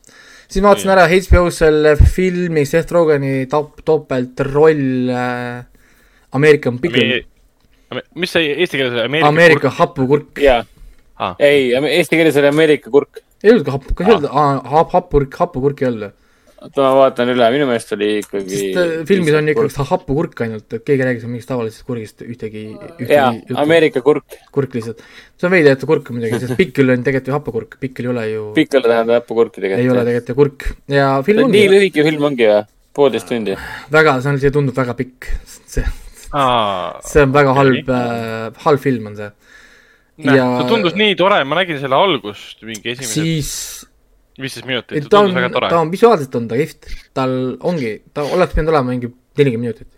siis 0.48 0.64
ma 0.64 0.72
vaatasin 0.72 0.94
ära 0.96 1.06
HBO-s 1.12 1.62
selle 1.64 1.96
filmi 2.02 2.66
Seth 2.70 2.96
Rogeni 2.96 3.46
top, 3.52 3.82
topeltroll 3.86 5.12
äh, 5.12 5.64
American 6.40 6.80
Pickle, 6.84 7.24
mis 8.16 8.36
see 8.36 8.54
eesti 8.56 8.80
keeles 8.80 8.96
oli? 8.96 9.06
Ameerika, 9.06 9.32
Ameerika 9.32 9.74
hapukurk. 9.80 10.44
jaa, 10.44 10.62
ah,. 11.20 11.36
ei, 11.40 11.74
eesti 11.76 12.20
keeles 12.20 12.40
oli 12.42 12.54
Ameerika 12.54 12.94
kurk. 12.94 13.24
ei 13.44 13.54
olnud 13.54 13.68
ka 13.68 13.78
hapu, 13.78 13.98
kas 13.98 14.08
ei 14.08 14.20
olnud, 14.20 14.32
hap-, 14.72 14.96
hapurk, 14.96 15.42
hapukurk 15.44 15.84
ei 15.84 15.92
olnud? 15.92 16.22
oota, 16.66 16.82
ma 16.82 16.92
vaatan 17.00 17.32
üle, 17.34 17.48
minu 17.54 17.68
meelest 17.70 17.94
oli 17.96 18.10
ikkagi. 18.22 18.50
sest 18.52 18.80
äh, 18.82 18.94
filmis 19.10 19.38
on 19.38 19.52
ikkagi 19.52 19.88
hapukurk 19.92 20.44
ainult, 20.46 20.68
et 20.68 20.86
keegi 20.86 21.04
ei 21.04 21.10
räägi 21.10 21.24
seal 21.24 21.34
mingist 21.34 21.52
tavalisest 21.52 21.86
kurgist 21.88 22.24
ühtegi, 22.26 22.66
jaa 23.10 23.32
ühtegi, 23.34 23.58
Ameerika 23.64 24.04
kurk. 24.06 24.38
kurk 24.56 24.78
lihtsalt. 24.78 25.04
see 25.36 25.50
on 25.50 25.56
veider, 25.56 25.76
et 25.76 25.84
ta 25.84 25.90
kurk 25.90 26.12
muidugi, 26.14 26.40
sest 26.44 26.58
pikkel 26.60 26.94
on 26.96 27.06
tegelikult 27.06 27.32
ju 27.32 27.38
hapukurk, 27.38 27.78
pikkel 27.82 28.10
ei 28.10 28.14
ole 28.14 28.28
ju, 28.32 28.46
pikale 28.58 28.92
tähendab 28.92 29.22
hapukurki 29.22 29.64
ei 29.66 29.72
ole 29.72 30.06
tegelikult. 30.06 30.06
tegelikult 30.06 30.32
ju 30.32 30.40
kurk 30.42 30.68
ja 30.96 31.10
film 31.28 31.46
nii 31.46 31.66
ongi 31.66 31.76
lühike 31.76 32.08
film 32.10 32.30
ongi 32.32 32.50
või? 32.52 32.62
poolteist 32.96 33.30
tundi. 33.32 33.58
väga, 33.92 34.20
see 34.24 34.34
on, 34.34 34.44
see 34.44 34.54
tundub 34.56 34.78
väga 34.78 34.96
pikk, 34.98 35.32
see, 35.46 35.86
Aa, 36.36 37.02
see 37.06 37.26
on 37.26 37.34
väga 37.36 37.52
okei. 37.54 37.62
halb 37.62 37.92
äh,, 37.96 38.64
halb 38.68 38.84
film 38.84 39.12
on 39.12 39.20
see. 39.20 39.34
ja 40.26 40.48
see 40.60 40.70
tundus 40.72 40.96
nii 41.00 41.18
tore, 41.20 41.44
ma 41.48 41.60
nägin 41.60 41.82
selle 41.82 42.00
algust, 42.00 42.64
mingi 42.68 42.96
esimesed 42.96 43.20
siis 43.20 43.52
viisteist 44.42 44.68
minutit, 44.68 44.98
et 44.98 45.06
see 45.06 45.12
tundus 45.12 45.32
on 45.32 45.40
väga, 45.40 45.52
tore 45.54 45.70
ta. 45.72 45.82
on 45.84 45.92
visuaalselt 45.94 46.36
on 46.40 46.48
ta 46.52 46.58
kihvt, 46.60 46.90
tal 47.16 47.36
ongi, 47.72 47.92
ta 48.14 48.26
oleks 48.28 48.56
pidanud 48.56 48.74
olema 48.74 48.92
mingi 48.92 49.12
nelikümmend 49.40 49.70
minutit 49.70 49.92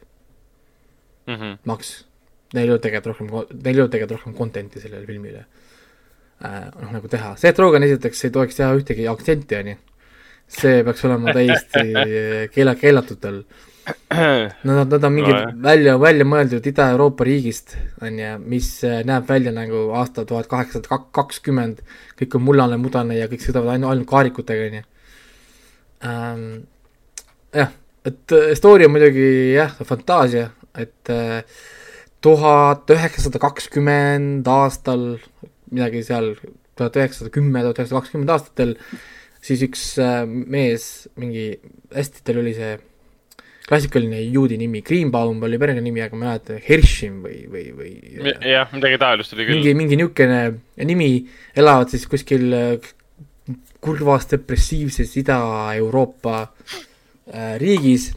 Mm 1.28 1.36
-hmm. 1.36 1.58
maks. 1.64 2.06
Neil 2.54 2.68
ei 2.68 2.72
olnud 2.72 2.84
tegelikult 2.84 3.12
rohkem, 3.12 3.28
neil 3.64 3.76
ei 3.76 3.82
olnud 3.82 3.92
tegelikult 3.92 4.20
rohkem 4.20 4.36
content'i 4.38 4.80
sellele 4.80 5.06
filmile 5.06 5.42
äh,. 6.46 6.70
noh, 6.82 6.92
nagu 6.92 7.08
teha, 7.12 7.34
Seth 7.36 7.60
Rogen 7.60 7.84
esiteks 7.84 8.24
ei 8.24 8.32
tohiks 8.32 8.56
teha 8.56 8.70
ühtegi 8.78 9.08
aktsenti, 9.12 9.58
onju. 9.58 9.76
see 10.48 10.84
peaks 10.88 11.04
olema 11.06 11.34
täiesti 11.36 11.84
keela, 12.54 12.76
keelatud 12.76 13.20
tal. 13.20 13.42
Nad, 14.68 14.90
nad 14.90 15.04
on 15.04 15.14
mingi 15.14 15.32
Nojah. 15.32 15.54
välja, 15.64 15.94
välja 16.00 16.26
mõeldud 16.28 16.66
Ida-Euroopa 16.68 17.24
riigist, 17.28 17.76
onju, 18.04 18.34
mis 18.50 18.70
äh, 18.84 19.00
näeb 19.08 19.28
välja 19.30 19.54
nagu 19.56 19.86
aasta 19.96 20.26
tuhat 20.28 20.50
kaheksasada 20.52 21.00
kakskümmend, 21.16 21.80
kõik 22.20 22.36
on 22.36 22.44
mullane, 22.44 22.80
mudane 22.82 23.16
ja 23.16 23.30
kõik 23.32 23.46
sõidavad 23.46 23.76
ainult, 23.76 23.94
ainult 23.94 24.10
kaarikutega, 24.12 24.68
onju. 24.72 24.84
jah, 27.62 27.72
et 28.12 28.36
story 28.60 28.88
on 28.88 28.96
muidugi 28.96 29.30
jah, 29.56 29.72
fantaasia, 29.88 30.50
et 30.76 31.14
äh, 31.14 31.62
tuhat 32.24 32.92
üheksasada 32.92 33.40
kakskümmend 33.44 34.48
aastal, 34.52 35.08
midagi 35.72 36.04
seal, 36.08 36.34
tuhat 36.78 37.00
üheksasada 37.00 37.32
kümme, 37.34 37.64
tuhat 37.64 37.80
üheksasada 37.80 38.04
kakskümmend 38.04 38.36
aastatel, 38.36 38.76
siis 39.44 39.64
üks 39.68 39.90
äh, 40.02 40.22
mees, 40.28 41.08
mingi, 41.20 41.50
hästi, 41.96 42.24
tal 42.28 42.44
oli 42.44 42.56
see 42.58 42.76
klassikaline 43.68 44.22
juudi 44.32 44.58
nimi, 44.60 44.82
Greenbaum 44.82 45.42
oli 45.44 45.58
perekonnanimi, 45.60 46.04
aga 46.06 46.16
ma 46.16 46.24
ei 46.24 46.30
mäleta, 46.30 46.60
Hershim 46.64 47.18
või, 47.26 47.42
või, 47.52 47.66
või 47.76 47.90
jah, 48.48 48.70
midagi 48.72 49.00
taolist 49.02 49.36
oli 49.36 49.48
küll 49.48 49.60
mingi, 49.60 49.74
mingi 49.76 49.98
niisugune 50.00 50.86
nimi, 50.88 51.10
elavad 51.58 51.92
siis 51.92 52.06
kuskil 52.08 52.46
äh, 52.56 52.88
kurvas 53.84 54.30
depressiivses 54.32 55.12
Ida-Euroopa 55.20 56.38
äh, 56.46 57.58
riigis, 57.60 58.14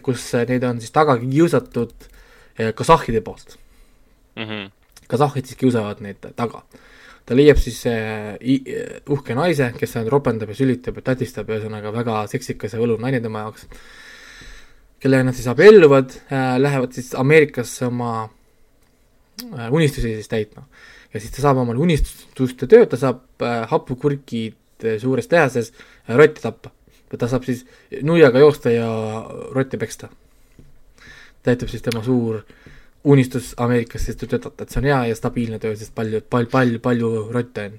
kus 0.00 0.24
äh, 0.38 0.46
neid 0.48 0.64
on 0.68 0.80
siis 0.80 0.94
taga 0.94 1.18
kiusatud 1.20 2.12
kasahhide 2.56 3.20
poolt. 3.20 3.58
mm. 4.36 4.44
-hmm. 4.44 4.70
kasahhid 5.06 5.44
siis 5.44 5.60
kiusavad 5.60 6.00
neid 6.00 6.24
taga. 6.36 6.62
ta 7.26 7.36
leiab 7.36 7.58
siis 7.58 7.82
uhke 9.10 9.34
naise, 9.34 9.72
kes 9.78 9.96
ainult 9.96 10.12
ropendab 10.12 10.48
ja 10.48 10.54
sülitab 10.54 10.96
ja 10.96 11.02
tatistab, 11.02 11.50
ühesõnaga 11.50 11.92
väga 11.92 12.26
seksikas 12.26 12.72
ja 12.72 12.80
võluv 12.80 13.02
naine 13.02 13.20
tema 13.20 13.44
jaoks, 13.44 13.66
kellega 15.06 15.28
nad 15.28 15.38
siis 15.38 15.48
abielluvad 15.50 16.18
äh,, 16.26 16.56
lähevad 16.58 16.92
siis 16.96 17.14
Ameerikasse 17.14 17.86
oma 17.86 18.12
äh, 18.26 19.70
unistusi 19.70 20.14
siis 20.14 20.28
täitma. 20.28 20.66
ja 21.14 21.20
siis 21.20 21.32
ta 21.32 21.42
saab 21.44 21.62
omale 21.62 21.80
unistuste 21.80 22.66
tööd, 22.66 22.90
ta 22.90 22.98
saab 23.00 23.22
äh, 23.42 23.62
hapukurgid 23.70 24.84
äh, 24.84 24.98
suures 25.00 25.30
tehases 25.30 25.72
äh, 25.72 26.16
rotti 26.18 26.42
tappa. 26.42 26.74
ta 27.16 27.28
saab 27.30 27.46
siis 27.46 27.64
nuiaga 28.02 28.42
joosta 28.42 28.70
ja 28.74 28.88
rotti 29.54 29.78
peksta. 29.78 30.08
täitub 31.46 31.70
siis 31.70 31.82
tema 31.82 32.02
suur 32.04 32.42
unistus 33.06 33.54
Ameerikas 33.56 34.04
siis 34.04 34.16
töötada, 34.18 34.50
et 34.62 34.70
see 34.70 34.80
on 34.82 34.88
hea 34.90 35.00
ja 35.12 35.16
stabiilne 35.16 35.60
töö, 35.62 35.76
sest 35.78 35.94
palju, 35.94 36.20
palju, 36.30 36.50
palju, 36.50 36.80
palju 36.82 37.10
rotte 37.34 37.68
on. 37.70 37.78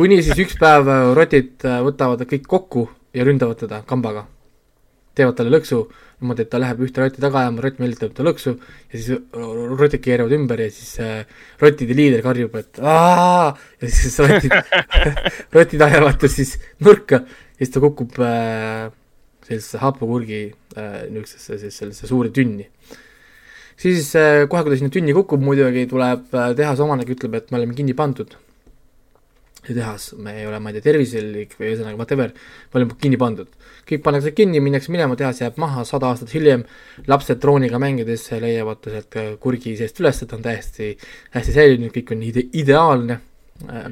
kuni 0.00 0.22
siis 0.22 0.40
üks 0.46 0.56
päev 0.60 0.88
rotid 1.16 1.68
äh, 1.68 1.82
võtavad 1.84 2.24
kõik 2.28 2.48
kokku 2.48 2.88
ja 3.14 3.24
ründavad 3.28 3.60
teda 3.60 3.82
kambaga. 3.86 4.26
Teevad 5.18 5.36
talle 5.38 5.52
lõksu 5.52 5.82
niimoodi, 6.18 6.44
et 6.44 6.50
ta 6.50 6.58
läheb 6.58 6.80
ühte 6.86 7.02
rotti 7.02 7.22
taga 7.22 7.44
ajama, 7.44 7.62
rott 7.62 7.82
meelitab 7.82 8.14
ta 8.16 8.24
lõksu 8.26 8.54
ja 8.54 9.00
siis 9.00 9.20
rotid 9.78 10.02
keeravad 10.02 10.34
ümber 10.34 10.62
ja 10.64 10.70
siis 10.74 10.94
äh, 11.02 11.42
rottide 11.62 11.96
liider 11.98 12.24
karjub, 12.24 12.56
et 12.58 12.80
aa 12.82 13.52
ja 13.82 13.90
siis 13.90 14.18
rotid, 14.24 14.56
rotid 15.56 15.84
ajavad 15.88 16.18
ta 16.22 16.30
siis 16.32 16.56
nurka 16.82 17.22
ja 17.22 17.60
siis 17.60 17.74
ta 17.74 17.84
kukub 17.84 18.18
äh, 18.24 18.88
sellisesse 19.46 19.82
hapukurgi 19.84 20.42
äh, 20.76 21.06
niisugusesse 21.12 21.60
siis 21.62 21.78
sellesse 21.84 22.10
suurde 22.10 22.34
tünni. 22.34 22.68
siis 23.78 24.10
äh, 24.18 24.44
kohe, 24.50 24.64
kui 24.64 24.74
ta 24.74 24.80
sinna 24.82 24.92
tünni 24.92 25.14
kukub, 25.16 25.42
muidugi 25.44 25.86
tuleb 25.90 26.34
äh, 26.34 26.52
tehase 26.58 26.82
omanik, 26.82 27.14
ütleb, 27.14 27.38
et 27.38 27.50
me 27.52 27.62
oleme 27.62 27.78
kinni 27.78 27.94
pandud 27.94 28.34
see 29.68 29.76
tehas, 29.76 30.12
me 30.16 30.32
ei 30.40 30.46
ole, 30.48 30.58
ma 30.62 30.70
ei 30.70 30.78
tea, 30.78 30.86
tervislik 30.88 31.54
või 31.58 31.72
ühesõnaga 31.72 31.98
whatever, 32.00 32.32
me 32.72 32.80
oleme 32.80 32.96
kinni 33.00 33.18
pandud. 33.20 33.50
Kõik 33.88 34.02
pannakse 34.04 34.32
kinni, 34.36 34.60
minnakse 34.64 34.92
minema, 34.94 35.16
tehas 35.18 35.42
jääb 35.42 35.58
maha, 35.60 35.84
sada 35.88 36.10
aastat 36.12 36.34
hiljem 36.34 36.64
lapsed 37.08 37.40
drooniga 37.42 37.80
mängides 37.82 38.28
leiavad 38.42 38.82
ta 38.84 38.92
sealt 38.94 39.18
äh, 39.20 39.30
kurgi 39.42 39.76
seest 39.78 40.02
üles, 40.02 40.20
ta 40.24 40.36
on 40.36 40.44
täiesti, 40.44 40.92
hästi 41.36 41.56
säilinud, 41.56 41.94
kõik 41.94 42.14
on 42.16 42.24
ide-, 42.28 42.48
ideaalne, 42.62 43.20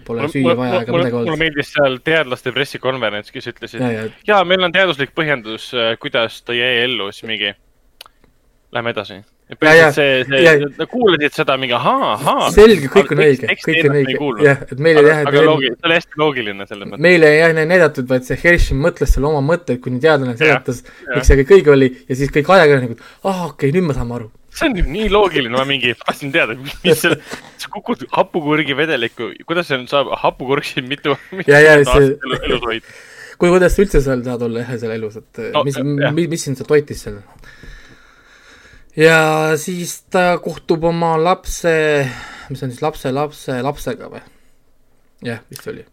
pole 0.07 0.29
süüa 0.31 0.55
vaja 0.59 0.83
ega 0.83 0.93
midagi 0.95 1.15
mulle 1.17 1.23
olnud. 1.23 1.41
meeldis 1.41 1.73
seal 1.75 1.97
teadlaste 2.07 2.53
pressikonverents, 2.55 3.33
kes 3.35 3.51
ütlesid 3.51 3.83
ja, 3.83 3.93
ja 3.97 4.11
ja 4.29 4.43
meil 4.47 4.63
on 4.63 4.75
teaduslik 4.75 5.15
põhjendus, 5.17 5.73
kuidas 6.03 6.43
ta 6.47 6.55
jäi 6.55 6.85
ellu, 6.85 7.11
siis 7.13 7.27
mingi. 7.31 7.55
Lähme 8.75 8.91
edasi. 8.93 9.23
Ja, 9.47 9.93
see, 9.95 10.25
see 10.27 10.41
ja-, 10.43 10.57
nad 10.59 10.89
kuulasid 10.91 11.37
seda 11.37 11.55
mingi 11.61 11.75
ahaa, 11.77 12.17
ahaa. 12.17 12.49
selge, 12.51 12.89
kõik 12.91 13.13
on 13.15 13.21
õige, 13.23 13.53
kõik 13.63 13.85
on 13.87 13.93
õige, 14.01 14.15
jah, 14.43 14.65
et 14.67 14.81
meile 14.83 15.05
jah, 15.07 15.21
aga 15.23 15.45
loogiline, 15.47 15.77
see 15.77 15.87
oli 15.87 15.95
hästi 15.95 16.19
loogiline 16.19 16.65
selles 16.67 16.89
mõttes. 16.89 17.03
meile 17.07 17.29
ei 17.31 17.37
jah 17.39 17.53
ei 17.63 17.69
näidatud, 17.71 18.09
vaid 18.11 18.27
see 18.27 18.41
Hershey 18.41 18.75
mõtles 18.75 19.15
selle 19.15 19.29
oma 19.31 19.45
mõtteid, 19.47 19.79
kuni 19.85 20.03
teadlane 20.03 20.35
seletas, 20.41 20.81
miks 21.13 21.31
see 21.31 21.39
kõik 21.45 21.53
õige 21.61 21.73
oli 21.77 21.91
ja 22.09 22.17
siis 22.19 22.33
kõik 22.35 22.51
ajakirjanikud, 22.57 23.05
aa 23.23 23.37
okei 23.45 23.53
okay,, 23.53 23.77
nüüd 23.77 23.87
me 23.87 23.97
saame 24.01 24.17
aru. 24.19 24.27
see 24.51 24.67
on 24.67 24.91
nii 24.97 25.07
loogiline, 25.15 25.55
ma 25.55 25.63
mingi 25.69 25.95
tahtsin 26.03 26.35
teada, 26.35 26.59
mis 26.59 26.99
selle, 27.05 27.21
sa 27.63 27.71
kukud 27.77 28.03
hapukurgi 28.19 28.75
vedelikku, 28.83 29.31
kuidas 29.47 29.71
see 29.71 29.79
saab 29.93 30.11
hapukurk 30.25 30.67
siin 30.67 30.91
mitu, 30.91 31.15
mitu 31.31 31.55
aastat 31.55 32.35
elus 32.51 32.67
hoida. 32.67 32.99
kui, 33.39 33.47
kuidas 33.47 33.79
sa 33.79 33.87
üldse 33.87 34.03
seal 34.11 34.27
saad 34.27 34.43
olla 34.51 34.67
jah, 34.67 34.75
seal 34.83 34.99
elus, 34.99 35.23
et 35.23 35.45
No, 35.55 35.63
mis, 35.63 35.79
mis 36.35 36.49
sind 36.51 36.59
seal 36.59 36.75
toitis 36.75 37.07
seal? 37.07 37.23
Ja 38.97 39.19
siis 39.61 39.99
ta 40.11 40.39
kohtub 40.43 40.85
oma 40.85 41.17
lapse, 41.21 41.75
mis 42.51 42.63
on 42.63 42.73
siis 42.73 42.83
lapse, 42.85 43.13
lapse, 43.13 43.61
lapsega 43.63 44.09
või? 44.13 44.23
jah, 45.27 45.45
vist 45.51 45.69
oli. 45.73 45.85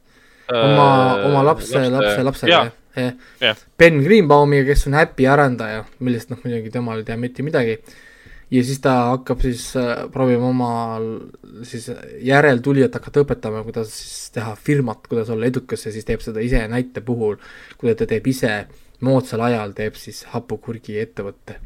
oma, 0.53 0.87
oma 1.27 1.43
lapse, 1.51 1.89
lapse, 1.89 2.23
lapsega 2.23 2.63
Äh, 2.95 3.13
jah, 3.41 3.57
Ben 3.77 4.03
Greenbaumiga, 4.03 4.67
kes 4.69 4.85
on 4.85 4.93
äpi 5.01 5.25
arendaja, 5.25 5.81
millest 6.05 6.29
noh, 6.29 6.37
muidugi 6.43 6.69
temal 6.73 6.99
ei 7.01 7.07
tea 7.07 7.17
mitte 7.17 7.45
midagi. 7.45 7.79
ja 8.53 8.61
siis 8.61 8.83
ta 8.83 8.91
hakkab 9.15 9.41
siis 9.41 9.63
äh, 9.81 10.03
proovima 10.13 10.51
oma 10.51 10.73
siis 11.65 11.87
järeltulijat 12.21 12.93
hakata 12.93 13.23
õpetama, 13.23 13.63
kuidas 13.65 13.95
siis 13.97 14.29
teha 14.35 14.53
firmat, 14.53 15.07
kuidas 15.09 15.31
olla 15.33 15.49
edukas 15.49 15.87
ja 15.87 15.93
siis 15.95 16.05
teeb 16.05 16.21
seda 16.21 16.43
ise 16.45 16.61
näite 16.69 17.01
puhul, 17.01 17.39
kuidas 17.81 17.97
ta 18.03 18.09
teeb 18.11 18.29
ise 18.29 18.51
moodsal 19.01 19.41
ajal 19.47 19.73
teeb 19.73 19.97
siis 19.97 20.21
hapukurgi 20.35 20.99
ettevõtte. 21.01 21.57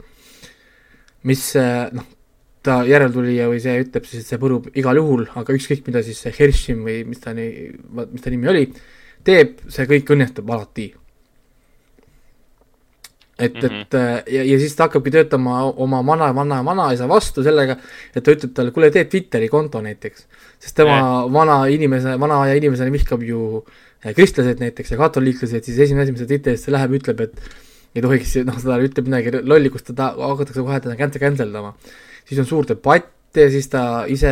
Mis 1.27 1.43
noh, 1.95 2.05
ta 2.65 2.81
järeltulija 2.87 3.47
või 3.51 3.59
see 3.63 3.81
ütleb 3.83 4.07
siis, 4.07 4.23
et 4.23 4.31
see 4.33 4.41
põrub 4.41 4.69
igal 4.75 4.99
juhul, 4.99 5.25
aga 5.39 5.55
ükskõik, 5.55 5.85
mida 5.87 6.03
siis 6.05 6.19
see 6.23 6.33
Hershim 6.35 6.85
või 6.87 7.01
mis 7.07 7.23
ta 7.23 7.35
nii, 7.37 7.67
mis 8.11 8.23
ta 8.23 8.33
nimi 8.33 8.51
oli, 8.51 8.63
teeb, 9.27 9.61
see 9.71 9.87
kõik 9.89 10.15
õnnestub 10.15 10.55
alati 10.55 10.91
et 13.39 13.53
mm, 13.53 13.59
-hmm. 13.59 13.81
et 13.81 13.93
äh, 13.93 14.33
ja, 14.33 14.43
ja 14.43 14.59
siis 14.59 14.75
ta 14.75 14.87
hakkabki 14.87 15.11
töötama 15.11 15.61
oma 15.63 16.05
vana, 16.05 16.31
vana, 16.35 16.63
vanaisa 16.65 17.07
vastu 17.09 17.43
sellega, 17.43 17.77
et 18.15 18.23
ta 18.23 18.33
ütleb 18.33 18.53
talle, 18.53 18.71
kuule, 18.73 18.89
tee 18.91 19.05
Twitteri 19.05 19.49
konto 19.49 19.81
näiteks. 19.81 20.25
sest 20.59 20.75
tema 20.75 20.97
yeah. 20.97 21.33
vana 21.33 21.65
inimese, 21.67 22.19
vana 22.19 22.41
aja 22.41 22.55
inimesena 22.57 22.91
vihkab 22.91 23.21
ju 23.23 23.63
äh, 24.05 24.13
kristlased 24.15 24.59
näiteks 24.59 24.91
ja 24.91 24.97
katoliiklased, 24.97 25.63
siis 25.63 25.79
esimene 25.79 26.03
asi, 26.03 26.11
mis 26.11 26.21
ta 26.21 26.27
Twitterisse 26.27 26.71
läheb, 26.71 26.97
ütleb, 26.97 27.21
et 27.21 27.41
ei 27.95 28.03
tohiks, 28.03 28.35
noh, 28.47 28.57
ta 28.63 28.79
ütleb 28.83 29.07
midagi 29.09 29.43
lolli, 29.43 29.71
kus 29.73 29.87
ta 29.87 29.93
ta- 29.97 30.15
hakatakse 30.17 30.63
kohe 30.63 30.81
teda 30.83 30.97
cancel, 30.99 31.21
cancel 31.23 31.53
dama. 31.53 31.75
siis 32.27 32.39
on 32.43 32.49
suur 32.49 32.65
debatt 32.67 33.13
ja 33.37 33.47
siis 33.51 33.67
ta 33.71 33.81
ise 34.09 34.31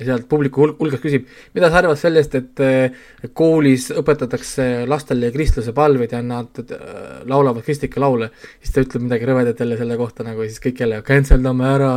sealt 0.00 0.26
publiku 0.30 0.62
hulk- 0.62 0.80
hulgas 0.80 1.02
küsib, 1.02 1.26
mida 1.56 1.68
sa 1.70 1.80
arvad 1.80 1.98
sellest, 2.00 2.34
et 2.38 2.62
äh, 2.64 2.96
koolis 3.36 3.88
õpetatakse 3.96 4.86
lastele 4.88 5.30
kristluse 5.34 5.74
palveid 5.76 6.14
ja 6.14 6.22
nad 6.24 6.60
äh, 6.62 7.22
laulavad 7.28 7.66
kristlikke 7.66 8.00
laule, 8.02 8.30
siis 8.60 8.74
ta 8.74 8.84
ütleb 8.84 9.06
midagi 9.08 9.28
rõvedat 9.28 9.62
jälle 9.62 9.78
selle 9.80 9.98
kohta 10.00 10.26
nagu 10.26 10.44
ja 10.44 10.50
siis 10.52 10.62
kõik 10.64 10.84
jälle 10.84 11.02
cancel 11.06 11.42
dame 11.44 11.68
ära, 11.68 11.94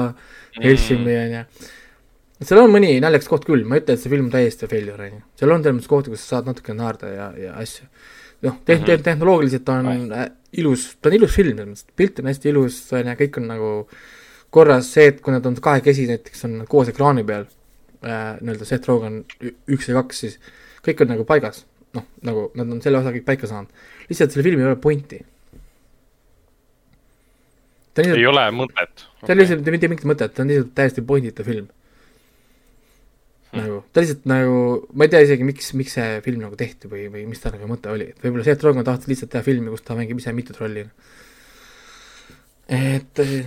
Helsingi 0.59 1.15
onju. 1.15 1.43
seal 2.41 2.63
on 2.63 2.71
mõni 2.73 2.95
naljakas 3.03 3.29
koht 3.31 3.45
küll, 3.47 3.63
ma 3.67 3.77
ei 3.77 3.83
ütle, 3.83 3.95
et 3.95 4.03
see 4.03 4.11
film 4.11 4.27
on 4.27 4.33
täiesti 4.33 4.69
failure 4.71 5.09
onju, 5.09 5.21
seal 5.39 5.53
on 5.53 5.63
selles 5.63 5.79
mõttes 5.79 5.91
kohti, 5.91 6.13
kus 6.15 6.25
sa 6.25 6.37
saad 6.37 6.49
natuke 6.49 6.75
naerda 6.75 7.13
ja, 7.13 7.29
ja 7.37 7.53
asju. 7.61 7.85
noh, 8.45 8.59
tehn-, 8.65 8.85
tehn-, 8.87 9.03
tehnoloogiliselt 9.03 9.69
on 9.73 9.89
äh, 10.15 10.29
ilus, 10.61 10.89
ta 11.01 11.11
on 11.11 11.17
ilus 11.19 11.35
film 11.35 11.57
selles 11.57 11.71
mõttes, 11.73 11.95
pilt 11.99 12.21
on 12.21 12.29
hästi 12.31 12.51
ilus 12.53 12.79
onju, 12.97 13.15
kõik 13.23 13.41
on 13.41 13.49
nagu 13.51 13.71
korras, 14.53 14.91
see, 14.95 15.09
et 15.11 15.19
kui 15.23 15.33
nad 15.33 15.45
on 15.45 15.57
kahekesi 15.61 16.07
näiteks 16.09 16.47
on 16.47 16.61
koos 16.69 16.91
ekraani 16.91 17.25
peal 17.27 17.45
äh,, 17.45 18.37
nii-öelda 18.39 18.67
Seth 18.67 18.89
Rogen 18.89 19.21
üks 19.69 19.89
ja 19.89 19.97
kaks, 19.99 20.23
siis 20.25 20.39
kõik 20.85 21.03
on 21.05 21.13
nagu 21.15 21.27
paigas. 21.29 21.65
noh, 21.97 22.05
nagu 22.21 22.51
nad 22.53 22.69
on 22.69 22.81
selle 22.83 22.99
osa 22.99 23.09
kõik 23.15 23.25
paika 23.25 23.47
saanud. 23.49 23.69
lihtsalt 24.09 24.33
selle 24.33 24.45
filmil 24.45 24.65
ei 24.65 24.71
ole 24.71 24.81
pointi. 24.81 25.23
on 27.97 28.13
ei 28.13 28.25
ole 28.29 28.45
mõtet. 28.55 29.05
ta 29.25 29.33
on 29.33 29.41
lihtsalt 29.41 29.65
mitte 29.65 29.91
mingit 29.91 30.09
mõtet, 30.09 30.33
ta 30.33 30.45
on 30.45 30.53
lihtsalt 30.53 30.73
täiesti 30.77 31.01
pointita 31.01 31.43
film. 31.43 31.67
nagu, 33.55 33.79
ta 33.93 34.03
lihtsalt 34.03 34.27
nagu, 34.29 34.57
ma 34.93 35.05
ei 35.05 35.13
tea 35.13 35.23
isegi, 35.25 35.45
miks, 35.47 35.71
miks 35.77 35.95
see 35.97 36.19
film 36.25 36.43
nagu 36.45 36.57
tehti 36.59 36.89
või, 36.91 37.07
või 37.13 37.25
mis 37.29 37.41
ta 37.41 37.51
nagu 37.53 37.69
mõte 37.69 37.91
oli, 37.91 38.11
et 38.13 38.21
võib-olla 38.23 38.45
Seth 38.45 38.65
Rogen 38.65 38.85
tahtis 38.85 39.09
lihtsalt 39.09 39.31
teha 39.33 39.45
filmi, 39.45 39.71
kus 39.73 39.85
ta 39.85 39.97
mängib 39.97 40.21
ise 40.21 40.33
mitut 40.37 40.59
rolli. 40.61 40.85
et 42.69 43.23
eh, 43.23 43.37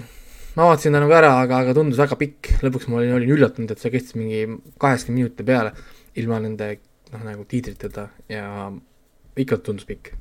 ma 0.56 0.70
vaatasin 0.70 0.96
ta 0.96 1.02
nagu 1.04 1.14
ära, 1.16 1.36
aga, 1.44 1.60
aga 1.62 1.76
tundus 1.78 2.00
väga 2.02 2.18
pikk, 2.18 2.54
lõpuks 2.64 2.88
ma 2.90 2.98
olin, 2.98 3.14
olin 3.18 3.36
üllatunud, 3.36 3.70
et 3.70 3.82
see 3.82 3.92
kestis 3.94 4.18
mingi 4.18 4.42
kaheksakümmend 4.82 5.22
minutit 5.22 5.46
peale, 5.46 5.74
ilma 6.18 6.40
nende 6.42 6.72
noh, 7.12 7.22
nagu 7.28 7.46
tiitriteta 7.48 8.08
ja 8.32 8.46
ikka 9.38 9.60
tundus 9.62 9.86
pikk. 9.88 10.12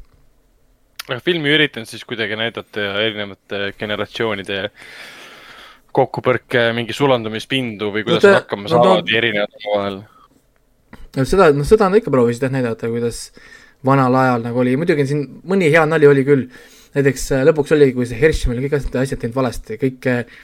aga 1.07 1.19
filmi 1.25 1.51
üritan 1.51 1.89
siis 1.89 2.05
kuidagi 2.07 2.37
näidata 2.39 2.85
erinevate 3.01 3.73
generatsioonide 3.79 4.61
kokkupõrke 5.95 6.67
mingi 6.77 6.95
sulandumispindu 6.95 7.91
või 7.93 8.05
kuidas 8.07 8.23
No 8.23 8.29
no, 8.29 8.33
ta- 8.33 8.33
nad 8.35 8.43
hakkama 8.43 8.67
no 8.67 8.69
no, 8.69 8.75
saavad 8.75 9.09
no, 9.11 9.17
erinevad 9.17 9.57
omavahel. 9.61 9.97
no 11.17 11.25
seda, 11.27 11.49
noh 11.55 11.67
seda 11.67 11.89
nad 11.89 12.01
ikka 12.01 12.13
proovisid 12.13 12.47
jah 12.47 12.53
näidata, 12.53 12.91
kuidas 12.91 13.23
vanal 13.85 14.15
ajal 14.15 14.45
nagu 14.45 14.61
oli, 14.61 14.77
muidugi 14.77 15.07
siin 15.09 15.25
mõni 15.47 15.71
hea 15.73 15.83
nali 15.89 16.07
oli 16.07 16.23
küll, 16.27 16.47
näiteks 16.95 17.27
äh, 17.37 17.43
lõpuks 17.49 17.75
oli, 17.75 17.91
kui 17.97 18.05
see 18.09 18.19
Hershey 18.19 18.53
oli 18.53 18.67
kõik 18.67 18.79
asjad, 18.79 18.97
asjad 19.01 19.21
teinud 19.23 19.37
valesti, 19.39 19.77
kõik 19.81 20.09
äh, 20.11 20.35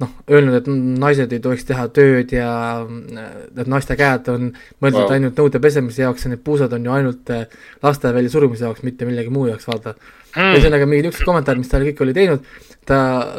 noh, 0.00 0.12
öelnud, 0.30 0.58
et 0.60 0.66
naised 1.00 1.32
ei 1.32 1.40
tohiks 1.42 1.64
teha 1.66 1.88
tööd 1.96 2.32
ja 2.36 2.50
äh, 2.84 3.32
et 3.56 3.66
naiste 3.72 3.96
käed 3.98 4.28
on 4.32 4.52
mõeldud 4.84 5.02
wow. 5.02 5.16
ainult 5.16 5.40
nõude 5.40 5.60
pesemise 5.64 6.04
jaoks 6.04 6.26
ja 6.28 6.32
need 6.34 6.44
puusad 6.46 6.72
on 6.76 6.84
ju 6.86 6.94
ainult 6.94 7.32
äh, 7.34 7.48
laste 7.82 8.12
välja 8.14 8.30
surumise 8.32 8.68
jaoks, 8.68 8.84
mitte 8.86 9.08
millegi 9.08 9.32
muu 9.34 9.48
jaoks, 9.50 9.66
vaata 9.68 9.96
Hmm. 10.36 10.52
ühesõnaga 10.52 10.84
mingid 10.84 11.06
niisugused 11.06 11.24
kommentaarid, 11.24 11.62
mis 11.62 11.70
ta 11.72 11.78
kõik 11.80 12.00
oli 12.04 12.12
teinud, 12.12 12.42
ta, 12.86 12.98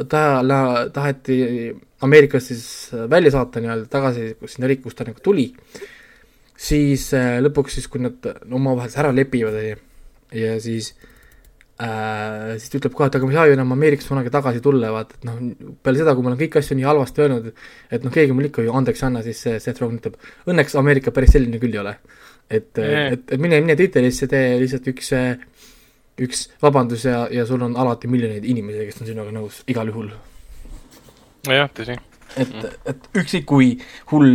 ta, 0.09 0.23
taheti 0.93 1.37
Ameerikast 2.05 2.51
siis 2.51 2.65
välja 3.09 3.33
saata 3.33 3.61
nii-öelda 3.63 3.89
tagasi 3.89 4.33
sinna 4.45 4.69
riiki, 4.69 4.83
kust 4.85 4.99
ta 4.99 5.07
nagu 5.07 5.21
tuli, 5.23 5.47
siis 6.57 7.09
äh, 7.17 7.37
lõpuks 7.41 7.79
siis, 7.79 7.87
kui 7.89 8.03
nad 8.03 8.25
omavahel 8.53 8.93
ära 9.01 9.13
lepivad, 9.15 9.57
onju, 9.57 9.79
ja 10.37 10.57
siis 10.61 10.91
äh, 11.81 12.53
siis 12.59 12.69
ta 12.69 12.79
ütleb 12.81 12.93
kohe, 12.97 13.09
et 13.09 13.17
aga 13.17 13.25
ma 13.25 13.33
ei 13.33 13.39
saa 13.39 13.47
ju 13.49 13.57
enam 13.57 13.73
Ameerikasse 13.73 14.13
kunagi 14.13 14.33
tagasi 14.33 14.61
tulla, 14.65 14.93
vaata, 14.93 15.17
et 15.17 15.27
noh, 15.29 15.41
peale 15.81 16.03
seda, 16.03 16.13
kui 16.13 16.25
ma 16.25 16.33
olen 16.33 16.41
kõiki 16.43 16.61
asju 16.61 16.77
nii 16.77 16.89
halvasti 16.91 17.25
öelnud, 17.25 17.51
et 17.97 18.05
noh, 18.05 18.13
keegi 18.13 18.37
mulle 18.37 18.51
ikka 18.51 18.67
ju 18.67 18.77
andeks 18.77 19.01
ei 19.01 19.09
anna, 19.09 19.25
siis 19.25 19.41
see 19.47 19.57
Seth 19.63 19.81
Rogen 19.81 19.97
ütleb, 20.01 20.21
õnneks 20.49 20.77
Ameerika 20.77 21.13
päris 21.15 21.33
selline 21.33 21.61
küll 21.63 21.73
ei 21.73 21.81
ole. 21.81 21.97
et 22.47 22.77
Nee. 22.77 23.07
et, 23.13 23.31
et 23.33 23.41
mine, 23.41 23.57
mine 23.65 23.75
Twitterisse, 23.75 24.29
tee 24.31 24.53
lihtsalt 24.61 24.93
üks, 24.93 25.09
üks 26.21 26.47
vabandus 26.61 27.05
ja, 27.05 27.27
ja 27.31 27.45
sul 27.45 27.61
on 27.65 27.75
alati 27.77 28.09
miljoneid 28.09 28.45
inimesi, 28.45 28.87
kes 28.89 29.01
on 29.03 29.11
sinuga 29.11 29.33
nõus, 29.35 29.61
igal 29.69 29.87
juhul. 29.91 30.09
jah, 31.47 31.69
tõsi. 31.77 31.97
et, 32.41 32.57
et 32.89 33.09
üksik 33.21 33.45
kui 33.49 33.75
hull 34.11 34.33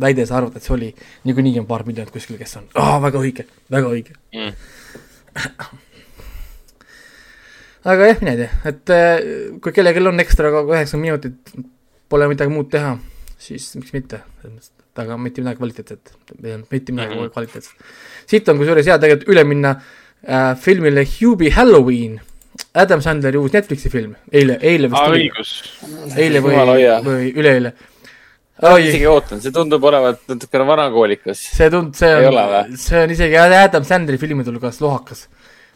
väide 0.00 0.26
sa 0.28 0.36
arvad, 0.40 0.56
et 0.56 0.64
see 0.66 0.74
oli, 0.76 0.90
niikuinii 1.24 1.60
on 1.62 1.68
paar 1.68 1.86
miljonit 1.88 2.12
kuskil, 2.12 2.36
kes 2.40 2.56
on, 2.60 2.68
aa, 2.80 2.98
väga 3.06 3.18
õige, 3.22 3.46
väga 3.72 3.92
õige. 3.96 4.12
aga 7.92 8.10
jah, 8.10 8.22
mine 8.22 8.36
tea, 8.42 8.50
et 8.72 8.94
äh, 8.94 9.12
kui 9.62 9.72
kellelgi 9.72 10.04
on 10.04 10.24
ekstra 10.24 10.52
ka 10.52 10.64
üheksa 10.68 11.00
minutit, 11.00 11.54
pole 12.12 12.28
midagi 12.30 12.52
muud 12.52 12.68
teha, 12.72 12.96
siis 13.40 13.70
miks 13.80 13.92
mitte, 13.96 14.20
aga 15.00 15.16
mitte 15.20 15.40
midagi 15.44 15.60
kvaliteetset, 15.62 16.12
mitte 16.36 16.92
midagi 16.92 17.14
mm. 17.14 17.20
-hmm. 17.20 17.32
kvaliteetset. 17.32 17.74
siit 18.26 18.48
on 18.48 18.58
kusjuures 18.60 18.86
hea 18.86 18.98
tegelikult 18.98 19.32
üle 19.32 19.44
minna 19.44 19.70
äh, 20.26 20.56
filmile 20.56 21.04
Hubie 21.06 21.50
Halloween, 21.50 22.20
Adam 22.74 23.00
Sandleri 23.00 23.38
uus 23.38 23.52
Netflixi 23.52 23.90
film, 23.92 24.14
eile, 24.32 24.58
eile 24.62 24.90
vist 24.92 25.06
tuli, 25.06 25.28
eile 26.16 26.42
või 26.44 26.56
või 27.04 27.30
üleeile. 27.32 27.72
isegi 28.80 29.06
ootan, 29.10 29.40
see 29.44 29.52
tundub 29.52 29.84
olevat 29.84 30.22
natukene 30.30 30.66
vanakoolikas. 30.68 31.42
see 31.58 31.70
tund-, 31.72 31.96
see 31.96 32.12
on 32.16 32.76
see 32.76 33.02
on 33.02 33.12
isegi 33.16 33.38
Adam 33.40 33.84
Sandleri 33.84 34.20
filmide 34.20 34.52
hulgas 34.52 34.80
lohakas. 34.80 35.26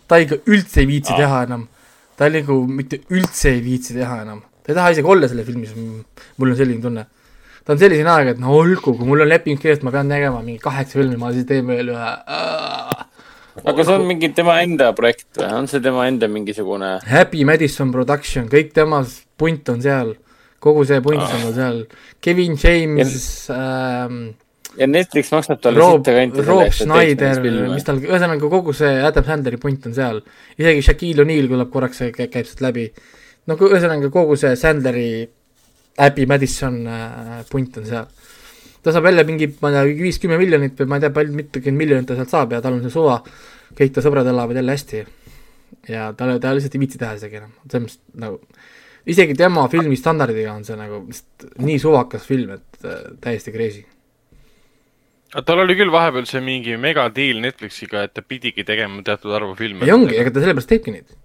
ta 0.09 0.19
ikka 0.19 0.41
üldse 0.47 0.81
ei 0.83 0.89
viitsi 0.89 1.13
Aa. 1.15 1.21
teha 1.23 1.43
enam. 1.49 1.69
ta 2.17 2.29
nagu 2.29 2.61
mitte 2.67 3.03
üldse 3.11 3.55
ei 3.55 3.65
viitsi 3.65 3.97
teha 3.97 4.23
enam. 4.25 4.43
ta 4.65 4.73
ei 4.73 4.79
taha 4.81 4.93
isegi 4.97 5.09
olla 5.15 5.29
selles 5.29 5.47
filmis, 5.47 5.77
mul 5.77 6.51
on 6.51 6.57
selline 6.57 6.83
tunne. 6.83 7.07
ta 7.65 7.77
on 7.77 7.79
selline 7.85 8.09
aeg, 8.17 8.35
et 8.35 8.41
no 8.41 8.57
olgu, 8.57 8.97
kui 8.97 9.07
mul 9.07 9.27
on 9.27 9.29
leping 9.29 9.61
kirjas, 9.61 9.85
ma 9.85 9.93
pean 9.95 10.09
tegema 10.09 10.41
mingi 10.43 10.61
kaheksa 10.65 10.99
filmi, 10.99 11.21
ma 11.21 11.33
siis 11.37 11.47
teen 11.49 11.69
veel 11.69 11.93
ühe. 11.93 12.11
Aga 13.65 13.85
see 13.85 13.95
on 13.95 14.05
mingi 14.09 14.31
tema 14.37 14.59
enda 14.65 14.91
projekt 14.97 15.39
või, 15.39 15.49
on 15.61 15.69
see 15.71 15.83
tema 15.85 16.07
enda 16.11 16.29
mingisugune? 16.31 16.93
Happy 17.09 17.45
Madison 17.49 17.93
Production, 17.95 18.49
kõik 18.53 18.75
tema 18.77 19.03
punt 19.41 19.73
on 19.73 19.83
seal, 19.85 20.15
kogu 20.63 20.85
see 20.89 21.01
punt 21.05 21.23
on 21.25 21.43
tal 21.47 21.57
seal. 21.57 21.83
Kevin 22.23 22.57
James 22.61 23.17
ähm,, 23.55 24.21
ja 24.79 24.89
Netflix 24.91 25.33
maksab 25.35 25.63
talle 25.65 25.89
sitta 25.97 26.15
kanti 26.17 26.47
Rob 26.47 26.77
Schneider, 26.77 27.43
mis 27.73 27.87
tal, 27.87 28.01
ühesõnaga 28.05 28.53
kogu 28.53 28.77
see 28.77 29.01
Adam 29.07 29.27
Sandleri 29.27 29.61
punt 29.63 29.91
on 29.91 29.97
seal. 29.97 30.23
isegi 30.59 30.87
Shaquille 30.87 31.27
O'Neal 31.27 31.51
tuleb 31.51 31.75
korraks, 31.75 32.05
käib 32.17 32.47
sealt 32.47 32.65
läbi. 32.65 32.87
no 33.51 33.59
ühesõnaga 33.59 34.13
kogu 34.15 34.39
see 34.41 34.55
Sandleri 34.59 35.11
Abby 36.01 36.25
Madison 36.31 36.81
äh, 36.87 37.41
punt 37.51 37.81
on 37.81 37.89
seal 37.89 38.20
ta 38.83 38.95
saab 38.95 39.07
välja 39.09 39.25
mingi, 39.29 39.51
ma 39.61 39.71
ei 39.71 39.77
tea, 39.77 40.03
viis-kümme 40.05 40.39
miljonit 40.41 40.79
või 40.81 40.91
ma 40.91 40.99
ei 40.99 41.05
tea, 41.05 41.15
palju, 41.15 41.37
mitukümmend 41.37 41.83
miljonit 41.83 42.09
ta 42.09 42.17
sealt 42.19 42.33
saab 42.33 42.55
ja 42.57 42.63
tal 42.65 42.79
on 42.79 42.85
see 42.85 42.95
suva, 42.95 43.21
kõik 43.79 43.95
ta 43.95 44.05
sõbrad 44.05 44.29
elavad 44.31 44.57
jälle 44.57 44.77
hästi. 44.77 45.05
ja 45.89 46.11
ta, 46.17 46.33
ta 46.41 46.55
lihtsalt 46.57 46.77
ei 46.77 46.83
viitsi 46.83 47.01
teha 47.01 47.15
isegi 47.19 47.41
enam, 47.41 47.53
selles 47.67 47.87
mõttes 47.87 48.21
nagu, 48.25 48.41
isegi 49.11 49.37
tema 49.39 49.67
filmi 49.73 49.97
standardiga 49.97 50.55
on 50.57 50.67
see 50.67 50.77
nagu 50.81 51.05
nii 51.61 51.79
suvakas 51.83 52.27
film, 52.29 52.57
et 52.57 52.85
äh, 52.85 53.01
täiesti 53.21 53.55
crazy. 53.55 53.85
tal 55.45 55.65
oli 55.65 55.77
küll 55.79 55.93
vahepeal 55.93 56.29
see 56.29 56.43
mingi 56.45 56.77
megadiil 56.81 57.41
Netflixiga, 57.45 58.07
et 58.07 58.17
ta 58.17 58.25
pidigi 58.27 58.65
tegema 58.65 59.03
teatud 59.05 59.37
arvu 59.37 59.55
filme. 59.59 59.85
ei 59.85 59.93
ongi, 59.97 60.17
ega 60.17 60.33
ta 60.33 60.41
sellepärast 60.41 60.73
teebki 60.73 60.97
neid. 60.97 61.17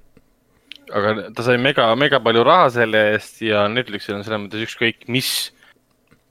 aga 0.92 1.32
ta 1.32 1.48
sai 1.48 1.58
mega, 1.58 1.88
mega 1.96 2.20
palju 2.20 2.44
raha 2.44 2.72
selle 2.82 3.10
eest 3.16 3.42
ja 3.48 3.70
Netflixil 3.72 4.20
on 4.20 4.28
selles 4.28 4.44
mõttes 4.44 4.68
ükskõik 4.68 5.08
mis 5.08 5.55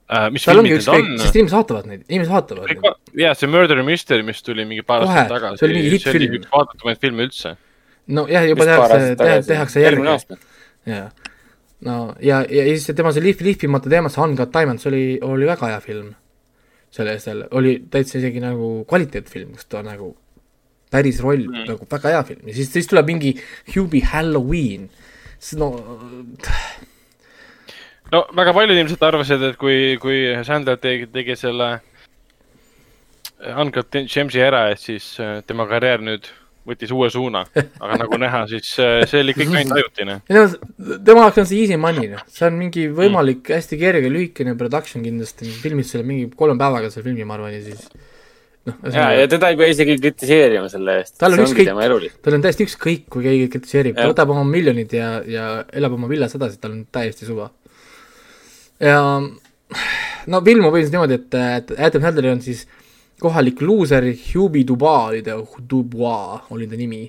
äh,. 0.09 0.27
mis 0.33 0.45
tal 0.45 0.61
ongi 0.61 0.73
filmid 0.73 0.81
need 0.81 0.83
ükskõik, 0.83 1.11
on. 1.11 1.21
sest 1.23 1.37
inimesed 1.39 1.57
vaatavad 1.57 1.91
neid, 1.91 2.03
inimesed 2.07 2.33
vaatavad 2.33 2.71
neid. 2.71 2.89
ja 3.21 3.35
see 3.37 3.51
Murder 3.51 3.83
Mystery, 3.87 4.25
mis 4.27 4.41
tuli 4.45 4.65
mingi 4.69 4.85
paar 4.87 5.05
aastat 5.05 5.31
tagasi. 5.35 5.61
see 5.61 5.69
oli 5.69 5.79
mingi 5.79 5.93
hittfilm. 5.95 6.35
üks 6.39 6.51
vaadatumaid 6.51 7.01
filme 7.05 7.29
üldse. 7.29 7.55
nojah, 8.17 8.49
juba 8.51 8.67
tehakse, 8.71 9.47
tehakse 9.47 9.87
aasta. 10.15 10.37
jaa. 10.89 11.07
no 11.87 11.95
ja, 12.21 12.43
ja 12.49 12.67
siis 12.73 12.91
tema 12.97 13.13
see 13.15 13.25
lihv, 13.25 13.41
lihvimata 13.45 13.91
teema, 13.91 14.11
see 14.13 14.23
Uncut 14.25 14.53
Diamonds 14.53 14.85
oli, 14.91 15.07
oli 15.25 15.49
väga 15.49 15.73
hea 15.73 15.81
film. 15.83 16.13
selle, 16.95 17.17
selle, 17.19 17.49
oli 17.51 17.79
täitsa 17.91 18.21
isegi 18.21 18.39
nagu 18.39 18.85
kvaliteetfilm, 18.87 19.57
kus 19.57 19.67
ta 19.67 19.81
nagu 19.83 20.13
päris 20.91 21.19
roll 21.23 21.47
Mm. 21.47 21.55
mm. 21.57 21.65
nagu 21.73 21.87
väga 21.91 22.13
hea 22.13 22.23
film 22.23 22.47
ja 22.47 22.55
siis, 22.55 22.71
siis 22.73 22.87
tuleb 22.87 23.09
mingi 23.09 23.33
Hubie 23.73 24.05
Halloween. 24.11 24.89
siis 25.39 25.59
no 25.59 25.71
no 28.15 28.23
väga 28.37 28.55
paljud 28.55 28.79
ilmselt 28.79 29.03
arvasid, 29.09 29.43
et 29.51 29.59
kui, 29.59 29.99
kui 30.01 30.23
Sandler 30.47 30.79
tegi, 30.81 31.09
tegi 31.11 31.35
selle 31.39 31.75
Uncut 33.59 33.93
James'i 34.07 34.41
ära, 34.41 34.69
et 34.71 34.81
siis 34.81 35.11
äh, 35.21 35.41
tema 35.45 35.67
karjäär 35.69 36.03
nüüd 36.05 36.31
võttis 36.65 36.91
uue 36.95 37.11
suuna. 37.13 37.43
aga 37.55 37.99
nagu 38.01 38.17
näha, 38.21 38.45
siis 38.49 38.71
äh, 38.81 39.03
see 39.09 39.21
oli 39.25 39.35
kõik 39.37 39.53
ainult 39.59 39.77
ajutine. 39.81 40.17
tema 41.07 41.27
jaoks 41.27 41.43
on 41.43 41.49
see 41.49 41.61
easy 41.65 41.77
money, 41.81 42.09
noh, 42.15 42.23
see 42.31 42.47
on 42.47 42.57
mingi 42.57 42.87
võimalik 42.95 43.51
hästi 43.53 43.79
kerge 43.81 44.09
lühikene 44.11 44.55
production 44.59 45.05
kindlasti, 45.05 45.51
filmid 45.61 45.87
selle 45.89 46.07
mingi 46.07 46.31
kolme 46.37 46.57
päevaga 46.61 46.91
selle 46.93 47.05
filmi, 47.09 47.27
ma 47.27 47.37
arvan, 47.37 47.53
ja 47.53 47.61
siis 47.67 47.85
noh, 48.65 48.79
ja, 48.89 49.11
ja 49.19 49.27
teda 49.29 49.51
ei 49.53 49.59
pea 49.59 49.69
isegi 49.75 49.99
kritiseerima 50.01 50.71
selle 50.73 50.97
eest. 51.03 51.17
Tal 51.21 51.35
on 51.35 51.43
ükskõik- 51.45 51.69
tal 52.25 52.39
on 52.39 52.47
täiesti 52.47 52.65
ükskõik, 52.65 53.05
kui 53.13 53.27
keegi 53.27 53.51
kritiseerib, 53.57 53.99
ta 53.99 54.09
võtab 54.09 54.33
oma 54.33 54.47
miljonid 54.49 54.95
ja, 54.95 55.11
ja 55.29 55.45
elab 55.75 55.99
oma 55.99 56.09
villas 56.09 56.33
edasi, 56.39 56.57
tal 56.63 56.73
on 56.79 56.81
täiesti 56.95 57.29
suva. 57.29 57.51
Ja 58.79 58.99
no 59.21 60.41
film 60.45 60.65
on 60.65 60.73
põhimõtteliselt 60.73 60.95
niimoodi, 60.95 61.19
et, 61.19 61.37
et 61.57 61.71
Adam 61.87 62.07
Sandler 62.07 62.31
on 62.33 62.41
siis 62.43 62.65
kohalik 63.21 63.61
luuser, 63.63 64.07
Hubie 64.33 64.65
Dubois 64.67 65.13
oli 65.13 65.21
ta, 65.23 65.37
Dubois 65.69 66.51
oli 66.51 66.67
ta 66.67 66.79
nimi. 66.79 67.05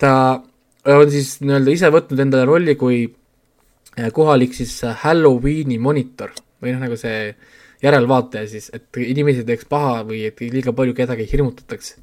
ta 0.00 0.12
on 0.90 1.10
siis 1.12 1.38
nii-öelda 1.44 1.72
ise 1.72 1.90
võtnud 1.92 2.20
endale 2.24 2.48
rolli 2.48 2.76
kui 2.80 3.02
eh, 3.04 4.10
kohalik 4.16 4.54
siis 4.56 4.78
Halloweeni 5.04 5.78
monitor 5.78 6.32
või 6.60 6.74
noh, 6.74 6.84
nagu 6.84 6.96
see 7.00 7.32
järelvaataja 7.80 8.48
siis, 8.48 8.68
et 8.76 9.00
inimesi 9.00 9.44
teeks 9.48 9.68
paha 9.68 10.02
või 10.08 10.26
et 10.28 10.40
liiga 10.40 10.72
palju 10.76 10.94
kedagi 10.96 11.28
hirmutataks 11.30 11.94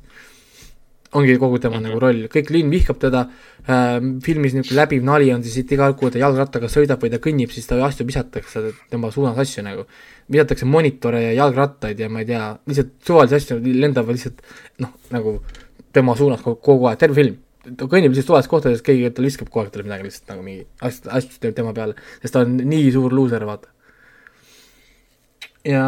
ongi 1.15 1.37
kogu 1.39 1.59
tema 1.63 1.79
nagu 1.81 1.99
roll, 2.01 2.25
kõik 2.31 2.49
linn 2.51 2.71
vihkab 2.73 2.99
teda 2.99 3.23
äh,, 3.67 3.97
filmis 4.25 4.55
niisugune 4.55 4.81
läbiv 4.81 5.05
nali 5.07 5.29
on 5.33 5.43
siis, 5.45 5.61
et 5.61 5.71
igal 5.75 5.95
pool 5.99 6.11
ta 6.11 6.19
jalgrattaga 6.19 6.69
sõidab 6.71 7.03
või 7.03 7.11
ta 7.13 7.21
kõnnib, 7.23 7.53
siis 7.53 7.69
ta 7.69 7.79
asju 7.87 8.07
visatakse 8.07 8.63
tema 8.91 9.11
suunas 9.13 9.39
asju 9.43 9.63
nagu. 9.63 9.87
visatakse 10.31 10.65
monitore 10.67 11.21
ja 11.23 11.31
jalgrattaid 11.37 11.99
ja 11.99 12.09
ma 12.11 12.19
ei 12.19 12.27
tea, 12.27 12.57
lihtsalt 12.67 12.91
suvalisi 13.07 13.35
asju 13.39 13.59
lendavad 13.63 14.17
lihtsalt 14.17 14.41
noh, 14.83 14.91
nagu 15.15 15.37
tema 15.95 16.15
suunas 16.19 16.43
kogu, 16.43 16.59
kogu 16.63 16.89
aeg, 16.89 16.99
terve 16.99 17.21
film. 17.21 17.39
ta 17.67 17.87
kõnnib 17.87 18.11
lihtsalt 18.11 18.33
suvalistes 18.33 18.51
kohtades, 18.51 18.83
keegi 18.83 19.09
tal 19.15 19.27
viskab 19.27 19.49
kogu 19.49 19.63
aeg 19.63 19.71
talle 19.71 19.87
midagi 19.87 20.09
lihtsalt 20.09 20.33
nagu 20.33 20.43
mingi 20.43 20.67
asju, 20.83 21.09
asju 21.21 21.41
teeb 21.43 21.55
tema 21.55 21.73
peale, 21.77 21.95
sest 22.21 22.35
ta 22.35 22.43
on 22.43 22.59
nii 22.67 22.91
suur 22.95 23.15
luuser, 23.15 23.47
vaata. 23.47 23.71
ja, 25.63 25.85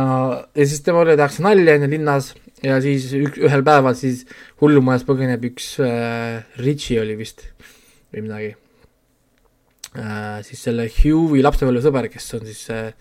ja 0.56 0.66
siis 0.66 0.84
temale 0.88 1.20
tehakse 1.20 1.44
nalja 1.44 1.76
on 1.76 1.88
ju 1.88 1.92
linnas 1.98 2.34
ja 2.64 2.80
siis 2.84 3.08
ük, 3.16 3.38
ühel 3.40 3.64
päeval 3.66 3.96
siis 3.98 4.26
hullumajas 4.62 5.06
põgeneb 5.08 5.46
üks 5.52 5.78
äh, 5.84 6.42
Richie 6.60 7.00
oli 7.02 7.16
vist 7.20 7.46
või 8.12 8.26
midagi 8.26 8.50
äh,. 9.96 10.42
siis 10.48 10.66
selle 10.68 10.90
Hughie 10.92 11.44
lapsepõlvesõber, 11.46 12.10
kes 12.12 12.28
on 12.38 12.46
siis 12.50 12.66
äh, 12.74 12.92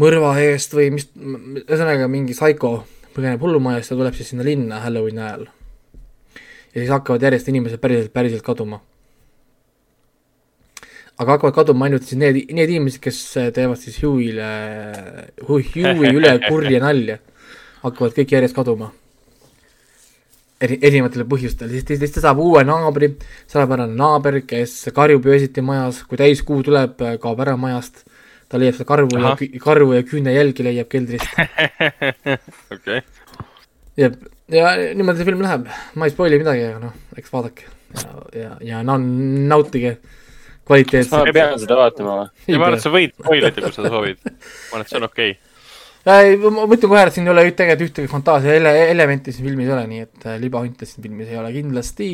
mõrva 0.00 0.34
eest 0.42 0.76
või 0.76 0.90
mis, 0.98 1.08
ühesõnaga 1.16 2.10
mingi 2.12 2.36
psycho 2.36 2.82
põgeneb 3.14 3.42
hullumajast 3.42 3.94
ja 3.94 3.98
tuleb 3.98 4.18
siis 4.18 4.30
sinna 4.32 4.46
linna 4.46 4.84
Halloweeni 4.84 5.24
ajal. 5.24 5.48
ja 6.74 6.76
siis 6.76 6.92
hakkavad 6.92 7.26
järjest 7.26 7.48
inimesed 7.50 7.80
päriselt, 7.82 8.12
päriselt 8.12 8.44
kaduma. 8.44 8.82
aga 11.16 11.36
hakkavad 11.38 11.56
kaduma 11.56 11.88
ainult 11.88 12.04
siis 12.04 12.20
need, 12.20 12.44
need 12.52 12.76
inimesed, 12.76 13.00
kes 13.00 13.24
teevad 13.56 13.80
siis 13.80 13.98
Hughie'le, 14.04 14.52
Hughie 15.48 15.96
üle 16.12 16.36
kurja 16.46 16.84
nalja 16.84 17.18
hakkavad 17.84 18.16
kõik 18.16 18.34
järjest 18.36 18.56
kaduma. 18.56 18.90
eri, 20.60 20.76
erinevatel 20.82 21.24
põhjustel, 21.24 21.70
siis, 21.72 21.86
siis 21.88 22.12
ta 22.12 22.20
saab 22.26 22.42
uue 22.44 22.60
naabri, 22.68 23.14
salapärane 23.48 23.96
naaber, 23.96 24.42
kes 24.46 24.90
karjub 24.94 25.24
öösiti 25.32 25.64
majas, 25.64 26.02
kui 26.04 26.20
täiskuu 26.20 26.60
tuleb, 26.66 27.00
kaob 27.22 27.40
ära 27.40 27.56
majast. 27.56 28.04
ta 28.50 28.58
leiab 28.58 28.74
seda 28.76 28.88
karvu 28.88 29.16
ja 29.16 29.32
Ahah., 29.32 29.58
karvu 29.62 29.94
ja 29.94 30.02
küünejälgi 30.02 30.66
leiab 30.66 30.88
keldrist. 30.90 31.28
okei, 32.76 33.02
ja, 33.96 34.10
ja 34.50 34.72
niimoodi 34.94 35.22
see 35.22 35.28
film 35.28 35.44
läheb, 35.46 35.68
ma 35.94 36.08
ei 36.08 36.16
spoil'i 36.16 36.40
midagi, 36.42 36.66
aga 36.72 36.82
noh, 36.88 36.96
eks 37.16 37.32
vaadake 37.32 37.68
ja, 37.94 38.40
ja, 38.40 38.56
ja 38.60 38.82
na-, 38.82 38.98
nautige 38.98 39.96
ma 40.00 40.66
kvaliteetset. 40.66 41.32
pean 41.34 41.58
seda 41.58 41.78
vaatama 41.78 42.16
või? 42.20 42.58
ma 42.58 42.66
arvan, 42.68 42.78
et 42.78 42.84
sa 42.84 42.92
võid 42.94 43.14
spoilida, 43.16 43.54
kui 43.56 43.72
sa 43.74 43.86
soovid. 43.86 44.20
ma 44.26 44.34
arvan, 44.76 44.84
et 44.84 44.92
see 44.92 45.00
on 45.00 45.08
okei 45.08 45.32
okay.. 45.34 45.49
ei, 46.06 46.36
ma 46.40 46.64
ütlen 46.64 46.88
kohe, 46.88 47.02
et 47.06 47.16
siin 47.16 47.26
ei 47.28 47.32
ole 47.34 47.46
tegelikult 47.52 47.88
ühtegi 47.88 48.10
fantaasia 48.10 48.54
ele-, 48.56 48.76
elementi 48.92 49.34
siin 49.36 49.48
filmis 49.48 49.68
ei 49.68 49.74
ole, 49.74 49.88
nii 49.90 50.04
et 50.06 50.28
äh, 50.28 50.38
libahunte 50.40 50.88
siin 50.88 51.04
filmis 51.04 51.28
ei 51.28 51.40
ole 51.40 51.52
kindlasti. 51.52 52.12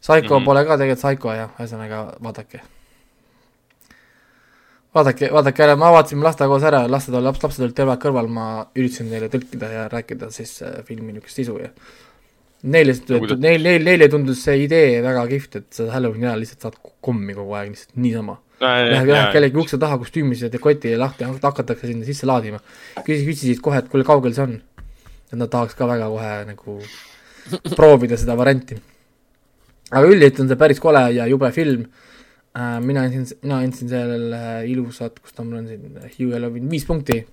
Psycho 0.00 0.22
mm. 0.22 0.30
-hmm. 0.30 0.44
pole 0.44 0.64
ka 0.64 0.78
tegelikult 0.80 1.02
Psycho 1.04 1.34
ja 1.34 1.50
ühesõnaga 1.58 2.00
vaadake. 2.22 2.62
vaadake, 4.94 5.28
vaadake 5.32 5.62
ära, 5.62 5.76
ma 5.76 5.90
vaatasin 5.92 6.22
laste 6.22 6.46
koos 6.46 6.62
ära, 6.62 6.84
lasted 6.88 7.14
olid, 7.14 7.28
laps, 7.28 7.42
lapsed 7.42 7.64
olid 7.64 7.74
terve 7.76 7.92
aeg 7.92 8.02
kõrval, 8.04 8.28
ma 8.30 8.66
üritasin 8.76 9.10
neile 9.10 9.28
tõlkida 9.28 9.70
ja 9.72 9.88
rääkida 9.88 10.30
siis 10.30 10.62
äh, 10.62 10.80
filmi 10.86 11.12
niisugust 11.12 11.42
sisu 11.42 11.58
ja 11.58 11.72
neile, 12.64 12.94
neil, 13.36 13.62
neil, 13.62 13.84
neile 13.84 14.08
tundus 14.08 14.42
see 14.46 14.64
idee 14.64 15.02
väga 15.04 15.26
kihvt, 15.28 15.60
et 15.60 15.68
sa 15.76 15.88
Halloweeni 15.92 16.28
ajal 16.28 16.44
lihtsalt 16.44 16.66
saad 16.68 16.78
kommi 17.04 17.36
kogu 17.36 17.56
aeg 17.58 17.72
lihtsalt 17.74 17.96
niisama. 18.00 18.38
Lähed, 18.64 19.08
lähed 19.10 19.32
kellegi 19.34 19.60
ukse 19.60 19.78
taha 19.80 19.98
kostüümis 20.00 20.44
ja 20.44 20.50
dekoti 20.52 20.94
lahti 21.00 21.26
hakatakse 21.28 21.90
sinna 21.90 22.06
sisse 22.06 22.28
laadima. 22.28 22.60
küsis, 23.04 23.26
küsisid 23.28 23.60
kohe, 23.64 23.82
et 23.82 23.90
kuule, 23.92 24.06
kaugel 24.06 24.34
see 24.36 24.46
on? 24.46 24.56
et 25.32 25.38
nad 25.40 25.50
tahaks 25.50 25.76
ka 25.78 25.88
väga 25.90 26.08
kohe 26.12 26.32
nagu 26.48 26.78
proovida 27.76 28.18
seda 28.20 28.36
varianti. 28.38 28.78
aga 29.90 30.08
üldiselt 30.08 30.40
on 30.44 30.50
see 30.50 30.60
päris 30.60 30.80
kole 30.80 31.04
ja 31.16 31.28
jube 31.30 31.50
film 31.52 31.84
äh,. 31.84 32.80
mina 32.80 33.04
andsin, 33.06 33.26
mina 33.42 33.60
andsin 33.60 33.90
sellele 33.90 34.42
ilusat, 34.70 35.20
kus 35.20 35.36
ta 35.36 35.44
mul 35.44 35.62
on 35.62 35.70
siin, 35.70 36.02
Hugh 36.16 36.36
Ellovin 36.38 36.68
viis 36.70 36.86
punkti. 36.88 37.24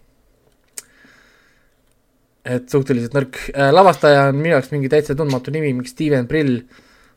et 2.46 2.70
suhteliselt 2.70 3.18
nõrk 3.18 3.44
äh,. 3.54 3.70
lavastaja 3.74 4.30
on 4.32 4.40
minu 4.42 4.56
jaoks 4.56 4.72
mingi 4.74 4.90
täitsa 4.90 5.16
tundmatu 5.16 5.54
nimi, 5.54 5.74
mingi 5.74 5.94
Steven 5.94 6.28
Brill. 6.28 6.64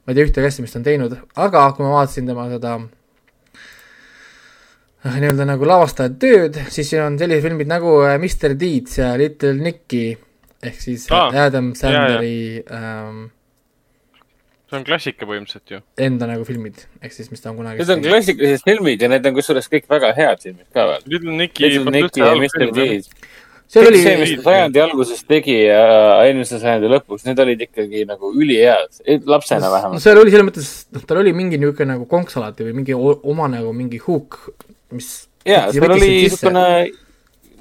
ma 0.05 0.13
ei 0.13 0.19
tea 0.19 0.29
ühtegi 0.29 0.53
asja, 0.53 0.63
mis 0.63 0.75
ta 0.75 0.83
on 0.83 0.91
teinud, 0.91 1.17
aga 1.41 1.71
kui 1.73 1.87
ma 1.87 1.97
vaatasin 1.97 2.29
tema 2.29 2.45
seda 2.53 2.77
äh, 2.77 2.89
nii-öelda 5.05 5.45
nagu 5.49 5.69
lavastaja 5.69 6.13
tööd, 6.21 6.59
siis 6.73 6.89
siin 6.91 7.05
on 7.05 7.19
sellised 7.21 7.45
filmid 7.45 7.69
nagu 7.69 7.99
äh, 8.07 8.17
Mr 8.17 8.57
Deeds 8.59 8.99
ja 8.99 9.15
Little 9.21 9.55
Nicky 9.61 10.15
ehk 10.65 10.81
siis 10.81 11.07
ah, 11.13 11.29
Adam 11.45 11.75
Sandleri 11.77 12.63
ähm, 12.73 13.27
see 14.75 14.81
on 14.81 14.87
klassika 14.87 15.29
põhimõtteliselt 15.29 15.77
ju. 15.77 15.81
enda 16.07 16.29
nagu 16.31 16.45
filmid, 16.49 16.83
ehk 17.05 17.15
siis 17.15 17.31
mis 17.33 17.43
ta 17.43 17.53
on 17.53 17.61
kunagi 17.61 17.83
Need 17.83 17.95
on 17.95 18.05
klassikalised 18.05 18.67
filmid 18.67 19.05
ja 19.05 19.11
need 19.13 19.29
on 19.29 19.37
kusjuures 19.37 19.71
kõik 19.71 19.89
väga 19.91 20.13
head 20.17 20.43
filmid 20.43 20.67
ka 20.75 20.89
veel. 20.91 21.07
Little 21.13 21.39
Nicky. 21.39 21.67
Little 21.69 21.95
Nicky 21.95 22.23
ja 22.25 22.35
Mr 22.39 22.67
Deeds. 22.75 23.11
kõik 23.75 23.91
oli 23.91 24.03
see, 24.03 24.17
mis 24.21 24.35
ta 24.39 24.47
sajandi 24.49 24.83
alguses 24.83 25.25
tegi 25.29 25.57
ja 25.67 25.85
eelmise 26.25 26.61
sajandi 26.63 26.91
lõpus, 26.93 27.25
need 27.29 27.41
olid 27.45 27.65
ikkagi 27.69 28.05
nagu 28.09 28.33
ülihead, 28.35 29.03
lapsena 29.31 29.67
no 29.67 29.73
vähemalt. 29.77 30.05
seal 30.05 30.21
oli 30.21 30.35
selles 30.35 30.49
mõttes, 30.51 30.71
noh, 30.95 31.07
tal 31.09 31.23
oli 31.23 31.35
mingi 31.37 31.61
niisugune 31.61 31.95
nagu 31.95 32.09
konks 32.11 32.39
alati 32.41 32.67
või 32.67 32.79
mingi 32.83 32.97
oma 32.97 33.51
nagu 33.53 33.73
mingi 33.77 34.01
huuk, 34.05 34.41
mis 34.97 35.11
võttis- 35.45 35.79
seal 35.79 35.97
oli 35.97 36.13
niisugune 36.23 36.69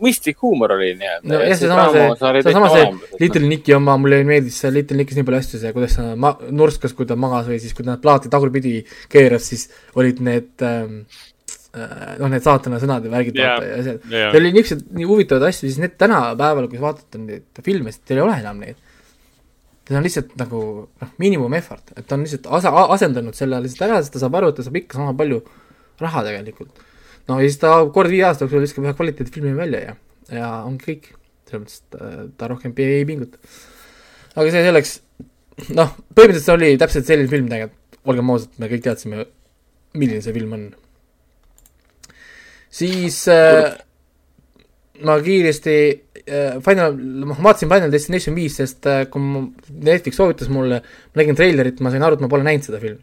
mõistlik 0.03 0.39
huumor 0.43 0.73
oli 0.76 0.93
nii-öelda. 0.99 1.27
no 1.30 1.41
jah, 1.41 1.57
seesama 1.60 1.85
see, 1.93 2.39
seesama 2.45 2.69
see 2.73 3.19
Little 3.22 3.47
Nicky 3.47 3.76
oma, 3.77 3.95
mulle 4.01 4.22
meeldis 4.27 4.57
see 4.64 4.72
Little 4.73 4.97
Nickis 4.99 5.19
nii 5.19 5.27
palju 5.27 5.41
asju, 5.41 5.60
see 5.61 5.73
kuidas 5.76 5.97
ta 5.99 6.07
ma-, 6.19 6.35
nurskas, 6.51 6.95
kui 6.97 7.07
ta 7.10 7.18
magas 7.19 7.49
või 7.49 7.60
siis, 7.64 7.76
kui 7.77 7.85
ta 7.88 7.97
plaati 8.01 8.31
tagurpidi 8.34 8.80
keeras, 9.11 9.47
siis 9.51 9.68
olid 9.99 10.22
need 10.26 10.65
ähm, 10.68 11.03
noh, 11.73 12.30
need 12.30 12.45
saatana 12.45 12.80
sõnad 12.81 13.05
ja 13.07 13.14
värgid 13.14 13.38
Jaa. 13.39 13.51
vaata 13.57 13.69
ja 13.69 13.81
asjad. 13.81 14.07
Jaa. 14.10 14.31
seal 14.31 14.39
oli 14.41 14.53
niisugused 14.55 14.95
nii 14.99 15.10
huvitavad 15.10 15.47
asju, 15.49 15.68
siis 15.68 15.81
need 15.81 15.97
tänapäeval, 16.01 16.69
kui 16.72 16.81
vaatate 16.81 17.22
neid 17.22 17.64
filme, 17.65 17.93
siis 17.93 18.05
teil 18.07 18.22
ei 18.22 18.26
ole 18.27 18.39
enam 18.43 18.64
neid. 18.64 18.80
see 19.84 19.99
on 19.99 20.05
lihtsalt 20.05 20.38
nagu 20.39 20.61
noh, 20.88 21.10
miinimum 21.19 21.53
effort, 21.57 21.91
et 21.97 22.05
ta 22.07 22.15
on 22.15 22.23
lihtsalt 22.23 22.47
asa-, 22.60 22.88
asendanud 22.95 23.35
selle 23.35 23.60
lihtsalt 23.65 23.89
ära, 23.89 24.01
sest 24.03 24.15
ta 24.15 24.22
saab 24.23 24.38
aru, 24.39 24.53
et 24.53 24.60
ta 24.60 24.65
saab 24.65 24.77
ikka 24.80 24.99
sama 24.99 25.15
palju 25.18 25.41
raha 26.01 26.23
tegelikult. 26.30 26.85
No 27.30 27.40
ja 27.40 27.50
siis 27.50 27.60
ta 27.62 27.76
kord 27.95 28.12
viie 28.12 28.26
aasta 28.28 28.45
jooksul 28.45 28.66
viskab 28.66 28.88
ühe 28.88 28.95
kvaliteetfilmi 28.98 29.54
välja 29.58 29.84
ja, 29.84 29.95
ja 30.32 30.50
ongi 30.68 30.90
kõik. 30.90 31.08
selles 31.50 31.64
mõttes, 31.64 31.80
et 31.86 32.00
äh, 32.00 32.20
ta 32.40 32.50
rohkem 32.52 32.76
ei, 32.82 33.06
pinguta. 33.08 33.40
aga 34.36 34.50
see 34.50 34.66
selleks, 34.68 34.94
noh, 35.78 35.95
põhimõtteliselt 36.16 36.50
see 36.50 36.58
oli 36.58 36.74
täpselt 36.82 37.10
selline 37.10 37.32
film 37.32 37.50
tegelikult, 37.52 38.00
olgem 38.10 38.34
ausad, 38.34 38.54
me 38.60 38.70
kõik 38.72 38.84
teadsime, 38.84 39.28
milline 39.95 40.24
see 40.26 40.36
film 40.36 40.58
on. 40.58 40.68
siis 42.82 43.24
äh, 43.32 43.72
ma 45.04 45.18
kiiresti 45.24 45.78
äh, 46.28 46.60
Final, 46.66 46.98
ma 47.30 47.38
vaatasin 47.38 47.72
Final 47.72 47.91
Destination 47.94 48.36
viis, 48.38 48.58
sest 48.60 48.88
äh, 48.90 49.06
kui 49.12 49.24
Netflix 49.24 50.20
soovitas 50.20 50.52
mulle, 50.54 50.82
ma 51.14 51.22
nägin 51.22 51.40
treilerit, 51.40 51.82
ma 51.84 51.94
sain 51.94 52.06
aru, 52.06 52.18
et 52.18 52.26
ma 52.26 52.32
pole 52.32 52.45
näinud 52.48 52.68
seda 52.68 52.82
filmi. 52.84 53.02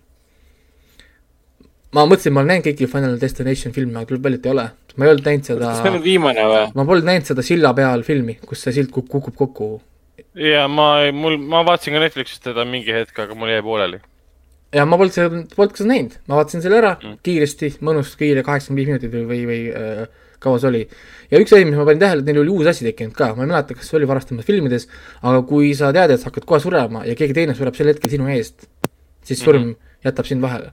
Ma 1.96 2.04
mõtlesin, 2.06 2.34
ma 2.36 2.44
näinud 2.46 2.66
kõiki 2.68 2.88
Final 2.90 3.16
Destination 3.20 3.74
filme, 3.74 3.98
aga 3.98 4.18
välja, 4.22 4.38
et 4.38 4.46
ei 4.46 4.52
ole. 4.54 4.66
ma 4.96 5.06
ei 5.06 5.12
olnud 5.14 5.26
näinud 5.26 5.48
seda 5.48 5.72
kas 5.72 5.82
see 5.82 5.90
on 5.94 6.02
viimane 6.04 6.44
või? 6.52 6.62
ma 6.74 6.84
polnud 6.86 7.08
näinud 7.08 7.30
seda 7.30 7.42
silla 7.46 7.72
peal 7.74 8.04
filmi, 8.06 8.38
kus 8.46 8.62
see 8.66 8.76
sild 8.78 8.92
kuk- 8.94 9.10
kukub 9.10 9.36
kokku. 9.38 9.72
ja 10.34 10.68
ma, 10.68 10.92
mul, 11.12 11.36
ma 11.38 11.64
vaatasin 11.66 11.96
ka 11.96 12.04
Netflixist 12.04 12.44
teda 12.46 12.64
mingi 12.64 12.94
hetk, 12.94 13.18
aga 13.18 13.34
mul 13.34 13.50
jäi 13.50 13.62
pooleli. 13.66 14.00
ja 14.76 14.86
ma 14.86 14.98
polnud 15.00 15.16
seda, 15.16 15.44
polnud 15.56 15.74
ka 15.74 15.82
seda 15.82 15.92
näinud, 15.94 16.18
ma 16.30 16.40
vaatasin 16.40 16.62
selle 16.66 16.78
ära 16.82 16.96
Mm. 17.00 17.18
kiiresti, 17.26 17.76
mõnus, 17.86 18.16
kiire, 18.18 18.42
kaheksakümmend 18.46 18.80
viis 18.82 18.90
minutit 18.92 19.14
või, 19.14 19.26
või, 19.30 19.42
või 19.50 19.62
äh, 19.74 20.26
kaua 20.40 20.58
see 20.58 20.68
oli. 20.70 20.82
ja 21.30 21.40
üks 21.42 21.52
asi, 21.54 21.66
mis 21.68 21.78
ma 21.78 21.84
panin 21.88 22.00
tähele, 22.02 22.22
et 22.22 22.30
neil 22.30 22.42
oli 22.42 22.54
uus 22.54 22.70
asi 22.70 22.86
tekkinud 22.86 23.14
ka, 23.16 23.32
ma 23.36 23.44
ei 23.44 23.50
mäleta, 23.50 23.76
kas 23.76 23.90
see 23.90 23.98
oli 23.98 24.08
varastamates 24.10 24.48
filmides, 24.48 24.86
aga 25.22 25.42
kui 25.48 25.72
sa 25.78 25.92
tead, 25.96 26.14
et 26.14 26.22
sa 26.22 26.30
hakkad 26.30 26.46
kohe 26.48 26.60
surema 26.62 27.04
ja 27.08 27.16
keegi 27.18 27.36
teine 27.36 27.56
sureb 27.58 27.76
sel 27.78 27.90
hetkel 27.92 28.12
sinu 28.12 28.28
eest, 28.32 28.68
siis 29.26 29.42
surm 29.42 29.62
mm 29.62 29.72
-hmm. 29.72 30.06
jätab 30.08 30.26
sind 30.30 30.42
vahele. 30.42 30.72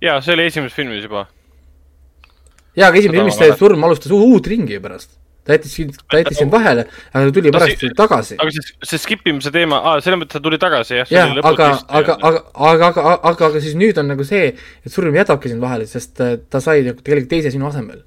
Ja 0.00 0.20
see 0.20 0.34
oli 0.36 0.46
esimeses 0.50 0.74
filmis 0.76 1.04
juba. 1.04 1.26
jaa, 2.76 2.88
aga 2.90 3.00
ma 3.06 3.12
filmis 3.18 3.38
see 3.40 3.52
surm 3.60 3.84
alustas 3.88 4.12
uut 4.12 4.46
ringi 4.52 4.78
pärast. 4.82 5.10
ta 5.46 5.54
jättis 5.54 5.74
sind, 5.78 5.94
ta 6.10 6.18
jättis 6.18 6.38
sind 6.42 6.50
vahele, 6.52 6.84
aga 7.14 7.28
ta 7.28 7.32
tuli 7.36 7.50
No 7.52 7.58
pärast 7.58 7.78
see- 7.84 7.94
tagasi. 7.96 8.34
aga 8.42 8.50
see, 8.50 8.74
see 8.82 8.98
skip 8.98 9.26
imise 9.30 9.52
teema, 9.54 9.78
aa, 9.78 10.00
selles 10.02 10.18
mõttes 10.20 10.34
ta 10.36 10.40
tuli 10.42 10.58
tagasi 10.58 10.96
jah. 11.00 11.06
jah, 11.10 11.30
aga, 11.38 11.68
aga, 11.88 12.16
aga, 12.18 12.42
aga, 12.54 12.88
aga, 12.90 13.14
aga, 13.30 13.46
aga 13.52 13.60
siis 13.62 13.76
nüüd 13.78 13.98
on 14.02 14.08
nagu 14.10 14.24
see, 14.26 14.48
et 14.84 14.92
surm 14.92 15.14
jätabki 15.14 15.48
sind 15.52 15.62
vahele, 15.62 15.86
sest 15.86 16.20
äh, 16.20 16.36
ta 16.50 16.60
sai 16.60 16.82
nagu 16.82 16.98
tegelikult 17.00 17.30
teise 17.30 17.50
sinu 17.54 17.68
asemel. 17.70 18.02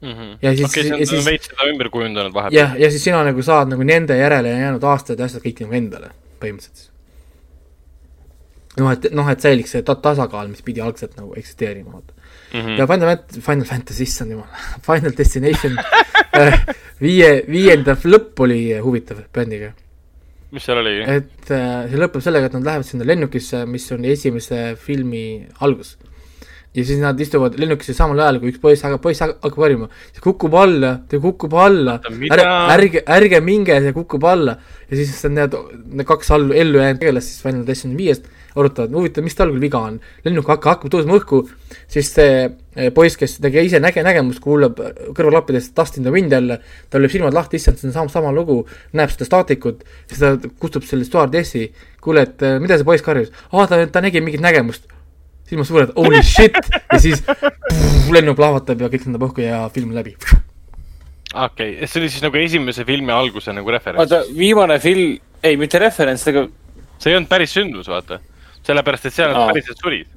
ja 0.00 0.54
siis- 0.54 0.70
okei, 0.70 0.86
ja 0.94 1.06
siis- 1.06 1.26
veits 1.26 1.50
seda 1.50 1.66
ümber 1.72 1.90
kujundanud 1.90 2.32
vahepeal. 2.32 2.54
jah, 2.60 2.78
ja 2.78 2.88
siis 2.90 3.02
sina 3.04 3.24
nagu 3.26 3.42
saad 3.42 3.68
nagu 3.68 3.82
nende 3.82 4.16
järele 4.16 4.48
jäänud 4.54 4.84
aastad 4.94 5.18
ja 5.18 5.24
asjad 5.26 5.42
kõik 5.42 5.60
nagu 5.66 5.74
endale, 5.74 6.10
põhimõtteliselt. 6.40 6.89
noh, 8.80 8.90
et, 8.94 9.06
noh, 9.16 9.28
et 9.30 9.44
säiliks 9.44 9.76
see 9.76 9.84
ta- 9.86 9.98
tasakaal, 10.02 10.48
mis 10.52 10.64
pidi 10.66 10.80
algselt 10.84 11.14
nagu 11.20 11.36
eksisteerima, 11.38 11.92
vaata. 11.98 12.16
Mhm. 12.50 12.74
ja 12.80 12.86
Final 12.90 13.08
Fant-, 13.12 13.36
Final 13.46 13.66
Fantasy, 13.68 14.02
issand 14.08 14.32
jumal, 14.34 14.48
Final 14.88 15.12
Destination 15.18 15.76
äh, 16.34 16.56
viie, 17.02 17.30
viienda 17.46 17.94
lõpp 17.94 18.40
oli 18.42 18.60
huvitav 18.82 19.20
bändiga. 19.34 19.70
mis 20.50 20.64
seal 20.66 20.80
oli? 20.82 20.96
et 21.06 21.50
äh, 21.54 21.84
see 21.90 22.00
lõpeb 22.00 22.24
sellega, 22.24 22.48
et 22.50 22.56
nad 22.58 22.66
lähevad 22.66 22.88
sinna 22.88 23.06
lennukisse, 23.06 23.62
mis 23.70 23.86
on 23.94 24.04
esimese 24.10 24.62
filmi 24.82 25.22
algus. 25.62 25.92
ja 26.74 26.82
siis 26.86 26.98
nad 27.02 27.18
istuvad 27.22 27.54
lennukisse 27.58 27.94
samal 27.94 28.18
ajal, 28.18 28.40
kui 28.42 28.50
üks 28.50 28.58
poiss 28.62 28.82
hakkab, 28.86 29.02
poiss 29.06 29.22
hakkab 29.22 29.62
harjuma, 29.62 29.88
see 30.10 30.22
kukub 30.26 30.54
alla, 30.58 30.92
ta 31.10 31.18
kukub 31.22 31.54
alla, 31.54 31.96
ärge, 32.10 32.50
ärge, 32.74 33.04
ärge 33.18 33.40
minge, 33.46 33.78
see 33.86 33.94
kukub 33.94 34.26
alla. 34.26 34.58
ja 34.90 34.98
siis 34.98 35.14
need, 35.30 35.54
need 35.86 36.06
kaks 36.10 36.30
all, 36.34 36.50
ellu 36.50 36.82
jäänud 36.82 36.98
tegelast 37.06 37.30
siis 37.30 37.42
Final 37.46 37.62
Destination 37.66 37.98
viiest 38.02 38.26
arutavad, 38.56 38.92
huvitav, 38.96 39.24
mis 39.24 39.36
tal 39.38 39.52
küll 39.52 39.62
viga 39.62 39.80
on. 39.90 39.98
lennuk 40.24 40.48
hakkab, 40.50 40.76
hakkab 40.76 40.92
tõusma 40.92 41.16
õhku, 41.18 41.42
siis 41.90 42.10
see 42.14 42.32
eh, 42.44 42.90
poiss, 42.94 43.18
kes 43.20 43.38
tegi 43.42 43.64
ise 43.68 43.80
näge-, 43.82 44.04
nägemust, 44.06 44.42
kuulab 44.42 44.80
kõrvaklappidest 45.16 45.74
Dust 45.76 45.98
in 45.98 46.06
the 46.06 46.14
wind 46.14 46.32
jälle, 46.34 46.60
tal 46.90 47.04
lööb 47.04 47.14
silmad 47.14 47.36
lahti, 47.36 47.60
issand, 47.60 47.80
see 47.80 47.90
on 47.90 47.96
sama, 47.96 48.12
sama 48.12 48.32
lugu, 48.34 48.62
näeb 48.96 49.12
seda 49.12 49.28
staatikut, 49.28 49.84
siis 50.10 50.22
ta 50.22 50.34
kustub 50.62 50.86
selle 50.88 51.06
stjuardessi, 51.08 51.68
kuule, 52.02 52.26
et 52.28 52.46
eh, 52.46 52.58
mida 52.62 52.78
see 52.78 52.88
poiss 52.88 53.06
karjus, 53.06 53.32
aa, 53.52 53.66
ta, 53.70 53.82
ta 53.86 54.02
nägi 54.04 54.22
mingit 54.24 54.42
nägemust. 54.44 54.88
silmad 55.50 55.66
suured, 55.66 55.90
holy 55.96 56.22
shit, 56.22 56.54
ja 56.92 56.98
siis 57.02 57.24
pff, 57.26 58.10
lennuk 58.14 58.38
plahvatab 58.38 58.84
ja 58.84 58.90
kõik 58.92 59.08
lendab 59.08 59.26
õhku 59.26 59.42
ja 59.42 59.64
film 59.74 59.94
läbi. 59.96 60.14
okei 61.34 61.74
okay., 61.74 61.86
see 61.86 62.00
oli 62.02 62.10
siis 62.10 62.22
nagu 62.22 62.38
esimese 62.38 62.86
filmi 62.86 63.12
alguse 63.12 63.52
nagu 63.52 63.70
referents. 63.70 64.04
oota, 64.04 64.22
viimane 64.36 64.78
film, 64.82 65.18
ei 65.42 65.58
mitte 65.58 65.78
referents, 65.82 66.26
aga, 66.30 66.46
see 66.98 67.10
ei 67.10 67.18
olnud 67.18 67.30
päris 67.30 67.54
sündmus, 67.56 67.90
vaata. 67.90 68.20
sellepärast, 68.70 69.10
et 69.10 69.16
seal 69.18 69.32
nad 69.34 69.42
Aa. 69.42 69.52
päriselt 69.52 69.82
surid. 69.84 70.08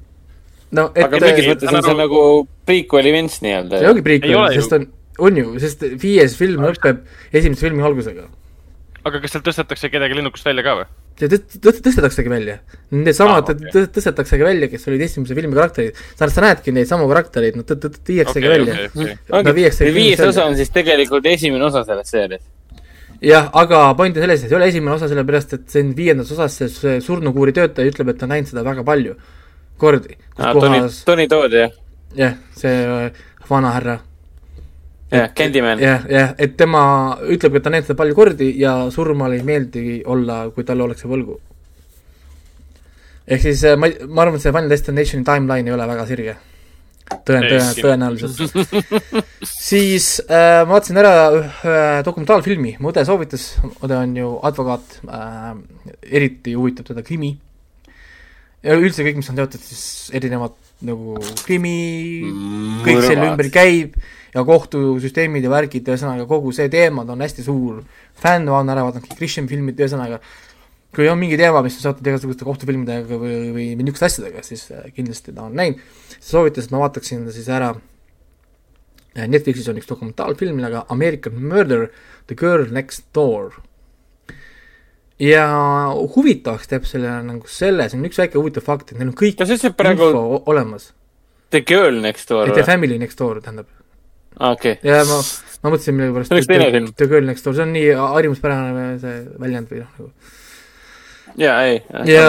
no 0.74 0.88
et 0.94 1.04
aga 1.06 1.20
mingis 1.22 1.44
ei, 1.44 1.50
mõttes 1.52 1.70
on 1.70 1.82
see 1.82 1.98
nagu- 1.98 2.00
nagu 2.04 2.22
prequel 2.66 3.10
events 3.12 3.40
nii-öelda 3.44 3.80
see. 3.80 3.90
ongi 3.90 4.00
Ei 4.00 4.00
ole 4.00 4.08
prequel, 4.08 4.46
sest 4.60 4.78
on, 4.78 4.88
on 5.28 5.42
ju, 5.42 5.58
sest 5.66 5.84
viies 6.02 6.38
film 6.40 6.64
lõpeb 6.66 7.04
esimese 7.32 7.68
filmi 7.68 7.84
algusega 7.86 8.26
aga 9.04 9.20
kas 9.20 9.34
seal 9.34 9.44
tõstetakse 9.44 9.90
kedagi 9.92 10.16
lennukist 10.16 10.46
välja 10.48 10.64
ka 10.64 10.78
või? 10.80 10.86
see 11.20 11.28
tõst-, 11.30 11.58
tõst-, 11.62 11.82
tõstetaksegi 11.84 12.30
välja. 12.32 12.56
Needsamad 12.94 13.50
ah, 13.50 13.54
okay. 13.54 13.86
tõstetaksegi 13.94 14.46
välja, 14.46 14.68
kes 14.72 14.88
olid 14.90 15.04
esimese 15.06 15.36
filmi 15.38 15.54
karakterid. 15.54 16.00
sa, 16.18 16.26
sa 16.32 16.42
näedki 16.42 16.74
neid 16.74 16.90
samu 16.90 17.06
karaktereid, 17.10 17.58
nad 17.60 17.68
tõ- 17.68 17.78
tõ- 17.84 18.00
viiaksegi 18.08 18.48
Okei, 18.48 18.54
välja 18.56 18.88
okei. 18.88 19.16
Nad 19.36 19.54
viiaksegi 19.60 19.94
viies 19.94 20.24
osa 20.26 20.48
on 20.48 20.56
siis 20.58 20.72
tegelikult 20.74 21.28
esimene 21.30 21.68
osa 21.68 21.84
sellest 21.86 22.10
seeriast. 22.16 22.48
jah, 23.24 23.48
aga 23.52 23.84
point 23.98 24.16
on 24.16 24.24
selles, 24.24 24.42
et 24.42 24.48
see 24.48 24.54
ei 24.54 24.58
ole 24.58 24.68
esimene 24.72 24.96
osa, 24.96 25.08
sellepärast 25.10 25.56
et 25.56 25.76
on 25.80 25.92
viiendas 25.96 26.32
osas 26.34 26.58
see, 26.60 26.98
surnukuuri 27.04 27.54
töötaja 27.56 27.90
ütleb, 27.90 28.12
et 28.12 28.20
ta 28.20 28.28
on 28.28 28.34
näinud 28.34 28.50
seda 28.50 28.64
väga 28.66 28.84
palju 28.86 29.14
kordi. 29.80 30.18
kohas, 30.36 31.04
Tony 31.04 31.28
Todd 31.30 31.56
jah, 31.56 31.72
jah, 32.18 32.36
see 32.58 32.74
äh, 32.84 33.24
vanahärra 33.48 33.98
jah, 35.10 35.32
Candyman. 35.34 35.82
jah, 35.82 36.06
jah, 36.10 36.34
et 36.38 36.56
tema 36.56 36.84
ütleb, 37.22 37.58
et 37.58 37.64
ta 37.64 37.70
on 37.70 37.78
näinud 37.78 37.88
seda 37.88 37.98
palju 38.02 38.18
kordi 38.18 38.50
ja 38.60 38.76
surmale 38.94 39.40
ei 39.40 39.46
meeldi 39.46 40.02
olla, 40.06 40.44
kui 40.54 40.66
talle 40.66 40.86
ollakse 40.86 41.10
võlgu. 41.10 41.38
ehk 43.26 43.46
siis 43.48 43.64
äh, 43.64 43.78
ma, 43.78 43.90
ma 44.08 44.26
arvan, 44.26 44.38
et 44.38 44.44
see 44.44 44.52
Final 44.52 44.72
Destinationi 44.72 45.26
timeline 45.26 45.70
ei 45.70 45.76
ole 45.76 45.88
väga 45.94 46.06
sirge. 46.10 46.36
tõen-, 47.24 47.46
tõen-, 47.50 47.78
tõenäoliselt. 47.80 48.66
siis 49.70 50.18
äh, 50.26 50.62
ma 50.64 50.76
vaatasin 50.76 51.00
ära 51.02 51.14
ühe 51.38 51.78
dokumentaalfilmi, 52.06 52.76
mu 52.80 52.92
õde 52.92 53.06
soovitas, 53.08 53.54
õde 53.84 53.98
on 54.00 54.18
ju 54.18 54.34
advokaat 54.50 54.98
äh,, 55.08 55.48
eriti 56.20 56.56
huvitab 56.58 56.88
teda 56.90 57.04
krimi. 57.06 57.34
ja 58.64 58.76
üldse 58.80 59.04
kõik, 59.04 59.20
mis 59.20 59.30
on 59.32 59.40
seotud 59.40 59.64
siis 59.64 60.10
erinevad 60.16 60.56
nagu 60.84 61.18
krimi, 61.44 61.76
kõik 62.84 63.04
selle 63.04 63.30
ümber 63.30 63.48
käib 63.52 63.96
ja 64.34 64.42
kohtusüsteemid 64.44 65.44
ja 65.46 65.52
värgid, 65.52 65.86
ühesõnaga 65.88 66.26
kogu 66.28 66.52
see 66.52 66.66
teema, 66.72 67.04
ta 67.06 67.14
on 67.14 67.22
hästi 67.24 67.44
suur 67.46 67.84
fänn, 68.20 68.48
on 68.50 68.72
ära 68.72 68.84
vaadanud 68.86 69.06
kõik 69.06 69.20
Christian 69.20 69.48
filmid, 69.50 69.78
ühesõnaga 69.78 70.20
kui 70.94 71.08
on 71.10 71.18
mingi 71.20 71.36
teema, 71.40 71.62
mis 71.64 71.76
on 71.78 71.88
seotud 71.88 72.08
igasuguste 72.10 72.46
kohtufilmidega 72.46 73.18
või, 73.18 73.34
või 73.54 73.66
niisuguste 73.80 74.08
asjadega, 74.08 74.44
siis 74.46 74.64
äh, 74.74 74.86
kindlasti 74.94 75.34
ta 75.34 75.48
on 75.48 75.58
näinud. 75.58 75.82
soovitas, 76.20 76.68
et 76.68 76.74
ma 76.74 76.82
vaataksin 76.84 77.26
siis 77.34 77.48
ära 77.52 77.72
äh, 77.74 79.28
Netflixis 79.28 79.68
on 79.70 79.78
üks 79.80 79.90
dokumentaalfilm 79.90 80.58
nimega 80.58 80.84
American 80.94 81.38
Murder, 81.42 81.88
The 82.28 82.38
Girl 82.38 82.66
Next 82.72 83.06
Door. 83.14 83.60
ja 85.22 85.46
huvitavaks 86.16 86.68
teeb 86.68 86.86
selle 86.90 87.10
nagu 87.22 87.48
selle, 87.50 87.88
see 87.88 88.00
on 88.00 88.08
üks 88.08 88.18
väike 88.18 88.40
huvitav 88.40 88.66
fakt, 88.66 88.92
et 88.92 88.98
neil 88.98 89.12
on 89.12 89.18
kõik 89.18 89.38
praegu 89.78 90.10
info 90.10 90.42
olemas. 90.50 90.92
The 91.54 91.62
Girl 91.62 92.00
Next 92.02 92.30
Door 92.30 92.50
The 92.50 92.62
või? 92.62 92.66
Family 92.66 92.98
Next 92.98 93.20
Door 93.20 93.42
tähendab. 93.44 93.68
okei, 94.34 94.78
ja 94.82 95.04
ma, 95.06 95.20
ma 95.62 95.74
mõtlesin 95.74 95.94
millegipärast 95.94 96.32
See 96.32 96.38
oleks 96.40 96.50
teine 96.50 96.70
film. 96.74 96.88
The 96.98 97.10
Girl 97.10 97.28
Next 97.30 97.46
Door, 97.46 97.54
see 97.54 97.66
on 97.66 97.76
nii 97.76 97.92
harjumuspärane 97.94 98.88
see 99.02 99.20
väljend 99.38 99.70
või 99.70 99.84
noh, 99.84 99.92
nagu 100.00 100.33
jaa, 101.40 101.58
ei. 101.68 101.82
ja 102.10 102.26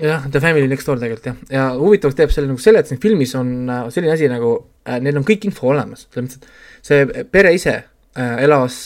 jah, 0.00 0.26
The 0.30 0.40
Family 0.40 0.68
Next 0.70 0.88
Door 0.88 1.00
tegelikult 1.02 1.30
jah, 1.30 1.38
ja 1.52 1.68
huvitavaks 1.78 2.18
teeb 2.18 2.34
selle 2.34 2.50
nagu 2.50 2.62
selle, 2.62 2.82
et 2.82 2.90
siin 2.90 3.00
filmis 3.02 3.34
on 3.38 3.54
äh, 3.68 3.86
selline 3.94 4.16
asi 4.16 4.30
nagu 4.32 4.56
äh,, 4.86 4.98
neil 5.04 5.20
on 5.20 5.26
kõik 5.28 5.46
info 5.50 5.70
olemas, 5.74 6.06
selles 6.08 6.28
mõttes, 6.28 6.40
et 6.40 6.86
see 6.90 7.24
pere 7.32 7.54
ise 7.56 7.76
äh, 7.76 8.36
elas 8.44 8.76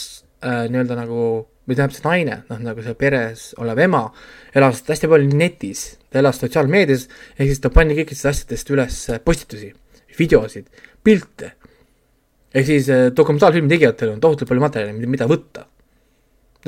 äh, 0.43 0.65
nii-öelda 0.71 0.99
nagu 0.99 1.27
või 1.65 1.77
tähendab 1.79 1.97
see 1.97 2.05
naine, 2.05 2.39
noh 2.51 2.61
nagu 2.61 2.85
see 2.85 2.97
peres 2.99 3.45
olev 3.63 3.81
ema, 3.87 4.05
elas 4.57 4.83
hästi 4.85 5.09
palju 5.11 5.37
netis, 5.39 5.85
ta 6.13 6.21
elas 6.21 6.41
sotsiaalmeedias, 6.43 7.07
ehk 7.39 7.49
siis 7.49 7.63
ta 7.65 7.71
pani 7.73 7.97
kõikidest 7.97 8.31
asjadest 8.31 8.73
üles 8.75 8.99
äh, 9.13 9.21
postitusi, 9.25 9.71
videosid, 10.19 10.69
pilte. 11.05 11.55
ehk 12.55 12.67
siis 12.69 12.91
äh, 12.93 13.07
dokumentaalfilmi 13.17 13.73
tegijatel 13.73 14.13
on 14.15 14.21
tohutult 14.21 14.51
palju 14.51 14.67
materjali, 14.67 15.09
mida 15.09 15.29
võtta. 15.31 15.67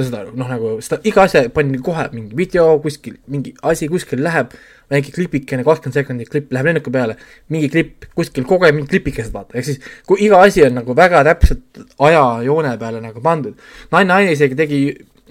Saad 0.05 0.16
aru, 0.20 0.32
noh 0.36 0.48
nagu 0.51 0.77
seda 0.85 0.98
iga 1.09 1.24
asja 1.24 1.47
pandi 1.52 1.81
kohe 1.85 2.06
mingi 2.12 2.36
video 2.36 2.77
kuskil, 2.85 3.16
mingi 3.32 3.55
asi 3.70 3.89
kuskil 3.89 4.20
läheb, 4.24 4.52
väike 4.93 5.12
klipikene, 5.14 5.64
kakskümmend 5.66 5.97
sekundit 5.97 6.31
klipp 6.32 6.52
läheb 6.52 6.70
lennuki 6.70 6.93
peale, 6.93 7.16
mingi 7.52 7.70
klipp 7.73 8.09
kuskil 8.18 8.44
kogu 8.48 8.68
aeg 8.68 8.77
mingid 8.77 8.93
klipikesed 8.93 9.32
vaata, 9.35 9.56
ehk 9.56 9.68
siis 9.70 9.81
kui 10.09 10.20
iga 10.27 10.43
asi 10.44 10.66
on 10.66 10.77
nagu 10.81 10.97
väga 10.97 11.24
täpselt 11.31 11.85
ajajoone 11.97 12.77
peale 12.81 13.01
nagu 13.05 13.23
pandud. 13.24 13.56
naine, 13.93 14.09
naine 14.12 14.36
isegi 14.36 14.59
tegi 14.59 14.81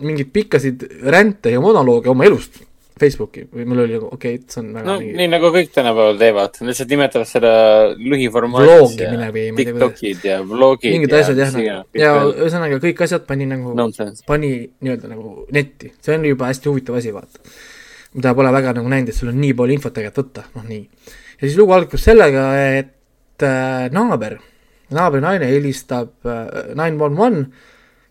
mingeid 0.02 0.32
pikkasid 0.34 0.88
ränte 1.14 1.54
ja 1.54 1.62
monolooge 1.64 2.10
oma 2.12 2.26
elust 2.26 2.64
Facebooki 2.96 3.44
või 3.52 3.66
mul 3.68 3.82
oli 3.84 3.98
nagu 3.98 4.08
okei 4.08 4.38
okay,, 4.38 4.48
see 4.48 4.62
on 4.62 4.70
väga 4.78 4.88
no 4.88 4.96
mingi 5.02 5.18
nii 5.20 5.32
nagu 5.34 5.50
kõik 5.52 5.74
tänapäeval 5.76 6.20
teevad, 6.22 6.60
lihtsalt 6.70 6.94
nimetavad 6.94 7.28
seda 7.28 7.52
kuidas- 9.60 10.00
Tiktokid 10.00 10.28
ja 10.30 10.38
vlogid. 10.48 10.96
mingid 10.96 11.16
asjad 11.20 11.42
jah, 11.44 11.52
nagu 11.58 12.00
ja 12.00 12.14
ühesõnaga 12.30 12.80
kõik 12.88 13.04
asjad 13.08 13.28
pani 13.28 13.50
nagu 13.52 13.76
Nonsense. 13.76 14.24
pani 14.28 14.54
nii-öelda 14.64 15.12
nagu 15.12 15.46
netti, 15.52 15.92
see 16.00 16.16
on 16.16 16.30
juba 16.32 16.50
hästi 16.54 16.72
huvitav 16.72 17.00
asi, 17.02 17.12
vaata. 17.16 17.44
mida 18.16 18.36
pole 18.40 18.56
väga 18.56 18.76
nagu 18.80 18.96
näinud, 18.96 19.12
et 19.12 19.20
sul 19.20 19.34
on 19.34 19.40
nii 19.44 19.54
palju 19.60 19.76
infot 19.76 19.96
tegelikult 20.00 20.24
võtta, 20.24 20.48
noh 20.56 20.68
nii. 20.72 20.84
ja 21.36 21.44
siis 21.48 21.60
lugu 21.60 21.76
algab 21.76 22.00
sellega, 22.00 22.48
et 22.80 23.44
äh, 23.44 23.88
naaber, 23.92 24.40
naabri 24.96 25.24
naine 25.26 25.52
helistab 25.52 26.16
nine 26.24 26.96
one 26.96 27.20
one 27.20 27.48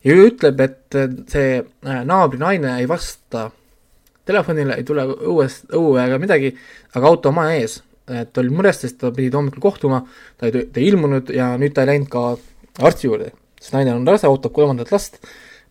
ja 0.04 0.16
ütleb, 0.28 0.60
et 0.60 0.98
äh, 0.98 1.10
see 1.30 1.60
äh, 1.62 2.00
naabri 2.04 2.40
naine 2.40 2.76
ei 2.80 2.88
vasta 2.88 3.48
telefonile, 4.28 4.78
ei 4.78 4.86
tule 4.86 5.04
õuest, 5.12 5.66
õue 5.76 6.02
ega 6.04 6.18
midagi, 6.20 6.52
aga 6.96 7.10
auto 7.10 7.32
maja 7.34 7.58
ees. 7.60 7.82
et 8.04 8.36
oli 8.36 8.52
mures, 8.52 8.76
sest 8.82 8.98
ta 9.00 9.08
pidi 9.16 9.30
hommikul 9.32 9.62
kohtuma, 9.64 10.02
ta 10.36 10.50
ei, 10.50 10.66
ta 10.68 10.80
ei 10.80 10.90
ilmunud 10.90 11.30
ja 11.32 11.54
nüüd 11.56 11.72
ta 11.72 11.86
ei 11.86 11.94
läinud 11.94 12.10
ka 12.12 12.24
arsti 12.84 13.06
juurde, 13.08 13.30
sest 13.56 13.72
naine 13.72 13.94
on 13.94 14.04
rase, 14.04 14.28
ootab 14.28 14.52
kolmandat 14.52 14.92
last, 14.92 15.16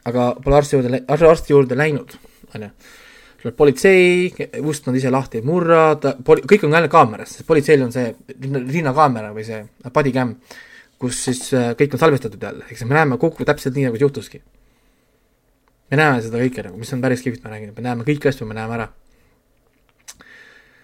aga 0.09 0.31
pole 0.41 0.57
arsti 0.57 0.79
juurde, 0.79 1.01
arsti 1.13 1.53
juurde 1.53 1.77
läinud, 1.77 2.15
onju. 2.55 2.71
tuleb 3.43 3.57
politsei, 3.59 4.33
ust 4.65 4.89
nad 4.89 4.97
ise 4.97 5.11
lahti 5.13 5.43
ei 5.43 5.45
murra, 5.45 5.83
ta, 6.01 6.15
kõik 6.25 6.65
on 6.65 6.73
jälle 6.73 6.89
kaameras, 6.89 7.37
sest 7.37 7.47
politseil 7.47 7.85
on 7.85 7.93
see 7.93 8.09
rinnakaamera 8.39 9.29
või 9.35 9.45
see 9.45 9.61
bodycam, 9.93 10.33
kus 11.03 11.21
siis 11.27 11.45
äh, 11.53 11.73
kõik 11.77 11.93
on 11.93 12.01
salvestatud 12.01 12.49
jälle, 12.49 12.65
eks 12.71 12.85
me 12.87 12.97
näeme 12.97 13.21
kogu 13.21 13.45
täpselt 13.45 13.77
nii, 13.77 13.91
nagu 13.91 13.99
juhtuski. 13.99 14.41
Me 15.93 15.99
näeme 15.99 16.21
seda 16.25 16.41
kõike 16.41 16.65
nagu, 16.65 16.81
mis 16.81 16.91
on 16.95 17.01
päris 17.03 17.21
kihvt, 17.21 17.43
ma 17.45 17.53
räägin, 17.53 17.73
me 17.77 17.85
näeme 17.85 18.05
kõiki 18.07 18.31
asju, 18.31 18.49
me 18.49 18.57
näeme 18.57 18.77
ära. 18.79 18.89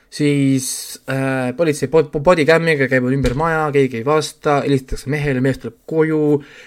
siis 0.09 0.67
äh, 1.09 1.51
politsei 1.57 1.89
bod- 1.89 2.09
bodycam'iga 2.09 2.87
käib 2.89 3.05
ümber 3.13 3.35
maja, 3.37 3.67
keegi 3.73 3.99
ei 3.99 4.05
vasta, 4.05 4.59
helistatakse 4.65 5.09
mehele, 5.09 5.41
mees 5.45 5.59
tuleb 5.61 5.75
koju, 5.89 6.21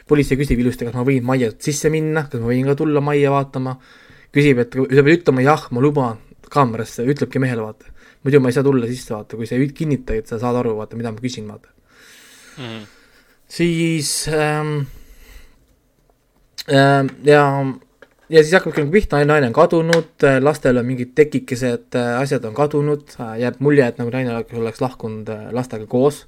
politsei 0.07 0.39
küsib 0.39 0.63
ilusti, 0.63 0.87
kas 0.87 0.95
ma 0.95 1.03
võin 1.07 1.27
majja 1.27 1.51
sisse 1.59 1.91
minna, 1.91 2.29
kas 2.31 2.43
ma 2.43 2.53
võin 2.53 2.71
ka 2.71 2.77
tulla 2.79 3.03
majja 3.03 3.33
vaatama, 3.35 3.75
küsib, 4.35 4.63
et 4.63 4.79
sa 4.79 5.07
pead 5.07 5.19
ütlema 5.19 5.47
jah, 5.47 5.67
ma 5.75 5.83
luban 5.83 6.23
kaamerasse, 6.53 7.07
ütlebki 7.09 7.43
mehele, 7.43 7.67
vaata. 7.67 7.91
muidu 8.23 8.39
ma 8.41 8.51
ei 8.51 8.55
saa 8.55 8.67
tulla 8.67 8.87
sisse, 8.87 9.11
vaata, 9.15 9.39
kui 9.39 9.51
sa 9.51 9.59
ei 9.59 9.71
kinnita, 9.75 10.15
et 10.15 10.31
sa 10.31 10.39
saad 10.39 10.59
aru, 10.63 10.77
vaata, 10.79 10.99
mida 10.99 11.11
ma 11.15 11.23
küsin, 11.23 11.49
vaata. 11.51 11.75
siis 13.59 14.29
ähm, 14.31 14.77
ähm, 16.71 17.11
ja, 17.27 17.43
ja 18.33 18.41
siis 18.41 18.55
hakkabki 18.57 18.83
nagu 18.83 18.95
pihta, 18.95 19.21
naine 19.29 19.51
on 19.51 19.57
kadunud, 19.57 20.27
lastel 20.41 20.81
on 20.81 20.87
mingid 20.89 21.13
tekikesed 21.19 21.99
äh, 21.99 22.13
asjad 22.23 22.45
on 22.49 22.55
kadunud, 22.57 23.17
jääb 23.39 23.61
mulje, 23.65 23.87
et 23.87 24.01
nagu 24.01 24.13
naine 24.15 24.39
oleks- 24.41 24.81
lahkunud 24.81 25.29
äh, 25.33 25.51
lastega 25.53 25.87
koos, 25.91 26.25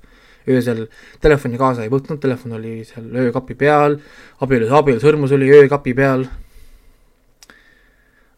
öösel 0.48 0.84
telefoni 1.24 1.58
kaasa 1.60 1.86
ei 1.86 1.92
võtnud, 1.92 2.20
telefon 2.20 2.58
oli 2.58 2.82
seal 2.84 3.08
öökapi 3.24 3.56
peal, 3.56 3.96
abielus, 4.44 4.74
abielusõrmus 4.76 5.32
oli 5.32 5.48
öökapi 5.62 5.96
peal, 5.96 6.26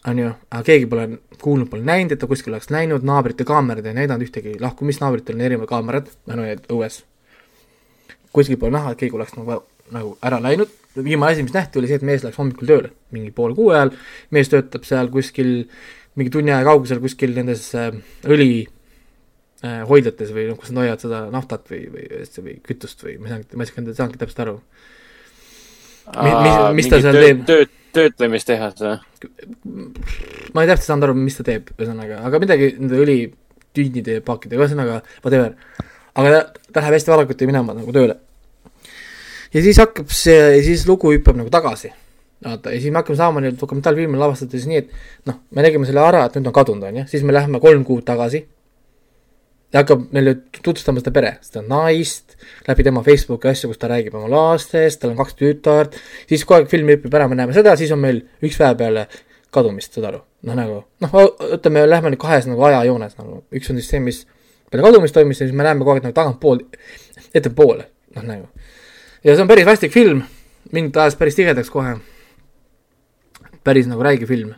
on 0.06 0.22
ju, 0.22 0.30
aga 0.52 0.62
keegi 0.70 0.86
pole 0.86 1.08
kuulnud, 1.42 1.70
pole 1.72 1.82
näinud, 1.82 2.14
et 2.14 2.22
ta 2.22 2.30
kuskil 2.30 2.54
oleks 2.54 2.70
läinud, 2.70 3.02
naabrite 3.06 3.44
kaamerad 3.48 3.90
ei 3.90 3.98
näidanud 3.98 4.28
ühtegi 4.28 4.54
lahkumist, 4.62 5.02
naabritel 5.02 5.34
on 5.34 5.46
erinevad 5.48 5.72
kaamerad, 5.74 6.14
no 6.30 6.38
need 6.44 6.70
õues. 6.70 7.02
kuskil 8.36 8.60
pole 8.60 8.76
näha, 8.76 8.92
et 8.92 9.00
keegi 9.00 9.16
oleks 9.16 9.34
nagu, 9.34 9.64
nagu 9.90 10.18
ära 10.22 10.38
läinud, 10.44 10.70
viimane 11.04 11.34
asi, 11.36 11.44
mis 11.46 11.54
nähti, 11.56 11.80
oli 11.80 11.90
see, 11.90 12.00
et 12.00 12.06
mees 12.06 12.24
läks 12.24 12.38
hommikul 12.40 12.68
tööle, 12.68 12.92
mingi 13.14 13.32
poole 13.36 13.56
kuue 13.58 13.74
ajal, 13.76 13.92
mees 14.34 14.50
töötab 14.52 14.86
seal 14.88 15.10
kuskil 15.12 15.52
mingi 16.16 16.32
tunni 16.32 16.52
aja 16.54 16.64
kaugusel 16.66 17.00
kuskil 17.02 17.34
nendes 17.36 17.68
äh, 17.76 17.92
õli 18.26 18.50
äh, 18.64 19.82
hoidlates 19.88 20.32
või 20.34 20.48
noh, 20.50 20.58
kus 20.60 20.72
nad 20.72 20.84
hoiavad 20.84 21.04
seda 21.04 21.22
naftat 21.32 21.68
või, 21.72 21.82
või, 21.92 22.06
või 22.46 22.58
kütust 22.64 23.04
või 23.04 23.18
ma 23.20 23.28
ei 23.28 23.34
saanudki, 23.34 23.56
ma 23.58 23.66
ei 23.66 23.72
saanudki 23.72 23.98
saanudki 24.00 24.22
täpselt 24.22 24.44
aru. 24.46 24.60
Mi- 26.06 26.36
mis- 26.46 26.76
mis 26.78 26.88
ta 26.90 27.00
seal 27.02 27.18
teeb? 27.20 27.42
tööd, 27.48 27.72
töötlemistehas 27.96 28.80
või? 28.80 28.96
ma 30.54 30.64
ei 30.64 30.70
täpselt 30.70 30.88
saanud 30.88 31.08
aru, 31.08 31.18
mis 31.18 31.36
ta 31.36 31.46
teeb, 31.46 31.72
ühesõnaga, 31.76 32.22
aga 32.28 32.40
midagi 32.42 32.72
nende 32.78 33.00
õlitüünnide 33.04 34.20
ja 34.20 34.24
paakidega, 34.24 34.62
ühesõnaga 34.62 35.00
whatever. 35.24 35.56
aga 36.16 36.32
ta, 36.32 36.62
ta 36.70 36.84
läheb 36.84 36.96
hästi 36.96 37.12
varakult 37.12 37.44
minema 37.50 37.76
nagu 37.76 37.92
tööle. 37.92 38.20
Ja 39.56 39.62
siis 39.64 39.78
hakkab 39.80 40.10
see, 40.12 40.58
siis 40.66 40.84
lugu 40.88 41.12
hüppab 41.14 41.38
nagu 41.38 41.52
tagasi. 41.52 41.92
vaata, 42.44 42.74
ja 42.74 42.80
siis 42.80 42.92
me 42.92 43.00
hakkame 43.00 43.16
saama 43.16 43.40
nii-öelda 43.40 43.60
dokumentaalfilmi 43.62 44.18
lavastades 44.20 44.66
nii, 44.68 44.82
et 44.82 44.90
noh, 45.26 45.40
me 45.56 45.64
nägime 45.64 45.88
selle 45.88 46.02
ära, 46.04 46.26
et 46.28 46.36
nüüd 46.36 46.50
on 46.50 46.54
kadunud, 46.54 46.84
on 46.84 47.00
ju, 47.00 47.04
siis 47.08 47.24
me 47.24 47.32
läheme 47.32 47.60
kolm 47.62 47.84
kuud 47.88 48.04
tagasi. 48.06 48.42
Ja 49.74 49.80
hakkab 49.80 50.04
meile 50.14 50.36
tutvustama 50.54 51.00
seda 51.02 51.10
pere, 51.16 51.32
seda 51.42 51.62
naist, 51.66 52.36
läbi 52.68 52.84
tema 52.86 53.02
Facebooki 53.06 53.48
asju, 53.50 53.72
kus 53.72 53.80
ta 53.80 53.88
räägib 53.90 54.14
oma 54.14 54.28
lastest, 54.30 55.00
tal 55.02 55.14
on 55.14 55.18
kaks 55.18 55.34
tütart, 55.40 55.96
siis 56.28 56.44
kogu 56.44 56.60
aeg 56.60 56.70
film 56.70 56.92
hüppab 56.92 57.16
ära, 57.18 57.26
me 57.32 57.40
näeme 57.40 57.56
seda, 57.56 57.74
siis 57.80 57.90
on 57.96 58.04
meil 58.04 58.20
üks 58.46 58.60
päev 58.60 58.76
peale 58.78 59.08
kadumist, 59.56 59.96
saad 59.96 60.10
aru, 60.12 60.20
noh 60.46 60.58
nagu, 60.60 60.78
noh, 61.02 61.18
ütleme, 61.56 61.82
lähme 61.88 62.12
nüüd 62.12 62.22
kahes 62.22 62.46
nagu 62.46 62.68
ajajoones 62.68 63.16
nagu, 63.18 63.40
üks 63.56 63.72
on 63.72 63.80
siis 63.80 63.90
see, 63.90 64.02
mis 64.04 64.22
peale 64.70 64.86
kadumist 64.86 65.16
toimus 65.16 65.40
ja 65.40 65.48
siis 65.48 65.56
me 65.56 65.66
näeme 65.66 65.82
kogu 65.82 65.96
aeg 65.96 66.06
nagu 66.06 66.16
tagantpool, 66.20 66.62
ettepoole, 67.34 67.88
noh 68.14 68.28
nagu. 68.28 68.55
Ja 69.24 69.34
see 69.34 69.42
on 69.42 69.48
päris 69.48 69.66
vastik 69.66 69.92
film, 69.94 70.22
mind 70.72 70.96
ajas 70.96 71.16
päris 71.16 71.36
tigedaks 71.38 71.70
kohe. 71.70 71.96
päris 73.64 73.86
nagu 73.90 74.02
räige 74.02 74.26
film 74.26 74.54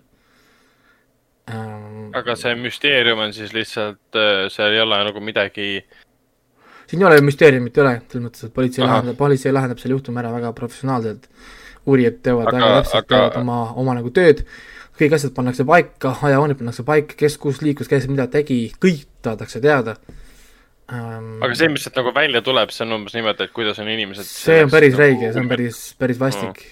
ähm,. 1.50 2.10
aga 2.14 2.36
see 2.36 2.54
müsteerium 2.54 3.18
on 3.24 3.32
siis 3.32 3.52
lihtsalt, 3.56 4.18
seal 4.52 4.72
ei 4.72 4.80
ole 4.80 4.98
nagu 5.04 5.20
midagi, 5.20 5.84
siin 6.86 7.02
ei 7.02 7.08
ole 7.08 7.20
müsteeriumit 7.24 7.78
ei 7.78 7.84
ole, 7.84 7.94
selles 8.08 8.26
mõttes, 8.26 8.44
et 8.48 8.54
politsei 8.54 8.84
Ahah. 8.84 8.98
lahendab, 8.98 9.16
politsei 9.16 9.52
lahendab 9.52 9.80
selle 9.82 9.96
juhtumi 9.96 10.20
ära 10.24 10.32
väga 10.34 10.52
professionaalselt. 10.52 11.28
uurijad 11.88 12.18
teevad 12.22 12.48
Aga- 12.48 12.56
väga 12.58 12.82
täpselt, 12.82 12.98
aga- 13.04 13.08
teevad 13.14 13.36
oma, 13.40 13.72
oma 13.72 13.94
nagu 13.94 14.10
tööd. 14.10 14.44
kõik 14.98 15.12
asjad 15.14 15.32
pannakse 15.34 15.64
paika, 15.64 16.16
ajajooned 16.22 16.58
pannakse 16.58 16.82
paika, 16.82 17.14
kes 17.16 17.36
kus 17.38 17.60
liikus, 17.62 17.88
kes 17.88 18.08
mida 18.08 18.26
tegi, 18.26 18.72
kõik 18.82 19.06
tahetakse 19.22 19.60
teada 19.60 19.94
ähm,. 20.92 21.38
aga 21.44 21.54
see, 21.58 21.68
mis 21.72 21.84
sealt 21.84 21.98
nagu 22.00 22.12
välja 22.16 22.42
tuleb, 22.44 22.72
see 22.74 22.86
on 22.86 22.96
umbes 23.00 23.16
niimoodi, 23.16 23.48
et 23.48 23.54
kuidas 23.56 23.80
on 23.82 23.90
inimesed. 23.92 24.26
see 24.28 24.62
on 24.64 24.72
päris 24.72 24.96
räige, 24.98 25.32
see 25.34 25.42
on 25.42 25.50
päris, 25.50 25.80
päris 26.00 26.20
vastik. 26.20 26.62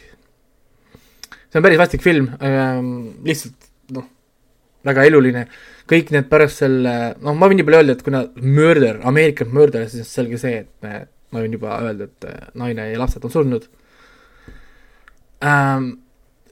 see 1.30 1.60
on 1.60 1.66
päris 1.66 1.80
vastik 1.80 2.05
film 2.05 2.30
ähm,, 2.40 2.93
lihtsalt 3.26 3.70
noh, 3.97 4.06
väga 4.86 5.06
eluline. 5.10 5.47
kõik 5.90 6.10
need 6.14 6.30
pärast 6.30 6.64
selle, 6.64 6.94
noh, 7.22 7.36
ma 7.38 7.47
võin 7.51 7.60
nii 7.60 7.66
palju 7.66 7.78
öelda, 7.82 7.94
et 7.94 8.06
kuna 8.06 8.24
murder, 8.43 9.02
American 9.06 9.52
murder, 9.55 9.84
siis 9.90 10.02
on 10.02 10.09
selge 10.10 10.40
see, 10.43 10.64
et 10.64 10.70
me, 10.82 11.05
ma 11.30 11.44
võin 11.44 11.55
juba 11.55 11.76
öelda, 11.84 12.09
et 12.09 12.26
äh, 12.26 12.48
naine 12.59 12.88
ja 12.90 13.02
lapsed 13.02 13.24
on 13.26 13.34
surnud 13.34 13.68
ähm,. 15.44 15.93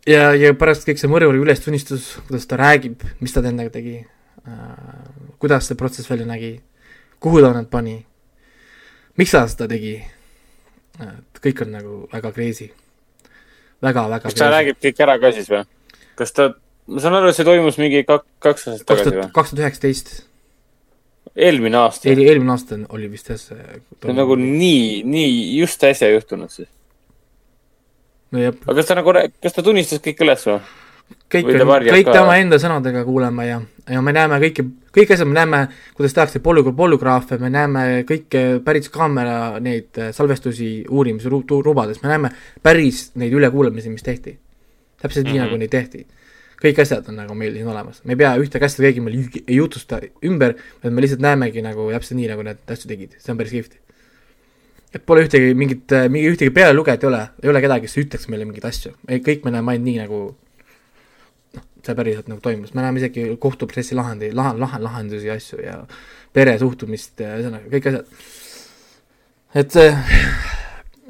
ja, 0.06 0.32
ja 0.36 0.52
pärast 0.58 0.86
kõik 0.88 1.00
see 1.00 1.10
mõrvari 1.10 1.40
ülestunnistus, 1.42 2.12
kuidas 2.28 2.46
ta 2.50 2.60
räägib, 2.60 3.02
mis 3.24 3.34
ta 3.34 3.42
endaga 3.42 3.72
tegi 3.74 3.98
äh,, 4.04 5.02
kuidas 5.42 5.70
see 5.70 5.80
protsess 5.80 6.10
välja 6.10 6.28
nägi, 6.28 6.58
kuhu 7.24 7.40
ta 7.40 7.54
nad 7.56 7.70
pani, 7.72 7.96
miks 9.16 9.32
ta 9.32 9.46
seda 9.48 9.70
tegi 9.70 9.96
et 11.02 11.40
kõik 11.42 11.64
on 11.64 11.72
nagu 11.74 11.96
väga 12.12 12.30
crazy 12.34 12.68
väga, 13.82 14.04
väga 14.10 14.28
kas 14.28 14.36
ta 14.38 14.50
räägib 14.52 14.78
kõik 14.82 15.00
ära 15.06 15.16
ka 15.22 15.32
siis 15.34 15.48
või? 15.50 15.64
kas 16.18 16.34
ta, 16.36 16.50
ma 16.86 17.02
saan 17.02 17.18
aru, 17.18 17.32
et 17.32 17.38
see 17.38 17.48
toimus 17.48 17.80
mingi 17.80 18.04
kak-, 18.06 18.28
kaks 18.44 18.68
aastat 18.70 18.86
tagasi 18.92 19.16
või? 19.16 19.26
kaks 19.34 19.52
tuhat 19.52 19.64
üheksateist, 19.64 20.14
eelmine 21.34 21.80
aasta. 21.82 22.06
see 22.06 22.28
eelmine 22.28 22.54
aasta 22.54 22.78
oli 22.94 23.10
vist 23.10 23.32
jah 23.32 23.40
see 23.40 23.82
on 24.04 24.20
nagu 24.20 24.38
nii, 24.40 25.02
nii 25.08 25.34
just 25.58 25.82
äsja 25.88 26.12
juhtunud 26.14 26.54
siis. 26.54 26.70
no 28.30 28.44
jah, 28.44 28.54
aga 28.62 28.78
kas 28.78 28.90
ta 28.90 28.98
nagu, 29.00 29.18
kas 29.42 29.58
ta 29.58 29.66
tunnistas 29.66 30.04
kõik 30.04 30.24
üles 30.26 30.46
või? 30.50 30.60
kõik 31.34 31.50
kõik 31.90 32.12
tema 32.12 32.38
enda 32.38 32.62
sõnadega 32.62 33.04
kuuleme 33.06 33.50
ja, 33.50 33.60
ja 33.90 34.02
me 34.04 34.14
näeme 34.14 34.38
kõiki, 34.46 34.68
kõik 34.94 35.10
asjad, 35.14 35.28
me 35.28 35.34
näeme, 35.34 35.60
kuidas 35.96 36.14
tehakse 36.14 36.40
polü-, 36.44 36.72
polügraafe, 36.76 37.38
me 37.42 37.50
näeme 37.50 37.84
kõike 38.08 38.44
päris 38.64 38.88
kaamera 38.94 39.60
neid 39.60 39.98
äh, 39.98 40.12
salvestusi 40.14 40.84
uurimisrubades, 40.88 42.02
me 42.02 42.12
näeme 42.12 42.30
päris 42.62 43.08
neid 43.20 43.32
ülekuulamisi, 43.34 43.90
mis 43.90 44.02
tehti. 44.06 44.38
täpselt 45.04 45.26
nii 45.26 45.34
Mhm. 45.34 45.44
nagu 45.44 45.56
neid 45.60 45.70
tehti. 45.70 46.06
kõik 46.64 46.78
asjad 46.80 47.08
on 47.08 47.16
nagu 47.16 47.34
meil 47.34 47.52
siin 47.52 47.66
olemas, 47.68 48.00
me 48.04 48.12
ei 48.14 48.16
pea 48.16 48.36
ühtegi 48.40 48.64
asja 48.64 48.82
keegi 48.86 49.00
meil 49.04 49.18
ei 49.46 49.56
jutusta 49.56 49.98
ümber, 50.24 50.54
vaid 50.82 50.92
me 50.94 51.02
lihtsalt 51.02 51.20
näemegi 51.20 51.60
nagu 51.62 51.90
täpselt 51.92 52.16
nii, 52.16 52.28
nagu 52.30 52.42
need 52.42 52.70
asju 52.72 52.88
tegid, 52.88 53.18
see 53.18 53.32
on 53.32 53.36
päris 53.36 53.52
kihvt. 53.52 53.74
et 54.94 55.04
pole 55.04 55.26
ühtegi 55.26 55.54
mingit, 55.54 55.90
mingi 56.08 56.30
ühtegi 56.30 56.50
pealelugejat 56.54 57.04
ei 57.04 57.08
ole, 57.08 57.28
ei 57.42 57.50
ole 57.50 57.60
kedagi, 57.60 57.84
kes 57.84 57.98
ütleks 57.98 58.28
meile 58.28 58.44
mingeid 58.46 58.64
asju, 58.64 58.94
kõik 59.10 59.44
me 59.44 59.50
näeme 59.50 59.72
ainult 59.72 59.84
nii, 59.84 59.98
nagu 60.06 60.36
seal 61.86 61.98
päriselt 61.98 62.30
nagu 62.30 62.42
toimus, 62.44 62.74
me 62.74 62.84
näeme 62.84 63.02
isegi 63.02 63.26
kohtuprotsessi 63.40 63.96
lahendi, 63.98 64.30
lahe, 64.36 64.54
lahe, 64.60 64.80
lahendusi 64.82 65.28
ja 65.30 65.36
asju 65.38 65.60
ja 65.62 65.76
pere 66.34 66.56
suhtumist 66.60 67.20
ühesõnaga 67.24 67.70
kõik 67.72 67.90
asjad. 67.90 68.24
et 69.62 69.76
see, 69.76 69.92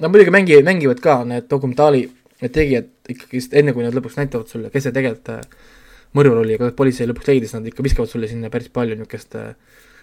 nad 0.03 0.11
muidugi 0.11 0.35
mängi-, 0.35 0.63
mängivad 0.67 1.01
ka 1.05 1.21
need 1.29 1.49
dokumentaali, 1.51 2.05
tegijad 2.45 2.91
ikkagist 3.09 3.55
enne, 3.57 3.73
kui 3.73 3.87
nad 3.87 3.95
lõpuks 3.97 4.19
näitavad 4.21 4.51
sulle, 4.51 4.73
kes 4.73 4.89
see 4.89 4.97
tegelikult 4.97 5.33
äh, 5.33 5.71
mõrvar 6.17 6.43
oli 6.43 6.59
kuidas 6.59 6.77
politsei 6.77 7.09
lõpuks 7.09 7.31
leidis, 7.31 7.55
nad 7.57 7.67
ikka 7.71 7.85
viskavad 7.87 8.11
sulle 8.11 8.29
sinna 8.31 8.53
päris 8.53 8.73
palju 8.75 8.99
niisugust 8.99 9.39
äh, 9.41 9.55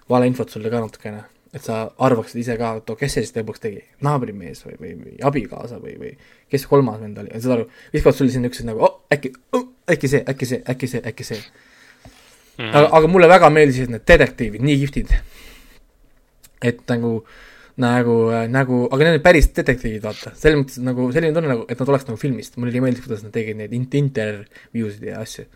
valeinfot 0.09 0.49
sulle 0.53 0.71
ka 0.73 0.81
natukene 0.81 1.21
et 1.51 1.65
sa 1.65 1.81
arvaksid 1.99 2.39
ise 2.39 2.55
ka, 2.59 2.75
et 2.79 2.91
kes 2.99 3.17
see 3.17 3.25
siis 3.25 3.35
lõpuks 3.35 3.59
tegi, 3.63 3.81
naabrimees 4.05 4.63
või, 4.63 4.77
või, 4.79 4.93
või 5.01 5.17
abikaasa 5.27 5.81
või, 5.81 5.97
või 5.99 6.13
kes 6.51 6.63
kolmas 6.69 7.01
vend 7.01 7.19
oli, 7.19 7.33
saad 7.35 7.57
aru, 7.57 7.65
viskavad 7.91 8.17
sulle 8.17 8.31
siin 8.31 8.45
niisugused 8.45 8.69
nagu 8.69 8.85
oh, 8.87 9.01
äkki 9.11 9.33
oh,, 9.57 9.65
äkki 9.91 10.11
see, 10.11 10.23
äkki 10.31 10.47
see, 10.47 10.61
äkki 10.71 10.87
see, 10.87 11.03
äkki 11.11 11.27
see. 11.27 11.41
-hmm. 11.41 12.71
aga, 12.71 12.87
aga 12.97 13.11
mulle 13.11 13.29
väga 13.31 13.49
meeldisid 13.51 13.91
need 13.91 14.07
detektiivid, 14.07 14.63
nii 14.63 14.77
kihvtid. 14.85 15.13
et 16.71 16.81
nagu, 16.87 17.11
nagu, 17.81 18.15
nagu, 18.53 18.81
aga 18.87 19.03
need 19.03 19.17
olid 19.17 19.25
päris 19.25 19.51
detektiivid, 19.57 20.03
vaata, 20.05 20.31
selles 20.37 20.59
mõttes 20.61 20.79
nagu 20.85 21.09
selline 21.11 21.35
tunne 21.35 21.51
nagu, 21.51 21.67
et 21.67 21.83
nad 21.83 21.91
oleks 21.91 22.07
nagu 22.07 22.21
filmist, 22.21 22.55
mulle 22.61 22.75
nii 22.75 22.85
meeldis, 22.85 23.03
kuidas 23.03 23.25
nad 23.25 23.35
tegid 23.35 23.59
neid 23.59 23.75
intervjuusid 23.75 25.07
ja 25.09 25.19
asju. 25.25 25.49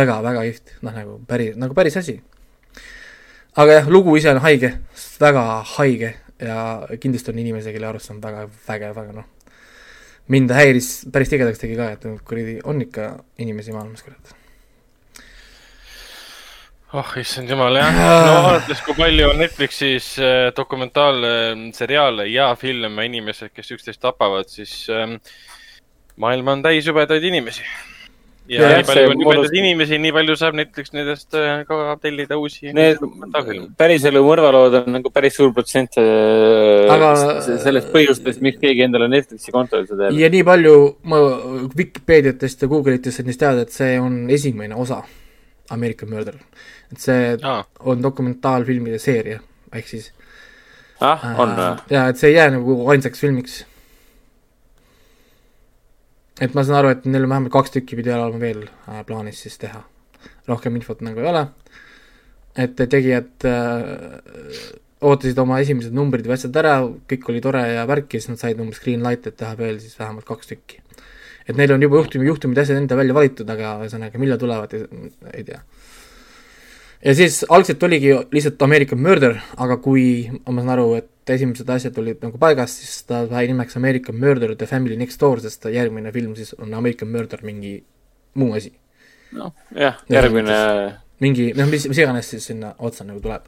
väga, 0.00 0.20
väga 0.24 0.48
kihvt, 0.48 0.76
noh 0.86 0.96
nagu 0.96 1.20
päris, 1.28 1.56
nagu 1.60 1.76
päris 1.76 1.98
asi 1.98 2.20
aga 3.56 3.80
jah, 3.80 3.88
lugu 3.90 4.16
ise 4.18 4.30
on 4.30 4.40
haige, 4.44 4.74
väga 5.20 5.44
haige 5.76 6.14
ja 6.40 6.56
kindlasti 7.00 7.32
on 7.32 7.40
inimesi, 7.42 7.72
kelle 7.74 7.88
arust 7.90 8.08
see 8.08 8.16
on 8.16 8.22
väga 8.22 8.46
vägev, 8.68 9.00
aga 9.02 9.16
noh, 9.20 9.56
mind 10.30 10.52
häiris, 10.54 10.90
päris 11.12 11.32
tigedaks 11.32 11.62
tegi 11.62 11.78
ka, 11.78 11.90
et 11.96 12.06
kuradi, 12.26 12.60
on 12.64 12.82
ikka 12.84 13.12
inimesi 13.42 13.74
maailmas, 13.74 14.04
kurat. 14.06 14.36
oh 16.94 17.12
issand 17.20 17.50
jumal 17.50 17.76
jah, 17.78 17.92
no 17.98 18.38
vaadates, 18.46 18.82
kui 18.86 18.96
palju 18.98 19.28
on 19.32 19.38
Netflixis 19.42 20.14
äh, 20.22 20.48
dokumentaalseriaale 20.56 22.30
ja 22.30 22.52
filme 22.58 23.06
inimesed, 23.10 23.54
kes 23.54 23.76
üksteist 23.76 24.02
tapavad, 24.02 24.50
siis 24.50 24.84
äh, 24.94 25.18
maailm 26.22 26.54
on 26.54 26.66
täis 26.66 26.86
jubedaid 26.86 27.26
inimesi 27.26 27.66
ja, 28.50 28.62
ja 28.62 28.78
nii 28.80 28.86
palju 28.88 29.10
on 29.12 29.22
jubedaid 29.22 29.56
inimesi, 29.60 29.98
nii 30.02 30.12
palju 30.14 30.36
saab 30.38 30.56
Netflix 30.58 30.92
nendest 30.94 31.36
äh, 31.38 31.62
ka 31.68 31.96
tellida 32.02 32.38
uusi. 32.40 32.72
Need 32.76 33.02
päriselu 33.78 34.22
mõrvalood 34.26 34.80
on 34.80 34.90
nagu 34.96 35.12
päris 35.14 35.38
suur 35.38 35.52
protsent 35.56 35.98
äh, 36.00 36.90
Aga... 36.90 37.12
sellest 37.46 37.92
põhjustest, 37.94 38.42
miks 38.44 38.60
keegi 38.62 38.84
endale 38.86 39.10
Netflixi 39.12 39.54
kontole 39.54 39.86
seda 39.88 40.08
teeb. 40.08 40.20
ja 40.20 40.32
nii 40.34 40.44
palju 40.46 40.76
ma 41.10 41.22
Vikipeediatest 41.76 42.66
ja 42.66 42.70
Google 42.70 42.98
itest 42.98 43.20
sain 43.20 43.30
teada, 43.30 43.66
et 43.66 43.74
see 43.74 43.96
on 44.02 44.22
esimene 44.32 44.78
osa 44.78 45.02
American 45.70 46.10
Murder. 46.10 46.40
et 46.90 46.98
see 46.98 47.36
ah. 47.46 47.62
on 47.86 48.02
dokumentaalfilmide 48.02 48.98
seeria, 48.98 49.40
ehk 49.72 49.90
siis. 49.94 50.10
ah, 51.00 51.32
on 51.38 51.54
või? 51.54 51.72
Äh, 51.72 51.90
ja, 51.94 52.06
et 52.10 52.20
see 52.20 52.34
ei 52.34 52.40
jää 52.40 52.50
nagu 52.58 52.82
ainsaks 52.90 53.22
filmiks 53.22 53.60
et 56.40 56.54
ma 56.56 56.64
saan 56.64 56.80
aru, 56.80 56.92
et 56.94 57.06
neil 57.08 57.26
on 57.26 57.34
vähemalt 57.34 57.54
kaks 57.54 57.74
tükki 57.76 57.98
pidi 57.98 58.12
olema 58.14 58.40
veel 58.40 58.64
äh, 58.64 59.02
plaanis 59.06 59.42
siis 59.44 59.58
teha. 59.60 59.82
rohkem 60.48 60.76
infot 60.76 61.00
nagu 61.06 61.20
ei 61.20 61.28
ole, 61.30 61.44
et 62.58 62.76
tegijad 62.80 63.46
äh, 63.48 64.56
ootasid 65.00 65.38
oma 65.40 65.60
esimesed 65.62 65.94
numbrid 65.96 66.26
või 66.28 66.36
asjad 66.36 66.56
ära, 66.60 66.74
kõik 67.08 67.28
oli 67.32 67.40
tore 67.44 67.62
ja 67.70 67.86
värk 67.88 68.14
ja 68.14 68.20
siis 68.20 68.34
nad 68.34 68.42
said 68.42 68.60
umbes 68.60 68.82
green 68.82 69.04
light, 69.06 69.26
et 69.26 69.38
teha 69.40 69.54
veel 69.58 69.78
siis 69.80 69.96
vähemalt 70.00 70.28
kaks 70.28 70.52
tükki. 70.52 70.82
et 71.46 71.56
neil 71.56 71.72
on 71.72 71.82
juba 71.82 72.02
juhtumi, 72.02 72.28
juhtumid 72.28 72.58
ja 72.58 72.66
asjad 72.66 72.80
enda 72.80 72.96
välja 72.96 73.14
valitud, 73.16 73.48
aga 73.48 73.78
ühesõnaga, 73.84 74.20
millal 74.20 74.40
tulevad, 74.40 74.76
ei 75.32 75.44
tea 75.44 75.62
ja 77.04 77.14
siis 77.16 77.44
algselt 77.48 77.82
oligi 77.82 78.12
lihtsalt 78.32 78.62
American 78.62 79.00
Murder, 79.00 79.38
aga 79.56 79.78
kui 79.82 80.04
ma 80.46 80.60
saan 80.60 80.74
aru, 80.74 80.92
et 81.00 81.08
esimesed 81.34 81.68
asjad 81.70 81.98
olid 82.02 82.22
nagu 82.24 82.38
paigas, 82.40 82.76
siis 82.80 83.04
ta 83.08 83.22
sai 83.30 83.46
nimeks 83.50 83.78
American 83.80 84.18
Murder 84.20 84.54
The 84.54 84.68
Family 84.70 84.98
Next 85.00 85.20
Door, 85.20 85.42
sest 85.44 85.68
järgmine 85.72 86.12
film 86.14 86.34
siis 86.38 86.54
on 86.58 86.74
American 86.74 87.10
Murder 87.12 87.44
mingi 87.46 87.78
muu 88.40 88.54
asi. 88.58 88.72
noh, 89.36 89.54
jah, 89.76 90.00
järgmine 90.10 90.56
mingi, 91.22 91.50
noh, 91.56 91.68
mis, 91.70 91.86
mis 91.90 92.00
iganes 92.00 92.32
siis 92.32 92.50
sinna 92.50 92.74
otsa 92.78 93.06
nagu 93.06 93.22
tuleb. 93.22 93.46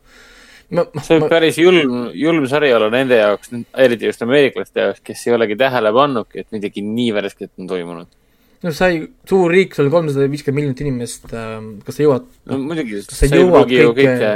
see 0.72 1.16
võib 1.16 1.26
ma... 1.26 1.28
päris 1.34 1.58
julm, 1.60 2.08
julm 2.16 2.46
sari 2.48 2.72
olla 2.72 2.88
nende 2.92 3.18
jaoks, 3.18 3.52
eriti 3.76 4.08
just 4.08 4.22
ameeriklaste 4.24 4.86
jaoks, 4.86 5.04
kes 5.04 5.26
ei 5.26 5.36
olegi 5.36 5.58
tähele 5.60 5.92
pannudki, 5.92 6.44
et 6.44 6.54
midagi 6.54 6.84
nii 6.86 7.12
värsket 7.18 7.52
on 7.60 7.68
toimunud 7.68 8.18
no 8.62 8.72
sai, 8.76 9.00
suur 9.28 9.50
riik, 9.52 9.74
sul 9.76 9.90
kolmsada 9.92 10.28
viiskümmend 10.30 10.60
miljonit 10.60 10.82
inimest, 10.84 11.26
ähm, 11.34 11.72
kas 11.86 11.98
sa 11.98 12.06
jõuad 12.06 12.28
no 12.50 12.58
muidugi, 12.62 13.02
sa 13.08 13.28
jõuad 13.30 13.66
kõike, 13.66 13.88
kõike, 13.98 14.30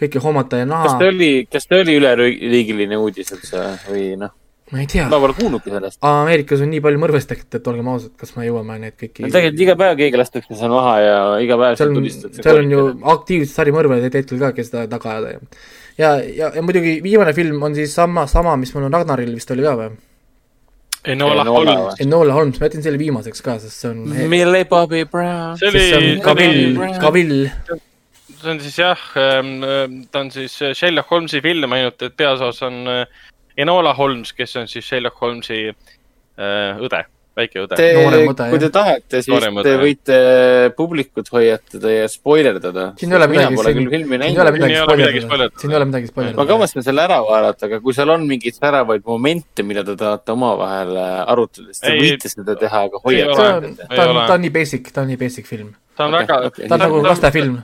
kõike 0.00 0.22
hoomata 0.24 0.60
ja 0.62 0.68
näha? 0.68 0.88
kas 0.88 1.00
ta 1.00 1.08
oli, 1.12 1.32
kas 1.50 1.70
ta 1.70 1.80
oli 1.84 1.96
üleriigiline 2.00 3.00
uudis 3.00 3.32
üldse 3.36 3.64
või 3.88 4.04
noh? 4.20 4.34
ma 4.70 4.84
ei 4.84 4.88
tea. 4.90 5.08
ma 5.10 5.18
pole 5.22 5.34
kuulnudki 5.38 5.72
sellest. 5.72 5.98
Ameerikas 6.06 6.62
on 6.64 6.70
nii 6.70 6.82
palju 6.84 7.02
mõrvestatud, 7.02 7.58
et 7.58 7.70
olgem 7.72 7.90
ausad, 7.90 8.14
kas 8.20 8.36
me 8.36 8.46
jõuame 8.46 8.78
neid 8.82 8.96
kõiki 9.00 9.26
tegelikult 9.26 9.66
iga 9.66 9.76
päev 9.80 9.98
keegi 9.98 10.20
lastakse 10.20 10.58
seal 10.60 10.74
maha 10.74 10.94
ja 11.02 11.18
iga 11.44 11.58
päev 11.60 11.78
seal 11.80 11.94
tulistatakse. 11.96 12.46
seal 12.46 12.62
on 12.62 12.74
ju 12.76 12.86
aktiivsed 13.16 13.54
sarimõrvarid 13.56 14.08
hetkel 14.08 14.42
ka, 14.42 14.54
kes 14.56 14.70
seda 14.72 14.86
taga 14.92 15.16
ajada 15.16 15.36
ja 15.36 15.42
ja, 16.00 16.14
ja, 16.24 16.52
ja 16.54 16.62
muidugi 16.62 17.00
viimane 17.02 17.34
film 17.36 17.62
on 17.62 17.74
siis 17.74 17.94
sama, 17.94 18.26
sama, 18.30 18.56
mis 18.60 18.72
mul 18.74 18.88
on 18.88 18.94
Ragnaril 18.94 19.34
vist 19.36 19.50
oli 19.54 19.66
ka 19.66 19.74
või? 19.78 19.90
Enola 21.10 21.44
Holmes. 21.48 22.00
Enola 22.04 22.34
Holmes, 22.36 22.58
ma 22.60 22.68
jätin 22.68 22.82
selle 22.84 23.00
viimaseks 23.00 23.40
ka, 23.44 23.56
sest 23.62 23.84
see 23.84 23.88
on 23.88 24.02
Millie 24.28 24.66
Bobby 24.68 25.06
Brown. 25.08 25.56
see 25.60 25.86
oli. 25.96 26.10
Kavill, 26.24 26.82
Kavill. 27.00 27.36
See 28.40 28.54
on 28.54 28.60
siis 28.64 28.80
jah, 28.80 29.06
ähm, 29.20 29.54
ähm, 29.64 30.02
ta 30.10 30.24
on 30.24 30.32
siis 30.34 30.56
äh, 30.62 30.74
Sherlock 30.74 31.10
Holmesi 31.10 31.42
film, 31.44 31.72
ainult 31.76 32.02
et 32.02 32.16
peaosas 32.16 32.62
on 32.66 32.82
äh, 32.88 33.06
Enola 33.60 33.94
Holmes, 33.94 34.32
kes 34.36 34.56
on 34.60 34.68
siis 34.70 34.86
Sherlock 34.86 35.20
Holmesi 35.20 35.66
äh, 35.70 36.80
õde 36.80 37.04
väike 37.40 37.62
õde. 37.62 37.76
Te, 37.78 37.86
kui 38.50 38.58
te 38.60 38.68
tahate, 38.74 39.20
siis 39.22 39.30
Noorem 39.30 39.60
te 39.64 39.74
võite 39.78 40.16
publikut 40.76 41.30
hoiatada 41.32 41.92
ja 41.92 42.08
spoilerdada. 42.10 42.86
siin 43.00 43.14
ei 43.14 43.18
ole 43.20 43.28
midagi, 43.30 43.60
siin, 43.62 43.80
ei 44.26 44.38
ole 44.42 44.52
midagi 44.56 45.22
spoilerdada, 45.22 45.62
siin 45.62 45.72
ei 45.72 45.78
ole 45.78 45.88
midagi 45.92 46.10
spoilerdada. 46.10 46.42
ma 46.42 46.48
kavatsen 46.50 46.86
selle 46.86 47.06
ära 47.06 47.20
vaadata, 47.24 47.70
aga 47.70 47.80
kui 47.84 47.96
seal 47.96 48.12
on 48.16 48.26
mingeid 48.28 48.58
säravaid 48.58 49.06
momente, 49.06 49.66
mida 49.66 49.86
te 49.86 49.96
tahate 50.00 50.34
omavahel 50.34 50.94
arutada, 51.00 51.70
siis 51.70 51.84
te 51.86 51.94
ei, 51.94 52.06
võite 52.06 52.32
seda 52.34 52.58
teha, 52.60 52.86
aga 52.90 53.02
hoiatage. 53.04 53.74
ta 53.86 54.08
on, 54.08 54.24
ta 54.24 54.38
on 54.38 54.48
nii 54.48 54.54
basic, 54.58 54.90
ta 54.94 55.06
on 55.06 55.12
nii 55.14 55.20
basic 55.20 55.48
film. 55.48 55.74
ta 55.96 56.10
on 56.10 56.18
väga 56.18 56.42
okay. 56.50 56.66
ta 56.66 56.76
on 56.76 56.88
nagu 56.88 57.04
lastefilm 57.06 57.60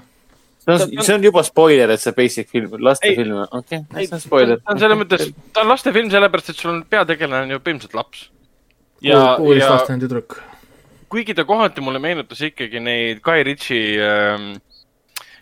see 0.66 0.84
on, 0.98 1.04
see 1.04 1.14
on 1.14 1.26
juba 1.26 1.42
spoiler, 1.46 1.92
et 1.94 2.02
see 2.02 2.14
basic 2.16 2.50
film, 2.50 2.72
lastefilm, 2.82 3.44
okei 3.46 3.84
okay,, 3.84 4.06
see 4.06 4.16
on 4.18 4.22
spoiler. 4.22 4.62
ta 4.62 4.74
on 4.74 4.82
selles 4.82 5.00
mõttes, 5.02 5.28
ta 5.54 5.62
on 5.62 5.70
lastefilm 5.70 6.10
sellepärast, 6.10 6.52
et 6.52 6.62
sul 6.62 6.72
on 6.74 6.82
peategelane 6.90 7.46
on 7.46 7.54
ju 7.54 7.62
põhimõtteliselt 7.62 7.98
laps 7.98 8.28
ja, 9.04 9.34
kuueteistaastane 9.38 10.02
tüdruk. 10.02 10.38
kuigi 11.12 11.36
ta 11.38 11.46
kohati 11.46 11.84
mulle 11.84 12.02
meenutas 12.02 12.42
ikkagi 12.48 12.82
neid 12.82 13.22
Guy 13.24 13.44
Ritchie 13.46 14.00
ähm, 14.02 14.54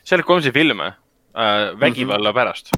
Sherlock 0.05 0.29
Holmesi 0.29 0.53
filme 0.53 0.91
äh, 0.91 1.81
vägivalla 1.81 2.31
mm 2.31 2.33
-hmm. 2.33 2.35
pärast. 2.35 2.71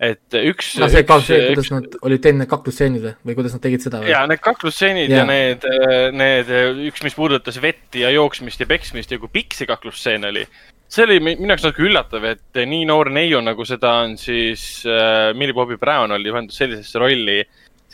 et 0.00 0.34
üks. 0.34 0.78
no 0.80 0.88
see 0.88 1.02
ka 1.04 1.20
see, 1.20 1.46
kuidas 1.48 1.66
üks... 1.66 1.72
nad 1.72 1.98
olid 2.02 2.26
enne 2.26 2.46
kaklusstseenid 2.46 3.02
või, 3.02 3.12
või 3.26 3.34
kuidas 3.34 3.52
nad 3.52 3.62
tegid 3.62 3.84
seda? 3.84 4.00
ja 4.08 4.26
need 4.26 4.40
kaklusstseenid 4.40 5.10
ja. 5.10 5.18
ja 5.18 5.24
need, 5.24 5.64
äh, 5.64 6.08
need, 6.12 6.48
üks, 6.88 7.04
mis 7.04 7.14
puudutas 7.14 7.60
vett 7.62 7.94
ja 7.94 8.10
jooksmist 8.10 8.60
ja 8.60 8.66
peksmist 8.66 9.12
ja 9.12 9.18
kui 9.18 9.28
pikk 9.28 9.54
see 9.54 9.68
kaklusstseen 9.68 10.24
oli 10.24 10.48
see 10.94 11.04
oli 11.08 11.20
minu 11.22 11.50
jaoks 11.50 11.66
natuke 11.66 11.84
üllatav, 11.88 12.24
et 12.28 12.64
nii 12.70 12.86
noor 12.88 13.10
neiu, 13.14 13.40
nagu 13.44 13.66
seda 13.66 13.96
on 14.04 14.16
siis 14.20 14.84
äh, 14.86 15.32
Millie 15.36 15.56
Bobby 15.56 15.78
Brown 15.80 16.14
oli 16.14 16.34
pandud 16.34 16.54
sellisesse 16.54 17.00
rolli 17.02 17.40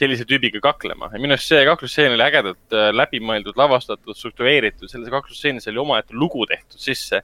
sellise 0.01 0.25
tüübiga 0.29 0.63
kaklema 0.65 1.11
ja 1.13 1.21
minu 1.21 1.37
arust 1.37 1.51
see 1.51 1.61
kaklusstseen 1.69 2.15
oli 2.17 2.25
ägedalt 2.25 2.77
äh, 2.77 2.89
läbimõeldud, 2.97 3.57
lavastatud, 3.61 4.17
struktureeritud, 4.17 4.89
selles 4.93 5.13
kaklusstseenis 5.13 5.69
oli 5.73 5.83
omaette 5.83 6.17
lugu 6.17 6.47
tehtud 6.51 6.81
sisse. 6.81 7.23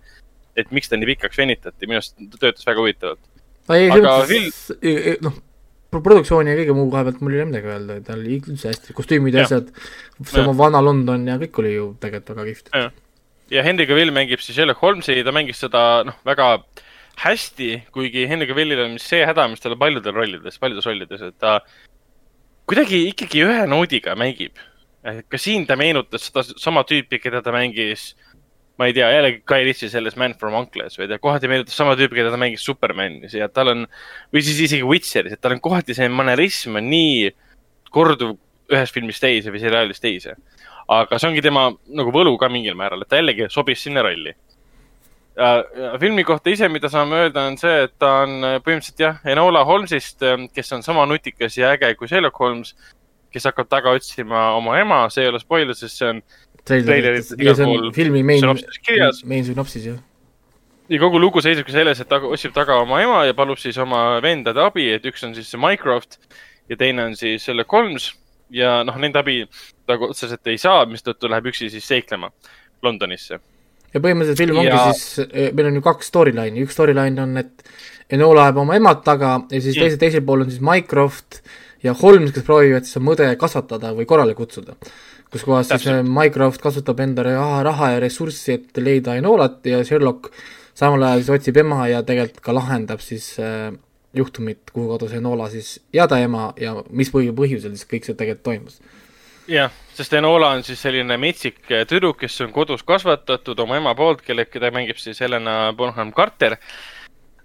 et 0.57 0.71
miks 0.73 0.89
ta 0.89 0.97
nii 0.97 1.11
pikaks 1.11 1.37
venitati, 1.37 1.85
minu 1.85 2.01
arust 2.01 2.17
ta 2.17 2.41
töötas 2.41 2.65
väga 2.65 2.81
huvitavalt. 2.81 3.21
ei, 3.69 3.91
selles 3.93 4.31
mõttes, 4.33 5.25
noh, 5.25 5.41
produktsiooni 5.97 6.53
ja 6.53 6.59
kõige 6.61 6.77
muu 6.77 6.89
koha 6.93 7.05
pealt 7.09 7.25
mul 7.25 7.37
ei 7.37 7.43
ole 7.43 7.51
midagi 7.51 7.73
öelda, 7.73 7.99
ta 8.05 8.17
oli 8.17 8.39
üldse 8.41 8.71
hästi, 8.73 8.95
kostüümid 8.97 9.37
ja 9.37 9.45
asjad, 9.45 9.69
see 10.23 10.45
oma 10.45 10.57
vana 10.57 10.81
London 10.85 11.27
ja 11.29 11.37
kõik 11.43 11.61
oli 11.63 11.75
ju 11.75 11.91
tegelikult 12.01 12.33
väga 12.33 12.47
kihvt. 12.49 12.73
Ja 13.53 13.63
Henry 13.67 13.87
Cavill 13.89 14.13
mängib 14.15 14.43
siis 14.43 14.57
Sherlock 14.57 14.83
Holmesi, 14.83 15.23
ta 15.25 15.35
mängis 15.35 15.61
seda, 15.63 15.83
noh, 16.09 16.19
väga 16.27 16.51
hästi, 17.23 17.71
kuigi 17.95 18.27
Henry 18.29 18.49
Cavillil 18.49 18.83
on 18.85 18.97
see 19.03 19.25
häda, 19.27 19.47
mis 19.49 19.63
tal 19.63 19.77
on 19.77 19.81
paljudel 19.81 20.15
rollides, 20.17 20.59
paljudes 20.61 20.87
rollides, 20.89 21.23
et 21.25 21.37
ta 21.41 21.59
kuidagi 22.69 23.07
ikkagi 23.13 23.45
ühe 23.47 23.67
noodiga 23.71 24.17
mängib. 24.19 24.59
ka 25.31 25.39
siin 25.39 25.67
ta 25.67 25.77
meenutas 25.79 26.27
seda 26.27 26.43
sama 26.59 26.83
tüüpi, 26.83 27.21
keda 27.23 27.39
ta 27.43 27.53
mängis, 27.55 28.15
ma 28.77 28.89
ei 28.89 28.95
tea, 28.97 29.07
jällegi 29.15 29.45
Guy 29.47 29.69
Ritchie 29.69 29.89
selles 29.89 30.17
Man 30.19 30.35
from 30.35 30.57
Uncle's 30.59 30.99
või 30.99 31.07
ta 31.09 31.21
kohati 31.23 31.49
meenutas 31.49 31.79
sama 31.79 31.95
tüüpi, 31.97 32.19
keda 32.19 32.33
ta 32.35 32.41
mängis 32.41 32.67
Supermanis 32.67 33.37
ja 33.39 33.47
tal 33.49 33.71
on, 33.73 33.87
või 34.35 34.43
siis 34.43 34.59
isegi 34.67 34.85
Witcheris, 34.85 35.37
et 35.37 35.41
tal 35.41 35.55
on 35.55 35.63
kohati 35.63 35.95
see 35.97 36.11
manerism 36.11 36.77
on 36.81 36.91
nii 36.91 37.31
korduv 37.95 38.35
ühest 38.75 38.97
filmist 38.97 39.23
teise 39.23 39.53
või 39.55 39.63
seriaalist 39.63 40.03
teise. 40.03 40.35
Aga 40.89 41.19
see 41.19 41.31
ongi 41.31 41.43
tema 41.45 41.69
nagu 41.99 42.13
võlu 42.15 42.37
ka 42.41 42.51
mingil 42.53 42.77
määral, 42.79 43.03
et 43.03 43.11
ta 43.11 43.21
jällegi 43.21 43.49
sobis 43.53 43.83
sinna 43.83 44.05
rolli. 44.07 44.35
filmi 46.01 46.25
kohta 46.25 46.49
ise, 46.51 46.69
mida 46.73 46.89
saame 46.89 47.19
öelda, 47.27 47.43
on 47.51 47.59
see, 47.61 47.83
et 47.85 47.93
ta 48.01 48.23
on 48.25 48.39
äh, 48.41 48.55
põhimõtteliselt 48.65 49.03
jah, 49.03 49.19
Enola 49.29 49.65
Holmesist, 49.69 50.25
kes 50.55 50.73
on 50.73 50.83
sama 50.83 51.05
nutikas 51.07 51.59
ja 51.59 51.75
äge 51.77 51.93
kui 51.99 52.09
Sherlock 52.09 52.39
Holmes, 52.41 52.73
kes 53.33 53.45
hakkab 53.51 53.69
taga 53.69 53.93
otsima 53.93 54.49
oma 54.57 54.79
ema, 54.81 55.03
see 55.13 55.27
ei 55.27 55.29
ole 55.29 55.41
spoiler, 55.43 55.77
sest 55.77 56.01
see 56.01 56.09
on 56.09 56.23
filmi 57.95 58.23
main 58.27 58.43
main 59.25 59.45
sünopsis 59.45 59.87
ju. 59.87 59.97
ja 60.89 61.01
kogu 61.03 61.21
lugu 61.21 61.43
seisnebki 61.45 61.75
selles, 61.75 62.01
et 62.01 62.09
ta 62.09 62.19
otsib 62.25 62.55
taga 62.57 62.81
oma 62.83 63.03
ema 63.05 63.25
ja 63.27 63.37
palub 63.37 63.61
siis 63.61 63.79
oma 63.83 64.23
vendade 64.25 64.63
abi, 64.63 64.89
et 64.97 65.07
üks 65.07 65.27
on 65.27 65.35
siis 65.37 65.51
see 65.53 65.61
Mycroft 65.61 66.19
ja 66.71 66.79
teine 66.81 67.11
on 67.11 67.17
siis 67.19 67.45
Sherlock 67.45 67.73
Holmes 67.77 68.15
ja 68.51 68.81
noh, 68.87 68.97
nende 69.03 69.21
abi 69.21 69.43
ta 69.87 69.99
otseselt 70.01 70.47
ei 70.51 70.59
saa, 70.59 70.85
mistõttu 70.91 71.31
läheb 71.31 71.47
üksi 71.53 71.71
siis 71.71 71.87
seiklema 71.89 72.31
Londonisse. 72.83 73.39
ja 73.95 74.01
põhimõtteliselt 74.01 74.39
film 74.39 74.59
ongi 74.59 74.69
Ja- 74.73 74.93
siis, 74.93 75.29
meil 75.55 75.67
on 75.71 75.75
ju 75.79 75.83
kaks 75.83 76.11
storyline'i, 76.13 76.65
üks 76.67 76.75
storyline 76.77 77.23
on, 77.23 77.37
et 77.37 77.63
Enola 78.11 78.45
ajab 78.47 78.59
oma 78.63 78.75
emad 78.77 79.01
taga 79.03 79.41
ja 79.51 79.61
siis 79.61 79.75
Mm. 79.77 79.81
teise, 79.83 79.97
teisel 79.99 80.23
pool 80.23 80.41
on 80.45 80.51
siis 80.51 80.61
Mycroft 80.63 81.41
ja 81.83 81.93
Holmes, 81.95 82.31
kes 82.33 82.45
proovivad 82.47 82.85
siis 82.87 82.97
oma 83.01 83.15
õde 83.17 83.37
kasvatada 83.37 83.91
või 83.95 84.07
korrale 84.07 84.35
kutsuda. 84.35 84.77
kus 85.31 85.43
kohas 85.43 85.69
siis 85.69 85.87
äh, 85.91 86.03
Mycroft 86.07 86.61
kasutab 86.63 87.01
enda 87.01 87.23
raha, 87.27 87.63
raha 87.67 87.91
ja 87.97 88.01
ressurssi, 88.01 88.53
et 88.53 88.77
leida 88.79 89.17
Enolat 89.17 89.67
ja 89.67 89.81
Sherlock 89.85 90.31
samal 90.75 91.03
ajal 91.03 91.19
siis 91.25 91.31
otsib 91.41 91.57
ema 91.57 91.89
ja 91.89 92.03
tegelikult 92.03 92.41
ka 92.41 92.53
lahendab 92.55 93.01
siis 93.01 93.33
äh, 93.41 93.73
juhtumit, 94.15 94.71
kuhu 94.73 94.89
kadus 94.93 95.13
Enola 95.19 95.51
siis 95.51 95.81
ja 95.93 96.07
ta 96.07 96.19
ema 96.23 96.53
ja 96.61 96.77
mis 96.91 97.11
põhjusel 97.11 97.75
siis 97.75 97.85
kõik 97.91 98.05
see 98.07 98.15
tegelikult 98.15 98.45
toimus. 98.45 98.79
jah, 99.49 99.73
sest 99.95 100.13
Enola 100.19 100.51
on 100.57 100.65
siis 100.67 100.81
selline 100.83 101.17
metsik 101.21 101.63
äh, 101.71 101.87
tüdruk, 101.89 102.19
kes 102.23 102.41
on 102.45 102.53
kodus 102.55 102.85
kasvatatud 102.87 103.59
oma 103.65 103.81
ema 103.81 103.95
poolt, 103.99 104.23
kelle, 104.27 104.47
keda 104.51 104.73
mängib 104.75 105.01
siis 105.01 105.21
Helena 105.23 105.73
Bonham 105.77 106.13
Carter. 106.17 106.59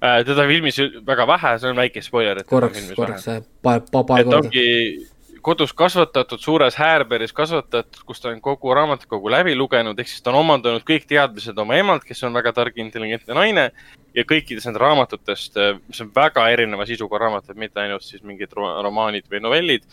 teda 0.02 0.48
filmis 0.50 0.80
väga 1.06 1.28
vähe, 1.30 1.58
see 1.62 1.70
on 1.70 1.78
väike 1.78 2.02
spoiler. 2.02 2.44
korraks, 2.50 2.92
korraks 2.98 3.28
äh, 3.28 3.42
pa-, 3.62 3.80
pa-, 3.80 4.04
paar 4.04 4.20
et 4.20 4.26
korda. 4.26 4.40
ongi 4.42 5.08
kodus 5.42 5.74
kasvatatud, 5.74 6.40
suures 6.42 6.76
häärberis 6.78 7.34
kasvatatud, 7.34 8.04
kus 8.06 8.22
ta 8.22 8.30
on 8.30 8.42
kogu 8.42 8.74
raamatukogu 8.78 9.32
läbi 9.32 9.56
lugenud, 9.58 10.00
ehk 10.00 10.10
siis 10.10 10.22
ta 10.22 10.30
on 10.34 10.40
omandanud 10.42 10.86
kõik 10.86 11.08
teadmised 11.10 11.58
oma 11.58 11.80
emalt, 11.82 12.06
kes 12.06 12.22
on 12.28 12.34
väga 12.38 12.54
tark, 12.54 12.78
intelligentne 12.82 13.38
naine 13.38 13.72
ja 14.16 14.26
kõikidest 14.28 14.70
nendest 14.70 14.84
raamatutest, 14.84 15.58
mis 15.88 16.02
on 16.04 16.12
väga 16.16 16.46
erineva 16.54 16.86
sisuga 16.90 17.24
raamatud, 17.26 17.58
mitte 17.58 17.82
ainult 17.82 18.06
siis 18.06 18.22
mingid 18.28 18.54
ro- 18.58 18.74
romaanid 18.86 19.26
või 19.32 19.42
novellid, 19.42 19.88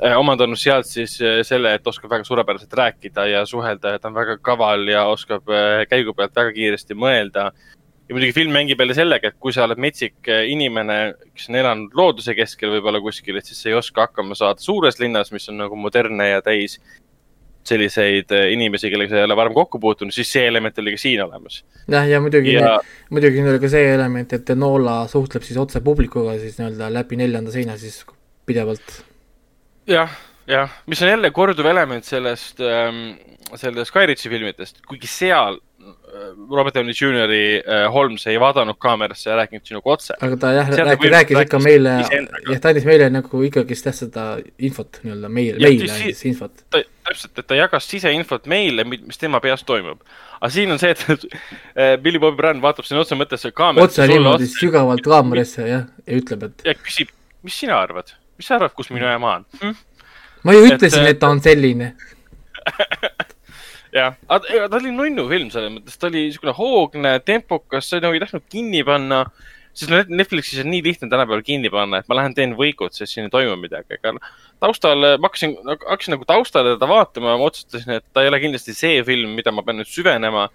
omandanud 0.00 0.58
sealt 0.58 0.88
siis 0.88 1.18
eh, 1.20 1.42
selle, 1.46 1.74
et 1.76 1.86
oskab 1.86 2.10
väga 2.14 2.24
suurepäraselt 2.24 2.72
rääkida 2.72 3.26
ja 3.28 3.44
suhelda 3.46 3.94
ja 3.94 4.00
ta 4.00 4.08
on 4.08 4.16
väga 4.16 4.38
kaval 4.40 4.88
ja 4.88 5.04
oskab 5.10 5.52
eh, 5.52 5.84
käigu 5.90 6.14
pealt 6.16 6.34
väga 6.36 6.54
kiiresti 6.56 6.96
mõelda 6.96 7.50
ja 7.52 8.16
muidugi 8.16 8.32
film 8.36 8.56
mängib 8.56 8.80
jälle 8.80 8.96
sellega, 8.96 9.28
et 9.28 9.38
kui 9.40 9.52
sa 9.52 9.66
oled 9.66 9.80
metsik 9.80 10.28
inimene, 10.48 10.98
kes 11.36 11.50
on 11.52 11.60
elanud 11.60 11.94
looduse 11.96 12.34
keskel 12.36 12.72
võib-olla 12.74 13.02
kuskil, 13.04 13.38
et 13.38 13.48
siis 13.48 13.60
sa 13.62 13.70
ei 13.70 13.78
oska 13.78 14.08
hakkama 14.08 14.36
saada 14.38 14.60
suures 14.60 14.98
linnas, 15.00 15.30
mis 15.32 15.48
on 15.52 15.60
nagu 15.62 15.78
modernne 15.78 16.32
ja 16.32 16.42
täis 16.44 16.80
selliseid 17.68 18.32
inimesi, 18.50 18.90
kellega 18.90 19.12
sa 19.12 19.20
ei 19.20 19.28
ole 19.28 19.36
varem 19.38 19.54
kokku 19.54 19.78
puutunud, 19.78 20.12
siis 20.12 20.32
see 20.34 20.48
element 20.48 20.80
oli 20.82 20.96
ka 20.96 21.00
siin 21.04 21.22
olemas. 21.22 21.60
jah, 21.86 22.08
ja 22.10 22.18
muidugi 22.20 22.56
ja 22.56 22.74
muidugi 23.12 23.38
siin 23.38 23.52
oli 23.52 23.62
ka 23.62 23.70
see 23.70 23.94
element, 23.94 24.34
et 24.34 24.50
Enola 24.56 24.96
suhtleb 25.12 25.46
siis 25.46 25.60
otse 25.62 25.84
publikuga 25.84 26.34
siis 26.42 26.58
nii-öelda 26.58 26.90
läbi 26.96 27.20
neljanda 27.22 27.54
seina 27.54 27.78
siis 27.78 28.02
pidevalt. 28.50 29.11
jah, 29.86 30.10
jah, 30.46 30.70
mis 30.86 31.02
on 31.02 31.08
jälle 31.12 31.30
korduv 31.34 31.66
element 31.66 32.04
sellest 32.04 32.60
ähm,, 32.60 33.04
sellest 33.56 33.90
Sky 33.92 34.06
Ritchi 34.06 34.30
filmidest, 34.32 34.80
kuigi 34.88 35.06
seal 35.10 35.58
äh, 35.58 36.30
Robert 36.50 36.74
Downey 36.76 36.94
Jr.'i 36.96 37.60
äh, 37.60 37.84
Holmes 37.92 38.26
ei 38.30 38.38
vaadanud 38.40 38.78
kaamerasse 38.80 39.30
ja 39.30 39.36
rääkinud 39.40 39.66
sinuga 39.68 39.92
otse. 39.96 40.16
aga 40.20 40.38
ta 40.40 40.52
jah, 40.56 40.70
rääkis, 40.70 41.10
rääkis 41.16 41.40
ikka 41.44 41.60
meile, 41.62 41.96
jah, 42.06 42.60
ta 42.62 42.72
andis 42.72 42.86
meile 42.88 43.10
nagu 43.12 43.42
ikkagist 43.48 43.90
jah, 43.90 43.96
seda 43.98 44.26
infot 44.58 45.02
nii-öelda 45.04 45.28
meile 45.32 45.72
siis- 45.74 45.92
andis 45.98 46.24
infot. 46.30 46.64
täpselt, 46.72 47.34
et 47.38 47.46
ta 47.50 47.58
jagas 47.58 47.88
siseinfot 47.90 48.46
meile, 48.50 48.86
mis 48.88 49.18
tema 49.20 49.40
peas 49.44 49.66
toimub. 49.68 50.00
aga 50.40 50.50
siin 50.54 50.72
on 50.74 50.80
see, 50.82 50.94
et 50.94 51.04
äh, 51.76 51.96
Billy 52.02 52.18
Bobby 52.22 52.40
Brown 52.40 52.62
vaatab 52.64 52.86
sinna 52.88 53.02
otse 53.04 53.18
mõttes 53.18 53.44
kaamerasse 53.52 54.02
otse 54.02 54.08
niimoodi 54.14 54.48
sügavalt 54.54 55.04
kaamerasse 55.06 55.68
jah, 55.68 55.86
ja 56.06 56.18
ütleb, 56.22 56.48
et 56.48 56.66
ja 56.70 56.78
küsib, 56.78 57.12
mis 57.42 57.58
sina 57.58 57.76
arvad, 57.82 58.14
mis 58.38 58.48
sa 58.48 58.58
arvad, 58.58 58.74
kus 58.76 58.90
minu 58.94 59.08
ema 59.10 59.38
on 59.38 59.48
hm?? 59.60 59.74
ma 60.42 60.56
ju 60.56 60.66
ütlesin, 60.66 61.06
äh, 61.06 61.12
et 61.14 61.20
ta 61.22 61.30
on 61.32 61.40
selline. 61.42 61.92
jah, 63.96 64.16
aga 64.32 64.68
ta 64.68 64.78
oli 64.78 64.92
nunnu 64.94 65.26
film 65.30 65.50
selles 65.54 65.72
mõttes, 65.74 65.98
ta 66.00 66.08
oli 66.10 66.26
niisugune 66.28 66.54
hoogne, 66.56 67.16
tempokas, 67.26 67.88
sa 67.88 68.00
nagu 68.02 68.16
ei 68.16 68.22
tahtnud 68.22 68.46
kinni 68.52 68.84
panna. 68.86 69.24
sest 69.72 70.10
Netflixis 70.12 70.60
on 70.60 70.68
nii 70.68 70.82
lihtne 70.84 71.06
tänapäeval 71.08 71.40
kinni 71.46 71.70
panna, 71.72 72.02
et 72.02 72.08
ma 72.10 72.18
lähen 72.18 72.34
teen 72.36 72.50
võigut, 72.58 72.92
sest 72.92 73.14
siin 73.14 73.30
ei 73.30 73.32
toimu 73.32 73.54
midagi, 73.56 73.96
aga 73.96 74.18
taustal, 74.60 75.06
ma 75.16 75.30
hakkasin, 75.30 75.54
hakkasin 75.64 76.12
nagu 76.12 76.28
taustale 76.28 76.74
teda 76.74 76.88
vaatama, 76.90 77.38
ma 77.40 77.48
otsustasin, 77.48 77.94
et 77.96 78.04
ta 78.12 78.24
ei 78.24 78.28
ole 78.28 78.42
kindlasti 78.42 78.74
see 78.76 79.00
film, 79.06 79.32
mida 79.38 79.54
ma 79.54 79.64
pean 79.64 79.80
nüüd 79.80 79.88
süvenema. 79.88 80.50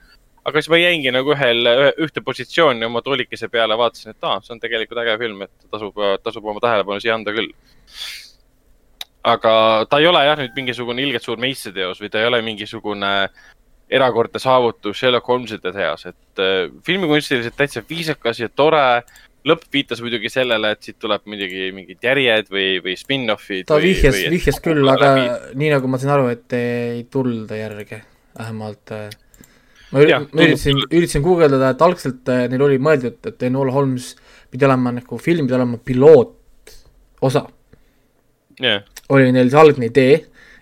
Aga 0.47 0.61
siis 0.61 0.71
ma 0.71 0.79
jäingi 0.79 1.11
nagu 1.11 1.33
ühel, 1.35 1.67
ühte 2.05 2.23
positsiooni 2.23 2.87
oma 2.87 3.01
toolikese 3.03 3.49
peale, 3.51 3.75
vaatasin, 3.79 4.15
et 4.15 4.27
aa, 4.29 4.39
see 4.45 4.55
on 4.55 4.63
tegelikult 4.63 5.03
äge 5.03 5.17
film, 5.19 5.43
et 5.43 5.67
tasub, 5.71 5.99
tasub 6.23 6.47
oma 6.47 6.63
tähelepanu 6.63 7.03
siia 7.03 7.17
anda 7.17 7.35
küll 7.35 7.51
aga 9.27 9.53
ta 9.89 9.99
ei 9.99 10.07
ole 10.07 10.23
jah 10.23 10.39
nüüd 10.39 10.55
mingisugune 10.55 11.03
ilgelt 11.03 11.25
suur 11.25 11.39
meistriteos 11.41 12.01
või 12.01 12.11
ta 12.11 12.21
ei 12.21 12.29
ole 12.29 12.41
mingisugune 12.45 13.11
erakordne 13.87 14.39
saavutus 14.39 14.99
Sherlock 14.99 15.29
Holmeside 15.31 15.71
seas, 15.75 16.09
et 16.09 16.43
äh, 16.43 16.67
filmikunstiliselt 16.85 17.55
täitsa 17.57 17.83
viisakas 17.89 18.43
ja 18.43 18.49
tore. 18.49 19.03
lõpp 19.47 19.69
viitas 19.71 20.01
muidugi 20.03 20.27
sellele, 20.27 20.73
et 20.75 20.83
siit 20.83 20.97
tuleb 20.99 21.21
muidugi 21.29 21.69
mingid 21.71 22.03
järjed 22.03 22.49
või, 22.51 22.81
või 22.83 22.97
spin-off'id. 22.99 23.63
ta 23.69 23.77
vihjas, 23.79 24.17
vihjas 24.33 24.59
küll, 24.59 24.83
aga 24.91 25.13
nii 25.55 25.69
nagu 25.71 25.87
ma 25.87 25.99
sain 26.01 26.11
aru, 26.11 26.25
et 26.33 26.55
ei 26.57 27.05
tulda 27.11 27.55
järge, 27.55 28.01
vähemalt 28.35 28.91
äh, 28.91 29.05
ma 29.91 30.03
üritasin, 30.03 30.81
üritasin 30.91 31.25
guugeldada, 31.25 31.73
et 31.73 31.83
algselt 31.85 32.31
äh, 32.31 32.45
neil 32.51 32.63
oli 32.67 32.79
mõeldud, 32.83 33.19
et 33.29 33.45
Enola 33.47 33.75
Holmes 33.75 34.13
pidi 34.51 34.67
olema 34.67 34.93
nagu, 34.95 35.19
film 35.21 35.47
pidi 35.47 35.57
olema 35.57 35.79
pilootosa. 35.89 37.45
jah, 38.63 38.81
oli 39.13 39.31
neil 39.35 39.51
see 39.53 39.61
algne 39.61 39.91
idee 39.91 40.15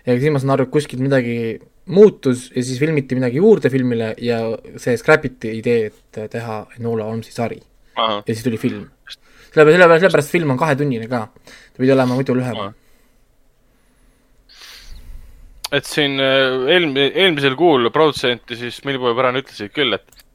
ja 0.06 0.18
siis 0.18 0.32
ma 0.32 0.42
saan 0.42 0.54
aru, 0.56 0.68
et 0.68 0.74
kuskilt 0.74 1.02
midagi 1.02 1.36
muutus 1.86 2.50
ja 2.54 2.62
siis 2.62 2.78
filmiti 2.82 3.18
midagi 3.18 3.38
juurde 3.42 3.70
filmile 3.70 4.12
ja 4.22 4.40
see 4.82 4.96
scrap 4.98 5.24
iti 5.28 5.56
idee, 5.60 5.90
et 5.90 6.20
teha 6.32 6.64
Enola 6.78 7.06
Holmesi 7.08 7.34
sari 7.34 7.60
ja 7.96 8.22
siis 8.32 8.44
tuli 8.44 8.58
film. 8.58 8.86
sellepärast, 9.54 9.76
sellepärast, 9.76 10.00
sellepärast 10.00 10.34
film 10.34 10.50
on 10.50 10.58
kahetunnine 10.60 11.08
ka. 11.08 11.28
ta 11.72 11.78
pidi 11.78 11.92
olema 11.92 12.14
muidu 12.14 12.34
lühem. 12.34 12.74
Et 15.74 15.88
siin 15.88 16.20
äh, 16.22 16.68
eelm-, 16.76 16.96
eelmisel 16.96 17.56
kuul 17.58 17.90
produtsenti 17.94 18.58
siis 18.58 18.78
Millboy 18.86 19.16
Brown 19.18 19.40
ütlesid 19.40 19.72
küll, 19.74 19.96
et, 19.96 20.26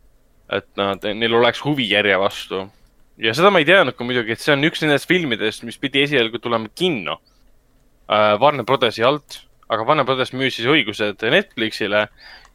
et 0.51 0.67
nad, 0.79 1.05
neil 1.15 1.37
oleks 1.39 1.63
huvi 1.65 1.87
järje 1.91 2.17
vastu. 2.19 2.65
ja 3.21 3.35
seda 3.37 3.51
ma 3.53 3.61
ei 3.61 3.67
teadnud 3.69 3.95
ka 3.95 4.07
muidugi, 4.07 4.35
et 4.35 4.43
see 4.43 4.55
on 4.55 4.65
üks 4.67 4.83
nendest 4.83 5.07
filmidest, 5.09 5.63
mis 5.67 5.79
pidi 5.79 6.03
esialgu 6.07 6.41
tulema 6.41 6.71
kinno. 6.75 7.19
Äh, 8.11 8.35
Warner 8.41 8.67
Brothersi 8.67 9.05
alt, 9.07 9.43
aga 9.71 9.85
Warner 9.87 10.07
Brothers 10.07 10.33
müüs 10.35 10.57
siis 10.57 10.67
õigused 10.67 11.23
Netflixile 11.31 12.07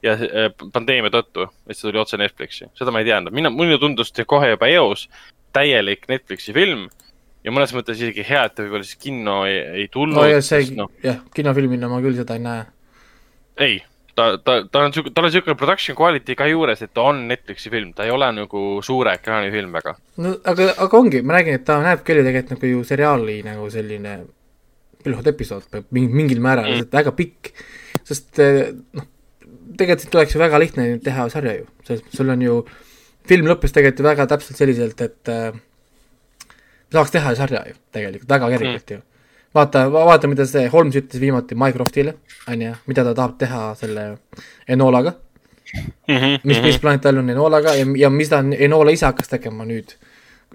ja 0.05 0.17
äh, 0.17 0.51
pandeemia 0.73 1.13
tõttu, 1.15 1.49
et 1.67 1.79
see 1.79 1.89
tuli 1.89 2.03
otse 2.03 2.21
Netflixi, 2.21 2.69
seda 2.77 2.93
ma 2.93 3.01
ei 3.01 3.09
teadnud, 3.09 3.35
mina, 3.37 3.53
mulle 3.53 3.81
tundus 3.81 4.13
kohe 4.29 4.53
juba 4.53 4.69
eos 4.69 5.07
täielik 5.57 6.05
Netflixi 6.11 6.53
film 6.53 6.91
ja 7.47 7.55
mõnes 7.55 7.75
mõttes 7.77 8.01
isegi 8.01 8.25
hea, 8.27 8.47
et 8.49 8.57
ta 8.57 8.65
võib-olla 8.65 8.87
siis 8.87 8.99
kinno 9.01 9.43
ei, 9.49 9.59
ei 9.83 9.91
tulnud 9.93 10.19
no 10.19 10.25
see 10.27 10.65
sest 10.65 10.79
noh, 10.79 10.91
jah, 11.05 11.21
kinofilmina 11.37 11.91
ma 11.91 12.01
küll 12.05 12.19
seda 12.19 12.37
ei 12.39 12.43
näe. 12.43 12.65
ei, 13.63 13.77
ta, 14.19 14.33
ta, 14.43 14.59
ta 14.73 14.85
on 14.87 14.95
siuke, 14.97 15.13
tal 15.15 15.29
on 15.29 15.35
siuke 15.35 15.55
production 15.59 15.99
quality 15.99 16.37
ka 16.39 16.49
juures, 16.51 16.83
et 16.83 16.93
ta 16.97 17.07
on 17.13 17.27
Netflixi 17.31 17.73
film, 17.73 17.93
ta 17.97 18.07
ei 18.07 18.15
ole 18.15 18.29
nagu 18.35 18.65
suure 18.87 19.15
ekraani 19.21 19.53
film 19.55 19.77
väga. 19.79 19.95
no 20.25 20.35
aga, 20.53 20.73
aga 20.87 21.03
ongi, 21.03 21.23
ma 21.23 21.39
räägin, 21.39 21.61
et 21.61 21.67
ta 21.69 21.79
näeb 21.85 22.03
küll 22.07 22.23
ju 22.23 22.27
tegelikult 22.27 22.57
nagu 22.57 22.73
ju 22.73 22.87
seriaali 22.91 23.39
nagu 23.47 23.71
selline 23.73 24.17
mingi, 25.07 26.09
mingil 26.11 26.41
määral 26.43 26.67
Mm. 26.67 26.89
väga 26.91 27.13
pikk, 27.15 27.53
sest 28.03 28.41
eh, 28.43 28.73
noh, 28.97 29.07
tegelikult 29.79 30.19
oleks 30.19 30.35
ju 30.35 30.41
väga 30.41 30.59
lihtne 30.59 30.89
teha 31.05 31.29
sarja 31.31 31.61
ju, 31.61 31.69
mõttes 31.79 32.03
sul 32.17 32.33
on 32.33 32.43
ju, 32.43 32.57
film 33.31 33.47
lõppes 33.47 33.75
tegelikult 33.75 34.03
ju 34.03 34.09
väga 34.09 34.27
täpselt 34.27 34.59
selliselt, 34.59 35.01
et 35.01 35.31
äh, 35.31 35.53
saaks 36.97 37.15
teha 37.15 37.35
ju 37.35 37.41
sarja 37.43 37.63
ju 37.69 37.77
tegelikult 37.95 38.33
väga 38.33 38.51
kergelt 38.57 38.91
mm. 38.91 38.97
ju. 38.97 39.03
vaata, 39.57 39.87
vaata, 39.93 40.33
mida 40.33 40.49
see 40.49 40.67
Holmes 40.73 40.99
ütles 40.99 41.23
viimati 41.23 41.59
Mycroftile, 41.59 42.17
on 42.49 42.67
ju, 42.67 42.75
mida 42.91 43.05
ta 43.07 43.15
tahab 43.15 43.39
teha 43.41 43.63
selle 43.79 44.11
Enolaga 44.69 45.15
Mhm, 46.09 46.41
mis, 46.47 46.61
mis 46.63 46.79
plaan 46.79 47.01
tal 47.03 47.19
on 47.19 47.31
Enolaga 47.31 47.75
ja, 47.75 47.87
ja 47.99 48.11
mis 48.13 48.31
ta 48.31 48.39
Enola 48.39 48.93
ise 48.95 49.09
hakkas 49.09 49.31
tegema 49.33 49.67
nüüd 49.67 49.97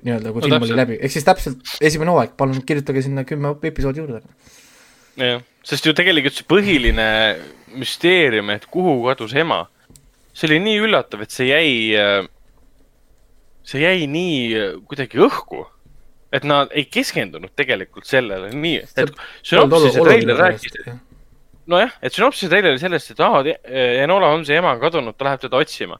nii-öelda, 0.05 0.31
kui 0.31 0.41
No 0.41 0.47
film 0.47 0.65
oli 0.65 0.77
läbi, 0.77 0.97
ehk 1.03 1.13
siis 1.13 1.25
täpselt 1.27 1.73
esimene 1.83 2.13
hooaeg, 2.13 2.33
palun 2.39 2.61
kirjutage 2.65 3.03
sinna 3.05 3.25
kümme 3.27 3.51
episoodi 3.67 4.01
juurde. 4.01 4.21
jah, 5.19 5.43
sest 5.67 5.85
ju 5.85 5.93
tegelikult 5.97 6.37
see 6.37 6.47
põhiline 6.47 7.07
müsteerium, 7.75 8.53
et 8.55 8.65
kuhu 8.71 8.95
kadus 9.03 9.35
ema, 9.37 9.65
see 10.31 10.47
oli 10.49 10.61
nii 10.63 10.79
üllatav, 10.87 11.25
et 11.25 11.35
see 11.35 11.51
jäi, 11.51 11.75
see 13.67 13.83
jäi 13.83 14.07
nii 14.09 14.33
äh, 14.55 14.73
kuidagi 14.87 15.21
õhku. 15.27 15.67
Et 16.31 16.47
nad 16.47 16.71
ei 16.75 16.85
keskendunud 16.87 17.51
tegelikult 17.59 18.07
sellele 18.07 18.51
nii, 18.55 18.81
et 19.01 19.13
sünopsise 19.43 20.03
treiler 20.03 20.39
rääkis, 20.39 20.77
nojah, 21.71 21.93
et 22.01 22.15
sünopsise 22.15 22.49
treiler 22.51 22.73
oli 22.73 22.81
sellest, 22.81 23.13
et 23.13 23.23
aa, 23.23 23.43
Enola 24.03 24.31
Holmesi 24.31 24.55
ema 24.55 24.73
on 24.75 24.83
kadunud, 24.83 25.17
ta 25.17 25.27
läheb 25.27 25.43
teda 25.43 25.59
otsima. 25.59 25.99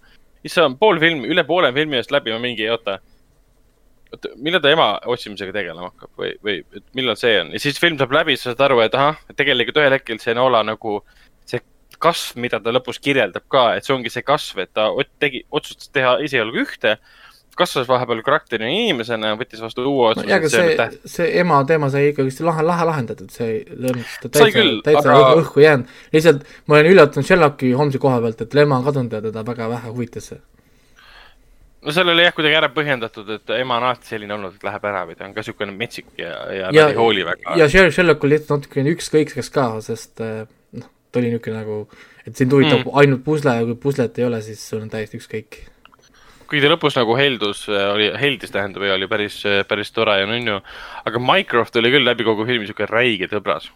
on 0.64 0.78
pool 0.78 1.00
filmi, 1.00 1.28
üle 1.28 1.44
poole 1.48 1.74
filmi 1.74 2.00
eest 2.00 2.12
läbi 2.12 2.32
on 2.32 2.42
mingi, 2.42 2.70
oota, 2.70 2.98
oota, 4.12 4.32
millal 4.38 4.62
ta 4.62 4.72
ema 4.72 4.88
otsimisega 5.06 5.54
tegelema 5.54 5.92
hakkab 5.92 6.10
või, 6.18 6.32
või 6.44 6.62
et 6.76 6.86
millal 6.98 7.20
see 7.20 7.40
on 7.42 7.52
ja 7.54 7.60
siis 7.60 7.80
film 7.80 8.00
saab 8.00 8.16
läbi, 8.16 8.38
sa 8.38 8.52
saad 8.52 8.66
aru, 8.70 8.80
et 8.86 8.96
ahah, 8.96 9.20
et 9.30 9.38
tegelikult 9.38 9.84
ühel 9.84 9.98
hetkel 9.98 10.22
see 10.24 10.32
Enola 10.32 10.64
nagu 10.64 11.02
see 11.46 11.62
kasv, 12.02 12.40
mida 12.42 12.60
ta 12.60 12.72
lõpus 12.72 13.02
kirjeldab 13.04 13.46
ka, 13.52 13.74
et 13.76 13.86
see 13.86 13.94
ongi 13.96 14.10
see 14.10 14.24
kasv, 14.26 14.64
et 14.64 14.72
ta 14.74 14.90
tegi, 15.20 15.44
otsustas 15.52 15.92
teha 15.94 16.18
esialgu 16.24 16.64
ühte, 16.64 16.98
kasvas 17.58 17.88
vahepeal 17.90 18.22
karakterina 18.26 18.70
inimesena, 18.72 19.34
võttis 19.40 19.62
vastu 19.64 19.84
uue 19.88 20.12
otsuse 20.12 20.30
jaa, 20.30 20.40
aga 20.40 20.52
see 20.52 20.88
see 21.16 21.28
ema 21.42 21.60
teema 21.68 21.90
sai 21.94 22.12
ikkagi 22.12 22.46
lahe, 22.48 22.64
lahe 22.66 22.88
lahendatud, 22.88 23.32
see 23.34 23.62
täitsa 24.28 24.64
täitsa 24.86 25.16
aga- 25.16 25.34
õhku 25.42 25.64
jäänud. 25.64 25.92
lihtsalt 26.14 26.46
ma 26.68 26.78
olen 26.78 26.92
üllatunud 26.94 27.28
Sherlocki 27.28 27.74
Holmesi 27.78 28.02
koha 28.02 28.22
pealt, 28.24 28.46
et 28.46 28.56
ema 28.64 28.80
on 28.80 28.88
kadunud 28.88 29.18
ja 29.18 29.22
teda 29.28 29.44
väga 29.48 29.70
vähe 29.74 29.92
huvitas 29.92 30.32
see. 30.32 30.40
no 31.82 31.96
seal 31.96 32.14
oli 32.14 32.24
jah 32.28 32.36
kuidagi 32.38 32.60
ära 32.62 32.70
põhjendatud, 32.76 33.34
et 33.36 33.54
ema 33.58 33.82
on 33.82 33.88
alati 33.90 34.14
selline 34.14 34.38
olnud, 34.38 34.56
et 34.56 34.64
läheb 34.70 34.88
ära 34.94 35.04
või 35.10 35.18
ta 35.20 35.28
on 35.28 35.36
ka 35.36 35.44
niisugune 35.44 35.76
metsik 35.76 36.08
ja, 36.18 36.32
ja, 36.32 36.56
ja 36.56 36.72
ja 36.72 36.88
nad 36.88 36.96
ei 36.96 37.02
hooli 37.02 37.28
väga. 37.28 37.58
ja 37.60 37.68
Sher- 37.68 37.92
Sherlock 37.92 38.24
oli 38.24 38.38
lihtsalt 38.38 38.62
natukene 38.62 38.96
ükskõikseks 38.96 39.52
ka, 39.52 39.68
sest 39.86 40.24
eh, 40.24 40.46
noh, 40.78 40.90
ta 41.12 41.20
oli 41.20 41.34
niisugune 41.34 41.60
nagu, 41.60 41.82
et 42.26 42.38
sind 42.38 42.54
huvitab 42.54 42.86
mm. 42.86 42.98
ainult 43.04 43.26
pusle 43.28 43.60
ja 43.60 43.68
kui 43.68 43.76
puslet 43.90 44.20
ei 44.22 44.30
ole, 44.30 44.42
siis 44.46 44.64
sul 44.70 44.84
on 44.86 44.90
täiesti 44.94 45.20
ükskõik. 45.20 45.64
Kuigi 46.52 46.66
ta 46.66 46.74
lõpus 46.74 46.98
nagu 47.00 47.16
heldus, 47.16 47.64
oli, 47.72 48.10
heldis 48.20 48.52
tähendab 48.52 48.84
ja 48.84 48.98
oli 48.98 49.08
päris, 49.08 49.40
päris 49.70 49.94
tore 49.96 50.18
ja 50.20 50.28
nunnu. 50.28 50.58
aga 51.08 51.22
Mycroft 51.24 51.80
oli 51.80 51.94
küll 51.94 52.04
läbi 52.04 52.28
kogu 52.28 52.44
filmi 52.50 52.66
niisugune 52.66 52.92
räige 52.92 53.30
tõbras. 53.32 53.70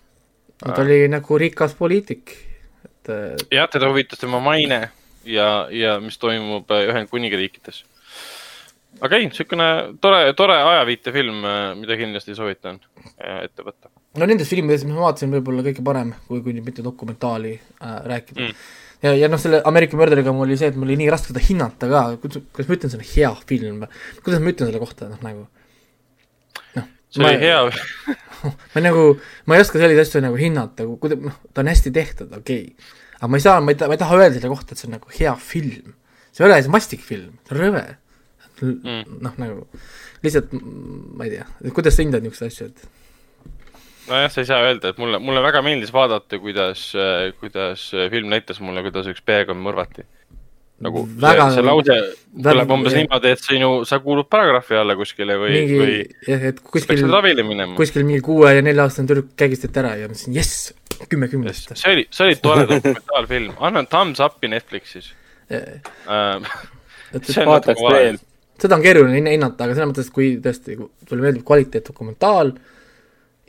ta 0.60 0.82
oli 0.84 1.06
nagu 1.12 1.40
rikas 1.40 1.76
poliitik, 1.80 2.36
et 2.84 3.12
eh, 3.16 3.48
jah, 3.56 3.72
teda 3.72 3.88
huvitas 3.92 4.20
tema 4.20 4.44
maine 4.44 4.90
ja, 5.24 5.68
ja 5.72 5.98
mis 6.04 6.20
toimub 6.20 6.72
äh, 6.76 6.90
Ühendkuningriikides. 6.92 7.84
aga 9.02 9.22
ei, 9.22 9.30
niisugune 9.30 9.72
tore, 10.04 10.34
tore 10.36 10.60
ajaviitefilm, 10.76 11.44
mida 11.80 12.00
kindlasti 12.00 12.36
soovitan 12.36 12.82
äh, 13.16 13.46
ette 13.48 13.64
võtta. 13.64 13.94
no 14.20 14.28
nendest 14.28 14.52
filmidest, 14.52 14.84
mis 14.84 15.00
ma 15.00 15.08
vaatasin, 15.08 15.32
võib-olla 15.40 15.64
kõige 15.64 15.84
parem, 15.86 16.12
kui, 16.28 16.44
kui 16.44 16.58
nüüd 16.58 16.68
mitte 16.68 16.84
dokumentaali 16.84 17.56
äh, 17.56 18.02
rääkida 18.04 18.50
Mm. 18.50 18.74
ja, 19.04 19.14
ja 19.16 19.30
noh, 19.32 19.42
selle 19.42 19.62
Ameerika 19.68 19.98
Murderiga 20.00 20.34
mul 20.36 20.50
oli 20.50 20.58
see, 20.60 20.72
et 20.72 20.80
mul 20.80 20.90
oli 20.90 21.00
nii 21.02 21.12
raske 21.14 21.32
seda 21.32 21.44
hinnata 21.44 21.90
ka, 21.92 22.04
kuidas, 22.22 22.44
ma 22.58 22.78
ütlen, 22.78 22.94
see 22.94 23.00
on 23.00 23.08
hea 23.10 23.32
film 23.50 23.84
kuidas 24.22 24.44
ma 24.44 24.54
ütlen 24.54 24.72
selle 24.72 24.82
kohta, 24.84 25.10
noh 25.12 25.26
nagu 25.26 25.46
noh, 26.78 26.88
see 27.10 27.24
Ma- 27.24 27.34
oli 27.34 27.42
hea, 27.44 27.60
ma 28.76 28.86
nagu, 28.86 29.06
ma 29.50 29.58
ei 29.58 29.66
oska 29.66 29.82
selliseid 29.82 30.06
asju 30.06 30.24
nagu 30.26 30.40
hinnata, 30.40 30.88
kuida-, 31.02 31.20
noh, 31.28 31.38
ta 31.52 31.66
on 31.66 31.72
hästi 31.74 31.94
tehtud, 31.96 32.32
okei 32.40 32.64
okay.. 32.72 32.96
aga 33.20 33.32
ma 33.34 33.42
ei 33.42 33.46
saa, 33.46 33.60
ma 33.62 33.76
ei 33.76 33.80
taha, 33.82 33.92
ma 33.92 34.00
ei 34.00 34.04
taha 34.06 34.20
öelda 34.22 34.40
selle 34.40 34.54
kohta, 34.54 34.74
et 34.74 34.82
see 34.82 34.90
on 34.90 34.98
nagu 34.98 35.14
hea 35.20 35.36
film. 35.52 35.94
see 36.32 36.44
ei 36.44 36.50
ole 36.50 36.64
see 36.64 36.76
mastikfilm, 36.80 37.38
see 37.48 37.56
on 37.56 37.64
rõve. 37.64 37.86
Mm. 38.56 39.18
noh, 39.20 39.34
nagu 39.36 39.66
lihtsalt 40.24 40.54
ma 40.56 41.26
ei 41.28 41.34
tea, 41.34 41.46
kuidas 41.76 41.98
sa 41.98 42.06
hindad 42.06 42.24
niisuguseid 42.24 42.54
asju, 42.54 42.68
et 42.72 43.05
nojah, 44.10 44.30
sa 44.32 44.42
ei 44.42 44.50
saa 44.50 44.62
öelda, 44.66 44.92
et 44.94 45.00
mulle, 45.02 45.20
mulle 45.24 45.42
väga 45.46 45.62
meeldis 45.66 45.94
vaadata, 45.94 46.40
kuidas, 46.42 46.92
kuidas 47.40 47.88
film 48.12 48.30
näitas 48.34 48.60
mulle, 48.64 48.84
kuidas 48.86 49.08
üks 49.12 49.24
perekond 49.26 49.62
mõrvati. 49.66 50.06
nagu 50.86 51.06
Väga- 51.08 51.46
see, 51.50 51.56
see 51.56 51.64
lause 51.64 51.94
väga- 51.96 52.44
tuleb 52.50 52.72
umbes 52.76 52.94
niimoodi, 52.98 53.30
et 53.32 53.40
sinu, 53.40 53.70
sa 53.88 54.00
kuulud 54.04 54.28
paragrahvi 54.30 54.76
alla 54.76 54.96
kuskile 55.00 55.38
või, 55.40 55.62
või 55.72 55.94
jah, 56.28 56.42
et 56.52 56.60
kuskil 56.60 57.06
kuskil 57.78 58.04
mingi 58.04 58.20
kuue 58.26 58.52
ja 58.58 58.62
nelja 58.66 58.84
aastane 58.84 59.08
tüdruk 59.08 59.30
kägistati 59.40 59.80
ära 59.80 59.94
ja 59.96 60.10
ma 60.10 60.14
mõtlesin 60.14 60.36
jess, 60.36 60.74
kümme 61.08 61.30
kümnest. 61.32 61.72
see 61.80 61.94
oli, 61.94 62.06
see 62.12 62.28
oli 62.28 62.36
tore 62.44 62.68
dokumentaalfilm, 62.68 63.56
annan 63.64 63.88
thumbs 63.88 64.20
up'i 64.20 64.52
Netflixis 64.52 65.14
äh,. 65.50 65.80
on 66.12 66.44
vaataks 67.24 67.40
natuke 67.40 67.82
vale 67.88 68.04
veel. 68.04 68.20
seda 68.60 68.76
on 68.76 68.84
keeruline 68.84 69.16
hinna- 69.22 69.32
hinnata, 69.38 69.64
aga 69.64 69.78
selles 69.80 69.94
mõttes, 69.94 70.12
et 70.12 70.16
kui 70.20 70.30
tõesti 70.44 70.76
kui 70.76 70.90
sulle 71.08 71.24
meeldib 71.24 71.48
kvaliteetdokumentaal 71.48 72.52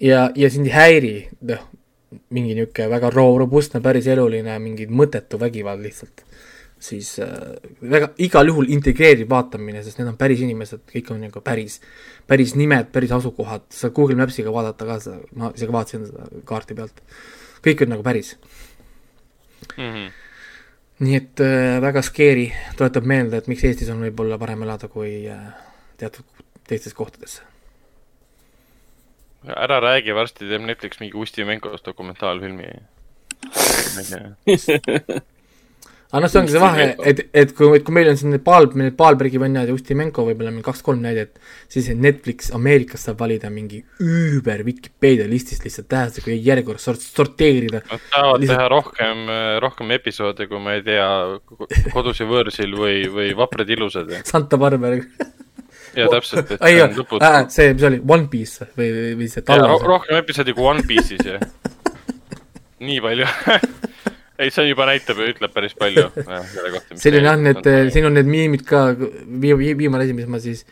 ja, 0.00 0.30
ja 0.34 0.50
sind 0.52 0.68
ei 0.68 0.74
häiri, 0.74 1.14
noh, 1.48 1.64
mingi 2.34 2.56
niisugune 2.56 2.90
väga 2.90 3.10
ro-, 3.14 3.36
robustne, 3.40 3.80
päris 3.84 4.06
eluline, 4.10 4.58
mingi 4.62 4.86
mõttetu 4.90 5.40
vägivald 5.40 5.82
lihtsalt, 5.84 6.22
siis 6.82 7.14
äh, 7.24 7.56
väga 7.80 8.12
igal 8.22 8.50
juhul 8.50 8.70
integreeriv 8.72 9.30
vaatamine, 9.30 9.82
sest 9.84 10.00
need 10.00 10.10
on 10.12 10.18
päris 10.20 10.42
inimesed, 10.44 10.84
kõik 10.90 11.10
on 11.14 11.24
nagu 11.24 11.42
päris, 11.44 11.80
päris 12.28 12.54
nimed, 12.58 12.92
päris 12.94 13.14
asukohad, 13.16 13.66
sa 13.74 13.90
Google 13.96 14.18
Maps'iga 14.20 14.52
vaadata 14.54 14.88
ka 14.88 15.00
seda, 15.02 15.18
ma 15.38 15.50
isegi 15.56 15.76
vaatasin 15.76 16.06
seda 16.10 16.28
kaarti 16.48 16.78
pealt, 16.78 17.02
kõik 17.64 17.84
on 17.86 17.94
nagu 17.96 18.06
päris 18.06 18.36
mm. 19.76 19.90
-hmm. 19.90 20.08
nii 21.08 21.16
et 21.16 21.44
äh, 21.44 21.80
väga 21.82 22.02
scary, 22.02 22.50
tuletab 22.76 23.04
meelde, 23.08 23.36
et 23.36 23.48
miks 23.48 23.64
Eestis 23.64 23.90
on 23.90 24.04
võib-olla 24.04 24.38
parem 24.38 24.62
elada 24.68 24.88
kui 24.88 25.24
äh, 25.28 25.52
teatud 25.96 26.24
teistes 26.66 26.94
kohtades. 26.94 27.40
Ära 29.54 29.80
räägi, 29.82 30.14
varsti 30.16 30.48
teeb 30.48 30.66
Netflix 30.66 31.00
mingi 31.02 31.16
Usti 31.18 31.44
Menkost 31.46 31.86
dokumentaalfilmi. 31.86 32.68
aga 36.06 36.22
noh, 36.22 36.30
see 36.30 36.40
ongi 36.40 36.52
see 36.54 36.62
vahe, 36.62 36.84
et, 37.10 37.20
et 37.36 37.52
kui, 37.56 37.68
et 37.76 37.84
kui 37.84 37.94
meil 37.94 38.08
on 38.10 38.18
siin 38.18 38.30
need 38.32 38.44
Paal, 38.46 38.68
need 38.78 38.94
Paalbergi 38.98 39.40
vennad 39.42 39.68
ja 39.68 39.74
Ustimenko 39.76 40.24
võib-olla 40.28 40.52
mingi 40.54 40.64
kaks-kolm 40.66 41.02
näidet, 41.04 41.38
siis 41.72 41.90
Netflix 41.92 42.52
Ameerikas 42.56 43.06
saab 43.08 43.20
valida 43.20 43.50
mingi 43.52 43.82
üüber 44.02 44.62
Vikipeedia 44.66 45.26
listist 45.30 45.66
lihtsalt 45.66 45.88
tähestikku 45.92 46.30
järjekorras 46.34 46.86
sort-, 46.88 47.04
sorteerida. 47.04 47.82
Nad 47.90 48.04
tahavad 48.12 48.40
Lihtsalt- 48.42 48.62
teha 48.62 48.68
rohkem, 48.72 49.24
rohkem 49.66 49.96
episoode, 49.98 50.48
kui 50.50 50.62
ma 50.62 50.78
ei 50.78 50.84
tea, 50.86 51.08
Kodus 51.92 52.22
ja 52.22 52.26
võõrsil 52.30 52.78
või, 52.78 53.02
või 53.12 53.32
Vaprad 53.36 53.70
ilusad 53.76 54.14
Santa 54.24 54.56
Barbara. 54.60 55.02
ja 55.96 56.08
täpselt, 56.12 56.52
et 56.54 56.62
ei 56.62 56.78
see 56.78 56.84
on, 56.84 56.96
lõputu 57.00 57.24
äh,. 57.24 57.38
see, 57.52 57.74
mis 57.74 57.86
oli, 57.90 58.00
One 58.16 58.28
Piece 58.32 58.68
või, 58.76 58.90
või, 58.92 59.12
või 59.22 59.30
see 59.32 59.46
Tallas. 59.46 59.84
rohkem 59.86 60.20
episoodi 60.20 60.56
kui 60.56 60.70
One 60.72 60.86
Piece'is 60.88 61.26
ja 61.26 61.40
nii 62.86 63.02
palju 63.04 63.28
ei, 64.40 64.50
see 64.52 64.66
juba 64.68 64.86
näitab 64.88 65.20
ja 65.20 65.30
ütleb 65.32 65.54
päris 65.54 65.76
palju 65.78 66.08
selle 66.16 66.72
kohta. 66.74 66.98
on 66.98 67.28
jah 67.30 67.38
need, 67.40 67.70
siin 67.94 68.08
on 68.08 68.18
need 68.18 68.28
miimid 68.30 68.66
ka, 68.68 68.88
vii-, 68.96 69.76
viimane 69.78 70.04
asi, 70.04 70.16
mis 70.16 70.28
ma 70.30 70.40
siis 70.42 70.66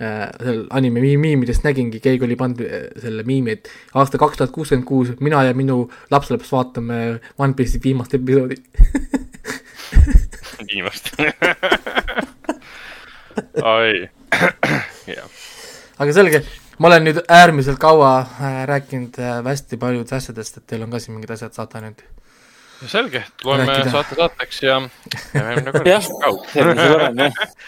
äh, 0.00 0.30
seal 0.40 0.64
anime 0.74 1.02
mi- 1.04 1.18
miimidest 1.20 1.66
nägingi, 1.66 2.00
keegi 2.04 2.24
oli 2.26 2.38
pannud 2.40 2.64
äh, 2.64 2.88
selle 3.02 3.26
miimi, 3.28 3.58
et 3.58 3.70
aasta 4.00 4.20
kaks 4.20 4.40
tuhat 4.40 4.54
kuuskümmend 4.56 4.88
kuus, 4.88 5.12
mina 5.20 5.44
ja 5.44 5.54
minu 5.56 5.84
lapselaps 6.14 6.52
vaatame 6.54 7.20
One 7.38 7.54
Piece'i 7.58 7.82
viimast 7.84 8.16
episoodi. 8.16 8.56
viimast. 10.72 11.12
oi, 13.60 14.08
jah. 15.16 15.28
aga 15.98 16.16
selge, 16.16 16.42
ma 16.78 16.90
olen 16.90 17.06
nüüd 17.08 17.22
äärmiselt 17.28 17.80
kaua 17.82 18.12
äh, 18.24 18.58
rääkinud 18.70 19.18
äh, 19.20 19.38
hästi 19.46 19.78
paljudest 19.80 20.18
asjadest, 20.18 20.60
et 20.60 20.66
teil 20.70 20.84
on 20.86 20.92
ka 20.94 21.00
siin 21.02 21.16
mingid 21.16 21.34
asjad 21.36 21.56
saata 21.56 21.82
nüüd. 21.84 22.04
selge, 22.90 23.24
loeme 23.44 23.66
Rääkida. 23.70 23.94
saate 23.94 24.20
saateks 24.20 24.62
ja 24.62 24.78
ja 25.34 25.48
järgmine 25.50 25.72
kord 25.72 25.90
jah, 25.94 26.12
järgmise 26.54 26.88
korrani 26.92 27.28
jah. 27.28 27.58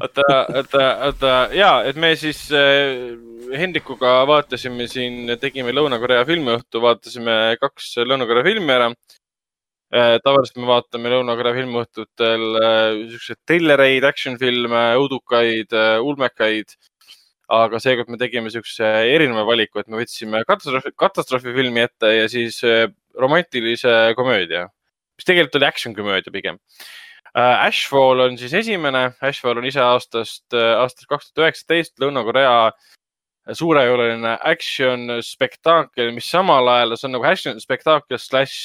oota, 0.00 0.28
oota, 0.60 0.84
oota 1.10 1.38
ja, 1.56 1.72
et 1.88 1.96
me 2.00 2.14
siis 2.16 2.46
äh, 2.54 3.16
Hendrikuga 3.46 4.24
vaatasime 4.26 4.88
siin, 4.90 5.30
tegime 5.38 5.70
Lõuna-Korea 5.70 6.24
filmiõhtu, 6.26 6.80
vaatasime 6.82 7.56
kaks 7.60 7.92
Lõuna-Korea 8.02 8.42
filmi 8.46 8.72
ära. 8.74 8.88
Tavaliselt 9.92 10.58
me 10.58 10.66
vaatame 10.66 11.12
Lõuna-Korea 11.12 11.54
filmiõhtutel 11.60 12.44
äh, 12.58 12.98
siukseid 13.12 13.38
trillereid, 13.46 14.04
action 14.04 14.38
filme, 14.38 14.82
õudukaid 14.98 15.72
äh,, 15.72 15.96
ulmekaid. 16.02 16.76
aga 17.46 17.78
seekord 17.78 18.08
me 18.10 18.18
tegime 18.18 18.50
siukse 18.50 18.82
erineva 18.82 19.44
valiku, 19.46 19.78
et 19.78 19.86
me 19.86 20.00
võtsime 20.00 20.40
katastroofi, 20.48 20.90
katastroofifilmi 20.98 21.84
ette 21.84 22.10
ja 22.10 22.28
siis 22.28 22.58
äh, 22.66 22.88
romantilise 23.14 24.14
komöödia, 24.18 24.66
mis 25.16 25.28
tegelikult 25.28 25.60
oli 25.60 25.68
action 25.68 25.94
komöödia 25.94 26.32
pigem. 26.32 26.58
Ashfall 27.36 28.22
on 28.24 28.38
siis 28.40 28.54
esimene, 28.56 29.10
Ashfall 29.20 29.60
on 29.60 29.66
ise 29.68 29.82
aastast, 29.84 30.54
aastast 30.56 31.04
kaks 31.06 31.28
tuhat 31.28 31.50
üheksateist 31.50 32.00
Lõuna-Korea 32.00 32.72
suurejooneline 33.54 34.38
action 34.42 35.18
spektaakel, 35.22 36.14
mis 36.16 36.30
samal 36.32 36.66
ajal, 36.72 36.96
see 36.96 37.06
on 37.10 37.14
nagu 37.18 37.28
action 37.28 37.60
spektaakel 37.62 38.18
slaš 38.18 38.56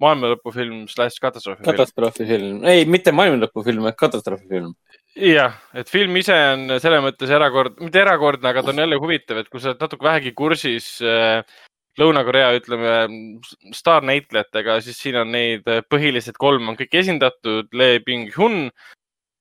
maailmalõpufilm 0.00 0.84
slaš 0.90 1.18
katastroofifilm. 1.22 1.66
katastroofifilm, 1.70 2.60
ei, 2.68 2.84
mitte 2.88 3.12
maailmalõpufilm, 3.16 3.86
vaid 3.88 3.98
katastroofifilm. 4.00 4.74
jah, 5.20 5.56
et 5.74 5.90
film 5.90 6.16
ise 6.20 6.36
on 6.52 6.76
selles 6.82 7.02
mõttes 7.04 7.32
erakordne, 7.34 7.88
mitte 7.88 8.02
erakordne, 8.02 8.52
aga 8.52 8.62
ta 8.64 8.72
on 8.74 8.84
jälle 8.84 9.00
huvitav, 9.02 9.42
et 9.42 9.50
kui 9.50 9.62
sa 9.62 9.72
oled 9.72 9.84
natuke 9.84 10.06
vähegi 10.06 10.32
kursis 10.38 10.92
äh, 11.04 11.42
Lõuna-Korea, 11.98 12.52
ütleme, 12.56 12.92
staarnäitlejatega, 13.76 14.78
siis 14.84 15.00
siin 15.02 15.18
on 15.20 15.32
neid 15.34 15.66
äh, 15.68 15.82
põhilised 15.90 16.38
kolm 16.40 16.70
on 16.70 16.78
kõik 16.78 16.94
esindatud. 17.02 17.68
Lee 17.76 18.00
Byung-hun, 18.06 18.70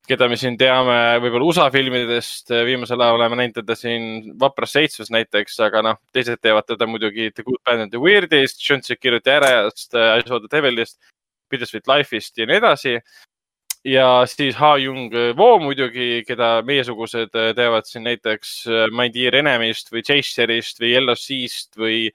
keda 0.10 0.26
me 0.30 0.38
siin 0.40 0.57
teame 0.57 0.95
võib-olla 1.22 1.45
USA 1.52 1.68
filmidest, 1.73 2.49
viimasel 2.65 3.02
ajal 3.03 3.19
oleme 3.19 3.38
näinud 3.38 3.60
teda 3.60 3.76
siin 3.77 4.34
Vapras 4.41 4.73
seitsmes 4.73 5.11
näiteks, 5.14 5.60
aga 5.68 5.84
noh, 5.86 5.99
teised 6.15 6.41
teevad 6.41 6.65
teda 6.69 6.88
muidugi 6.90 7.30
The 7.30 7.45
Good 7.45 7.61
Bad 7.65 7.84
and 7.86 7.94
the 7.94 8.02
Weirdist, 8.02 8.64
Shunsi 8.65 8.98
kirjuti 8.98 9.36
ärajast, 9.36 9.94
I 9.94 10.26
saw 10.26 10.41
the 10.41 10.49
devil'ist, 10.49 10.98
Bittersweet 11.49 11.90
Life'ist 11.90 12.41
ja 12.41 12.49
nii 12.49 12.57
edasi. 12.61 12.95
ja 13.86 14.07
siis 14.27 14.57
Ha 14.60 14.73
Jung 14.77 15.14
Wo 15.38 15.60
muidugi, 15.60 16.23
keda 16.27 16.60
meiesugused 16.68 17.31
teavad 17.31 17.88
siin 17.88 18.03
näiteks 18.03 18.65
My 18.91 19.07
Dear 19.14 19.38
Enemy'st 19.40 19.94
või 19.94 20.03
Chaser'ist 20.03 20.81
või 20.81 20.98
Sea'st 21.15 21.77
või 21.80 22.10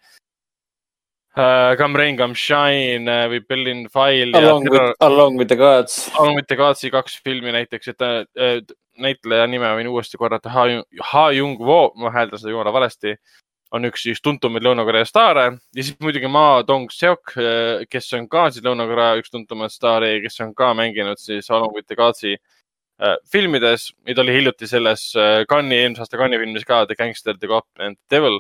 äh, 1.36 1.77
Come 1.77 1.98
Rain, 1.98 2.16
Come 2.16 2.35
Shine 2.35 3.11
äh, 3.11 3.28
või 3.31 3.40
Berlin 3.47 3.85
File. 3.93 4.32
Along 4.39 4.69
with, 4.70 4.94
Along 5.01 5.39
with 5.39 5.48
the 5.48 5.59
gods. 5.59 6.11
Along 6.19 6.39
with 6.39 6.48
the 6.48 6.59
Gods'i 6.59 6.90
kaks 6.94 7.20
filmi 7.24 7.52
näiteks, 7.55 7.93
et 7.93 7.98
ta 7.98 8.11
äh, 8.39 8.61
näitleja 9.01 9.47
nime 9.51 9.70
võin 9.78 9.90
uuesti 9.90 10.20
korrata, 10.20 10.52
Ha 10.55 10.66
Jung, 10.70 10.85
Ha 11.12 11.31
Jung 11.35 11.59
Wo, 11.59 11.89
ma 11.98 12.12
hääldan 12.15 12.39
seda 12.39 12.55
jumala 12.55 12.73
valesti, 12.74 13.16
on 13.74 13.89
üks 13.89 14.05
siis 14.06 14.23
tuntumaid 14.23 14.62
Lõuna-Korea 14.62 15.06
staare 15.09 15.47
ja 15.51 15.82
siis 15.82 15.97
muidugi 16.02 16.28
Ma 16.31 16.62
Dong-seok, 16.66 17.32
kes 17.90 18.12
on 18.15 18.28
ka 18.31 18.47
siis 18.55 18.62
Lõuna-Korea 18.62 19.16
üks 19.19 19.35
tuntumaid 19.35 19.74
staare, 19.74 20.12
kes 20.23 20.39
on 20.47 20.52
ka 20.55 20.70
mänginud 20.78 21.19
siis 21.19 21.51
Along 21.51 21.74
with 21.74 21.89
the 21.90 21.98
Gods'i 21.98 22.36
äh, 22.36 23.16
filmides 23.32 23.89
ja 24.06 24.15
ta 24.15 24.23
oli 24.23 24.36
hiljuti 24.39 24.70
selles 24.70 25.09
Cannes'i, 25.51 25.81
eelmise 25.82 26.06
aasta 26.06 26.20
Cannes'i 26.20 26.44
filmis 26.44 26.69
ka 26.69 26.85
The 26.86 26.98
Gangster, 27.01 27.35
The 27.35 27.51
Cop 27.51 27.66
and 27.82 27.98
the 27.98 28.15
Devil 28.15 28.39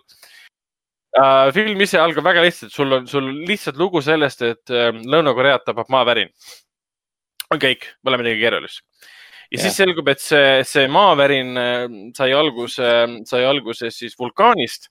uh,. 1.18 1.50
film 1.54 1.80
ise 1.84 2.00
algab 2.00 2.26
väga 2.26 2.44
lihtsalt, 2.44 2.72
sul 2.74 2.98
on, 2.98 3.08
sul 3.10 3.30
lihtsalt 3.48 3.78
lugu 3.80 4.02
sellest, 4.04 4.42
et 4.46 4.74
uh, 4.74 4.90
Lõuna-Koread 4.94 5.66
tapab 5.66 5.90
maavärin. 5.92 6.32
on 7.52 7.60
kõik, 7.60 7.86
pole 8.02 8.18
midagi 8.18 8.40
keerulist. 8.40 8.82
ja 9.50 9.58
Jah. 9.58 9.66
siis 9.66 9.78
selgub, 9.78 10.08
et 10.08 10.20
see, 10.20 10.64
see 10.66 10.88
maavärin 10.88 11.56
äh, 11.60 11.86
sai 12.16 12.32
alguse, 12.32 12.90
sai 13.28 13.44
alguse 13.46 13.90
siis 13.94 14.18
vulkaanist 14.18 14.90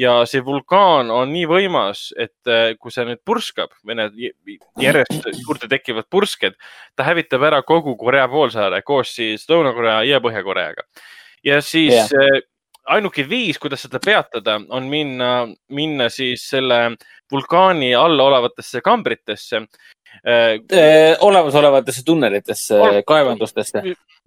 ja 0.00 0.20
see 0.28 0.42
vulkaan 0.44 1.10
on 1.12 1.32
nii 1.34 1.46
võimas, 1.50 2.08
et 2.16 2.48
äh, 2.48 2.72
kui 2.80 2.92
see 2.94 3.04
nüüd 3.08 3.20
purskab 3.26 3.74
või 3.84 3.98
need 4.00 4.16
järjest 4.80 5.28
juurde 5.42 5.68
tekivad 5.70 6.08
pursked, 6.10 6.56
ta 6.96 7.06
hävitab 7.08 7.44
ära 7.50 7.60
kogu 7.66 7.96
Korea 8.00 8.28
poolsaare 8.30 8.82
koos 8.86 9.12
siis 9.16 9.44
Lõuna-Korea 9.50 10.00
ja 10.08 10.22
Põhja-Koreaga. 10.24 10.86
ja 11.44 11.60
siis 11.64 11.92
yeah. 11.92 12.40
Ainuke 12.90 13.24
viis, 13.28 13.58
kuidas 13.60 13.84
seda 13.86 14.00
peatada, 14.02 14.58
on 14.74 14.88
minna, 14.90 15.48
minna 15.76 16.08
siis 16.12 16.44
selle 16.50 16.80
vulkaani 17.32 17.94
all 17.94 18.18
olevatesse 18.20 18.82
kambritesse. 18.84 19.66
olemasolevatesse 21.20 22.02
tunnelitesse 22.04 22.74
Ol-, 22.74 23.02
kaevandustesse. 23.06 23.82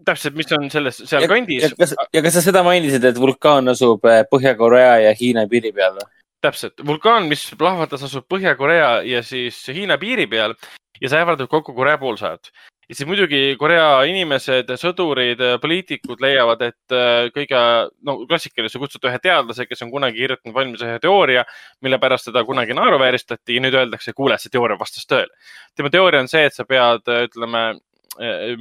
täpselt, 0.06 0.36
mis 0.36 0.52
on 0.56 0.70
selles, 0.72 1.02
seal 1.06 1.28
kandis 1.28 1.64
ja. 1.64 1.70
kas, 1.78 1.94
ja 2.14 2.22
kas 2.24 2.34
sa 2.38 2.42
seda 2.42 2.64
mainisid, 2.64 3.04
et 3.04 3.20
vulkaan 3.20 3.68
asub 3.70 4.06
äh, 4.10 4.24
Põhja-Korea 4.32 4.96
ja 5.04 5.12
Hiina 5.20 5.44
piiri 5.52 5.72
peal 5.76 6.00
või? 6.00 6.08
täpselt, 6.44 6.82
vulkaan, 6.88 7.28
mis 7.32 7.44
plahvatas, 7.60 8.04
asub 8.08 8.26
Põhja-Korea 8.32 9.04
ja 9.08 9.22
siis 9.24 9.60
Hiina 9.76 10.00
piiri 10.00 10.26
peal 10.32 10.56
ja 11.02 11.12
see 11.12 11.20
ähvardab 11.20 11.52
kogu 11.52 11.76
Korea 11.76 12.00
poolsaart. 12.00 12.52
Ja 12.90 12.96
siis 12.96 13.08
muidugi 13.08 13.42
Korea 13.60 14.04
inimesed, 14.10 14.70
sõdurid, 14.80 15.42
poliitikud 15.62 16.22
leiavad, 16.24 16.64
et 16.68 16.96
äh, 16.96 17.30
kõige, 17.36 17.62
no 18.08 18.18
klassikaline, 18.30 18.72
sa 18.72 18.82
kutsud 18.82 19.08
ühe 19.10 19.22
teadlase, 19.24 19.68
kes 19.70 19.86
on 19.86 19.94
kunagi 19.94 20.22
kirjutanud 20.24 20.58
valmis 20.58 20.84
ühe 20.86 21.00
teooria, 21.04 21.46
mille 21.86 22.00
pärast 22.02 22.30
teda 22.30 22.46
kunagi 22.48 22.76
naeruvääristati 22.78 23.58
ja 23.58 23.64
nüüd 23.64 23.78
öeldakse, 23.80 24.16
kuule, 24.18 24.40
see 24.42 24.54
teooria 24.54 24.80
vastas 24.80 25.08
tõele. 25.10 25.32
tema 25.76 25.92
teooria 25.94 26.24
on 26.24 26.32
see, 26.32 26.46
et 26.50 26.56
sa 26.56 26.68
pead, 26.70 27.08
ütleme, 27.30 27.66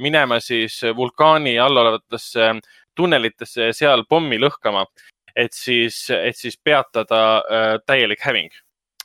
minema 0.01 0.39
siis 0.41 0.79
vulkaani 0.97 1.59
all 1.61 1.77
olevatesse 1.77 2.55
tunnelitesse 2.97 3.67
ja 3.67 3.75
seal 3.77 4.01
pommi 4.09 4.39
lõhkama 4.41 4.87
et 5.35 5.53
siis, 5.53 6.07
et 6.13 6.37
siis 6.37 6.57
peatada 6.63 7.21
äh, 7.37 7.79
täielik 7.85 8.21
häving. 8.21 8.51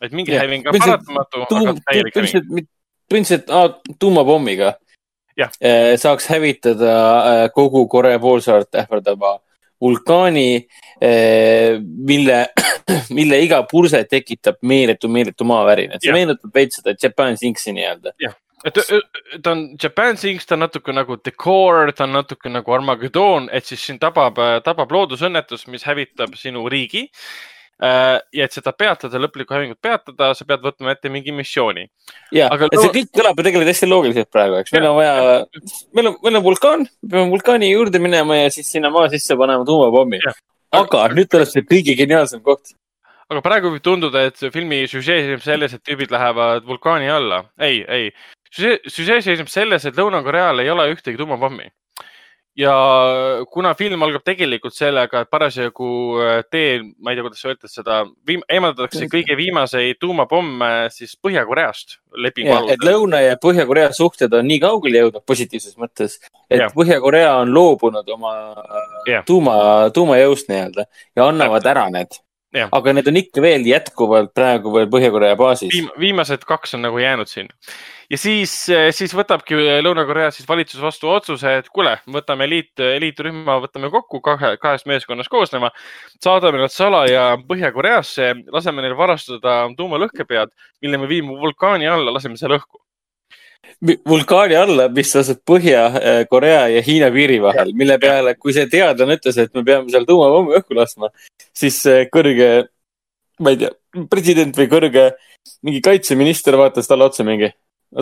et 0.01 0.13
mingi 0.13 0.33
yeah. 0.33 0.45
häving 0.45 0.67
on 0.69 0.77
paratamatu, 0.79 1.43
aga 1.43 1.75
täielik 1.91 2.17
häving. 2.17 2.69
põhimõtteliselt, 3.09 3.81
tuumapommiga 3.99 4.75
saaks 6.01 6.27
hävitada 6.33 6.95
eh, 7.33 7.45
kogu 7.55 7.87
Korea 7.89 8.19
poolsaart 8.19 8.81
ähvardava 8.83 9.39
vulkaani, 9.79 10.67
mille, 12.09 12.39
mille 13.15 13.37
iga 13.45 13.61
purse 13.71 14.01
tekitab 14.11 14.57
meeletu, 14.67 15.07
meeletu 15.07 15.47
maavärin, 15.47 15.93
et 15.95 16.03
see 16.03 16.11
Jah. 16.11 16.17
meenutab 16.19 16.51
veits 16.51 16.81
seda 16.81 16.97
Japan 16.99 17.39
Sinksi 17.39 17.77
nii-öelda. 17.77 18.11
et 18.67 18.81
ta 19.43 19.53
on 19.53 19.63
Japan 19.83 20.17
Things, 20.19 20.47
ta 20.47 20.57
on 20.57 20.65
natuke 20.67 20.93
nagu 20.93 21.19
Decor, 21.25 21.93
ta 21.95 22.09
on 22.09 22.17
natuke 22.19 22.51
nagu 22.51 22.75
Armageddon, 22.75 23.47
et 23.55 23.71
siis 23.71 23.85
sind 23.87 24.03
tabab, 24.03 24.41
tabab 24.67 24.91
loodusõnnetus, 24.91 25.69
mis 25.71 25.87
hävitab 25.87 26.35
sinu 26.39 26.67
riigi. 26.69 27.07
Ja 27.79 28.47
et 28.49 28.55
seda 28.55 28.73
peatada, 28.75 29.21
lõplikku 29.23 29.55
hävingut 29.55 29.79
peatada, 29.83 30.33
sa 30.35 30.47
pead 30.49 30.65
võtma 30.65 30.97
ette 30.97 31.13
mingi 31.15 31.31
missiooni. 31.31 31.87
ja, 32.35 32.49
Aga 32.51 32.67
et 32.73 32.81
see 32.83 32.95
kõik 32.97 33.13
kõlab 33.15 33.39
ju 33.39 33.47
tegelikult 33.47 33.71
hästi 33.71 33.91
loogiliselt 33.91 34.31
praegu, 34.35 34.59
eks, 34.59 34.75
meil 34.75 34.91
on 34.91 34.99
vaja, 34.99 35.15
meil 35.95 36.11
on, 36.11 36.21
meil 36.27 36.41
on 36.41 36.47
vulkaan, 36.51 36.87
me 37.03 37.15
peame 37.15 37.31
vulkaani 37.37 37.71
juurde 37.71 38.03
minema 38.03 38.43
ja 38.43 38.51
siis 38.55 38.71
sinna 38.75 38.91
maa 38.91 39.07
sisse 39.13 39.39
panema 39.39 39.67
tuumapommi 39.69 40.23
aga 40.75 41.07
nüüd 41.15 41.31
tuleb 41.33 41.49
see 41.49 41.65
kõige 41.67 41.97
geniaalsem 41.99 42.43
koht. 42.45 42.75
aga 43.29 43.43
praegu 43.45 43.73
võib 43.75 43.85
tunduda, 43.85 44.25
et 44.29 44.41
filmi 44.53 44.85
süžee 44.89 45.21
seisneb 45.23 45.45
selles, 45.45 45.75
et 45.75 45.85
tüübid 45.85 46.13
lähevad 46.13 46.67
vulkaani 46.69 47.11
alla. 47.13 47.45
ei, 47.61 47.83
ei, 47.89 48.11
süžee 48.53 49.21
seisneb 49.25 49.49
selles, 49.53 49.85
et 49.85 49.97
Lõuna-Koreal 49.97 50.63
ei 50.63 50.71
ole 50.71 50.91
ühtegi 50.95 51.21
tuumapommi. 51.21 51.71
Ja 52.59 52.75
kuna 53.53 53.73
film 53.79 54.03
algab 54.03 54.25
tegelikult 54.27 54.75
sellega, 54.75 55.23
et 55.23 55.31
parasjagu 55.31 55.91
äh, 56.23 56.41
teel, 56.51 56.89
ma 56.99 57.13
ei 57.13 57.19
tea, 57.19 57.27
kuidas 57.27 57.45
öelda 57.47 57.71
seda, 57.71 57.99
eemaldatakse 58.27 59.09
kõige 59.13 59.37
viimaseid 59.39 60.01
tuumapomme 60.03 60.71
siis 60.95 61.15
Põhja-Koreast 61.23 61.99
lepingu 62.19 62.53
et 62.53 62.59
alusel. 62.59 62.87
Lõuna- 62.89 63.23
ja 63.25 63.39
Põhja-Korea 63.43 63.93
suhted 63.97 64.35
on 64.35 64.49
nii 64.51 64.61
kaugele 64.65 65.05
jõudnud 65.05 65.27
positiivses 65.27 65.79
mõttes, 65.79 66.19
et. 66.51 66.65
Põhja-Korea 66.75 67.37
on 67.45 67.55
loobunud 67.55 68.15
oma 68.15 68.33
Jah. 69.07 69.23
tuuma, 69.27 69.59
tuumajõust 69.95 70.51
nii-öelda 70.51 70.89
ja 71.17 71.29
annavad 71.29 71.67
ära 71.67 71.89
need 71.95 72.19
Jah.. 72.57 72.71
aga 72.73 72.93
need 72.97 73.09
on 73.11 73.19
ikka 73.21 73.43
veel 73.45 73.67
jätkuvalt 73.69 74.31
praegu 74.33 74.71
veel 74.73 74.87
Põhja-Korea 74.89 75.37
baasis. 75.37 75.69
Viim, 75.75 75.91
viimased 76.01 76.47
kaks 76.49 76.73
on 76.79 76.87
nagu 76.87 76.97
jäänud 77.03 77.29
sinna. 77.29 77.53
ja 78.09 78.17
siis, 78.21 78.55
siis 78.97 79.13
võtabki 79.17 79.59
Lõuna-Korea 79.85 80.31
siis 80.33 80.49
valitsus 80.49 80.81
vastu 80.81 81.11
otsuse, 81.13 81.59
et 81.61 81.69
kuule, 81.69 81.99
võtame 82.09 82.49
eliit, 82.49 82.73
eliitrühma, 82.81 83.59
võtame 83.67 83.93
kokku 83.93 84.23
kahe, 84.25 84.55
kahest 84.63 84.89
meeskonnast 84.89 85.29
koosnema, 85.33 85.71
saadame 86.25 86.65
nad 86.65 86.73
salaja 86.73 87.31
Põhja-Koreasse, 87.51 88.33
laseme 88.55 88.85
neil 88.85 88.97
varastada 88.97 89.61
tuumalõhkepead, 89.77 90.57
mille 90.81 91.05
me 91.05 91.13
viime 91.13 91.37
vulkaani 91.45 91.91
alla, 91.91 92.17
laseme 92.17 92.41
seal 92.41 92.57
õhku. 92.57 92.81
Vulkaani 94.09 94.57
alla, 94.59 94.89
mis 94.89 95.15
asub 95.17 95.41
Põhja-Korea 95.47 96.65
ja 96.73 96.83
Hiina 96.85 97.11
piiri 97.15 97.39
vahel, 97.43 97.73
mille 97.79 97.99
peale, 98.03 98.35
kui 98.41 98.55
see 98.57 98.67
teadlane 98.71 99.19
ütles, 99.19 99.39
et 99.39 99.55
me 99.55 99.65
peame 99.67 99.93
seal 99.93 100.07
tuumapommi 100.09 100.57
õhku 100.59 100.77
laskma, 100.79 101.13
siis 101.57 101.79
see 101.85 102.09
kõrge, 102.13 102.51
ma 103.45 103.55
ei 103.55 103.61
tea, 103.61 103.73
president 104.11 104.57
või 104.59 104.69
kõrge 104.73 105.09
mingi 105.67 105.81
kaitseminister 105.85 106.57
vaatas 106.59 106.89
talle 106.91 107.09
otsa 107.09 107.25
mingi. 107.27 107.51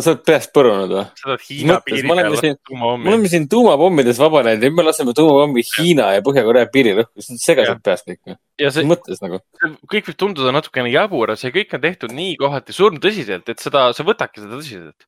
sa 0.03 0.11
oled 0.11 0.23
peast 0.27 0.51
põrunud 0.51 0.91
või? 0.91 1.03
sa 1.15 1.29
oled 1.29 1.43
Hiina 1.47 1.77
piiri 1.85 2.09
Me 2.09 2.15
peal 2.19 2.33
me 2.33 2.55
tuumapommi. 2.67 3.09
oleme 3.11 3.29
siin 3.31 3.45
tuumapommides 3.49 4.19
vabanenud 4.19 4.65
ja 4.65 4.71
nüüd 4.71 4.79
me 4.81 4.85
laseme 4.89 5.15
tuumapommi 5.15 5.63
Hiina 5.69 6.09
ja 6.17 6.25
Põhja-Korea 6.27 6.67
piiril 6.73 7.05
õhku, 7.05 7.23
see 7.23 7.37
on 7.37 7.43
segased 7.43 7.83
peast 7.87 8.09
kõik. 8.09 8.39
ja 8.59 8.73
see 8.75 8.83
mis 8.83 8.97
mõttes 8.97 9.23
nagu? 9.23 9.39
kõik 9.63 10.11
võib 10.11 10.19
tunduda 10.25 10.55
natukene 10.57 10.91
jabur, 10.91 11.37
see 11.39 11.55
kõik 11.55 11.77
on 11.79 11.85
tehtud 11.85 12.17
nii 12.17 12.35
kohati 12.41 12.75
surmtõsiselt, 12.75 13.53
et 13.53 13.63
seda, 13.63 13.93
sa 13.95 14.07
võtadki 14.09 14.43
seda 14.43 14.59
tõsiselt. 14.59 15.07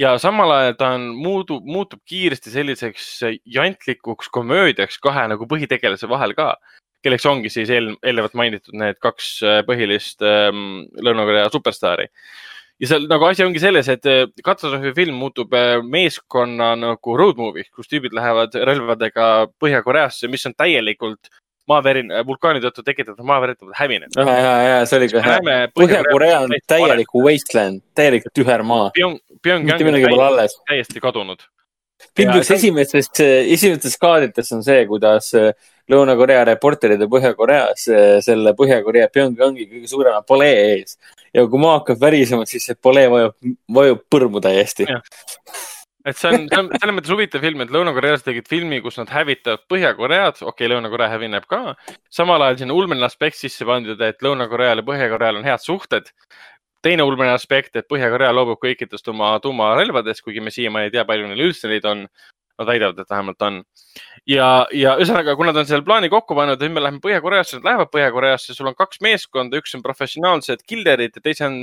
Ja 0.00 0.16
samal 0.20 0.52
ajal 0.54 0.76
ta 0.80 0.92
on, 0.96 1.08
muutub, 1.20 1.64
muutub 1.68 2.00
kiiresti 2.08 2.52
selliseks 2.52 3.08
jantlikuks 3.44 4.30
komöödiaks 4.32 5.00
kahe 5.02 5.26
nagu 5.30 5.48
põhitegelase 5.50 6.08
vahel 6.10 6.34
ka, 6.38 6.54
kelleks 7.04 7.26
ongi 7.28 7.52
siis 7.52 7.72
eel, 7.72 7.92
eelnevalt 8.04 8.36
mainitud 8.38 8.76
need 8.80 9.00
kaks 9.02 9.32
äh, 9.44 9.58
põhilist 9.68 10.24
ähm, 10.26 10.86
Lõuna-Korea 11.00 11.50
superstaari. 11.52 12.08
ja 12.80 12.88
seal 12.88 13.04
nagu 13.10 13.28
asi 13.28 13.44
ongi 13.44 13.60
selles, 13.62 13.88
et 13.92 14.08
äh, 14.08 14.24
katastroofifilm 14.44 15.20
muutub 15.20 15.52
äh, 15.56 15.78
meeskonna 15.84 16.72
nagu 16.80 17.16
road 17.16 17.40
movie, 17.40 17.68
kus 17.74 17.90
tüübid 17.90 18.16
lähevad 18.16 18.56
relvadega 18.56 19.30
Põhja-Koreasse, 19.60 20.32
mis 20.32 20.46
on 20.48 20.56
täielikult 20.56 21.32
maavärin, 21.68 22.12
vulkaani 22.26 22.62
tõttu 22.64 22.84
tekitatud 22.86 23.26
maavärin 23.26 23.56
hävinenud. 23.76 24.16
ja, 24.16 24.36
ja, 24.38 24.52
ja 24.68 24.82
see 24.88 24.98
oli 25.00 25.08
ka 25.12 25.22
hea. 25.24 25.62
Põhja-Korea 25.76 26.42
on 26.46 26.54
täielik 26.70 27.14
wasteland, 27.14 27.82
täielik 27.94 28.28
tühermaa, 28.34 28.90
mitte 28.96 29.86
midagi 29.86 30.08
pole 30.08 30.26
alles. 30.26 30.56
täiesti 30.68 31.02
kadunud. 31.02 31.44
Ja 32.18 32.32
üks 32.32 32.48
on- 32.48 32.56
esimestest, 32.56 33.20
esimestest 33.20 34.00
kaadritest 34.00 34.54
on 34.56 34.64
see, 34.64 34.86
kuidas 34.88 35.34
äh, 35.36 35.52
Lõuna-Korea 35.90 36.44
reporterid 36.46 37.02
Põhja-Koreas 37.10 37.88
selle 38.24 38.52
Põhja-Korea 38.58 39.08
Pyongyangi 39.12 39.66
kõige 39.66 39.90
suurema 39.90 40.22
palee 40.26 40.54
ees. 40.76 40.96
ja 41.34 41.44
kui 41.46 41.60
maa 41.62 41.80
hakkab 41.80 42.00
värisema, 42.00 42.46
siis 42.46 42.68
see 42.70 42.78
palee 42.78 43.08
vajub, 43.10 43.34
vajub 43.74 44.04
põrmu 44.10 44.42
täiesti. 44.42 44.86
Et 46.08 46.16
see 46.16 46.30
on, 46.32 46.46
see 46.48 46.60
on 46.62 46.70
selles 46.74 46.96
mõttes 46.96 47.12
huvitav 47.12 47.44
film, 47.44 47.64
et 47.64 47.72
lõunakorealased 47.74 48.26
tegid 48.28 48.48
filmi, 48.48 48.80
kus 48.84 48.96
nad 49.00 49.10
hävitavad 49.12 49.66
Põhja-Koread, 49.70 50.40
okei 50.40 50.52
okay,, 50.52 50.70
Lõuna-Korea 50.72 51.10
hävineb 51.12 51.48
ka. 51.50 51.74
samal 52.12 52.42
ajal 52.46 52.62
sinna 52.62 52.76
ulmeline 52.76 53.08
aspekt 53.08 53.40
sisse 53.40 53.68
pandud, 53.68 54.00
et 54.00 54.24
Lõuna-Koreal 54.24 54.80
ja 54.80 54.86
Põhja-Koreal 54.86 55.40
on 55.40 55.48
head 55.48 55.64
suhted 55.64 56.08
teine 56.84 57.04
ulmeline 57.04 57.36
aspekt, 57.36 57.76
et 57.76 57.88
Põhja-Korea 57.90 58.32
loobub 58.34 58.60
kõikidest 58.62 59.08
oma 59.12 59.34
tuumarelvadest, 59.44 60.24
kuigi 60.24 60.42
me 60.44 60.52
siiamaani 60.54 60.88
ei 60.88 60.94
tea, 60.94 61.06
palju 61.08 61.28
neil 61.28 61.48
üldse 61.50 61.70
neid 61.70 61.88
on. 61.88 62.06
Nad 62.60 62.68
väidavad, 62.68 62.98
et 63.00 63.08
vähemalt 63.08 63.40
on. 63.46 63.54
ja, 64.28 64.46
ja 64.76 64.90
ühesõnaga, 65.00 65.32
kui 65.32 65.46
nad 65.48 65.56
on 65.56 65.64
selle 65.64 65.80
plaani 65.80 66.10
kokku 66.12 66.36
pannud, 66.36 66.60
nüüd 66.60 66.74
me 66.74 66.82
läheme 66.84 67.00
Põhja-Koreasse, 67.00 67.56
nad 67.56 67.70
lähevad 67.70 67.88
Põhja-Koreasse, 67.94 68.52
sul 68.52 68.68
on 68.68 68.76
kaks 68.76 69.00
meeskonda, 69.00 69.56
üks 69.56 69.72
on 69.78 69.84
professionaalsed 69.86 70.66
killerid 70.68 71.16
ja 71.16 71.24
teise 71.24 71.46
on, 71.48 71.56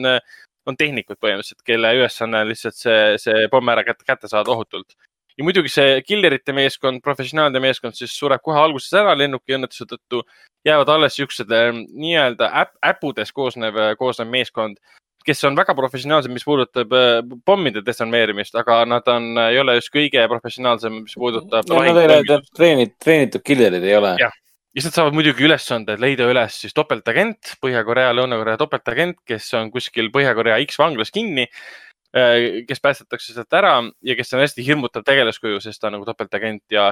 on 0.67 0.77
tehnikud 0.79 1.19
põhimõtteliselt, 1.23 1.63
kelle 1.67 1.93
ülesanne 1.95 2.43
on 2.43 2.51
lihtsalt 2.51 2.75
see, 2.75 3.03
see 3.21 3.45
pomm 3.51 3.73
ära 3.73 3.85
kätte, 3.87 4.05
kätte 4.07 4.31
saada 4.31 4.51
ohutult 4.53 4.97
ja 5.37 5.45
muidugi 5.45 5.71
see 5.71 5.97
killerite 6.05 6.53
meeskond, 6.55 7.01
professionaalide 7.05 7.61
meeskond 7.63 7.97
siis 7.97 8.13
sureb 8.17 8.41
kohe 8.45 8.59
alguses 8.59 8.93
ära 8.97 9.13
lennuki 9.17 9.57
õnnetuse 9.57 9.87
tõttu. 9.89 10.23
jäävad 10.65 10.89
alles 10.89 11.15
siuksed 11.15 11.51
nii-öelda 11.87 12.49
äpp, 12.61 12.73
äppudest 12.83 13.31
koosnev, 13.31 13.77
koosnev 13.99 14.27
meeskond, 14.27 14.81
kes 15.27 15.43
on 15.47 15.55
väga 15.55 15.75
professionaalsed, 15.75 16.31
mis 16.33 16.43
puudutab 16.47 16.91
äh, 16.95 17.21
pommide 17.45 17.83
desarmeerimist, 17.85 18.55
aga 18.55 18.81
nad 18.89 19.07
on, 19.11 19.29
ei 19.45 19.59
ole 19.59 19.77
just 19.77 19.93
kõige 19.93 20.25
professionaalsem, 20.31 21.03
mis 21.05 21.15
puudutab 21.15 21.69
no,. 21.69 21.79
Nad 21.83 22.01
ei 22.01 22.09
ole 22.09 22.41
treenid, 22.57 22.97
treenitud 23.03 23.45
killerid 23.45 23.85
ei 23.85 23.95
ole. 23.95 24.15
jah, 24.19 24.33
ja 24.33 24.46
siis 24.77 24.91
nad 24.91 24.93
saavad 24.93 25.15
muidugi 25.17 25.47
ülesande 25.47 25.95
leida 25.97 26.27
üles 26.29 26.59
siis 26.61 26.75
topeltagent, 26.77 27.55
Põhja-Korea, 27.63 28.11
Lõuna-Korea 28.13 28.59
topeltagent, 28.61 29.17
kes 29.25 29.49
on 29.57 29.71
kuskil 29.73 30.11
Põhja-Korea 30.13 30.59
X 30.67 30.77
vanglas 30.77 31.09
kinni 31.13 31.47
äh, 31.47 32.61
kes 32.69 32.83
päästetakse 32.83 33.33
sealt 33.33 33.57
ära 33.57 33.73
ja 34.05 34.15
kes 34.19 34.35
on 34.37 34.43
hästi 34.43 34.65
hirmutav 34.67 35.05
tegelaskuju, 35.07 35.61
sest 35.63 35.81
ta 35.81 35.89
on 35.89 35.97
nagu 35.97 36.05
topeltagent 36.05 36.77
ja 36.77 36.91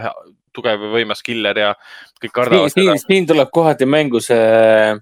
tugev 0.55 0.87
ja 0.87 0.93
võimas 0.95 1.21
killer 1.25 1.61
ja 1.61 1.73
kõik 2.23 2.33
kardavad 2.33 2.73
seda. 2.73 2.97
siin 3.03 3.27
tuleb 3.29 3.51
kohati 3.53 3.85
mängu 3.85 4.23
see 4.23 4.95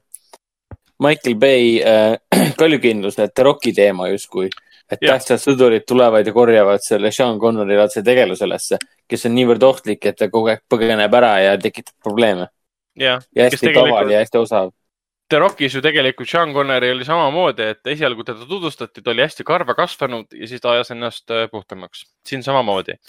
Michael 1.03 1.35
Bay 1.39 1.80
äh, 1.80 2.18
kaljukindlus, 2.60 3.19
et 3.19 3.39
Rocki 3.39 3.73
teema 3.73 4.10
justkui. 4.11 4.49
et 4.91 4.99
tähtsad 4.99 5.39
sõdurid 5.39 5.85
tulevad 5.88 6.27
ja 6.27 6.34
korjavad 6.35 6.84
selle 6.84 7.10
Sean 7.15 7.39
Connori 7.39 7.77
laadse 7.80 8.03
tegelase 8.03 8.45
ülesse, 8.45 8.77
kes 9.10 9.26
on 9.26 9.34
niivõrd 9.34 9.64
ohtlik, 9.64 10.03
et 10.05 10.18
ta 10.19 10.27
kogu 10.30 10.51
aeg 10.51 10.61
põgeneb 10.69 11.15
ära 11.18 11.31
ja 11.39 11.55
tekitab 11.57 11.95
probleeme. 12.03 12.49
Ja, 12.99 13.20
hästi 13.38 13.74
tavaline 13.74 14.14
ja 14.14 14.24
hästi 14.24 14.41
osav. 14.41 14.72
The 15.30 15.40
Rockis 15.40 15.74
ju 15.74 15.82
tegelikult 15.82 16.30
Sean 16.30 16.52
Connery 16.53 16.91
oli 16.94 17.06
samamoodi, 17.07 17.70
et 17.74 17.88
esialgu 17.94 18.26
teda 18.28 18.45
tutvustati, 18.45 19.02
ta 19.02 19.14
oli 19.14 19.24
hästi 19.24 19.45
karva 19.48 19.74
kasvanud 19.78 20.36
ja 20.36 20.49
siis 20.49 20.61
ta 20.61 20.76
ajas 20.76 20.91
ennast 20.94 21.32
äh, 21.32 21.48
puhtamaks. 21.52 22.06
siin 22.28 22.44
samamoodi. 22.44 22.99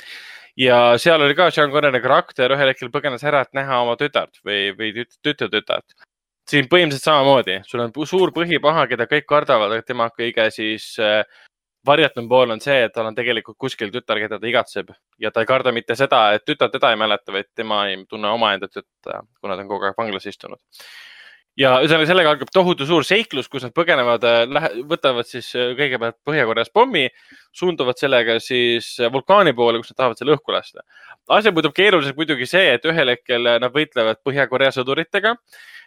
ja 0.57 0.99
seal 0.99 1.21
oli 1.21 1.35
ka 1.35 1.51
Sean 1.51 1.71
Connery 1.71 2.01
karakter, 2.01 2.55
ühel 2.57 2.73
hetkel 2.73 2.93
põgenes 2.95 3.27
ära, 3.27 3.43
et 3.43 3.53
näha 3.53 3.83
oma 3.83 3.97
tütart 4.01 4.41
või, 4.47 4.73
või 4.79 5.07
tütretütart 5.23 5.97
siin 6.51 6.69
põhimõtteliselt 6.69 7.09
samamoodi, 7.09 7.59
sul 7.69 7.83
on 7.85 7.93
suur 8.07 8.33
põhipaha, 8.37 8.87
keda 8.91 9.07
kõik 9.09 9.27
kardavad, 9.29 9.73
aga 9.73 9.87
tema 9.87 10.11
kõige 10.13 10.47
siis 10.53 10.93
äh, 11.01 11.23
varjatum 11.87 12.29
pool 12.29 12.55
on 12.55 12.61
see, 12.65 12.77
et 12.87 12.93
tal 12.95 13.09
on 13.09 13.17
tegelikult 13.17 13.59
kuskil 13.61 13.93
tütar, 13.95 14.21
keda 14.23 14.39
ta 14.41 14.49
igatseb 14.49 14.93
ja 15.21 15.33
ta 15.33 15.45
ei 15.45 15.49
karda 15.49 15.73
mitte 15.75 15.97
seda, 15.99 16.27
et 16.37 16.45
tütar 16.49 16.73
teda 16.73 16.93
ei 16.93 17.01
mäleta, 17.01 17.33
vaid 17.35 17.51
tema 17.57 17.85
ei 17.91 17.99
tunne 18.11 18.31
omaenda 18.33 18.69
tütta, 18.71 19.25
kuna 19.41 19.57
ta 19.57 19.65
on 19.65 19.73
kogu 19.73 19.89
aeg 19.89 19.99
vanglas 19.99 20.27
istunud. 20.31 20.61
ja 21.57 21.77
ühesõnaga 21.85 22.09
sellega 22.09 22.33
algab 22.35 22.49
tohutu 22.51 22.87
suur 22.87 23.05
seiklus, 23.07 23.47
kus 23.49 23.63
nad 23.63 23.75
põgenevad, 23.77 24.25
äh, 24.27 24.65
võtavad 24.91 25.29
siis 25.29 25.53
äh, 25.55 25.71
kõigepealt 25.79 26.17
Põhja-Koreas 26.27 26.73
pommi, 26.75 27.05
suunduvad 27.55 28.01
sellega 28.01 28.41
siis 28.43 28.89
äh, 28.99 29.13
vulkaani 29.13 29.53
poole, 29.55 29.79
kus 29.79 29.93
nad 29.93 30.01
tahavad 30.01 30.19
selle 30.19 30.35
õhku 30.35 30.57
lasta. 30.57 30.83
asi 31.29 31.53
muutub 31.55 31.77
keeruliseks 31.77 32.17
muidugi 32.17 32.47
see, 32.51 32.75
et 32.75 32.85
ühel 32.85 33.15
hetkel 33.15 33.47
nad 33.63 33.71
võitlevad 33.73 34.25
Põhja-Korea 34.27 34.75
sõduritega 34.75 35.37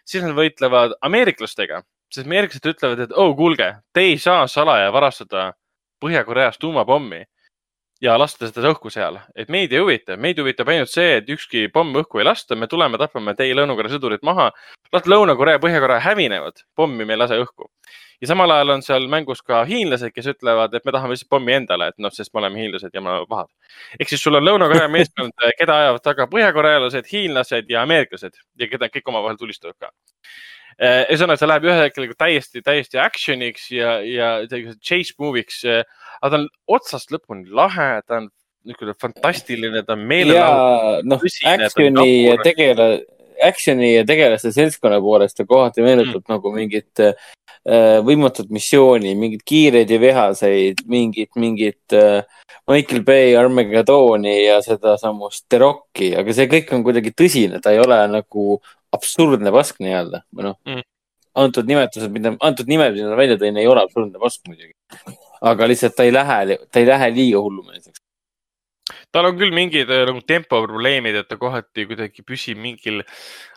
siis 0.08 0.24
nad 0.24 0.36
võitlevad 0.38 0.96
ameeriklastega, 1.04 1.82
sest 2.14 2.28
ameeriklased 2.28 2.70
ütlevad, 2.72 3.04
et 3.04 3.16
oh, 3.16 3.34
kuulge, 3.36 3.74
te 3.94 4.06
ei 4.08 4.18
saa 4.22 4.46
salaja 4.48 4.92
varastada 4.96 5.50
Põhja-Koreast 6.04 6.62
tuumapommi 6.62 7.24
ja 8.02 8.18
lasta 8.20 8.48
seda 8.50 8.72
õhku 8.72 8.92
seal, 8.94 9.20
et 9.36 9.50
meid 9.54 9.74
ei 9.74 9.82
huvita, 9.82 10.18
meid 10.22 10.40
huvitab 10.42 10.70
ainult 10.72 10.92
see, 10.92 11.18
et 11.20 11.30
ükski 11.34 11.68
pomm 11.74 11.96
õhku 11.98 12.22
ei 12.22 12.28
lasta, 12.28 12.56
me 12.56 12.70
tuleme, 12.70 13.00
tapame 13.02 13.34
teie 13.38 13.56
Lõuna-Korea 13.58 13.96
sõdurid 13.96 14.26
maha. 14.28 14.52
las 14.94 15.08
Lõuna-Korea 15.10 15.58
ja 15.58 15.64
Põhja-Korea 15.64 16.04
hävinevad, 16.06 16.62
pommi 16.76 17.06
me 17.06 17.16
ei 17.16 17.22
lase 17.24 17.40
õhku. 17.42 17.72
ja 18.22 18.28
samal 18.28 18.52
ajal 18.52 18.70
on 18.74 18.82
seal 18.82 19.08
mängus 19.08 19.42
ka 19.46 19.64
hiinlased, 19.66 20.12
kes 20.14 20.28
ütlevad, 20.34 20.74
et 20.74 20.86
me 20.86 20.92
tahame 20.92 21.14
lihtsalt 21.14 21.30
pommi 21.30 21.54
endale, 21.54 21.88
et 21.88 21.98
noh, 21.98 22.14
sest 22.14 22.34
me 22.34 22.40
oleme 22.42 22.62
hiinlased 22.62 22.94
ja 22.94 23.02
me 23.02 23.10
oleme 23.10 23.30
pahad. 23.30 23.50
ehk 24.00 24.10
siis 24.10 24.24
sul 24.24 24.36
on 24.36 24.46
Lõuna-Korea 24.46 24.90
meeskond, 24.90 25.34
keda 25.58 25.80
ajavad 25.82 26.04
taga 26.04 26.28
põhjakorealased, 26.28 27.10
hiinlased 27.12 27.70
ja 27.70 27.82
ameeriklased 27.82 28.38
ja 28.60 28.70
keda 28.70 28.90
kõik 28.94 29.10
omavahel 29.14 29.38
tulistavad 29.38 29.78
ka 29.80 29.92
ühesõnaga, 30.78 31.40
see 31.42 31.50
läheb 31.50 31.68
ühel 31.68 31.84
hetkel 31.88 32.06
nagu 32.06 32.18
täiesti, 32.18 32.62
täiesti 32.66 33.00
action'iks 33.02 33.70
ja, 33.74 33.98
ja 34.06 34.32
chase 34.78 35.16
movie'iks. 35.18 35.64
Eh, 35.66 35.84
aga 36.22 36.34
ta 36.34 36.42
on 36.42 36.48
otsast 36.78 37.14
lõpuni 37.14 37.50
lahe, 37.50 37.90
ta 38.06 38.22
on 38.22 38.30
niisugune 38.68 38.94
fantastiline, 39.02 39.84
ta 39.88 39.96
on 39.96 40.06
meelelahutus. 40.10 41.08
noh, 41.08 41.26
action'i 41.54 42.12
ja 42.28 42.38
tegele, 42.44 42.88
action'i 43.48 43.96
ja 43.96 44.06
tegelaste 44.08 44.52
seltskonna 44.54 45.00
poolest 45.02 45.38
ta 45.40 45.48
kohati 45.50 45.86
meenutab 45.86 46.22
mm. 46.22 46.34
nagu 46.36 46.54
mingit 46.54 47.04
äh, 47.04 47.28
võimatut 48.06 48.52
missiooni, 48.54 49.16
mingeid 49.18 49.46
kiireid 49.48 49.94
ja 49.94 50.02
vihaseid, 50.02 50.84
mingit, 50.92 51.32
mingit 51.40 51.96
äh, 51.96 52.22
Michael 52.68 53.06
Bay 53.08 53.36
Armageddoni 53.40 54.36
ja 54.44 54.60
sedasamust 54.66 55.46
The 55.50 55.62
Rocki, 55.64 56.12
aga 56.20 56.36
see 56.36 56.50
kõik 56.52 56.74
on 56.76 56.84
kuidagi 56.86 57.16
tõsine, 57.16 57.62
ta 57.64 57.74
ei 57.74 57.80
ole 57.82 58.02
nagu 58.12 58.60
absurdne 58.96 59.52
pask 59.52 59.82
nii-öelda 59.84 60.24
või 60.32 60.50
noh 60.50 60.60
mm., 60.66 60.86
antud 61.38 61.70
nimetused, 61.70 62.12
mida, 62.14 62.34
antud 62.44 62.70
nimed, 62.70 62.96
mida 62.98 63.12
ta 63.12 63.20
välja 63.20 63.38
tõin, 63.42 63.60
ei 63.62 63.70
ole 63.70 63.84
absurdne 63.86 64.20
pask 64.22 64.48
muidugi. 64.50 64.74
aga 65.52 65.70
lihtsalt 65.70 65.96
ta 65.98 66.06
ei 66.08 66.14
lähe, 66.14 66.58
ta 66.72 66.82
ei 66.82 66.88
lähe 66.90 67.10
liiga 67.14 67.42
hullumeelseks. 67.46 68.02
tal 69.14 69.30
on 69.30 69.38
küll 69.40 69.54
mingid 69.54 69.92
äh, 69.94 70.06
nagu 70.10 70.24
tempoprobleemid, 70.28 71.20
et 71.22 71.30
ta 71.30 71.38
kohati 71.38 71.86
kuidagi 71.90 72.24
püsib 72.26 72.60
mingil 72.62 73.04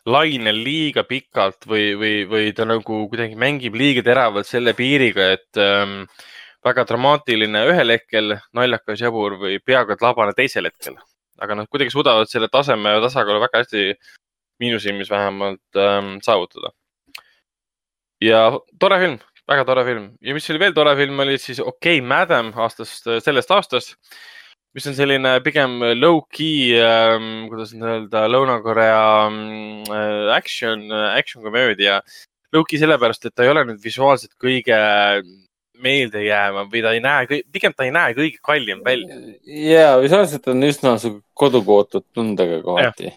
lainel 0.07 0.61
liiga 0.67 1.05
pikalt 1.09 1.67
või, 1.71 1.95
või, 2.01 2.15
või 2.31 2.53
ta 2.57 2.67
nagu 2.69 3.05
kuidagi 3.13 3.39
mängib 3.39 3.79
liiga 3.79 4.05
teravalt 4.07 4.49
selle 4.49 4.75
piiriga, 4.77 5.33
et 5.39 5.61
ähm, 5.63 6.03
väga 6.67 6.85
dramaatiline 6.89 7.65
ühel 7.73 7.97
hetkel, 7.97 8.37
naljakas, 8.57 9.01
jabur 9.01 9.39
või 9.41 9.61
peaaegu 9.65 9.97
et 9.97 10.05
labane 10.05 10.37
teisel 10.37 10.69
hetkel. 10.69 10.99
aga 11.41 11.55
nad 11.57 11.69
kuidagi 11.73 11.93
suudavad 11.95 12.29
selle 12.29 12.51
taseme 12.53 12.91
ja 12.93 13.01
tasakaalu 13.01 13.41
väga 13.41 13.63
hästi 13.63 13.85
minu 14.61 14.81
silmis 14.81 15.11
vähemalt 15.11 15.81
ähm, 15.81 16.19
saavutada. 16.25 16.73
ja 18.21 18.43
tore 18.81 18.99
film, 19.01 19.17
väga 19.49 19.65
tore 19.65 19.85
film 19.89 20.11
ja 20.21 20.35
mis 20.37 20.51
oli 20.53 20.61
veel 20.61 20.75
tore 20.77 20.95
film, 20.99 21.23
oli 21.25 21.39
siis 21.41 21.61
Okei 21.61 21.99
okay, 21.99 22.07
Madam 22.07 22.53
aastast, 22.61 23.09
sellest 23.25 23.51
aastast, 23.57 23.95
mis 24.77 24.87
on 24.87 24.97
selline 24.99 25.39
pigem 25.45 25.79
low-key 25.99 26.77
ähm,, 26.79 27.47
kuidas 27.51 27.73
nüüd 27.75 27.89
öelda, 27.95 28.27
Lõuna-Korea 28.31 29.05
äh, 29.29 30.35
action, 30.37 30.91
action 30.93 31.43
komöödia. 31.47 32.01
Low-key 32.55 32.83
sellepärast, 32.83 33.25
et 33.27 33.35
ta 33.35 33.47
ei 33.47 33.53
ole 33.53 33.65
nüüd 33.67 33.81
visuaalselt 33.83 34.35
kõige 34.43 34.79
meeldejäävam 35.81 36.69
või 36.71 36.85
ta 36.85 36.93
ei 36.93 37.01
näe, 37.03 37.41
pigem 37.51 37.73
ta 37.73 37.87
ei 37.87 37.95
näe 37.95 38.15
kõige 38.19 38.39
kallim 38.45 38.85
välja. 38.85 39.17
ja 39.47 39.89
visuaalselt 40.03 40.47
on 40.53 40.69
üsna 40.69 40.97
kootud 41.41 42.05
tundega 42.13 42.61
kohati 42.67 43.15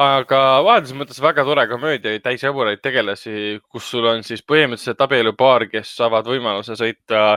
aga 0.00 0.40
vahelduses 0.66 0.96
mõttes 0.98 1.20
väga 1.22 1.44
tore 1.46 1.66
komöödia, 1.70 2.18
täis 2.22 2.42
jaburaid 2.42 2.82
tegelasi, 2.82 3.60
kus 3.70 3.86
sul 3.92 4.06
on 4.10 4.24
siis 4.26 4.42
põhimõtteliselt 4.42 5.02
abielupaar, 5.06 5.68
kes 5.70 5.92
saavad 6.00 6.26
võimaluse 6.26 6.74
sõita 6.78 7.36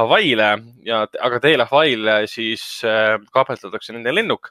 Hawaii'le 0.00 0.50
ja, 0.88 1.02
aga 1.04 1.40
teel 1.44 1.66
Hawaii'le 1.68 2.22
siis 2.30 2.64
äh, 2.88 3.18
kaapeldatakse 3.34 3.92
nende 3.92 4.14
lennuk 4.14 4.48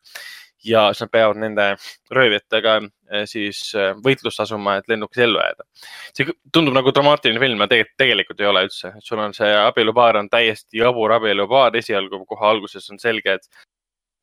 ja 0.65 0.87
siis 0.91 1.05
nad 1.05 1.11
peavad 1.13 1.39
nende 1.41 1.65
röövijatega 2.13 2.75
äh, 2.77 3.25
siis 3.29 3.61
äh, 3.77 3.95
võitlust 4.05 4.41
asuma, 4.45 4.77
et 4.77 4.89
lennukis 4.89 5.23
ellu 5.25 5.41
jääda. 5.41 5.65
see 6.13 6.29
tundub 6.53 6.77
nagu 6.77 6.93
dramaatiline 6.93 7.41
film, 7.41 7.61
aga 7.61 7.73
tegelikult, 7.73 7.97
tegelikult 8.03 8.43
ei 8.43 8.51
ole 8.51 8.63
üldse. 8.67 8.93
sul 9.01 9.23
on 9.23 9.33
see 9.33 9.49
abielupaar 9.63 10.21
on 10.21 10.29
täiesti 10.29 10.83
jabur 10.83 11.17
abielupaar, 11.17 11.75
esialgu 11.81 12.21
kohe 12.29 12.49
alguses 12.51 12.89
on 12.93 13.01
selge, 13.01 13.39
et 13.39 13.49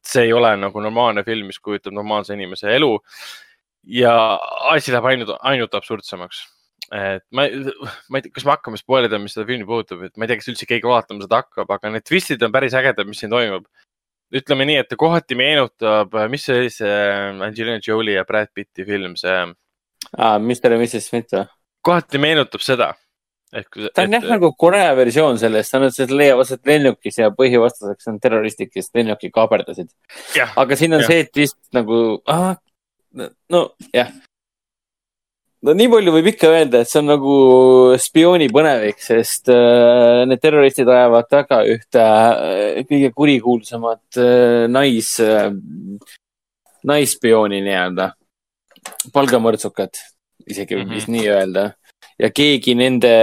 see 0.08 0.26
ei 0.28 0.34
ole 0.36 0.54
nagu 0.60 0.82
normaalne 0.82 1.24
film, 1.26 1.48
mis 1.50 1.60
kujutab 1.62 1.94
normaalse 1.96 2.34
inimese 2.36 2.72
elu. 2.74 2.98
ja 3.84 4.12
asi 4.72 4.92
läheb 4.92 5.04
ainult, 5.10 5.34
ainult 5.42 5.74
absurdsemaks. 5.76 6.44
et 6.94 7.24
ma, 7.32 7.46
ma 8.08 8.20
ei 8.20 8.24
tea, 8.26 8.34
kas 8.34 8.46
me 8.46 8.54
hakkame 8.54 8.80
spoil 8.80 9.08
ida, 9.08 9.18
mis 9.20 9.34
seda 9.36 9.46
filmi 9.48 9.66
puudutab, 9.68 10.04
et 10.06 10.16
ma 10.16 10.24
ei 10.24 10.32
tea, 10.32 10.40
kas 10.40 10.52
üldse 10.52 10.68
keegi 10.68 10.88
vaatama 10.88 11.24
seda 11.24 11.42
hakkab, 11.42 11.72
aga 11.76 11.92
need 11.92 12.06
twistid 12.08 12.44
on 12.44 12.52
päris 12.54 12.76
ägedad, 12.76 13.08
mis 13.08 13.20
siin 13.24 13.32
toimub. 13.32 13.66
ütleme 14.34 14.66
nii, 14.66 14.78
et 14.82 14.88
ta 14.90 14.96
kohati 14.98 15.36
meenutab, 15.38 16.16
mis 16.32 16.44
see 16.48 16.56
oli 16.58 16.70
see 16.72 16.94
Angelina 17.44 17.80
Jolie 17.86 18.16
ja 18.16 18.24
Brad 18.28 18.50
Pitti 18.54 18.86
film, 18.88 19.16
see 19.20 19.36
aa, 20.18 20.38
Mr 20.38 20.74
ja 20.74 20.80
Mrs 20.80 21.08
Smith 21.08 21.36
või? 21.36 21.46
kohati 21.84 22.18
meenutab 22.18 22.64
seda. 22.64 22.94
ehk. 23.52 23.78
ta 23.94 24.02
on 24.02 24.12
jah 24.16 24.24
nagu 24.30 24.52
Korea 24.58 24.94
versioon 24.96 25.38
sellest, 25.38 25.70
ta 25.72 25.78
on, 25.82 25.90
see 25.94 26.06
leiab 26.10 26.40
aset 26.44 26.64
lennukis 26.66 27.18
ja 27.18 27.30
põhivastaseks 27.30 28.08
on 28.12 28.20
terroristid, 28.20 28.70
kes 28.72 28.90
lennuki 28.94 29.30
kaaperdasid. 29.34 29.90
jah, 30.36 30.52
aga 30.56 30.76
siin 30.76 30.94
on 30.94 31.00
Jah. 31.04 31.10
see, 31.10 31.20
et 31.26 31.34
vist 31.36 31.58
nagu, 31.76 32.20
no 33.50 33.60
jah. 33.94 34.10
no 35.64 35.72
nii 35.72 35.88
palju 35.92 36.12
võib 36.16 36.26
ikka 36.34 36.50
öelda, 36.52 36.80
et 36.82 36.90
see 36.90 36.98
on 37.00 37.06
nagu 37.12 37.36
spioonipõnevik, 38.00 38.98
sest 39.00 39.48
äh, 39.52 40.24
need 40.28 40.42
terroristid 40.42 40.88
ajavad 40.90 41.28
taga 41.30 41.62
ühte 41.68 42.02
äh, 42.02 42.82
kõige 42.90 43.12
kurikuulsamat 43.16 44.18
äh, 44.20 44.66
nais 44.68 45.14
äh,, 45.24 45.48
naisspiooni 46.84 47.62
nii-öelda, 47.64 48.10
palgamõrtsukat, 49.14 50.02
isegi 50.52 50.76
võib 50.76 50.90
Mhm. 50.90 50.94
vist 50.98 51.08
nii 51.08 51.28
öelda. 51.32 51.62
Ja 52.24 52.32
keegi 52.32 52.74
nende 52.78 53.14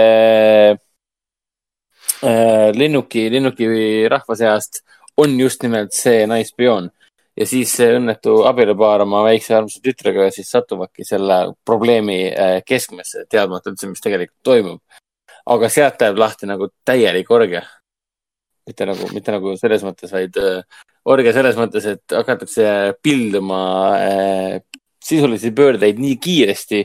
äh, 2.22 2.68
lennuki, 2.76 3.26
lennuki 3.32 3.66
rahva 4.10 4.36
seast 4.38 4.82
on 5.20 5.34
just 5.40 5.62
nimelt 5.66 5.92
see 5.96 6.26
naisspioon 6.30 6.90
ja 7.36 7.46
siis 7.48 7.72
see 7.76 7.90
õnnetu 7.96 8.42
abielupaar 8.48 9.04
oma 9.06 9.22
väikse 9.26 9.56
armsa 9.56 9.80
tütrega 9.84 10.28
siis 10.34 10.50
satuvadki 10.52 11.06
selle 11.08 11.38
probleemi 11.66 12.20
äh, 12.30 12.58
keskmesse, 12.66 13.26
teadmata 13.30 13.72
üldse, 13.72 13.90
mis 13.90 14.04
tegelikult 14.04 14.42
toimub. 14.44 14.80
aga 15.52 15.68
sealt 15.72 16.00
läheb 16.00 16.18
lahti 16.22 16.46
nagu 16.46 16.68
täielik 16.86 17.30
orgia. 17.30 17.62
mitte 18.66 18.86
nagu, 18.86 19.08
mitte 19.12 19.32
nagu 19.34 19.56
selles 19.58 19.82
mõttes, 19.82 20.12
vaid 20.12 20.36
äh, 20.38 20.62
orgia 21.04 21.32
selles 21.34 21.56
mõttes, 21.58 21.86
et 21.86 22.14
hakatakse 22.14 22.94
pilduma 23.02 23.62
äh, 23.96 24.60
sisulisi 25.02 25.50
pöördeid 25.50 25.98
nii 25.98 26.16
kiiresti 26.22 26.84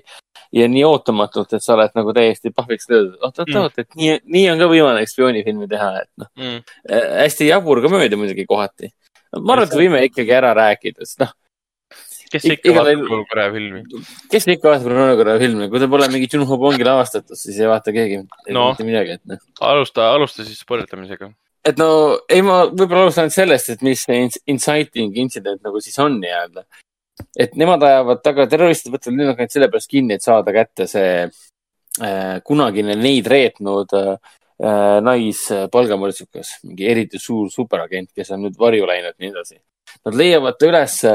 ja 0.54 0.68
nii 0.68 0.84
ootamatult, 0.88 1.54
et 1.54 1.64
sa 1.64 1.74
oled 1.76 1.92
nagu 1.96 2.14
täiesti 2.14 2.52
pahviks 2.56 2.88
löödud. 2.90 3.18
oot, 3.22 3.40
oot, 3.40 3.48
Mm. 3.50 3.72
et 3.78 3.96
nii, 3.96 4.20
nii 4.26 4.50
on 4.52 4.60
ka 4.60 4.68
võimalik 4.72 5.10
spioonifilmi 5.12 5.68
teha, 5.68 5.90
et 6.02 6.10
noh, 6.18 6.28
mm. 6.38 6.62
äh, 6.92 7.10
hästi 7.26 7.48
jabur 7.50 7.82
komöödia 7.82 8.18
muidugi 8.18 8.46
kohati. 8.46 8.92
ma 9.42 9.54
arvan, 9.54 9.68
et 9.68 9.74
võime 9.76 10.00
ikkagi 10.08 10.32
ära 10.34 10.54
rääkida, 10.56 11.04
sest 11.06 11.20
noh, 11.20 11.34
kes 12.32 12.46
Ik- 12.46 12.60
ikka 12.66 12.74
vaatab 12.76 13.02
juhul- 13.04 13.26
Korea 13.30 13.52
filmi? 13.52 13.82
kes 14.32 14.48
ikka 14.48 14.70
vaatab 14.72 14.88
Ronaldo 14.92 15.38
filmi, 15.40 15.70
kui 15.70 15.80
ta 15.80 15.88
pole 15.88 16.08
mingi 16.12 16.28
Junho 16.32 16.58
Bongi 16.58 16.84
lavastatud, 16.84 17.36
siis 17.36 17.60
ei 17.60 17.68
vaata 17.68 17.92
keegi 17.92 18.22
No. 18.50 18.70
mitte 18.72 18.84
midagi, 18.88 19.12
et 19.20 19.22
noh. 19.26 19.38
alusta, 19.62 20.10
alusta 20.14 20.44
siis 20.46 20.60
spoilitamisega. 20.60 21.32
et 21.66 21.78
no 21.78 22.20
ei, 22.30 22.42
ma 22.42 22.66
võib-olla 22.68 23.04
alustan 23.08 23.30
sellest, 23.30 23.70
et 23.70 23.82
mis 23.82 24.00
see 24.04 24.30
inciting 24.48 25.18
intsident 25.18 25.62
nagu 25.64 25.80
siis 25.82 25.98
on 26.00 26.20
nii-öelda. 26.22 26.64
Et 27.38 27.56
nemad 27.60 27.84
ajavad 27.84 28.24
taga, 28.26 28.48
terroristid 28.50 28.94
võtavad 28.94 29.18
lennuki 29.18 29.44
ainult 29.44 29.56
sellepärast 29.56 29.92
kinni, 29.92 30.18
et 30.18 30.26
saada 30.26 30.54
kätte 30.56 30.88
see 30.90 31.12
äh, 31.26 32.36
kunagine 32.46 32.98
neid 33.00 33.30
reetnud 33.32 33.96
äh, 33.98 34.14
äh, 34.62 35.00
naispalgamõrtsukas, 35.06 36.58
mingi 36.68 36.88
eriti 36.92 37.22
suur 37.22 37.52
superagent, 37.54 38.12
kes 38.16 38.34
on 38.36 38.46
nüüd 38.46 38.58
varju 38.60 38.90
läinud 38.90 39.14
ja 39.14 39.26
nii 39.26 39.34
edasi. 39.34 39.60
Nad 40.06 40.18
leiavad 40.20 40.58
ta 40.60 40.70
ülesse, 40.70 41.14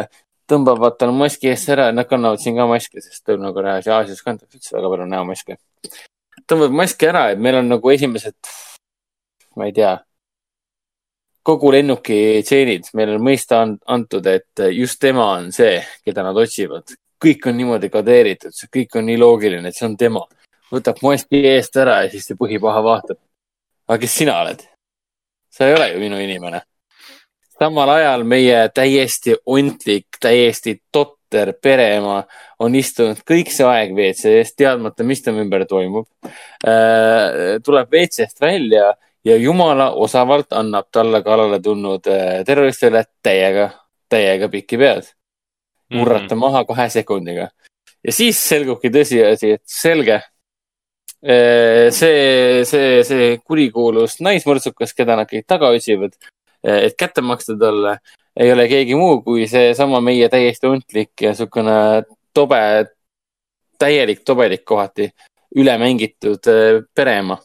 tõmbavad 0.51 0.99
tal 1.01 1.15
maski 1.17 1.53
eest 1.53 1.71
ära, 1.73 1.91
nad 1.95 2.09
kannavad 2.11 2.43
siin 2.43 2.59
ka 2.59 2.67
maske, 2.71 3.03
sest 3.05 3.29
Lõuna-Koreas 3.29 3.89
ja 3.89 3.99
Aasias 4.01 4.25
kantakse 4.25 4.59
üldse 4.59 4.77
väga 4.77 4.91
palju 4.95 5.09
näomaske. 5.11 5.59
tõmbavad 6.49 6.81
maski 6.83 7.09
ära, 7.09 7.29
et 7.33 7.39
meil 7.39 7.61
on 7.61 7.69
nagu 7.71 7.91
esimesed, 7.93 8.35
ma 9.57 9.69
ei 9.69 9.77
tea, 9.77 9.95
kogu 11.43 11.73
lennuki 11.75 12.43
tseenid, 12.47 12.91
meil 12.95 13.17
on 13.17 13.25
mõista 13.27 13.63
an- 13.63 13.79
antud, 13.87 14.27
et 14.27 14.63
just 14.73 15.01
tema 15.03 15.33
on 15.37 15.51
see, 15.53 15.81
keda 16.05 16.23
nad 16.23 16.37
otsivad. 16.37 16.95
kõik 17.23 17.47
on 17.47 17.55
niimoodi 17.55 17.87
kodeeritud, 17.87 18.51
see 18.51 18.67
kõik 18.67 18.97
on 18.99 19.07
nii 19.07 19.19
loogiline, 19.19 19.69
et 19.69 19.77
see 19.77 19.87
on 19.87 19.97
tema. 19.97 20.27
võtab 20.73 20.97
maski 21.03 21.43
eest 21.47 21.77
ära 21.77 22.03
ja 22.03 22.11
siis 22.11 22.27
see 22.27 22.37
põhipaha 22.37 22.83
vaatab. 22.83 23.19
aga 23.89 23.99
kes 23.99 24.19
sina 24.19 24.41
oled? 24.43 24.63
sa 25.51 25.67
ei 25.69 25.75
ole 25.75 25.93
ju 25.93 26.01
minu 26.01 26.21
inimene. 26.21 26.63
samal 27.59 27.89
ajal 27.89 28.25
meie 28.25 28.69
täiesti 28.75 29.37
ontlik, 29.47 30.07
täiesti 30.21 30.81
totter 30.93 31.53
pereema 31.63 32.25
on 32.59 32.75
istunud 32.75 33.19
kõik 33.29 33.51
see 33.51 33.67
aeg 33.67 33.93
WC-s, 33.95 34.55
teadmata, 34.57 35.05
mis 35.05 35.23
tema 35.23 35.43
ümber 35.43 35.67
toimub. 35.67 36.07
tuleb 37.65 37.89
WC-st 37.93 38.41
välja 38.41 38.95
ja 39.25 39.37
jumala 39.37 39.91
osavalt 39.91 40.53
annab 40.53 40.89
talle 40.93 41.23
kallale 41.23 41.61
tulnud 41.61 42.07
äh, 42.11 42.45
terroristile 42.47 43.05
täiega, 43.23 43.71
täiega 44.09 44.49
pikki 44.49 44.79
pead. 44.79 45.13
murrata 45.93 46.35
maha 46.35 46.65
kahe 46.65 46.89
sekundiga. 46.89 47.49
ja 48.05 48.13
siis 48.13 48.39
selgubki 48.49 48.91
tõsiasi, 48.91 49.55
et 49.55 49.63
selge. 49.67 50.21
see, 51.23 52.65
see, 52.67 53.03
see 53.07 53.27
kurikuulus 53.47 54.17
naismõrtsukas, 54.21 54.91
keda 54.91 55.15
nad 55.17 55.29
kõik 55.31 55.45
taga 55.47 55.69
otsivad, 55.71 56.17
et 56.65 56.97
kätte 56.99 57.23
maksta 57.23 57.55
talle, 57.59 57.93
ei 58.37 58.51
ole 58.53 58.67
keegi 58.69 58.97
muu 58.99 59.21
kui 59.23 59.47
seesama 59.47 60.01
meie 60.01 60.29
täiesti 60.33 60.67
ontlik 60.67 61.23
ja 61.23 61.31
niisugune 61.31 61.77
tobe, 62.35 62.59
täielik 63.79 64.25
tobelik 64.25 64.65
kohati, 64.65 65.13
ülemängitud 65.55 66.49
äh, 66.49 66.83
pereema 66.95 67.39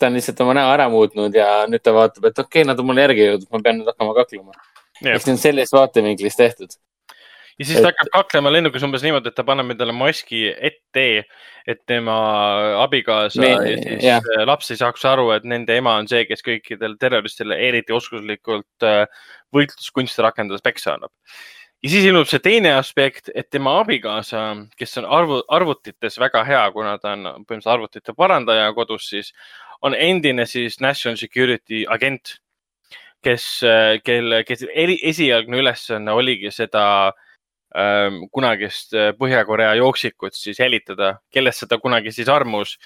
ta 0.00 0.08
on 0.08 0.16
lihtsalt 0.16 0.40
oma 0.44 0.56
näo 0.56 0.70
ära 0.72 0.88
muutnud 0.92 1.34
ja 1.36 1.64
nüüd 1.70 1.82
ta 1.84 1.94
vaatab, 1.94 2.30
et 2.30 2.38
okei 2.38 2.62
okay,, 2.62 2.68
nad 2.68 2.78
on 2.80 2.88
mulle 2.88 3.04
järgi 3.04 3.26
jõudnud, 3.26 3.50
ma 3.52 3.64
pean 3.64 3.80
nüüd 3.80 3.90
hakkama 3.92 4.14
kaklema. 4.16 4.54
Ehk 5.00 5.24
see 5.24 5.34
on 5.34 5.40
sellest 5.40 5.76
vaatevinklist 5.76 6.40
tehtud. 6.40 6.78
ja 7.60 7.66
siis 7.68 7.80
ta 7.80 7.90
hakkab 7.90 8.08
kaklema 8.14 8.52
lennukis 8.52 8.84
umbes 8.86 9.04
niimoodi, 9.04 9.28
et 9.28 9.36
ta 9.36 9.44
paneb 9.44 9.74
endale 9.74 9.92
maski 9.96 10.46
ette, 10.48 11.06
et 11.68 11.80
tema 11.88 12.16
abikaasa 12.80 13.42
Me- 13.42 13.52
ja 13.52 13.76
siis 13.76 14.08
äh, 14.08 14.44
laps 14.48 14.72
ei 14.72 14.80
saaks 14.80 15.04
aru, 15.08 15.28
et 15.36 15.44
nende 15.44 15.76
ema 15.76 15.98
on 16.00 16.08
see, 16.08 16.24
kes 16.28 16.44
kõikidele 16.46 16.96
terroristidele 17.00 17.60
eriti 17.68 17.92
oskuslikult 17.96 18.88
äh, 18.88 19.04
võitluskunsti 19.52 20.24
rakendades 20.24 20.64
peksa 20.64 20.96
annab. 20.96 21.12
ja 21.82 21.92
siis 21.92 22.08
ilmub 22.08 22.28
see 22.28 22.40
teine 22.44 22.72
aspekt, 22.78 23.28
et 23.34 23.50
tema 23.52 23.78
abikaasa, 23.82 24.44
kes 24.80 24.96
on 25.02 25.08
arvu, 25.20 25.42
arvutites 25.48 26.16
väga 26.20 26.44
hea, 26.48 26.64
kuna 26.72 26.96
ta 26.98 27.12
on 27.16 27.26
põhimõtteliselt 27.44 27.74
arvutite 27.76 28.16
parandaja 28.16 28.72
kodus, 28.76 29.08
siis 29.12 29.34
on 29.82 29.94
endine 29.94 30.46
siis 30.46 30.80
national 30.80 31.16
security 31.16 31.84
agent, 31.88 32.36
kes, 33.24 33.46
kelle, 34.04 34.44
kes 34.48 34.64
eri, 34.74 34.98
esialgne 35.10 35.60
ülesanne 35.60 36.12
oligi 36.16 36.52
seda 36.54 36.84
ähm, 37.76 38.22
kunagist 38.32 38.94
äh, 38.96 39.10
Põhja-Korea 39.18 39.74
jooksikut 39.80 40.36
siis 40.36 40.60
jälitada, 40.60 41.14
kellest 41.32 41.64
seda 41.64 41.78
kunagi 41.82 42.12
siis 42.16 42.28
armus. 42.32 42.76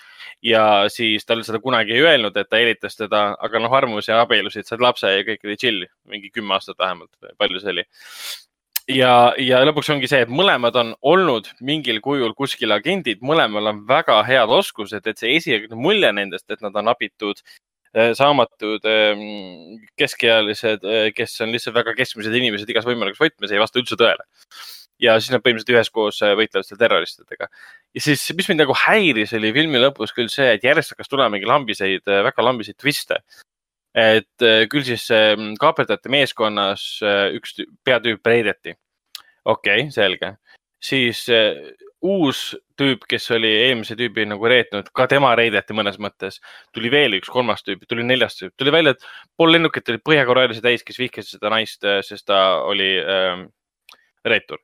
Ja 0.43 0.91
siis 0.93 1.25
talle 1.27 1.47
seda 1.47 1.61
kunagi 1.63 1.95
ei 1.95 2.03
öelnud, 2.05 2.37
et 2.37 2.51
ta 2.51 2.59
jälitas 2.61 2.99
teda, 2.99 3.27
aga 3.41 3.63
noh, 3.63 3.73
armus 3.73 4.11
ja 4.11 4.21
abielusid, 4.25 4.67
said 4.69 4.83
lapse 4.83 5.11
ja 5.11 5.23
kõik 5.27 5.47
oli 5.47 5.61
chill, 5.61 5.87
mingi 6.11 6.33
kümme 6.35 6.59
aastat 6.59 6.79
vähemalt, 6.79 7.15
palju 7.39 7.63
see 7.63 7.77
oli 7.77 7.87
ja, 8.91 9.13
ja 9.41 9.61
lõpuks 9.65 9.91
ongi 9.95 10.09
see, 10.11 10.25
et 10.25 10.33
mõlemad 10.33 10.77
on 10.81 10.95
olnud 11.03 11.49
mingil 11.65 12.01
kujul 12.05 12.35
kuskil 12.39 12.75
agendid, 12.75 13.23
mõlemal 13.25 13.73
on 13.73 13.85
väga 13.89 14.21
head 14.29 14.53
oskused, 14.53 15.07
et 15.07 15.21
see 15.21 15.37
esialgne 15.39 15.79
mulje 15.79 16.11
nendest, 16.17 16.49
et 16.51 16.65
nad 16.65 16.77
on 16.81 16.93
abitud, 16.93 17.41
saamatud 17.95 18.87
ähm, 18.91 19.21
keskealised, 19.99 20.83
kes 21.15 21.37
on 21.45 21.53
lihtsalt 21.55 21.77
väga 21.77 21.95
keskmised 21.95 22.35
inimesed 22.35 22.71
igas 22.71 22.87
võimalikus 22.89 23.23
võtmes, 23.23 23.53
ei 23.55 23.63
vasta 23.63 23.79
üldse 23.79 23.99
tõele. 24.01 24.27
ja 25.03 25.17
siis 25.19 25.33
nad 25.35 25.43
põhimõtteliselt 25.43 25.75
üheskoos 25.75 26.21
äh, 26.23 26.37
võitlevad 26.39 26.67
seal 26.67 26.79
terroristidega. 26.79 27.49
ja 27.95 28.03
siis, 28.03 28.27
mis 28.35 28.49
mind 28.51 28.65
nagu 28.65 28.75
häiris, 28.85 29.35
oli 29.39 29.53
filmi 29.55 29.79
lõpus 29.83 30.15
küll 30.15 30.31
see, 30.33 30.55
et 30.57 30.67
järjest 30.67 30.95
hakkas 30.95 31.11
tulema 31.11 31.31
mingi 31.35 31.51
lambiseid, 31.51 32.03
väga 32.07 32.47
lambiseid 32.47 32.79
twiste. 32.79 33.23
Et 33.95 34.43
äh, 34.43 34.65
küll 34.71 34.85
siis 34.87 35.07
äh, 35.15 35.37
kaaperdajate 35.61 36.11
meeskonnas 36.13 36.85
äh, 37.03 37.29
üks 37.39 37.55
tü- 37.59 37.69
peatüüp 37.87 38.27
reideti. 38.27 38.75
okei 39.45 39.85
okay,, 39.85 39.91
selge. 39.95 40.37
siis 40.83 41.29
äh, 41.29 41.55
uus 42.05 42.57
tüüp, 42.77 43.07
kes 43.09 43.31
oli 43.33 43.49
eelmise 43.49 43.95
tüübi 43.97 44.27
nagu 44.29 44.49
reetnud, 44.51 44.91
ka 44.93 45.07
tema 45.09 45.33
reideti 45.39 45.77
mõnes 45.77 45.97
mõttes. 46.03 46.41
tuli 46.75 46.91
veel 46.91 47.17
üks 47.21 47.31
kolmas 47.33 47.63
tüüp, 47.63 47.87
tuli 47.89 48.05
neljas 48.05 48.37
tüüp, 48.41 48.53
tuli 48.59 48.75
välja, 48.75 48.93
et 48.93 49.07
pool 49.39 49.55
lennukit 49.55 49.89
olid 49.89 50.05
põhjakorealasi 50.05 50.65
täis, 50.65 50.83
kes 50.83 50.99
vihkasid 50.99 51.39
seda 51.39 51.53
naist, 51.55 51.87
sest 52.05 52.27
ta 52.27 52.41
oli 52.67 52.91
ähm, 52.99 53.47
reetur. 54.25 54.59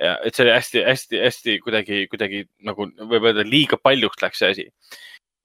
et 0.00 0.34
see 0.34 0.46
oli 0.46 0.54
hästi-hästi-hästi 0.54 1.58
kuidagi, 1.60 2.04
kuidagi 2.08 2.44
nagu 2.64 2.86
võib 3.10 3.26
öelda 3.28 3.44
liiga 3.44 3.76
paljuks 3.76 4.22
läks 4.22 4.40
see 4.40 4.50
asi. 4.54 4.66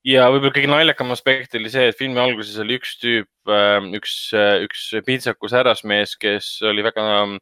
Ja 0.06 0.26
võib-olla 0.30 0.54
kõige 0.54 0.70
naljakam 0.70 1.14
aspekt 1.16 1.56
oli 1.58 1.72
see, 1.74 1.90
et 1.90 1.98
filmi 1.98 2.20
alguses 2.22 2.58
oli 2.62 2.78
üks 2.78 2.96
tüüp, 3.02 3.30
üks, 3.98 4.16
üks 4.66 4.84
pintsakus 5.08 5.56
härrasmees, 5.58 6.16
kes 6.22 6.50
oli 6.70 6.86
väga 6.86 7.06
ähm, 7.22 7.38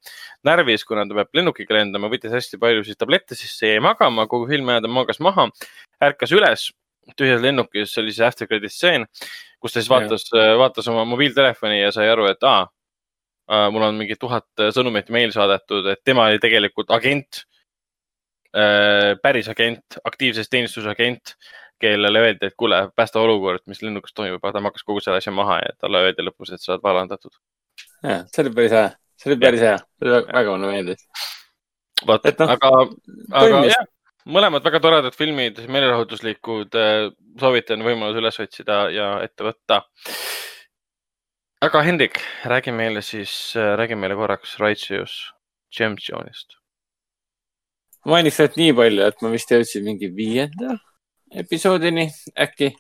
närvis, 0.48 0.86
kuna 0.88 1.04
ta 1.10 1.18
peab 1.18 1.40
lennukiga 1.40 1.76
lendama, 1.78 2.12
võttis 2.12 2.34
hästi 2.34 2.60
palju 2.62 2.86
siis 2.88 3.00
tablette 3.00 3.38
sisse, 3.40 3.74
jäi 3.74 3.84
magama, 3.84 4.28
kogu 4.32 4.48
filmi 4.52 4.76
ajal 4.76 4.88
ta 4.88 4.94
magas 4.96 5.20
maha, 5.24 5.50
ärkas 6.04 6.36
üles 6.36 6.70
tühjas 7.20 7.42
lennukis, 7.44 7.98
oli 8.00 8.14
see 8.16 8.24
after 8.24 8.48
credit 8.48 8.72
stseen, 8.72 9.04
kus 9.60 9.74
ta 9.76 9.82
siis 9.82 9.92
vaatas, 9.92 10.30
vaatas 10.32 10.88
oma 10.92 11.04
mobiiltelefoni 11.10 11.82
ja 11.82 11.92
sai 11.92 12.08
aru, 12.12 12.30
et 12.32 12.48
aa, 12.48 12.70
uh,. 13.52 13.66
mul 13.76 13.90
on 13.90 14.00
mingi 14.00 14.16
tuhat 14.20 14.48
sõnumit 14.72 15.12
meil 15.12 15.36
saadetud, 15.36 15.90
et 15.92 16.00
tema 16.08 16.30
oli 16.32 16.40
tegelikult 16.40 16.96
agent 16.96 17.44
päris 18.54 19.48
agent, 19.50 19.98
aktiivses 20.06 20.46
teenistuses 20.46 20.86
agent, 20.92 21.34
kellele 21.82 22.20
öeldi, 22.20 22.50
et 22.50 22.56
kuule, 22.58 22.80
päästa 22.96 23.22
olukord, 23.22 23.64
mis 23.68 23.82
lennukas 23.84 24.14
toimub, 24.16 24.42
aga 24.44 24.58
ta 24.58 24.64
makkas 24.64 24.86
kogu 24.88 25.02
selle 25.04 25.20
asja 25.22 25.34
maha 25.36 25.60
ja 25.64 25.74
talle 25.82 26.04
öeldi 26.08 26.26
lõpus, 26.26 26.54
et 26.54 26.64
sa 26.64 26.74
oled 26.74 26.84
vallandatud. 26.86 27.34
jah, 28.04 28.24
see 28.30 28.44
oli 28.46 28.54
päris 28.58 28.76
hea, 28.78 28.86
see 29.20 29.32
oli 29.32 29.40
päris 29.42 29.66
hea, 29.66 29.80
väga, 30.04 30.46
mulle 30.52 30.72
meeldis. 30.72 31.04
vot, 32.08 32.30
noh, 32.40 32.54
aga, 32.56 32.72
aga 33.42 33.64
jah, 33.70 33.86
mõlemad 34.38 34.66
väga 34.66 34.82
toredad 34.84 35.18
filmid, 35.18 35.60
meelelahutuslikud, 35.68 36.80
soovitan 37.42 37.86
võimalus 37.86 38.22
üles 38.22 38.40
otsida 38.46 38.86
ja 38.94 39.10
ette 39.26 39.48
võtta. 39.50 39.84
aga 41.64 41.84
Hendrik, 41.84 42.20
räägi 42.48 42.76
meile 42.76 43.04
siis, 43.04 43.36
räägi 43.56 44.00
meile 44.00 44.16
korraks 44.20 44.60
Righteous 44.64 45.20
Gemstone'ist. 45.74 46.60
mainiks 48.06 48.40
ainult 48.40 48.58
nii 48.60 48.74
palju, 48.80 49.06
et 49.12 49.22
ma 49.24 49.36
vist 49.36 49.52
jõudsin 49.52 49.84
mingi 49.84 50.12
viienda 50.16 50.80
episoodini 51.36 52.10
äkki. 52.40 52.74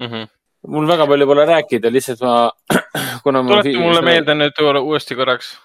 Mm 0.00 0.06
-hmm. 0.08 0.28
mul 0.68 0.86
väga 0.88 1.06
palju 1.06 1.26
pole 1.26 1.44
rääkida, 1.46 1.92
lihtsalt 1.92 2.20
ma, 2.20 2.52
kuna 3.24 3.42
ma. 3.42 3.48
tuleta 3.62 3.78
mulle 3.80 4.02
meelde 4.02 4.34
nüüd 4.34 4.60
uuesti 4.80 5.14
korraks, 5.14 5.56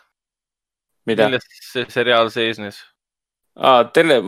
milles 1.05 1.43
see 1.71 1.85
seriaal 1.89 2.29
seisnes. 2.29 2.79
aa, 3.55 3.83
tele 3.83 4.21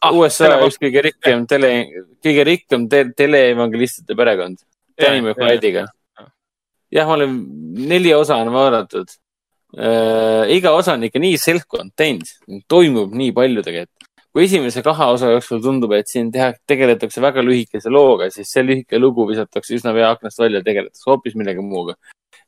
Ah, 0.00 0.12
USA 0.14 0.46
tele- 0.46 0.66
üks 0.68 0.78
kõige 0.78 1.02
rikkam 1.02 1.46
tele, 1.50 1.68
kõige 2.22 2.42
rikkam 2.46 2.88
te, 2.88 3.04
teleevangelistide 3.18 4.14
perekond. 4.14 4.60
Danny 4.98 5.22
McBride'iga. 5.22 5.86
jah, 6.90 7.06
ma 7.06 7.14
olen, 7.18 7.32
neli 7.88 8.14
osa 8.14 8.36
on 8.40 8.48
vaadatud 8.52 9.10
äh,. 9.76 10.48
iga 10.54 10.70
osa 10.72 10.94
on 10.94 11.02
ikka 11.04 11.18
nii 11.20 11.36
self-contained, 11.36 12.30
toimub 12.68 13.12
nii 13.14 13.32
palju 13.36 13.62
tegelikult. 13.62 13.97
Kui 14.38 14.46
esimese 14.46 14.84
kahe 14.86 15.06
osa 15.10 15.32
jooksul 15.32 15.58
tundub, 15.58 15.90
et 15.96 16.06
siin 16.06 16.28
teha, 16.30 16.52
tegeletakse 16.70 17.18
väga 17.18 17.42
lühikese 17.42 17.90
looga, 17.90 18.28
siis 18.30 18.52
see 18.54 18.62
lühike 18.62 19.00
lugu 19.00 19.24
visatakse 19.26 19.74
üsna 19.74 19.90
pea 19.96 20.12
aknast 20.14 20.38
välja, 20.38 20.60
tegeletakse 20.62 21.08
hoopis 21.10 21.34
millegi 21.34 21.64
muuga. 21.64 21.96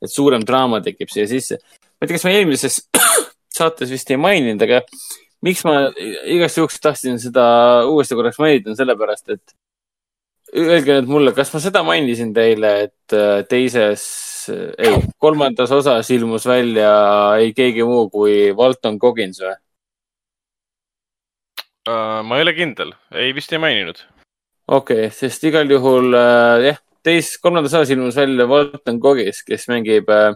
et 0.01 0.09
suurem 0.09 0.45
draama 0.47 0.79
tekib 0.81 1.11
siia 1.11 1.27
sisse. 1.27 1.59
ma 1.59 2.07
ei 2.07 2.07
tea, 2.07 2.15
kas 2.15 2.27
ma 2.29 2.35
eelmises 2.37 2.77
saates 3.59 3.91
vist 3.91 4.13
ei 4.15 4.21
maininud, 4.23 4.63
aga 4.63 4.85
miks 5.43 5.65
ma 5.67 5.73
igaks 6.31 6.61
juhuks 6.61 6.79
tahtsin 6.85 7.19
seda 7.19 7.47
uuesti 7.91 8.15
korraks 8.15 8.39
mainida, 8.39 8.71
on 8.71 8.79
sellepärast, 8.79 9.35
et 9.35 9.57
öelge 10.63 11.01
nüüd 11.01 11.11
mulle, 11.11 11.33
kas 11.35 11.51
ma 11.57 11.63
seda 11.65 11.83
mainisin 11.83 12.31
teile, 12.37 12.71
et 12.87 13.17
äh, 13.19 13.43
teises, 13.51 14.05
ei, 14.79 14.95
kolmandas 15.19 15.75
osas 15.75 16.15
ilmus 16.15 16.47
välja 16.47 16.95
ei 17.43 17.51
keegi 17.51 17.83
muu 17.83 18.07
kui 18.15 18.55
Walton 18.55 19.03
Goggins 19.03 19.43
või? 19.43 19.59
Uh, 21.89 22.21
ma 22.27 22.37
ei 22.37 22.45
ole 22.45 22.53
kindel, 22.53 22.91
ei 23.17 23.33
vist 23.33 23.53
ei 23.57 23.61
maininud. 23.63 24.03
okei 24.69 25.07
okay,, 25.07 25.13
sest 25.17 25.45
igal 25.49 25.71
juhul 25.71 26.13
äh, 26.13 26.67
jah, 26.67 26.81
teis, 27.03 27.33
kolmandas 27.41 27.73
osas 27.73 27.95
ilmus 27.95 28.19
välja 28.21 28.45
Walton 28.51 28.99
Goggins, 29.01 29.41
kes 29.47 29.65
mängib 29.73 30.11
äh, 30.13 30.35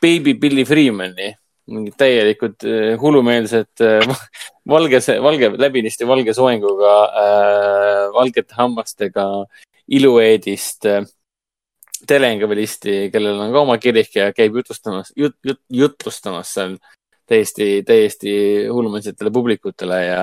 Baby 0.00 0.34
Billy 0.40 0.64
Freemani, 0.64 1.34
mingid 1.68 1.98
täielikult 2.00 2.64
äh, 2.64 2.94
hullumeelsed 3.00 3.84
äh, 3.84 4.08
valge, 4.74 5.02
valge, 5.24 5.52
läbinisti 5.60 6.08
valge 6.08 6.32
soenguga 6.36 6.94
äh,, 7.12 8.00
valgete 8.16 8.56
hammastega 8.56 9.26
ilueedist 9.92 10.88
äh, 10.88 11.04
telengavelisti, 12.08 13.08
kellel 13.12 13.40
on 13.40 13.52
ka 13.52 13.62
oma 13.64 13.78
kirik 13.80 14.16
ja 14.16 14.32
käib 14.36 14.56
jutlustamas 14.60 15.12
jut,, 15.16 15.36
jut, 15.44 15.60
jutlustamas 15.72 16.56
seal 16.56 16.76
täiesti, 17.28 17.82
täiesti 17.86 18.34
hullumeelsetele 18.68 19.32
publikutele 19.32 20.00
ja 20.04 20.20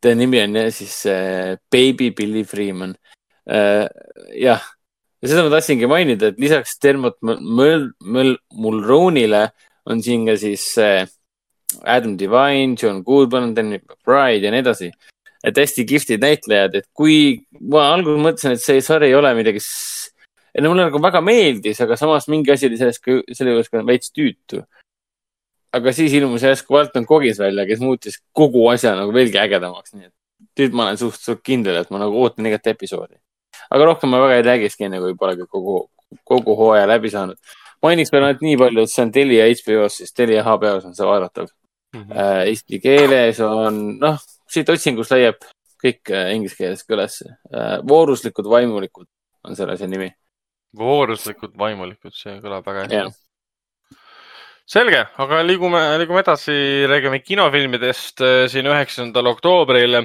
ta 0.00 0.14
nimi 0.14 0.40
on 0.42 0.56
jah 0.60 0.70
siis 0.74 0.96
äh, 1.10 1.56
Baby 1.72 2.12
Billy 2.16 2.44
Freeman 2.44 2.94
äh,. 3.50 3.86
jah, 4.34 4.62
ja 5.22 5.28
seda 5.30 5.44
ma 5.46 5.52
tahtsingi 5.54 5.88
mainida, 5.90 6.30
et 6.30 6.40
lisaks 6.40 6.78
Dermot 6.82 7.18
Mul-, 7.22 7.92
Mul-, 8.04 8.38
Mulrooney'le 8.54 9.48
on 9.86 10.02
siin 10.02 10.26
ka 10.28 10.36
siis 10.40 10.66
äh, 10.82 11.06
Adam 11.82 12.16
Devine, 12.18 12.76
John 12.82 13.02
Goodman, 13.04 13.54
Danny 13.56 13.78
McBride 13.78 14.46
ja 14.46 14.54
nii 14.54 14.64
edasi. 14.64 14.90
et 15.46 15.58
hästi 15.60 15.84
kihvtid 15.86 16.22
näitlejad, 16.24 16.74
et 16.74 16.86
kui 16.96 17.44
ma 17.70 17.84
algul 17.92 18.16
mõtlesin, 18.18 18.56
et 18.56 18.62
see 18.62 18.80
sari 18.82 19.12
ei 19.12 19.14
ole 19.14 19.30
midagi, 19.36 19.60
no 20.58 20.72
mulle 20.72 20.88
nagu 20.88 20.98
väga 21.02 21.20
meeldis, 21.22 21.78
aga 21.84 21.94
samas 22.00 22.26
mingi 22.32 22.50
asi 22.50 22.66
oli 22.66 22.78
sellest 22.80 23.02
ka, 23.04 23.20
selle 23.30 23.52
juures 23.54 23.70
ka 23.70 23.84
veits 23.86 24.10
tüütu. 24.10 24.64
Aga 25.76 25.92
siis 25.96 26.14
ilmus 26.16 26.44
järsku 26.46 26.74
Walton 26.74 27.06
Goggins 27.08 27.38
välja, 27.40 27.66
kes 27.68 27.82
muutis 27.84 28.20
kogu 28.36 28.66
asja 28.72 28.94
nagu 28.98 29.12
veelgi 29.14 29.40
ägedamaks, 29.42 29.94
nii 29.96 30.08
et 30.08 30.14
nüüd 30.60 30.76
ma 30.76 30.88
olen 30.88 31.00
suht, 31.00 31.20
suht 31.22 31.42
kindel, 31.46 31.78
et 31.80 31.92
ma 31.92 32.00
nagu 32.02 32.22
ootan 32.22 32.48
igat 32.48 32.66
episoodi. 32.72 33.18
aga 33.70 33.88
rohkem 33.90 34.12
ma 34.12 34.20
väga 34.22 34.40
ei 34.40 34.46
räägikski, 34.46 34.86
enne 34.86 35.00
kui 35.02 35.16
polegi 35.18 35.46
kogu, 35.50 35.78
kogu 36.24 36.56
hooaja 36.56 36.86
läbi 36.88 37.10
saanud. 37.10 37.38
mainiks 37.82 38.12
veel 38.12 38.24
ainult 38.24 38.44
nii 38.46 38.56
palju, 38.62 38.82
et 38.82 38.92
see 38.92 39.04
on 39.04 39.12
Telia 39.12 39.48
HBO-s, 39.50 40.00
siis 40.00 40.12
Telia 40.12 40.44
HBO-s 40.46 40.88
on 40.88 40.94
see 40.94 41.06
vaadatav 41.06 41.50
äh,. 41.96 42.46
Eesti 42.52 42.80
keeles 42.80 43.40
on, 43.44 43.98
noh, 44.00 44.22
siit 44.50 44.68
otsingust 44.72 45.12
leiab 45.14 45.44
kõik 45.82 46.12
äh, 46.12 46.32
inglise 46.34 46.56
keeles 46.58 46.84
ka 46.84 46.96
ülesse 46.96 47.28
äh,. 47.52 47.76
vooruslikud 47.88 48.48
vaimulikud 48.50 49.08
on 49.46 49.56
selle 49.58 49.76
asja 49.76 49.88
nimi. 49.90 50.10
vooruslikud 50.76 51.56
vaimulikud, 51.58 52.14
see 52.16 52.40
kõlab 52.42 52.66
väga 52.66 52.86
hästi. 52.86 53.25
selge, 54.66 55.04
aga 55.22 55.42
liigume, 55.46 55.80
liigume 56.00 56.22
edasi, 56.24 56.54
räägime 56.90 57.20
kinofilmidest 57.22 58.22
äh, 58.24 58.38
siin 58.50 58.66
üheksandal 58.66 59.30
oktoobril 59.30 60.00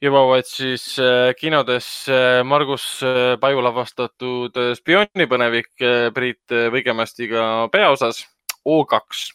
jõuavad 0.00 0.46
siis 0.48 0.94
äh, 1.02 1.34
kinodesse 1.36 2.40
Margus 2.48 2.86
äh, 3.04 3.34
Paju 3.40 3.64
lavastatud 3.66 4.56
spioonipõnevik 4.78 5.74
Priit 6.16 6.56
Võigemastiga 6.72 7.42
peaosas 7.72 8.22
O2 8.64 9.26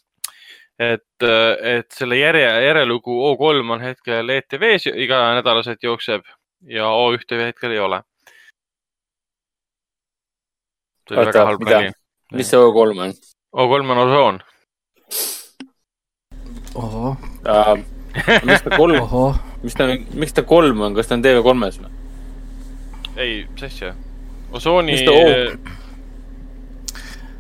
et, 0.82 1.28
et 1.28 1.92
selle 1.94 2.18
järje, 2.18 2.48
järjelugu 2.66 3.20
O3 3.30 3.76
on 3.76 3.86
hetkel 3.86 4.34
ETV-s 4.40 4.90
iganädalaselt 4.90 5.86
jookseb 5.86 6.26
ja 6.66 6.90
O1 6.90 7.38
hetkel 7.44 7.78
ei 7.78 7.84
ole. 7.84 8.02
Oota, 11.14 11.46
mida? 11.62 11.84
mis 12.34 12.50
see 12.50 12.58
O3 12.58 13.06
on 13.06 13.14
O3 13.54 13.92
on 13.92 13.98
osoon. 13.98 14.40
uh,? 16.76 17.78
mis 18.44 18.62
ta 18.62 18.78
kolm, 18.78 18.98
mis 19.64 19.76
ta, 19.78 19.88
miks 20.14 20.34
ta 20.34 20.42
kolm 20.42 20.82
on, 20.82 20.96
kas 20.98 21.08
ta 21.10 21.18
on 21.18 21.24
TV3-s 21.26 21.80
või? 21.82 21.92
ei, 23.18 23.46
mis 23.54 23.64
asja? 23.70 23.94
osooni 24.54 24.96
Mis 24.98 25.06
ta 25.06 25.14
O-, 25.14 25.22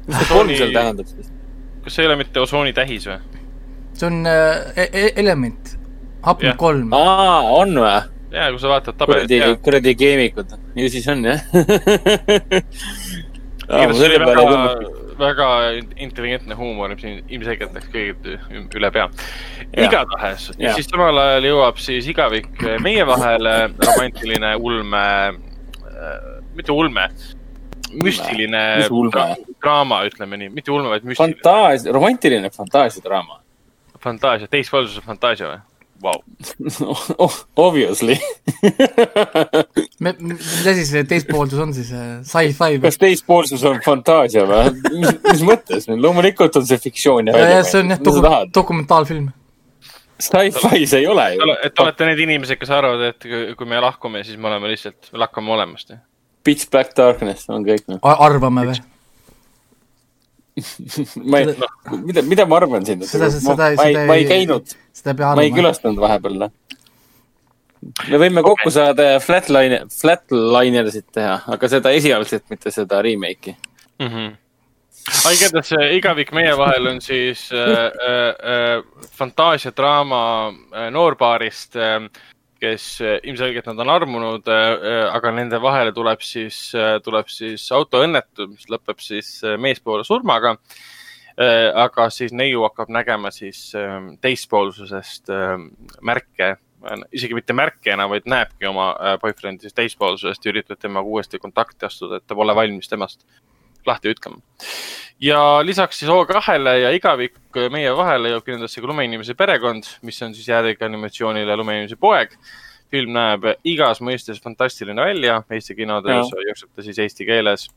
mis 0.07 0.17
ta 0.17 0.25
kolm 0.29 0.53
seal 0.53 0.73
tähendab 0.75 1.09
siis? 1.09 1.29
kas 1.83 1.97
see 1.97 2.05
ei 2.05 2.09
ole 2.11 2.17
mitte 2.21 2.41
osooni 2.41 2.73
tähis 2.77 3.09
või? 3.09 3.19
see 3.97 4.09
on 4.09 4.15
äh, 4.29 4.73
e 4.77 4.89
e 4.93 5.05
element, 5.25 5.75
hapnik 6.25 6.57
kolm. 6.61 6.93
aa, 6.93 7.41
on 7.57 7.77
või? 7.81 7.99
ja 8.33 8.49
kui 8.53 8.61
sa 8.61 8.73
vaatad 8.75 8.97
tabelit 9.01 9.25
kuradi 9.25 9.41
ja,, 9.41 9.53
kuradi 9.65 9.95
keemikud. 9.97 10.57
ju 10.77 10.89
siis 10.93 11.09
on 11.09 11.25
jah. 11.25 11.41
see 13.65 13.85
oli 13.85 13.97
selle 13.97 14.21
peale 14.25 14.41
ei 14.41 14.53
tulnud., 14.53 15.02
väga 15.19 15.47
intelligentne 16.01 16.55
huumor, 16.57 16.89
mis 16.93 17.03
ilm- 17.03 17.23
ilmselgelt 17.29 17.73
läks 17.77 17.89
kõigilt 17.93 18.75
üle 18.79 18.91
pea. 18.95 19.07
Igatahes, 19.77 20.49
Jah. 20.57 20.75
siis 20.77 20.89
samal 20.89 21.17
ajal 21.21 21.47
jõuab 21.49 21.79
siis 21.81 22.07
igavik 22.11 22.49
meie 22.83 23.05
vahele 23.07 23.55
romantiline 23.83 24.55
ulme, 24.59 25.05
mitte 26.55 26.71
ulme, 26.75 27.07
müstiline 27.93 28.63
ulme? 28.89 29.11
dra- 29.13 29.55
draama, 29.63 30.03
ütleme 30.09 30.37
nii, 30.41 30.49
mitte 30.53 30.71
ulme, 30.73 30.89
vaid 30.93 31.05
müstiline 31.07 31.37
fantaasia, 31.39 31.93
romantiline 31.93 32.49
fantaasiadraama 32.53 33.39
fantaasia, 34.03 34.49
teispoolsuse 34.51 35.01
fantaasia 35.05 35.47
või? 35.47 35.59
Vau, 36.03 36.19
oh,. 37.23 37.35
Obviously. 37.55 38.17
mis 40.03 40.65
asi 40.67 40.83
see 40.87 41.03
teispoolsus 41.07 41.61
on 41.63 41.71
siis, 41.75 41.93
sci-fi 42.27 42.75
või 42.75 42.81
kas? 42.83 42.99
teispoolsus 42.99 43.63
on 43.69 43.79
fantaasia 43.85 44.43
või? 44.49 44.73
mis, 44.97 45.15
mis 45.29 45.45
mõttes? 45.47 45.87
loomulikult 45.87 46.59
on 46.59 46.67
see 46.67 46.81
fiktsioon 46.89 47.31
ja 47.31 47.37
ja, 47.39 47.49
ja 47.57 47.63
see 47.67 47.85
on 47.85 47.95
jah 47.95 48.03
doku- 48.03 48.51
dokumentaalfilm. 48.59 49.31
Sci-fi 50.23 50.83
see 50.85 51.03
ei 51.03 51.07
ole 51.07 51.29
ju. 51.37 51.51
et 51.69 51.79
olete 51.85 52.09
need 52.11 52.23
inimesed, 52.27 52.59
kes 52.59 52.73
arvavad, 52.75 53.13
et 53.13 53.29
kui- 53.57 53.69
me 53.69 53.79
lahkume, 53.83 54.25
siis 54.27 54.37
me 54.39 54.51
oleme 54.51 54.73
lihtsalt, 54.73 55.13
me 55.13 55.23
lakkame 55.23 55.55
olemast. 55.55 55.95
Pitch 56.43 56.67
Black 56.71 56.91
Darkness 56.99 57.47
on 57.49 57.63
kõik 57.63 57.87
noh. 57.87 58.03
arvame 58.03 58.67
või? 58.73 58.81
ma 61.31 61.39
ei, 61.41 61.55
mida, 62.03 62.21
mida 62.21 62.45
ma 62.49 62.59
arvan 62.61 62.85
siin? 62.85 63.01
Seda- 63.09 63.29
ma, 63.29 63.39
seda- 63.39 63.69
ma, 63.77 63.87
ei, 63.87 63.95
seda 63.95 64.05
ma 64.09 64.17
ei 64.19 64.27
käinud, 64.29 64.75
seda 64.93 65.15
ma 65.33 65.45
ei 65.45 65.53
külastanud 65.55 66.01
vahepeal 66.03 66.37
noh. 66.43 66.53
me 68.11 68.21
võime 68.21 68.43
kokku 68.45 68.73
saada 68.73 69.13
ja 69.15 69.23
Flatline, 69.23 69.83
Flatlinersit 69.93 71.09
teha, 71.15 71.39
aga 71.55 71.71
seda 71.71 71.93
esialgset, 71.97 72.45
mitte 72.53 72.71
seda 72.73 73.01
remake'i. 73.05 73.55
Mm 74.03 74.11
-hmm. 74.11 74.29
aga 75.13 75.33
igatahes 75.37 75.73
see 75.73 75.89
igavik 75.97 76.31
meie 76.37 76.53
vahel 76.57 76.87
on 76.93 77.01
siis 77.01 77.49
äh, 77.51 77.73
äh, 77.73 78.29
äh, 78.53 79.09
fantaasiadraama 79.17 80.23
äh, 80.49 80.91
noorpaarist 80.91 81.75
äh, 81.75 82.09
kes 82.63 82.87
äh, 83.03 83.19
ilmselgelt 83.27 83.67
nad 83.69 83.83
on 83.83 83.91
armunud 83.93 84.49
äh,, 84.49 84.63
äh 84.73 85.05
aga 85.11 85.33
nende 85.35 85.59
vahele 85.61 85.93
tuleb 85.95 86.23
siis 86.23 86.57
tuleb 87.03 87.29
siis 87.31 87.67
autoõnnetus, 87.75 88.49
mis 88.49 88.67
lõpeb 88.71 89.03
siis 89.03 89.37
meespoole 89.59 90.05
surmaga. 90.07 90.57
Aga 91.33 92.11
siis 92.13 92.29
neiu 92.29 92.61
hakkab 92.61 92.91
nägema 92.93 93.31
siis 93.33 93.71
teispoolsusest 94.21 95.31
märke. 96.05 96.49
Isegi 97.09 97.33
mitte 97.33 97.55
märke 97.57 97.89
enam, 97.95 98.11
vaid 98.11 98.27
näebki 98.29 98.69
oma 98.69 98.91
boyfriend'i 99.21 99.65
siis 99.65 99.73
teispoolsusest 99.73 100.45
ja 100.45 100.53
üritab 100.53 100.77
temaga 100.77 101.09
uuesti 101.09 101.41
kontakti 101.41 101.89
astuda, 101.89 102.19
et 102.21 102.27
ta 102.29 102.37
pole 102.37 102.53
valmis 102.53 102.91
temast 102.91 103.25
lahti 103.87 104.13
ütlema. 104.13 104.41
ja 105.21 105.39
lisaks 105.65 105.99
siis 105.99 106.11
O2-le 106.11 106.77
ja 106.79 106.91
igavik 106.95 107.35
meie 107.71 107.91
vahele 107.95 108.33
jõuab 108.33 108.47
kindlasti 108.47 108.83
ka 108.83 108.89
Lumeinimese 108.91 109.35
perekond, 109.39 109.87
mis 110.01 110.21
on 110.25 110.35
siis 110.35 110.47
järgi 110.47 110.85
animatsioonile 110.85 111.57
Lumeinimese 111.57 111.99
poeg. 111.99 112.37
film 112.93 113.13
näeb 113.13 113.45
igas 113.65 114.01
mõistes 114.05 114.41
fantastiline 114.41 115.01
välja, 115.01 115.41
Eesti 115.49 115.75
kinodes 115.75 116.29
jookseb 116.47 116.69
ta 116.75 116.83
siis 116.85 116.99
eesti 116.99 117.25
keeles 117.25 117.69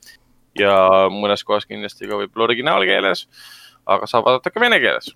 ja 0.59 0.75
mõnes 1.13 1.45
kohas 1.45 1.65
kindlasti 1.67 2.09
ka 2.09 2.19
võib-olla 2.21 2.51
originaalkeeles, 2.51 3.29
aga 3.87 4.07
saab 4.07 4.27
vaadata 4.27 4.51
ka 4.51 4.61
vene 4.61 4.81
keeles 4.81 5.15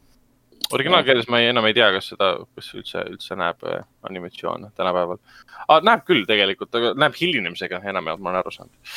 originaalkeeles 0.73 1.29
ma 1.29 1.41
ei, 1.41 1.51
enam 1.51 1.67
ei 1.69 1.75
tea, 1.77 1.89
kas 1.95 2.11
seda, 2.13 2.31
kas 2.57 2.71
üldse, 2.77 3.03
üldse 3.11 3.37
näeb 3.39 3.65
äh, 3.69 3.83
animatsioone 4.09 4.71
tänapäeval 4.79 5.19
ah,. 5.67 5.81
näeb 5.87 6.05
küll 6.09 6.27
tegelikult, 6.29 6.73
aga 6.77 6.93
näeb 6.99 7.17
hilinemisega 7.19 7.83
enamjaolt, 7.93 8.23
ma 8.23 8.33
olen 8.33 8.43
aru 8.43 8.55
saanud. 8.55 8.95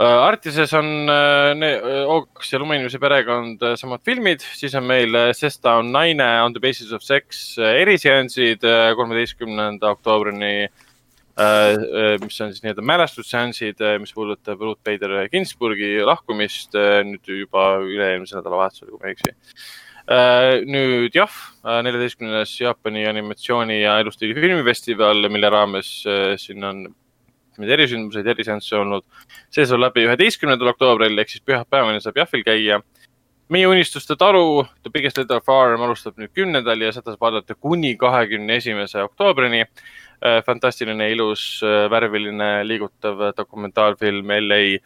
Artises 0.00 0.72
on 0.78 1.10
uh, 1.10 2.10
Oaks 2.14 2.52
ja 2.52 2.60
Lumeinimese 2.62 3.00
perekond 3.02 3.64
samad 3.76 4.04
filmid, 4.06 4.44
siis 4.56 4.74
on 4.78 4.86
meil 4.88 5.16
uh, 5.16 5.32
Sesta 5.36 5.74
on 5.80 5.90
naine 5.92 6.28
on 6.44 6.54
the 6.54 6.62
basis 6.62 6.92
of 6.96 7.02
sex 7.04 7.58
eriseansid 7.58 8.64
kolmeteistkümnenda 8.96 9.90
oktoobrini 9.96 10.54
mis 12.20 12.40
on 12.42 12.50
siis 12.52 12.60
nii-öelda 12.60 12.82
mälestusseansid, 12.84 13.78
mis 14.02 14.10
puudutab 14.12 14.60
Ruth 14.60 14.82
Bader 14.84 15.22
Ginsburgi 15.32 15.94
lahkumist 16.04 16.74
nüüd 16.76 17.30
juba 17.32 17.78
üle-eelmise 17.80 18.36
nädalavahetusel, 18.36 18.90
kui 18.90 19.00
ma 19.00 19.08
ei 19.08 19.14
eksi. 19.16 19.32
Äh, 20.10 20.64
nüüd 20.66 21.14
jah, 21.14 21.30
äh, 21.62 21.82
neljateistkümnes 21.86 22.56
Jaapani 22.58 23.04
animatsiooni 23.06 23.76
ja 23.84 23.98
elustiili 24.02 24.34
filmifestival, 24.34 25.28
mille 25.30 25.50
raames 25.54 25.90
äh, 26.08 26.32
siin 26.40 26.66
on 26.66 26.80
mitmeid 27.60 27.76
erisündmuseid, 27.76 28.26
eriseansse 28.26 28.76
olnud. 28.76 29.04
see 29.50 29.66
saab 29.66 29.84
läbi 29.84 30.06
üheteistkümnendal 30.08 30.72
oktoobril 30.72 31.18
ehk 31.18 31.30
siis 31.32 31.44
pühapäevani 31.44 32.00
saab 32.00 32.16
Jahvil 32.16 32.44
käia. 32.44 32.80
meie 33.48 33.66
unistuste 33.66 34.16
taru, 34.16 34.64
The 34.82 34.90
Biggest 34.94 35.18
Little 35.18 35.40
Farm 35.40 35.82
alustab 35.82 36.16
nüüd 36.18 36.32
kümnendal 36.34 36.80
ja 36.80 36.92
seda 36.92 37.12
saab 37.12 37.20
vaadata 37.20 37.54
kuni 37.54 37.96
kahekümne 37.96 38.56
esimese 38.56 39.02
oktoobrini. 39.02 39.64
fantastiline, 40.46 41.10
ilus, 41.10 41.62
värviline, 41.90 42.68
liigutav 42.68 43.32
dokumentaalfilm 43.36 44.28
LA 44.28 44.78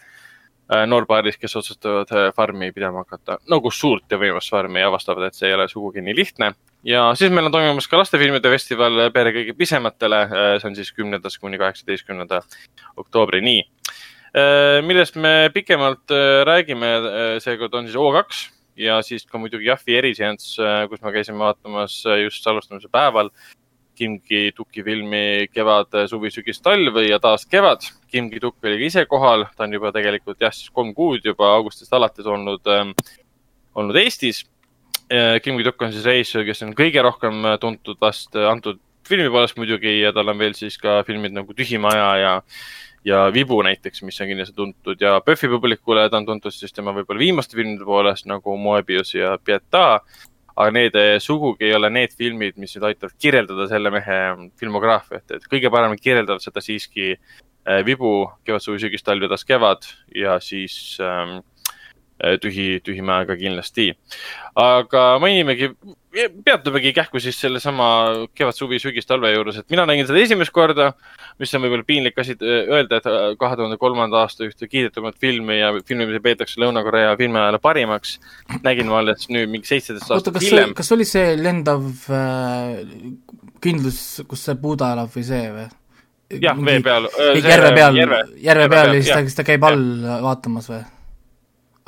Äh, 0.73 0.87
noorpaaris, 0.89 1.37
kes 1.37 1.59
otsustavad 1.61 2.09
äh, 2.17 2.31
farmi 2.33 2.71
pidama 2.73 3.03
hakata, 3.03 3.35
nagu 3.53 3.69
suurt 3.69 4.09
ja 4.09 4.17
võimast 4.17 4.49
farmi 4.49 4.81
ja 4.81 4.87
avastavad, 4.89 5.27
et 5.27 5.37
see 5.37 5.51
ei 5.51 5.57
ole 5.59 5.67
sugugi 5.69 6.01
nii 6.01 6.15
lihtne. 6.17 6.55
ja 6.89 7.03
siis 7.21 7.33
meil 7.37 7.51
on 7.51 7.53
toimumas 7.53 7.89
ka 7.89 7.99
lastefilmide 8.01 8.49
festival 8.49 9.11
pere 9.13 9.35
kõige 9.37 9.53
pisematele, 9.59 10.21
äh, 10.25 10.47
see 10.63 10.71
on 10.71 10.77
siis 10.79 10.93
kümnendast 10.97 11.37
kuni 11.43 11.61
kaheksateistkümnenda 11.61 12.41
oktoobrini. 12.97 13.59
millest 14.83 15.15
me 15.15 15.51
pikemalt 15.55 16.11
räägime, 16.49 16.89
seekord 17.45 17.75
on 17.75 17.85
siis 17.87 17.95
O2 17.95 18.49
ja 18.83 18.97
siis 19.03 19.27
ka 19.27 19.39
muidugi 19.39 19.69
Jahvi 19.69 19.95
eriseanss, 20.01 20.57
kus 20.91 21.03
me 21.03 21.13
käisime 21.13 21.39
vaatamas 21.39 22.01
just 22.25 22.47
alustamise 22.47 22.89
päeval 22.91 23.31
Kimgi 23.95 24.51
Tuki 24.57 24.83
filmi 24.83 25.47
Kevad, 25.53 25.95
suvi, 26.11 26.33
sügis, 26.35 26.59
talv 26.63 26.99
ja 27.05 27.21
taas 27.23 27.47
kevad. 27.47 27.87
Kimgi 28.15 28.39
Tukk 28.39 28.63
oli 28.63 28.79
ka 28.79 28.87
ise 28.87 29.03
kohal, 29.11 29.49
ta 29.59 29.67
on 29.67 29.75
juba 29.75 29.91
tegelikult 29.95 30.43
jah, 30.43 30.55
siis 30.55 30.71
kolm 30.71 30.93
kuud 30.95 31.25
juba 31.27 31.51
augustist 31.57 31.93
alates 31.97 32.27
olnud 32.31 32.63
ähm,, 32.71 32.93
olnud 33.75 33.99
Eestis. 33.99 34.45
Äh, 35.11 35.41
Kimgi 35.43 35.67
Tukk 35.67 35.83
on 35.83 35.93
siis 35.95 36.07
reisijal, 36.07 36.45
kes 36.47 36.63
on 36.63 36.77
kõige 36.79 37.03
rohkem 37.03 37.43
äh, 37.51 37.57
tuntud 37.61 37.99
vast 38.03 38.39
äh, 38.39 38.47
antud 38.47 38.79
filmi 39.09 39.27
poolest 39.35 39.59
muidugi 39.59 39.99
ja 39.99 40.13
tal 40.15 40.31
on 40.33 40.39
veel 40.41 40.55
siis 40.57 40.79
ka 40.81 41.03
filmid 41.07 41.35
nagu 41.35 41.57
Tühimaja 41.59 42.11
ja, 42.23 42.35
ja 43.05 43.25
Vibu 43.35 43.59
näiteks, 43.67 44.05
mis 44.07 44.21
on 44.23 44.31
kindlasti 44.31 44.55
tuntud. 44.57 45.03
Ja 45.03 45.19
PÖFFi 45.25 45.51
publikule 45.57 46.07
ta 46.09 46.23
on 46.23 46.29
tuntud 46.31 46.55
siis 46.55 46.73
tema 46.73 46.95
võib-olla 46.97 47.21
viimaste 47.27 47.59
filmide 47.59 47.85
poolest 47.89 48.31
nagu 48.31 48.57
Moebius 48.57 49.13
ja 49.19 49.35
Pieta. 49.43 50.01
Aga 50.55 50.71
need 50.71 50.95
eh, 50.95 51.17
sugugi 51.19 51.67
ei 51.67 51.75
ole 51.75 51.89
need 51.91 52.13
filmid, 52.15 52.55
mis 52.63 52.77
nüüd 52.77 52.87
aitavad 52.87 53.17
kirjeldada 53.19 53.67
selle 53.67 53.91
mehe 53.91 54.19
filmograafiat, 54.61 55.33
et 55.35 55.49
kõige 55.51 55.67
paremini 55.75 55.99
kirjeldavad 55.99 56.45
seda 56.45 56.63
siiski 56.63 57.09
äh, 57.17 57.41
Vibu, 57.87 58.15
Kevad, 58.45 58.61
suvi, 58.61 58.83
sügis, 58.83 59.05
talv 59.07 59.25
ja 59.25 59.31
taas 59.33 59.47
kevad 59.49 59.87
ja 60.15 60.39
siis 60.43 60.99
ähm, 61.01 61.39
Äh, 62.23 62.37
tühi, 62.39 62.79
tühi 62.79 63.03
mäega 63.03 63.35
kindlasti. 63.35 63.89
aga 64.55 65.01
mainimegi, 65.19 65.73
peatumegi 66.47 66.93
kähku 66.95 67.19
siis 67.19 67.41
sellesama 67.43 67.89
kevad, 68.39 68.55
suvi, 68.55 68.79
sügis, 68.79 69.09
talve 69.09 69.33
juures, 69.33 69.59
et 69.59 69.75
mina 69.75 69.83
nägin 69.91 70.07
seda 70.07 70.21
esimest 70.23 70.55
korda, 70.55 70.93
mis 71.43 71.51
on 71.59 71.65
võib-olla 71.65 71.83
piinlik 71.89 72.23
asi 72.23 72.37
äh, 72.39 72.71
öelda, 72.71 73.01
et 73.03 73.09
äh, 73.11 73.27
kahe 73.41 73.59
tuhande 73.59 73.81
kolmanda 73.83 74.23
aasta 74.23 74.47
ühte 74.47 74.71
kiidetumat 74.71 75.19
filmi 75.19 75.59
ja 75.59 75.73
filmi, 75.83 76.07
mida 76.07 76.23
peetakse 76.23 76.63
Lõuna-Korea 76.63 77.17
filmiajale 77.19 77.59
parimaks, 77.59 78.21
nägin 78.63 78.95
ma 78.95 79.03
alles 79.03 79.27
nüüd 79.27 79.51
mingi 79.51 79.73
seitseteist 79.75 80.15
aastat 80.15 80.39
hiljem. 80.39 80.79
kas 80.79 80.95
oli 80.95 81.09
see 81.11 81.35
lendav 81.35 81.91
äh, 82.15 82.79
kindlus, 83.65 84.05
kus 84.31 84.47
see 84.47 84.55
Buda 84.63 84.95
elab 84.95 85.11
või 85.19 85.27
see 85.27 85.49
või? 85.51 85.67
Jah, 86.43 86.59
vee 86.67 86.81
peal. 86.85 87.09
järve 87.43 87.71
peal, 87.77 88.01
järve 88.43 88.69
peal 88.73 88.93
ja 88.95 89.01
siis 89.01 89.13
ta, 89.13 89.23
siis 89.29 89.39
ta 89.39 89.47
käib 89.47 89.65
all 89.69 89.87
vaatamas 90.25 90.71
või? 90.73 90.83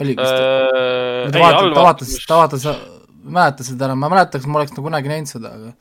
oli, 0.03 0.17
ta 0.17 0.29
äh,, 0.29 1.31
ta 1.33 1.41
vaatas, 1.41 1.73
ta 1.73 1.83
vaatas, 1.83 2.15
ta 2.27 2.41
vaatas, 2.41 2.67
ma 2.67 3.29
ei 3.29 3.37
mäleta 3.39 3.67
seda 3.67 3.89
enam, 3.89 4.03
ma 4.03 4.11
mäletaks, 4.13 4.49
ma 4.51 4.61
oleks 4.61 4.75
nagu 4.75 4.85
kunagi 4.87 5.13
näinud 5.13 5.31
seda, 5.31 5.55
aga 5.57 5.73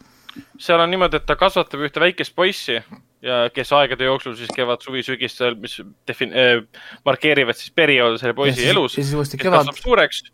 seal 0.59 0.81
on 0.83 0.91
niimoodi, 0.91 1.19
et 1.19 1.27
ta 1.27 1.37
kasvatab 1.39 1.83
ühte 1.87 2.01
väikest 2.03 2.35
poissi 2.35 2.79
ja 3.25 3.37
kes 3.55 3.71
aegade 3.75 4.07
jooksul 4.07 4.35
siis 4.39 4.51
kevad, 4.55 4.83
suvi, 4.83 5.03
sügis, 5.05 5.37
mis 5.59 5.77
defin- 6.07 6.35
äh,, 6.35 6.63
markeerivad 7.07 7.59
siis 7.59 7.71
perioode 7.75 8.19
selle 8.21 8.35
poisi 8.37 8.65
ja 8.65 8.73
elus. 8.73 8.97
ja 8.97 9.03
siis 9.03 9.15
uuesti 9.15 9.39
kevad. 9.41 9.71
suureks 9.79 10.25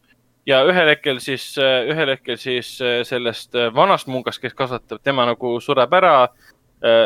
ja 0.49 0.63
ühel 0.65 0.89
hetkel 0.89 1.21
siis, 1.21 1.51
ühel 1.59 2.15
hetkel 2.15 2.39
siis 2.41 2.73
sellest 3.07 3.57
vanast 3.75 4.09
mungast, 4.09 4.41
kes 4.41 4.57
kasvatab, 4.57 5.01
tema 5.05 5.27
nagu 5.29 5.59
sureb 5.61 5.93
ära 6.01 6.15
äh,, 6.23 6.50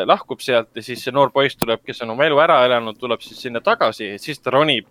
lahkub 0.06 0.40
sealt 0.40 0.70
ja 0.76 0.82
siis 0.84 1.02
see 1.04 1.12
noor 1.12 1.34
poiss 1.36 1.58
tuleb, 1.60 1.82
kes 1.84 2.00
on 2.06 2.14
oma 2.14 2.24
elu 2.24 2.38
ära 2.40 2.62
elanud, 2.64 2.96
tuleb 3.00 3.20
siis 3.22 3.42
sinna 3.44 3.60
tagasi, 3.60 4.14
siis 4.24 4.40
ta 4.40 4.54
ronib 4.56 4.88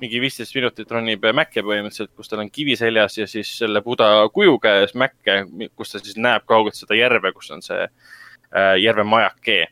mingi 0.00 0.20
viisteist 0.22 0.54
minutit 0.56 0.90
ronib 0.90 1.24
mäkke 1.36 1.62
põhimõtteliselt, 1.62 2.12
kus 2.18 2.30
tal 2.30 2.42
on 2.42 2.50
kivi 2.52 2.76
seljas 2.78 3.18
ja 3.18 3.26
siis 3.30 3.50
selle 3.60 3.82
Buda 3.84 4.08
kuju 4.34 4.58
käes 4.62 4.94
mäkke, 4.98 5.44
kus 5.78 5.94
ta 5.94 6.02
siis 6.02 6.18
näeb 6.18 6.46
kaugelt 6.50 6.78
seda 6.78 6.98
järve, 6.98 7.32
kus 7.36 7.52
on 7.54 7.62
see 7.64 7.84
äh, 7.86 8.74
järve 8.82 9.06
majakee, 9.06 9.68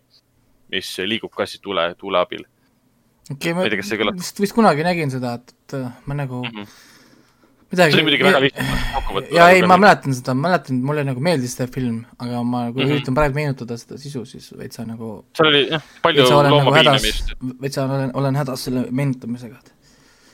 mis 0.73 0.95
liigub 1.07 1.35
ka 1.35 1.47
siis 1.49 1.63
tule, 1.65 1.89
tuule 1.99 2.23
abil. 2.23 2.47
okei 3.31 3.53
okay,, 3.53 3.59
ma 3.59 4.15
vist, 4.15 4.41
vist 4.41 4.57
kunagi 4.57 4.87
nägin 4.87 5.11
seda, 5.11 5.37
et, 5.41 5.55
et 5.67 5.79
ma 6.07 6.19
nagu 6.19 6.45
mm 6.45 6.55
-hmm. 6.55 6.92
Midagi. 7.73 7.93
see 7.93 7.99
oli 7.99 8.07
muidugi 8.07 8.27
väga 8.27 8.41
lihtne 8.45 8.79
kokku 8.95 9.17
võtta. 9.17 9.35
ja 9.37 9.49
ei, 9.55 9.63
ma 9.69 9.79
mäletan 9.81 10.17
seda, 10.17 10.35
mäletan, 10.39 10.81
mulle 10.87 11.05
nagu 11.09 11.25
meeldis 11.25 11.57
see 11.59 11.69
film, 11.73 12.03
aga 12.19 12.43
ma 12.43 12.67
nagu 12.69 12.79
mm 12.79 12.85
-hmm. 12.85 12.99
üritan 12.99 13.19
praegu 13.19 13.39
meenutada 13.39 13.79
seda 13.81 13.99
sisu, 14.01 14.25
siis 14.29 14.51
veitsa 14.59 14.85
nagu. 14.89 15.25
seal 15.39 15.51
oli 15.51 15.65
jah, 15.71 15.89
palju 16.05 16.29
loomapiinamist 16.29 17.35
nagu. 17.35 17.57
veitsa 17.65 17.87
olen, 17.89 18.15
olen 18.23 18.41
hädas 18.43 18.69
selle 18.69 18.87
meenutamisega, 18.91 19.59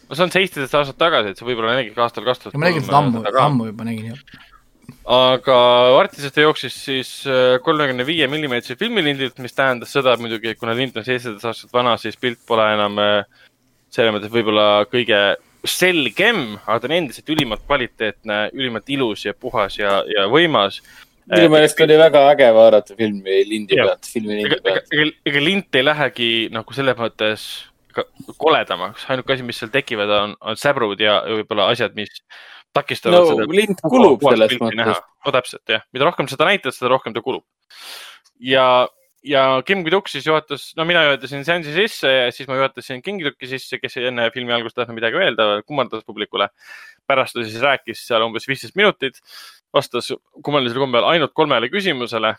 no 0.09 0.19
see 0.19 0.29
on 0.29 0.35
seitseteist 0.35 0.79
aastat 0.83 1.01
tagasi, 1.01 1.33
et 1.33 1.41
see 1.41 1.49
võib-olla 1.49 1.79
nägigi 1.79 1.97
ka 1.97 2.07
aastal 2.09 2.27
kaks 2.29 2.45
tuhat 2.45 2.61
ma 2.61 2.71
nägin 2.71 2.87
seda 2.87 3.03
ammu, 3.03 3.25
ammu 3.47 3.73
juba 3.73 3.89
nägin 3.89 4.13
jah. 4.13 4.23
aga 5.19 5.59
Artisest 5.99 6.37
jooksis 6.37 6.79
siis 6.85 7.11
äh, 7.27 7.59
kolmekümne 7.65 8.07
viie 8.07 8.27
millimeetrise 8.27 8.77
filmilindilt, 8.77 9.39
mis 9.45 9.55
tähendas 9.55 9.93
seda 9.93 10.17
muidugi, 10.21 10.55
et 10.55 10.59
kuna 10.59 10.75
lind 10.75 10.97
on 10.97 11.05
seitseteist 11.07 11.45
aastat 11.53 11.73
vana, 11.73 11.97
siis 11.97 12.17
pilt 12.17 12.41
pole 12.47 12.67
enam 12.75 12.99
äh, 12.99 13.45
selles 13.93 14.13
mõttes 14.15 14.33
võib-olla 14.33 14.85
kõige 14.91 15.21
selgem, 15.73 16.57
aga 16.65 16.79
ta 16.81 16.89
on 16.89 16.97
endiselt 16.97 17.35
ülimalt 17.35 17.65
kvaliteetne, 17.67 18.41
ülimalt 18.57 18.89
ilus 18.95 19.27
ja 19.27 19.35
puhas 19.35 19.79
ja, 19.81 20.01
ja 20.09 20.27
võimas 20.33 20.81
minu 21.29 21.53
meelest 21.53 21.81
oli 21.85 21.97
väga 22.01 22.23
äge 22.33 22.49
vaadata 22.57 22.95
filmi 22.97 23.43
lindi 23.49 23.77
pealt, 23.77 24.07
filmi 24.09 24.39
lindi 24.39 24.61
pealt. 24.65 24.93
ega, 24.95 25.09
ega 25.29 25.43
lint 25.45 25.79
ei 25.79 25.85
lähegi 25.85 26.31
nagu 26.55 26.77
selles 26.77 26.97
mõttes 26.99 27.49
koledamaks, 28.39 29.09
ainuke 29.11 29.35
asi, 29.35 29.45
mis 29.47 29.59
seal 29.61 29.73
tekivad, 29.75 30.11
on, 30.15 30.37
on 30.41 30.59
säbrud 30.61 31.01
ja 31.03 31.19
võib-olla 31.27 31.69
asjad, 31.73 31.97
mis 31.99 32.13
takistavad 32.77 33.25
no, 33.25 33.33
seda. 33.33 33.49
lint 33.59 33.83
kulub 33.83 34.23
selles 34.25 34.55
mõttes. 34.61 35.03
no 35.27 35.35
täpselt 35.35 35.75
jah, 35.75 35.85
mida 35.95 36.09
rohkem 36.09 36.31
seda 36.31 36.49
näitad, 36.49 36.77
seda 36.77 36.93
rohkem 36.95 37.17
ta 37.17 37.25
kulub. 37.25 37.45
ja 38.39 38.87
ja 39.27 39.63
Kim 39.67 39.85
Kiduk 39.87 40.09
siis 40.11 40.27
juhatas, 40.27 40.71
no 40.77 40.85
mina 40.89 41.03
juhatasin 41.07 41.45
seansi 41.47 41.73
sisse 41.75 42.11
ja 42.11 42.27
siis 42.35 42.49
ma 42.49 42.59
juhatasin 42.59 43.03
Kim 43.03 43.19
Kiduki 43.21 43.49
sisse, 43.51 43.81
kes 43.83 43.99
enne 44.03 44.29
filmi 44.35 44.55
algust 44.55 44.77
tahtnud 44.79 44.99
midagi 44.99 45.19
öelda, 45.19 45.49
kummardas 45.67 46.05
publikule. 46.07 46.49
pärast 47.09 47.35
ta 47.35 47.43
siis 47.43 47.63
rääkis 47.63 48.05
seal 48.07 48.23
umbes 48.23 48.45
viisteist 48.49 48.77
minutit, 48.77 49.17
vastas 49.73 50.13
kummalisel 50.45 50.79
kombel 50.79 51.07
ainult 51.09 51.33
kolmele 51.33 51.71
küsimusele. 51.73 52.35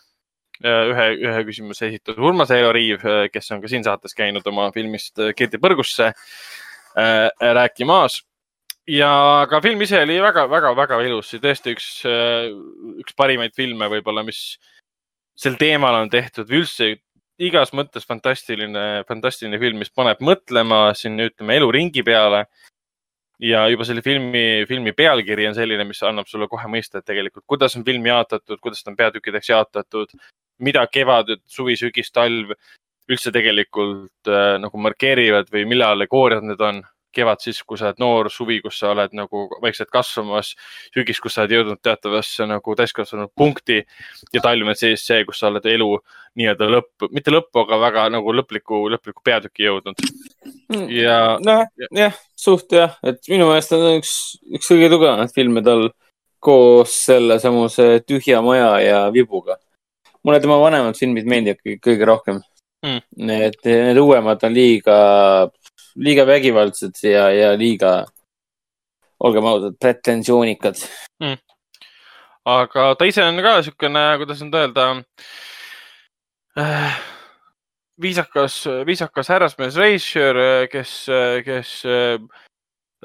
ühe, 0.59 1.05
ühe 1.23 1.43
küsimuse 1.47 1.87
esitas 1.87 2.17
Urmas 2.17 2.51
Eero 2.51 2.73
Riiv, 2.75 3.03
kes 3.31 3.51
on 3.51 3.61
ka 3.61 3.69
siin 3.71 3.83
saates 3.83 4.15
käinud 4.15 4.47
oma 4.47 4.71
filmist 4.75 5.15
Kirdi 5.35 5.57
põrgusse 5.57 6.09
äh, 6.11 7.29
rääkimas 7.39 8.19
ja 8.89 9.11
ka 9.49 9.61
film 9.61 9.81
ise 9.85 10.01
oli 10.03 10.17
väga-väga-väga 10.19 10.99
ilus, 11.07 11.31
tõesti 11.39 11.75
üks, 11.75 11.87
üks 13.03 13.15
parimaid 13.17 13.55
filme 13.55 13.87
võib-olla, 13.91 14.25
mis 14.27 14.57
sel 15.39 15.55
teemal 15.59 15.95
on 16.01 16.11
tehtud 16.11 16.49
üldse 16.51 16.95
igas 17.39 17.71
mõttes 17.75 18.07
fantastiline, 18.07 19.05
fantastiline 19.07 19.59
film, 19.61 19.79
mis 19.79 19.93
paneb 19.95 20.19
mõtlema 20.23 20.89
siin, 20.97 21.15
ütleme, 21.29 21.55
eluringi 21.59 22.03
peale. 22.03 22.47
ja 23.39 23.61
juba 23.71 23.85
selle 23.87 24.01
filmi, 24.03 24.65
filmi 24.67 24.91
pealkiri 24.91 25.45
on 25.47 25.53
selline, 25.55 25.85
mis 25.87 26.01
annab 26.03 26.27
sulle 26.27 26.49
kohe 26.51 26.67
mõista, 26.67 26.99
et 26.99 27.05
tegelikult, 27.07 27.45
kuidas 27.47 27.77
on 27.79 27.85
film 27.87 28.03
jaotatud, 28.05 28.59
kuidas 28.59 28.83
ta 28.83 28.91
on 28.91 28.97
peatükkideks 28.99 29.49
jaotatud, 29.49 30.11
mida 30.59 30.83
kevad, 30.91 31.31
suvi, 31.47 31.77
sügis, 31.79 32.11
talv 32.11 32.51
üldse 33.09 33.31
tegelikult 33.31 34.27
äh, 34.27 34.57
nagu 34.59 34.81
markeerivad 34.83 35.47
või 35.53 35.63
mille 35.71 35.87
allegooriad 35.87 36.43
need 36.45 36.59
on 36.61 36.83
kevad 37.15 37.41
siis, 37.43 37.61
kui 37.65 37.79
sa 37.79 37.89
oled 37.89 38.01
noor, 38.01 38.29
suvi, 38.33 38.59
kus 38.63 38.79
sa 38.81 38.93
oled 38.93 39.13
nagu 39.17 39.45
vaikselt 39.63 39.89
kasvamas, 39.93 40.53
sügis, 40.93 41.19
kus 41.23 41.35
sa 41.35 41.43
oled 41.43 41.55
jõudnud 41.57 41.81
teatavasse 41.83 42.47
nagu 42.49 42.75
täiskasvanud 42.77 43.31
punkti 43.37 43.79
ja 44.33 44.43
talv 44.43 44.69
on 44.69 44.77
siis 44.77 45.05
see, 45.05 45.23
kus 45.27 45.41
sa 45.41 45.49
oled 45.49 45.65
elu 45.69 45.89
nii-öelda 46.39 46.67
lõppu, 46.75 47.09
mitte 47.15 47.33
lõppu, 47.33 47.63
aga 47.63 47.79
väga 47.81 48.03
nagu 48.13 48.33
lõpliku, 48.35 48.83
lõpliku 48.93 49.23
peatüki 49.25 49.65
jõudnud. 49.65 50.03
Mm. 50.69 50.85
ja. 50.93 51.15
nojah, 51.41 51.65
jah, 51.97 52.19
suht 52.37 52.75
jah, 52.75 52.99
et 53.03 53.23
minu 53.31 53.49
meelest 53.49 53.73
on 53.75 53.87
üks, 53.97 54.13
üks 54.53 54.69
kõige 54.69 54.91
tugevamaid 54.93 55.33
filme 55.33 55.65
tal 55.65 55.89
koos 56.39 56.93
selle 57.07 57.39
samuse 57.41 57.99
Tühja 58.07 58.43
maja 58.45 58.77
ja 58.83 58.99
Vibuga. 59.13 59.57
mulle 60.23 60.39
tema 60.39 60.59
vanemad 60.59 60.97
filmid 60.99 61.27
meeldivad 61.27 61.79
kõige 61.83 62.05
rohkem 62.07 62.39
mm.. 62.85 63.01
Need, 63.25 63.59
need 63.65 63.99
uuemad 63.99 64.43
on 64.43 64.55
liiga 64.55 64.95
liiga 65.95 66.25
vägivaldsed 66.29 67.03
ja, 67.03 67.29
ja 67.33 67.53
liiga, 67.57 68.03
olgem 69.19 69.45
ausad, 69.49 69.77
pretensioonikad 69.81 70.81
mm.. 71.23 71.37
aga 72.45 72.89
ta 72.99 73.07
ise 73.09 73.23
on 73.25 73.39
ka 73.43 73.59
niisugune, 73.59 74.03
kuidas 74.21 74.43
nüüd 74.45 74.59
öelda 74.59 74.89
äh,, 76.59 76.99
viisakas, 78.01 78.63
viisakas 78.87 79.29
härrasmees 79.33 79.77
reisjöör, 79.79 80.67
kes, 80.71 80.93
kes 81.45 81.73
äh, 81.87 82.19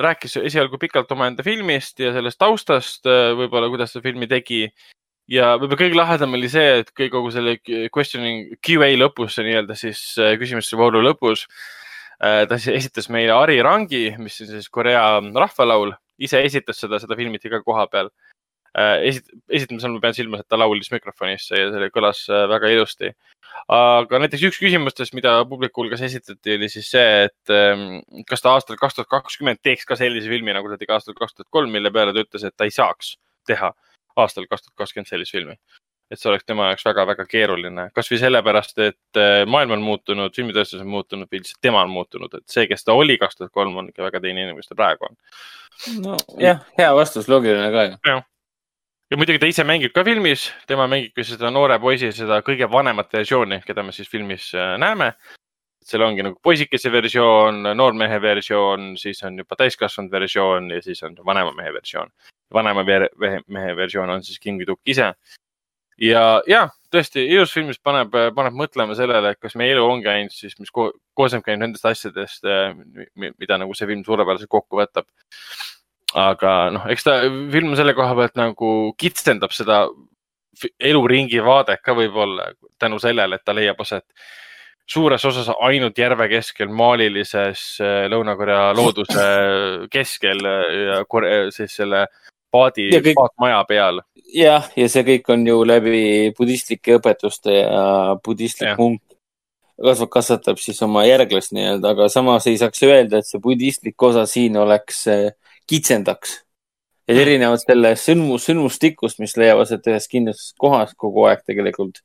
rääkis 0.00 0.36
esialgu 0.42 0.78
pikalt 0.78 1.12
omaenda 1.14 1.44
filmist 1.46 2.00
ja 2.02 2.12
sellest 2.14 2.38
taustast, 2.40 3.06
äh, 3.06 3.32
võib-olla, 3.38 3.70
kuidas 3.72 3.94
ta 3.94 4.02
filmi 4.04 4.28
tegi. 4.30 4.66
Ja 5.30 5.54
võib-olla 5.56 5.80
kõige 5.80 5.96
lahedam 5.96 6.36
oli 6.36 6.50
see, 6.52 6.82
et 6.82 6.92
kogu 6.98 7.30
selle 7.32 7.56
questioning 7.94 8.58
QA 8.64 8.92
lõpus, 9.00 9.38
nii-öelda 9.40 9.76
siis 9.78 10.02
äh, 10.20 10.34
küsimuste 10.40 10.78
vooru 10.80 11.02
lõpus 11.04 11.46
ta 12.48 12.58
siis 12.58 12.78
esitas 12.78 13.10
meile 13.12 13.34
Ari 13.36 13.58
Rangi, 13.64 14.06
mis 14.22 14.38
on 14.44 14.48
siis 14.54 14.70
Korea 14.72 15.02
rahvalaul, 15.20 15.92
ise 16.22 16.40
esitas 16.46 16.78
seda, 16.80 17.00
seda 17.02 17.16
filmiti 17.18 17.52
ka 17.52 17.60
koha 17.64 17.86
peal. 17.90 18.10
Äh, 18.74 19.04
esit-, 19.10 19.30
esitamisel 19.54 19.92
ma 19.94 20.00
pean 20.02 20.16
silmas, 20.16 20.42
et 20.42 20.48
ta 20.50 20.58
laulis 20.58 20.90
mikrofonisse 20.90 21.60
ja 21.60 21.68
see 21.70 21.90
kõlas 21.94 22.24
äh, 22.26 22.46
väga 22.50 22.72
ilusti. 22.74 23.12
aga 23.70 24.18
näiteks 24.18 24.42
üks 24.48 24.58
küsimustest, 24.58 25.14
mida 25.14 25.36
publiku 25.46 25.84
hulgas 25.84 26.02
esitati, 26.02 26.56
oli 26.56 26.68
siis 26.72 26.88
see, 26.90 27.28
et 27.28 27.52
ähm, 27.54 28.00
kas 28.26 28.42
ta 28.42 28.56
aastal 28.56 28.80
kaks 28.80 28.98
tuhat 28.98 29.12
kakskümmend 29.12 29.62
teeks 29.62 29.86
ka 29.86 29.94
sellise 30.00 30.26
filmi, 30.28 30.50
nagu 30.56 30.72
ta 30.72 30.80
tegi 30.80 30.90
aastal 30.96 31.14
kaks 31.14 31.36
tuhat 31.36 31.52
kolm, 31.54 31.70
mille 31.70 31.92
peale 31.94 32.16
ta 32.16 32.26
ütles, 32.26 32.48
et 32.48 32.56
ta 32.58 32.66
ei 32.66 32.74
saaks 32.74 33.14
teha 33.46 33.70
aastal 34.18 34.50
kaks 34.50 34.66
tuhat 34.66 34.82
kakskümmend 34.82 35.12
sellist 35.12 35.38
filmi 35.38 35.54
et 36.14 36.22
see 36.22 36.30
oleks 36.30 36.46
tema 36.46 36.68
jaoks 36.70 36.86
väga-väga 36.86 37.26
keeruline, 37.28 37.88
kasvõi 37.96 38.18
sellepärast, 38.22 38.78
et 38.84 39.20
äh, 39.20 39.42
maailm 39.50 39.76
on 39.76 39.84
muutunud, 39.84 40.34
filmitööstus 40.36 40.82
on 40.84 40.90
muutunud 40.92 41.28
või 41.30 41.42
lihtsalt 41.42 41.60
tema 41.64 41.82
on 41.84 41.92
muutunud, 41.92 42.32
et 42.38 42.44
see, 42.50 42.68
kes 42.70 42.86
ta 42.86 42.96
oli 42.96 43.18
kaks 43.20 43.40
tuhat 43.40 43.52
kolm, 43.54 43.76
on 43.80 43.90
ikka 43.90 44.06
väga 44.06 44.22
teine 44.22 44.44
inimene, 44.44 44.62
kes 44.62 44.70
ta 44.70 44.78
praegu 44.78 45.08
on. 45.08 45.18
nojah, 46.06 46.62
hea 46.78 46.90
vastus, 46.96 47.28
loogiline 47.30 47.70
ka 47.74 47.86
ju. 47.88 48.18
ja 49.10 49.20
muidugi 49.20 49.42
ta 49.42 49.50
ise 49.50 49.66
mängib 49.66 49.94
ka 49.94 50.04
filmis, 50.06 50.48
tema 50.70 50.86
mängib 50.90 51.16
ka 51.16 51.26
seda 51.26 51.50
noore 51.54 51.78
poisi, 51.82 52.12
seda 52.14 52.40
kõige 52.46 52.70
vanemat 52.70 53.12
versiooni, 53.12 53.62
keda 53.66 53.86
me 53.86 53.96
siis 53.96 54.10
filmis 54.10 54.52
äh, 54.54 54.76
näeme. 54.80 55.14
seal 55.84 56.00
ongi 56.00 56.22
nagu 56.24 56.38
poisikese 56.40 56.88
versioon, 56.88 57.58
noormehe 57.76 58.16
versioon, 58.22 58.94
siis 58.96 59.18
on 59.22 59.36
juba 59.42 59.56
täiskasvanud 59.60 60.10
versioon 60.10 60.70
ja 60.70 60.80
siis 60.82 61.02
on 61.04 61.16
vanema 61.26 61.52
mehe 61.52 61.72
versioon. 61.72 62.08
vanema 62.54 62.84
mehe 62.84 63.76
versioon 63.76 64.10
on 64.10 64.22
siis 64.22 64.38
Kim 64.40 64.58
Kiduk 64.58 64.80
ise 64.86 65.12
ja, 66.00 66.42
ja 66.50 66.68
tõesti 66.94 67.24
ilus 67.26 67.52
film, 67.54 67.70
mis 67.72 67.80
paneb, 67.82 68.14
paneb 68.36 68.56
mõtlema 68.58 68.96
sellele, 68.98 69.34
et 69.34 69.40
kas 69.42 69.56
meie 69.58 69.74
elu 69.74 69.84
ongi 69.86 70.10
ainult 70.10 70.34
siis, 70.34 70.54
mis 70.60 70.72
ko 70.74 70.90
koosnebki 71.18 71.52
ainult 71.52 71.68
nendest 71.68 71.88
asjadest, 71.90 72.46
eh, 72.46 72.74
mida 73.16 73.58
nagu 73.60 73.74
see 73.74 73.88
film 73.90 74.04
suurepäraselt 74.06 74.50
kokku 74.50 74.82
võtab. 74.82 75.08
aga 76.14 76.70
noh, 76.70 76.84
eks 76.94 77.02
ta 77.02 77.16
film 77.50 77.72
selle 77.74 77.90
koha 77.98 78.14
pealt 78.14 78.36
nagu 78.38 78.68
kitsendab 78.94 79.50
seda 79.50 79.88
eluringi 80.78 81.40
vaadet 81.42 81.80
ka 81.82 81.90
võib-olla 81.98 82.52
tänu 82.78 83.00
sellele, 83.02 83.34
et 83.34 83.42
ta 83.44 83.50
leiab 83.52 83.80
aset 83.82 84.04
suures 84.86 85.24
osas 85.24 85.48
ainult 85.64 85.98
järve 85.98 86.28
keskel, 86.30 86.68
maalilises 86.68 87.64
eh, 87.82 88.04
Lõuna-Korea 88.12 88.70
looduse 88.76 89.26
keskel 89.90 90.44
ja 90.44 91.02
siis 91.50 91.74
selle 91.74 92.06
paadi, 92.54 92.88
kõik... 92.94 93.16
paatmaja 93.18 93.64
peal. 93.68 94.00
jah, 94.34 94.68
ja 94.78 94.86
see 94.90 95.04
kõik 95.08 95.32
on 95.34 95.44
ju 95.48 95.58
läbi 95.68 96.04
budistlike 96.38 96.98
õpetuste 97.00 97.58
ja 97.58 97.82
budistlik 98.24 98.78
munk 98.78 99.02
kasvab, 99.82 100.10
kasvatab 100.12 100.60
siis 100.62 100.80
oma 100.86 101.04
järglast 101.06 101.54
nii-öelda, 101.54 101.94
aga 101.94 102.08
samas 102.12 102.46
ei 102.50 102.58
saaks 102.60 102.82
öelda, 102.86 103.20
et 103.20 103.28
see 103.28 103.42
budistlik 103.42 104.02
osa 104.02 104.24
siin 104.30 104.56
oleks 104.60 105.06
äh, 105.10 105.30
kitsendaks. 105.70 106.40
et 107.08 107.18
erinevalt 107.20 107.60
sellest 107.60 108.06
sündmus, 108.08 108.46
sündmustikust, 108.48 109.18
mis 109.20 109.34
leiavad 109.36 109.66
aset 109.66 109.86
ühes 109.90 110.06
kindlas 110.08 110.44
kohas 110.56 110.94
kogu 110.96 111.26
aeg 111.28 111.42
tegelikult 111.44 112.00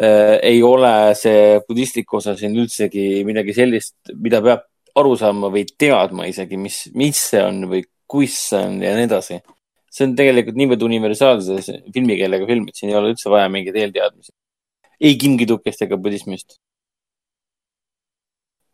äh,, 0.00 0.38
ei 0.40 0.62
ole 0.62 1.12
see 1.18 1.58
budistlik 1.68 2.14
osa 2.14 2.36
siin 2.38 2.56
üldsegi 2.56 3.24
midagi 3.28 3.56
sellist, 3.56 3.96
mida 4.14 4.40
peab 4.44 4.64
aru 4.94 5.16
saama 5.18 5.50
või 5.52 5.66
teadma 5.66 6.28
isegi, 6.30 6.56
mis, 6.56 6.86
mis 6.94 7.18
see 7.18 7.42
on 7.42 7.66
või 7.68 7.82
kus 8.08 8.38
see 8.48 8.62
on 8.62 8.80
ja 8.84 8.94
nii 8.96 9.10
edasi 9.10 9.42
see 9.94 10.08
on 10.08 10.14
tegelikult 10.18 10.58
niivõrd 10.58 10.84
universaalse 10.88 11.78
filmikeelega 11.94 12.48
film, 12.50 12.68
et 12.68 12.78
siin 12.78 12.92
ei 12.92 12.98
ole 12.98 13.12
üldse 13.14 13.30
vaja 13.32 13.50
mingeid 13.52 13.76
eelteadmisi. 13.78 14.32
ei 15.00 15.18
Kim 15.20 15.36
Kidukest 15.38 15.84
ega 15.86 15.98
budismist. 16.00 16.58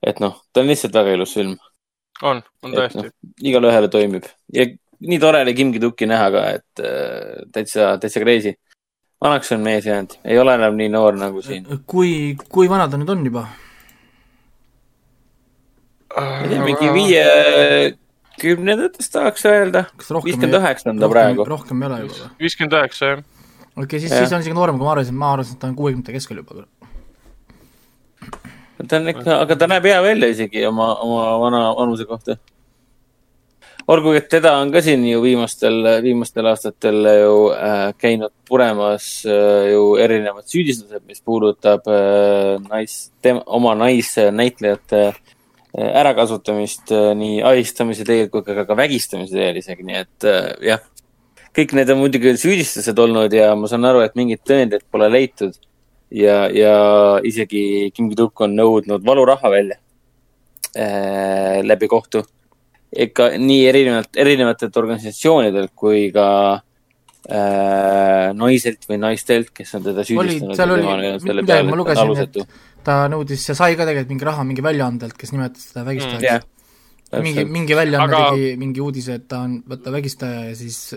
et 0.07 0.21
noh, 0.25 0.39
ta 0.53 0.63
on 0.65 0.71
lihtsalt 0.73 0.97
väga 0.97 1.19
ilus 1.19 1.35
film. 1.37 1.59
on, 2.23 2.43
on 2.63 2.77
tõesti 2.77 3.05
no,. 3.05 3.13
igale 3.53 3.73
ühele 3.73 3.93
toimib 3.93 4.29
ja 4.55 4.67
nii 5.01 5.21
tore 5.21 5.45
oli 5.45 5.55
Kim 5.57 5.73
Kiduki 5.73 6.09
näha 6.09 6.29
ka, 6.33 6.45
et 6.59 6.85
äh, 6.85 7.47
täitsa, 7.53 7.95
täitsa 8.01 8.21
crazy. 8.21 8.55
vanaks 9.21 9.53
on 9.53 9.61
mees 9.61 9.87
jäänud, 9.87 10.17
ei 10.25 10.39
ole 10.39 10.55
enam 10.57 10.77
nii 10.77 10.89
noor 10.89 11.17
nagu 11.21 11.43
siin. 11.45 11.67
kui, 11.87 12.37
kui 12.49 12.69
vana 12.69 12.89
ta 12.89 13.01
nüüd 13.01 13.13
on 13.13 13.25
juba? 13.29 13.49
ei 16.17 16.49
tea, 16.49 16.65
mingi 16.65 16.93
viie 16.97 17.25
kümnendatest 18.41 19.13
tahaks 19.13 19.45
öelda. 19.49 19.85
viiskümmend 20.01 20.59
üheksa 20.61 20.91
on 20.91 21.01
ta 21.01 21.09
praegu. 21.13 21.47
rohkem 21.47 21.83
ei 21.83 21.89
ole 21.89 22.03
juba 22.05 22.19
või? 22.19 22.29
viiskümmend 22.45 22.77
üheksa, 22.79 23.15
jah. 23.15 23.25
okei 23.77 23.85
okay,, 23.85 24.03
siis, 24.03 24.13
siis 24.13 24.37
on 24.37 24.45
isegi 24.45 24.57
noorem, 24.57 24.79
kui 24.79 24.89
ma 24.89 24.95
arvasin, 24.97 25.19
ma 25.21 25.33
arvasin, 25.37 25.57
et 25.57 25.63
ta 25.63 25.71
on 25.71 25.77
kuuekümnendate 25.79 26.17
keskel 26.17 26.41
juba. 26.43 26.65
ta 28.87 29.01
on 29.01 29.13
ikka, 29.15 29.43
aga 29.45 29.59
ta 29.61 29.69
näeb 29.71 29.91
hea 29.91 30.01
välja 30.07 30.33
isegi 30.37 30.65
oma, 30.69 30.95
oma 31.05 31.27
vana 31.45 31.63
vanuse 31.79 32.07
kohta. 32.09 32.37
olgugi, 33.91 34.23
et 34.23 34.31
teda 34.33 34.55
on 34.63 34.73
ka 34.73 34.83
siin 34.85 35.05
ju 35.09 35.23
viimastel, 35.23 35.83
viimastel 36.05 36.47
aastatel 36.53 37.11
ju 37.11 37.35
äh, 37.57 37.83
käinud 37.99 38.33
puremas 38.49 39.11
äh, 39.27 39.73
ju 39.73 39.97
erinevad 40.01 40.47
süüdistused, 40.49 41.05
mis 41.07 41.21
puudutab 41.21 41.89
äh, 41.91 42.57
nais, 42.71 43.03
oma 43.47 43.75
naisnäitlejate 43.85 45.05
äh, 45.09 45.21
ärakasutamist 45.79 46.91
äh, 46.95 47.13
nii 47.15 47.43
ahistamise 47.47 48.05
teel 48.07 48.31
kui 48.31 48.43
ka, 48.47 48.65
ka 48.67 48.77
vägistamise 48.77 49.37
teel 49.37 49.61
isegi, 49.61 49.87
nii 49.87 49.99
et 50.01 50.27
äh, 50.27 50.49
jah. 50.73 50.87
kõik 51.55 51.75
need 51.79 51.91
on 51.91 52.01
muidugi 52.03 52.35
süüdistused 52.39 52.99
olnud 52.99 53.33
ja 53.35 53.53
ma 53.59 53.71
saan 53.71 53.87
aru, 53.87 54.03
et 54.03 54.17
mingeid 54.19 54.43
tõendeid 54.47 54.87
pole 54.91 55.11
leitud. 55.11 55.55
ja, 56.11 56.49
ja 56.51 56.75
isegi 57.23 57.93
Kim 57.95 58.11
Kiduk 58.11 58.41
on 58.41 58.57
nõudnud 58.59 59.07
valuraha 59.07 59.51
välja 59.51 59.79
äh, 60.75 61.63
läbi 61.63 61.89
kohtu. 61.89 62.25
ikka 62.91 63.37
nii 63.39 63.67
erinevalt, 63.71 64.17
erinevatelt 64.19 64.77
organisatsioonidelt 64.77 65.71
kui 65.79 66.09
ka 66.11 66.27
äh, 67.31 68.35
naiselt 68.35 68.89
või 68.91 68.99
naistelt, 68.99 69.53
kes 69.55 69.75
on 69.79 69.87
teda 69.87 70.03
süüdistanud. 70.03 70.57
seal 70.59 70.75
oli 70.75 70.83
midagi, 71.23 71.69
ma 71.71 71.79
lugesin, 71.79 72.17
et 72.19 72.43
ta 72.87 73.03
nõudis 73.13 73.45
ja 73.49 73.57
sai 73.59 73.77
ka 73.79 73.87
tegelikult 73.89 74.15
mingi 74.15 74.29
raha 74.29 74.47
mingi 74.47 74.65
väljaandelt, 74.65 75.17
kes 75.19 75.35
nimetas 75.35 75.71
teda 75.73 75.85
vägistajaks 75.89 76.27
jah, 76.27 77.23
mingi, 77.25 77.45
mingi 77.45 77.77
väljaanne 77.77 78.17
Aga- 78.17 78.35
tegi 78.35 78.53
mingi 78.61 78.83
uudise, 78.85 79.19
et 79.21 79.27
ta 79.29 79.43
on 79.47 79.61
vaata 79.69 79.93
vägistaja 79.95 80.45
ja 80.49 80.55
siis 80.59 80.95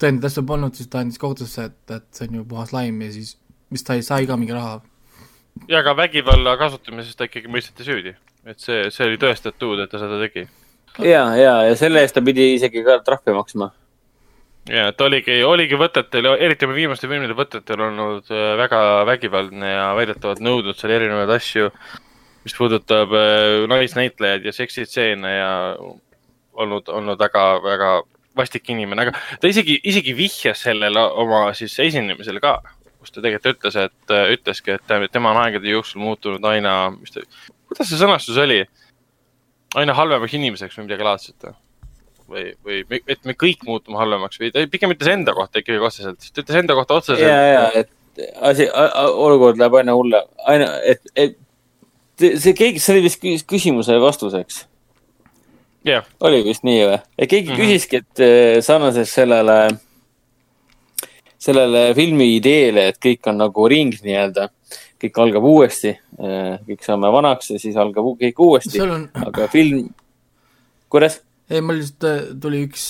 tõendid 0.00 0.26
asju 0.28 0.44
polnud, 0.46 0.74
siis 0.76 0.90
ta 0.90 1.02
andis 1.04 1.20
kohtusse, 1.22 1.68
et, 1.70 1.78
et 1.94 2.06
see 2.14 2.28
on 2.28 2.40
ju 2.40 2.48
puhas 2.50 2.74
laim 2.74 3.00
ja 3.04 3.12
siis 3.14 3.36
vist 3.72 3.88
sai, 3.90 4.02
sai 4.06 4.28
ka 4.28 4.36
mingi 4.40 4.54
raha. 4.54 4.80
ja 5.70 5.82
ka 5.86 5.94
vägivalla 5.96 6.56
kasutamises 6.60 7.16
ta 7.16 7.28
ikkagi 7.28 7.50
mõisteti 7.50 7.86
süüdi. 7.86 8.14
et 8.44 8.60
see, 8.60 8.90
see 8.90 9.06
oli 9.08 9.20
tõestatud, 9.22 9.80
et 9.84 9.90
ta 9.90 10.02
seda 10.02 10.20
tegi. 10.26 10.46
ja, 10.98 11.24
ja, 11.38 11.54
ja 11.70 11.78
selle 11.78 12.04
eest 12.04 12.14
ta 12.18 12.22
pidi 12.24 12.54
isegi 12.58 12.84
ka 12.86 13.00
trahvi 13.06 13.36
maksma. 13.36 13.72
Ja 14.70 14.88
et 14.92 15.04
oligi, 15.04 15.36
oligi 15.44 15.78
võtetel, 15.78 16.30
eriti 16.38 16.68
viimaste 16.70 17.08
filmide 17.10 17.36
võtetel 17.36 17.82
olnud 17.88 18.30
äh, 18.32 18.54
väga 18.60 18.80
vägivaldne 19.08 19.74
ja 19.74 19.90
väidetavalt 19.98 20.42
nõudnud 20.44 20.78
seal 20.78 20.94
erinevaid 20.96 21.32
asju, 21.36 21.70
mis 22.46 22.56
puudutab 22.56 23.12
äh, 23.18 23.64
naisnäitlejaid 23.70 24.48
ja 24.48 24.54
seksitseene 24.56 25.34
ja 25.34 25.52
olnud, 26.54 26.88
olnud 26.88 27.20
väga, 27.20 27.44
väga 27.64 27.90
vastik 28.36 28.70
inimene, 28.72 29.06
aga 29.06 29.40
ta 29.40 29.50
isegi, 29.50 29.76
isegi 29.86 30.14
vihjas 30.16 30.64
sellele 30.66 31.02
oma 31.22 31.46
siis 31.56 31.76
esinemisel 31.84 32.40
ka, 32.42 32.56
kus 32.98 33.12
ta 33.12 33.20
tegelikult 33.20 33.58
ütles, 33.58 33.76
et 33.84 34.14
äh, 34.14 34.30
ütleski, 34.34 34.78
et 34.78 35.12
tema 35.12 35.34
on 35.34 35.42
aegade 35.44 35.70
jooksul 35.70 36.02
muutunud 36.02 36.44
aina, 36.50 36.88
mis 36.96 37.14
ta, 37.14 37.22
kuidas 37.68 37.90
see 37.90 38.00
sõnastus 38.00 38.40
oli? 38.40 38.64
aina 39.74 39.94
halvemaks 39.98 40.36
inimeseks 40.38 40.76
või 40.78 40.84
midagi 40.86 41.02
laadset 41.02 41.46
või, 41.48 41.56
või 42.30 42.84
me- 42.88 43.00
et 43.08 43.24
me 43.24 43.34
kõik 43.38 43.64
muutume 43.66 43.98
halvemaks 44.00 44.40
või 44.40 44.52
ta 44.52 44.64
pigem 44.70 44.94
ütles 44.94 45.10
enda 45.12 45.34
kohta 45.36 45.60
ikkagi 45.60 45.78
otseselt, 45.78 46.30
ta 46.32 46.42
ütles 46.44 46.60
enda 46.62 46.74
kohta 46.78 47.00
otseselt. 47.00 47.28
ja, 47.28 47.40
ja, 47.52 47.64
et 47.82 47.90
asi, 48.40 48.68
olukord 49.12 49.58
läheb 49.58 49.74
aina 49.80 49.94
hulle, 49.96 50.22
aina, 50.46 50.68
et, 50.86 51.02
et 51.16 51.36
see 52.20 52.54
keegi, 52.56 52.80
see 52.82 52.94
oli 52.94 53.04
vist 53.08 53.22
kü- 53.22 53.42
küsimuse 53.50 53.98
vastuseks. 54.00 54.64
jah, 55.84 56.06
oli 56.24 56.42
vist 56.46 56.64
nii 56.64 56.84
või? 56.86 57.00
ja 57.18 57.26
keegi 57.26 57.50
mm. 57.50 57.54
-hmm. 57.54 57.60
küsiski, 57.60 58.02
et 58.02 58.24
eh, 58.24 58.60
sarnases 58.64 59.12
sellele, 59.14 59.58
sellele 61.38 61.86
filmi 61.94 62.34
ideele, 62.38 62.88
et 62.88 63.00
kõik 63.02 63.30
on 63.30 63.42
nagu 63.42 63.68
ring 63.68 63.94
nii-öelda, 64.00 64.48
kõik 65.04 65.20
algab 65.20 65.44
uuesti, 65.44 65.92
kõik 66.16 66.86
saame 66.86 67.10
vanaks 67.12 67.50
ja 67.50 67.58
siis 67.60 67.76
algab 67.76 68.14
kõik 68.20 68.40
uuesti, 68.40 68.80
on, 68.80 69.08
aga 69.26 69.48
film, 69.52 69.90
kuidas? 70.88 71.20
Ei 71.50 71.60
mul 71.60 71.80
lihtsalt 71.80 72.08
äh, 72.08 72.24
tuli 72.40 72.64
üks 72.68 72.84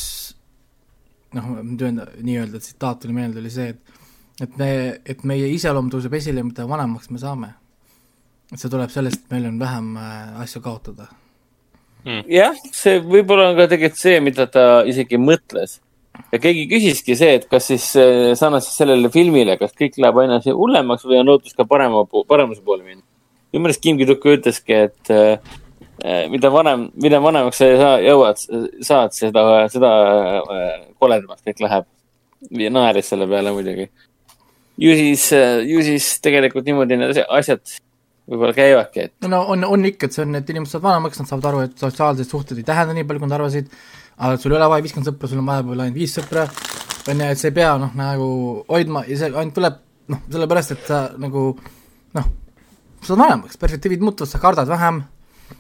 noh, 1.35 1.51
nii-öelda 1.65 2.61
tsitaat 2.63 3.03
tuli 3.03 3.17
meelde, 3.17 3.43
oli 3.43 3.51
see, 3.51 3.73
et 3.75 3.95
et 4.43 4.57
me, 4.59 4.71
et 5.07 5.23
meie 5.27 5.49
iseloom 5.55 5.91
tõuseb 5.93 6.15
esile, 6.19 6.43
mida 6.47 6.67
vanemaks 6.67 7.11
me 7.15 7.21
saame. 7.23 7.53
et 8.53 8.61
see 8.61 8.71
tuleb 8.71 8.91
sellest, 8.93 9.25
et 9.25 9.35
meil 9.35 9.47
on 9.49 9.59
vähem 9.59 9.95
äh, 9.99 10.43
asju 10.45 10.63
kaotada. 10.65 11.09
jah, 12.29 12.59
see 12.75 13.01
võib-olla 13.01 13.53
on 13.53 13.59
ka 13.59 13.69
tegelikult 13.71 14.01
see, 14.01 14.21
mida 14.21 14.47
ta 14.51 14.85
isegi 14.91 15.21
mõtles. 15.21 15.79
ja 16.33 16.39
keegi 16.43 16.67
küsiski 16.71 17.17
see, 17.19 17.39
et 17.39 17.49
kas 17.51 17.71
siis 17.71 17.89
eh, 18.01 18.35
sarnaselt 18.39 18.75
sellele 18.75 19.11
filmile, 19.11 19.57
kas 19.59 19.75
kõik 19.79 19.99
läheb 20.03 20.23
aina 20.23 20.41
hullemaks 20.45 21.07
või 21.07 21.23
on 21.23 21.31
lootus 21.31 21.55
ka 21.55 21.67
parema, 21.67 22.05
paremuse 22.29 22.63
poole 22.63 22.83
minna. 22.83 23.03
minu 23.53 23.67
meelest 23.67 23.83
Kim 23.83 23.99
Ki-duk 23.99 24.27
ütleski, 24.35 24.83
et 24.89 25.15
eh, 25.15 25.39
mida 26.29 26.51
vanem, 26.53 26.89
mida 27.01 27.21
vanemaks 27.23 27.63
sa 27.63 27.95
jõuad, 28.03 28.41
saad, 28.85 29.15
seda, 29.17 29.45
seda 29.73 29.93
eh, 30.53 30.73
koledamaks 31.01 31.45
kõik 31.47 31.63
läheb. 31.65 31.89
ja 32.61 32.71
naeris 32.71 33.09
selle 33.09 33.27
peale 33.29 33.53
muidugi. 33.57 33.89
ju 34.79 34.97
siis, 34.99 35.31
ju 35.65 35.83
siis 35.83 36.21
tegelikult 36.21 36.67
niimoodi 36.67 36.99
need 37.01 37.15
asja- 37.15 37.31
asjad 37.39 37.63
võib-olla 38.29 38.53
käivadki, 38.57 39.07
et 39.09 39.29
no 39.29 39.43
on, 39.53 39.65
on 39.65 39.85
ikka, 39.85 40.09
et 40.09 40.17
see 40.17 40.25
on, 40.25 40.37
et 40.37 40.51
inimesed 40.51 40.77
saavad 40.77 40.91
vanemaks, 40.91 41.21
nad 41.21 41.31
saavad 41.31 41.49
aru, 41.51 41.65
et 41.69 41.81
sotsiaalsed 41.81 42.29
suhted 42.29 42.61
ei 42.61 42.67
tähenda 42.69 42.97
nii 42.97 43.07
palju, 43.09 43.23
kui 43.23 43.29
nad 43.29 43.39
arvasid, 43.39 43.73
aga 44.17 44.39
sul 44.41 44.53
ei 44.53 44.59
ole 44.59 44.69
vaja 44.73 44.85
viiskümmend 44.85 45.11
sõpra, 45.11 45.31
sul 45.31 45.41
on 45.43 45.51
vahepeal 45.51 45.85
ainult 45.85 45.99
viis 45.99 46.17
sõpra, 46.17 46.47
on 47.09 47.21
ju, 47.21 47.33
et 47.33 47.41
sa 47.41 47.51
ei 47.51 47.57
pea 47.57 47.75
noh, 47.81 47.97
nagu 48.01 48.29
hoidma 48.69 49.05
ja 49.09 49.19
see 49.21 49.33
ainult 49.33 49.57
tuleb 49.57 49.81
noh, 50.13 50.23
sellepärast, 50.37 50.77
et 50.77 50.87
sa 50.89 51.03
nagu 51.21 51.51
noh, 52.17 52.31
saad 53.05 53.21
vanemaks, 53.21 53.61
perspektiivid 53.61 54.05
muutuvad, 54.05 54.33
sa 54.33 54.41
kardad 54.41 54.73
vähem 54.73 55.03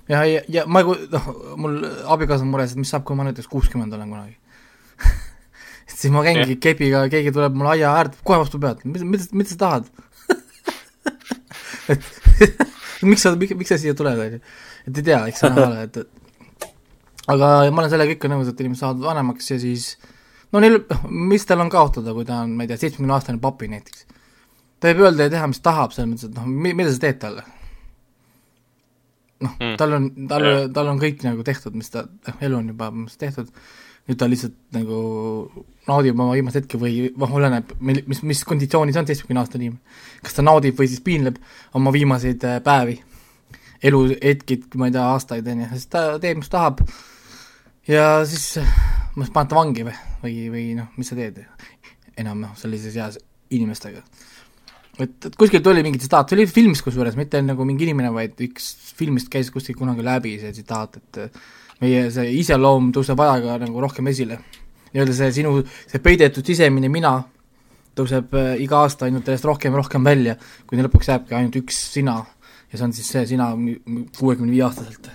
ja, 0.09 0.25
ja, 0.29 0.41
ja 0.49 0.65
ma 0.67 0.83
ei 0.83 0.97
noh, 1.13 1.29
mul 1.61 1.79
abikaasa 2.17 2.47
on 2.47 2.53
mures, 2.53 2.75
et 2.75 2.81
mis 2.81 2.91
saab, 2.93 3.05
kui 3.09 3.19
ma 3.19 3.27
näiteks 3.29 3.51
kuuskümmend 3.53 3.95
olen 3.97 4.11
kunagi 4.15 4.37
et 5.91 5.97
siis 5.97 6.13
ma 6.15 6.25
käingi 6.27 6.59
kepiga, 6.63 7.07
keegi 7.13 7.33
tuleb 7.35 7.57
mulle 7.59 7.77
aia 7.77 7.95
äärde, 8.01 8.21
kohe 8.27 8.41
vastu 8.43 8.61
pead, 8.63 8.83
mida, 8.89 9.07
mida, 9.09 9.29
mida 9.33 9.53
sa 9.53 9.61
tahad 9.65 9.91
et 11.95 12.11
miks 13.09 13.25
sa, 13.25 13.35
miks, 13.39 13.55
miks 13.59 13.73
sa 13.73 13.81
siia 13.81 13.95
tuled, 13.97 14.21
on 14.21 14.37
ju. 14.37 14.43
et 14.89 15.01
ei 15.01 15.07
tea, 15.11 15.21
eks 15.31 15.43
see 15.43 15.51
on 15.51 15.59
vale, 15.59 15.87
et, 15.89 16.03
et 16.03 16.69
aga 17.35 17.53
ma 17.71 17.85
olen 17.85 17.93
sellega 17.93 18.17
ikka 18.17 18.31
nõus, 18.33 18.51
et 18.51 18.61
inimesed 18.61 18.85
saavad 18.85 19.05
vanemaks 19.05 19.51
ja 19.53 19.59
siis 19.61 19.95
no 20.53 20.63
neil, 20.63 20.81
mis 21.11 21.47
tal 21.49 21.65
on 21.65 21.73
kaotada, 21.73 22.15
kui 22.17 22.27
ta 22.29 22.43
on, 22.45 22.55
ma 22.57 22.67
ei 22.67 22.73
tea, 22.73 22.81
seitsmekümne 22.85 23.17
aastane 23.17 23.43
papi 23.43 23.71
näiteks. 23.73 24.07
ta 24.79 24.93
võib 24.93 25.07
öelda 25.09 25.29
ja 25.29 25.35
teha, 25.37 25.51
mis 25.51 25.63
tahab, 25.65 25.95
selles 25.97 26.11
mõttes, 26.13 26.31
et 26.31 26.39
noh, 26.39 26.49
mida 26.65 26.91
sa 26.93 27.05
teed 27.07 27.21
talle? 27.23 27.47
Noh 29.45 29.57
Mm. 29.61 29.79
tal 29.81 29.97
on, 29.97 30.11
tal 30.29 30.47
tal 30.75 30.91
on 30.93 31.01
kõik 31.01 31.25
nagu 31.27 31.45
tehtud, 31.47 31.77
mis 31.79 31.91
ta, 31.93 32.05
noh, 32.07 32.37
elu 32.41 32.59
on 32.59 32.71
juba 32.73 32.91
tehtud, 33.21 33.51
nüüd 34.09 34.21
ta 34.21 34.29
lihtsalt 34.29 34.57
nagu 34.77 34.99
naudib 35.89 36.19
oma 36.19 36.35
viimast 36.37 36.61
hetke 36.61 36.81
või 36.81 37.09
noh, 37.17 37.35
oleneb, 37.39 37.73
mil-, 37.81 38.05
mis, 38.11 38.23
mis 38.27 38.45
konditsioonis 38.49 38.99
on 39.01 39.09
seitsmekümne 39.09 39.43
aastane 39.45 39.69
inimene. 39.69 40.03
kas 40.25 40.37
ta 40.37 40.45
naudib 40.45 40.79
või 40.79 40.91
siis 40.91 41.05
piinleb 41.05 41.41
oma 41.75 41.93
viimaseid 41.95 42.45
äh, 42.49 42.61
päevi, 42.65 42.99
eluhetkid, 43.85 44.71
ma 44.81 44.89
ei 44.89 44.97
tea, 44.97 45.07
aastaid, 45.13 45.49
on 45.49 45.65
ju, 45.65 45.71
siis 45.77 45.89
ta 45.93 46.05
teeb, 46.21 46.41
mis 46.41 46.53
tahab 46.53 46.85
ja 47.89 48.09
siis 48.29 48.59
äh, 48.61 48.77
ma 49.15 49.25
siis 49.25 49.35
panen 49.35 49.51
ta 49.51 49.59
vangi 49.59 49.87
või, 49.87 49.97
või, 50.23 50.37
või 50.53 50.67
noh, 50.79 50.91
mis 50.99 51.11
sa 51.11 51.19
teed 51.19 51.43
enam 52.21 52.41
noh, 52.43 52.55
sellises 52.59 52.97
eas 52.99 53.19
inimestega. 53.55 54.03
et, 54.99 55.27
et 55.27 55.37
kuskilt 55.39 55.67
oli 55.71 55.83
mingi 55.87 56.01
tsitaat, 56.03 56.31
see 56.31 56.39
oli 56.39 56.47
filmis 56.51 56.83
kusjuures, 56.85 57.17
mitte 57.19 57.43
nagu 57.43 57.67
mingi 57.67 57.87
inimene, 57.89 58.13
vaid 58.15 58.41
üks 58.47 58.71
filmist 58.99 59.31
käis 59.33 59.51
kuskil 59.55 59.77
kunagi 59.79 60.05
läbi 60.07 60.37
see 60.43 60.55
tsitaat, 60.55 61.01
et 61.01 61.23
äh, 61.25 61.45
meie 61.83 62.07
see 62.15 62.37
iseloom 62.41 62.93
tõuseb 62.95 63.21
ajaga 63.25 63.59
nagu 63.65 63.83
rohkem 63.83 64.11
esile. 64.13 64.39
nii-öelda 64.93 65.17
see 65.17 65.33
sinu, 65.41 65.57
see 65.91 66.03
peidetud 66.03 66.47
sisemine 66.47 66.91
mina 66.93 67.17
tõuseb 67.99 68.35
äh, 68.39 68.55
iga 68.63 68.85
aasta 68.85 69.09
ainult 69.09 69.27
järjest 69.27 69.51
rohkem 69.51 69.75
ja 69.75 69.83
rohkem 69.83 70.07
välja, 70.07 70.39
kuni 70.71 70.87
lõpuks 70.87 71.11
jääbki 71.11 71.37
ainult 71.39 71.59
üks 71.63 71.79
sina 71.95 72.21
ja 72.71 72.79
see 72.79 72.87
on 72.89 72.97
siis 72.97 73.11
see 73.15 73.27
sina 73.35 73.53
kuuekümne 74.19 74.51
viie 74.53 74.65
aastaselt. 74.67 75.11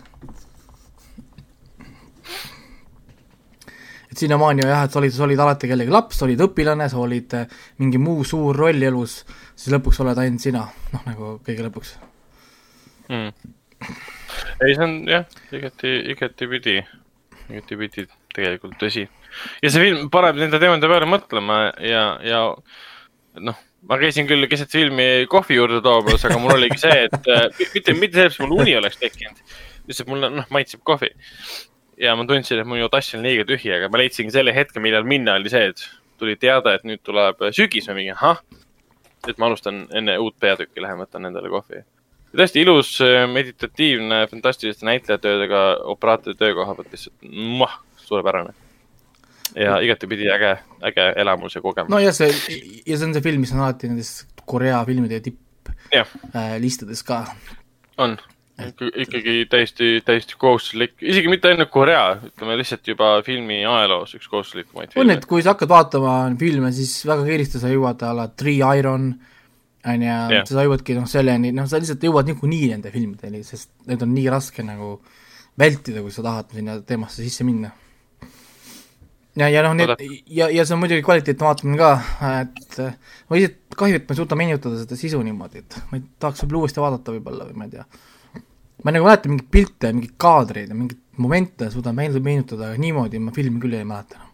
et 4.09 4.17
sinnamaani 4.17 4.63
jah, 4.65 4.85
et 4.87 4.91
sa 4.91 4.99
olid, 4.99 5.13
sa 5.13 5.23
olid 5.27 5.39
alati 5.39 5.67
kellegi 5.69 5.93
laps, 5.93 6.17
sa 6.17 6.25
olid 6.25 6.41
õpilane, 6.41 6.87
sa 6.89 6.97
olid 6.97 7.35
äh, 7.37 7.59
mingi 7.79 7.99
muu 8.01 8.23
suur 8.27 8.57
roll 8.57 8.81
elus, 8.83 9.19
siis 9.59 9.73
lõpuks 9.75 9.99
oled 10.03 10.19
ainult 10.21 10.43
sina, 10.43 10.65
noh 10.93 11.07
nagu 11.07 11.33
kõige 11.45 11.65
lõpuks. 11.67 11.95
mm.. 13.09 13.55
ei, 14.63 14.71
see 14.71 14.85
on 14.85 14.95
jah, 15.09 15.27
igati, 15.55 15.95
igatipidi, 16.15 16.77
igatipidi 17.49 18.07
tegelikult 18.35 18.77
tõsi. 18.81 19.07
ja 19.63 19.71
see 19.71 19.89
film 19.89 20.07
paneb 20.13 20.39
nende 20.39 20.61
teemade 20.61 20.91
peale 20.91 21.09
mõtlema 21.09 21.59
ja, 21.83 22.03
ja 22.23 22.43
noh, 23.43 23.57
ma 23.89 23.97
käisin 24.01 24.27
küll 24.29 24.47
keset 24.51 24.71
filmi 24.71 25.25
kohvi 25.31 25.59
juurde 25.59 25.81
toomas, 25.85 26.23
aga 26.27 26.39
mul 26.41 26.55
oligi 26.55 26.79
see, 26.81 27.07
et 27.07 27.31
äh, 27.31 27.47
mitte, 27.73 27.95
mitte 27.95 28.19
sellepärast, 28.19 28.39
et 28.39 28.45
mul 28.45 28.63
uni 28.63 28.77
oleks 28.79 29.01
tekkinud, 29.01 29.43
lihtsalt 29.89 30.11
mulle 30.11 30.31
noh, 30.33 30.47
maitseb 30.55 30.83
kohvi. 30.87 31.11
ja 31.99 32.15
ma 32.15 32.23
tundsin, 32.27 32.61
et 32.61 32.67
mu 32.67 32.79
tass 32.91 33.15
on 33.17 33.27
liiga 33.27 33.43
tühi, 33.47 33.73
aga 33.75 33.91
ma 33.91 33.99
leidsingi 33.99 34.31
selle 34.35 34.55
hetke, 34.55 34.79
millal 34.83 35.07
minna, 35.07 35.35
oli 35.39 35.51
see, 35.51 35.73
et 35.73 35.85
tuli 36.19 36.35
teade, 36.39 36.75
et 36.75 36.87
nüüd 36.87 37.03
tuleb 37.03 37.43
sügis, 37.55 37.87
ma 37.91 37.95
mingi 37.97 38.15
ahah. 38.15 38.39
Et 39.27 39.37
ma 39.37 39.45
alustan 39.45 39.87
enne 39.93 40.17
uut 40.17 40.35
peatükki, 40.39 40.81
lähen 40.81 41.01
võtan 41.01 41.25
endale 41.27 41.49
kohvi 41.49 41.83
tõesti 42.37 42.61
ilus, 42.61 42.99
meditatiivne, 43.33 44.27
fantastiliste 44.29 44.85
näitlejatöödega 44.85 45.61
operaatori 45.89 46.37
töökoha 46.37 46.75
pealt 46.75 46.91
lihtsalt 46.91 47.15
suurepärane. 47.97 48.53
ja 49.55 49.79
igatepidi 49.81 50.29
äge, 50.29 50.57
äge 50.85 51.13
elamus 51.15 51.55
ja 51.55 51.61
kogemus. 51.61 51.89
no 51.89 51.99
ja 51.99 52.13
see, 52.13 52.29
ja 52.85 52.97
see 52.97 53.07
on 53.07 53.13
see 53.13 53.21
film, 53.21 53.39
mis 53.41 53.53
on 53.53 53.59
alati 53.65 53.87
nendes 53.89 54.27
Korea 54.45 54.85
filmide 54.85 55.19
tipplistades 55.25 57.03
ka. 57.03 57.25
on. 57.97 58.17
Ikkagi 58.67 59.45
täiesti, 59.49 59.89
täiesti 60.05 60.35
kohustuslik, 60.39 60.95
isegi 61.01 61.31
mitte 61.31 61.51
ainult 61.51 61.71
Korea, 61.73 62.03
ütleme 62.29 62.57
lihtsalt 62.59 62.87
juba 62.91 63.11
filmi 63.25 63.61
ajaloos 63.63 64.15
üks 64.17 64.29
kohustuslikumaid 64.31 64.97
on, 64.99 65.13
et 65.13 65.25
kui 65.29 65.43
sa 65.45 65.53
hakkad 65.53 65.71
vaatama 65.71 66.15
filme, 66.39 66.71
siis 66.75 66.93
väga 67.07 67.25
kiiresti 67.27 67.61
sa 67.61 67.71
jõuad 67.71 68.03
a 68.05 68.13
la 68.17 68.27
Three 68.33 68.59
Iron, 68.79 69.11
on 69.89 70.05
ju 70.05 70.41
sa 70.49 70.65
jõuadki 70.67 70.97
noh 70.97 71.07
selleni, 71.09 71.53
noh 71.55 71.69
sa 71.69 71.79
lihtsalt 71.79 72.03
jõuad 72.03 72.29
niikuinii 72.29 72.71
nende 72.73 72.91
filmideni, 72.93 73.43
sest 73.47 73.71
need 73.87 74.03
on 74.03 74.11
nii 74.15 74.27
raske 74.33 74.65
nagu 74.65 74.97
vältida, 75.59 76.03
kui 76.03 76.11
sa 76.15 76.25
tahad 76.25 76.51
sinna 76.55 76.79
teemasse 76.87 77.23
sisse 77.23 77.47
minna. 77.47 77.71
ja, 79.39 79.47
ja 79.47 79.63
noh, 79.63 79.75
need 79.77 79.95
ja, 80.27 80.49
ja 80.51 80.65
see 80.65 80.75
on 80.75 80.83
muidugi 80.83 81.05
kvaliteetne 81.05 81.47
vaatamine 81.47 81.79
ka, 81.79 81.91
et 82.41 82.79
ma 82.81 83.39
lihtsalt 83.39 83.79
kahju, 83.79 83.99
et 83.99 84.07
ma 84.07 84.15
ei 84.15 84.19
suuda 84.19 84.37
meenutada 84.39 84.79
seda 84.81 84.97
sisu 84.99 85.21
niimoodi, 85.23 85.63
et 85.63 85.77
ma 85.91 85.99
tahaks 86.19 86.43
võib-olla 86.43 86.65
uuesti 86.65 86.83
vaadata 86.83 87.15
võib-olla 87.15 87.47
või 87.47 87.59
ma 87.61 87.67
ei 87.69 87.75
tea. 87.77 87.85
Ma 88.83 88.93
nagu 88.95 89.05
mäletan 89.09 89.33
mingeid 89.35 89.51
pilte, 89.53 89.91
mingeid 89.95 90.15
kaadreid 90.21 90.71
ja 90.71 90.77
mingeid 90.77 90.99
momente 91.19 91.67
suudan 91.73 91.97
meenutada, 91.99 92.69
aga 92.71 92.79
niimoodi 92.79 93.19
ma 93.19 93.33
filmi 93.35 93.59
küll 93.59 93.75
ei 93.75 93.85
mäleta 93.87 94.15
enam. 94.19 94.27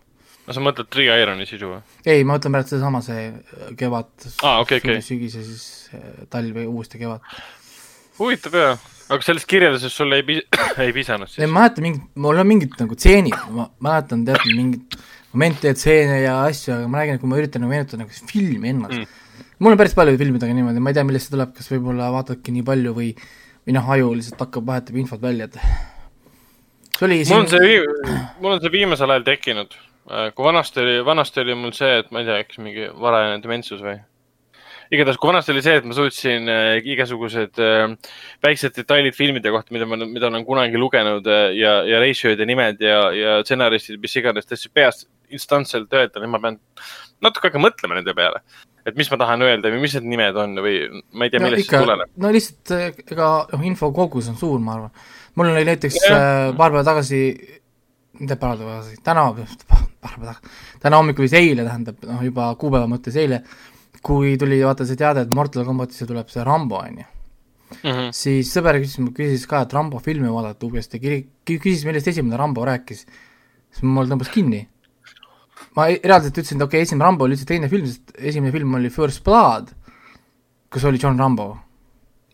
no 0.46 0.54
sa 0.54 0.62
mõtled 0.62 0.90
Three 0.94 1.10
Ironi 1.22 1.48
sisu 1.50 1.72
või? 1.72 1.80
ei, 2.06 2.24
ma 2.24 2.36
mõtlen 2.38 2.54
praegu 2.54 2.70
sedasama, 2.74 3.02
see 3.06 3.24
äh, 3.32 3.72
kevad 3.80 4.12
Aa, 4.46 4.60
okei, 4.62 4.82
okei. 4.84 5.00
sügis 5.06 5.38
ja 5.40 5.46
siis 5.46 5.66
äh, 5.98 6.26
talv 6.30 6.60
ja 6.62 6.68
uuesti 6.70 7.02
kevad. 7.02 7.26
huvitav 8.20 8.54
jah, 8.60 8.86
aga 9.10 9.26
sellest 9.26 9.50
kirjeldusest 9.50 9.98
sulle 9.98 10.22
ei 10.22 10.28
pis-, 10.28 10.46
ei 10.86 10.94
pisanud 10.96 11.28
ei, 11.30 11.34
siis? 11.40 11.50
ma 11.50 11.64
mäletan 11.64 11.88
mingit, 11.90 12.06
mul 12.28 12.44
on 12.44 12.50
mingid 12.54 12.78
nagu 12.80 12.96
tseenid, 13.02 13.38
ma 13.58 13.66
mäletan 13.90 14.26
teatud 14.30 14.54
mingeid 14.54 15.00
momente 15.36 15.68
ja 15.74 15.76
tseene 15.76 16.22
ja 16.22 16.36
asju, 16.46 16.78
aga 16.78 16.88
ma 16.88 17.02
räägin, 17.02 17.18
et 17.18 17.24
kui 17.26 17.28
ma 17.34 17.40
üritan 17.42 17.66
nagu 17.66 17.74
meenutada 17.74 18.04
nagu 18.06 18.28
filmi 18.34 18.70
ennast 18.76 19.02
Mm. 19.36 19.64
mul 19.66 19.74
on 19.74 19.78
päris 19.80 19.94
paljude 19.96 20.20
filmidega 20.20 20.54
niimoodi, 20.56 20.80
ma 20.84 20.92
ei 20.92 20.96
tea, 20.96 21.04
millest 21.08 21.28
see 21.28 21.34
tuleb, 21.34 21.52
kas 21.58 21.68
võib-olla 21.72 22.08
vaatadki 22.14 22.52
nii 22.56 22.64
palju 22.68 22.92
või 22.96 23.10
või 23.66 23.76
noh, 23.78 23.92
aju 23.96 24.14
lihtsalt 24.20 24.46
hakkab, 24.46 24.66
vahetab 24.70 24.98
infot 25.02 25.22
välja, 25.22 25.50
et 25.50 25.60
see 26.96 27.08
oli 27.08 27.22
mul 27.28 27.44
on 27.44 27.52
see, 27.52 27.78
mul 28.40 28.56
on 28.56 28.64
see 28.64 28.74
viimasel 28.74 29.14
ajal 29.16 29.26
tekkinud. 29.28 29.78
kui 30.36 30.46
vanasti 30.46 30.84
oli, 30.84 31.00
vanasti 31.06 31.42
oli 31.42 31.56
mul 31.58 31.74
see, 31.74 32.02
et 32.04 32.12
ma 32.14 32.22
ei 32.22 32.28
tea, 32.30 32.42
äkki 32.46 32.62
mingi 32.62 32.92
varajane 32.94 33.42
dementsus 33.44 33.82
või? 33.82 33.98
igatahes, 34.94 35.18
kui 35.18 35.32
vanasti 35.32 35.54
oli 35.54 35.64
see, 35.66 35.80
et 35.80 35.88
ma 35.88 35.96
suutsin 35.98 36.52
äh, 36.52 36.76
igasugused 36.94 37.62
äh, 37.62 37.96
väiksed 38.46 38.76
detailid 38.78 39.18
filmide 39.18 39.50
kohta, 39.54 39.74
mida 39.74 39.88
ma, 39.90 39.98
mida 40.06 40.30
olen 40.30 40.46
kunagi 40.46 40.78
lugenud 40.78 41.26
äh, 41.26 41.48
ja, 41.58 41.80
ja 41.90 42.02
reisijate 42.04 42.46
nimed 42.46 42.84
ja, 42.86 43.00
ja 43.16 43.40
stsenaristid, 43.42 43.98
mis 44.02 44.16
iganes, 44.22 44.46
tõesti 44.50 44.70
peast 44.74 45.08
instantselt 45.34 45.94
öelda, 45.94 46.22
nüüd 46.22 46.34
ma 46.34 46.42
pean 46.44 46.60
natuke 47.26 47.50
aega 47.50 47.62
mõtlema 47.62 47.98
nende 48.00 48.16
peale. 48.18 48.42
et 48.86 48.98
mis 49.00 49.10
ma 49.10 49.18
tahan 49.18 49.42
öelda 49.42 49.72
või 49.74 49.82
mis 49.82 49.96
need 49.98 50.08
nimed 50.12 50.36
on 50.38 50.52
või 50.62 50.76
ma 51.18 51.26
ei 51.26 51.32
tea, 51.34 51.42
no 51.42 51.48
millest 51.48 51.66
ikka 51.66 51.80
see 51.80 51.86
tuleneb., 51.88 52.10
no 52.22 52.32
lihtsalt 52.36 52.74
äh, 52.76 53.00
ega 53.16 53.30
noh, 53.50 53.64
info 53.66 53.90
kogus 53.96 54.28
on 54.30 54.38
suur, 54.38 54.60
ma 54.62 54.76
arvan. 54.76 55.06
mul 55.36 55.50
oli 55.54 55.66
näiteks 55.72 55.98
äh, 56.06 56.52
paar 56.58 56.74
päeva 56.76 56.84
tagasi, 56.86 57.22
mitte 58.20 58.38
paar 58.42 58.60
päeva 58.60 58.78
tagasi, 58.78 59.00
täna, 59.08 59.24
paar 59.34 60.20
päeva 60.20 60.36
tagasi, 60.36 60.78
täna 60.84 61.02
hommikul 61.02 61.26
siis 61.26 61.40
eile 61.42 61.66
tähendab, 61.66 62.06
noh 62.12 62.22
juba 62.28 62.52
kuupäeva 62.62 62.92
mõttes 62.92 63.18
eile, 63.18 63.42
kui 64.06 64.36
tuli 64.38 64.62
vaata 64.62 64.86
see 64.86 65.02
teade, 65.02 65.26
et 65.26 65.34
Mortal 65.34 65.66
Combatisse 65.66 66.06
tuleb 66.06 66.30
see 66.30 66.46
Rambo, 66.46 66.78
on 66.84 67.02
ju, 67.02 67.10
mm. 67.72 67.90
-hmm. 67.90 68.14
siis 68.14 68.54
sõber 68.54 68.78
küsis, 68.84 69.02
küsis 69.18 69.48
ka, 69.50 69.64
et 69.66 69.74
Rambo 69.74 70.00
filmi 70.00 70.30
vaadata 70.30 70.70
uuesti, 70.70 71.02
küsis, 71.02 71.86
millest 71.90 72.14
esimene 72.14 72.38
Rambo 72.38 72.66
rääkis, 72.66 73.06
siis 73.06 73.84
mul 73.84 74.06
tõmbas 74.12 74.30
kinni. 74.34 74.68
Ma 75.76 75.88
ei- 75.92 76.02
reaalselt 76.04 76.38
ütlesin, 76.38 76.60
et 76.60 76.68
okei 76.68 76.82
okay,, 76.82 76.88
esimene 76.88 77.08
Rambo 77.08 77.26
oli 77.28 77.38
üldse 77.38 77.48
teine 77.50 77.70
film, 77.72 77.88
sest 77.90 78.16
esimene 78.18 78.54
film 78.56 78.76
oli 78.80 78.92
First 78.94 79.24
Blood, 79.26 79.72
kus 80.72 80.86
oli 80.88 81.02
John 81.02 81.20
Rambo 81.20 81.50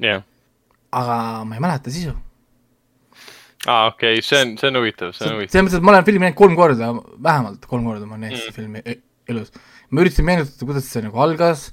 jah, 0.01 0.23
aga 0.91 1.15
ma 1.47 1.57
ei 1.57 1.63
mäleta 1.63 1.93
sisu. 1.93 2.13
aa 3.67 3.87
okei 3.91 4.17
okay,, 4.17 4.25
see 4.25 4.41
on, 4.41 4.57
see 4.57 4.71
on 4.71 4.81
huvitav, 4.81 5.15
see 5.17 5.29
on 5.29 5.39
huvitav. 5.39 5.53
selles 5.53 5.67
mõttes, 5.67 5.79
et 5.79 5.87
ma 5.87 5.95
olen 5.95 6.09
filmi 6.09 6.25
näinud 6.27 6.39
kolm 6.41 6.57
korda, 6.59 6.91
vähemalt 7.29 7.65
kolm 7.69 7.87
korda 7.89 8.09
ma 8.09 8.17
olen 8.17 8.27
näinud 8.27 8.43
seda 8.43 8.57
filmi 8.57 8.83
e- 8.85 8.99
elus. 9.31 9.53
ma 9.89 10.05
üritasin 10.05 10.27
meenutada, 10.27 10.67
kuidas 10.69 10.89
see 10.89 11.05
nagu 11.05 11.21
algas, 11.25 11.69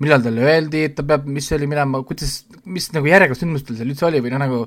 millal 0.00 0.24
talle 0.24 0.46
öeldi, 0.46 0.86
et 0.88 0.96
ta 0.96 1.04
peab, 1.06 1.26
mis 1.28 1.48
see 1.48 1.58
oli 1.58 1.68
minema, 1.70 2.00
kuidas, 2.08 2.40
mis 2.64 2.88
nagu 2.96 3.08
järjekord 3.08 3.40
sündmustel 3.40 3.76
seal 3.78 3.92
üldse 3.92 4.08
oli 4.08 4.22
või 4.24 4.32
noh, 4.34 4.40
nagu 4.42 4.60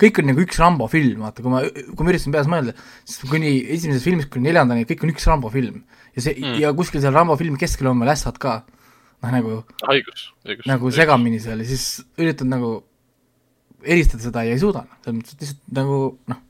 kõik 0.00 0.20
on 0.20 0.28
nagu 0.30 0.42
üks 0.42 0.58
Rambo 0.60 0.88
film, 0.90 1.22
vaata, 1.24 1.44
kui 1.44 1.52
ma, 1.52 1.62
kui 1.64 2.06
ma 2.06 2.12
üritasin 2.12 2.34
peas 2.34 2.48
mõelda, 2.50 2.74
siis 3.06 3.30
kuni 3.30 3.52
esimesest 3.76 4.08
filmist 4.08 4.30
kuni 4.32 4.48
neljandani 4.48 4.88
kõik 4.88 5.04
on 5.06 5.12
üks 5.14 5.28
Rambo 5.30 5.52
film. 5.54 5.84
Ja 6.14 6.22
see 6.22 6.34
Mm. 6.38 6.56
ja 6.62 6.72
kuskil 6.76 7.02
seal 7.02 7.14
Rambo 7.14 7.36
filmi 7.36 7.58
keskel 7.60 7.88
on 7.90 8.00
veel 8.02 8.12
ässad 8.14 8.38
ka. 8.38 8.62
noh, 9.24 9.30
nagu 9.32 9.52
haigus, 9.88 10.26
õigus. 10.44 10.66
nagu 10.68 10.90
segamini 10.92 11.38
seal 11.40 11.62
ja 11.62 11.68
siis 11.68 12.04
üritad 12.20 12.50
nagu 12.50 12.82
eristada 13.84 14.22
seda 14.22 14.42
ja 14.44 14.52
ei 14.52 14.60
suuda, 14.60 14.84
selles 15.04 15.16
mõttes, 15.18 15.34
et 15.36 15.44
lihtsalt 15.44 15.78
nagu 15.78 15.98
noh, 16.28 16.40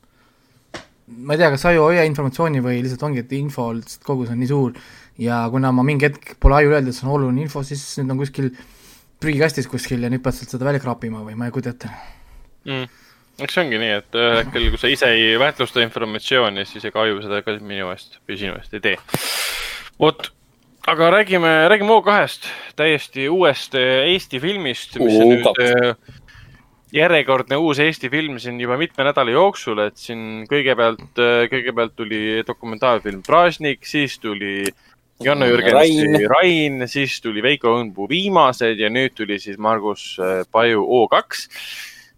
ma 1.07 1.35
ei 1.35 1.41
tea, 1.41 1.51
kas 1.55 1.65
aju 1.71 1.81
ei 1.81 1.85
hoia 1.85 2.05
informatsiooni 2.09 2.63
või 2.65 2.81
lihtsalt 2.83 3.03
ongi, 3.07 3.23
et 3.25 3.33
info 3.39 3.69
lihtsalt 3.77 4.07
kogus 4.07 4.33
on 4.35 4.41
nii 4.43 4.51
suur 4.51 4.75
ja 5.23 5.45
kuna 5.51 5.71
ma 5.75 5.85
mingi 5.87 6.09
hetk 6.09 6.35
pole 6.43 6.59
ajul 6.59 6.75
öelnud, 6.77 6.91
et 6.91 6.99
see 6.99 7.07
on 7.07 7.15
oluline 7.15 7.45
info, 7.47 7.63
siis 7.67 7.83
nüüd 8.01 8.15
on 8.15 8.23
kuskil 8.25 8.51
prügikastis 9.23 9.71
kuskil 9.71 10.03
ja 10.03 10.11
nüüd 10.11 10.23
pead 10.25 10.37
sealt 10.37 10.55
seda 10.55 10.67
välja 10.67 10.83
kraapima 10.83 11.23
või 11.27 11.39
ma 11.39 11.47
ei 11.49 11.55
kujuta 11.55 11.75
ette. 11.75 11.91
mm.. 12.67 12.89
Eks 13.43 13.57
see 13.57 13.65
ongi 13.65 13.81
nii, 13.81 13.99
et 13.99 14.19
ühel 14.19 14.39
hetkel, 14.43 14.69
kui 14.73 14.81
sa 14.81 14.91
ise 14.93 15.11
ei 15.11 15.35
väärtusta 15.41 15.83
informatsiooni, 15.83 16.67
siis 16.69 16.87
ega 16.87 17.03
aju 17.03 17.21
seda 17.25 17.43
ka 17.43 17.57
minu 17.61 17.91
eest 17.95 18.21
või 18.29 18.39
sinu 18.41 18.55
eest 18.59 18.77
ei 18.79 18.85
tee. 18.85 18.97
vot, 20.01 20.29
aga 20.91 21.11
räägime, 21.17 21.55
räägime 21.73 21.97
O2-st, 21.97 22.51
täiesti 22.79 23.29
uuest 23.33 23.75
eh, 23.79 24.05
Eesti 24.13 24.41
filmist, 24.43 24.99
mis 25.03 25.19
on 25.19 25.33
nüüd 25.33 25.49
O2. 25.51 25.67
eh, 25.67 26.21
järjekordne 26.95 27.59
uus 27.59 27.81
Eesti 27.83 28.11
film 28.11 28.39
siin 28.39 28.61
juba 28.63 28.79
mitme 28.79 29.07
nädala 29.09 29.35
jooksul, 29.35 29.83
et 29.83 29.99
siin 29.99 30.45
kõigepealt, 30.51 31.19
kõigepealt 31.51 31.97
tuli 31.99 32.21
dokumentaalfilm 32.47 33.25
Pražnik, 33.27 33.83
siis 33.89 34.15
tuli 34.23 34.61
Janno 35.23 35.47
Jürgensi 35.47 36.07
Rain. 36.07 36.21
Rain, 36.31 36.87
siis 36.91 37.19
tuli 37.23 37.43
Veiko 37.43 37.75
Õunpuu 37.75 38.07
Viimased 38.11 38.79
ja 38.79 38.91
nüüd 38.91 39.15
tuli 39.19 39.41
siis 39.43 39.59
Margus 39.59 40.15
äh, 40.23 40.45
Paju 40.55 40.87
O2 41.01 41.51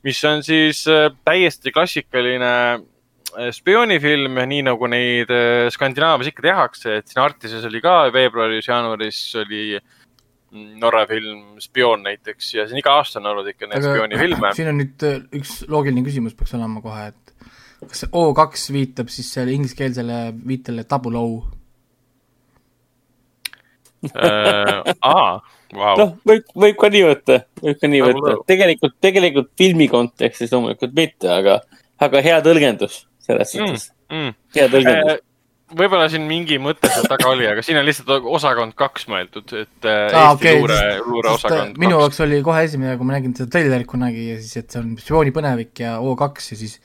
mis 0.07 0.23
on 0.29 0.43
siis 0.47 0.85
äh, 0.91 1.11
täiesti 1.27 1.73
klassikaline 1.75 2.53
äh, 2.77 3.51
spioonifilm, 3.55 4.39
nii 4.53 4.63
nagu 4.69 4.89
neid 4.91 5.33
äh, 5.35 5.67
Skandinaavias 5.75 6.31
ikka 6.31 6.47
tehakse, 6.47 6.99
et 7.01 7.11
siin 7.11 7.23
Artises 7.25 7.67
oli 7.67 7.83
ka 7.85 7.99
veebruaris-jaanuaris 8.15 9.21
oli 9.43 9.65
mm, 9.77 10.71
Norra 10.83 11.05
film 11.11 11.59
Spioon 11.63 12.07
näiteks 12.07 12.55
ja 12.55 12.69
siin 12.71 12.83
iga 12.83 12.99
aasta 13.01 13.21
on 13.23 13.33
olnud 13.33 13.51
ikka 13.53 13.71
neid 13.71 13.87
spioonifilme. 13.87 14.55
siin 14.59 14.73
on 14.73 14.81
nüüd 14.85 15.07
üks 15.41 15.59
loogiline 15.73 16.07
küsimus 16.07 16.39
peaks 16.39 16.55
olema 16.59 16.85
kohe, 16.85 17.11
et 17.11 17.37
kas 17.83 18.05
see 18.05 18.15
O2 18.15 18.73
viitab 18.79 19.13
siis 19.13 19.35
selle 19.35 19.55
ingliskeelsele 19.57 20.23
viitele 20.47 20.87
Double 20.89 21.19
O? 21.21 21.29
Aa, 25.03 25.41
vau, 25.75 25.95
noh, 26.01 26.15
võib, 26.29 26.49
võib 26.55 26.79
ka 26.81 26.91
nii 26.93 27.05
võtta, 27.07 27.39
võib 27.63 27.79
ka 27.81 27.91
nii 27.91 28.03
Nagu 28.05 28.23
võtta 28.23 28.49
tegelikult, 28.53 28.97
tegelikult 29.05 29.53
filmi 29.59 29.89
kontekstis 29.91 30.53
loomulikult 30.55 30.97
mitte, 30.97 31.31
aga, 31.33 31.61
aga 32.07 32.25
hea 32.25 32.41
tõlgendus 32.45 33.05
selles 33.27 33.55
Mm. 33.55 33.73
suhtes, 33.73 33.89
mm. 34.13 34.35
hea 34.57 34.67
tõlgendus. 34.73 35.23
võib-olla 35.77 36.09
siin 36.13 36.27
mingi 36.29 36.61
mõte 36.63 36.91
seal 36.93 37.09
taga 37.11 37.31
oli, 37.33 37.47
aga 37.51 37.65
siin 37.67 37.81
on 37.81 37.87
lihtsalt 37.89 38.29
osakond 38.39 38.77
kaks 38.79 39.09
mõeldud, 39.11 39.57
et 39.65 39.89
Aa, 39.89 40.05
Eesti 40.07 40.35
okei, 40.37 40.61
luure, 40.61 40.83
luureosakond 41.07 41.81
minu 41.83 41.99
jaoks 41.99 42.23
oli 42.23 42.43
kohe 42.47 42.63
esimene, 42.69 42.95
kui 43.01 43.09
ma 43.09 43.17
nägin 43.19 43.35
seda 43.39 43.51
treilerit 43.57 43.91
kunagi 43.91 44.29
ja 44.31 44.39
siis, 44.39 44.63
et 44.63 44.71
see 44.71 44.83
on 44.85 44.95
spioonipõnevik 45.03 45.83
ja 45.83 45.97
O2 45.99 46.53
ja 46.53 46.61
siis 46.63 46.79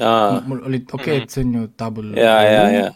aa, 0.00 0.40
mul 0.46 0.64
oli 0.64 0.82
okei 0.86 1.18
okay,, 1.18 1.22
et 1.26 1.34
see 1.34 1.44
on 1.44 1.54
ju 1.58 1.68
double 1.78 2.16
ja, 2.16 2.36
ja, 2.46 2.64
ja. 2.72 2.90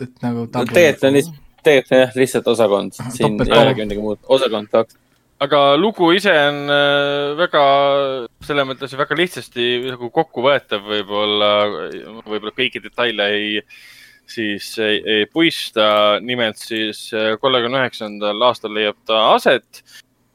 et 0.00 0.24
nagu 0.24 0.44
no 0.44 0.64
tegelikult 0.68 1.08
on 1.08 1.16
lihtsalt, 1.16 1.44
tegelikult 1.68 1.94
on 1.94 2.02
jah, 2.02 2.16
lihtsalt 2.18 2.48
osakond, 2.54 2.96
siin 3.16 3.36
ei 3.44 3.52
olegi 3.60 3.84
midagi 3.84 4.02
muud, 4.04 4.22
osakond 4.36 4.70
kaks. 4.72 4.98
aga 5.44 5.60
lugu 5.78 6.10
ise 6.16 6.34
on 6.48 6.64
äh, 6.74 7.36
väga, 7.38 7.62
selles 8.46 8.68
mõttes 8.70 8.96
väga 8.98 9.18
lihtsasti 9.18 9.68
nagu 9.90 10.10
kokkuvõetav 10.14 10.88
võib-olla, 10.88 11.52
võib-olla 12.24 12.54
kõiki 12.56 12.82
detaile 12.84 13.30
ei, 13.36 13.62
siis 14.28 14.72
ei, 14.82 15.00
ei 15.04 15.30
puista. 15.30 16.18
nimelt 16.24 16.60
siis 16.60 17.08
äh, 17.14 17.36
kolmekümne 17.40 17.84
üheksandal 17.84 18.48
aastal 18.48 18.74
leiab 18.76 18.98
ta 19.06 19.28
aset, 19.36 19.84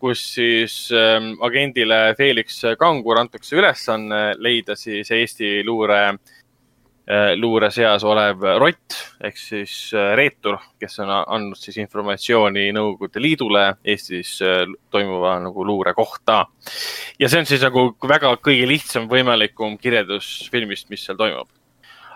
kus 0.04 0.22
siis 0.36 0.76
ähm, 0.92 1.34
agendile 1.48 2.14
Felix 2.18 2.58
Kangur 2.80 3.22
antakse 3.22 3.56
ülesanne 3.56 4.34
leida 4.36 4.76
siis 4.76 5.12
Eesti 5.16 5.62
luure 5.64 6.02
äh, 6.10 6.33
luure 7.36 7.68
seas 7.74 8.04
olev 8.08 8.46
rott 8.62 8.96
ehk 9.24 9.40
siis 9.40 9.74
äh, 9.96 10.14
reetur, 10.18 10.58
kes 10.80 11.00
on 11.04 11.12
andnud 11.12 11.60
siis 11.60 11.78
informatsiooni 11.84 12.70
Nõukogude 12.76 13.22
Liidule 13.24 13.64
Eestis 13.84 14.38
äh, 14.44 14.64
toimuva 14.94 15.36
nagu 15.44 15.66
luure 15.68 15.94
kohta. 15.98 16.46
ja 17.20 17.30
see 17.30 17.44
on 17.44 17.50
siis 17.50 17.64
nagu 17.64 17.90
väga 18.08 18.36
kõige 18.44 18.68
lihtsam 18.70 19.10
võimalikum 19.12 19.78
kirjeldus 19.82 20.50
filmist, 20.52 20.90
mis 20.90 21.04
seal 21.06 21.20
toimub. 21.20 21.50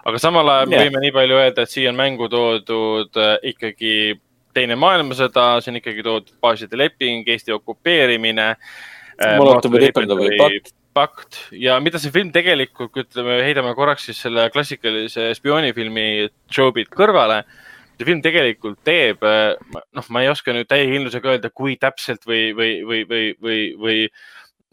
aga 0.05 0.21
samal 0.23 0.53
ajal 0.53 0.71
yeah. 0.71 0.87
võime 0.87 1.03
nii 1.03 1.15
palju 1.19 1.41
öelda, 1.41 1.67
et 1.67 1.73
siia 1.73 1.91
on 1.91 1.99
mängu 1.99 2.29
toodud 2.31 3.19
äh, 3.19 3.35
ikkagi 3.53 3.93
teine 4.57 4.79
maailmasõda, 4.79 5.59
see 5.61 5.73
on 5.73 5.81
ikkagi 5.81 6.03
toodud 6.05 6.33
baaside 6.41 6.79
leping, 6.79 7.27
Eesti 7.29 7.53
okupeerimine. 7.53 8.55
Molotovi-Ribbentropi 9.17 10.33
pakt. 10.37 10.76
Pakt 10.97 11.39
ja 11.53 11.77
mida 11.83 12.01
see 12.01 12.13
film 12.13 12.33
tegelikult, 12.33 12.91
kui 12.93 13.05
ütleme, 13.05 13.39
heidame 13.45 13.73
korraks 13.77 14.09
siis 14.09 14.19
selle 14.25 14.47
klassikalise 14.53 15.29
spioonifilmi 15.37 16.07
Jobit 16.53 16.89
kõrvale. 16.93 17.43
see 17.97 18.05
film 18.05 18.21
tegelikult 18.21 18.81
teeb, 18.85 19.23
noh, 19.97 20.09
ma 20.13 20.21
ei 20.21 20.29
oska 20.29 20.53
nüüd 20.53 20.67
täie 20.69 20.85
kindlusega 20.89 21.33
öelda, 21.33 21.49
kui 21.49 21.77
täpselt 21.81 22.27
või, 22.29 22.51
või, 22.57 22.73
või, 22.85 23.05
või, 23.09 23.23
või, 23.41 23.61
või 23.81 24.01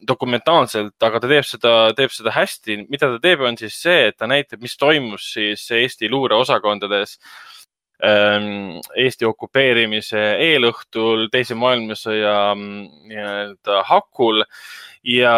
dokumentaalselt, 0.04 0.96
aga 1.06 1.20
ta 1.22 1.30
teeb 1.30 1.46
seda, 1.48 1.72
teeb 1.96 2.12
seda 2.12 2.34
hästi. 2.34 2.84
mida 2.90 3.08
ta 3.14 3.20
teeb, 3.22 3.40
on 3.40 3.56
siis 3.56 3.76
see, 3.80 4.10
et 4.10 4.18
ta 4.20 4.28
näitab, 4.28 4.60
mis 4.60 4.76
toimus 4.76 5.32
siis 5.36 5.64
Eesti 5.72 6.10
luureosakondades 6.12 7.16
ähm, 7.16 7.53
Eesti 8.04 9.26
okupeerimise 9.28 10.22
eelõhtul, 10.44 11.28
teise 11.32 11.56
maailmasõja 11.58 12.36
mm, 12.54 12.86
nii-öelda 13.10 13.82
hakul 13.88 14.42
ja 15.08 15.34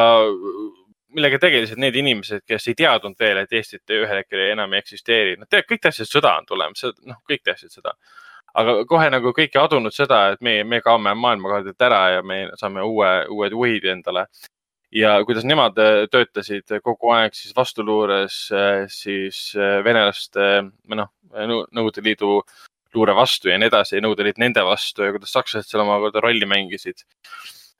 millega 1.16 1.40
tegelesid 1.40 1.80
need 1.80 1.96
inimesed, 1.96 2.44
kes 2.48 2.68
ei 2.70 2.76
teadnud 2.78 3.16
veel, 3.20 3.40
et 3.42 3.52
Eestit 3.56 3.94
ühel 3.94 4.20
hetkel 4.20 4.42
enam 4.50 4.74
ei 4.74 4.82
eksisteeri. 4.84 5.36
Nad 5.40 5.48
teavad, 5.50 5.68
kõik 5.70 5.84
teadsid, 5.86 6.04
et 6.04 6.12
sõda 6.12 6.34
on 6.40 6.48
tulemas, 6.48 6.84
noh, 7.08 7.20
kõik 7.28 7.44
teadsid 7.46 7.72
seda. 7.78 7.96
aga 8.56 8.72
kohe 8.88 9.08
nagu 9.12 9.34
kõik 9.36 9.52
ei 9.52 9.60
adunud 9.60 9.92
seda, 9.92 10.30
et 10.32 10.40
me, 10.40 10.62
me 10.64 10.80
kaome 10.80 11.12
maailmakaardilt 11.14 11.82
ära 11.88 11.98
ja 12.14 12.22
me 12.24 12.46
saame 12.56 12.84
uue, 12.88 13.10
uued 13.28 13.52
juhid 13.52 13.84
endale. 13.92 14.26
Ja 14.94 15.16
kuidas 15.26 15.44
nemad 15.48 15.78
äh, 15.82 16.04
töötasid 16.12 16.78
kogu 16.84 17.12
aeg 17.16 17.34
siis 17.34 17.56
vastuluures, 17.56 18.38
äh, 18.54 18.84
siis 18.92 19.50
äh, 19.58 19.82
venelaste 19.84 20.48
või 20.86 21.02
noh, 21.02 21.12
Nõukogude 21.36 22.00
Liidu 22.00 22.38
luure 22.94 23.12
vastu 23.12 23.50
ja 23.50 23.58
nii 23.60 23.68
edasi 23.68 23.98
ja 23.98 24.04
Nõukogude 24.04 24.28
Liit 24.28 24.38
nende 24.40 24.62
vastu 24.64 25.04
ja 25.04 25.12
kuidas 25.12 25.34
sakslased 25.34 25.68
seal 25.68 25.82
omakorda 25.82 26.22
rolli 26.24 26.46
mängisid. 26.48 27.04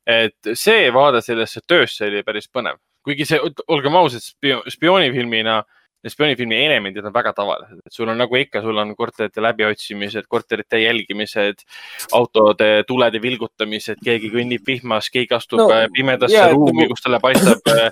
et 0.07 0.53
see 0.55 0.91
vaade 0.95 1.23
sellesse 1.23 1.61
töösse 1.67 2.07
oli 2.07 2.23
päris 2.23 2.47
põnev 2.53 2.77
kuigi 3.07 3.27
see, 3.29 3.39
olgem 3.71 3.97
ausad, 3.99 4.25
spioonifilmina, 4.73 5.61
spioonifilmi 6.07 6.59
elemendid 6.67 7.07
on 7.07 7.15
väga 7.15 7.33
tavalised, 7.37 7.81
et 7.87 7.95
sul 7.95 8.11
on 8.13 8.19
nagu 8.21 8.39
ikka, 8.39 8.63
sul 8.65 8.77
on 8.83 8.93
korterite 8.99 9.43
läbiotsimised, 9.43 10.29
korterite 10.31 10.81
jälgimised, 10.83 11.65
autode 12.17 12.71
tulede 12.89 13.23
vilgutamised, 13.23 14.03
keegi 14.05 14.31
kõnnib 14.35 14.67
vihmas, 14.67 15.11
keegi 15.13 15.37
astub 15.37 15.65
no, 15.65 15.71
äh, 15.75 15.89
pimedasse 15.95 16.37
yeah, 16.37 16.53
ruumi 16.55 16.85
nagu..., 16.85 16.95
kus 16.95 17.07
talle 17.07 17.21
paistab 17.23 17.73
äh, 17.73 17.89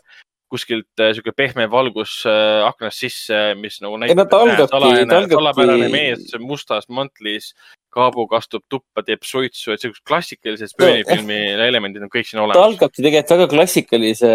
kuskilt 0.52 1.02
äh, 1.02 1.14
sihuke 1.16 1.34
pehme 1.36 1.66
valgus 1.70 2.20
aknast 2.68 3.02
sisse, 3.02 3.40
mis 3.58 3.80
nagu 3.82 3.98
näitab, 4.02 4.28
et 4.28 4.66
salajane, 4.70 5.22
salapärane 5.32 5.88
mees 5.92 6.36
mustas 6.42 6.86
mantlis 6.92 7.52
kaabuga 7.94 8.40
astub 8.42 8.64
tuppa, 8.70 9.04
teeb 9.06 9.22
suitsu, 9.26 9.72
et 9.74 9.82
siuksed 9.82 10.02
klassikalised 10.06 10.72
spioonifilmi 10.74 11.40
no, 11.54 11.66
elemendid 11.66 12.02
on 12.02 12.10
kõik 12.10 12.26
siin 12.26 12.42
olemas. 12.42 12.58
ta 12.58 12.70
algabki 12.70 13.02
tegelikult 13.02 13.34
väga 13.36 13.50
klassikalise, 13.52 14.30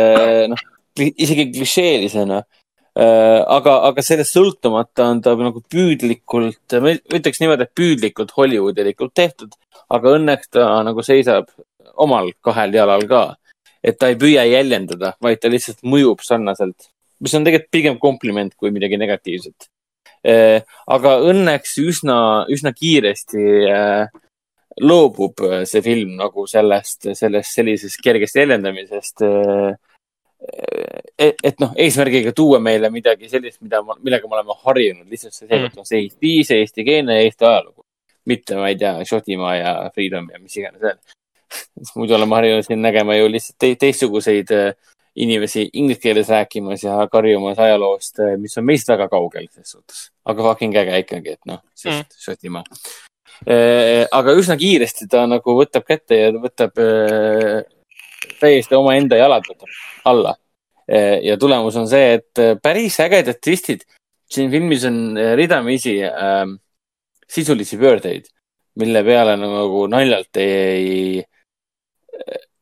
noh, 0.52 0.68
isegi 1.00 1.52
klišeelisena 1.56 2.40
äh,. 2.44 2.59
Aga, 3.00 3.74
aga 3.90 4.04
sellest 4.04 4.36
sõltumata 4.36 5.08
on 5.14 5.22
ta 5.24 5.36
nagu 5.40 5.62
püüdlikult, 5.72 6.78
ma 6.84 6.94
ütleks 6.98 7.40
niimoodi, 7.40 7.68
et 7.68 7.76
püüdlikult 7.78 8.34
Hollywoodilikult 8.36 9.14
tehtud, 9.16 9.56
aga 9.90 10.16
õnneks 10.18 10.52
ta 10.56 10.70
nagu 10.84 11.06
seisab 11.06 11.48
omal 12.00 12.32
kahel 12.44 12.76
jalal 12.76 13.06
ka. 13.08 13.24
et 13.84 13.96
ta 13.96 14.10
ei 14.12 14.18
püüa 14.20 14.44
jäljendada, 14.44 15.14
vaid 15.24 15.40
ta 15.40 15.48
lihtsalt 15.48 15.86
mõjub 15.88 16.20
sarnaselt, 16.26 16.90
mis 17.24 17.34
on 17.38 17.46
tegelikult 17.48 17.72
pigem 17.72 18.00
kompliment 18.00 18.56
kui 18.60 18.74
midagi 18.76 18.98
negatiivset 19.00 19.70
Äh, 20.20 20.66
aga 20.92 21.14
õnneks 21.32 21.78
üsna, 21.80 22.46
üsna 22.52 22.74
kiiresti 22.76 23.44
äh, 23.72 24.10
loobub 24.84 25.40
äh, 25.48 25.62
see 25.70 25.80
film 25.86 26.18
nagu 26.20 26.44
sellest, 26.50 27.08
sellest 27.16 27.56
sellisest 27.56 28.02
kergest 28.04 28.36
jäljendamisest. 28.36 29.24
Et, 30.40 31.36
et 31.44 31.60
noh, 31.60 31.74
eesmärgiga 31.76 32.32
tuua 32.36 32.60
meile 32.64 32.90
midagi 32.94 33.30
sellist, 33.32 33.60
mida, 33.62 33.82
millega 34.00 34.28
me 34.28 34.38
oleme 34.38 34.56
harjunud, 34.66 35.08
lihtsalt 35.12 35.36
see 35.36 35.48
seekord 35.48 35.74
mm. 35.74 35.82
on 35.84 35.90
see 35.90 36.04
Eesti, 36.06 36.36
see 36.48 36.62
eestikeelne 36.64 37.18
ja 37.18 37.26
Eesti 37.28 37.48
ajalugu. 37.48 37.84
mitte, 38.30 38.56
ma 38.56 38.70
ei 38.70 38.78
tea, 38.78 38.94
Šotimaa 39.10 39.56
ja 39.56 39.74
Freedom 39.96 40.28
ja 40.32 40.40
mis 40.40 40.56
iganes 40.58 40.82
veel. 40.82 41.00
muidu 41.96 42.16
oleme 42.16 42.36
harjunud 42.36 42.68
siin 42.68 42.82
nägema 42.82 43.16
ju 43.18 43.32
lihtsalt 43.32 43.80
teistsuguseid 43.82 44.52
äh, 44.54 44.74
inimesi 45.20 45.70
inglise 45.74 46.00
keeles 46.04 46.30
rääkimas 46.30 46.84
ja 46.84 46.96
karjumas 47.12 47.60
ajaloost, 47.60 48.20
eh, 48.20 48.38
mis 48.38 48.58
on 48.58 48.68
meist 48.70 48.88
väga 48.88 49.10
kaugel 49.10 49.48
ses 49.52 49.72
suhtes. 49.76 50.10
aga 50.26 50.44
fucking 50.44 50.76
äge 50.78 51.00
ikkagi, 51.04 51.36
et 51.36 51.46
noh, 51.50 51.64
sest 51.76 52.06
mm. 52.06 52.20
Šotimaa 52.26 52.64
aga 54.12 54.34
üsna 54.36 54.58
kiiresti 54.60 55.08
ta 55.08 55.24
nagu 55.28 55.54
võtab 55.56 55.86
kätte 55.88 56.18
ja 56.18 56.32
võtab 56.36 56.76
täiesti 58.40 58.78
omaenda 58.78 59.20
jalad 59.20 59.46
võtab 59.50 59.80
alla 60.10 60.36
eh,. 60.88 61.20
ja 61.28 61.38
tulemus 61.38 61.78
on 61.80 61.88
see, 61.90 62.20
et 62.20 62.42
eh, 62.42 62.56
päris 62.62 63.00
ägedad 63.04 63.40
twistid. 63.44 63.86
siin 64.30 64.52
filmis 64.52 64.86
on 64.86 65.18
eh, 65.18 65.36
ridamisi 65.36 66.00
eh, 66.06 66.46
sisulisi 67.30 67.78
pöördeid, 67.78 68.26
mille 68.76 69.04
peale 69.04 69.36
nagu 69.38 69.86
naljalt 69.88 70.38
ei, 70.38 70.54
ei 70.54 71.24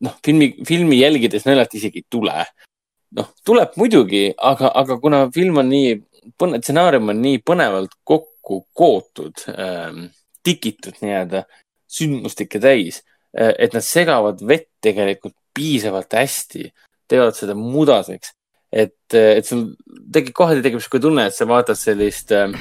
noh, 0.04 0.18
filmi, 0.26 0.52
filmi 0.68 1.00
jälgides 1.00 1.46
naljalt 1.48 1.76
isegi 1.78 2.04
ei 2.04 2.08
tule. 2.10 2.46
noh, 3.18 3.30
tuleb 3.46 3.76
muidugi, 3.80 4.28
aga, 4.38 4.72
aga 4.76 4.98
kuna 5.00 5.22
film 5.34 5.62
on 5.64 5.70
nii, 5.72 5.94
stsenaarium 6.60 7.14
on 7.14 7.22
nii 7.24 7.40
põnevalt 7.48 7.94
kokku 8.04 8.66
kootud 8.76 9.46
ähm,, 9.54 10.10
tikitud 10.44 11.00
nii-öelda, 11.02 11.46
sündmustikke 11.88 12.60
täis, 12.64 13.02
äh, 13.32 13.54
et 13.58 13.76
nad 13.76 13.86
segavad 13.86 14.44
vett 14.48 14.70
tegelikult 14.84 15.36
piisavalt 15.58 16.14
hästi, 16.14 16.70
teevad 17.10 17.36
seda 17.38 17.58
mudaseks 17.58 18.38
et, 18.72 19.14
et 19.14 19.48
sul 19.48 19.70
tekib, 20.14 20.34
kohati 20.36 20.64
tekib 20.66 20.82
sihuke 20.84 21.02
tunne, 21.04 21.28
et 21.30 21.36
sa 21.36 21.48
vaatad 21.50 21.80
sellist 21.80 22.34
äh, 22.36 22.52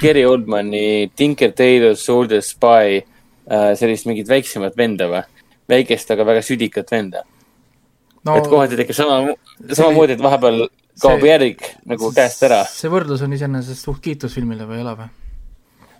Gary 0.00 0.24
Oldmani 0.26 1.10
Tinker 1.16 1.52
Tailor 1.56 1.96
Soldier 1.98 2.42
Spy 2.44 3.00
äh,, 3.00 3.72
sellist 3.78 4.06
mingit 4.08 4.30
väiksemat 4.30 4.76
venda 4.78 5.10
või 5.10 5.24
väikest, 5.70 6.12
aga 6.14 6.26
väga 6.28 6.44
südikat 6.46 6.92
venda 6.94 7.24
no,. 7.26 8.36
et 8.36 8.46
kohati 8.50 8.78
tekib 8.78 8.98
sama, 8.98 9.20
samamoodi, 9.66 10.16
et 10.16 10.22
vahepeal 10.22 10.66
kaob 11.02 11.26
järg 11.26 11.62
nagu 11.90 12.12
käest 12.14 12.46
ära. 12.46 12.62
see 12.70 12.90
võrdlus 12.92 13.24
on 13.26 13.34
iseenesest 13.36 13.88
suht 13.88 14.02
kiitus 14.04 14.36
filmile 14.38 14.68
või 14.68 14.80
ei 14.80 14.86
ole 14.86 14.98
või? 15.02 15.08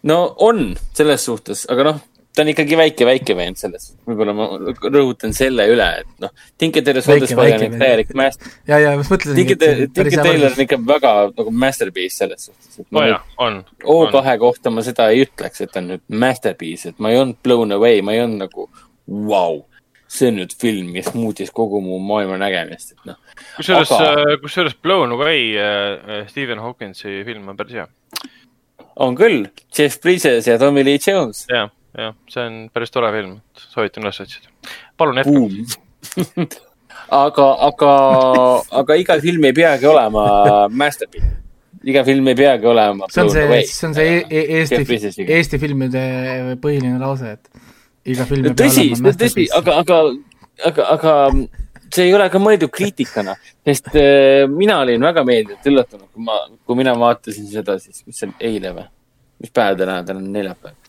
no 0.06 0.20
on, 0.46 0.68
selles 0.94 1.26
suhtes, 1.26 1.66
aga 1.72 1.90
noh, 1.90 2.04
ta 2.36 2.44
on 2.44 2.50
ikkagi 2.52 2.76
väike, 2.76 3.06
väike 3.08 3.36
vend 3.36 3.58
selles. 3.60 3.88
võib-olla 4.06 4.34
ma 4.36 4.46
rõhutan 4.92 5.32
selle 5.36 5.64
üle, 5.72 5.86
et 6.02 6.22
noh, 6.22 6.32
Tinker 6.60 7.00
Soldier 7.00 7.38
on 7.40 7.52
ikka 7.64 7.80
täielik 7.80 8.10
master. 8.18 8.50
ja, 8.68 8.80
ja 8.82 8.92
ma 8.98 9.06
mõtlesin. 9.06 9.38
Tinker, 9.38 9.86
Tinker 9.96 10.18
Tailor 10.20 10.50
on 10.52 10.64
ikka 10.66 10.80
väga 10.90 11.14
nagu 11.30 11.54
masterpiece 11.64 12.20
selles 12.20 12.48
suhtes. 12.50 12.82
no 12.92 13.06
jaa, 13.06 13.22
on. 13.42 13.62
O2 13.84 14.36
kohta 14.42 14.74
ma 14.74 14.84
seda 14.84 15.08
ei 15.14 15.24
ütleks, 15.24 15.64
et 15.64 15.72
ta 15.72 15.80
on 15.80 15.94
nüüd 15.94 16.04
masterpiece, 16.24 16.92
et 16.92 17.00
ma 17.00 17.14
ei 17.14 17.22
olnud 17.22 17.40
blown 17.46 17.72
away, 17.78 18.04
ma 18.04 18.16
ei 18.16 18.20
olnud 18.26 18.44
nagu 18.44 18.68
vau, 19.30 19.62
see 20.12 20.28
on 20.30 20.40
nüüd 20.42 20.52
film, 20.60 20.92
mis 20.94 21.08
muutis 21.16 21.52
kogu 21.54 21.80
mu 21.84 21.98
maailma 22.04 22.36
nägemist, 22.42 22.92
et 22.94 23.08
noh. 23.12 23.18
kusjuures 23.56 23.94
aga..., 23.96 24.12
äh, 24.26 24.34
kusjuures 24.42 24.76
Blown 24.84 25.16
Away 25.16 25.54
äh, 25.56 26.26
Stephen 26.28 26.60
Hawkinsi 26.62 27.22
film 27.26 27.48
on 27.48 27.56
päris 27.58 27.80
hea. 27.80 27.88
on 29.02 29.16
küll, 29.16 29.48
Jeff 29.72 30.00
Bridges 30.04 30.48
ja 30.48 30.58
Tommy 30.60 30.84
Lee 30.84 31.00
Jones. 31.00 31.46
jah, 31.48 31.72
jah, 31.96 32.14
see 32.30 32.44
on 32.44 32.60
päris 32.74 32.92
tore 32.94 33.10
film, 33.14 33.38
soovitan 33.72 34.06
üles 34.06 34.20
otsida. 34.24 34.52
palun 34.96 35.22
jätka 35.22 36.56
aga, 37.22 37.48
aga, 37.68 37.90
aga 38.82 39.00
iga 39.00 39.18
film 39.22 39.48
ei 39.48 39.56
peagi 39.56 39.88
olema 39.90 40.24
masterpiece. 40.70 41.34
iga 41.86 42.04
film 42.06 42.28
ei 42.32 42.38
peagi 42.38 42.66
olema. 42.66 43.10
see 43.12 43.22
on 43.22 43.30
see, 43.30 43.62
see 43.70 43.88
on 43.88 43.94
see 43.94 44.16
e 44.18 44.24
e 44.28 44.62
Eesti, 44.62 45.26
Eesti 45.26 45.62
filmide 45.62 46.06
põhiline 46.62 46.98
lause, 47.02 47.36
et 47.36 48.12
iga 48.14 48.26
film 48.28 48.50
peab 48.50 48.58
tõsi, 48.64 48.90
tõsi, 49.22 49.46
aga, 49.56 49.78
aga, 49.82 50.00
aga, 50.70 50.90
aga 50.96 51.14
see 51.92 52.08
ei 52.08 52.14
ole 52.16 52.26
ka 52.32 52.40
mõeldud 52.42 52.72
kriitikana, 52.74 53.36
sest 53.66 53.92
äh, 53.94 54.44
mina 54.50 54.80
olin 54.82 55.02
väga 55.06 55.24
meeldivalt 55.26 55.70
üllatunud, 55.70 56.08
kui 56.12 56.26
ma, 56.26 56.40
kui 56.66 56.78
mina 56.78 56.96
vaatasin 56.98 57.46
seda 57.50 57.78
siis, 57.82 58.02
mis 58.06 58.18
see 58.20 58.30
on 58.30 58.36
eile 58.50 58.74
või? 58.76 58.88
mis 59.42 59.52
päev 59.52 59.76
täna 59.76 59.98
on, 60.00 60.06
täna 60.08 60.22
on 60.22 60.28
neljapäev. 60.32 60.85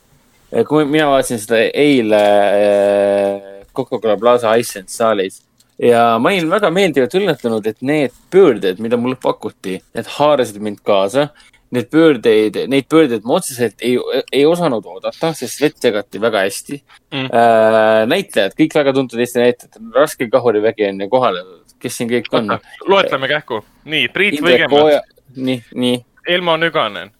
Kui 0.67 0.85
mina 0.87 1.09
vaatasin 1.11 1.41
seda 1.43 1.59
eile 1.73 2.21
äh, 2.21 3.51
Coca-Cola 3.75 4.17
Plaza 4.17 4.55
Iceland 4.55 4.89
saalis 4.91 5.41
ja 5.81 6.15
ma 6.21 6.31
olin 6.33 6.49
väga 6.49 6.71
meeldivalt 6.73 7.13
üllatunud, 7.19 7.67
et 7.69 7.83
need 7.85 8.15
pöörded, 8.33 8.79
mida 8.81 8.97
mulle 8.97 9.19
pakuti, 9.21 9.77
need 9.95 10.09
haarasid 10.17 10.61
mind 10.63 10.81
kaasa 10.87 11.29
need 11.75 11.89
pöördeid, 11.91 12.59
neid 12.71 12.87
pöördeid 12.89 13.25
ma 13.27 13.37
otseselt 13.41 13.81
ei, 13.83 13.97
ei 14.31 14.45
osanud 14.47 14.85
oodata, 14.87 15.33
sest 15.35 15.61
vett 15.61 15.81
segati 15.83 16.21
väga 16.23 16.43
hästi 16.45 16.77
mm.. 16.79 17.25
Äh, 17.27 18.03
näitlejad, 18.07 18.55
kõik 18.59 18.75
väga 18.77 18.93
tuntud 18.95 19.19
Eesti 19.19 19.41
näitlejad, 19.43 19.79
Raske 19.95 20.29
Kahurivägi 20.31 20.87
on 20.87 21.03
ju 21.03 21.09
kohal, 21.11 21.41
kes 21.81 21.99
siin 21.99 22.11
kõik 22.11 22.31
on? 22.39 22.55
loetleme 22.91 23.29
kähku. 23.31 23.59
nii, 23.83 24.07
Priit 24.15 24.39
Võigemaa. 24.43 25.01
nii, 25.35 25.59
nii. 25.75 25.99
Elmo 26.27 26.55
Nüganen, 26.59 27.11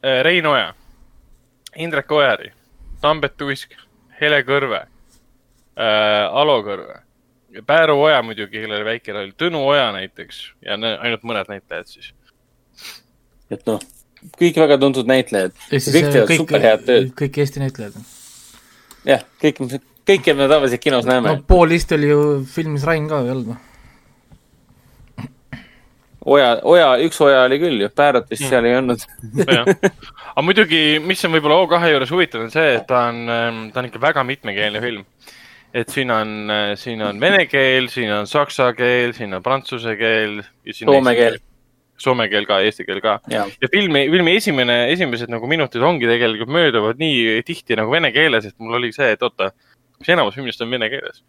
äh, 0.00 0.22
Rein 0.24 0.48
Oja, 0.48 0.72
Indrek 1.76 2.12
Ojari, 2.12 2.52
Tambet 3.02 3.40
Uisk, 3.42 3.74
Hele 4.20 4.42
Kõrve 4.46 4.84
äh,, 4.84 6.26
Alo 6.30 6.60
Kõrve, 6.66 7.00
Pääru 7.66 8.00
Oja 8.02 8.22
muidugi, 8.26 8.60
kellel 8.60 8.80
oli 8.80 8.90
väike 8.92 9.14
roll, 9.14 9.32
Tõnu 9.38 9.62
Oja 9.70 9.90
näiteks 9.94 10.44
ja 10.66 10.78
ainult 10.78 11.26
mõned 11.26 11.50
näitlejad 11.50 11.90
siis 11.90 12.12
et 13.52 13.64
noh, 13.68 13.82
kõik 14.38 14.58
väga 14.62 14.78
tuntud 14.80 15.08
näitlejad. 15.08 15.54
kõik 15.70 15.90
teevad 15.90 16.30
kõik, 16.30 16.42
super 16.42 16.64
head 16.64 16.86
tööd. 16.86 17.10
kõik 17.18 17.38
Eesti 17.44 17.62
näitlejad. 17.62 17.98
jah, 19.10 19.24
kõik, 19.42 19.62
kõike 20.08 20.36
me 20.36 20.48
tavaliselt 20.48 20.82
kinos 20.82 21.08
näeme. 21.08 21.34
no 21.34 21.46
pool 21.48 21.74
Eesti 21.76 21.98
oli 21.98 22.10
ju 22.12 22.24
filmis 22.48 22.86
Rain 22.88 23.08
ka, 23.10 23.22
ei 23.24 23.34
olnud 23.34 23.52
või? 23.52 23.60
Oja, 26.24 26.50
Oja, 26.64 26.86
üks 27.04 27.18
Oja 27.20 27.42
oli 27.44 27.58
küll 27.60 27.82
ju, 27.84 27.88
Päärat 27.92 28.30
vist 28.30 28.44
Mm. 28.46 28.48
seal 28.50 28.64
ei 28.64 28.76
olnud. 28.78 29.02
aga 30.34 30.44
muidugi, 30.44 30.82
mis 31.04 31.24
on 31.28 31.34
võib-olla 31.36 31.58
O2 31.62 31.90
juures 31.92 32.12
huvitav, 32.14 32.44
on 32.46 32.52
see, 32.54 32.76
et 32.78 32.86
ta 32.88 33.06
on, 33.10 33.18
ta 33.74 33.82
on 33.82 33.88
ikka 33.90 34.00
väga 34.00 34.24
mitmekeelne 34.24 34.80
film. 34.80 35.04
et 35.74 35.90
siin 35.90 36.10
on, 36.14 36.30
siin 36.78 37.00
on 37.02 37.18
vene 37.20 37.46
keel, 37.50 37.88
siin 37.90 38.12
on 38.14 38.28
saksa 38.30 38.68
keel, 38.78 39.10
siin 39.16 39.34
on 39.34 39.42
prantsuse 39.42 39.96
keel. 39.98 40.36
Soome 40.72 41.14
keel.. 41.18 41.40
Soome 41.98 42.28
keel 42.30 42.46
ka, 42.46 42.60
eesti 42.66 42.84
keel 42.86 43.00
ka. 43.02 43.18
ja, 43.30 43.44
filmi, 43.70 44.04
filmi 44.10 44.32
esimene, 44.38 44.76
esimesed 44.92 45.30
nagu 45.30 45.46
minutid 45.50 45.82
ongi 45.82 46.06
tegelikult 46.10 46.50
mööduvad 46.50 46.98
nii 46.98 47.42
tihti 47.46 47.76
nagu 47.78 47.90
vene 47.92 48.10
keeles, 48.14 48.46
et 48.48 48.54
mul 48.58 48.78
oli 48.80 48.90
see, 48.94 49.12
et 49.14 49.22
oota, 49.22 49.50
kas 50.00 50.10
enamus 50.14 50.34
filmist 50.38 50.62
on 50.64 50.70
vene 50.74 50.88
keeles? 50.90 51.20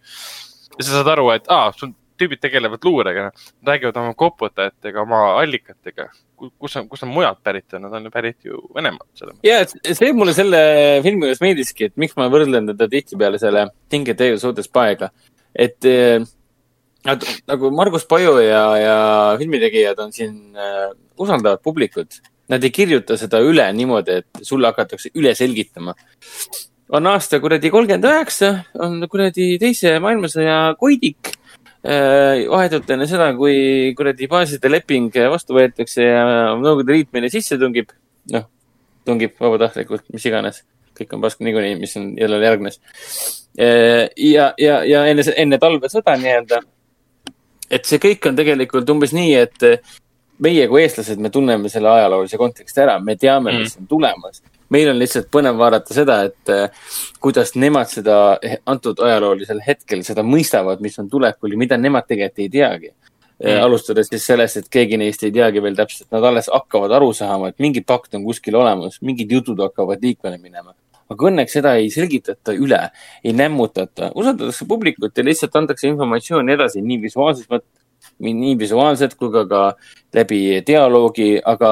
ja 0.77 0.81
sa 0.87 0.91
saad 0.97 1.11
aru, 1.13 1.29
et 1.35 1.45
aa, 1.53 1.69
sul 1.77 1.93
tüübid 2.19 2.41
tegelevad 2.43 2.85
luurega, 2.85 3.29
räägivad 3.67 3.97
oma 4.01 4.13
koputajatega, 4.17 5.01
oma 5.01 5.21
allikatega. 5.41 6.09
kus 6.59 6.75
on, 6.75 6.87
kus 6.91 7.03
on 7.03 7.11
mujalt 7.15 7.39
pärit 7.43 7.77
nad 7.79 7.93
on 7.93 8.07
ju 8.07 8.11
pärit 8.11 8.37
ju 8.43 8.61
Venemaalt, 8.75 9.23
ja 9.43 9.61
see 9.67 10.13
mulle 10.13 10.33
selle 10.35 10.59
filmi 11.03 11.29
juures 11.29 11.41
meeldiski, 11.41 11.89
et 11.89 11.95
miks 11.97 12.17
ma 12.19 12.27
võrdlen 12.31 12.67
teda 12.73 12.89
tihtipeale 12.91 13.39
selle 13.39 13.69
Tinker 13.89 14.17
Tailor 14.19 14.39
Soldier 14.39 14.67
Spy'ga. 14.67 15.11
et 15.55 15.85
eh, 15.87 16.19
nad 17.05 17.25
nagu 17.47 17.71
Margus 17.71 18.05
Paju 18.09 18.37
ja, 18.41 18.63
ja 18.77 18.97
filmitegijad 19.39 19.99
on 20.01 20.13
siin 20.13 20.57
äh, 20.57 20.89
usaldavad 21.17 21.61
publikut. 21.63 22.21
Nad 22.49 22.63
ei 22.63 22.69
kirjuta 22.73 23.17
seda 23.17 23.39
üle 23.41 23.65
niimoodi, 23.73 24.19
et 24.21 24.45
sulle 24.45 24.69
hakatakse 24.69 25.09
üle 25.17 25.33
selgitama. 25.37 25.95
on 26.93 27.07
aasta 27.09 27.39
kuradi 27.41 27.71
kolmkümmend 27.73 28.05
üheksa, 28.05 28.51
on 28.77 29.07
kuradi 29.09 29.55
teise 29.61 29.95
maailmasõja 29.99 30.75
koidik. 30.77 31.33
Vahetult 31.85 32.89
enne 32.95 33.05
seda, 33.09 33.29
kui 33.37 33.93
kuradi 33.97 34.29
baaside 34.29 34.71
leping 34.71 35.13
vastu 35.29 35.57
võetakse 35.57 36.05
ja 36.05 36.23
Nõukogude 36.57 36.95
Liit 36.95 37.11
meile 37.13 37.29
sisse 37.29 37.59
tungib, 37.61 37.91
noh, 38.33 38.47
tungib 39.05 39.35
vabatahtlikult, 39.41 40.07
mis 40.13 40.25
iganes, 40.25 40.63
kõik 40.97 41.13
on 41.13 41.25
pask 41.25 41.43
niikuinii, 41.45 41.75
mis 41.81 41.93
on 41.99 42.13
jälle 42.17 42.39
järgnes. 42.41 42.79
ja, 43.57 44.47
ja, 44.57 44.79
ja 44.83 45.03
enne, 45.11 45.27
enne 45.35 45.59
talvesõda 45.61 46.17
nii-öelda. 46.21 46.63
et 47.69 47.85
see 47.85 48.01
kõik 48.01 48.27
on 48.29 48.35
tegelikult 48.35 48.89
umbes 48.89 49.13
nii, 49.13 49.35
et 49.45 49.69
meie 50.43 50.67
kui 50.67 50.83
eestlased, 50.83 51.21
me 51.21 51.29
tunneme 51.29 51.69
selle 51.71 51.89
ajaloolise 51.89 52.37
konteksti 52.37 52.81
ära, 52.83 52.97
me 52.99 53.15
teame, 53.15 53.53
mis 53.61 53.77
on 53.79 53.87
tulemas. 53.87 54.41
Meil 54.73 54.89
on 54.89 54.99
lihtsalt 54.99 55.27
põnev 55.33 55.57
vaadata 55.59 55.93
seda, 55.93 56.19
et 56.29 56.53
eh, 56.53 56.85
kuidas 57.21 57.55
nemad 57.59 57.89
seda 57.91 58.37
antud 58.65 59.01
ajaloolisel 59.03 59.61
hetkel 59.65 60.03
seda 60.07 60.25
mõistavad, 60.25 60.81
mis 60.83 60.97
on 61.01 61.09
tulekul 61.09 61.53
ja 61.53 61.61
mida 61.61 61.77
nemad 61.77 62.07
tegelikult 62.07 62.45
ei 62.45 62.49
teagi 62.53 62.91
mm.. 63.43 63.61
alustades 63.63 64.09
siis 64.09 64.25
sellest, 64.31 64.61
et 64.61 64.71
keegi 64.71 64.97
neist 65.01 65.23
ei 65.25 65.33
teagi 65.35 65.61
veel 65.63 65.77
täpselt, 65.77 66.09
nad 66.15 66.25
alles 66.31 66.49
hakkavad 66.53 66.95
aru 66.97 67.11
saama, 67.13 67.51
et 67.51 67.61
mingi 67.63 67.83
pakt 67.85 68.17
on 68.17 68.25
kuskil 68.25 68.57
olemas, 68.59 68.99
mingid 69.05 69.31
jutud 69.31 69.61
hakkavad 69.65 70.03
liikvele 70.03 70.39
minema. 70.41 70.75
aga 71.05 71.27
õnneks 71.29 71.53
seda 71.53 71.75
ei 71.77 71.91
selgitata 71.93 72.55
üle, 72.57 72.79
ei 73.23 73.33
nämmutata, 73.37 74.09
usaldatakse 74.17 74.65
publikut 74.65 75.17
ja 75.17 75.25
lihtsalt 75.25 75.55
antakse 75.55 75.85
informatsiooni 75.87 76.55
edasi 76.55 76.81
nii 76.81 76.97
visuaalses 77.03 77.45
mõttes, 77.51 77.83
nii 78.25 78.55
visuaalselt 78.57 79.13
kui 79.19 79.29
ka, 79.33 79.43
ka 79.49 79.61
läbi 80.17 80.63
dialoogi, 80.65 81.35
aga 81.45 81.69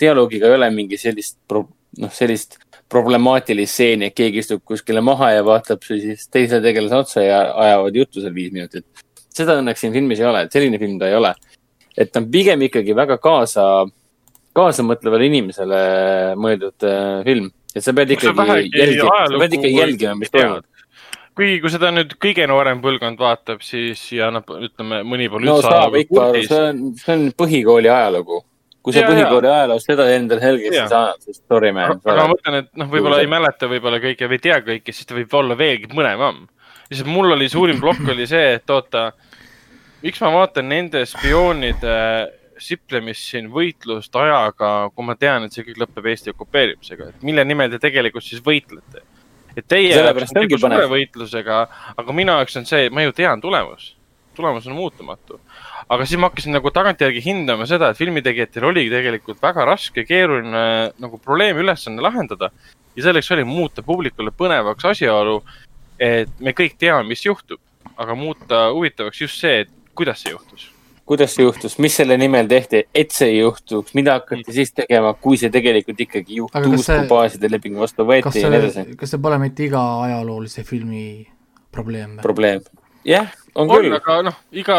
dialoogiga 0.00 0.50
ei 0.50 0.58
ole 0.58 0.70
mingi 0.74 0.98
sellist, 0.98 1.38
noh, 2.02 2.12
sellist 2.12 2.58
problemaatilist 2.92 3.74
stseeni, 3.74 4.10
et 4.10 4.16
keegi 4.16 4.42
istub 4.42 4.62
kuskile 4.66 5.02
maha 5.04 5.32
ja 5.34 5.44
vaatab 5.46 5.82
siis 5.86 6.28
teisele 6.32 6.62
tegelasele 6.64 7.00
otsa 7.00 7.24
ja 7.24 7.40
ajavad 7.66 7.96
juttu 7.96 8.22
seal 8.22 8.34
viis 8.36 8.52
minutit. 8.54 8.86
seda 9.34 9.56
õnneks 9.58 9.82
siin 9.82 9.94
filmis 9.94 10.20
ei 10.22 10.28
ole, 10.30 10.44
et 10.44 10.54
selline 10.54 10.78
film 10.78 10.98
ta 11.00 11.08
ei 11.10 11.16
ole. 11.18 11.34
et 11.96 12.12
ta 12.12 12.20
on 12.20 12.30
pigem 12.30 12.62
ikkagi 12.68 12.94
väga 12.96 13.18
kaasa, 13.22 13.64
kaasamõtlevale 14.54 15.26
inimesele 15.30 15.80
mõeldud 16.38 16.86
äh, 16.86 17.24
film, 17.26 17.50
et 17.74 17.84
sa 17.84 17.94
pead 17.96 18.14
ikkagi 18.14 18.70
jälgima, 18.70 19.18
sa 19.30 19.42
pead 19.42 19.58
ikkagi 19.58 19.74
jälgima, 19.78 20.14
mis 20.18 20.32
toimub. 20.34 20.66
kui, 21.34 21.58
kui 21.62 21.72
seda 21.72 21.90
nüüd 21.94 22.16
kõige 22.22 22.46
noorem 22.50 22.82
põlvkond 22.84 23.22
vaatab, 23.22 23.62
siis 23.66 24.02
ja 24.14 24.30
noh, 24.34 24.44
ütleme 24.68 25.02
mõni 25.06 25.30
pole 25.32 25.50
no 25.50 25.60
saab 25.64 25.96
ikka 25.98 26.28
aru, 26.28 26.44
see 26.50 26.66
on, 26.68 26.84
see 27.00 27.16
on 27.16 27.30
põhikooli 27.38 27.90
ajalugu. 27.90 28.44
Kui 28.84 28.92
sa 28.92 29.06
põhikooli 29.08 29.48
ajaloos 29.48 29.86
seda 29.88 30.06
endale 30.12 30.44
selgeks 30.44 30.76
ei 30.76 30.90
saanud, 30.92 31.24
siis 31.24 31.40
sorry 31.40 31.72
man. 31.72 31.96
aga 32.04 32.16
ma 32.20 32.26
mõtlen, 32.34 32.58
et 32.60 32.70
noh, 32.80 32.90
võib-olla 32.92 33.22
ei 33.24 33.30
mäleta 33.32 33.70
võib-olla 33.70 34.00
kõike 34.02 34.28
või 34.28 34.38
ei 34.38 34.44
tea 34.44 34.60
kõike, 34.66 34.92
siis 34.92 35.08
ta 35.08 35.16
võib 35.16 35.38
olla 35.40 35.56
veelgi 35.58 35.88
põnevam. 35.92 36.44
lihtsalt 36.90 37.10
mul 37.10 37.32
oli 37.36 37.48
suurim 37.48 37.80
plokk 37.80 38.12
oli 38.12 38.28
see, 38.28 38.54
et 38.58 38.74
oota, 38.74 39.06
miks 40.04 40.20
ma 40.20 40.34
vaatan 40.36 40.68
nende 40.68 41.06
spioonide 41.08 41.96
siplemist 42.60 43.32
siin 43.32 43.48
võitlust 43.52 44.14
ajaga, 44.20 44.74
kui 44.94 45.08
ma 45.08 45.16
tean, 45.18 45.46
et 45.46 45.56
see 45.56 45.64
kõik 45.66 45.80
lõpeb 45.84 46.06
Eesti 46.12 46.34
okupeerimisega, 46.34 47.10
et 47.10 47.26
mille 47.26 47.44
nimel 47.48 47.72
te 47.72 47.80
tegelikult 47.82 48.26
siis 48.26 48.44
võitlete? 48.44 49.02
et 49.54 49.66
teie 49.70 49.92
Sellepärast 49.94 50.36
ongi 50.36 50.56
tegu 50.56 50.66
suure 50.66 50.86
võitlusega, 50.90 51.58
aga 51.94 52.16
minu 52.16 52.34
jaoks 52.34 52.58
on 52.58 52.64
see, 52.68 52.88
ma 52.90 53.04
ju 53.04 53.14
tean 53.14 53.40
tulemus. 53.40 53.94
tulemus 54.34 54.66
on 54.66 54.74
muutumatu. 54.74 55.38
Aga 55.88 56.06
siis 56.06 56.20
ma 56.20 56.30
hakkasin 56.30 56.54
nagu 56.56 56.70
tagantjärgi 56.74 57.22
hindama 57.24 57.66
seda, 57.68 57.90
et 57.92 57.98
filmitegijatel 58.00 58.68
oli 58.70 58.86
tegelikult 58.92 59.42
väga 59.42 59.66
raske, 59.68 60.04
keeruline 60.08 60.64
nagu 61.00 61.18
probleemi 61.22 61.64
ülesanne 61.64 62.02
lahendada. 62.04 62.50
ja 62.96 63.02
selleks 63.02 63.30
oli 63.34 63.44
muuta 63.44 63.82
publikule 63.82 64.30
põnevaks 64.30 64.84
asjaolu, 64.92 65.40
et 65.98 66.30
me 66.40 66.52
kõik 66.54 66.76
teame, 66.78 67.08
mis 67.08 67.24
juhtub, 67.26 67.58
aga 67.98 68.14
muuta 68.14 68.68
huvitavaks 68.70 69.20
just 69.20 69.40
see, 69.40 69.64
et 69.64 69.72
kuidas 69.94 70.22
see 70.22 70.30
juhtus. 70.30 70.70
kuidas 71.04 71.34
see 71.34 71.44
juhtus, 71.44 71.74
mis 71.78 71.96
selle 71.96 72.16
nimel 72.16 72.46
tehti, 72.48 72.84
et 72.94 73.10
see 73.12 73.28
ei 73.34 73.40
juhtuks, 73.42 73.92
mida 73.94 74.14
hakati 74.20 74.54
siis 74.56 74.72
tegema, 74.72 75.12
kui 75.14 75.36
see 75.36 75.50
tegelikult 75.52 76.00
ikkagi 76.00 76.38
juhtus, 76.38 76.86
see- 76.86 76.98
kui 77.02 77.08
baaside 77.10 77.50
leping 77.50 77.76
vastu 77.76 78.06
kas 78.06 78.08
võeti 78.08 78.40
ja 78.40 78.50
nii 78.50 78.62
edasi 78.62 78.78
see, 78.78 78.96
kas 79.02 79.12
see 79.12 79.20
pole 79.26 79.38
mitte 79.42 79.66
iga 79.66 79.82
ajaloolise 80.06 80.64
filmi 80.64 81.26
probleem 81.74 82.16
probleem. 82.22 82.62
jah, 83.04 83.30
on 83.54 83.68
on, 83.68 83.70
küll, 83.76 83.94
aga 83.96 84.18
noh, 84.28 84.40
iga, 84.56 84.78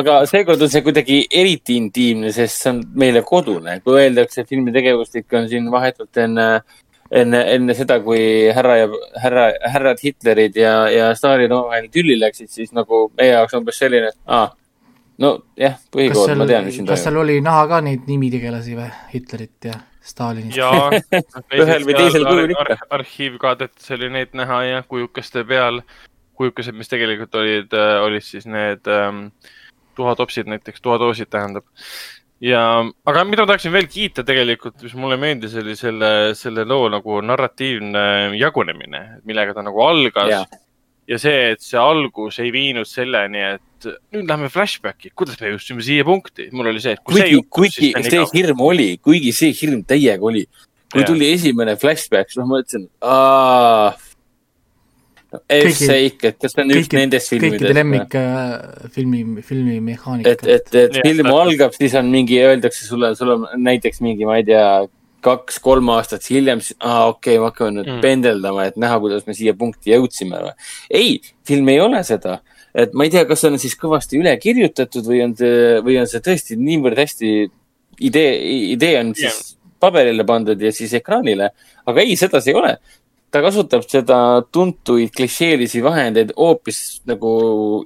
aga 0.00 0.16
seekord 0.30 0.62
on 0.64 0.72
see 0.72 0.82
kuidagi 0.86 1.18
eriti 1.42 1.76
intiimne, 1.80 2.32
sest 2.34 2.62
see 2.62 2.72
on 2.72 2.80
meile 3.00 3.24
kodune, 3.26 3.78
kui 3.84 4.00
öeldakse, 4.00 4.42
et 4.42 4.50
filmi 4.50 4.74
tegevustik 4.74 5.32
on 5.38 5.48
siin 5.50 5.70
vahetult 5.72 6.22
enne, 6.24 6.48
enne, 7.22 7.44
enne 7.54 7.78
seda, 7.78 8.00
kui 8.04 8.20
härra 8.56 8.80
ja 8.82 8.90
härra, 9.22 9.46
härrad 9.76 10.04
Hitlerid 10.04 10.58
ja, 10.60 10.74
ja 10.92 11.14
Stalin 11.18 11.52
omavahel 11.52 11.90
tülli 11.94 12.18
läksid, 12.20 12.52
siis 12.52 12.74
nagu 12.76 13.08
meie 13.18 13.34
jaoks 13.34 13.58
umbes 13.58 13.80
selline, 13.82 14.12
et 14.14 14.20
aa, 14.38 14.46
nojah, 15.22 15.76
kas 15.78 15.90
põhikool, 15.94 16.38
ma 16.40 16.48
tean, 16.50 16.68
mis 16.68 16.78
siin, 16.78 16.88
kas 16.88 17.04
seal 17.04 17.12
toimub. 17.14 17.26
oli 17.28 17.42
näha 17.44 17.66
ka 17.70 17.82
neid 17.84 18.08
nimitegelasi 18.10 18.78
või, 18.78 18.88
Hitlerit 19.12 19.70
ja 19.70 19.82
Stalinit? 20.04 20.56
ja. 20.56 20.70
Ühel 21.60 21.86
või 21.86 21.94
teisel 21.96 22.26
kujul 22.28 22.56
ikka. 22.56 22.80
arhiivkaadetes 22.98 23.94
oli 23.96 24.10
neid 24.12 24.34
näha 24.36 24.58
ja 24.68 24.82
kujukeste 24.88 25.46
peal, 25.48 25.80
kujukesed, 26.36 26.76
mis 26.76 26.90
tegelikult 26.90 27.34
olid, 27.40 27.74
olid 28.04 28.24
siis 28.24 28.46
need 28.50 28.90
ähm, 28.90 29.28
tuhatopsid 29.96 30.50
näiteks, 30.50 30.82
tuhatoosid 30.82 31.30
tähendab. 31.30 31.64
ja, 32.40 32.84
aga 33.06 33.24
mida 33.24 33.44
ma 33.44 33.52
tahaksin 33.52 33.72
veel 33.74 33.86
kiita 33.90 34.24
tegelikult, 34.26 34.82
mis 34.82 34.96
mulle 34.98 35.18
meeldis, 35.20 35.54
oli 35.60 35.76
selle, 35.78 36.10
selle 36.38 36.66
loo 36.68 36.88
nagu 36.92 37.20
narratiivne 37.24 38.04
jagunemine, 38.38 39.04
millega 39.24 39.54
ta 39.54 39.64
nagu 39.64 39.82
algas 39.84 40.32
Jaa. 40.32 40.44
ja 41.08 41.20
see, 41.20 41.54
et 41.54 41.64
see 41.64 41.80
algus 41.80 42.40
ei 42.42 42.52
viinud 42.54 42.88
selleni, 42.88 43.44
et 43.54 43.90
nüüd 44.14 44.28
lähme 44.28 44.50
flashbacki, 44.52 45.12
kuidas 45.16 45.40
me 45.40 45.54
jõudsime 45.54 45.84
siia 45.84 46.06
punkti. 46.06 46.48
mul 46.52 46.72
oli 46.72 46.82
see, 46.82 46.96
see 46.96 47.04
kuigi, 47.10 47.42
kuigi 47.60 47.92
siis 47.92 48.10
see 48.10 48.30
hirm 48.34 48.64
oli, 48.64 48.94
kuigi 48.98 49.34
see 49.36 49.54
hirm 49.54 49.84
täiega 49.86 50.32
oli. 50.32 50.46
kui 50.94 51.02
Jaa. 51.02 51.10
tuli 51.10 51.30
esimene 51.34 51.78
flashback, 51.80 52.30
siis 52.30 52.42
ma 52.42 52.50
mõtlesin, 52.56 52.88
aa. 53.02 53.94
Kõigi- 55.50 55.70
F-Sake, 55.74 56.30
et 56.32 56.38
kas 56.40 56.52
see 56.54 56.62
on 56.64 56.70
üks 56.74 56.88
kõikide, 56.88 56.98
nendest 57.00 57.32
kõikide 57.32 57.50
filmidest. 57.50 57.74
lemmik 57.78 58.14
äh, 58.20 58.90
filmi, 58.94 59.22
filmi 59.42 59.78
et, 60.24 60.44
et, 60.46 60.74
et 60.74 60.98
Jah, 60.98 61.02
film 61.06 61.30
algab, 61.34 61.72
siis 61.76 61.94
on 62.00 62.10
mingi, 62.12 62.38
öeldakse 62.42 62.86
sulle, 62.86 63.14
sul 63.18 63.34
on 63.36 63.46
näiteks 63.64 64.00
mingi, 64.04 64.24
ma 64.28 64.36
ei 64.40 64.44
tea, 64.48 64.66
kaks-kolm 65.24 65.88
aastat 65.94 66.26
hiljem, 66.28 66.60
siis 66.60 66.76
aa, 66.80 67.06
okei 67.08 67.38
okay,, 67.38 67.40
me 67.40 67.48
hakkame 67.50 67.70
nüüd 67.78 67.88
Mm. 67.94 68.00
pendeldama, 68.04 68.66
et 68.68 68.76
näha, 68.80 68.98
kuidas 69.00 69.26
me 69.26 69.34
siia 69.36 69.54
punkti 69.56 69.94
jõudsime 69.94 70.40
või. 70.42 70.52
ei, 70.90 71.20
film 71.48 71.68
ei 71.72 71.80
ole 71.80 72.02
seda. 72.04 72.40
et 72.74 72.92
ma 72.92 73.04
ei 73.06 73.10
tea, 73.14 73.24
kas 73.24 73.40
see 73.40 73.50
on 73.52 73.58
siis 73.62 73.76
kõvasti 73.78 74.18
üle 74.18 74.32
kirjutatud 74.42 75.06
või 75.06 75.22
on 75.24 75.34
see, 75.38 75.80
või 75.86 75.98
on 76.00 76.06
see 76.10 76.20
tõesti 76.20 76.56
niivõrd 76.58 76.98
hästi 76.98 77.30
idee, 78.00 78.32
idee 78.74 78.98
on 79.00 79.14
siis 79.14 79.56
paberile 79.80 80.24
pandud 80.26 80.60
ja 80.60 80.72
siis 80.72 80.92
ekraanile. 80.98 81.50
aga 81.86 82.00
ei, 82.00 82.16
sedasi 82.16 82.50
ei 82.50 82.58
ole. 82.58 82.76
Ta 83.34 83.42
kasutab 83.42 83.82
seda 83.90 84.16
tuntuid 84.54 85.10
klišeelisi 85.16 85.82
vahendeid 85.82 86.30
hoopis 86.38 86.78
nagu 87.10 87.34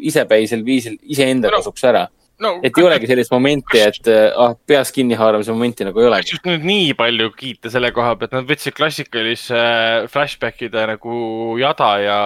isepäisel 0.04 0.60
viisil 0.66 0.98
iseenda 1.08 1.48
No, 1.48 1.56
kasuks 1.62 1.84
ära. 1.88 2.02
no, 2.44 2.52
et 2.62 2.76
ei 2.78 2.84
olegi 2.84 3.08
sellist 3.10 3.32
momenti, 3.32 3.80
et 3.80 4.10
ah, 4.36 4.52
peas 4.68 4.92
kinni 4.94 5.16
haaramise 5.18 5.50
momenti 5.56 5.86
nagu 5.88 6.00
ei 6.04 6.06
olegi. 6.10 6.34
just 6.36 6.44
nüüd 6.46 6.66
nii 6.68 6.92
palju 7.00 7.30
kiita 7.38 7.72
selle 7.72 7.90
koha 7.96 8.12
pealt, 8.20 8.36
nad 8.36 8.46
võtsid 8.50 8.76
klassikalise 8.76 9.64
flashback'ide 10.12 10.84
nagu 10.92 11.56
jada 11.58 11.90
ja 12.04 12.18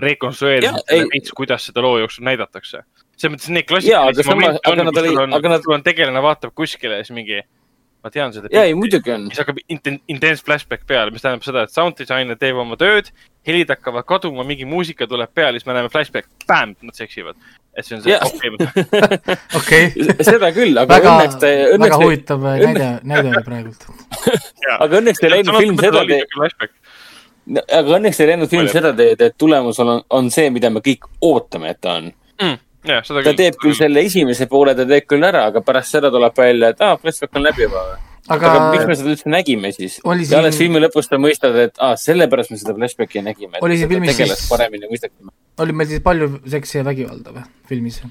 rekonstrueerisid 0.00 0.92
ei- 0.94 1.06
veits, 1.12 1.32
kuidas 1.36 1.66
seda 1.68 1.82
loo 1.84 1.98
jooksul 2.00 2.24
näidatakse. 2.24 2.82
selles 3.20 3.34
mõttes 3.34 3.50
samas- 4.24 4.36
momendid 4.36 4.60
aga 4.64 4.70
on, 4.86 4.92
kus 4.94 5.04
sul 5.10 5.18
on, 5.20 5.32
sul 5.64 5.74
on 5.74 5.82
tegelane 5.82 6.22
vaatab 6.24 6.54
kuskile 6.56 6.96
ja 7.00 7.04
siis 7.04 7.14
mingi, 7.16 7.42
ma 8.04 8.10
tean 8.12 8.32
seda. 8.34 8.48
ja 8.52 8.64
ei, 8.68 8.74
muidugi 8.76 9.12
on. 9.12 9.26
siis 9.30 9.42
hakkab 9.42 9.60
inten- 9.72 10.00
intense 10.08 10.44
flashback 10.44 10.86
peale, 10.88 11.12
mis 11.14 11.24
tähendab 11.24 11.44
seda, 11.46 11.64
et 11.66 11.74
sound 11.74 11.98
designer 11.98 12.38
teeb 12.40 12.58
oma 12.60 12.78
tööd, 12.80 13.10
helid 13.46 13.72
hakkavad 13.72 14.06
kaduma, 14.08 14.44
mingi 14.46 14.68
muusika 14.68 15.08
tuleb 15.10 15.32
peale, 15.36 15.60
siis 15.60 15.68
me 15.68 15.76
näeme 15.76 15.92
flashback, 15.92 16.28
bäm, 16.48 16.74
nad 16.86 16.96
seksivad. 16.96 17.36
et 17.76 17.86
see 17.86 17.96
on 17.96 18.02
see 18.02 18.12
Jaa. 18.12 18.26
okei 18.26 18.50
okei, 19.60 20.24
seda 20.26 20.50
küll, 20.56 20.74
aga 20.80 20.96
väga, 20.96 21.12
õnneks 21.16 21.36
ta, 21.38 21.50
väga 21.50 21.76
õnneks 21.76 21.94
ta, 21.94 22.00
huvitav 22.04 22.46
näide, 22.46 22.88
näide 23.12 23.34
oli 23.34 23.44
praegult. 23.46 23.86
aga 24.84 25.02
õnneks 25.02 25.22
ei 25.24 25.34
läinud 25.36 25.60
film 25.60 25.84
seda 25.84 26.04
teed, 26.08 26.34
flashback. 26.34 26.74
aga 27.80 27.98
õnneks 28.00 28.24
ei 28.24 28.32
läinud 28.32 28.52
film 28.52 28.72
seda 28.72 28.94
teed, 28.96 29.28
et 29.28 29.38
tulemus 29.38 29.78
on, 29.84 30.00
on 30.08 30.32
see, 30.34 30.48
mida 30.54 30.72
me 30.72 30.82
kõik 30.84 31.06
ootame, 31.20 31.76
et 31.76 31.80
ta 31.84 32.00
on. 32.00 32.12
jah, 32.84 33.02
seda 33.06 33.22
ta 33.24 33.34
teeb 33.36 33.58
küll 33.60 33.74
selle 33.76 34.04
esimese 34.06 34.46
poole, 34.50 34.74
ta 34.78 34.86
teeb 34.88 35.06
küll 35.10 35.24
ära, 35.26 35.46
aga 35.50 35.60
pärast 35.66 35.96
seda 35.96 36.10
tuleb 36.12 36.36
välja, 36.36 36.72
et 36.74 36.80
aa, 36.80 36.96
flashback 37.00 37.36
on 37.36 37.42
läbi 37.48 37.66
juba. 37.66 37.84
aga 38.30 38.50
aga 38.52 38.70
miks 38.72 38.86
me 38.86 38.94
seda 39.00 39.12
üldse 39.14 39.30
nägime 39.32 39.72
siis? 39.74 40.00
Oli 40.04 40.24
ja 40.28 40.38
alles 40.38 40.54
siin- 40.56 40.70
filmi 40.70 40.80
lõpus 40.86 41.08
sa 41.08 41.16
mõistad, 41.18 41.56
et 41.66 41.74
aa, 41.78 41.96
sellepärast 41.96 42.50
me 42.54 42.56
seda 42.62 42.74
flashbacki 42.74 43.22
nägime. 43.26 43.58
Oli 43.60 43.78
siin 43.78 43.88
filmis 43.88 44.16
siis- 44.16 44.48
oli 45.58 45.72
meil 45.72 45.88
siis 45.88 46.00
palju 46.00 46.40
seksi 46.46 46.78
ja 46.78 46.84
vägivalda 46.84 47.32
või, 47.36 47.44
filmis? 47.68 48.02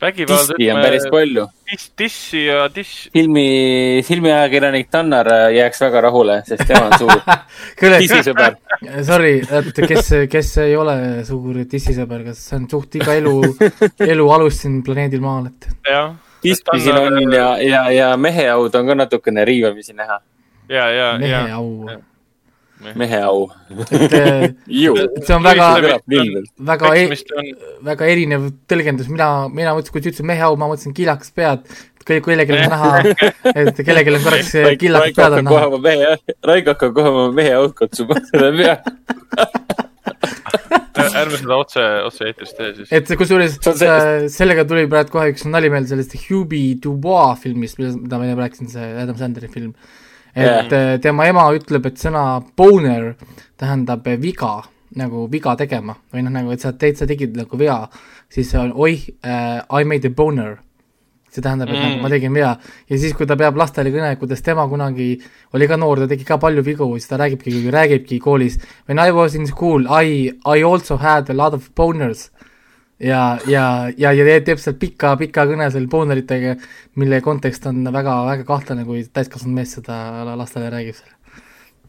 vägivald, 0.00 0.50
dissi 0.58 0.70
on 0.72 0.80
päris 0.82 1.06
palju. 1.10 1.46
diss, 1.70 1.90
dissi 1.98 2.42
ja 2.46 2.66
diss, 2.74 3.08
filmi, 3.12 4.02
filmiajakirjanik 4.06 4.90
Tannar 4.90 5.30
äh, 5.32 5.44
jääks 5.56 5.80
väga 5.80 6.02
rahule, 6.06 6.40
sest 6.46 6.66
tema 6.68 6.90
on 6.90 6.98
suur 7.00 7.94
dissisõber. 8.02 8.58
sorry, 9.10 9.34
et 9.40 9.80
kes, 9.88 10.12
kes 10.32 10.52
ei 10.66 10.76
ole 10.76 10.96
suur 11.28 11.62
dissisõber, 11.70 12.26
kas 12.28 12.42
see 12.50 12.60
on 12.60 12.68
suht 12.70 12.98
iga 13.00 13.16
elu, 13.16 13.36
elu 14.12 14.28
alus 14.38 14.62
siin 14.64 14.82
planeedil 14.86 15.24
Maal, 15.24 15.48
et 15.52 15.70
dissi 16.44 16.82
siin 16.84 17.00
on 17.00 17.22
ja, 17.32 17.48
ja, 17.62 17.86
ja 17.94 18.10
meheaud 18.20 18.74
on 18.76 18.92
ka 18.92 19.00
natukene 19.04 19.46
riivamisi 19.48 19.96
näha. 19.96 20.20
ja, 20.68 20.90
ja, 20.90 21.16
ja. 21.22 21.46
au. 21.56 21.70
meheau. 21.86 22.04
Eh, 24.12 24.54
ju. 24.66 24.94
et 25.00 25.18
see 25.26 25.36
on 25.36 25.46
väga, 25.46 25.68
väga, 26.58 26.92
on, 26.92 27.50
väga 27.88 28.10
erinev 28.12 28.48
tõlgendus, 28.70 29.08
mina, 29.12 29.30
mina 29.52 29.74
mõtlesin, 29.76 29.94
kui 29.94 30.02
sa 30.02 30.10
ütlesid 30.12 30.28
mehe 30.28 30.44
au, 30.46 30.58
ma 30.60 30.68
mõtlesin 30.70 30.96
killakas 30.96 31.32
pead, 31.36 31.64
et 31.96 32.06
kui 32.06 32.20
kellelgi 32.28 32.56
on 32.56 32.74
näha, 32.74 32.92
et 33.54 33.82
kellelgi 33.82 34.14
on 34.14 34.26
korraks 34.28 34.52
killakas 34.82 35.08
Raiko 35.08 35.22
pead 35.22 35.38
on 35.40 35.50
näha. 35.50 35.82
mehe, 35.88 36.36
Raiko 36.52 36.76
hakkab 36.76 36.94
kohe 37.00 37.14
oma 37.14 37.26
mehe 37.40 37.56
aud 37.56 37.76
kutsuma 37.78 38.20
selle 38.30 38.52
pea. 38.60 38.78
ärme 40.96 41.38
seda 41.38 41.58
otse, 41.58 41.84
otse 42.06 42.28
eetris 42.30 42.54
tee 42.56 42.72
siis. 42.76 42.92
et 42.94 43.12
kusjuures 43.20 43.56
see, 43.66 43.92
sellega 44.32 44.64
tuli 44.68 44.86
praegu 44.90 45.14
kohe 45.16 45.30
üks 45.32 45.46
nali 45.48 45.70
meelde 45.72 45.92
sellest 45.92 46.16
Hubie 46.26 46.76
Dubois 46.82 47.40
filmist, 47.42 47.80
mida 47.80 48.20
ma 48.20 48.26
enne 48.26 48.38
rääkisin, 48.38 48.70
see 48.72 48.88
Adam 49.02 49.18
Sandleri 49.20 49.50
film. 49.52 49.74
Et 50.36 50.72
yeah. 50.72 50.98
tema 51.00 51.26
ema 51.30 51.46
ütleb, 51.56 51.86
et 51.88 52.00
sõna 52.00 52.42
boner 52.58 53.14
tähendab 53.56 54.04
viga, 54.20 54.58
nagu 55.00 55.24
viga 55.32 55.56
tegema 55.56 55.96
või 56.12 56.26
noh, 56.26 56.34
nagu 56.34 56.52
et 56.52 56.60
sa 56.60 56.74
teed, 56.76 56.98
sa 57.00 57.08
tegid 57.08 57.36
nagu 57.38 57.58
vea, 57.58 57.78
siis 58.32 58.52
on 58.60 58.74
oih 58.76 59.08
uh,, 59.24 59.64
I 59.80 59.88
made 59.88 60.08
a 60.08 60.12
boner. 60.12 60.58
see 61.36 61.42
tähendab, 61.44 61.68
et 61.68 61.76
mm. 61.76 61.82
nagu 61.84 62.04
ma 62.04 62.08
tegin 62.08 62.32
vea 62.32 62.52
ja 62.88 62.98
siis, 62.98 63.12
kui 63.16 63.26
ta 63.28 63.36
peab 63.36 63.58
lastele 63.60 63.90
kõne, 63.92 64.14
kuidas 64.16 64.40
tema 64.44 64.64
kunagi 64.68 65.18
oli 65.52 65.66
ka 65.68 65.76
noor, 65.76 66.00
ta 66.00 66.06
tegi 66.08 66.24
ka 66.24 66.38
palju 66.40 66.62
vigu, 66.64 66.86
siis 66.96 67.10
ta 67.10 67.18
räägibki, 67.20 67.66
räägibki 67.72 68.20
koolis 68.24 68.56
When 68.88 69.00
I 69.02 69.12
was 69.12 69.34
in 69.34 69.46
school 69.46 69.84
I, 69.88 70.32
I 70.46 70.62
also 70.64 70.96
had 70.96 71.28
a 71.28 71.36
lot 71.36 71.52
of 71.52 71.68
boners 71.76 72.30
ja, 73.00 73.38
ja, 73.46 73.64
ja, 73.98 74.12
ja 74.12 74.38
teeb- 74.44 74.60
seal 74.62 74.76
pika, 74.80 75.14
pika 75.20 75.46
kõne 75.48 75.68
seal 75.72 75.88
booneritega, 75.90 76.56
mille 77.00 77.20
kontekst 77.24 77.66
on 77.68 77.84
väga, 77.92 78.16
väga 78.30 78.46
kahtlane, 78.48 78.86
kui 78.88 79.04
täiskasvanud 79.04 79.58
mees 79.58 79.76
seda 79.76 79.98
lastele 80.38 80.70
räägib 80.72 80.96
seal. 80.98 81.12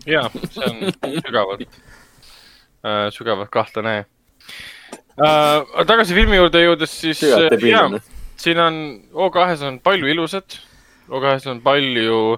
ja, 0.07 0.27
see 0.51 0.67
on 0.67 1.21
sügavalt 1.23 1.65
äh,, 1.67 3.07
sügavalt 3.15 3.51
kahtlane 3.53 3.97
äh,. 4.03 5.85
tagasi 5.87 6.17
filmi 6.17 6.39
juurde 6.41 6.63
jõudes, 6.65 6.99
siis 7.05 7.23
äh, 7.27 7.49
jaa, 7.69 7.89
siin 8.37 8.59
on 8.61 8.79
O2-s 9.13 9.65
on 9.67 9.81
palju 9.83 10.11
ilusat, 10.11 10.59
O2-s 11.07 11.51
on 11.53 11.63
palju 11.65 12.37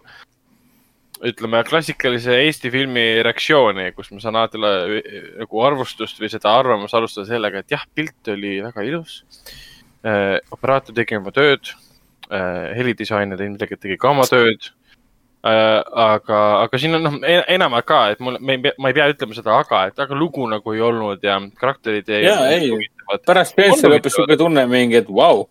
ütleme, 1.25 1.59
klassikalise 1.67 2.37
Eesti 2.45 2.71
filmi 2.71 3.03
reaktsiooni, 3.25 3.89
kus 3.95 4.11
ma 4.13 4.21
saan 4.23 4.37
alati 4.39 4.59
la- 4.61 4.87
nagu 5.41 5.61
arvustust 5.65 6.19
või 6.21 6.29
seda 6.31 6.53
arvamust 6.59 6.95
alustada 6.95 7.27
sellega, 7.27 7.59
et 7.63 7.71
jah, 7.75 7.83
pilt 7.95 8.31
oli 8.31 8.59
väga 8.63 8.85
ilus 8.87 9.17
äh,. 10.05 10.39
operaator 10.55 10.95
tegi 10.95 11.17
oma 11.19 11.33
tööd 11.35 11.73
äh,, 12.31 12.71
helidisainer 12.77 13.41
ilmselgelt 13.43 13.81
tegi 13.83 13.97
ka 13.99 14.13
oma 14.13 14.23
tööd 14.29 14.69
äh,. 15.43 15.83
aga, 15.91 16.39
aga 16.63 16.79
siin 16.79 16.95
on 16.95 17.03
noh, 17.09 17.19
enamalt 17.51 17.89
ka, 17.89 17.99
et 18.15 18.23
mul, 18.23 18.39
me 18.39 18.55
ei 18.55 18.63
pea, 18.63 18.73
ma 18.79 18.93
ei 18.93 18.97
pea 19.01 19.09
ütlema 19.11 19.35
seda 19.35 19.59
aga, 19.59 19.85
et 19.91 19.99
aga 19.99 20.15
lugu 20.15 20.47
nagu 20.47 20.75
ei 20.75 20.81
olnud 20.87 21.23
ja 21.23 21.35
karakterid 21.59 22.09
ei. 22.15 22.23
Jaa, 22.29 22.47
ei. 22.55 22.71
pärast 23.27 23.59
oli 23.59 23.97
hoopis 23.97 24.15
siuke 24.15 24.37
tunne 24.39 24.63
mingi, 24.71 25.01
et 25.03 25.11
vau. 25.11 25.49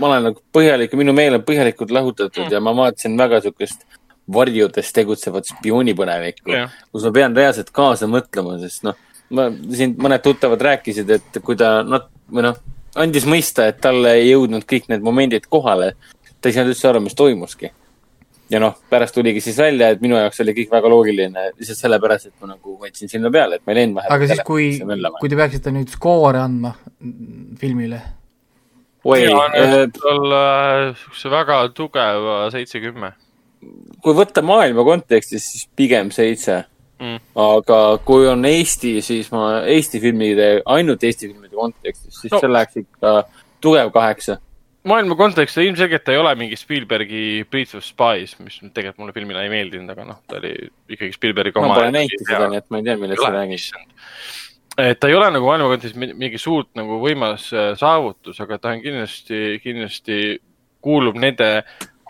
ma 0.00 0.08
olen 0.08 0.24
nagu 0.30 0.40
põhjalik, 0.56 0.96
minu 0.98 1.12
meel 1.14 1.36
on 1.36 1.44
põhjalikult 1.46 1.92
lahutatud 1.94 2.46
Mm. 2.48 2.52
ja 2.56 2.60
ma 2.64 2.72
vaatasin 2.74 3.12
väga 3.18 3.38
siukest 3.44 3.84
varjudes 4.32 4.92
tegutsevat 4.94 5.48
spioonipõnevikku, 5.50 6.52
jah, 6.54 6.74
kus 6.92 7.06
ma 7.06 7.14
pean 7.14 7.36
reaalselt 7.36 7.70
kaasa 7.74 8.08
mõtlema, 8.10 8.56
sest 8.62 8.84
noh, 8.86 8.98
ma 9.36 9.48
siin 9.74 9.96
mõned 10.00 10.22
tuttavad 10.24 10.62
rääkisid, 10.70 11.10
et 11.16 11.40
kui 11.44 11.58
ta 11.58 11.80
nat- 11.86 12.10
või 12.30 12.46
noh, 12.46 12.58
andis 12.98 13.26
mõista, 13.28 13.68
et 13.70 13.80
talle 13.82 14.16
ei 14.18 14.30
jõudnud 14.32 14.66
kõik 14.68 14.88
need 14.90 15.04
momendid 15.06 15.46
kohale, 15.50 15.94
ta 16.40 16.50
ei 16.50 16.56
saanud 16.56 16.74
üldse 16.74 16.88
aru, 16.90 17.04
mis 17.04 17.18
toimuski. 17.18 17.72
ja 18.50 18.58
noh, 18.58 18.74
pärast 18.90 19.14
tuligi 19.14 19.38
siis 19.44 19.58
välja, 19.62 19.92
et 19.94 20.00
minu 20.02 20.16
jaoks 20.18 20.40
oli 20.42 20.54
kõik 20.56 20.72
väga 20.72 20.88
loogiline, 20.90 21.44
lihtsalt 21.54 21.78
sellepärast, 21.84 22.32
et 22.32 22.42
ma 22.42 22.56
nagu 22.56 22.72
võtsin 22.80 23.10
silma 23.10 23.30
peale, 23.30 23.60
et 23.60 23.66
ma 23.66 23.70
ei 23.70 23.78
läinud 23.78 24.00
aga 24.02 24.26
siis, 24.26 24.42
kui, 24.46 24.72
kui 25.20 25.30
te 25.30 25.38
peaksite 25.38 25.70
nüüd 25.74 25.92
skoore 25.92 26.40
andma 26.42 26.72
mm, 26.98 27.52
filmile, 27.60 28.00
oi, 29.06 29.20
ja 29.22 29.44
äh, 29.54 29.86
olla 30.10 30.42
siukse 30.98 31.30
väga 31.30 31.60
tugeva 31.78 32.40
seitse-kümme 32.50 33.12
kui 34.02 34.14
võtta 34.16 34.42
maailma 34.46 34.84
kontekstis, 34.86 35.46
siis 35.52 35.66
pigem 35.76 36.10
seitse. 36.14 36.62
mm.. 37.00 37.18
aga 37.40 37.80
kui 38.04 38.26
on 38.28 38.44
Eesti, 38.48 38.98
siis 39.04 39.30
ma 39.32 39.62
Eesti 39.68 40.00
filmide, 40.00 40.50
ainult 40.66 41.04
Eesti 41.04 41.28
filmide 41.32 41.56
kontekstis, 41.56 42.20
siis 42.22 42.32
No. 42.32 42.40
see 42.40 42.50
läheks 42.52 42.76
ikka 42.82 43.12
tugev 43.60 43.90
kaheksa. 43.92 44.38
maailma 44.84 45.16
kontekstis 45.16 45.64
ilmselgelt 45.66 46.08
ei 46.08 46.16
ole 46.16 46.34
mingi 46.40 46.56
Spielbergi 46.56 47.44
Breath 47.50 47.76
of 47.76 47.84
Spies, 47.84 48.38
mis 48.40 48.60
tegelikult 48.72 48.98
mulle 48.98 49.12
filmina 49.12 49.42
ei 49.44 49.50
meeldinud, 49.52 49.90
aga 49.92 50.04
noh, 50.08 50.20
ta 50.28 50.38
oli 50.40 50.54
ikkagi 50.88 51.12
Spielbergi 51.18 51.52
ma 51.60 51.66
oma. 51.66 51.74
pole 51.80 51.90
näinud 51.92 52.24
seda, 52.24 52.46
nii 52.48 52.62
et 52.62 52.70
ma 52.72 52.80
ei 52.80 52.86
tea, 52.88 52.96
millest 52.96 53.20
sa 53.24 53.32
räägid. 53.34 53.66
et 54.80 55.00
ta 55.00 55.08
ei 55.10 55.14
ole 55.18 55.28
nagu 55.34 55.44
maailma 55.50 55.68
kontekstis 55.74 55.98
mi- 56.00 56.14
mingi 56.16 56.38
suurt 56.40 56.70
nagu 56.80 56.96
võimas 57.02 57.50
äh, 57.52 57.74
saavutus, 57.76 58.40
aga 58.40 58.56
ta 58.58 58.72
on 58.72 58.80
kindlasti, 58.84 59.60
kindlasti 59.64 60.38
kuulub 60.80 61.16
nende 61.20 61.50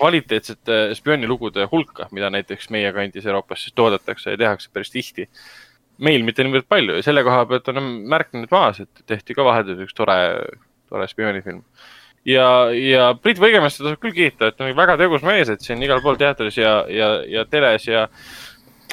kvaliteetsete 0.01 0.81
spioonilugude 0.97 1.67
hulka, 1.71 2.09
mida 2.17 2.31
näiteks 2.33 2.71
meie 2.75 2.93
kandis 2.97 3.27
Euroopas 3.29 3.67
siis 3.67 3.77
toodetakse 3.77 4.35
ja 4.35 4.41
tehakse 4.41 4.71
päris 4.73 4.93
tihti. 4.95 5.29
meil 6.01 6.23
mitte 6.25 6.41
niivõrd 6.41 6.65
palju 6.65 6.95
ja 6.97 7.05
selle 7.05 7.21
koha 7.21 7.43
pealt 7.45 7.67
on 7.69 7.81
märk 8.09 8.31
nüüd 8.33 8.49
maas, 8.55 8.79
et 8.81 9.03
tehti 9.07 9.35
ka 9.37 9.45
vaheldus 9.45 9.83
üks 9.85 9.93
tore, 9.97 10.15
tore 10.89 11.09
spioonifilm. 11.09 11.61
ja, 12.25 12.47
ja 12.73 13.11
Priit 13.15 13.43
Võigemest 13.43 13.83
tasub 13.83 14.01
küll 14.01 14.17
kiita, 14.17 14.49
et 14.49 14.57
ta 14.57 14.65
on 14.65 14.73
väga 14.77 14.97
tegus 14.97 15.27
mees, 15.27 15.53
et 15.53 15.69
on 15.75 15.85
igal 15.85 16.01
pool 16.01 16.17
teatris 16.17 16.57
ja, 16.57 16.87
ja, 16.89 17.11
ja 17.29 17.45
teles 17.45 17.85
ja 17.87 18.09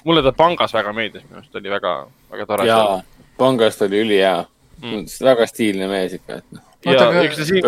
mulle 0.04 0.24
ta 0.24 0.36
pangas 0.36 0.76
väga 0.76 0.92
meeldis, 0.94 1.24
minu 1.30 1.40
arust 1.40 1.56
oli 1.56 1.72
väga, 1.72 1.96
väga 2.36 2.46
tore. 2.52 2.68
jaa, 2.68 3.02
pangast 3.40 3.88
oli 3.88 4.04
ülihea 4.04 4.38
Mm. 4.78 5.08
väga 5.26 5.46
stiilne 5.50 5.88
mees 5.90 6.14
ikka, 6.14 6.36
et 6.38 6.52
noh, 6.54 6.62
ta 6.86 7.08
siin, 7.48 7.64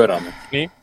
nii, 0.53 0.67
ta 0.67 0.78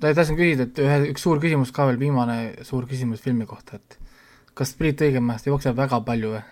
tahtsin 0.00 0.36
küsida, 0.38 0.66
et 0.68 0.82
ühe, 0.82 0.98
üks 1.12 1.24
suur 1.24 1.40
küsimus 1.42 1.72
ka 1.74 1.86
veel, 1.90 1.98
viimane 2.00 2.38
suur 2.66 2.86
küsimus 2.88 3.22
filmi 3.24 3.46
kohta, 3.48 3.80
et 3.80 3.98
kas 4.56 4.74
Priit 4.76 5.00
Õigemäest 5.04 5.48
jookseb 5.48 5.76
väga 5.78 6.00
palju 6.04 6.36
või? 6.36 6.44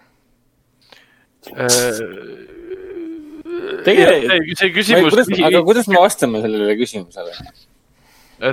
tegelikult, 3.84 4.56
see 4.58 4.73
küsimus, 4.73 5.18
aga 5.44 5.62
kuidas 5.66 5.89
me 5.90 6.00
vastame 6.00 6.40
sellele 6.44 6.76
küsimusele? 6.81 7.36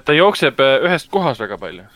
ta 0.06 0.16
jookseb 0.16 0.60
äh, 0.62 0.78
ühest 0.88 1.10
kohast 1.12 1.42
väga 1.44 1.58
palju. 1.62 1.88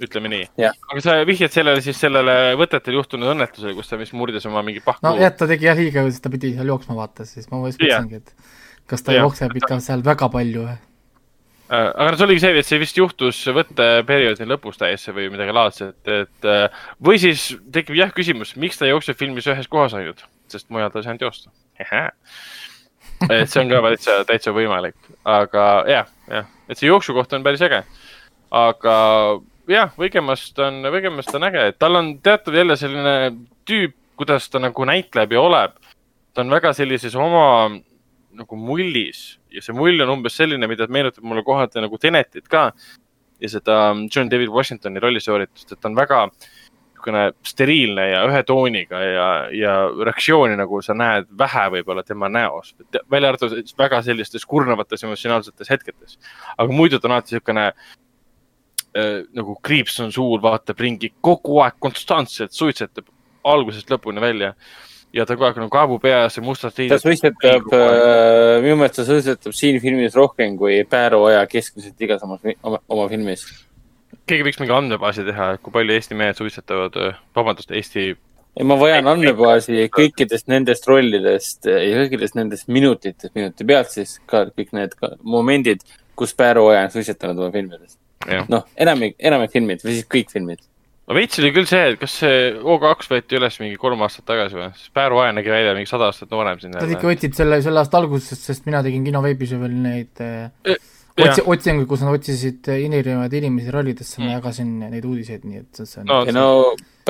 ütleme 0.00 0.30
nii. 0.32 0.44
Aga 0.64 1.00
sa 1.04 1.16
vihjad 1.28 1.52
sellele 1.52 1.82
siis 1.84 1.98
sellele 2.00 2.54
võtetel 2.56 2.96
juhtunud 2.96 3.34
õnnetusele, 3.34 3.74
kus 3.76 3.90
ta 3.90 3.98
vist 4.00 4.14
murdis 4.16 4.46
oma 4.48 4.62
mingi 4.64 4.80
pahku 4.84 5.04
no 5.04 5.16
jah, 5.20 5.34
ta 5.36 5.48
tegi 5.50 5.68
jah 5.68 5.76
liiga, 5.76 6.06
siis 6.08 6.22
ta 6.24 6.32
pidi 6.32 6.54
seal 6.56 6.72
jooksma 6.72 6.96
vaata, 6.96 7.26
siis 7.28 7.50
ma 7.50 7.60
mõtlesingi, 7.64 8.22
et 8.22 8.32
kas 8.88 9.04
ta 9.04 9.12
Jah. 9.12 9.26
jookseb 9.26 9.58
ikka 9.60 9.80
seal 9.84 10.04
väga 10.06 10.30
palju 10.32 10.64
või? 10.68 10.78
Äh, 11.70 11.86
aga 11.94 12.10
no 12.10 12.18
see 12.18 12.26
oligi 12.26 12.42
see, 12.42 12.54
et 12.58 12.66
see 12.66 12.80
vist 12.82 12.96
juhtus 12.98 13.40
võtteperioodi 13.54 14.46
lõpus 14.50 14.80
täiesti 14.80 15.12
või 15.14 15.28
midagi 15.30 15.52
laadset, 15.54 15.98
et 16.10 16.48
äh, 16.48 16.80
või 16.98 17.20
siis 17.22 17.44
tekib 17.70 17.94
jah 17.94 18.10
küsimus, 18.14 18.56
miks 18.58 18.80
ta 18.80 18.88
jookseb 18.88 19.18
filmis 19.20 19.46
ühes 19.46 19.68
kohas 19.70 19.94
ainult, 19.94 20.24
sest 20.50 20.66
mujal 20.74 20.90
ta 20.90 20.98
ei 20.98 21.06
saanud 21.06 21.22
joosta. 21.22 21.52
et 23.30 23.52
see 23.52 23.62
on 23.62 23.70
ka 23.70 23.84
täitsa, 23.84 24.16
täitsa 24.26 24.54
võimalik, 24.56 24.96
aga 25.22 25.66
jah, 25.86 26.10
jah, 26.26 26.50
et 26.66 26.80
see 26.80 26.90
jooksukoht 26.90 27.38
on 27.38 27.46
päris 27.46 27.62
äge. 27.62 27.84
aga 28.50 28.96
jah, 29.70 29.94
Võigemast 30.00 30.58
on, 30.66 30.82
Võigemast 30.90 31.38
on 31.38 31.46
äge, 31.52 31.68
et 31.70 31.78
tal 31.78 32.00
on 32.00 32.16
teatav 32.18 32.58
jälle 32.58 32.74
selline 32.80 33.14
tüüp, 33.62 33.94
kuidas 34.18 34.50
ta 34.50 34.58
nagu 34.58 34.90
näitleb 34.90 35.38
ja 35.38 35.46
oleb. 35.46 35.78
ta 36.34 36.42
on 36.42 36.50
väga 36.50 36.74
sellises 36.74 37.14
oma 37.14 37.70
nagu 38.38 38.56
mullis. 38.56 39.38
Ja 39.50 39.62
see 39.64 39.74
mull 39.76 40.00
on 40.04 40.16
umbes 40.16 40.36
selline, 40.38 40.68
mida 40.70 40.86
meenutab 40.88 41.26
mulle 41.26 41.44
kohati 41.46 41.82
nagu 41.82 41.98
Tenetit 41.98 42.48
ka. 42.50 42.70
Ja 43.40 43.48
seda 43.48 43.76
John 44.14 44.30
David 44.30 44.52
Washingtoni 44.52 45.00
rollisooritust, 45.00 45.72
et 45.72 45.80
ta 45.80 45.88
on 45.88 45.96
väga 45.96 46.26
niisugune 47.00 47.32
steriilne 47.46 48.04
ja 48.10 48.24
ühe 48.28 48.42
tooniga 48.44 49.00
ja, 49.00 49.28
ja 49.52 49.72
reaktsiooni 50.04 50.56
nagu 50.56 50.82
sa 50.82 50.92
näed 50.94 51.30
vähe 51.38 51.70
võib-olla 51.76 52.04
tema 52.04 52.28
näos, 52.28 52.74
välja 53.10 53.30
arvatud 53.30 53.72
väga 53.78 54.02
sellistes 54.02 54.44
kurnavates 54.44 55.04
emotsionaalsetes 55.04 55.70
hetkedes. 55.70 56.18
aga 56.58 56.72
muidu 56.72 56.98
ta 56.98 57.08
on 57.08 57.16
alati 57.16 57.34
niisugune 57.34 57.66
äh, 57.72 59.24
nagu 59.32 59.56
kriips 59.62 60.00
on 60.00 60.12
suur, 60.12 60.42
vaatab 60.42 60.78
ringi 60.80 61.12
kogu 61.20 61.62
aeg 61.64 61.80
konstantselt 61.80 62.52
suitsetab 62.52 63.08
algusest 63.44 63.90
lõpuni 63.90 64.20
välja 64.20 64.54
ja 65.16 65.26
ta 65.26 65.36
kogu 65.36 65.48
aeg 65.48 65.58
on 65.64 65.72
kaevu 65.72 65.98
peas 66.02 66.38
ja 66.38 66.44
mustad 66.44 66.74
ta 66.74 66.82
riided. 66.82 67.02
suitsetab, 67.02 67.74
minu 68.62 68.76
meelest 68.80 69.00
ta 69.00 69.06
suitsetab 69.08 69.56
siin 69.56 69.80
filmis 69.82 70.14
rohkem 70.18 70.56
kui 70.60 70.82
Pääruoja 70.90 71.42
keskmiselt 71.50 72.00
igas 72.06 72.22
oma, 72.26 72.38
oma, 72.62 72.80
oma 72.88 73.08
filmis. 73.10 73.46
keegi 74.26 74.46
võiks 74.46 74.60
mingi 74.62 74.74
andmebaasi 74.74 75.26
teha, 75.26 75.52
kui 75.62 75.74
palju 75.74 75.96
Eesti 75.96 76.18
mehed 76.18 76.38
suitsetavad, 76.38 76.98
vabandust, 77.36 77.72
Eesti 77.74 78.12
ja 78.58 78.66
ma 78.66 78.76
vajan 78.80 79.08
andmebaasi 79.10 79.88
kõikidest 79.94 80.50
nendest 80.50 80.86
rollidest 80.90 81.68
ja 81.70 82.02
kõikidest 82.02 82.38
nendest 82.38 82.70
minutitest, 82.72 83.34
minuti 83.38 83.66
pealt 83.66 83.92
siis 83.94 84.18
ka 84.30 84.46
kõik 84.50 84.74
need 84.76 84.96
ka 84.98 85.14
momendid, 85.22 85.84
kus 86.18 86.34
Pääruoja 86.36 86.86
on 86.86 86.94
suitsetanud 86.94 87.38
oma 87.38 87.52
filmides. 87.54 87.98
noh, 88.48 88.66
enamik, 88.76 89.16
enamik 89.18 89.54
filmid 89.54 89.84
või 89.84 89.98
siis 89.98 90.10
kõik 90.10 90.34
filmid. 90.34 90.66
No 91.10 91.16
veits 91.18 91.40
oli 91.42 91.50
küll 91.54 91.66
see, 91.66 91.80
et 91.92 91.98
kas 92.00 92.12
see 92.22 92.36
O2 92.62 93.08
võeti 93.10 93.38
üles 93.40 93.56
mingi 93.62 93.78
kolm 93.82 94.04
aastat 94.06 94.28
tagasi 94.30 94.54
või? 94.58 94.68
sest 94.78 94.92
Pääru 94.96 95.18
Aja 95.24 95.34
nägi 95.34 95.50
välja 95.50 95.74
mingi 95.74 95.90
sada 95.90 96.06
aastat 96.10 96.30
noorem 96.30 96.60
siin. 96.62 96.76
Nad 96.76 96.92
ikka 96.94 97.10
võtsid 97.10 97.34
selle 97.38 97.58
selle 97.64 97.82
aasta 97.82 97.98
algusest, 97.98 98.46
sest 98.46 98.68
mina 98.70 98.82
tegin 98.86 99.04
kinoveebis 99.08 99.56
ju 99.56 99.58
veel 99.62 99.74
neid 99.88 100.22
äh, 100.22 100.76
otsi-, 101.18 101.46
otsinguid, 101.54 101.88
kus 101.90 102.04
nad 102.06 102.14
otsisid 102.18 102.70
äh, 102.70 102.84
erinevaid 102.86 103.34
inimesi 103.40 103.74
rollidesse, 103.74 104.22
ma 104.22 104.36
jagasin 104.36 104.76
neid 104.86 105.04
uudiseid, 105.08 105.42
nii 105.48 105.64
et 105.64 105.82
see 105.82 106.04
on 106.04 106.08
No, 106.12 106.20
ei 106.28 106.36
no 106.36 106.46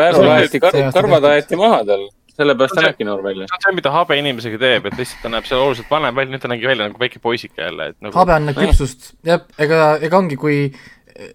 Pääru 0.01 0.25
See 0.25 0.33
aeti, 0.39 0.62
see 0.65 0.87
aasta 0.87 0.97
karvad 1.03 1.29
aeti 1.35 1.59
maha 1.61 1.83
tal, 1.91 2.07
sellepärast 2.41 2.73
ta 2.77 2.81
See- 2.81 2.87
näebki 2.89 3.05
noor 3.09 3.20
välja. 3.27 3.49
see 3.51 3.59
on 3.59 3.67
see, 3.67 3.77
mida 3.83 3.93
habe 3.93 4.17
inimesega 4.17 4.61
teeb, 4.62 4.87
et 4.89 4.97
lihtsalt 4.97 5.27
ta 5.27 5.33
näeb 5.35 5.49
seal 5.51 5.61
oluliselt 5.61 5.91
vanem 5.93 6.17
välja, 6.17 6.33
nüüd 6.33 6.45
ta 6.47 6.49
nägi 6.55 6.70
välja 6.70 6.89
nagu 6.89 7.03
väike 7.03 7.20
poisike 7.20 7.61
jälle, 7.67 7.91
et 7.93 7.99
nagu. 8.01 8.17
habe 8.17 8.33
annab 8.39 8.57
küpsust, 8.57 9.12
jah, 9.29 9.45
ega, 9.61 9.99
ega 10.01 10.19
ongi, 10.23 10.39
kui 10.41 10.62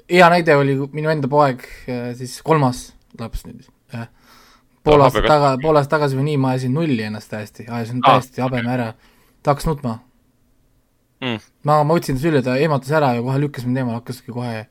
hea 0.09 0.29
näide 0.29 0.55
oli 0.55 0.75
minu 0.93 1.09
enda 1.09 1.27
poeg, 1.31 1.63
siis 2.17 2.37
kolmas 2.45 2.93
laps 3.19 3.45
nüüd, 3.47 3.65
jah. 3.93 4.07
pool 4.83 4.97
No, 4.99 5.05
aastat 5.07 5.25
taga, 5.27 5.55
pool 5.61 5.75
aastat 5.79 5.95
tagasi 5.97 6.17
või 6.19 6.27
nii 6.31 6.37
ma 6.41 6.53
ajasin 6.53 6.73
nulli 6.77 7.01
ennast 7.07 7.29
täiesti, 7.31 7.65
ajasin 7.67 8.01
Aa. 8.03 8.11
täiesti 8.19 8.41
habeme 8.43 8.71
ära. 8.73 8.93
ta 9.43 9.51
hakkas 9.53 9.65
nutma 9.71 9.99
Mm. 11.23 11.39
ma, 11.63 11.77
ma 11.87 11.93
võtsin 11.95 12.17
ta 12.17 12.21
sülle, 12.21 12.41
ta 12.43 12.57
ehmatas 12.59 12.91
ära 12.91 13.13
ja 13.15 13.21
kohe 13.23 13.39
lükkas 13.39 13.63
mind 13.65 13.77
eemale, 13.79 14.01
hakkaski 14.01 14.33
kohe 14.35 14.65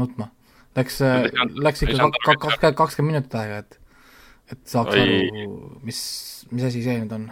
nutma. 0.00 0.30
Läks 0.74 0.96
saanud- 1.02 1.58
läks 1.60 1.82
ikka 1.84 2.08
kakskümmend, 2.24 2.76
kakskümmend 2.78 3.12
minutit 3.12 3.34
aega, 3.36 3.58
et 3.58 3.76
et 4.50 4.58
saaks 4.66 4.94
Oi. 4.96 5.02
aru, 5.02 5.78
mis, 5.84 6.00
mis 6.50 6.64
asi 6.64 6.82
see 6.82 6.96
nüüd 7.02 7.12
on. 7.12 7.28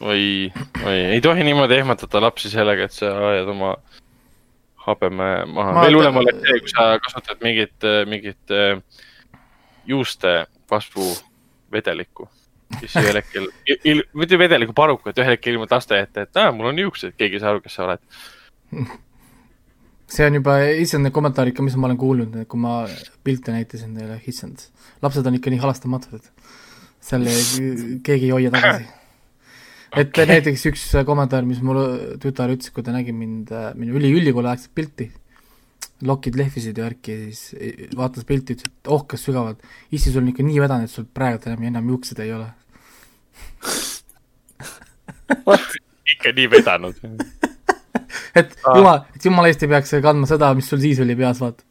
oi, 0.00 0.52
oi, 0.84 0.98
ei 1.16 1.20
tohi 1.24 1.42
niimoodi 1.42 1.78
ehmatada 1.80 2.20
lapsi 2.20 2.50
sellega, 2.52 2.84
et 2.84 2.92
sa 2.92 3.06
ajad 3.32 3.48
oma 3.48 3.72
habeme 4.86 5.28
maha 5.50 5.74
Ma- 5.76 5.84
veel 5.86 5.98
hullem 5.98 6.20
oleks 6.22 6.42
see, 6.44 6.58
kui 6.62 6.72
sa 6.72 6.88
kasutad 7.02 7.42
mingit, 7.44 7.86
mingit 8.10 8.54
äh, 8.54 8.80
juuste 9.86 10.46
kasvu 10.70 11.08
vedelikku, 11.72 12.28
kes 12.80 12.96
ühel 13.00 13.20
hetkel, 13.20 13.48
mitte 14.20 14.38
vedelikku 14.38 14.74
paruku, 14.76 15.10
et 15.10 15.18
ühel 15.22 15.36
hetkel 15.36 15.56
ilmub 15.56 15.72
laste 15.72 15.98
ette, 15.98 16.26
et 16.26 16.40
aa, 16.42 16.52
mul 16.54 16.72
on 16.72 16.84
juuksed, 16.86 17.16
keegi 17.18 17.38
ei 17.38 17.44
saa 17.44 17.54
aru, 17.54 17.64
kes 17.64 17.78
sa 17.78 17.86
oled. 17.86 18.02
see 20.16 20.26
on 20.26 20.38
juba, 20.38 20.58
issand 20.82 21.06
need 21.06 21.14
kommentaarid 21.14 21.56
ka, 21.56 21.64
mis 21.66 21.76
ma 21.78 21.90
olen 21.90 21.98
kuulnud, 22.00 22.38
kui 22.50 22.62
ma 22.62 22.78
pilte 23.26 23.54
näitasin 23.54 23.96
teile, 23.98 24.20
issand, 24.30 24.68
lapsed 25.02 25.26
on 25.26 25.38
ikka 25.38 25.52
nii 25.54 25.62
halastamatud, 25.62 26.22
et 26.22 26.54
seal 27.06 27.26
keegi 28.06 28.30
ei 28.30 28.34
hoia 28.34 28.54
tagasi. 28.54 28.88
et 30.00 30.18
näiteks 30.30 30.66
üks 30.70 30.82
kommentaar, 31.08 31.46
mis 31.48 31.62
mul 31.64 31.80
tütar 32.22 32.52
ütles, 32.52 32.72
kui 32.74 32.84
ta 32.84 32.94
nägi 32.94 33.14
mind, 33.16 33.52
minu 33.78 33.96
üli, 33.98 34.12
ülikooliaegset 34.20 34.72
pilti, 34.76 35.08
lokid 36.06 36.36
lehvisid 36.36 36.76
ja 36.76 36.86
värki 36.86 37.14
ja 37.14 37.18
siis 37.32 37.92
vaatas 37.96 38.26
pilti, 38.28 38.56
ütles, 38.56 38.72
et 38.72 38.90
ohkas 38.92 39.24
sügavalt, 39.24 39.62
issi, 39.90 40.10
sul 40.10 40.22
on 40.24 40.32
ikka 40.32 40.44
nii 40.46 40.60
vedanud, 40.60 40.88
et 40.88 40.92
sul 40.92 41.06
praegu 41.08 41.48
enam, 41.48 41.64
enam 41.70 41.92
juukseid 41.94 42.20
ei 42.24 42.34
ole. 42.36 42.48
ikka 46.16 46.34
nii 46.36 46.50
vedanud. 46.52 47.00
et 48.40 48.52
Aa. 48.64 48.76
jumal, 48.76 49.06
et 49.16 49.30
jumala 49.30 49.52
eest 49.52 49.64
ei 49.64 49.72
peaks 49.72 49.96
kandma 50.04 50.28
seda, 50.28 50.52
mis 50.58 50.68
sul 50.68 50.82
siis 50.82 51.00
oli 51.04 51.16
peas, 51.18 51.40
vaata. 51.40 51.64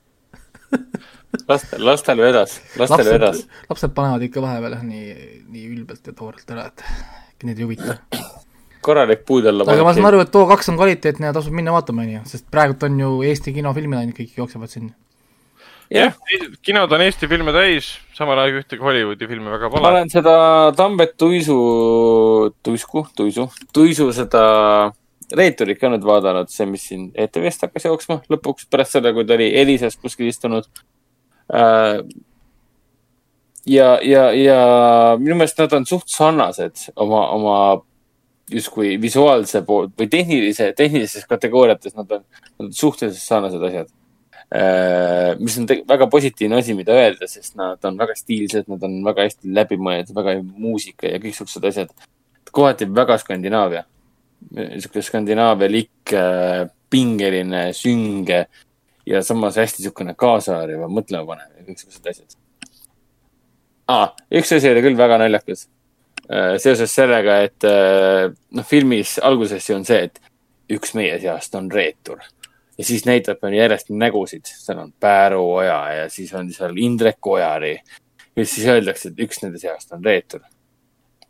lastel, 1.51 1.85
lastel 1.85 2.23
vedas, 2.23 2.57
lastel 2.79 3.05
vedas. 3.05 3.43
lapsed, 3.43 3.69
lapsed 3.69 3.93
panevad 3.97 4.25
ikka 4.25 4.41
vahepeal 4.41 4.79
jah, 4.79 4.87
nii, 4.87 5.13
nii 5.53 5.69
ülbelt 5.75 6.09
ja 6.09 6.15
toorelt 6.17 6.49
ära, 6.55 6.65
et 6.71 6.83
neid 7.43 7.59
ei 7.59 7.67
huvita. 7.67 7.97
korralik 8.85 9.25
puud 9.25 9.47
alla 9.49 9.65
aga 9.71 9.87
ma 9.87 9.95
saan 9.97 10.11
aru, 10.11 10.21
et 10.25 10.35
O2 10.35 10.69
on 10.71 10.77
kvaliteetne 10.79 11.31
ja 11.31 11.33
tasub 11.35 11.55
minna 11.57 11.73
vaatama, 11.75 12.05
on 12.05 12.13
ju, 12.17 12.21
sest 12.29 12.47
praegult 12.53 12.85
on 12.87 12.99
ju 12.99 13.15
Eesti 13.29 13.55
kinofilmid 13.55 13.99
ainult 13.99 14.19
kõik 14.19 14.37
jooksevad 14.37 14.71
sinna. 14.71 14.93
jah, 15.93 16.13
kinod 16.65 16.93
on 16.97 17.05
Eesti 17.05 17.29
filme 17.31 17.53
täis, 17.55 17.95
samal 18.17 18.43
ajal 18.43 18.61
ühtegi 18.61 18.85
Hollywoodi 18.85 19.31
filmi 19.31 19.51
väga 19.53 19.71
ma 19.71 19.77
pole. 19.77 19.89
olen 19.93 20.13
seda 20.13 20.35
Tambet 20.77 21.17
Tuisu, 21.17 21.57
Tuisku, 22.63 23.07
Tuisu, 23.15 23.49
Tuisu 23.73 24.11
seda 24.13 24.45
reeturit 25.33 25.79
ka 25.81 25.89
nüüd 25.89 26.05
vaadanud, 26.05 26.51
see, 26.53 26.67
mis 26.69 26.85
siin 26.89 27.09
ETV-st 27.17 27.67
hakkas 27.67 27.87
jooksma 27.87 28.19
lõpuks 28.31 28.69
pärast 28.69 28.97
seda, 28.97 29.13
kui 29.15 29.25
ta 29.25 29.37
oli 29.37 29.49
Elisas 29.57 29.97
kuskil 29.97 30.29
istunud. 30.29 30.67
ja, 33.65 33.99
ja, 34.03 34.29
ja 34.31 34.59
minu 35.19 35.37
meelest 35.39 35.59
nad 35.59 35.73
on 35.73 35.85
suht 35.89 36.09
sarnased 36.11 36.87
oma, 36.95 37.21
oma 37.35 37.57
justkui 38.51 38.95
visuaalse 39.01 39.63
pool 39.65 39.89
või 39.97 40.09
tehnilise, 40.11 40.71
tehnilises 40.77 41.25
kategooriates 41.29 41.95
nad 41.97 42.11
on, 42.11 42.25
nad 42.25 42.67
on 42.67 42.73
suhteliselt 42.73 43.23
sarnased 43.23 43.63
asjad. 43.69 43.89
mis 45.39 45.57
on 45.57 45.65
väga 45.89 46.07
positiivne 46.07 46.59
asi, 46.61 46.75
mida 46.77 46.93
öelda, 46.93 47.27
sest 47.27 47.55
nad 47.57 47.81
on 47.85 47.97
väga 47.97 48.13
stiilsed, 48.15 48.69
nad 48.69 48.83
on 48.85 48.99
väga 49.05 49.25
hästi 49.25 49.49
läbimõeldud, 49.57 50.13
väga 50.15 50.37
muusika 50.43 51.09
ja 51.09 51.19
kõik 51.23 51.35
siuksed 51.35 51.65
asjad. 51.65 51.89
kohati 52.51 52.85
väga 52.95 53.17
Skandinaavia, 53.17 53.83
sihuke 54.53 55.01
skandinaavialik, 55.01 56.13
pingeline, 56.89 57.73
sünge 57.73 58.45
ja 59.05 59.21
samas 59.23 59.57
hästi 59.57 59.83
siukene 59.83 60.13
kaasaarv 60.15 60.85
ja 60.85 60.87
mõtlema 60.87 61.25
panev 61.33 61.57
ja 61.57 61.65
kõik 61.65 61.81
siuksed 61.81 62.13
asjad 62.13 62.44
ah,. 63.87 64.13
üks 64.31 64.53
asi 64.55 64.69
oli 64.71 64.83
küll 64.85 64.97
väga 64.97 65.19
naljakas. 65.21 65.67
seoses 66.57 66.89
sellega, 66.95 67.41
et 67.45 67.67
äh, 67.69 68.31
noh, 68.57 68.65
filmis 68.65 69.19
alguses 69.21 69.69
ju 69.69 69.75
on 69.75 69.85
see, 69.85 70.07
et 70.07 70.21
üks 70.73 70.95
meie 70.97 71.19
seast 71.21 71.53
on 71.55 71.69
reetur 71.71 72.23
ja 72.77 72.85
siis 72.87 73.05
näitab 73.05 73.43
meile 73.45 73.61
järjest 73.61 73.91
nägusid, 73.93 74.49
seal 74.49 74.81
on 74.81 74.89
Pääru 74.99 75.43
Oja 75.59 75.77
ja 75.93 76.09
siis 76.09 76.33
on 76.33 76.49
seal 76.53 76.73
Indrek 76.77 77.27
Ojari. 77.27 77.77
ja 78.35 78.45
siis 78.45 78.67
öeldakse, 78.67 79.13
et 79.13 79.21
üks 79.27 79.43
nende 79.43 79.61
seast 79.61 79.93
on 79.93 80.03
reetur. 80.03 80.41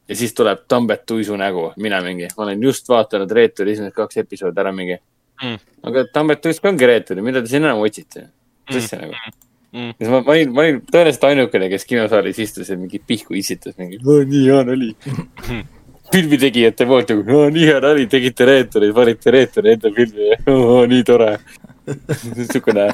ja 0.07 0.15
siis 0.15 0.33
tuleb 0.33 0.63
Tambet 0.67 1.05
Tuisu 1.05 1.35
nägu, 1.35 1.73
mina 1.75 2.01
mingi, 2.01 2.31
ma 2.37 2.47
olen 2.47 2.63
just 2.63 2.89
vaadanud 2.89 3.31
Reeturi 3.31 3.75
esimesed 3.75 3.93
kaks 3.93 4.23
episoodi 4.23 4.63
ära 4.63 4.71
mingi 4.71 4.97
Mm. 5.43 5.59
aga 5.83 6.05
Tambet 6.13 6.41
Tuisk 6.41 6.65
ongi 6.65 6.87
reetur 6.87 7.19
ja 7.19 7.23
mida 7.25 7.41
te 7.43 7.51
siin 7.51 7.65
enam 7.65 7.81
otsite? 7.83 8.29
mis 8.69 8.85
asja 8.85 9.01
nagu? 9.01 9.17
Mm. 9.75 9.89
siis 9.99 10.07
ma, 10.07 10.21
ma 10.23 10.31
olin, 10.31 10.51
ma 10.55 10.61
olin 10.63 10.77
tõenäoliselt 10.87 11.23
ainukene, 11.27 11.67
kes 11.73 11.83
kinosaalis 11.89 12.37
istus 12.39 12.69
ja 12.71 12.77
mingi 12.79 12.99
pihku 13.03 13.35
isitas 13.35 13.75
mingi, 13.81 13.97
nii 13.99 14.43
hea 14.47 14.61
nali. 14.69 14.93
filmitegijate 16.13 16.85
poolt 16.87 17.09
nagu, 17.11 17.39
nii 17.51 17.65
hea 17.67 17.79
nali, 17.83 18.05
tegite 18.07 18.45
reeturi, 18.47 18.91
panite 18.95 19.33
reeturi 19.35 19.73
enda 19.75 19.91
filmi 19.97 20.29
ja 20.31 20.37
nii 20.93 21.03
tore. 21.07 21.31
niisugune, 22.37 22.87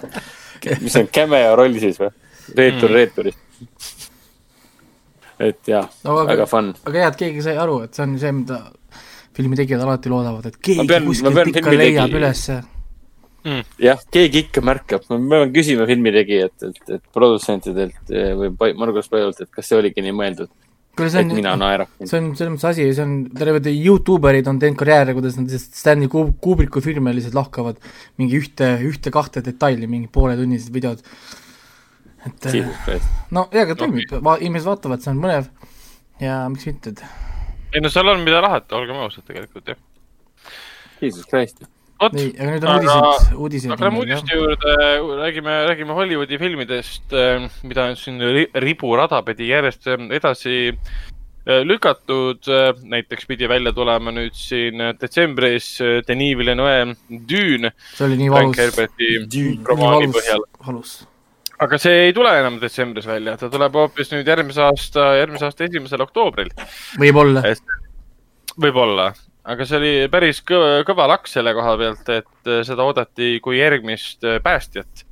mis 0.81 0.91
see 0.95 1.03
on, 1.05 1.11
cameo 1.13 1.53
roll 1.59 1.77
siis 1.83 1.99
või? 2.01 2.09
reetur 2.57 2.89
Mm. 2.89 2.95
reeturist. 2.97 3.37
et 5.41 5.67
jah 5.69 5.85
No 6.05 6.17
aga- 6.19 6.31
väga 6.33 6.45
fun. 6.49 6.73
aga 6.85 6.97
hea, 6.99 7.07
et 7.13 7.19
keegi 7.21 7.41
sai 7.45 7.57
aru, 7.61 7.81
et 7.85 7.93
see 7.95 8.03
on 8.07 8.17
see, 8.19 8.31
mida 8.41 8.57
filmitegijad 9.37 9.81
alati 9.85 10.09
loodavad, 10.11 10.45
et 10.49 10.57
keegi 10.57 10.87
kuskilt 11.05 11.55
ikka 11.55 11.71
leiab 11.77 12.17
ülesse. 12.19 12.61
jah, 13.81 14.01
keegi 14.13 14.45
ikka 14.45 14.63
märkab, 14.65 15.05
ma 15.09 15.19
pean 15.29 15.53
küsima 15.55 15.87
filmitegijatelt, 15.89 16.81
et 16.97 17.05
produtsentidelt 17.15 18.11
eh, 18.13 18.33
või 18.37 18.75
Margus 18.79 19.09
Pajult, 19.11 19.41
et 19.41 19.51
kas 19.53 19.71
see 19.71 19.79
oligi 19.79 20.03
nii 20.05 20.13
mõeldud. 20.17 20.51
kuule, 20.97 21.09
see 21.13 21.23
et 21.23 21.33
mina 21.33 21.55
on, 21.55 21.87
see 22.03 22.19
on 22.19 22.31
selles 22.37 22.53
mõttes 22.53 22.67
asi, 22.71 22.87
see 22.93 23.05
on, 23.05 23.15
terved 23.37 23.71
Youtuberid 23.71 24.49
on 24.51 24.59
teinud 24.61 24.79
karjääre, 24.81 25.15
kuidas 25.17 25.39
nad 25.39 25.49
lihtsalt 25.49 25.79
Stanley 25.79 26.11
Kub- 26.11 26.35
Kubricku 26.43 26.83
filme 26.85 27.15
lihtsalt 27.17 27.37
lahkavad 27.39 27.81
mingi 28.21 28.37
ühte, 28.41 28.75
ühte-kahte 28.89 29.43
detaili, 29.45 29.89
mingi 29.89 30.11
pooletunnised 30.11 30.73
videod. 30.73 31.01
et 32.27 32.51
Christ. 32.85 33.09
no 33.33 33.47
jaa, 33.49 33.65
aga 33.65 33.75
toimib, 33.79 34.13
va-, 34.21 34.37
inimesed 34.37 34.69
vaatavad, 34.69 35.01
see 35.01 35.15
on 35.15 35.25
põnev 35.25 35.49
ja 36.21 36.43
miks 36.53 36.67
mitte, 36.69 36.93
et 36.93 37.05
ei 37.73 37.81
no 37.81 37.89
seal 37.91 38.09
on, 38.11 38.23
mida 38.25 38.41
lahata, 38.43 38.75
olgem 38.75 38.99
ausad 38.99 39.23
tegelikult 39.27 39.71
jah. 39.71 39.79
Jesus 41.01 41.25
Christ. 41.25 41.63
nii, 42.09 42.31
aga 42.39 42.49
nüüd 42.55 42.65
on 42.65 42.85
uudised, 42.87 43.33
uudised 43.37 43.73
aga 43.75 43.87
lähme 43.87 44.01
uudiste 44.01 44.37
juurde, 44.37 44.75
räägime, 45.21 45.55
räägime 45.69 45.93
Hollywoodi 45.97 46.39
filmidest, 46.41 47.13
mida 47.67 47.85
on 47.91 47.97
siin 47.99 48.17
ri- 48.21 48.49
riburada 48.65 49.21
pidi 49.27 49.51
järjest 49.51 49.85
äh, 49.91 50.07
edasi 50.17 50.55
äh, 50.71 51.61
lükatud. 51.67 52.49
näiteks 52.95 53.29
pidi 53.29 53.49
välja 53.49 53.73
tulema 53.73 54.11
nüüd 54.15 54.33
siin 54.37 54.81
detsembris 55.01 55.77
Denis 56.07 56.37
Villeneuve 56.37 56.95
Dune. 57.29 57.73
See 57.93 58.05
oli 58.09 58.17
nii 58.23 58.33
valus, 58.33 60.19
valus. 60.67 60.93
aga 61.61 61.77
see 61.81 62.05
ei 62.07 62.13
tule 62.17 62.33
enam 62.39 62.57
detsembris 62.61 63.05
välja, 63.05 63.37
ta 63.37 63.49
tuleb 63.53 63.77
hoopis 63.77 64.09
nüüd 64.13 64.27
järgmise 64.27 64.63
aasta, 64.65 65.11
järgmise 65.21 65.45
aasta 65.49 65.69
esimesel 65.69 66.01
oktoobril. 66.07 66.49
võib-olla, 67.01 67.45
võib-olla, 68.57 69.11
aga 69.51 69.67
see 69.67 69.79
oli 69.79 69.93
päris 70.11 70.41
kõva, 70.47 70.81
kõva 70.87 71.07
laks 71.11 71.35
selle 71.37 71.53
koha 71.57 71.75
pealt, 71.79 72.11
et 72.13 72.49
äh, 72.49 72.61
seda 72.67 72.85
oodati 72.87 73.33
kui 73.43 73.59
järgmist 73.59 74.23
äh, 74.27 74.41
päästjat. 74.43 75.07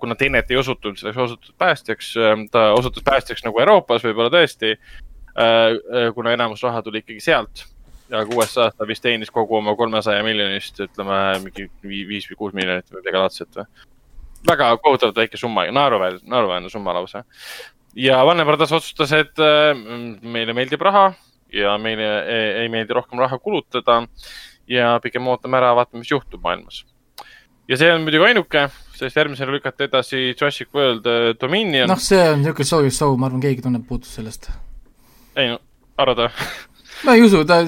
kuna 0.00 0.14
Tenet 0.16 0.48
ei 0.48 0.56
osutunud 0.56 0.96
selleks 0.96 1.18
osututud 1.20 1.54
päästjaks, 1.60 2.14
ta 2.50 2.60
osutus 2.72 3.04
päästjaks 3.04 3.42
nagu 3.44 3.58
Euroopas 3.60 4.00
võib-olla 4.00 4.30
tõesti. 4.32 4.70
kuna 6.14 6.32
enamus 6.32 6.62
raha 6.64 6.80
tuli 6.82 7.02
ikkagi 7.02 7.20
sealt 7.20 7.66
ja 8.10 8.24
USA-s 8.34 8.76
ta 8.76 8.86
vist 8.88 9.02
teenis 9.04 9.30
kogu 9.30 9.56
oma 9.58 9.74
kolmesaja 9.76 10.22
miljonist, 10.26 10.80
ütleme 10.80 11.18
mingi 11.44 11.68
vii- 11.86 12.06
viis 12.08 12.28
või 12.30 12.38
kuus 12.42 12.54
miljonit 12.56 12.90
või 12.90 13.02
midagi 13.02 13.22
laadset 13.22 13.56
või. 13.56 13.66
väga 14.48 14.76
kohutavalt 14.80 15.16
väike 15.16 15.36
summa, 15.36 15.66
naeruväärne, 15.68 16.20
naeruväärne 16.24 16.70
summa 16.70 16.94
lausa. 16.94 17.24
ja 17.94 18.24
Warner 18.24 18.46
Brothers 18.46 18.72
otsustas, 18.72 19.12
et 19.12 19.38
äh, 19.38 19.76
meile 20.22 20.52
meeldib 20.52 20.80
raha 20.80 21.12
ja 21.52 21.76
meile 21.82 22.08
ei, 22.24 22.46
ei 22.62 22.70
meeldi 22.72 22.96
rohkem 22.96 23.20
raha 23.22 23.38
kulutada 23.38 24.02
ja 24.70 24.94
pigem 25.02 25.28
ootame 25.30 25.58
ära, 25.60 25.74
vaatame, 25.78 26.04
mis 26.04 26.12
juhtub 26.12 26.42
maailmas. 26.44 26.84
ja 27.68 27.78
see 27.80 27.90
on 27.94 28.06
muidugi 28.06 28.30
ainuke, 28.30 28.66
sest 28.98 29.18
järgmisena 29.18 29.54
lükati 29.54 29.86
edasi 29.88 30.22
Jurassic 30.30 30.72
World 30.74 31.06
äh, 31.10 31.32
Dominion 31.40 31.90
noh, 31.90 32.00
see 32.02 32.22
on 32.32 32.42
niisugune 32.44 32.70
soojus 32.72 33.02
show, 33.02 33.16
ma 33.16 33.30
arvan, 33.30 33.42
keegi 33.44 33.66
tunneb 33.66 33.86
puudust 33.88 34.18
sellest. 34.18 34.50
ei 35.36 35.52
no, 35.52 35.60
arvad 36.00 36.26
või? 36.26 36.48
ma 37.06 37.18
ei 37.18 37.26
usu, 37.26 37.44
ta, 37.48 37.62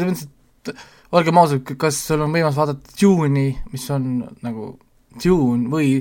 olgem 1.13 1.39
ausad, 1.43 1.75
kas 1.79 1.99
sul 2.07 2.25
on 2.25 2.33
võimalus 2.33 2.59
vaadata 2.59 2.97
Dune'i, 2.97 3.53
mis 3.73 3.85
on 3.93 4.09
nagu 4.45 4.73
Dune 5.21 5.69
või 5.73 5.95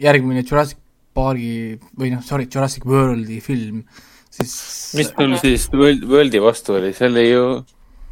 järgmine 0.00 0.44
Jurassic 0.44 0.78
Parki 1.14 1.78
või 1.98 2.12
noh, 2.12 2.22
sorry, 2.24 2.46
Jurassic 2.50 2.84
Worldi 2.86 3.40
film, 3.44 3.82
siis 4.30 4.54
mis 4.98 5.10
sul 5.12 5.36
siis 5.42 5.68
World, 5.74 6.06
Worldi 6.08 6.40
vastu 6.42 6.78
oli, 6.78 6.94
see 6.96 7.10
oli 7.10 7.26
ju, 7.26 7.44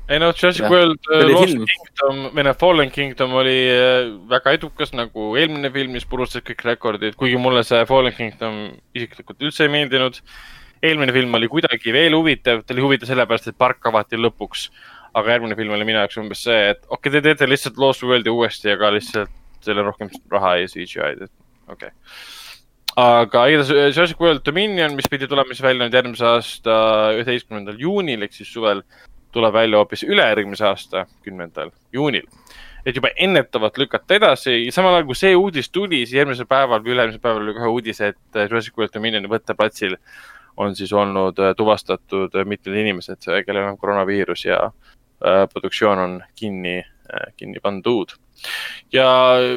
ei 0.09 0.19
no 0.19 0.31
Jurassic 0.33 0.63
Jah, 0.65 0.71
World 0.73 1.11
oli 1.13 1.33
Lost 1.33 1.53
film. 1.53 1.65
Kingdom 1.69 2.21
või 2.33 2.45
noh, 2.47 2.55
Fallen 2.59 2.93
Kingdom 2.93 3.35
oli 3.37 3.57
äh, 3.71 4.13
väga 4.31 4.55
edukas 4.57 4.95
nagu 4.97 5.35
eelmine 5.37 5.71
film, 5.75 5.93
mis 5.99 6.07
purustas 6.09 6.45
kõik 6.47 6.65
rekordid, 6.65 7.17
kuigi 7.21 7.41
mulle 7.41 7.65
see 7.67 7.83
Fallen 7.89 8.17
Kingdom 8.17 8.63
isiklikult 8.97 9.45
üldse 9.45 9.67
ei 9.67 9.75
meeldinud. 9.75 10.23
eelmine 10.83 11.13
film 11.13 11.35
oli 11.35 11.51
kuidagi 11.51 11.93
veel 11.93 12.15
huvitav, 12.17 12.63
ta 12.65 12.75
oli 12.75 12.87
huvitav 12.87 13.11
sellepärast, 13.11 13.51
et 13.51 13.59
park 13.59 13.85
avati 13.91 14.17
lõpuks. 14.17 14.71
aga 15.19 15.33
järgmine 15.35 15.57
film 15.57 15.73
oli 15.75 15.85
minu 15.89 15.99
jaoks 15.99 16.19
umbes 16.21 16.43
see, 16.47 16.59
et 16.71 16.83
okei 16.89 17.11
okay,, 17.11 17.13
te 17.13 17.21
teete 17.21 17.49
lihtsalt 17.49 17.79
Lost 17.81 18.03
Worldi 18.03 18.31
uuesti, 18.31 18.71
aga 18.71 18.93
lihtsalt 18.95 19.69
on 19.69 19.85
rohkem 19.85 20.11
raha 20.31 20.57
ja 20.63 20.69
CGI-d, 20.69 21.29
et 21.29 21.73
okei 21.73 21.89
okay.. 21.89 22.38
Aga 22.99 23.45
igatahes 23.47 23.95
Jurassic 23.95 24.21
World 24.21 24.43
Dominion, 24.47 24.97
mis 24.99 25.07
pidi 25.11 25.29
tulema 25.31 25.55
siis 25.55 25.63
välja 25.63 25.87
nüüd 25.87 25.95
järgmise 25.95 26.25
aasta 26.27 26.79
üheteistkümnendal 27.15 27.79
juunil 27.79 28.25
ehk 28.27 28.35
siis 28.35 28.51
suvel, 28.51 28.83
tuleb 29.35 29.55
välja 29.55 29.79
hoopis 29.79 30.03
ülejärgmise 30.03 30.67
aasta 30.67 31.05
kümnendal 31.23 31.71
juunil. 31.95 32.27
et 32.87 32.97
juba 32.97 33.11
ennetavalt 33.21 33.79
lükata 33.79 34.17
edasi, 34.17 34.71
samal 34.73 34.95
ajal 34.97 35.07
kui 35.11 35.17
see 35.19 35.35
uudis 35.37 35.69
tuli, 35.69 36.01
siis 36.07 36.17
järgmisel 36.17 36.47
päeval 36.49 36.81
või 36.81 36.95
üle-eelmisel 36.95 37.21
päeval 37.21 37.43
oli 37.45 37.55
kohe 37.59 37.71
uudis, 37.75 38.01
et 38.01 38.39
Jurassic 38.39 38.79
World 38.79 38.95
Dominioni 38.95 39.29
võtteplatsil 39.29 39.97
on 40.59 40.77
siis 40.77 40.93
olnud 40.93 41.39
äh, 41.39 41.53
tuvastatud 41.57 42.35
äh, 42.35 42.47
mitmed 42.47 42.79
inimesed, 42.81 43.29
kellel 43.47 43.69
on 43.69 43.79
koroonaviirus 43.79 44.47
ja 44.47 44.63
äh, 44.65 45.45
produktsioon 45.53 45.99
on 45.99 46.17
kinni, 46.35 46.81
kinni 47.37 47.61
pandud. 47.63 48.17
Ja 48.93 49.09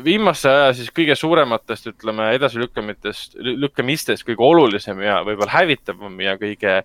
viimase 0.03 0.50
aja 0.50 0.74
siis 0.76 0.92
kõige 0.95 1.16
suurematest, 1.16 1.92
ütleme, 1.93 2.32
edasilükkamitest, 2.38 3.38
lükkamistest 3.40 4.26
kõige 4.27 4.45
olulisem 4.48 5.01
ja 5.06 5.22
võib-olla 5.27 5.53
hävitavam 5.60 6.19
ja 6.24 6.35
kõige, 6.42 6.82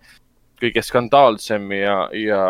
kõige 0.60 0.84
skandaalsem 0.84 1.70
ja, 1.76 1.96
ja 2.16 2.42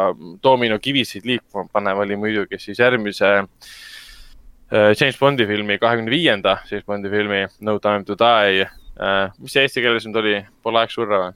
doominokivisid 0.43 1.29
liikuma 1.29 1.69
panev 1.73 2.05
oli 2.05 2.19
muidugi 2.21 2.61
siis 2.63 2.81
järgmise 2.83 3.33
äh, 3.41 4.93
James 4.99 5.19
Bondi 5.21 5.47
filmi, 5.47 5.79
kahekümne 5.83 6.13
viienda 6.13 6.59
James 6.71 6.87
Bondi 6.87 7.13
filmi 7.13 7.47
No 7.61 7.79
time 7.79 8.05
to 8.05 8.19
die. 8.19 8.69
mis 9.39 9.53
see 9.53 9.67
eesti 9.67 9.83
keeles 9.85 10.07
nüüd 10.09 10.23
oli, 10.23 10.39
Pole 10.65 10.81
aeg 10.81 10.93
surra 10.93 11.19
või? 11.27 11.35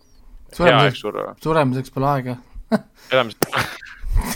hea 0.59 0.77
aeg 0.81 0.97
suremiseks, 0.97 1.01
surra 1.05 1.27
või? 1.27 1.43
suremiseks 1.45 1.93
pole 1.95 2.09
aega. 2.11 2.37
elamist, 3.13 3.47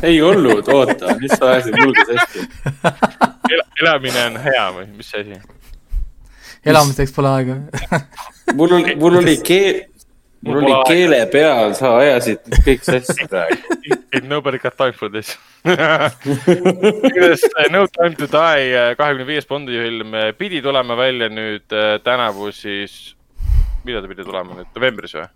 ei 0.03 0.23
olnud, 0.23 0.69
oota, 0.73 1.17
nüüd 1.21 1.33
sa 1.35 1.55
ajasid 1.55 1.79
julges 1.81 2.11
hästi. 2.15 2.47
elamine 3.83 4.27
on 4.31 4.39
hea 4.45 4.65
või 4.77 4.87
mis 4.97 5.11
asi? 5.15 5.41
elamiseks 6.65 7.13
pole 7.13 7.33
aega. 7.33 7.59
mul 8.59 8.79
oli, 8.79 8.95
mul 9.01 9.19
oli 9.21 9.37
keel, 9.45 9.83
mul 10.47 10.63
oli 10.63 10.77
keele 10.89 11.21
peal, 11.33 11.75
sa 11.79 11.97
ajasid 12.01 12.61
kõik 12.67 12.87
sassi 12.87 13.29
praegu. 13.29 13.79
Ain't 14.15 14.29
nobody 14.31 14.59
got 14.63 14.77
time 14.79 14.97
for 14.97 15.11
this. 15.13 15.35
igatahes 15.65 17.45
äh, 17.45 17.71
No 17.73 17.87
time 17.91 18.15
to 18.21 18.29
die, 18.31 18.73
kahekümne 18.99 19.27
viies 19.29 19.49
Bondi 19.49 19.79
film 19.81 20.15
äh, 20.15 20.33
pidi 20.39 20.63
tulema 20.65 20.97
välja 20.97 21.29
nüüd 21.33 21.69
tänavu 22.05 22.53
siis, 22.53 23.15
millal 23.85 24.05
ta 24.05 24.13
pidi 24.13 24.27
tulema 24.27 24.61
nüüd, 24.61 24.71
novembris 24.77 25.17
või? 25.19 25.29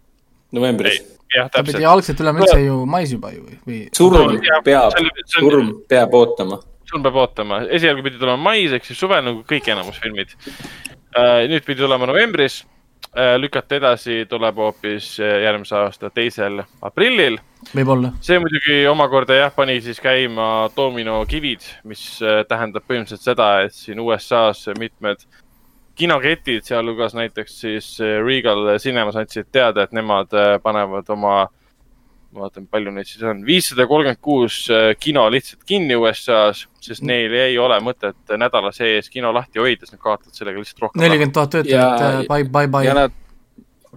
novembris. 0.56 1.02
jah, 1.34 1.50
ta 1.50 1.62
pidi 1.62 1.76
täpselt. 1.78 1.90
algselt 1.92 2.18
tulema 2.20 2.44
üldse 2.44 2.58
ju 2.62 2.80
mais 2.88 3.12
juba 3.12 3.32
ju, 3.34 3.44
või 3.68 3.82
surm 3.96 4.38
peab 4.64 4.96
surm 5.34 5.74
peab 5.88 6.16
ootama. 6.16 6.60
sul 6.88 7.04
peab 7.04 7.20
ootama, 7.24 7.62
esialgu 7.78 8.06
pidi 8.06 8.20
tulema 8.20 8.40
mais 8.50 8.72
ehk 8.72 8.88
siis 8.88 8.98
suvel 9.00 9.24
nagu 9.24 9.44
kõik 9.48 9.68
enamus 9.74 10.00
filmid. 10.02 10.34
nüüd 11.48 11.64
pidi 11.66 11.80
tulema 11.82 12.08
novembris, 12.08 12.62
lükati 13.38 13.74
edasi, 13.74 14.26
tuleb 14.28 14.56
hoopis 14.56 15.16
äh, 15.20 15.40
järgmise 15.42 15.76
aasta 15.76 16.10
teisel 16.14 16.60
aprillil 16.84 17.38
võib-olla. 17.74 18.12
see 18.20 18.38
muidugi 18.38 18.86
omakorda 18.90 19.38
jah, 19.38 19.52
pani 19.54 19.80
siis 19.82 20.00
käima 20.00 20.68
dominokivid, 20.76 21.64
mis 21.88 22.04
äh, 22.22 22.42
tähendab 22.48 22.84
põhimõtteliselt 22.86 23.24
seda, 23.24 23.48
et 23.66 23.74
siin 23.74 24.00
USA-s 24.04 24.70
mitmed 24.78 25.24
kinoketid, 25.98 26.64
sealhulgas 26.66 27.14
näiteks 27.18 27.60
siis 27.60 27.92
äh, 28.00 28.18
Regal 28.24 28.78
Cinemas 28.78 29.16
andsid 29.18 29.48
teada, 29.52 29.84
et 29.84 29.94
nemad 29.96 30.34
äh, 30.36 30.54
panevad 30.62 31.08
oma, 31.14 31.34
ma 32.32 32.44
vaatan, 32.44 32.68
palju 32.70 32.92
neid 32.94 33.08
siis 33.08 33.24
on, 33.26 33.42
viissada 33.46 33.86
kolmkümmend 33.90 34.20
kuus 34.22 34.60
äh, 34.74 34.92
kino 35.00 35.26
lihtsalt 35.32 35.66
kinni 35.68 35.96
USA-s, 35.98 36.66
sest 36.84 37.04
neil 37.06 37.34
ei 37.34 37.58
ole 37.58 37.80
mõtet 37.84 38.36
nädala 38.38 38.72
sees 38.76 39.10
kino 39.12 39.32
lahti 39.34 39.62
hoida, 39.62 39.86
sest 39.86 39.96
nad 39.96 40.04
kaotavad 40.04 40.38
sellega 40.38 40.62
lihtsalt 40.62 40.86
rohkem 40.86 41.02
nelikümmend 41.02 41.36
tuhat 41.36 41.54
töötajat 41.56 42.06
Ja-, 42.06 42.22
bye, 42.30 42.46
bye, 42.46 42.70
bye 42.70 42.86
ja. 42.86 42.96
nad, 43.02 43.18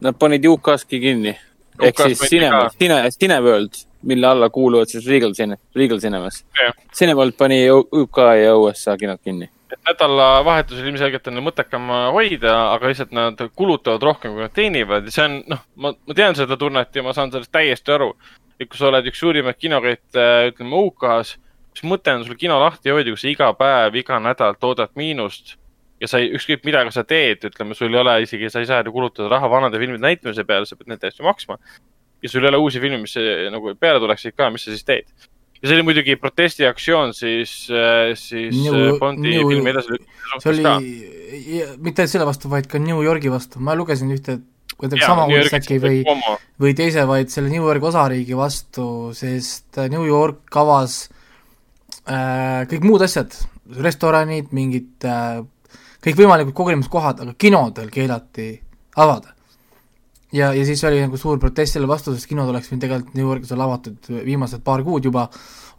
nad 0.01 0.19
panid 0.19 0.45
UK-ski 0.49 1.01
kinni. 1.05 1.37
ehk 1.81 2.05
siis 2.07 2.27
Cinema 2.29 2.65
Cine, 2.77 3.01
Cineworld, 3.19 3.85
mille 4.09 4.27
alla 4.27 4.49
kuuluvad 4.49 4.89
siis 4.89 5.07
Regal 5.07 5.33
Cine, 5.37 5.57
Regal 5.75 6.01
Cinemas 6.01 6.43
Jah.. 6.57 6.73
Cineworld 6.97 7.37
pani 7.37 7.63
UK 7.71 8.25
ja 8.41 8.57
USA 8.57 8.97
kinod 8.97 9.21
kinni. 9.23 9.49
Et 9.71 9.79
nädalavahetusel 9.87 10.89
ilmselgelt 10.89 11.29
on 11.31 11.41
mõttekam 11.45 11.87
hoida, 12.15 12.53
aga 12.73 12.91
lihtsalt 12.91 13.13
nad 13.15 13.39
kulutavad 13.55 14.03
rohkem, 14.03 14.35
kui 14.35 14.45
nad 14.45 14.55
teenivad 14.55 15.07
ja 15.07 15.13
see 15.15 15.27
on, 15.27 15.37
noh, 15.51 15.63
ma, 15.75 15.93
ma 15.95 16.17
tean 16.17 16.37
seda 16.37 16.57
tunnet 16.59 16.95
ja 16.95 17.05
ma 17.05 17.15
saan 17.17 17.31
sellest 17.33 17.53
täiesti 17.53 17.95
aru. 17.95 18.11
et 18.59 18.69
kui 18.69 18.77
sa 18.77 18.91
oled 18.91 19.07
üks 19.09 19.17
suurimaid 19.23 19.57
kinokette, 19.57 20.25
ütleme 20.51 20.83
UK-s, 20.85 21.37
mis 21.73 21.87
mõte 21.89 22.13
on 22.13 22.27
sul 22.27 22.37
kino 22.37 22.59
lahti 22.61 22.93
hoida, 22.93 23.09
kui 23.09 23.21
sa 23.23 23.31
iga 23.31 23.47
päev, 23.57 23.97
iga 23.97 24.19
nädal 24.21 24.59
toodad 24.61 24.93
miinust 24.99 25.55
ja 26.01 26.09
sa 26.09 26.21
ei, 26.21 26.31
ükskõik 26.37 26.65
midagi 26.67 26.93
sa 26.93 27.05
teed, 27.07 27.45
ütleme, 27.51 27.77
sul 27.77 27.93
ei 27.93 28.01
ole 28.01 28.19
isegi, 28.25 28.49
sa 28.53 28.61
ei 28.61 28.69
saa 28.69 28.83
ju 28.85 28.93
kulutada 28.93 29.29
raha 29.31 29.49
vanade 29.49 29.81
filmide 29.81 30.01
näitamise 30.01 30.45
peale, 30.47 30.69
sa 30.69 30.77
pead 30.77 31.09
eest 31.09 31.21
ju 31.21 31.25
maksma. 31.25 31.57
ja 32.21 32.29
sul 32.29 32.45
ei 32.45 32.49
ole 32.51 32.61
uusi 32.61 32.79
filme, 32.79 33.01
mis 33.01 33.15
nagu 33.53 33.75
peale 33.79 34.01
tuleksid 34.01 34.35
ka, 34.37 34.49
mis 34.53 34.65
sa 34.65 34.73
siis 34.73 34.85
teed? 34.85 35.29
Ja 35.61 35.69
see 35.69 35.75
oli 35.77 35.85
muidugi 35.85 36.15
protestiaktsioon 36.17 37.13
siis, 37.13 37.51
siis 38.19 38.55
New- 38.55 38.77
New, 38.77 38.97
Bondi 38.99 39.35
New- 39.35 39.49
filmi 39.51 39.69
edasilükkamise 39.69 40.41
suhtes 40.41 40.63
ka. 40.65 40.75
oli, 40.77 41.61
mitte 41.77 42.01
ainult 42.01 42.15
selle 42.15 42.25
vastu, 42.29 42.49
vaid 42.49 42.67
ka 42.71 42.81
New 42.81 43.03
Yorgi 43.05 43.29
vastu, 43.33 43.61
ma 43.63 43.77
lugesin 43.77 44.11
ühte 44.15 44.39
kuidagi 44.81 45.05
sama 45.05 45.27
uudis 45.29 45.53
äkki 45.55 45.77
või, 45.81 46.01
või 46.61 46.73
teise, 46.77 47.05
vaid 47.09 47.31
selle 47.33 47.51
New 47.51 47.65
Yorgi 47.65 47.87
osariigi 47.91 48.37
vastu, 48.37 48.85
sest 49.17 49.77
äh, 49.81 49.89
New 49.93 50.05
York 50.07 50.57
avas 50.61 51.03
äh, 52.07 52.63
kõik 52.71 52.87
muud 52.87 53.05
asjad, 53.05 53.35
restoranid, 53.81 54.49
mingid 54.55 55.07
äh, 55.07 55.41
kõikvõimalikud 56.01 56.55
kogenemiskohad, 56.57 57.21
aga 57.25 57.37
kinodel 57.37 57.91
keelati 57.93 58.55
avada. 59.01 59.35
ja, 60.35 60.51
ja 60.55 60.65
siis 60.67 60.83
oli 60.87 61.01
nagu 61.03 61.19
suur 61.19 61.39
protest 61.39 61.77
selle 61.77 61.89
vastu, 61.89 62.13
sest 62.15 62.29
kinod 62.29 62.49
oleks 62.51 62.71
võinud 62.71 62.85
tegelikult 62.85 63.17
New 63.17 63.27
Yorgis 63.27 63.51
olla 63.55 63.67
avatud 63.69 64.11
viimased 64.25 64.63
paar 64.65 64.83
kuud 64.85 65.07
juba, 65.07 65.27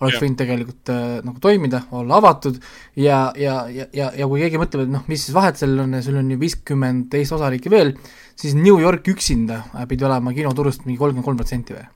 oleks 0.02 0.20
võinud 0.22 0.38
tegelikult 0.40 0.92
äh, 0.92 1.04
nagu 1.24 1.42
toimida, 1.42 1.82
olla 1.98 2.18
avatud 2.20 2.58
ja, 2.98 3.24
ja, 3.38 3.62
ja, 3.72 3.86
ja, 3.94 4.10
ja 4.18 4.28
kui 4.28 4.42
keegi 4.42 4.60
mõtleb, 4.60 4.86
et 4.86 4.92
noh, 4.92 5.04
mis 5.10 5.24
siis 5.24 5.36
vahet 5.36 5.60
sellel 5.60 5.84
on 5.86 5.96
ja 5.96 6.02
sul 6.04 6.18
on 6.20 6.30
ju 6.34 6.40
viiskümmend 6.40 7.08
teist 7.12 7.34
osariiki 7.36 7.72
veel, 7.72 7.94
siis 8.38 8.56
New 8.58 8.80
York 8.82 9.08
üksinda 9.12 9.62
äh, 9.72 9.86
pidi 9.90 10.06
olema 10.08 10.34
kinoturust 10.36 10.86
mingi 10.86 11.00
kolmkümmend 11.00 11.28
kolm 11.28 11.40
protsenti 11.40 11.76
või? 11.76 11.86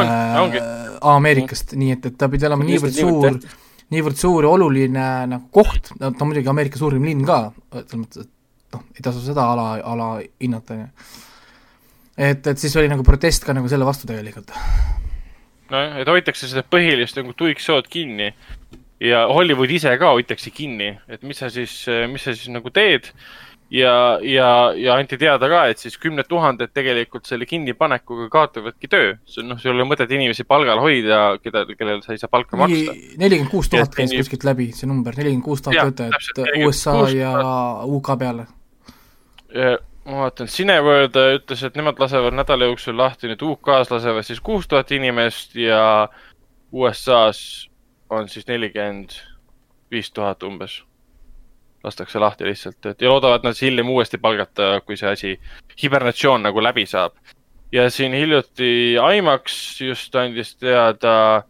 On, 0.00 0.08
ongi. 0.46 0.62
Ameerikast, 1.12 1.74
nii 1.76 1.96
et, 1.98 2.06
et 2.08 2.14
ta 2.16 2.30
pidi 2.32 2.48
olema 2.48 2.64
niivõrd 2.64 2.96
suur, 2.96 3.36
niivõrd 3.92 4.16
suur 4.16 4.46
ja 4.46 4.52
oluline 4.54 5.08
nagu 5.28 5.50
koht, 5.52 5.92
ta 5.98 6.08
on 6.08 6.30
muidugi 6.30 6.48
Ameerika 6.48 6.80
suurim 6.80 7.04
linn 7.04 7.26
ka, 7.28 7.42
selles 7.74 7.98
mõttes, 8.00 8.24
et 8.24 8.78
noh, 8.78 8.86
ei 8.96 9.04
tasu 9.04 9.20
seda 9.20 9.44
ala, 9.52 9.66
ala 9.84 10.14
hinnata, 10.40 10.78
on 10.78 10.86
ju. 10.86 11.20
et, 12.16 12.46
et 12.46 12.58
siis 12.58 12.74
oli 12.76 12.90
nagu 12.92 13.04
protest 13.06 13.46
ka 13.46 13.54
nagu 13.56 13.68
selle 13.70 13.86
vastu 13.88 14.08
tegelikult. 14.10 14.52
nojah, 15.72 16.00
et 16.02 16.08
hoitakse 16.08 16.50
seda 16.50 16.64
põhilist 16.68 17.16
nagu 17.16 17.32
tuiksood 17.36 17.88
kinni 17.92 18.32
ja 19.02 19.26
Hollywood 19.30 19.70
ise 19.72 19.94
ka 19.98 20.12
hoitakse 20.14 20.52
kinni, 20.54 20.92
et 21.10 21.24
mis 21.26 21.40
sa 21.42 21.50
siis, 21.52 21.72
mis 22.10 22.22
sa 22.22 22.34
siis 22.36 22.52
nagu 22.52 22.70
teed. 22.70 23.10
ja, 23.72 24.18
ja, 24.20 24.48
ja 24.76 24.94
anti 25.00 25.16
teada 25.16 25.48
ka, 25.48 25.62
et 25.72 25.80
siis 25.80 25.94
kümned 25.96 26.28
tuhanded 26.28 26.74
tegelikult 26.76 27.24
selle 27.24 27.46
kinnipanekuga 27.48 28.28
kaotavadki 28.32 28.90
töö. 28.92 29.14
noh, 29.46 29.58
sul 29.58 29.72
ei 29.72 29.78
ole 29.78 29.86
mõtet 29.88 30.12
inimesi 30.12 30.44
palgal 30.44 30.82
hoida, 30.82 31.22
keda, 31.42 31.64
kellele 31.72 32.02
sa 32.04 32.12
ei 32.12 32.20
saa 32.20 32.30
palka 32.32 32.60
maksta. 32.60 32.92
nelikümmend 33.22 33.52
kuus 33.54 33.72
tuhat 33.72 33.96
käis 33.96 34.12
kuskilt 34.12 34.44
läbi, 34.44 34.70
see 34.76 34.90
number, 34.90 35.16
nelikümmend 35.16 35.46
kuus 35.46 35.64
tuhat 35.64 35.80
töötajat 35.80 36.18
täpselt, 36.18 36.44
46 36.52 36.68
USA 36.68 36.98
ja 37.16 37.32
UK 37.88 38.12
peale. 38.20 38.46
Ma 40.04 40.24
vaatan, 40.24 40.48
Cineworld 40.50 41.16
äh, 41.16 41.34
ütles, 41.38 41.62
et 41.66 41.76
nemad 41.78 42.00
lasevad 42.02 42.34
nädala 42.34 42.66
jooksul 42.70 42.96
lahti, 42.98 43.30
nüüd 43.30 43.42
UK-s 43.46 43.92
lasevad 43.92 44.26
siis 44.26 44.40
kuus 44.42 44.66
tuhat 44.68 44.90
inimest 44.94 45.54
ja 45.58 46.08
USA-s 46.72 47.68
on 48.10 48.28
siis 48.28 48.48
nelikümmend 48.48 49.14
viis 49.92 50.10
tuhat 50.10 50.42
umbes. 50.42 50.82
lastakse 51.84 52.18
lahti 52.18 52.46
lihtsalt, 52.46 52.86
et 52.86 53.00
ja 53.02 53.10
loodavad 53.10 53.42
nad 53.42 53.56
siis 53.58 53.66
hiljem 53.66 53.88
uuesti 53.90 54.18
palgata, 54.18 54.80
kui 54.86 54.94
see 54.96 55.08
asi, 55.10 55.30
hibernatsioon 55.82 56.44
nagu 56.46 56.62
läbi 56.62 56.86
saab. 56.86 57.16
ja 57.72 57.90
siin 57.90 58.14
hiljuti 58.14 58.94
IMAX 59.16 59.80
just 59.80 60.14
andis 60.14 60.56
teada, 60.56 61.42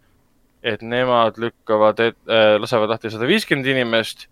et 0.62 0.82
nemad 0.82 1.38
lükkavad, 1.38 2.00
äh, 2.00 2.56
lasevad 2.60 2.88
lahti 2.88 3.10
sada 3.10 3.26
viiskümmend 3.26 3.66
inimest 3.66 4.28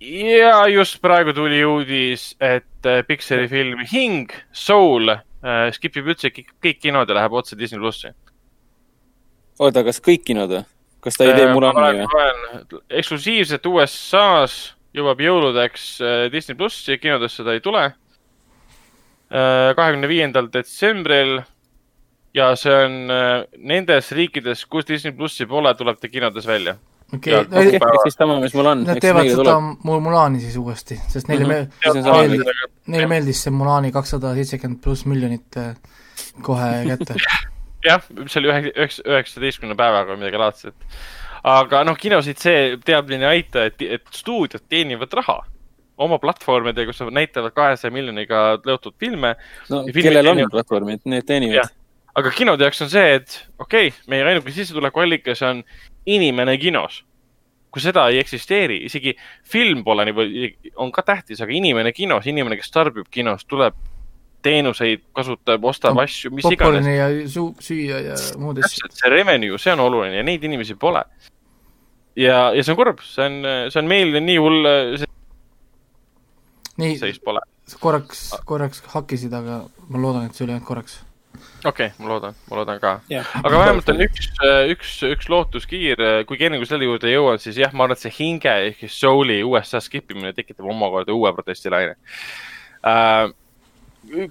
ja 0.00 0.66
just 0.70 1.00
praegu 1.02 1.34
tuli 1.36 1.60
uudis, 1.66 2.30
et 2.40 2.86
äh, 2.86 3.02
Pixari 3.06 3.48
film 3.50 3.84
Hing, 3.92 4.32
Soul 4.52 5.10
äh, 5.10 5.68
skip 5.74 5.98
ib 5.98 6.10
üldse 6.12 6.30
kõik, 6.32 6.80
kinod 6.82 7.10
ja 7.10 7.18
läheb 7.20 7.36
otse 7.38 7.58
Disney 7.58 7.80
plussi. 7.80 8.12
oota, 9.58 9.84
kas 9.84 10.02
kõik 10.04 10.26
kinod 10.28 10.54
või? 10.54 10.64
kas 11.04 11.18
ta 11.18 11.28
ei 11.28 11.36
tee 11.36 11.52
Mulani 11.52 12.06
või? 12.06 12.82
eksklusiivselt 12.90 13.66
USA-s 13.66 14.74
jõuab 14.96 15.20
jõuludeks 15.22 15.90
äh, 16.00 16.24
Disney 16.32 16.58
plussi, 16.58 16.98
kinodesse 16.98 17.44
ta 17.44 17.56
ei 17.56 17.64
tule. 17.64 17.90
kahekümne 19.28 20.08
viiendal 20.08 20.46
detsembril 20.48 21.42
ja 22.34 22.52
see 22.56 22.74
on 22.84 22.96
äh, 23.12 23.44
nendes 23.58 24.12
riikides, 24.14 24.64
kus 24.70 24.86
Disney 24.88 25.14
plussi 25.16 25.46
pole, 25.48 25.72
tuleb 25.76 26.00
ta 26.00 26.10
kinodes 26.10 26.46
välja. 26.46 26.76
Okei 27.14 27.34
okay,, 27.40 27.68
okei, 27.68 28.00
siis 28.04 28.18
sama, 28.18 28.38
mis 28.42 28.56
mul 28.56 28.72
on. 28.72 28.84
Nad 28.88 29.00
teevad 29.02 29.30
seda 29.32 29.58
mul 29.60 30.02
Mulani 30.04 30.42
siis 30.42 30.56
uuesti, 30.60 30.98
sest 31.08 31.30
neile 31.30 31.64
on 31.88 32.02
sama 32.02 32.22
meeldis 32.22 32.66
neile 32.88 33.08
meeldis 33.10 33.44
see 33.44 33.54
Mulani 33.54 33.92
kakssada 33.94 34.34
seitsekümmend 34.38 34.82
pluss 34.84 35.06
miljonit 35.08 35.60
äh, 35.60 35.72
kohe 36.44 36.70
kätte. 36.88 37.18
jah, 37.88 38.02
see 38.26 38.40
oli 38.42 38.50
ühe, 38.52 38.62
üheksa, 38.74 39.04
üheksateistkümne 39.06 39.76
päevaga 39.78 40.14
või 40.14 40.24
midagi 40.24 40.42
laadset. 40.42 40.98
aga 41.48 41.84
noh, 41.86 41.98
kinosid 42.00 42.40
see 42.42 42.74
teadmine 42.84 43.28
ei 43.28 43.40
aita, 43.42 43.68
et, 43.70 43.84
et 43.98 44.12
stuudiod 44.14 44.66
teenivad 44.68 45.14
raha 45.20 45.40
oma 45.98 46.20
platvormidega, 46.22 46.92
kus 46.92 47.02
nad 47.02 47.16
näitavad 47.18 47.54
kahesaja 47.56 47.94
miljoniga 47.94 48.42
lõhutud 48.62 48.94
filme. 49.00 49.34
no 49.70 49.82
kellel 49.94 50.22
on 50.26 50.36
teenivad- 50.36 50.54
platvormid, 50.54 51.04
need 51.10 51.26
teenivad. 51.26 51.74
aga 52.18 52.34
kinode 52.34 52.66
jaoks 52.66 52.82
on 52.86 52.90
see, 52.90 53.14
et 53.20 53.38
okei 53.58 53.90
okay,, 53.90 54.04
meie 54.10 54.26
ainuke 54.26 54.54
sissetulekuallikas 54.54 55.42
on 55.46 55.62
inimene 56.14 56.56
kinos. 56.60 57.04
kui 57.68 57.82
seda 57.84 58.06
ei 58.08 58.16
eksisteeri, 58.16 58.78
isegi 58.88 59.12
film 59.44 59.82
pole 59.84 60.06
nii, 60.08 60.46
on 60.80 60.88
ka 60.92 61.02
tähtis, 61.04 61.42
aga 61.44 61.52
inimene 61.52 61.92
kinos, 61.92 62.24
inimene, 62.26 62.56
kes 62.56 62.72
tarbib 62.72 63.10
kinos, 63.12 63.44
tuleb 63.44 63.76
teenuseid, 64.42 65.02
kasutab, 65.12 65.66
ostab 65.68 65.98
No, 65.98 66.06
asju, 66.06 66.30
mis 66.32 66.48
iganes. 66.48 66.86
ja 66.88 67.10
suu-, 67.28 67.52
süüa 67.60 68.00
ja 68.06 68.16
muud 68.40 68.62
täpselt, 68.62 68.96
see 68.96 69.10
revenue, 69.12 69.58
see 69.60 69.74
on 69.74 69.84
oluline 69.84 70.16
ja 70.16 70.24
neid 70.24 70.46
inimesi 70.48 70.78
pole. 70.80 71.04
ja, 72.16 72.48
ja 72.56 72.64
see 72.64 72.72
on 72.72 72.80
kurb, 72.80 73.04
see 73.04 73.26
on, 73.28 73.38
see 73.68 73.82
on 73.82 73.92
meil 73.92 74.16
nii 74.16 74.38
hull 74.40 74.72
see 74.96 75.12
nii, 76.78 76.96
korraks, 77.82 78.22
korraks 78.48 78.82
hakkisid, 78.94 79.34
aga 79.34 79.64
ma 79.90 80.00
loodan, 80.00 80.28
et 80.28 80.36
see 80.36 80.46
oli 80.46 80.54
ainult 80.54 80.68
korraks. 80.68 81.00
Okei 81.64 81.88
okay,, 81.88 81.90
ma 81.98 82.10
loodan, 82.12 82.36
ma 82.50 82.60
loodan 82.60 82.78
ka. 82.82 82.92
jah, 83.10 83.32
aga 83.42 83.62
vähemalt 83.62 83.90
on 83.92 84.04
üks, 84.04 84.30
üks, 84.74 84.92
üks 85.08 85.28
lootuskiir, 85.32 86.02
kuigi 86.28 86.48
enne 86.48 86.60
kui 86.60 86.68
selle 86.70 86.86
juurde 86.86 87.10
jõuan, 87.10 87.40
siis 87.42 87.58
jah, 87.58 87.74
ma 87.74 87.86
arvan, 87.86 87.98
et 87.98 88.04
see 88.04 88.14
hinge 88.20 88.54
ehk 88.68 88.84
siis 88.84 89.00
soul'i 89.02 89.40
USA 89.46 89.82
skip 89.84 90.14
imine 90.14 90.32
tekitab 90.36 90.68
omakorda 90.70 91.14
uue 91.16 91.32
protestilaine 91.34 91.98
äh,. 92.86 93.28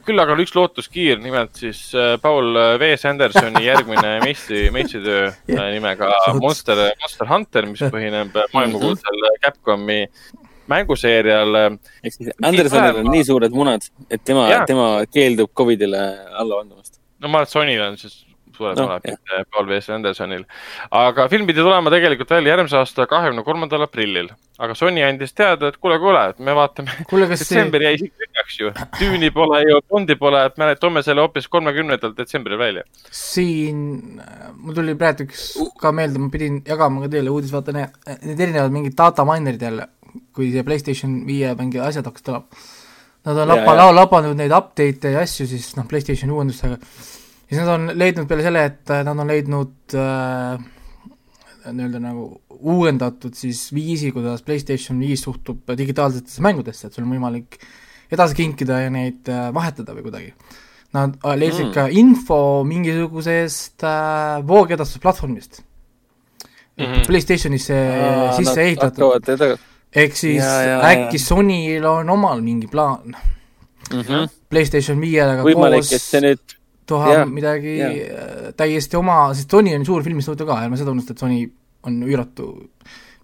küll 0.08 0.24
aga 0.24 0.34
on 0.34 0.42
üks 0.42 0.56
lootuskiir, 0.56 1.20
nimelt 1.22 1.60
siis 1.60 1.84
äh, 1.94 2.16
Paul 2.22 2.56
V. 2.82 2.94
Sandersoni 2.98 3.66
järgmine 3.66 4.18
meistri, 4.26 4.68
meistritöö 4.74 5.28
äh, 5.28 5.64
nimega 5.76 6.10
Monster, 6.40 6.88
Monster 7.04 7.30
Hunter, 7.30 7.68
mis 7.70 7.84
põhineb 7.92 8.36
maailmakuulsal 8.56 9.32
Capcomi 9.44 10.06
mänguseerial 10.72 11.60
ehk 11.68 12.14
siis 12.14 12.32
Andersonil 12.44 13.02
on 13.02 13.12
nii 13.12 13.26
suured 13.28 13.56
munad, 13.56 13.88
et 14.12 14.24
tema 14.28 14.48
tema 14.68 14.88
keeldub 15.12 15.54
Covidile 15.58 16.04
alla 16.34 16.62
andmast. 16.64 16.98
No 17.22 17.28
ma 17.28 17.44
arvan, 17.44 17.50
et 17.50 17.56
Sonyl 17.56 17.86
on 17.88 17.98
siis 18.02 18.24
suured 18.58 18.80
No, 18.80 18.88
mitte 19.04 19.44
Paul 19.54 19.68
V. 19.70 19.80
Andersonil. 19.94 20.44
aga 20.92 21.28
film 21.30 21.48
pidi 21.50 21.62
tulema 21.62 21.92
tegelikult 21.94 22.32
välja 22.34 22.56
järgmise 22.56 22.78
aasta 22.80 23.06
kahekümne 23.10 23.44
kolmandal 23.46 23.86
aprillil. 23.86 24.30
aga 24.58 24.76
Sony 24.76 25.04
andis 25.06 25.34
teada, 25.38 25.70
et 25.70 25.78
kuule, 25.78 26.00
kuule, 26.02 26.24
et 26.32 26.40
me 26.40 26.56
vaatame, 26.58 26.94
kas 27.10 27.12
see, 27.12 27.36
detsember 27.36 27.84
jäi 27.86 27.94
isegi 28.00 28.24
tühjaks 28.24 28.56
ju. 28.62 28.72
Düüni 29.00 29.30
pole 29.34 29.62
ju, 29.68 29.82
Bondi 29.90 30.16
pole, 30.18 30.46
et 30.50 30.58
me 30.58 30.72
toome 30.82 31.04
selle 31.06 31.22
hoopis 31.22 31.48
kolmekümnendal 31.54 32.16
detsembril 32.18 32.58
välja. 32.58 32.86
siin, 33.12 33.84
mul 34.56 34.78
tuli 34.78 34.98
praegu 34.98 35.28
üks 35.28 35.52
ka 35.82 35.92
meelde, 35.94 36.22
ma 36.24 36.32
pidin 36.34 36.64
jagama 36.66 37.06
ka 37.06 37.12
teile 37.14 37.34
uudis, 37.34 37.54
vaata 37.54 37.76
need, 37.76 38.02
need 38.24 38.42
erinevad 38.48 38.74
mingid 38.74 38.98
data 38.98 39.26
miner'id 39.28 39.62
jälle, 39.70 39.88
kui 40.34 40.50
see 40.56 40.66
Playstation 40.66 41.22
viie 41.30 41.54
mingi 41.60 41.84
asjad 41.84 42.10
hakkasid 42.10 42.32
tulema. 42.32 42.66
Nad 43.28 43.44
on 43.44 43.50
lapa, 43.52 43.74
labanud 43.92 44.38
neid 44.40 44.54
update'e 44.56 45.12
ja 45.18 45.22
asju 45.26 45.48
siis 45.50 45.74
noh, 45.76 45.88
Playstationi 45.90 46.32
uuendustega. 46.32 46.78
siis 47.50 47.60
nad 47.60 47.72
on 47.74 47.92
leidnud 48.00 48.28
peale 48.30 48.46
selle, 48.46 48.66
et 48.72 48.94
äh, 48.94 49.04
nad 49.04 49.20
on 49.20 49.28
leidnud 49.28 49.96
äh, 50.00 50.66
nii-öelda 51.74 52.00
nagu 52.00 52.30
uuendatud 52.60 53.36
siis 53.38 53.68
viisi, 53.74 54.12
kuidas 54.16 54.44
Playstation 54.48 55.00
viis 55.00 55.22
suhtub 55.26 55.76
digitaalsetesse 55.78 56.42
mängudesse, 56.46 56.88
et 56.88 56.96
sul 56.96 57.06
on 57.06 57.14
võimalik 57.16 57.60
edasi 58.12 58.38
kinkida 58.38 58.82
ja 58.86 58.92
neid 58.94 59.28
äh, 59.32 59.50
vahetada 59.56 59.96
või 59.98 60.08
kuidagi. 60.08 60.34
Nad 60.96 61.18
äh, 61.20 61.38
leidsid 61.38 61.68
Mm. 61.68 61.74
ka 61.76 61.88
info 61.92 62.64
mingisugusest 62.68 63.84
äh, 63.84 64.38
voogedastusplatvormist 64.48 65.62
mm. 65.62 66.86
-hmm. 66.86 67.08
Playstationisse 67.08 67.80
sisse 68.38 68.62
ehitatud, 68.62 69.04
hakkavad 69.04 69.26
teda 69.26 69.58
ehk 69.96 70.16
siis 70.16 70.44
Jaa, 70.44 70.62
jaa, 70.64 70.92
äkki 70.92 71.20
Sonyl 71.22 71.86
on 71.90 72.10
omal 72.10 72.42
mingi 72.42 72.68
plaan 72.68 73.16
mm. 73.16 74.02
-hmm. 74.02 74.30
Playstation 74.50 75.02
viiega 75.02 75.44
koos 75.44 75.92
et 75.94 76.02
see 76.02 76.22
nüüd, 76.24 76.56
tuha 76.88 77.14
jaa, 77.14 77.26
midagi 77.26 77.78
jaa. 77.78 77.90
äh, 77.92 78.54
täiesti 78.58 78.98
oma, 79.00 79.34
sest 79.34 79.52
Sony 79.52 79.76
on 79.76 79.86
suur 79.86 80.04
filmistuudio 80.04 80.48
ka, 80.48 80.62
ärme 80.66 80.80
seda 80.80 80.94
unusta, 80.94 81.16
et 81.16 81.24
Sony 81.24 81.44
on 81.88 82.00
üüratu 82.04 82.52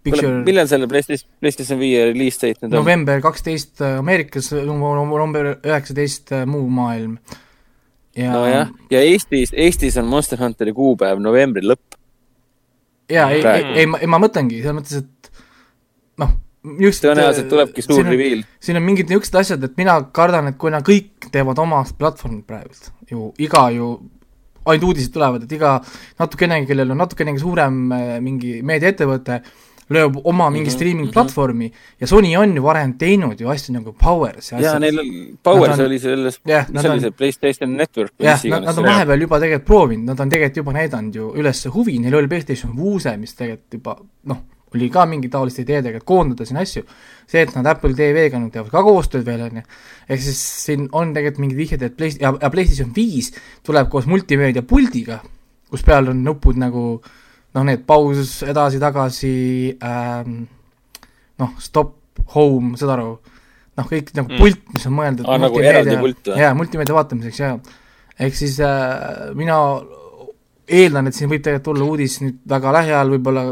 picture 0.04 0.44
millal 0.44 0.68
selle 0.68 0.88
PlayStation, 0.92 1.30
PlayStation 1.40 1.80
viie 1.80 2.06
release 2.12 2.40
date 2.42 2.64
nüüd 2.64 2.72
on? 2.72 2.78
november 2.82 3.24
kaksteist 3.24 3.82
Ameerikas, 3.88 4.52
november 4.54 5.56
üheksateist 5.56 6.36
muu 6.50 6.68
maailm. 6.70 7.18
ja 8.18 8.32
nojah, 8.36 8.72
ja 8.92 9.04
Eestis, 9.04 9.54
Eestis 9.56 9.98
on 10.02 10.10
Monster 10.12 10.42
Hunteri 10.42 10.76
kuupäev 10.76 11.22
novembri 11.24 11.66
lõpp. 11.66 12.00
ja 13.12 13.30
ei, 13.30 13.40
ei 13.40 13.46
praegu., 13.46 13.76
ei 13.80 13.92
ma, 13.92 14.02
ei 14.04 14.12
ma 14.12 14.22
mõtlengi 14.24 14.62
selles 14.62 14.80
mõttes, 14.80 15.04
et 15.04 15.32
noh, 16.24 16.36
just 16.64 17.04
tõenäoliselt 17.04 17.50
tulebki 17.52 17.84
suur 17.86 18.06
reveal. 18.08 18.44
siin 18.64 18.80
on 18.80 18.86
mingid 18.86 19.12
niisugused 19.12 19.36
asjad, 19.42 19.64
et 19.68 19.76
mina 19.80 19.98
kardan, 20.16 20.52
et 20.52 20.58
kui 20.60 20.72
nad 20.74 20.86
kõik 20.88 21.30
teevad 21.34 21.60
oma 21.60 21.84
platvormid 22.00 22.46
praegult 22.48 22.92
ju, 23.12 23.32
iga 23.44 23.68
ju, 23.76 23.92
ainult 24.64 24.88
uudised 24.92 25.14
tulevad, 25.14 25.44
et 25.44 25.52
iga 25.58 25.76
natukenegi, 26.22 26.70
kellel 26.72 26.96
on 26.96 27.04
natukenegi 27.04 27.44
suurem 27.44 27.84
äh, 27.92 28.18
mingi 28.24 28.62
meediaettevõte, 28.66 29.42
lööb 29.94 30.16
oma 30.24 30.48
mingi 30.50 30.64
mm 30.64 30.70
-hmm, 30.70 30.76
streaming 30.76 31.12
platvormi 31.12 31.66
mm 31.68 31.72
-hmm. 31.72 31.96
ja 32.00 32.08
Sony 32.08 32.36
on 32.38 32.56
ju 32.56 32.64
varem 32.64 32.94
teinud 32.98 33.42
ju 33.42 33.50
asju 33.50 33.74
nagu 33.74 33.94
Powers 33.94 34.52
ja 34.52 34.60
jaa, 34.60 34.80
neil 34.80 35.00
Powers 35.44 35.80
on, 35.80 35.86
oli 35.86 36.00
selles, 36.00 36.40
mis 36.46 36.86
oli 36.86 37.00
see 37.02 37.12
PlayStation 37.12 37.78
Network 37.78 38.14
jah, 38.20 38.46
nad, 38.46 38.64
nad 38.64 38.78
on 38.78 38.84
vahepeal 38.86 39.22
juba 39.22 39.40
tegelikult 39.40 39.66
proovinud, 39.66 40.06
nad 40.06 40.20
on 40.20 40.30
tegelikult 40.30 40.58
juba 40.58 40.74
näidanud 40.74 41.16
ju 41.16 41.34
üles 41.36 41.68
huvi, 41.74 42.00
neil 42.00 42.16
oli 42.16 42.28
PlayStation 42.28 42.78
Vuse, 42.78 43.18
mis 43.18 43.36
tegelikult 43.36 43.74
juba 43.74 43.98
noh, 44.24 44.38
oli 44.74 44.90
ka 44.94 45.06
mingi 45.10 45.30
taoliste 45.32 45.64
ideedega, 45.64 46.02
et 46.02 46.08
koondada 46.08 46.46
siin 46.48 46.60
asju, 46.62 46.84
see, 47.30 47.44
et 47.44 47.54
nad 47.58 47.68
Apple 47.74 47.94
TV-ga 47.98 48.40
nüüd 48.42 48.54
teevad 48.54 48.72
ka 48.74 48.84
koostööd 48.86 49.26
veel, 49.28 49.46
on 49.48 49.60
ju, 49.62 49.66
ehk 50.10 50.24
siis 50.26 50.40
siin 50.66 50.88
on 50.92 51.14
tegelikult 51.16 51.44
mingid 51.46 51.60
vihjed, 51.60 51.86
et 51.88 51.98
Play- 51.98 52.18
ja, 52.22 52.34
ja 52.42 52.52
PlayStation 52.54 52.94
viis 52.96 53.32
tuleb 53.66 53.92
koos 53.94 54.08
multimeedia 54.10 54.66
puldiga, 54.68 55.20
kus 55.70 55.86
peal 55.86 56.10
on 56.12 56.24
nupud 56.26 56.60
nagu 56.62 56.86
noh, 57.54 57.66
need 57.68 57.86
paus 57.90 58.40
edasi-tagasi 58.48 59.36
ähm,, 59.86 60.44
noh, 61.42 61.54
stop, 61.62 61.96
home, 62.34 62.78
saad 62.80 62.96
aru, 62.96 63.10
noh, 63.78 63.90
kõik 63.90 64.14
nagu 64.18 64.32
mm. 64.32 64.40
pult, 64.42 64.64
mis 64.76 64.88
on 64.90 64.96
mõeldud 64.98 65.28
ah, 65.28 65.42
nagu 65.42 65.62
eraldi 65.62 65.98
pult 66.02 66.32
või? 66.32 66.40
jaa, 66.42 66.54
multimeedia 66.58 66.98
vaatamiseks, 66.98 67.42
jaa. 67.42 67.58
ehk 68.26 68.38
siis 68.38 68.58
äh, 68.64 69.34
mina 69.38 69.60
eeldan, 70.70 71.10
et 71.10 71.18
siin 71.18 71.30
võib 71.32 71.44
tegelikult 71.44 71.70
tulla 71.70 71.88
uudis 71.90 72.20
nüüd 72.24 72.42
väga 72.50 72.74
lähiajal, 72.78 73.14
võib-olla 73.18 73.46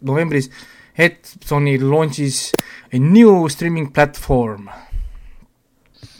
novembris, 0.00 0.50
et 0.96 1.36
Sony 1.44 1.76
launch'is 1.78 2.50
a 2.92 2.98
new 2.98 3.48
streaming 3.52 3.92
platvorm 3.92 4.68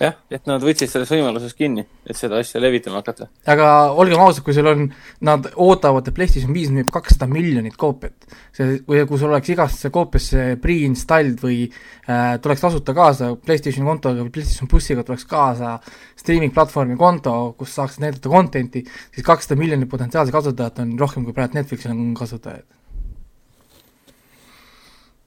jah, 0.01 0.17
et 0.33 0.49
nad 0.49 0.63
võtsid 0.65 0.91
sellest 0.91 1.13
võimalusest 1.15 1.57
kinni, 1.57 1.85
et 2.07 2.19
seda 2.19 2.41
asja 2.41 2.61
levitama 2.61 3.01
hakata. 3.01 3.29
aga 3.53 3.69
olgem 3.97 4.21
ausad, 4.21 4.45
kui 4.45 4.55
sul 4.57 4.69
on, 4.71 4.87
nad 5.25 5.49
ootavad, 5.63 6.09
et 6.09 6.17
PlayStation 6.17 6.53
viis 6.55 6.71
müüb 6.75 6.91
kakssada 6.93 7.29
miljonit 7.31 7.77
koopiat. 7.81 8.29
see, 8.57 8.81
või 8.89 9.05
kui 9.09 9.21
sul 9.21 9.33
oleks 9.33 9.53
igasse 9.55 9.91
koopiasse 9.95 10.47
pre-installed 10.63 11.41
või 11.43 11.63
äh, 11.67 12.37
tuleks 12.43 12.65
tasuta 12.67 12.95
kaasa 12.97 13.33
PlayStationi 13.37 13.89
kontoga 13.89 14.25
või 14.25 14.33
PlayStation 14.35 14.71
Plussiga 14.71 15.05
tuleks 15.07 15.27
kaasa 15.29 15.77
streaming 16.17 16.55
platvormi 16.55 16.97
konto, 17.01 17.55
kus 17.59 17.77
saaks 17.77 18.01
näidata 18.03 18.33
content'i, 18.33 18.85
siis 19.15 19.27
kakssada 19.27 19.59
miljonit 19.61 19.91
potentsiaalset 19.91 20.35
kasutajat 20.35 20.83
on 20.85 20.97
rohkem, 21.01 21.25
kui 21.25 21.37
praegu 21.37 21.59
Netflixil 21.59 21.95
on 21.95 22.13
kasutajaid. 22.17 22.67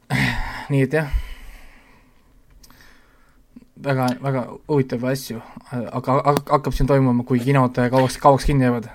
nii 0.72 0.86
et 0.86 0.94
jah 1.00 1.18
väga, 3.84 4.08
väga 4.22 4.46
huvitavaid 4.70 5.18
asju, 5.18 5.42
aga 5.72 6.18
hakkab 6.38 6.76
siin 6.76 6.90
toimuma, 6.90 7.26
kui 7.28 7.42
kinod 7.44 7.78
kauaks, 7.92 8.18
kauaks 8.22 8.48
kinni 8.50 8.68
jäävad. 8.68 8.90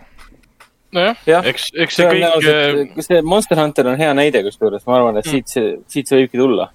nojah, 0.94 1.47
eks, 1.51 1.70
eks 1.84 1.99
see 1.99 2.09
kõik. 2.10 2.49
Äh, 2.51 3.05
see 3.07 3.23
Monster 3.26 3.59
Hunter 3.59 3.91
on 3.91 4.01
hea 4.01 4.12
näide 4.17 4.44
kusjuures, 4.47 4.84
ma 4.86 4.99
arvan, 5.01 5.18
et 5.18 5.26
mm. 5.26 5.33
siit 5.33 5.55
see, 5.55 5.73
siit 5.91 6.10
see 6.10 6.23
võibki 6.23 6.41
tulla. 6.41 6.70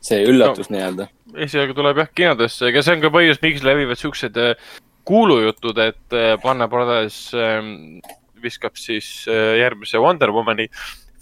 see 0.00 0.22
üllatus 0.24 0.70
no, 0.70 0.78
nii-öelda. 0.78 1.10
esialgu 1.46 1.76
tuleb 1.76 2.00
jah 2.00 2.14
kinodesse, 2.22 2.70
ega 2.70 2.84
see 2.84 2.96
on 2.96 3.02
ka 3.02 3.12
põhjus, 3.12 3.42
miks 3.42 3.66
levivad 3.66 4.00
siuksed 4.00 4.40
äh, 4.40 4.70
kuulujutud, 5.08 5.78
et 5.82 6.18
Warner 6.44 6.68
äh, 6.68 6.72
Brothers 6.72 7.20
ähm, 7.36 8.00
viskab 8.40 8.78
siis 8.80 9.26
järgmise 9.28 10.00
Wonder 10.00 10.30
Womani 10.32 10.70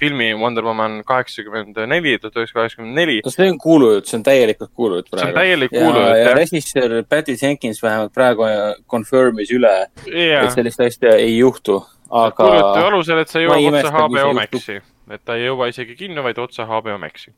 filmi 0.00 0.30
Wonder 0.38 0.64
Woman 0.64 1.02
kaheksakümmend 1.06 1.78
neli, 1.90 2.16
tuhat 2.22 2.36
üheksasada 2.36 2.62
kaheksakümmend 2.62 3.00
neli. 3.00 3.18
no 3.24 3.32
see 3.34 3.50
on 3.50 3.58
kuulujutt, 3.62 4.08
see 4.10 4.18
on 4.20 4.24
täielikult 4.26 4.72
kuulujutt 4.74 5.10
praegu. 5.10 5.24
see 5.24 5.34
on 5.34 5.40
täielik 5.40 5.74
kuulujutt, 5.74 6.14
jah. 6.14 6.22
ja 6.24 6.36
režissöör 6.38 6.96
Patty 7.08 7.36
Jenkins 7.42 7.82
vähemalt 7.82 8.14
praegu 8.14 8.48
confirm'is 8.90 9.52
üle 9.54 9.74
yeah., 10.06 10.44
et 10.44 10.56
sellist 10.56 10.80
asja 10.86 11.16
ei 11.18 11.36
juhtu, 11.38 11.80
aga. 12.10 12.32
kuulujutu 12.38 12.88
alusel, 12.92 13.22
et 13.24 13.34
see 13.34 13.44
jõuab 13.46 13.68
otse 13.72 13.94
HBO 13.98 14.32
Maxi, 14.38 14.80
et 15.10 15.24
ta 15.24 15.38
ei 15.38 15.48
jõua 15.48 15.70
isegi 15.72 15.98
kinno, 15.98 16.26
vaid 16.26 16.40
otse 16.42 16.66
HBO 16.68 16.98
Maxi 17.02 17.34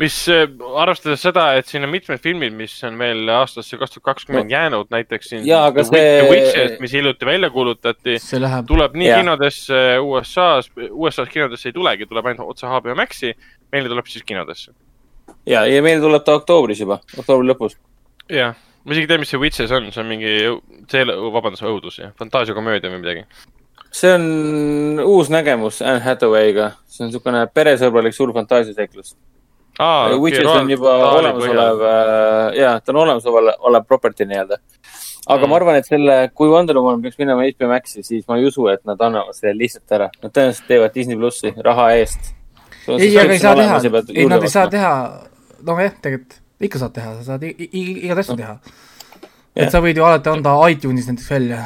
mis 0.00 0.16
äh, 0.32 0.46
arvestades 0.78 1.20
seda, 1.20 1.46
et 1.58 1.68
siin 1.68 1.84
on 1.84 1.92
mitmed 1.92 2.20
filmid, 2.22 2.54
mis 2.56 2.74
on 2.88 2.96
veel 3.00 3.28
aastasse 3.32 3.76
kaks 3.80 3.96
tuhat 3.96 4.06
kakskümmend 4.12 4.52
jäänud, 4.52 4.88
näiteks 4.92 5.32
siin 5.32 5.46
ja, 5.46 5.66
The, 5.72 5.84
see... 5.84 6.06
The 6.22 6.30
Witches, 6.30 6.78
mis 6.80 6.94
hiljuti 6.96 7.28
välja 7.28 7.50
kuulutati, 7.52 8.16
läheb... 8.40 8.66
tuleb 8.68 8.96
nii 8.96 9.10
ja. 9.10 9.20
kinodesse 9.20 9.82
USA-s, 10.00 10.72
USA-s 10.90 11.28
kinodesse 11.32 11.68
ei 11.68 11.76
tulegi, 11.76 12.08
tuleb 12.08 12.32
ainult 12.32 12.54
otse 12.54 12.70
HBO 12.70 12.96
Maxi, 12.96 13.34
meile 13.72 13.92
tuleb 13.92 14.08
siis 14.08 14.24
kinodesse. 14.28 14.72
ja, 15.46 15.66
ja 15.68 15.82
meile 15.84 16.00
tuleb 16.00 16.24
ta 16.24 16.38
oktoobris 16.40 16.80
juba, 16.80 17.02
oktoobri 17.18 17.52
lõpus. 17.52 17.76
jah, 18.32 18.56
ma 18.84 18.96
isegi 18.96 19.08
ei 19.08 19.12
tea, 19.12 19.20
mis 19.20 19.34
see 19.34 19.42
Witches 19.42 19.74
on, 19.76 19.90
see 19.92 20.00
on 20.00 20.08
mingi, 20.08 20.36
see, 20.88 21.04
vabandust, 21.36 21.66
õudus, 21.68 22.00
jah, 22.00 22.14
fantaasiakomöödia 22.20 22.94
või 22.94 23.04
midagi 23.04 23.26
see 23.92 24.08
on 24.16 25.02
uus 25.04 25.28
nägemus 25.28 25.82
Anne 25.84 26.00
Hathaway'ga, 26.00 26.70
see 26.88 27.04
on 27.04 27.10
niisugune 27.10 27.44
peresõbralik 27.52 28.16
suur 28.16 28.32
fantaasiaseiklus 28.32 29.12
ah,. 29.82 30.08
Okay, 30.08 30.18
Witches 30.24 30.50
on 30.52 30.70
juba 30.70 30.96
olemasolev, 31.18 31.86
äh, 31.92 32.58
jaa, 32.60 32.74
ta 32.80 32.94
on 32.94 33.00
olemasolev, 33.04 33.56
olev 33.70 33.88
property 33.88 34.28
nii-öelda. 34.30 34.60
aga 35.26 35.40
mm. 35.40 35.50
ma 35.50 35.58
arvan, 35.60 35.80
et 35.80 35.88
selle, 35.88 36.18
kui 36.34 36.50
Wonder 36.50 36.78
Woman 36.78 37.02
peaks 37.02 37.18
minema 37.22 37.46
HBO 37.48 37.70
Maxi, 37.70 38.02
siis 38.06 38.28
ma 38.28 38.38
ei 38.40 38.46
usu, 38.50 38.68
et 38.72 38.84
nad 38.88 39.00
annavad 39.00 39.38
selle 39.38 39.56
lihtsalt 39.58 39.98
ära. 39.98 40.10
Nad 40.22 40.34
tõenäoliselt 40.34 40.70
teevad 40.70 40.94
Disney 40.94 41.18
plussi 41.18 41.54
raha 41.70 41.90
eest. 41.98 42.32
ei, 42.98 43.12
aga 43.16 43.36
ei 43.36 43.42
saa 43.42 43.58
teha, 43.58 43.82
ei, 44.14 44.30
nad 44.30 44.42
ei 44.42 44.54
saa 44.54 44.70
teha, 44.70 44.94
nojah, 45.66 45.98
tegelikult 46.02 46.40
ikka 46.66 46.82
saad 46.82 46.94
teha, 46.96 47.14
sa 47.18 47.32
saad 47.32 47.46
igat 47.46 48.20
asja 48.22 48.36
teha. 48.38 48.58
et 49.58 49.72
sa 49.72 49.82
võid 49.84 49.98
ju 49.98 50.04
alati 50.06 50.30
anda 50.32 50.54
iTunesis 50.72 51.10
näiteks 51.10 51.30
välja 51.30 51.62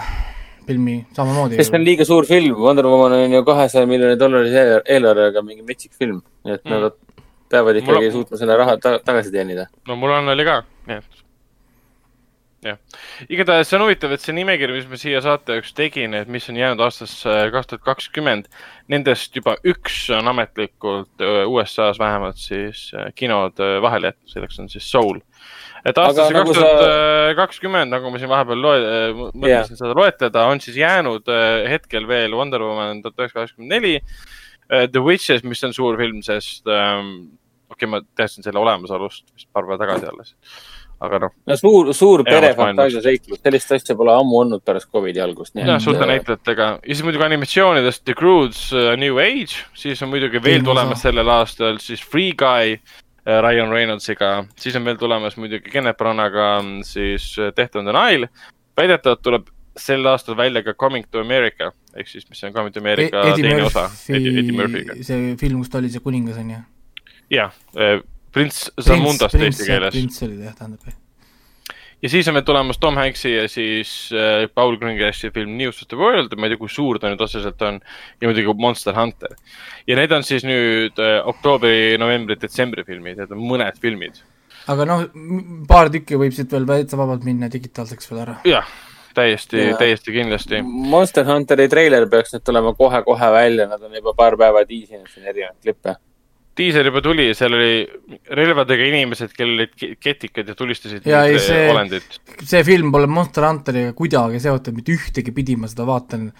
filmi 0.67 0.97
samamoodi. 1.17 1.59
sest 1.59 1.71
see 1.71 1.79
on 1.79 1.85
liiga 1.87 2.07
suur 2.09 2.27
film, 2.29 2.57
Wonder 2.63 2.89
Woman 2.91 3.19
on 3.19 3.37
ju 3.37 3.43
kahesaja 3.47 3.87
miljoni 3.87 4.19
dollarise 4.21 4.81
eelarvega 4.97 5.43
mingi 5.47 5.67
metsik 5.67 5.93
film, 5.93 6.23
nii 6.45 6.57
et 6.57 6.65
mm. 6.65 6.87
nad 6.87 6.97
peavad 7.53 7.83
ikkagi 7.83 8.09
mul... 8.09 8.17
suutma 8.19 8.41
selle 8.41 8.57
raha 8.63 8.79
ta 8.83 8.97
tagasi 9.05 9.35
teenida. 9.35 9.69
no 9.89 9.99
mul 10.01 10.17
on, 10.19 10.35
oli 10.35 10.49
ka, 10.49 10.61
nii 10.89 11.01
et 11.03 11.23
jah, 12.67 12.79
igatahes 13.31 13.69
see 13.69 13.79
on 13.79 13.85
huvitav, 13.85 14.13
et 14.15 14.23
see 14.23 14.35
nimekiri, 14.37 14.75
mis 14.77 14.89
ma 14.91 14.99
siia 15.01 15.21
saate 15.25 15.57
jaoks 15.57 15.75
tegin, 15.77 16.15
et 16.19 16.31
mis 16.33 16.47
on 16.51 16.59
jäänud 16.59 16.83
aastasse 16.87 17.35
kaks 17.55 17.71
tuhat 17.71 17.85
kakskümmend, 17.87 18.49
nendest 18.93 19.37
juba 19.37 19.57
üks 19.67 19.99
on 20.17 20.31
ametlikult 20.33 21.25
äh, 21.25 21.45
USA-s 21.51 22.01
vähemalt 22.03 22.41
siis 22.41 22.89
äh, 22.97 23.11
kinod 23.19 23.61
äh, 23.63 23.77
vahele 23.85 24.13
jätnud, 24.13 24.33
selleks 24.33 24.63
on 24.63 24.71
siis 24.73 24.89
Soul. 24.91 25.21
et 25.87 25.99
aastasse 26.03 26.35
nagu 26.35 26.55
kaks 26.55 26.63
tuhat 26.63 27.37
kakskümmend, 27.43 27.93
nagu 27.95 28.11
ma 28.11 28.23
siin 28.23 28.33
vahepeal 28.33 28.65
loe-, 28.65 28.81
mõtlesin 29.29 29.53
yeah. 29.77 29.83
seda 29.85 29.95
loetleda, 29.99 30.49
on 30.51 30.63
siis 30.65 30.81
jäänud 30.81 31.31
hetkel 31.71 32.09
veel 32.09 32.35
Wonder 32.39 32.65
Woman 32.65 33.05
tuhat 33.05 33.23
üheksasada 33.23 33.45
kaheksakümmend 33.45 33.77
neli. 33.77 33.95
The 34.69 35.03
Witches, 35.03 35.45
mis 35.47 35.63
on 35.67 35.75
suur 35.77 35.99
film, 36.01 36.23
sest 36.27 36.67
um, 36.67 37.13
okei 37.71 37.87
okay,, 37.87 37.91
ma 37.91 38.01
teadsin 38.17 38.47
selle 38.47 38.61
olemasolust 38.63 39.27
vist 39.35 39.49
paar 39.53 39.67
päeva 39.67 39.79
tagasi 39.83 40.09
alles, 40.11 40.35
aga 41.07 41.21
noh. 41.27 41.33
no 41.51 41.57
suur, 41.61 41.91
suur 41.97 42.23
perefantaasiaseiklus, 42.27 43.41
sellist 43.43 43.75
asja 43.77 43.97
pole 43.99 44.15
ammu 44.15 44.41
olnud 44.43 44.65
pärast 44.67 44.91
Covidi 44.93 45.23
algust. 45.23 45.55
jah, 45.59 45.81
suurte 45.83 46.07
näitlejatega 46.09 46.69
ja 46.77 46.93
siis 46.93 47.05
muidugi 47.07 47.27
animatsioonidest 47.27 48.05
The 48.05 48.15
Croods 48.19 48.69
uh, 48.75 48.93
New 49.01 49.19
Age, 49.23 49.67
siis 49.75 50.03
on 50.07 50.13
muidugi 50.15 50.43
veel 50.43 50.65
tulemas 50.67 51.03
sellel 51.07 51.31
aastal 51.37 51.81
siis 51.83 52.03
Free 52.03 52.33
Guy 52.39 52.79
uh, 52.79 53.41
Ryan 53.43 53.75
Reynoldsiga, 53.75 54.33
siis 54.59 54.79
on 54.79 54.87
veel 54.87 55.01
tulemas 55.01 55.39
muidugi 55.41 55.75
Kenneth 55.75 55.99
Branaga 55.99 56.57
mm, 56.63 56.87
siis 56.87 57.35
Death 57.57 57.79
on 57.79 57.91
the 57.91 57.97
Nile. 57.97 58.31
väidetavalt 58.77 59.23
tuleb 59.23 59.53
sel 59.81 60.07
aastal 60.11 60.37
välja 60.39 60.63
ka 60.67 60.75
Coming 60.75 61.07
to 61.11 61.21
America 61.21 61.73
ehk 61.97 62.11
siis, 62.11 62.27
mis 62.31 62.45
on 62.45 62.53
Coming 62.57 62.75
to 62.75 62.81
America 62.81 63.23
e 63.23 63.33
teine 63.37 63.57
Murphy, 63.57 63.67
osa 63.67 63.89
Eddie 64.17 64.53
Murphy'ga. 64.53 65.01
see 65.05 65.33
film, 65.41 65.63
kus 65.63 65.73
ta 65.73 65.81
oli 65.83 65.91
see 65.93 66.05
kuningas 66.05 66.39
on 66.43 66.53
ju? 66.55 66.61
jah, 67.37 67.57
äh, 67.77 67.99
prints 68.33 68.71
Zamundast 68.81 69.35
eesti 69.41 69.69
keeles. 69.69 69.95
prints 69.97 70.23
oli 70.27 70.39
ta 70.39 70.51
jah, 70.51 70.57
tähendab 70.61 70.89
jah 70.93 71.03
ja 72.03 72.11
siis 72.13 72.29
on 72.29 72.37
veel 72.37 72.45
tulemas 72.47 72.79
Tom 72.79 72.99
Hanks'i 73.01 73.33
ja 73.33 73.49
siis 73.49 73.91
äh, 74.13 74.47
Paul 74.55 74.77
Greengrassi 74.81 75.31
film 75.35 75.57
News 75.57 75.83
of 75.83 75.89
the 75.89 75.99
World, 75.99 76.35
ma 76.37 76.47
ei 76.47 76.55
tea, 76.55 76.61
kui 76.61 76.73
suur 76.73 77.01
ta 77.01 77.11
nüüd 77.11 77.23
otseselt 77.25 77.63
on, 77.67 77.81
ja 78.21 78.29
muidugi 78.31 78.55
Monster 78.61 78.97
Hunter. 78.97 79.37
ja 79.89 79.99
need 79.99 80.13
on 80.13 80.27
siis 80.27 80.45
nüüd 80.47 81.01
äh, 81.03 81.19
oktoobri, 81.27 81.97
novembri, 82.01 82.39
detsembri 82.41 82.85
filmid, 82.87 83.21
need 83.21 83.33
on 83.33 83.41
mõned 83.41 83.81
filmid. 83.83 84.21
aga 84.73 84.89
noh, 84.89 85.07
paar 85.69 85.91
tükki 85.95 86.21
võib 86.21 86.37
siit 86.37 86.53
veel 86.53 86.69
täitsa 86.69 87.01
vabalt 87.01 87.25
minna 87.25 87.49
digitaalseks 87.53 88.13
veel 88.13 88.23
ära. 88.27 88.39
jah, 88.49 88.69
täiesti, 89.17 89.71
täiesti 89.81 90.13
kindlasti. 90.15 90.63
Monster 90.63 91.27
Hunteri 91.29 91.69
treiler 91.73 92.09
peaks 92.13 92.37
nüüd 92.37 92.45
tulema 92.47 92.75
kohe-kohe 92.77 93.31
välja, 93.33 93.69
nad 93.71 93.83
on 93.83 93.97
juba 93.97 94.15
paar 94.17 94.37
päeva 94.41 94.65
tiisinud 94.69 95.09
siin 95.13 95.27
erinevaid 95.33 95.63
klippe 95.65 95.97
diiser 96.57 96.89
juba 96.89 97.03
tuli, 97.05 97.27
seal 97.37 97.53
oli 97.53 97.85
relvadega 98.39 98.87
inimesed, 98.89 99.33
kellel 99.37 99.67
olid 99.67 99.97
ketikad 100.01 100.49
ja 100.49 100.57
tulistasid 100.57 101.09
ja 101.09 101.25
ei, 101.29 101.39
see, 101.43 101.67
olendit. 101.69 102.17
see 102.41 102.63
film 102.65 102.93
pole 102.95 103.09
Monster 103.11 103.45
Hunteriga 103.45 103.93
kuidagi 103.97 104.41
seotud, 104.43 104.77
mitte 104.77 104.95
ühtegi 104.97 105.35
pidi 105.37 105.59
ma 105.61 105.69
seda 105.69 105.87
vaatan. 105.89 106.31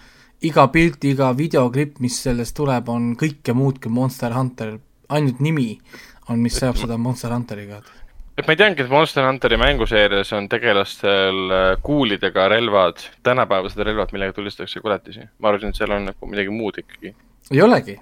iga 0.47 0.67
pilt, 0.73 1.05
iga 1.09 1.31
videoklipp, 1.37 1.97
mis 2.01 2.19
sellest 2.25 2.55
tuleb, 2.57 2.89
on 2.93 3.13
kõike 3.17 3.53
muud 3.57 3.79
kui 3.81 3.93
Monster 3.93 4.33
Hunter, 4.33 4.75
ainult 5.09 5.39
nimi 5.41 5.71
on, 6.29 6.41
mis 6.41 6.57
seob 6.57 6.77
seda 6.77 6.97
Monster 6.97 7.33
Hunteriga 7.33 7.81
et 8.37 8.45
ma 8.45 8.53
ei 8.53 8.59
teadnudki, 8.59 8.85
et 8.85 8.91
Monster 8.91 9.25
Hunteri 9.25 9.57
mänguseerias 9.57 10.29
on 10.37 10.45
tegelastel 10.49 11.39
äh, 11.53 11.69
kuulidega 11.83 12.45
relvad, 12.53 13.01
tänapäevased 13.25 13.81
relvad, 13.81 14.13
millega 14.13 14.35
tulistatakse 14.37 14.83
koletisi. 14.83 15.25
ma 15.39 15.49
arvasin, 15.49 15.73
et 15.73 15.79
seal 15.79 15.95
on 15.95 16.05
nagu 16.11 16.29
midagi 16.29 16.53
muud 16.53 16.77
ikkagi. 16.83 17.15
ei 17.51 17.61
olegi, 17.65 17.97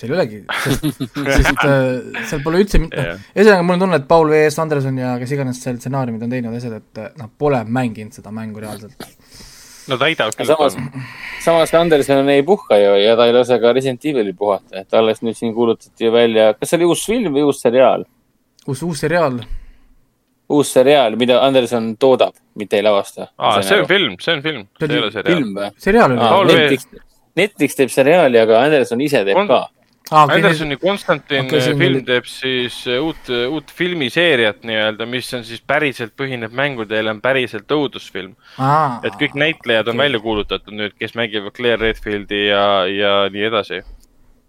seal 0.00 0.10
ei 0.10 0.16
olegi, 0.16 0.40
sest, 0.64 0.88
sest 1.36 1.62
äh, 1.62 2.24
seal 2.32 2.42
pole 2.42 2.64
üldse 2.64 2.82
mitte 2.82 3.06
Jah., 3.12 3.22
ühesõnaga 3.36 3.68
mul 3.68 3.78
on 3.78 3.84
tunne, 3.84 4.00
et 4.02 4.10
Paul 4.10 4.34
V. 4.34 4.42
S. 4.48 4.58
Anderson 4.64 4.98
ja 4.98 5.14
kes 5.22 5.36
iganes 5.36 5.62
seal 5.62 5.78
stsenaariumid 5.78 6.26
on 6.26 6.34
teinud 6.34 6.58
asjad, 6.58 6.80
et 6.82 7.04
äh, 7.04 7.14
nad 7.20 7.38
pole 7.38 7.62
mänginud 7.78 8.18
seda 8.18 8.34
mängu 8.34 8.64
reaalselt. 8.64 9.06
no 9.86 10.00
täidab 10.02 10.34
küll. 10.34 10.50
samas, 10.50 10.80
samas 11.46 11.76
Anderson 11.78 12.34
ei 12.34 12.42
puhka 12.42 12.80
ju 12.82 12.98
ja 13.04 13.14
ta 13.14 13.30
ei 13.30 13.38
lase 13.38 13.62
ka 13.62 13.70
Resident 13.78 14.10
Evil'i 14.10 14.34
puhata, 14.34 14.82
et 14.82 14.98
alles 14.98 15.22
nüüd 15.22 15.38
siin 15.38 15.54
kuulutati 15.54 16.10
välja, 16.10 16.56
kas 16.58 16.74
see 16.74 16.82
oli 16.82 16.90
uus 16.90 17.06
film 17.06 17.38
või 17.38 17.46
uus 17.46 17.62
seriaal? 17.62 18.08
uus, 18.66 18.82
uus 18.82 19.06
seriaal, 19.06 19.38
uus 20.50 20.72
seriaal, 20.74 21.14
mida 21.20 21.38
Anderson 21.46 21.92
toodab, 22.00 22.34
mitte 22.58 22.76
ei 22.80 22.82
lavasta. 22.86 23.28
aa, 23.38 23.60
see 23.62 23.80
on 23.80 23.86
film, 23.90 24.16
see 24.20 24.34
on 24.34 24.42
film, 24.42 24.64
See 24.78 24.86
see 24.88 24.96
ei 24.96 25.02
ole 25.02 25.10
seriaal. 25.14 25.44
seriaal 25.78 26.16
ah,. 26.18 26.40
V. 26.44 26.54
Netflix, 26.54 26.86
Netflix 27.38 27.76
teeb 27.78 27.92
seriaali, 27.94 28.40
aga 28.42 28.64
Anderson 28.64 29.00
ise 29.00 29.22
teeb 29.24 29.38
On- 29.38 29.48
ka. 29.50 29.68
Ah, 30.10 30.24
okay, 30.24 30.40
Andersoni 30.40 30.74
Konstantin 30.80 31.44
okay, 31.46 31.60
film 31.60 31.82
oli- 31.86 32.02
teeb 32.02 32.24
siis 32.26 32.80
äh, 32.90 32.96
uut, 32.98 33.28
uut 33.54 33.68
filmiseeriat 33.70 34.64
nii-öelda, 34.66 35.06
mis 35.06 35.28
on 35.38 35.44
siis 35.46 35.60
päriselt 35.62 36.16
põhineb 36.18 36.50
mängudel, 36.50 37.06
on 37.12 37.20
päriselt 37.22 37.70
õudusfilm. 37.70 38.32
ah, 38.58 38.98
et 39.06 39.14
kõik 39.20 39.36
näitlejad 39.38 39.86
on 39.86 39.94
okei. 39.94 40.02
välja 40.08 40.20
kuulutatud 40.24 40.74
nüüd, 40.74 40.96
kes 40.98 41.14
mängivad 41.14 41.54
Claire 41.54 41.78
Redfieldi 41.84 42.40
ja, 42.48 42.64
ja 42.90 43.12
nii 43.30 43.44
edasi. 43.52 43.82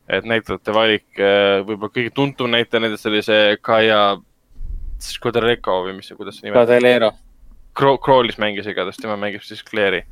et 0.09 0.25
näitlejate 0.25 0.73
valik, 0.73 1.05
võib-olla 1.69 1.93
kõige 1.93 2.09
tuntum 2.15 2.49
näitleja 2.51 2.81
nendest 2.88 3.05
oli 3.05 3.21
see 3.21 3.55
Kaia 3.61 4.17
Skodreko 5.05 5.81
või 5.88 5.97
mis, 5.99 6.11
kuidas 6.17 6.38
see 6.38 6.47
nimi 6.47 6.57
on, 6.57 6.65
Cadelero. 6.65 7.11
Crawlis 7.77 8.39
mängis 8.41 8.67
igatahes, 8.67 8.99
tema 8.99 9.15
mängib 9.19 9.45
siis 9.47 9.63
Claire'i. 9.63 10.03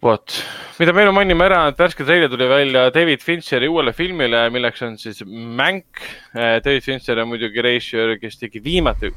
vot, 0.00 0.32
mida 0.80 0.94
me 0.96 1.02
enne 1.04 1.12
mainime 1.12 1.44
ära, 1.44 1.66
et 1.68 1.80
värske 1.80 2.06
treiler 2.08 2.30
tuli 2.32 2.46
välja 2.48 2.86
David 2.94 3.20
Fincheri 3.20 3.68
uuele 3.68 3.92
filmile, 3.92 4.46
milleks 4.50 4.80
on 4.86 4.96
siis 4.98 5.20
Mänk. 5.26 6.00
David 6.32 6.86
Fincher 6.86 7.20
on 7.20 7.28
muidugi 7.28 7.60
režissöör, 7.62 8.16
kes 8.22 8.40
tegi 8.40 8.64
viimati 8.64 9.12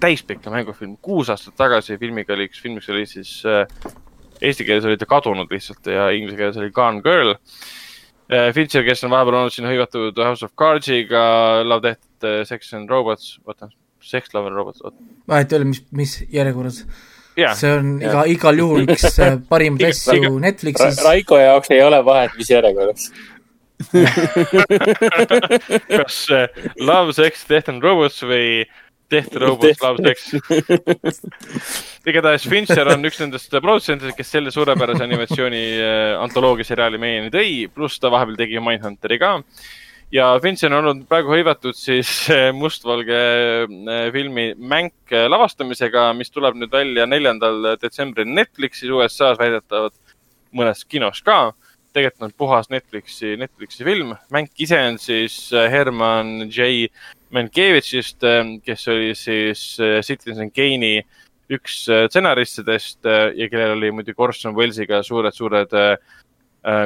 täispikka 0.00 0.50
mängufilmi 0.52 0.98
kuus 1.02 1.30
aastat 1.32 1.56
tagasi. 1.56 1.98
filmiga 1.98 2.34
oli 2.34 2.48
üks 2.50 2.60
film, 2.62 2.76
mis 2.80 2.88
oli 2.92 3.06
siis 3.08 3.38
äh, 3.48 3.64
eesti 4.40 4.64
keeles 4.64 4.84
oli 4.84 4.98
ta 5.00 5.08
kadunud 5.08 5.50
lihtsalt 5.52 5.86
ja 5.90 6.10
inglise 6.14 6.36
keeles 6.36 6.60
oli 6.60 6.70
Gone 6.70 7.02
Girl. 7.04 7.34
Fincher, 8.54 8.82
kes 8.86 9.04
on 9.06 9.10
vahepeal 9.14 9.36
olnud 9.38 9.52
siin 9.54 9.68
hõivatud 9.70 10.16
House 10.24 10.42
of 10.46 10.50
Cards'iga, 10.58 11.20
Love 11.66 11.82
Death, 11.84 12.02
Sex 12.48 12.72
and 12.74 12.90
Robots, 12.90 13.36
oota, 13.46 13.68
Sex, 14.02 14.32
Love 14.34 14.48
and 14.50 14.56
Robots, 14.58 14.80
oota. 14.82 14.96
vahet 15.30 15.52
ei 15.52 15.58
ole, 15.60 15.68
mis, 15.70 15.82
mis 15.94 16.16
järjekorras. 16.34 16.80
jah, 17.36 17.54
see 17.58 17.70
on 17.76 17.92
iga, 18.02 18.24
igal 18.32 18.58
juhul 18.58 18.86
üks 18.88 19.06
parimaid 19.50 19.80
Iga- 19.86 19.92
asju 19.94 20.18
iga- 20.22 20.34
Netflixis. 20.48 21.02
Raiko 21.04 21.38
jaoks 21.38 21.70
ei 21.76 21.82
ole 21.86 22.02
vahet, 22.06 22.34
mis 22.40 22.50
järjekorras. 22.50 23.10
kas 25.96 26.26
Love, 26.80 27.12
Sex, 27.12 27.44
Death 27.48 27.68
and 27.68 27.82
Robots 27.84 28.22
või 28.24 28.64
Death, 29.12 29.36
Robots, 29.42 29.82
Love, 29.84 30.02
Sex. 30.02 31.20
Igatahes 32.06 32.46
Fincher 32.46 32.86
on 32.92 33.08
üks 33.08 33.18
nendest 33.22 33.50
produtsentidest, 33.50 34.16
kes 34.18 34.30
selle 34.30 34.52
suurepärase 34.54 35.02
animatsiooni 35.06 35.62
äh, 35.80 36.12
antoloogia 36.22 36.68
seriaali 36.68 37.00
meieni 37.02 37.32
tõi, 37.34 37.66
pluss 37.72 37.98
ta 38.02 38.12
vahepeal 38.14 38.38
tegi 38.38 38.62
Mindhunteri 38.62 39.18
ka. 39.22 39.32
ja 40.14 40.28
Fincher 40.42 40.70
on 40.70 40.78
olnud 40.80 41.04
praegu 41.10 41.34
hõivatud 41.34 41.74
siis 41.78 42.10
äh, 42.30 42.48
mustvalge 42.54 43.20
äh, 43.66 44.06
filmi 44.14 44.52
Mänk 44.56 45.14
äh, 45.14 45.26
lavastamisega, 45.30 46.12
mis 46.18 46.30
tuleb 46.30 46.58
nüüd 46.60 46.72
välja 46.72 47.08
neljandal 47.10 47.74
detsembril 47.82 48.30
Netflixis 48.30 48.92
USA-s 48.92 49.40
väidetavalt 49.42 49.98
mõnes 50.54 50.86
kinos 50.86 51.22
ka 51.26 51.50
tegelikult 51.96 52.26
on 52.26 52.32
puhas 52.36 52.68
Netflixi, 52.68 53.36
Netflixi 53.40 53.84
film. 53.86 54.14
Mänk 54.32 54.52
ise 54.60 54.78
on 54.90 54.98
siis 55.00 55.36
äh, 55.56 55.70
Herman 55.72 56.50
J 56.52 56.90
Mankevitšist, 57.34 58.22
kes 58.64 58.88
oli 58.92 59.14
siis 59.18 59.62
äh, 59.82 60.00
Citizen 60.04 60.52
Kane'i 60.54 61.00
üks 61.52 61.84
äh, 61.92 62.06
stsenaristidest 62.10 63.06
äh, 63.06 63.30
ja 63.38 63.48
kellel 63.52 63.76
oli 63.76 63.92
muidugi 63.94 64.22
Orson 64.22 64.56
Wellesiga 64.56 65.02
suured-suured, 65.06 65.74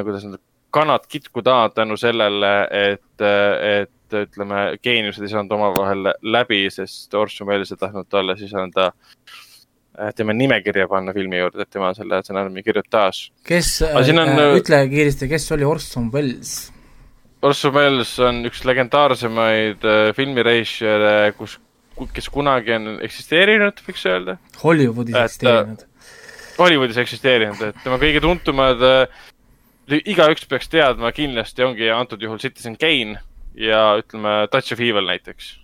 kuidas 0.05 0.25
öelda, 0.27 0.37
kanad 0.71 1.07
kitkuda 1.09 1.71
tänu 1.75 1.97
sellele, 1.97 2.51
et, 2.71 3.23
et 3.25 4.17
ütleme, 4.21 4.61
geeniused 4.83 5.23
ei 5.25 5.31
saanud 5.31 5.55
omavahel 5.55 6.11
läbi, 6.21 6.65
sest 6.73 7.13
Orson 7.17 7.49
Welles 7.49 7.71
ei 7.73 7.79
tahtnud 7.81 8.09
talle 8.11 8.35
siis 8.39 8.53
anda 8.57 8.91
äh, 8.91 10.11
tema 10.15 10.35
nimekirja 10.37 10.87
panna 10.91 11.13
filmi 11.15 11.39
juurde, 11.41 11.63
et 11.63 11.71
tema 11.73 11.93
selle 11.97 12.21
stsenaariumi 12.21 12.63
kirjutas 12.63 13.23
kes 13.47 13.73
on, 13.87 13.97
äh, 13.97 14.37
äh, 14.37 14.59
ütle 14.59 14.83
kiiresti, 14.91 15.29
kes 15.31 15.49
oli 15.55 15.67
Orson 15.67 16.11
Welles? 16.13 16.71
Orson 17.41 17.73
Welles 17.73 18.13
on 18.21 18.43
üks 18.49 18.63
legendaarsemaid 18.67 19.85
äh, 19.87 20.11
filmirežissööre, 20.17 21.33
kus, 21.37 21.57
kes 22.15 22.29
kunagi 22.33 22.73
on 22.77 22.97
eksisteerinud, 23.05 23.81
võiks 23.87 24.05
öelda. 24.09 24.37
Hollywoodis 24.63 25.15
Et, 25.15 25.23
eksisteerinud. 25.23 25.85
Hollywoodis 26.57 26.97
eksisteerinud, 27.01 27.61
et 27.69 27.83
tema 27.83 27.97
kõige 28.01 28.21
tuntumad 28.23 28.81
äh,, 28.85 29.21
igaüks 29.99 30.45
peaks 30.49 30.69
teadma 30.71 31.11
kindlasti 31.15 31.65
ongi 31.65 31.89
antud 31.93 32.21
juhul 32.21 32.41
Citizen 32.41 32.77
Kane 32.79 33.19
ja 33.57 33.97
ütleme 33.99 34.47
Touch 34.51 34.73
of 34.73 34.79
Evil 34.79 35.07
näiteks. 35.07 35.57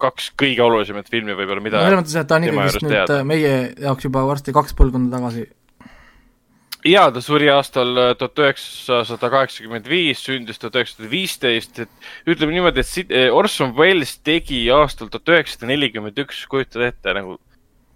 kaks 0.00 0.30
kõige 0.38 0.62
olulisemat 0.64 1.10
filmi 1.12 1.34
võib-olla, 1.36 1.60
mida 1.60 1.80
selles 1.82 1.98
mõttes, 2.00 2.14
et 2.16 2.28
ta 2.28 2.38
on 2.38 2.44
ikkagist 2.46 2.84
nüüd 2.84 2.94
teada. 2.94 3.18
äh, 3.20 3.24
meie 3.28 3.50
jaoks 3.84 4.06
juba 4.06 4.22
varsti 4.24 4.54
kaks 4.56 4.72
põlvkonda 4.78 5.18
tagasi. 5.18 5.44
Ja 6.86 7.04
ta 7.12 7.20
suri 7.24 7.50
aastal 7.52 7.92
äh, 7.98 8.10
tuhat 8.18 8.40
üheksasada 8.40 9.30
kaheksakümmend 9.32 9.88
viis, 9.90 10.22
sündis 10.24 10.60
tuhat 10.60 10.78
üheksasada 10.80 11.10
viisteist, 11.10 11.78
et 11.84 12.30
ütleme 12.30 12.54
niimoodi, 12.56 12.82
et 12.82 13.14
eh, 13.14 13.28
Orson 13.34 13.74
Welles 13.76 14.16
tegi 14.24 14.62
aastal 14.74 15.10
tuhat 15.12 15.34
üheksasada 15.34 15.70
nelikümmend 15.70 16.18
üks, 16.24 16.44
kujutad 16.50 16.86
ette 16.88 17.14
nagu 17.16 17.36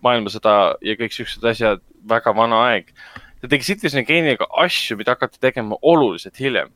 maailmasõda 0.04 0.56
ja 0.84 0.96
kõik 1.00 1.16
siuksed 1.16 1.44
asjad, 1.48 1.84
väga 2.08 2.34
vana 2.36 2.60
aeg. 2.68 2.92
ta 3.40 3.48
tegi 3.48 3.70
Citizen 3.72 4.04
Kane'iga 4.08 4.48
asju, 4.60 4.98
mida 5.00 5.16
hakati 5.16 5.40
tegema 5.40 5.78
oluliselt 5.82 6.36
hiljem. 6.40 6.72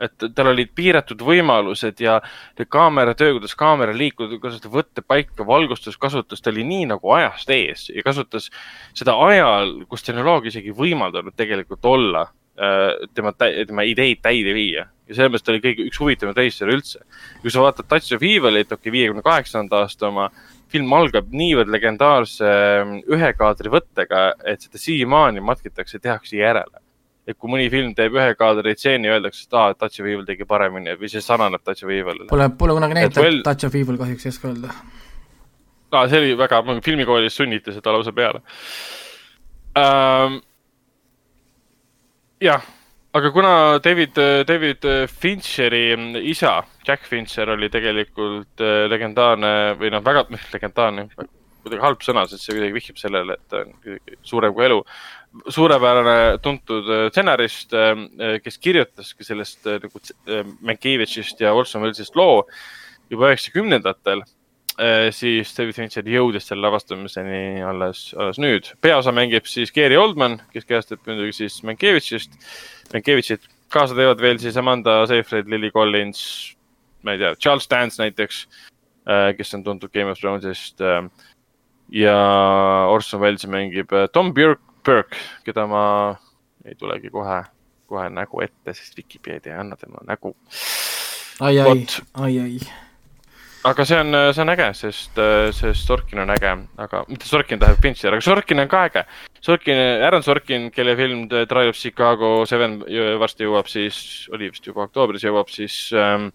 Et 0.00 0.26
tal 0.34 0.52
olid 0.52 0.72
piiratud 0.74 1.22
võimalused 1.24 2.00
ja 2.00 2.18
kaamera 2.68 3.14
töö, 3.18 3.36
kuidas 3.36 3.54
kaamera 3.58 3.94
kuidas 4.40 4.60
ta 4.62 4.72
võttepaika, 4.72 5.46
valgustuskasutus, 5.46 6.40
ta 6.40 6.52
oli 6.52 6.64
nii 6.66 6.90
nagu 6.94 7.16
ajast 7.16 7.50
ees 7.54 7.88
ja 7.94 8.04
kasutas 8.06 8.50
seda 8.96 9.16
ajal, 9.26 9.82
kus 9.88 10.06
tehnoloogia 10.06 10.54
isegi 10.54 10.72
võimaldanud 10.76 11.36
tegelikult 11.36 11.84
olla 11.84 12.26
äh, 12.30 12.94
tema, 13.14 13.34
tema 13.36 13.84
ideid 13.88 14.22
täide 14.24 14.56
viia 14.56 14.88
ja 15.10 15.16
sellepärast 15.18 15.50
oli 15.50 15.62
kõige, 15.64 15.86
üks 15.90 15.98
huvitavamaid 16.00 16.38
reisijale 16.38 16.76
üldse. 16.78 17.02
kui 17.42 17.50
sa 17.50 17.64
vaatad 17.64 17.88
Touch 17.90 18.14
of 18.14 18.22
Evilit, 18.22 18.72
okei, 18.72 18.92
viiekümne 18.94 19.24
kaheksanda 19.26 19.82
aasta 19.82 20.08
oma, 20.08 20.28
film 20.70 20.92
algab 20.94 21.32
niivõrd 21.34 21.72
legendaarse 21.72 22.46
ähm, 22.46 22.94
ühe 23.10 23.32
kaadri 23.38 23.72
võttega, 23.74 24.30
et 24.46 24.62
seda 24.62 24.78
siiamaani 24.78 25.42
matkitakse, 25.42 25.98
tehakse 25.98 26.38
järele. 26.38 26.78
Et 27.30 27.38
kui 27.38 27.50
mõni 27.52 27.68
film 27.72 27.94
teeb 27.96 28.14
ühe 28.18 28.34
kaadri 28.38 28.74
stseeni, 28.76 29.08
öeldakse, 29.12 29.46
et 29.48 29.54
aa, 29.58 29.74
Touch 29.78 30.00
of 30.02 30.06
Evil 30.10 30.24
tegi 30.28 30.44
paremini 30.48 30.96
või 31.00 31.08
see 31.12 31.22
sarnaneb 31.24 31.62
Touch 31.64 31.84
of 31.86 31.90
Evilile. 31.94 32.26
Pole, 32.30 32.48
pole 32.58 32.76
kunagi 32.78 32.98
näinud 32.98 33.16
Et 33.16 33.22
well- 33.24 33.42
Touch 33.46 33.66
of 33.68 33.74
Evil 33.78 33.98
kahjuks 34.00 34.26
ei 34.26 34.34
oska 34.34 34.50
öelda. 34.52 34.74
aa, 35.92 36.04
see 36.08 36.18
oli 36.22 36.36
väga, 36.38 36.62
filmikoolis 36.86 37.34
sunniti 37.40 37.72
seda 37.74 37.92
lausa 37.96 38.12
peale 38.14 38.42
ähm,. 39.78 40.40
jah, 42.40 42.62
aga 43.14 43.30
kuna 43.34 43.52
David, 43.84 44.16
David 44.48 44.86
Fincheri 45.10 45.82
isa, 46.30 46.62
Jack 46.86 47.04
Fincher 47.10 47.50
oli 47.56 47.68
tegelikult 47.72 48.60
äh, 48.62 48.86
legendaarne 48.90 49.52
või 49.80 49.90
noh, 49.92 50.02
väga 50.04 50.24
legendaarne, 50.54 51.08
kuidagi 51.60 51.82
halb 51.84 52.00
sõna, 52.06 52.24
sest 52.30 52.46
see 52.46 52.54
kuidagi 52.56 52.76
vihjab 52.78 53.00
sellele, 53.02 53.36
et 53.36 53.50
ta 53.52 53.64
on 53.66 53.98
suurem 54.24 54.54
kui 54.56 54.64
elu. 54.64 54.78
Suurepärane 55.48 56.38
tuntud 56.42 56.88
äh, 56.90 57.06
stsenarist, 57.10 57.74
kes 58.44 58.58
kirjutaski 58.58 59.26
sellest 59.26 59.66
äh, 59.70 59.78
nagu 59.82 60.02
äh, 60.26 60.42
Mankiewicz-ist 60.66 61.40
ja 61.40 61.52
Orson 61.54 61.84
Welles'ist 61.84 62.18
loo 62.18 62.44
juba 63.10 63.30
üheksakümnendatel 63.30 64.24
siis 65.12 65.50
David 65.52 65.76
Fincher 65.76 66.06
jõudis 66.08 66.46
selle 66.48 66.62
lavastamiseni 66.64 67.60
alles, 67.66 68.14
alles 68.16 68.38
nüüd. 68.40 68.70
peaosa 68.80 69.12
mängib 69.12 69.44
siis 69.50 69.68
Gary 69.76 69.98
Oldman, 69.98 70.38
kes 70.54 70.64
kehastab 70.64 71.02
muidugi 71.04 71.34
siis 71.36 71.58
Mankiewicz-ist, 71.68 72.38
Mankiewicz-it. 72.94 73.44
kaasa 73.68 73.98
teevad 73.98 74.22
veel 74.22 74.38
siis 74.40 74.56
Amanda 74.56 75.02
Seyfried, 75.10 75.50
Lily 75.52 75.68
Collins, 75.74 76.22
ma 77.04 77.12
ei 77.12 77.20
tea, 77.20 77.34
Charles 77.36 77.68
Dance 77.68 78.00
näiteks, 78.00 78.40
kes 79.36 79.54
on 79.58 79.66
tuntud 79.66 79.92
Game 79.92 80.14
of 80.14 80.22
Thrones'ist. 80.22 80.80
ja 81.90 82.16
Orson 82.88 83.20
Welles 83.20 83.44
mängib 83.50 83.92
Tom 84.14 84.32
Burke, 84.32 84.69
Burke, 84.86 85.16
keda 85.44 85.66
ma 85.70 85.84
ei 86.64 86.76
tulegi 86.78 87.10
kohe, 87.12 87.40
kohe 87.90 88.10
nägu 88.12 88.44
ette, 88.44 88.74
sest 88.76 88.96
Vikipeedia 88.98 89.54
ei 89.54 89.60
anna 89.64 89.76
tema 89.80 90.02
nägu. 90.06 90.34
ai, 91.40 91.58
ai 91.58 91.86
ai, 92.14 92.38
ai. 92.40 92.60
aga 93.64 93.84
see 93.84 93.98
on, 94.00 94.16
see 94.32 94.42
on 94.44 94.52
äge, 94.54 94.70
sest, 94.76 95.20
sest 95.56 95.86
Sorkin 95.86 96.22
on 96.22 96.32
äge, 96.32 96.52
aga 96.80 97.04
mitte 97.08 97.28
Sorkin 97.28 97.60
tähendab 97.60 97.82
Fincher, 97.82 98.14
aga 98.16 98.24
Sorkin 98.24 98.60
on 98.60 98.68
ka 98.68 98.84
äge. 98.88 99.04
Sorkin, 99.40 99.78
Aaron 100.04 100.22
Sorkin, 100.22 100.70
kelle 100.70 100.96
film 100.96 101.28
The 101.28 101.46
Trial 101.48 101.72
of 101.72 101.76
Chicago 101.76 102.44
Seven 102.46 102.80
varsti 103.20 103.48
jõuab 103.48 103.68
siis, 103.72 104.28
oli 104.32 104.50
vist 104.52 104.66
juba 104.68 104.84
oktoobris 104.84 105.24
jõuab 105.24 105.48
siis 105.52 105.86
ähm, 105.96 106.28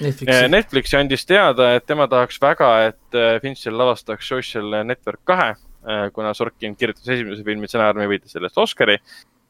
Netflixi. 0.00 0.48
Netflixi 0.52 0.98
andis 0.98 1.26
teada, 1.26 1.72
et 1.76 1.86
tema 1.86 2.06
tahaks 2.10 2.38
väga, 2.42 2.70
et 2.90 3.18
äh, 3.18 3.38
Fincher 3.42 3.74
lavastaks 3.74 4.28
Social 4.28 4.82
Network 4.86 5.22
kahe, 5.26 5.54
kuna 6.14 6.34
Sorkin 6.34 6.76
kirjutas 6.76 7.08
esimese 7.14 7.44
filmi 7.46 7.68
stsenaariumi, 7.70 8.08
võitis 8.14 8.36
sellest 8.36 8.58
Oscari. 8.58 8.98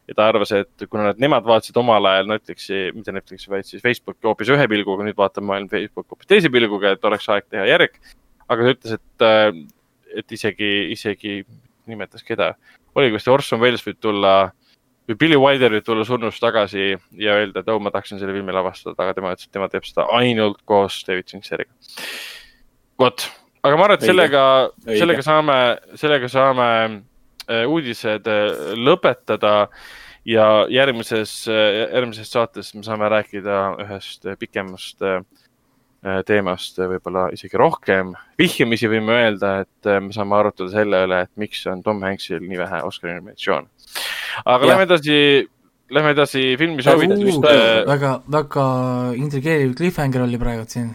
ja 0.07 0.15
ta 0.15 0.29
arvas, 0.31 0.53
et 0.55 0.85
kuna 0.87 1.09
nad, 1.09 1.19
nemad 1.19 1.43
vaatasid 1.43 1.77
omal 1.81 2.05
ajal 2.07 2.29
Netflixi, 2.31 2.93
mitte 2.95 3.11
Netflixi, 3.11 3.49
vaid 3.51 3.67
siis 3.67 3.83
Facebooki 3.83 4.29
hoopis 4.29 4.53
ühe 4.55 4.69
pilguga, 4.71 5.03
nüüd 5.03 5.17
vaatab 5.19 5.43
maailm 5.49 5.67
Facebooki 5.73 6.15
hoopis 6.15 6.29
teise 6.31 6.51
pilguga, 6.55 6.93
et 6.95 7.09
oleks 7.09 7.27
aeg 7.35 7.49
teha 7.51 7.65
järg. 7.67 7.97
aga 8.47 8.69
ta 8.69 8.75
ütles, 8.77 9.01
et, 9.01 9.73
et 10.23 10.37
isegi, 10.37 10.71
isegi, 10.95 11.41
nimetas 11.91 12.23
keda, 12.23 12.53
oli 12.95 13.11
vist 13.15 13.29
Orson 13.29 13.59
Welles 13.61 13.83
võib 13.83 13.99
tulla 13.99 14.37
või 15.07 15.19
Billy 15.19 15.39
Wilder 15.39 15.75
võib 15.75 15.87
tulla 15.87 16.05
surnust 16.07 16.43
tagasi 16.43 16.93
ja 17.19 17.37
öelda, 17.41 17.63
et 17.63 17.69
oh, 17.71 17.81
ma 17.83 17.93
tahaksin 17.95 18.21
selle 18.21 18.35
filmi 18.35 18.55
lavastada, 18.55 18.97
aga 18.99 19.15
tema 19.17 19.35
ütles, 19.35 19.49
et 19.49 19.55
tema 19.55 19.69
teeb 19.71 19.87
seda 19.87 20.07
ainult 20.19 20.63
koos 20.69 21.01
David 21.07 21.31
Fincheriga. 21.31 21.71
vot, 22.99 23.27
aga 23.67 23.77
ma 23.77 23.87
arvan, 23.89 23.99
et 23.99 24.07
sellega, 24.07 24.43
sellega 24.87 25.27
saame, 25.27 25.61
sellega 25.99 26.31
saame 26.33 26.69
äh, 26.87 27.65
uudised 27.67 28.29
äh, 28.31 28.75
lõpetada 28.79 29.57
ja 30.27 30.67
järgmises, 30.73 31.45
järgmises 31.47 32.31
saates 32.33 32.73
me 32.75 32.83
saame 32.87 33.11
rääkida 33.13 33.59
ühest 33.85 34.27
äh, 34.27 34.39
pikemast 34.39 35.03
äh, 35.07 35.21
äh, 36.07 36.23
teemast 36.27 36.79
äh, 36.81 36.91
võib-olla 36.91 37.29
isegi 37.35 37.59
rohkem. 37.61 38.15
vihjamisi 38.39 38.91
võime 38.91 39.17
öelda, 39.17 39.53
et 39.67 39.91
äh, 39.91 40.01
me 40.03 40.15
saame 40.17 40.39
arutada 40.39 40.71
selle 40.73 41.05
üle, 41.07 41.23
et 41.27 41.33
miks 41.41 41.65
on 41.71 41.83
Tom 41.87 42.03
Hanksil 42.05 42.43
nii 42.43 42.61
vähe 42.63 42.83
Oscari 42.87 43.17
nominatsioone. 43.19 43.69
aga 44.45 44.59
Jah. 44.59 44.69
lähme 44.73 44.89
edasi, 44.89 45.19
lähme 45.91 46.15
edasi 46.17 46.45
filmi 46.59 46.87
soovitust. 46.87 47.51
väga, 47.89 48.13
väga 48.39 48.69
intrigeeriv 49.17 49.77
cliffhanger 49.79 50.27
oli 50.27 50.43
praegu 50.43 50.67
siin. 50.69 50.95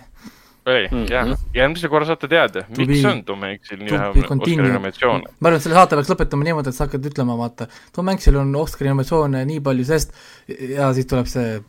oli, 0.66 0.88
Mhm. 0.92 1.06
jah, 1.10 1.32
järgmisel 1.56 1.90
korral 1.90 2.06
saate 2.08 2.28
teada, 2.30 2.62
miks 2.78 3.06
on 3.10 3.24
Tom 3.26 3.42
Hanksil 3.42 3.80
nii 3.80 3.90
be 3.90 3.96
Oscari 3.98 4.28
continued. 4.28 4.74
nominatsioone. 4.74 5.24
ma 5.40 5.48
arvan, 5.50 5.58
et 5.58 5.64
selle 5.66 5.76
saate 5.76 5.96
peaks 5.98 6.10
lõpetama 6.14 6.44
niimoodi, 6.46 6.70
et 6.70 6.76
sa 6.78 6.86
hakkad 6.86 7.06
ütlema, 7.10 7.38
vaata, 7.40 7.68
Tom 7.96 8.08
Hanksil 8.12 8.38
on 8.38 8.56
Oscari 8.56 8.90
nominatsioone 8.92 9.42
nii 9.46 9.60
palju, 9.60 9.86
sest 9.86 10.14
ja 10.48 10.94
siis 10.94 11.06
tuleb 11.10 11.26
see 11.28 11.62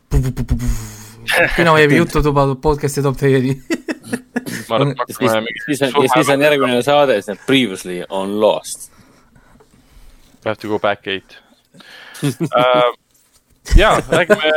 kinoveebi 1.56 1.96
jututuba 2.02 2.46
podcast'i 2.60 3.02
toob 3.02 3.16
teieni. 3.20 3.54
ma 4.68 4.76
arvan, 4.76 4.88
on- 4.88 4.92
et 4.92 4.98
ja 4.98 5.06
siis 5.06 5.18
pakume, 5.18 5.40
mingi 5.46 5.64
siis 5.66 5.82
on, 5.88 6.02
ja 6.04 6.08
siis 6.16 6.28
on 6.34 6.40
järgmine 6.46 6.82
saade, 6.82 7.16
siis 7.22 7.28
on 7.36 7.40
Previously 7.46 8.02
on 8.10 8.40
Lost. 8.40 8.90
Have 10.44 10.56
to 10.58 10.68
go 10.68 10.78
back 10.78 11.06
eight 11.06 11.36
uh,. 12.22 12.92
ja, 13.76 14.02
räägime, 14.10 14.50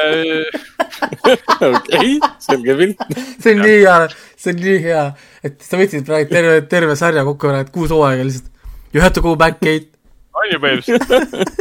okei, 1.78 2.20
selge 2.40 2.76
pilt. 2.80 3.04
see 3.44 3.54
on 3.56 3.62
nii 3.62 3.78
hea, 3.84 3.98
see 4.40 4.54
on 4.54 4.62
nii 4.64 4.80
hea, 4.86 5.04
et 5.46 5.60
sa 5.66 5.80
võtsid 5.80 6.08
praegu 6.08 6.32
terve, 6.34 6.56
terve 6.72 6.98
sarja 7.00 7.26
kokku, 7.28 7.54
et 7.60 7.72
kuus 7.74 7.94
hooaega 7.94 8.26
lihtsalt. 8.28 8.52
You 8.96 9.04
have 9.04 9.14
to 9.18 9.22
go 9.22 9.36
back 9.36 9.64
eight. 9.66 9.92
on 10.34 10.50
ju, 10.52 10.60
babes? 10.60 10.90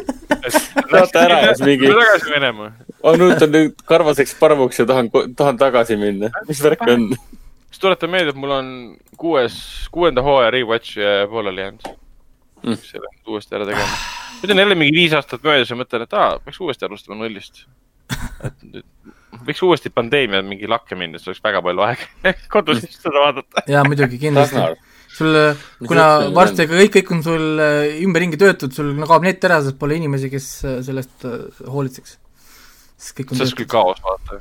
Vaata 0.93 1.25
ära 1.25 1.39
ja 1.45 1.53
siis 1.55 1.67
mingi- 1.67 1.91
tagasi 1.91 2.33
minema. 2.33 2.73
on 3.03 3.21
muutunud 3.21 3.55
nüüd 3.55 3.85
karvaseks 3.87 4.35
parvuks 4.41 4.81
ja 4.81 4.87
tahan, 4.89 5.11
tahan 5.37 5.61
tagasi 5.61 5.97
minna. 6.01 6.31
mis 6.49 6.63
värk 6.65 6.83
on? 6.89 7.11
siis 7.69 7.83
tuletan 7.83 8.11
meelde, 8.11 8.35
et 8.35 8.41
mul 8.41 8.57
on 8.57 8.73
kuues, 9.21 9.57
kuuenda 9.95 10.23
hooaja 10.23 10.51
rewatch 10.55 10.99
pooleli 11.31 11.67
jäänud 11.67 11.89
mm.. 12.65 12.83
selle 12.83 13.09
uuesti 13.29 13.57
ära 13.59 13.69
tegema. 13.69 14.03
nüüd 14.43 14.55
on 14.55 14.65
jälle 14.65 14.79
mingi 14.79 14.97
viis 14.97 15.15
aastat 15.17 15.45
möödas 15.47 15.71
ja 15.71 15.79
mõtlen, 15.79 16.07
et 16.07 16.17
aa, 16.19 16.39
peaks 16.45 16.61
uuesti 16.61 16.89
alustama 16.89 17.21
nullist. 17.23 17.67
et 18.45 18.57
nüüd 18.63 18.87
võiks 19.45 19.63
uuesti 19.67 19.91
pandeemia 19.91 20.43
mingi 20.47 20.69
lakke 20.71 20.97
minna, 20.99 21.19
siis 21.19 21.33
oleks 21.33 21.45
väga 21.45 21.63
palju 21.65 21.85
aega 21.87 22.35
kodus 22.55 22.83
seda 22.87 23.23
vaadata. 23.27 23.65
jaa, 23.71 23.85
muidugi, 23.89 24.21
kindlasti 24.23 24.65
sul, 25.15 25.39
kuna 25.87 26.07
varsti 26.35 26.67
ka 26.69 26.79
kõik, 26.79 26.97
kõik 26.99 27.15
on 27.15 27.23
sul 27.27 27.63
äh, 27.63 28.01
ümberringi 28.05 28.41
töötud, 28.41 28.75
sul 28.75 28.93
no, 28.97 29.09
kaob 29.11 29.27
net 29.27 29.45
ära, 29.47 29.61
sest 29.65 29.79
pole 29.81 29.99
inimesi, 29.99 30.31
kes 30.33 30.49
äh, 30.67 30.81
sellest 30.87 31.27
äh, 31.29 31.63
hoolitseks. 31.71 32.19
sest 32.97 33.17
kõik 33.19 33.33
on 33.33 33.41
see 33.41 33.47
oleks 33.47 33.59
küll 33.61 33.71
kaos, 33.71 34.03
vaata. 34.05 34.41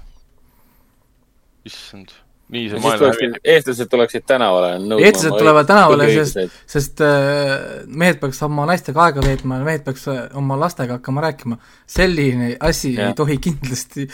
issand, 1.69 2.15
nii 2.51 2.63
see 2.69 2.77
siis 2.77 2.83
maailm 2.83 3.13
hävib., 3.13 3.38
eestlased 3.53 3.89
tuleksid 3.91 4.25
tänavale. 4.27 4.73
eestlased 4.99 5.38
tulevad 5.39 5.67
tänavale, 5.69 6.07
sest, 6.13 6.57
sest 6.75 7.03
äh, 7.05 7.53
mehed 7.88 8.19
peaks 8.22 8.41
oma 8.47 8.67
naistega 8.69 9.05
aega 9.07 9.23
veetma, 9.25 9.61
mehed 9.65 9.85
peaks 9.88 10.07
äh, 10.11 10.25
oma 10.39 10.57
lastega 10.59 10.99
hakkama 10.99 11.23
rääkima. 11.27 11.57
selline 11.88 12.55
asi 12.59 12.93
Jah. 12.95 13.07
ei 13.07 13.17
tohi 13.17 13.38
kindlasti 13.38 14.07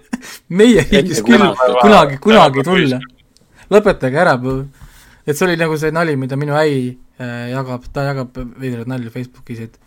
meie 0.60 0.86
riigis 0.90 1.22
küll 1.26 1.46
kunagi, 1.82 2.18
kunagi 2.24 2.64
tulla. 2.64 3.00
lõpetage 3.70 4.20
ära, 4.24 4.38
et 5.26 5.36
see 5.36 5.48
oli 5.48 5.60
nagu 5.60 5.76
see 5.80 5.92
nali, 5.94 6.16
mida 6.16 6.36
minu 6.40 6.56
äi 6.56 6.76
äh, 7.20 7.50
jagab, 7.52 7.88
ta 7.92 8.08
jagab 8.10 8.36
veidraid 8.60 8.88
nalju 8.88 9.12
Facebookis, 9.12 9.66
et 9.68 9.80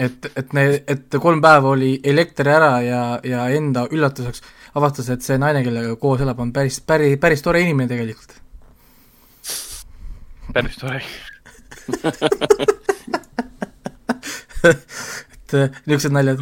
et, 0.00 0.30
et 0.36 0.52
ne-, 0.56 0.80
et 0.88 1.20
kolm 1.20 1.42
päeva 1.42 1.74
oli 1.74 1.98
elekter 2.04 2.48
ära 2.48 2.72
ja, 2.84 3.02
ja 3.26 3.48
enda 3.52 3.86
üllatuseks 3.90 4.42
avastas, 4.74 5.08
et 5.10 5.22
see 5.26 5.38
naine, 5.40 5.64
kellega 5.66 5.96
koos 6.00 6.20
elab, 6.24 6.40
on 6.42 6.52
päris, 6.54 6.80
päris, 6.80 7.18
päris 7.20 7.42
tore 7.42 7.60
inimene 7.64 7.88
tegelikult. 7.90 8.32
päris 10.54 10.76
tore. 10.80 11.02
et 14.64 15.54
äh, 15.54 15.70
niisugused 15.86 16.14
naljad. 16.14 16.40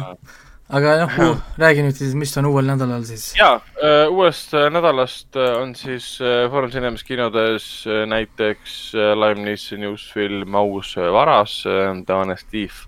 aga 0.69 0.95
noh, 1.01 1.39
räägi 1.57 1.81
nüüd 1.81 1.97
siis, 1.97 2.13
mis 2.17 2.35
on 2.37 2.45
uuel 2.51 2.67
nädalal 2.69 3.03
siis? 3.07 3.31
ja 3.37 3.55
uuest 4.11 4.53
äh, 4.53 4.67
nädalast 4.73 5.37
äh, 5.39 5.55
on 5.57 5.73
siis 5.75 6.19
äh, 6.21 6.45
Foorum 6.51 6.69
Cinemas 6.73 7.03
kinodes 7.07 7.87
äh, 7.87 8.05
näiteks 8.09 8.93
äh, 8.93 9.13
Liam 9.17 9.41
Neesoni 9.45 9.87
uus 9.89 10.05
film 10.13 10.55
Aus 10.55 10.95
äh, 10.97 11.09
varas, 11.13 11.63
Honest 11.65 12.49
Thief, 12.51 12.85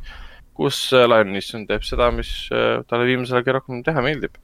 kus 0.54 0.92
äh, 0.94 1.08
Liam 1.10 1.32
Neeson 1.34 1.66
teeb 1.68 1.84
seda, 1.88 2.12
mis 2.14 2.50
äh, 2.54 2.84
talle 2.90 3.08
viimasel 3.10 3.42
ajal 3.42 3.58
rohkem 3.58 3.84
teha 3.88 4.04
meeldib. 4.06 4.38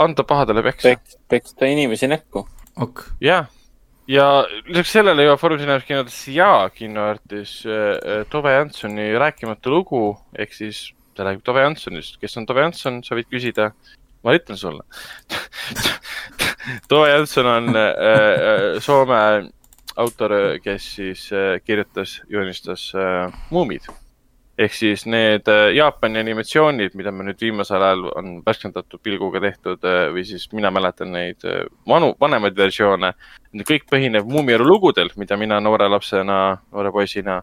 Anda 0.00 0.22
pahadele 0.26 0.62
peksa. 0.62 0.88
peks, 0.88 1.16
peksta 1.28 1.66
inimesi 1.66 2.08
näkku. 2.10 2.44
ok, 2.76 3.02
jah, 3.24 3.50
ja 4.08 4.28
lisaks 4.68 4.94
sellele 4.94 5.26
jõuab 5.26 5.42
Foorum 5.42 5.60
Cinemas 5.60 5.84
kinodesse 5.88 6.32
ja 6.36 6.52
kinoartis 6.74 7.60
äh, 7.66 8.24
Tove 8.30 8.54
Jansoni 8.54 9.10
rääkimatu 9.18 9.74
lugu 9.74 10.04
ehk 10.38 10.54
siis 10.56 10.88
ta 11.20 11.26
räägib 11.26 11.44
Tove 11.44 11.60
Jansonist, 11.60 12.16
kes 12.20 12.38
on 12.40 12.46
Tove 12.48 12.62
Janson, 12.64 13.02
sa 13.04 13.16
võid 13.18 13.28
küsida. 13.30 13.72
ma 14.24 14.34
ütlen 14.36 14.58
sulle. 14.60 14.84
Tove 16.90 17.08
Jansson 17.08 17.46
on 17.46 17.76
äh, 17.76 17.88
äh, 17.88 18.80
Soome 18.84 19.50
autor, 19.96 20.34
kes 20.64 20.86
siis 20.96 21.26
äh, 21.32 21.58
kirjutas, 21.64 22.20
joonistas 22.28 22.92
äh, 22.94 23.32
Muumid. 23.50 23.88
Ehk 24.60 24.74
siis 24.76 25.06
need 25.08 25.48
äh, 25.48 25.70
Jaapani 25.76 26.20
animatsioonid, 26.20 26.96
mida 26.98 27.12
me 27.14 27.24
nüüd 27.28 27.40
viimasel 27.40 27.82
ajal 27.84 28.06
on 28.18 28.32
värskendatud 28.46 29.00
pilguga 29.04 29.40
tehtud 29.42 29.86
äh, 29.88 30.08
või 30.14 30.24
siis 30.28 30.48
mina 30.52 30.72
mäletan 30.74 31.12
neid 31.14 31.46
äh, 31.48 31.62
vanu, 31.88 32.12
vanemaid 32.20 32.58
versioone. 32.58 33.14
Kõik 33.66 33.88
põhineb 33.90 34.28
Muumielu 34.30 34.66
lugudel, 34.66 35.12
mida 35.20 35.38
mina 35.40 35.60
noore 35.64 35.88
lapsena, 35.90 36.40
noore 36.72 36.92
poisina 36.94 37.40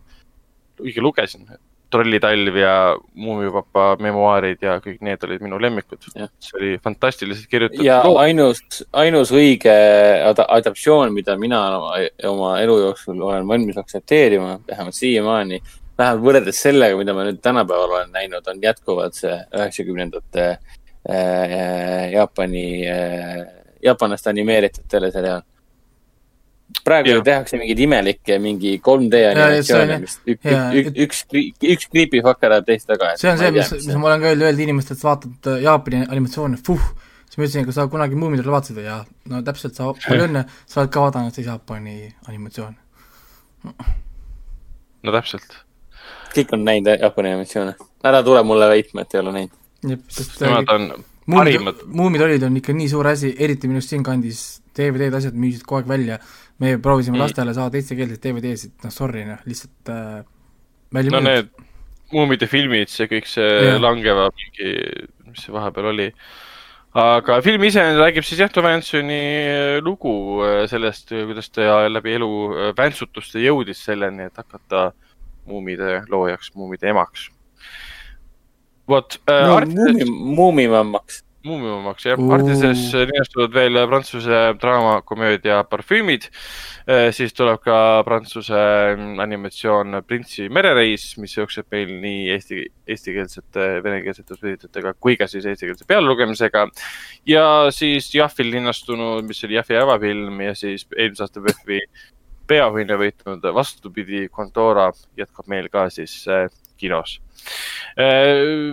õige 0.83 1.01
lugesin. 1.01 1.47
trollitalv 1.87 2.55
ja 2.59 2.71
Muumipapa 3.15 3.95
memuaarid 4.03 4.59
ja 4.61 4.73
kõik 4.83 4.97
need 5.07 5.21
olid 5.23 5.41
minu 5.41 5.55
lemmikud 5.55 6.01
see 6.03 6.57
oli 6.59 6.71
fantastiliselt 6.83 7.47
kirjutatud 7.47 7.85
ja 7.85 8.01
loo. 8.03 8.17
ainus, 8.19 8.59
ainus 8.91 9.31
õige 9.31 9.71
ad- 10.27 10.43
adaptatsioon, 10.43 11.13
mida 11.15 11.37
mina 11.39 11.61
oma, 11.77 11.93
oma 12.27 12.49
elu 12.59 12.77
jooksul 12.81 13.21
olen 13.21 13.47
valmis 13.47 13.79
aktsepteerima, 13.79 14.59
vähemalt 14.67 14.99
siiamaani, 14.99 15.61
vähemalt 15.97 16.23
võrreldes 16.23 16.61
sellega, 16.61 16.97
mida 16.99 17.15
ma 17.17 17.25
nüüd 17.27 17.39
tänapäeval 17.43 17.93
olen 17.97 18.15
näinud, 18.15 18.47
on 18.47 18.63
jätkuvalt 18.63 19.17
see 19.17 19.35
üheksakümnendate 19.55 20.47
äh, 20.47 22.11
Jaapani 22.13 22.67
äh,, 22.91 23.45
jaapanlaste 23.83 24.29
animeeritud 24.29 24.87
teleseriaal. 24.89 25.41
praegu 26.83 27.09
ju 27.09 27.21
tehakse 27.23 27.57
mingeid 27.57 27.79
imelikke 27.79 28.37
mingi 28.43 28.73
3D 28.83 29.19
ja 29.21 29.31
see 29.33 29.43
animatsioone 29.43 29.95
on-, 29.95 30.01
mis 30.03 30.15
ük, 30.27 30.39
jaa, 30.43 30.63
ük, 30.75 30.89
ük, 30.91 30.97
üks, 31.05 31.21
üks 31.73 31.89
creepyfucker 31.91 32.57
ajab 32.57 32.67
teist 32.67 32.89
taga. 32.91 33.13
see 33.17 33.31
on 33.31 33.39
see, 33.41 33.51
mis, 33.55 33.71
mis 33.77 33.99
ma 33.99 34.11
olen 34.11 34.23
ka 34.23 34.31
öelnud, 34.31 34.47
öeldi 34.49 34.67
inimestele, 34.67 34.97
et 34.97 35.03
sa 35.03 35.11
vaatad 35.13 35.51
äh, 35.53 35.61
Jaapani 35.65 36.03
animatsioone, 36.05 36.59
fuh, 36.67 36.89
siis 37.25 37.39
ma 37.39 37.45
ütlesin, 37.47 37.69
kas 37.69 37.79
sa 37.79 37.87
kunagi 37.91 38.19
Muumitrolli 38.19 38.55
vaatasid 38.57 38.81
ja 38.83 38.99
no 39.31 39.41
täpselt, 39.47 39.79
sa, 39.79 39.93
palju 40.05 40.27
õnne, 40.27 40.43
sa 40.67 40.83
oled 40.83 40.93
ka 40.93 41.05
vaadanud 41.07 41.39
siis 41.39 41.47
Jaapani 41.49 41.97
animatsioone. 42.27 42.75
no 45.07 45.17
täpselt. 45.19 45.63
Kõik 46.35 46.53
on 46.57 46.65
näinud 46.67 46.91
Jaapani 47.01 47.33
animatsioone. 47.33 47.75
ära 48.03 48.23
tule 48.23 48.43
mulle 48.43 48.67
väitma, 48.69 49.01
et 49.03 49.15
ei 49.15 49.19
ole 49.19 49.31
näinud. 49.35 49.55
Nemad 49.87 50.69
on, 50.73 50.87
muumid 51.27 51.53
parimad., 51.53 51.83
muumid 51.99 52.21
olid, 52.25 52.43
on 52.47 52.57
ikka 52.57 52.73
nii 52.73 52.89
suur 52.89 53.07
asi, 53.11 53.33
eriti 53.39 53.67
minu 53.69 53.81
arust 53.81 53.93
siinkandis 53.93 54.41
DVD-d, 54.77 55.13
asjad 55.19 55.37
müüsid 55.37 55.63
kogu 55.65 55.81
aeg 55.81 55.87
välja. 55.91 56.19
me 56.59 56.77
proovisime 56.81 57.17
Mm. 57.17 57.21
lastele 57.21 57.53
saada 57.53 57.77
eestikeelseid 57.77 58.17
DVD-sid, 58.23 58.71
noh 58.83 58.89
sorry 58.91 59.23
noh, 59.27 59.37
lihtsalt 59.45 59.89
äh, 59.93 60.23
välja 60.93 61.11
no 61.11 61.19
müüdud. 61.21 61.27
need 61.29 61.49
muumide 62.11 62.47
filmid, 62.49 62.89
see 62.89 63.05
kõik 63.11 63.27
see 63.29 63.45
Jah. 63.45 63.77
langeva 63.81 64.29
mingi, 64.33 64.71
mis 65.27 65.43
see 65.43 65.53
vahepeal 65.53 65.91
oli. 65.91 66.07
aga 66.97 67.41
film 67.45 67.63
ise 67.67 67.83
räägib 67.99 68.25
siis 68.25 68.39
jah, 68.41 68.49
Tove 68.49 68.71
Jansoni 68.71 69.19
lugu 69.85 70.41
äh, 70.41 70.63
sellest, 70.71 71.09
kuidas 71.13 71.51
ta 71.53 71.83
läbi 71.91 72.15
elu 72.17 72.31
äh, 72.55 72.73
väntsutuste 72.77 73.43
jõudis 73.43 73.83
selleni, 73.85 74.31
et 74.31 74.37
hakata 74.41 74.91
muumide 75.47 76.01
loojaks, 76.11 76.51
muumide 76.55 76.91
emaks. 76.93 77.29
vot 78.87 79.19
äh, 79.27 79.47
no,. 79.47 79.55
Artises, 79.61 80.07
muumi, 80.07 80.35
muumimammaks. 80.35 81.23
muumimamaks 81.47 82.05
jah, 82.07 82.19
Oo. 82.19 82.31
Artises 82.35 82.93
linestuvad 82.95 83.53
veel 83.55 83.79
prantsuse 83.87 84.39
draamakomöödia 84.61 85.61
Parfüümid. 85.67 86.27
siis 87.11 87.33
tuleb 87.35 87.59
ka 87.63 88.03
prantsuse 88.07 88.59
animatsioon 89.23 90.01
Printsi 90.07 90.47
merereis, 90.49 91.09
mis 91.19 91.35
jookseb 91.35 91.67
meil 91.71 91.91
nii 91.99 92.29
eesti, 92.31 92.61
eestikeelsete, 92.87 93.65
venekeelsete 93.83 94.35
subtiitritega 94.35 94.93
kui 94.99 95.17
ka 95.19 95.27
siis 95.27 95.45
eestikeelse 95.51 95.87
pealelugemisega. 95.87 96.67
ja 97.27 97.47
siis 97.75 98.13
Jahvil 98.15 98.51
linnastunud, 98.55 99.27
mis 99.27 99.43
oli 99.43 99.59
Jahvi 99.59 99.81
avafilm 99.83 100.41
ja 100.47 100.55
siis 100.55 100.87
eelmise 100.95 101.27
aasta 101.27 101.43
PÖFFi 101.43 101.81
peaauhinna 102.47 102.97
võitnud 102.99 103.43
Vastupidi, 103.55 104.27
Contora 104.33 104.89
jätkab 105.17 105.49
meil 105.51 105.69
ka 105.73 105.87
siis 105.93 106.21
äh, 106.31 106.47
kinos. 106.77 107.19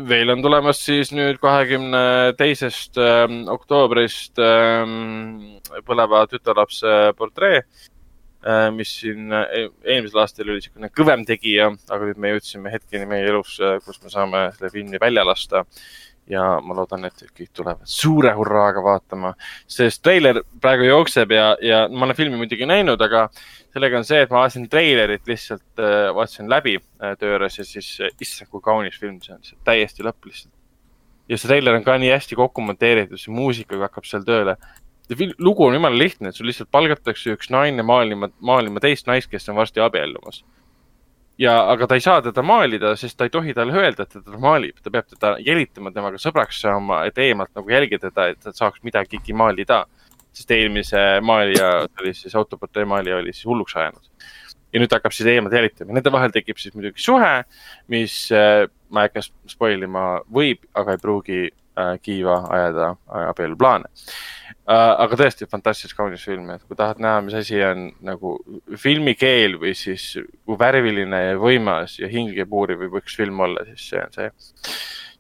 veel 0.09 0.31
on 0.33 0.43
tulemas 0.43 0.81
siis 0.83 1.13
nüüd 1.15 1.39
kahekümne 1.41 2.35
teisest 2.39 2.99
ähm, 3.01 3.45
oktoobrist 3.53 4.41
põleva 5.87 6.25
tütarlapse 6.29 7.13
portree, 7.17 7.63
mis 8.75 8.95
siin 9.01 9.33
äh, 9.33 9.69
eelmisel 9.85 10.25
aastal 10.25 10.49
oli 10.49 10.61
niisugune 10.61 10.91
kõvem 10.93 11.23
tegija, 11.29 11.71
aga 11.89 12.11
nüüd 12.11 12.21
me 12.21 12.35
jõudsime 12.35 12.73
hetkeni 12.75 13.09
meie 13.09 13.29
elus, 13.31 13.57
kus 13.87 14.03
me 14.03 14.13
saame 14.13 14.49
selle 14.57 14.73
filmi 14.75 15.01
välja 15.01 15.25
lasta. 15.25 15.65
ja 16.29 16.43
ma 16.65 16.73
loodan, 16.73 17.03
et 17.05 17.19
kõik 17.37 17.51
tulevad 17.53 17.85
suure 17.85 18.31
hurraaga 18.33 18.81
vaatama, 18.81 19.35
sest 19.69 20.01
treiler 20.03 20.39
praegu 20.61 20.87
jookseb 20.89 21.35
ja, 21.37 21.51
ja 21.61 21.83
ma 21.93 22.07
olen 22.07 22.17
filmi 22.17 22.39
muidugi 22.41 22.65
näinud, 22.65 23.01
aga 23.05 23.27
sellega 23.75 23.99
on 23.99 24.07
see, 24.07 24.23
et 24.23 24.31
ma 24.31 24.45
vaatasin 24.45 24.69
treilerit 24.71 25.27
lihtsalt 25.29 25.83
äh,, 25.83 26.09
vaatasin 26.15 26.51
läbi 26.51 26.77
äh, 26.79 27.17
töö 27.19 27.35
juures 27.35 27.59
ja 27.59 27.67
siis 27.67 27.91
äh, 28.01 28.15
issand, 28.23 28.51
kui 28.53 28.63
kaunis 28.63 28.99
film 29.01 29.19
see 29.23 29.35
on, 29.35 29.43
on 29.43 29.67
täiesti 29.67 30.07
lõpp 30.07 30.31
lihtsalt. 30.31 30.53
ja 31.29 31.39
see 31.41 31.51
treiler 31.51 31.79
on 31.79 31.87
ka 31.87 31.97
nii 31.99 32.13
hästi 32.15 32.39
kokku 32.39 32.63
monteeritud, 32.65 33.21
see 33.21 33.35
muusikaga 33.35 33.89
hakkab 33.89 34.07
seal 34.07 34.27
tööle. 34.27 34.57
lugu 35.39 35.67
on 35.67 35.75
jumala 35.75 35.99
lihtne, 35.99 36.31
et 36.31 36.39
sul 36.39 36.47
lihtsalt 36.47 36.71
palgatakse 36.71 37.35
üks 37.35 37.51
naine 37.51 37.83
maalima, 37.83 38.31
maalima 38.41 38.81
teist 38.85 39.11
naist, 39.11 39.31
kes 39.33 39.49
on 39.49 39.59
varsti 39.59 39.83
abiellumas. 39.83 40.45
ja, 41.39 41.57
aga 41.73 41.91
ta 41.91 41.99
ei 41.99 42.07
saa 42.07 42.23
teda 42.23 42.47
maalida, 42.47 42.95
sest 42.97 43.19
ta 43.19 43.27
ei 43.27 43.35
tohi 43.35 43.55
talle 43.59 43.75
öelda, 43.75 44.07
et 44.07 44.15
teda 44.21 44.39
maalib, 44.39 44.79
ta 44.83 44.95
peab 44.95 45.11
teda 45.11 45.35
jälitama, 45.43 45.91
temaga 45.91 46.23
sõbraks 46.23 46.63
saama, 46.63 47.03
et 47.11 47.19
eemalt 47.19 47.51
nagu 47.59 47.75
jälgida 47.75 48.07
teda, 48.07 48.31
et 48.31 48.39
ta 48.45 48.55
saaks 48.55 48.87
midagigi 48.87 49.35
maalida 49.35 49.83
sest 50.35 50.55
eelmise 50.55 51.03
maalija, 51.25 51.71
oli 52.01 52.15
siis 52.17 52.35
autoportree 52.39 52.87
maalija 52.89 53.21
oli 53.23 53.33
siis 53.33 53.47
hulluks 53.51 53.77
ajanud. 53.77 54.31
ja 54.75 54.81
nüüd 54.83 54.91
ta 54.91 54.99
hakkab 54.99 55.15
siis 55.15 55.29
eemalt 55.31 55.55
jälitama, 55.55 55.95
nende 55.95 56.11
vahel 56.13 56.33
tekib 56.35 56.59
siis 56.59 56.75
muidugi 56.75 57.03
suhe, 57.03 57.35
mis 57.95 58.17
äh, 58.35 58.65
ma 58.91 59.05
ei 59.05 59.11
hakka 59.11 59.23
spoil 59.53 59.87
ima, 59.87 60.07
võib, 60.35 60.65
aga 60.75 60.97
ei 60.97 61.03
pruugi 61.03 61.43
äh, 61.47 61.93
kiiva 62.03 62.41
ajada 62.57 62.89
äh, 62.97 63.29
abieluplaane 63.29 63.87
äh,. 63.87 64.91
aga 65.05 65.21
tõesti 65.21 65.47
fantastiliselt 65.51 65.99
kaunis 65.99 66.27
film, 66.27 66.51
et 66.51 66.67
kui 66.67 66.79
tahad 66.79 66.99
näha, 67.05 67.23
mis 67.23 67.39
asi 67.39 67.63
on 67.63 67.87
nagu 68.03 68.35
filmikeel 68.83 69.59
või 69.63 69.77
siis 69.79 70.11
kui 70.19 70.59
värviline 70.59 71.23
ja 71.29 71.39
võimas 71.39 72.01
ja 72.01 72.11
hinge 72.11 72.49
puuriv 72.51 72.83
võib 72.83 72.99
üks 73.03 73.15
film 73.21 73.47
olla, 73.47 73.63
siis 73.71 73.91
see 73.93 74.03
on 74.03 74.19
see 74.19 74.31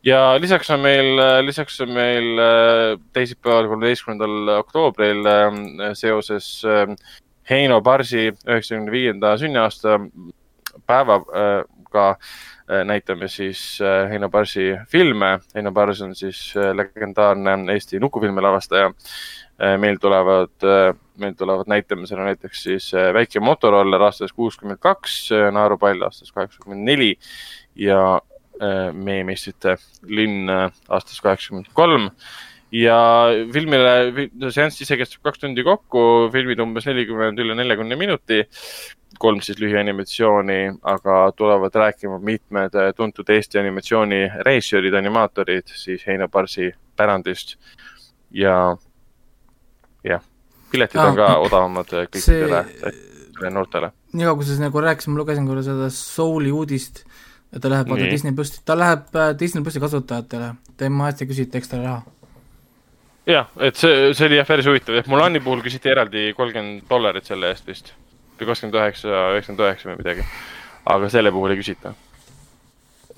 ja 0.05 0.41
lisaks 0.41 0.71
on 0.71 0.81
meil, 0.85 1.19
lisaks 1.45 1.81
on 1.81 1.93
meil 1.95 2.41
äh, 2.41 3.01
teisipäeval, 3.17 3.69
kolmeteistkümnendal 3.73 4.59
oktoobril 4.59 5.27
äh, 5.27 5.61
seoses 5.97 6.49
äh, 6.69 6.97
Heino 7.51 7.81
Barsi 7.85 8.31
üheksakümne 8.33 8.93
viienda 8.93 9.35
sünniaasta 9.39 9.99
päevaga 10.87 12.17
näitame 12.89 13.29
siis 13.29 13.79
Heino 14.09 14.31
Barsi 14.33 14.71
filme. 14.89 15.39
Heino 15.55 15.73
Bars 15.73 16.01
on 16.01 16.15
siis 16.17 16.55
legendaarne 16.57 17.73
Eesti 17.73 18.01
nukufilmi 18.01 18.41
lavastaja. 18.41 18.89
meil 19.79 20.01
tulevad, 20.01 20.65
meil 21.21 21.35
tulevad 21.37 21.69
näitamisele 21.69 22.25
näiteks 22.25 22.63
siis 22.63 22.93
Väike 23.13 23.41
Motoroller 23.41 24.03
aastast 24.03 24.33
kuuskümmend 24.33 24.81
kaks, 24.81 25.29
Naerupall 25.53 26.03
aastast 26.03 26.33
kaheksakümmend 26.33 26.89
neli 26.89 27.19
ja 27.77 28.21
Meie 28.55 29.25
meistrite 29.27 29.77
linn 30.07 30.47
aastast 30.49 31.23
kaheksakümmend 31.25 31.73
kolm 31.75 32.11
ja 32.75 32.99
filmile, 33.55 34.29
seanss 34.51 34.83
ise 34.83 34.99
kestab 34.99 35.25
kaks 35.29 35.43
tundi 35.43 35.65
kokku, 35.67 36.29
filmid 36.35 36.63
umbes 36.63 36.87
nelikümmend, 36.91 37.41
üle 37.43 37.57
neljakümne 37.59 37.99
minuti. 37.99 38.45
kolm 39.19 39.39
siis 39.47 39.61
lühianimatsiooni, 39.63 40.81
aga 40.91 41.17
tulevad 41.39 41.77
rääkima 41.79 42.17
mitmed 42.19 42.75
tuntud 42.99 43.29
Eesti 43.31 43.61
animatsiooni 43.61 44.25
režissöörid, 44.43 44.95
animaatorid 44.99 45.71
siis 45.71 46.03
Heino 46.07 46.27
Barsi 46.29 46.73
pärandist 46.99 47.55
ja, 48.35 48.77
jah, 50.05 50.25
piletid 50.73 50.99
on 50.99 51.15
ka 51.15 51.29
odavamad 51.45 51.95
kõikidele 51.95 52.65
see... 52.75 53.51
noortele. 53.55 53.93
nii 54.19 54.27
kaua, 54.27 54.41
kui 54.41 54.49
sa 54.51 54.59
nagu 54.59 54.83
rääkisid, 54.83 55.15
ma 55.15 55.23
lugesin 55.23 55.47
korra 55.47 55.63
seda 55.63 55.87
Souli 55.95 56.51
uudist, 56.51 57.05
et 57.55 57.63
ta 57.63 57.71
läheb 57.71 57.91
vaata. 57.91 58.11
Disney 58.11 58.35
plussi, 58.37 58.61
ta 58.67 58.77
läheb 58.79 59.17
äh, 59.17 59.33
Disney 59.39 59.65
plussi 59.65 59.83
kasutajatele, 59.83 60.55
tema 60.81 61.11
eest 61.11 61.23
ei 61.23 61.31
küsita 61.31 61.61
ekstra 61.61 61.81
raha. 61.83 62.03
jah, 63.31 63.51
et 63.69 63.79
see, 63.81 64.13
see 64.15 64.29
oli 64.29 64.41
jah 64.41 64.49
päris 64.49 64.69
huvitav, 64.69 64.99
et 65.01 65.11
Mulani 65.11 65.43
puhul 65.45 65.63
küsiti 65.65 65.93
eraldi 65.93 66.33
kolmkümmend 66.37 66.89
dollarit 66.91 67.31
selle 67.31 67.53
eest 67.55 67.71
vist 67.71 67.95
või 68.39 68.51
kakskümmend 68.51 68.81
üheksa, 68.81 69.23
üheksakümmend 69.37 69.67
üheksa 69.69 69.91
või 69.91 70.01
midagi. 70.03 70.27
aga 70.95 71.09
selle 71.09 71.33
puhul 71.33 71.55
ei 71.55 71.61
küsita. 71.63 71.95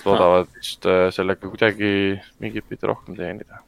loodavad 0.05 0.53
vist 0.55 0.87
äh, 0.87 1.09
sellega 1.11 1.49
kuidagi 1.49 1.93
mingit 2.41 2.69
pidi 2.69 2.87
rohkem 2.87 3.17
teenida. 3.17 3.63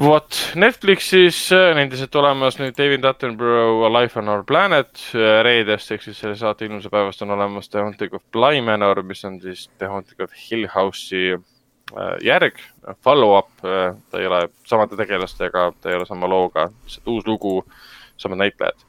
vot, 0.00 0.36
Netflixis 0.56 1.38
äh, 1.52 1.70
on 1.74 1.80
endiselt 1.82 2.14
olemas 2.16 2.56
nüüd 2.60 2.76
David 2.78 3.04
Attenborough 3.04 3.84
A 3.84 3.90
Life 3.92 4.18
on 4.18 4.30
Our 4.32 4.44
Planet 4.48 5.02
äh, 5.12 5.40
reedest 5.44 5.92
ehk 5.92 6.04
siis 6.06 6.20
selle 6.22 6.38
saate 6.40 6.64
ilmuse 6.64 6.88
päevast 6.92 7.20
on 7.26 7.34
olemas 7.34 7.68
The 7.68 7.82
Haunting 7.84 8.14
of 8.16 8.24
Bly 8.32 8.62
Manor, 8.64 9.02
mis 9.06 9.24
on 9.28 9.36
siis 9.42 9.66
The 9.78 9.90
Haunting 9.92 10.24
of 10.24 10.32
Hill 10.46 10.68
House'i 10.72 11.34
äh, 11.36 12.14
järg, 12.24 12.62
follow-up, 13.04 13.50
ta 13.60 14.20
ei 14.20 14.28
ole 14.30 14.46
samade 14.68 14.96
tegelastega, 14.96 15.70
ta 15.80 15.92
ei 15.92 15.98
ole 15.98 16.08
sama 16.08 16.30
looga, 16.30 16.70
lihtsalt 16.86 17.10
uus 17.12 17.26
lugu, 17.28 17.58
samad 18.20 18.40
näitlejad. 18.40 18.86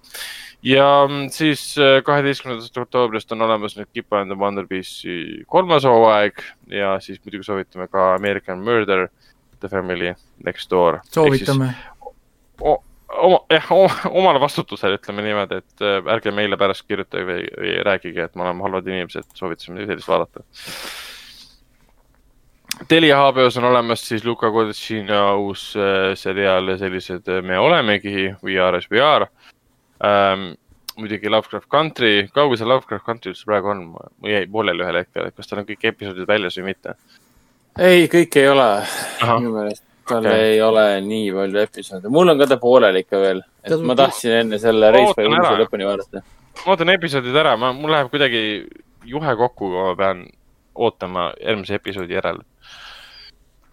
ja 0.63 0.87
mm, 1.09 1.27
siis 1.35 1.73
äh, 1.81 1.99
kaheteistkümnendast 2.07 2.77
oktoobrist 2.77 3.31
on 3.35 3.43
olemas 3.49 3.75
nüüd 3.75 3.91
Kippa 3.91 4.21
and 4.21 4.31
the 4.31 4.39
Wonder 4.39 4.69
Beast'i 4.69 5.43
kolmas 5.47 5.83
hooaeg 5.83 6.39
ja 6.71 6.95
siis 7.03 7.19
muidugi 7.25 7.43
soovitame 7.49 7.89
ka 7.91 8.13
American 8.15 8.63
Murder, 8.63 9.09
The 9.61 9.69
Family 9.69 10.13
Next 10.45 10.69
Door. 10.71 11.01
soovitame. 11.11 11.73
oma, 13.11 13.39
jah, 13.51 13.71
omale 14.09 14.39
vastutusele 14.41 14.97
ütleme 14.99 15.23
niimoodi, 15.25 15.61
et 15.61 15.85
äh, 15.85 15.99
ärge 16.13 16.31
meile 16.35 16.57
pärast 16.57 16.85
kirjutage 16.87 17.27
või, 17.27 17.45
või 17.57 17.77
rääkige, 17.85 18.27
et 18.27 18.35
me 18.35 18.45
oleme 18.45 18.65
halvad 18.65 18.87
inimesed, 18.87 19.27
soovitasime 19.37 19.85
sellist 19.85 20.09
vaadata. 20.09 20.45
Telia 22.87 23.17
HBO-s 23.19 23.57
on 23.59 23.67
olemas 23.69 24.01
siis 24.07 24.23
Luka 24.25 24.49
Kodetšina 24.51 25.35
uus 25.37 25.71
äh, 25.77 26.13
seriaal 26.17 26.71
ja 26.71 26.77
sellised 26.81 27.27
äh, 27.29 27.43
Me 27.45 27.59
olemegi, 27.59 28.31
We 28.41 28.57
are 28.61 28.77
as 28.77 28.89
we 28.91 29.01
are 29.03 29.27
ähm,. 30.03 30.55
muidugi 30.97 31.29
Lovecraft 31.29 31.69
Country, 31.71 32.27
kaugel 32.35 32.57
see 32.59 32.67
Lovecraft 32.67 33.05
Country 33.05 33.31
üldse 33.31 33.45
praegu 33.47 33.69
on? 33.71 33.83
mul 33.95 34.29
jäi 34.29 34.43
pooleli 34.51 34.83
ühel 34.83 34.97
hetkel, 34.99 35.29
et 35.29 35.35
kas 35.37 35.47
tal 35.47 35.61
on 35.61 35.67
kõik 35.69 35.85
episoodid 35.87 36.27
väljas 36.27 36.57
või 36.59 36.67
mitte. 36.67 36.95
ei, 37.79 38.07
kõik 38.11 38.35
ei 38.41 38.51
ole. 38.51 38.67
Minu 39.23 39.55
meelest 39.55 39.85
tal 40.11 40.25
okay. 40.25 40.53
ei 40.53 40.61
ole 40.61 40.85
nii 41.05 41.31
palju 41.35 41.63
episoode. 41.63 42.11
mul 42.11 42.33
on 42.33 42.39
ka 42.41 42.47
ta 42.51 42.57
pooleli 42.61 43.03
ikka 43.05 43.19
veel. 43.21 43.41
et 43.63 43.83
ma 43.85 43.95
tahtsin 43.95 44.37
enne 44.41 44.59
selle 44.61 44.91
Race 44.93 45.15
by 45.17 45.27
ära. 45.29 45.57
lõpuni 45.63 45.87
vaadata. 45.87 46.23
ma 46.63 46.73
ootan 46.75 46.93
episoodid 46.95 47.41
ära, 47.43 47.57
ma, 47.59 47.73
mul 47.77 47.93
läheb 47.93 48.11
kuidagi 48.13 48.41
juhe 49.07 49.35
kokku, 49.43 49.69
kui 49.73 49.83
ma 49.89 49.93
pean 49.99 50.25
ootama 50.75 51.31
järgmise 51.39 51.77
episoodi 51.79 52.17
järel. 52.17 52.41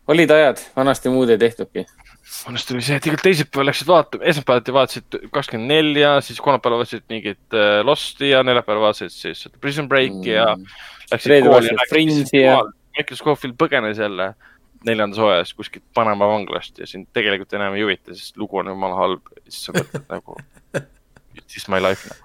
olid 0.09 0.37
ajad, 0.37 0.63
vanasti 0.77 1.13
muud 1.13 1.33
ei 1.35 1.41
tehtudki. 1.41 1.87
vanasti 2.47 2.77
oli 2.77 2.87
see, 2.87 3.01
et 3.01 3.11
igal 3.11 3.23
teisipäeval 3.25 3.71
läksid 3.73 3.91
vaatama, 3.91 4.29
esmaspäevati 4.33 4.77
vaatasid 4.79 5.21
kakskümmend 5.33 5.75
nelja, 5.75 6.19
siis 6.25 6.41
kolmapäeval 6.45 6.83
vaatasid 6.85 7.07
mingit 7.09 7.57
äh, 7.57 7.81
Losti 7.87 8.35
ja 8.35 8.45
neljapäeval 8.47 8.89
vaatasid 8.91 9.15
siis 9.17 9.49
Prison 9.61 9.89
Breaki 9.89 10.27
mm. 10.27 10.35
ja 10.35 10.53
läksid 11.13 11.35
Reede 11.35 11.55
vaatasid 11.55 11.89
Fringe'i 11.91 12.45
ja-. 12.45 12.61
Michael 12.99 13.21
Scofield 13.21 13.59
põgenes 13.61 14.01
jälle 14.03 14.33
neljandas 14.87 15.19
hooajas 15.19 15.55
kuskilt 15.55 15.85
Panama 15.95 16.27
vanglast 16.29 16.79
ja 16.79 16.87
sind 16.87 17.09
tegelikult 17.15 17.53
enam 17.55 17.75
ei 17.75 17.83
huvita, 17.83 18.15
sest 18.15 18.37
lugu 18.39 18.61
on 18.61 18.71
jumala 18.71 18.99
halb. 18.99 19.33
siis 19.49 19.65
sa 19.67 19.75
mõtled 19.75 20.07
nagu, 20.11 20.37
is 21.57 21.69
my 21.69 21.81
life 21.83 22.11
nagu. 22.11 22.23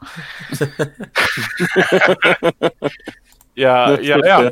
ja, 3.63 3.73
ja, 4.01 4.19
ja 4.25 4.51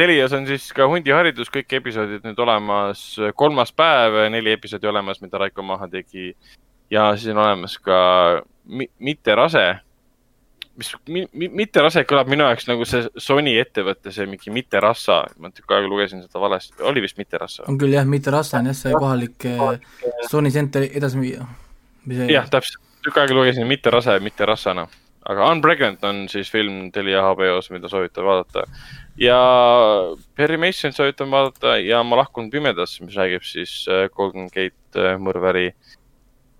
Telias 0.00 0.32
on 0.32 0.46
siis 0.48 0.70
ka 0.72 0.86
hundiharidus, 0.88 1.50
kõik 1.52 1.74
episoodid 1.76 2.24
nüüd 2.24 2.38
olemas, 2.40 3.02
kolmas 3.36 3.72
päev, 3.76 4.16
neli 4.32 4.54
episoodi 4.56 4.88
olemas, 4.88 5.20
mida 5.20 5.42
Raiko 5.42 5.62
maha 5.66 5.88
tegi. 5.92 6.34
ja 6.90 7.10
siis 7.16 7.34
on 7.34 7.42
olemas 7.42 7.76
ka 7.78 7.98
mi, 8.64 8.88
mitte 8.98 9.34
rase, 9.36 9.66
mis 10.80 10.90
mi, 11.08 11.24
mi, 11.36 11.48
mitte 11.60 11.82
rase 11.84 12.02
kõlab 12.08 12.30
minu 12.32 12.46
jaoks 12.46 12.66
nagu 12.70 12.86
see 12.88 13.04
Sony 13.20 13.52
ettevõte, 13.60 14.12
see 14.14 14.26
mingi 14.30 14.52
mitte 14.54 14.80
rassa, 14.82 15.22
ma 15.40 15.52
tükk 15.52 15.74
aega 15.76 15.90
lugesin 15.90 16.22
seda 16.24 16.40
valesti, 16.42 16.78
oli 16.88 17.02
vist 17.04 17.20
mitte 17.20 17.40
rassa? 17.40 17.66
on 17.68 17.78
küll 17.80 17.92
jah, 17.94 18.06
mitte 18.08 18.32
Rasta 18.32 18.60
on 18.60 18.70
jah 18.70 18.78
see 18.78 18.94
kohalik 18.96 19.46
eh, 19.50 19.60
Sony 20.30 20.52
Center 20.54 20.86
edasi, 20.88 21.20
mis 21.20 22.20
see 22.22 22.30
jah, 22.32 22.48
täpselt, 22.52 22.80
tükk 23.04 23.20
aega 23.22 23.36
lugesin 23.36 23.68
mitte 23.68 23.92
rase, 23.92 24.16
mitte 24.24 24.48
rassana. 24.48 24.86
aga 25.30 25.50
Unpregnant 25.52 26.04
on 26.08 26.24
siis 26.32 26.48
film 26.52 26.88
Telia 26.94 27.22
HBO-s, 27.26 27.70
mida 27.74 27.92
soovitan 27.92 28.24
vaadata. 28.24 28.64
ja 29.20 29.40
Perry 30.34 30.56
Mason 30.56 30.96
soovitan 30.96 31.30
vaadata 31.30 31.76
ja 31.84 32.02
Ma 32.02 32.22
lahkun 32.22 32.50
pimedas, 32.50 33.00
mis 33.04 33.16
räägib 33.20 33.44
siis 33.44 33.84
Golden 34.16 34.48
Gate 34.48 34.96
äh, 34.96 35.20
mõrvari 35.20 35.70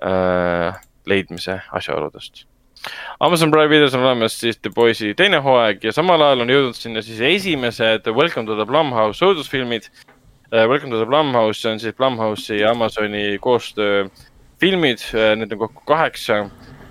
äh, 0.05 0.81
leidmise 1.07 1.60
asjaoludest. 1.73 2.50
Amazon 3.20 3.50
Prime 3.50 3.68
videos 3.68 3.94
on 3.94 4.00
olemas 4.00 4.39
siis 4.41 4.57
The 4.59 4.70
Boys'i 4.73 5.10
teine 5.17 5.41
hooaeg 5.44 5.83
ja 5.84 5.92
samal 5.92 6.23
ajal 6.25 6.44
on 6.47 6.52
jõudnud 6.52 6.78
sinna 6.78 7.02
siis 7.05 7.20
esimesed 7.20 8.09
Welcome 8.09 8.49
to 8.49 8.57
the 8.57 8.65
Blumhouse 8.68 9.26
õudusfilmid. 9.26 9.91
Welcome 10.50 10.91
to 10.91 10.99
the 10.99 11.07
Blumhouse, 11.07 11.68
on 11.68 11.78
siis 11.83 11.94
Blumhouse'i 11.99 12.62
ja 12.62 12.73
Amazoni 12.73 13.36
koostöö 13.44 14.09
filmid, 14.60 15.05
need 15.36 15.52
on 15.52 15.60
kokku 15.67 15.84
kaheksa. 15.86 16.47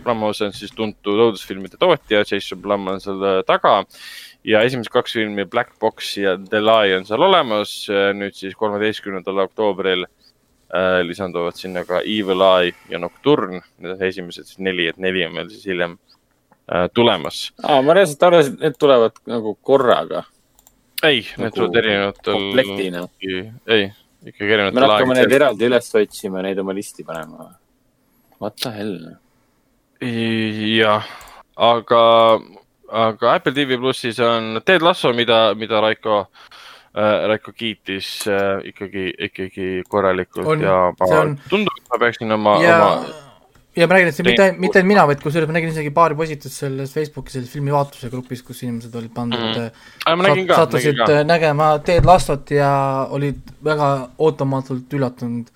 Blumhouse 0.06 0.46
on 0.46 0.54
siis 0.56 0.72
tuntud 0.78 1.26
õudusfilmide 1.26 1.82
tootja, 1.82 2.22
Jason 2.22 2.62
Blum 2.62 2.88
on 2.88 3.02
selle 3.04 3.40
taga 3.50 3.82
ja 4.48 4.62
esimesed 4.64 4.94
kaks 4.94 5.18
filmi 5.18 5.44
Black 5.50 5.74
Box 5.82 6.14
ja 6.22 6.38
The 6.38 6.62
Lie 6.62 6.96
on 7.00 7.10
seal 7.10 7.26
olemas. 7.26 7.74
nüüd 7.90 8.38
siis 8.38 8.56
kolmeteistkümnendal 8.56 9.42
oktoobril 9.50 10.06
äh, 10.06 10.29
lisanduvad 11.04 11.58
sinna 11.58 11.84
ka 11.86 12.02
Evil 12.06 12.42
Eye 12.46 12.74
ja 12.90 13.00
Nocturne, 13.02 13.62
need 13.82 13.96
on 13.96 14.04
esimesed 14.06 14.46
siis 14.46 14.60
neli, 14.62 14.86
et 14.92 15.00
neli 15.02 15.24
on 15.26 15.34
meil 15.34 15.48
siis 15.50 15.66
hiljem 15.66 15.96
äh, 16.70 16.86
tulemas. 16.94 17.48
aa, 17.64 17.82
ma 17.86 17.96
reaalselt 17.98 18.28
arvasin, 18.28 18.60
et 18.60 18.68
need 18.68 18.78
tulevad 18.82 19.18
nagu 19.30 19.56
korraga. 19.66 20.24
ei, 21.04 21.24
need 21.24 21.48
Nagu 21.48 21.56
tulevad 21.56 21.82
erinevatel. 21.82 22.34
komplektina.. 22.34 23.08
ei, 23.68 23.90
ikkagi 24.26 24.46
me 24.46 24.54
erinevatel 24.60 24.94
hakkame 24.94 25.18
neid 25.18 25.24
aegadel. 25.26 25.40
eraldi 25.42 25.70
üles 25.72 25.90
otsima, 26.04 26.46
neid 26.46 26.62
oma 26.62 26.78
listi 26.78 27.08
panema. 27.08 27.50
What 28.40 28.62
the 28.62 28.72
hell? 28.78 28.96
jah, 30.00 31.10
aga, 31.58 32.04
aga 33.08 33.34
Apple 33.34 33.58
TV 33.58 33.82
plussis 33.82 34.22
on 34.24 34.62
Ted 34.66 34.86
Lasso, 34.86 35.12
mida, 35.18 35.50
mida 35.60 35.82
Raiko 35.82 36.22
äh,, 36.22 36.69
Raiko 36.94 37.54
kiitis 37.54 38.12
äh, 38.28 38.60
ikkagi, 38.72 39.10
ikkagi 39.30 39.72
korralikult 39.90 40.48
On, 40.50 40.62
ja 40.62 40.78
ma 41.00 41.10
on- 41.20 41.36
tundub, 41.50 41.82
et 41.82 41.92
ma 41.92 42.00
peaksin 42.02 42.32
oma, 42.34 42.56
ja 42.64 42.78
oma, 42.84 43.18
ja 43.78 43.88
ma 43.88 43.96
räägin, 43.96 44.10
et 44.10 44.18
see 44.18 44.26
mitte 44.26 44.48
mitte 44.58 44.80
ainult 44.82 44.90
mina, 44.90 45.06
vaid 45.10 45.22
kusjuures 45.24 45.50
ma 45.50 45.56
nägin 45.56 45.74
isegi 45.74 45.92
paari 45.96 46.18
postitust 46.18 46.64
selles 46.64 46.94
Facebooki 46.96 47.36
selles 47.36 47.52
filmi 47.54 47.74
vaatluse 47.76 48.10
grupis, 48.12 48.42
kus 48.46 48.64
inimesed 48.66 48.96
olid 48.98 49.14
pandud 49.16 49.44
mm., 49.44 49.84
ma 50.10 50.26
nägin 50.26 50.48
ka, 50.48 50.56
nägin 50.56 50.56
sattusid 50.64 51.04
äh, 51.06 51.22
nägema 51.28 51.74
Ted 51.86 52.10
Lassot 52.10 52.56
ja 52.56 52.72
olid 53.16 53.54
väga 53.66 53.92
ootamatult 54.18 54.98
üllatunud 54.98 55.54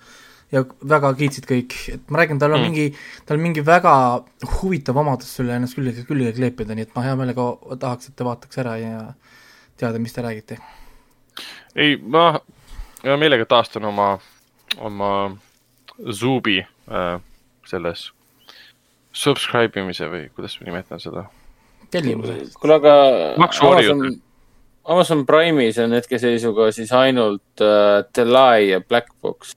ja 0.54 0.62
väga 0.94 1.10
kiitsid 1.18 1.48
kõik, 1.50 1.74
et 1.96 2.14
ma 2.14 2.22
räägin, 2.22 2.38
tal 2.38 2.54
on 2.54 2.62
mm. 2.62 2.70
mingi, 2.70 3.24
tal 3.26 3.40
on 3.40 3.44
mingi 3.48 3.64
väga 3.66 3.96
huvitav 4.60 5.02
omadus 5.02 5.34
sulle 5.34 5.56
ennast 5.58 5.74
külge, 5.74 6.06
külge 6.06 6.30
kleepida, 6.36 6.76
nii 6.78 6.86
et 6.86 6.94
ma 6.94 7.02
hea 7.08 7.18
meelega 7.18 7.50
tahaks, 7.82 8.12
et 8.12 8.16
te 8.18 8.26
vaataks 8.26 8.62
ära 8.62 8.78
ja 8.78 9.02
teada, 9.80 9.98
mis 9.98 10.14
te 10.14 10.22
räägite. 10.22 10.60
ei, 11.76 11.96
ma 11.96 12.40
hea 13.04 13.16
meelega 13.20 13.46
taastan 13.46 13.84
oma, 13.84 14.18
oma 14.76 15.10
Zubi 16.10 16.58
äh, 16.60 17.20
selles 17.66 18.10
subscribe 19.14 19.80
imise 19.80 20.08
või 20.10 20.28
kuidas 20.34 20.58
ma 20.60 20.68
nimetan 20.68 21.02
seda. 21.02 21.26
tellimuse. 21.90 22.38
kuule, 22.60 22.78
aga 22.80 22.94
Maksuorjud. 23.38 23.92
Amazon, 23.92 24.22
Amazon 24.84 25.26
Prime'is 25.26 25.78
on 25.80 25.94
hetkeseisuga 25.96 26.70
siis 26.74 26.92
ainult 26.92 27.62
uh, 27.62 28.02
The 28.12 28.26
Lie 28.26 28.72
ja 28.72 28.80
Black 28.80 29.14
Box. 29.22 29.54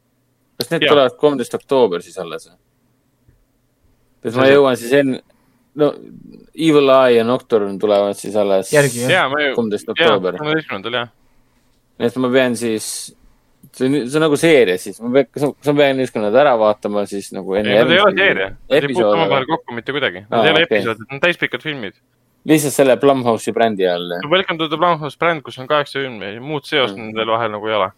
kas 0.57 0.72
need 0.72 0.88
tulevad 0.88 1.17
kolmteist 1.17 1.57
oktoober 1.57 2.06
siis 2.06 2.17
alles? 2.22 2.49
kas 4.23 4.38
ma 4.38 4.47
jõuan 4.49 4.77
siis 4.77 4.93
enne, 4.97 5.22
no 5.77 5.91
Evil 6.53 6.89
Eye 6.93 7.19
ja 7.19 7.25
Nocturne 7.27 7.77
tulevad 7.81 8.17
siis 8.17 8.35
alles 8.35 8.73
järgi 8.73 9.06
jah? 9.06 9.11
ja, 9.11 9.27
ma 9.31 9.41
ju, 9.41 9.56
kolmteist 9.57 9.89
oktoober, 9.93 10.38
kolmeteistkümnendal 10.41 11.01
jah. 11.01 11.14
Nii 11.98 12.09
et 12.11 12.17
ma 12.22 12.30
pean 12.34 12.56
siis, 12.59 12.88
see 13.77 13.88
on, 13.88 13.95
see 14.09 14.19
on 14.19 14.24
nagu 14.27 14.38
seeria 14.40 14.77
siis, 14.82 15.00
ma 15.03 15.09
pean, 15.16 15.30
kas 15.34 15.45
ma, 15.48 15.51
kas 15.58 15.72
ma 15.72 15.77
pean 15.82 16.03
just 16.03 16.19
nad 16.22 16.35
ära 16.43 16.53
vaatama 16.61 17.06
siis 17.09 17.32
nagu 17.35 17.56
enne 17.58 17.74
ei, 17.74 17.80
nad 17.82 17.93
ei 17.95 18.01
ole 18.03 18.14
seeria, 18.17 18.50
nad 18.53 18.77
ei 18.77 18.92
puutu 18.93 19.08
omavahel 19.09 19.48
kokku 19.50 19.77
mitte 19.77 19.95
kuidagi, 19.95 20.26
nad 20.30 20.40
Aa, 20.40 20.45
ei 20.45 20.53
ole 20.56 20.64
okei. 20.67 20.77
episoodid, 20.77 21.06
need 21.08 21.17
on 21.17 21.24
täispikad 21.26 21.66
filmid. 21.66 21.98
lihtsalt 22.48 22.74
selle 22.77 22.98
Blumhouse'i 23.01 23.53
brändi 23.56 23.88
all, 23.90 24.14
Welcome 24.30 24.61
to 24.61 24.69
the 24.72 24.77
Blumhouse 24.80 25.17
bränd, 25.19 25.42
kus 25.45 25.58
on 25.59 25.67
kaheksa 25.67 26.00
filmi, 26.00 26.35
muud 26.40 26.66
seost 26.69 26.95
Mm. 26.95 27.09
nendel 27.09 27.34
vahel 27.34 27.51
nagu 27.58 27.67
ei 27.67 27.76
ole. 27.82 27.90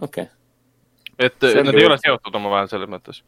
okei 0.00 0.24
okay.. 0.24 1.26
et 1.26 1.48
nad 1.66 1.74
ei 1.74 1.86
ole 1.90 1.98
seotud 2.00 2.34
omavahel 2.40 2.70
selles 2.72 2.88
mõttes 2.88 3.22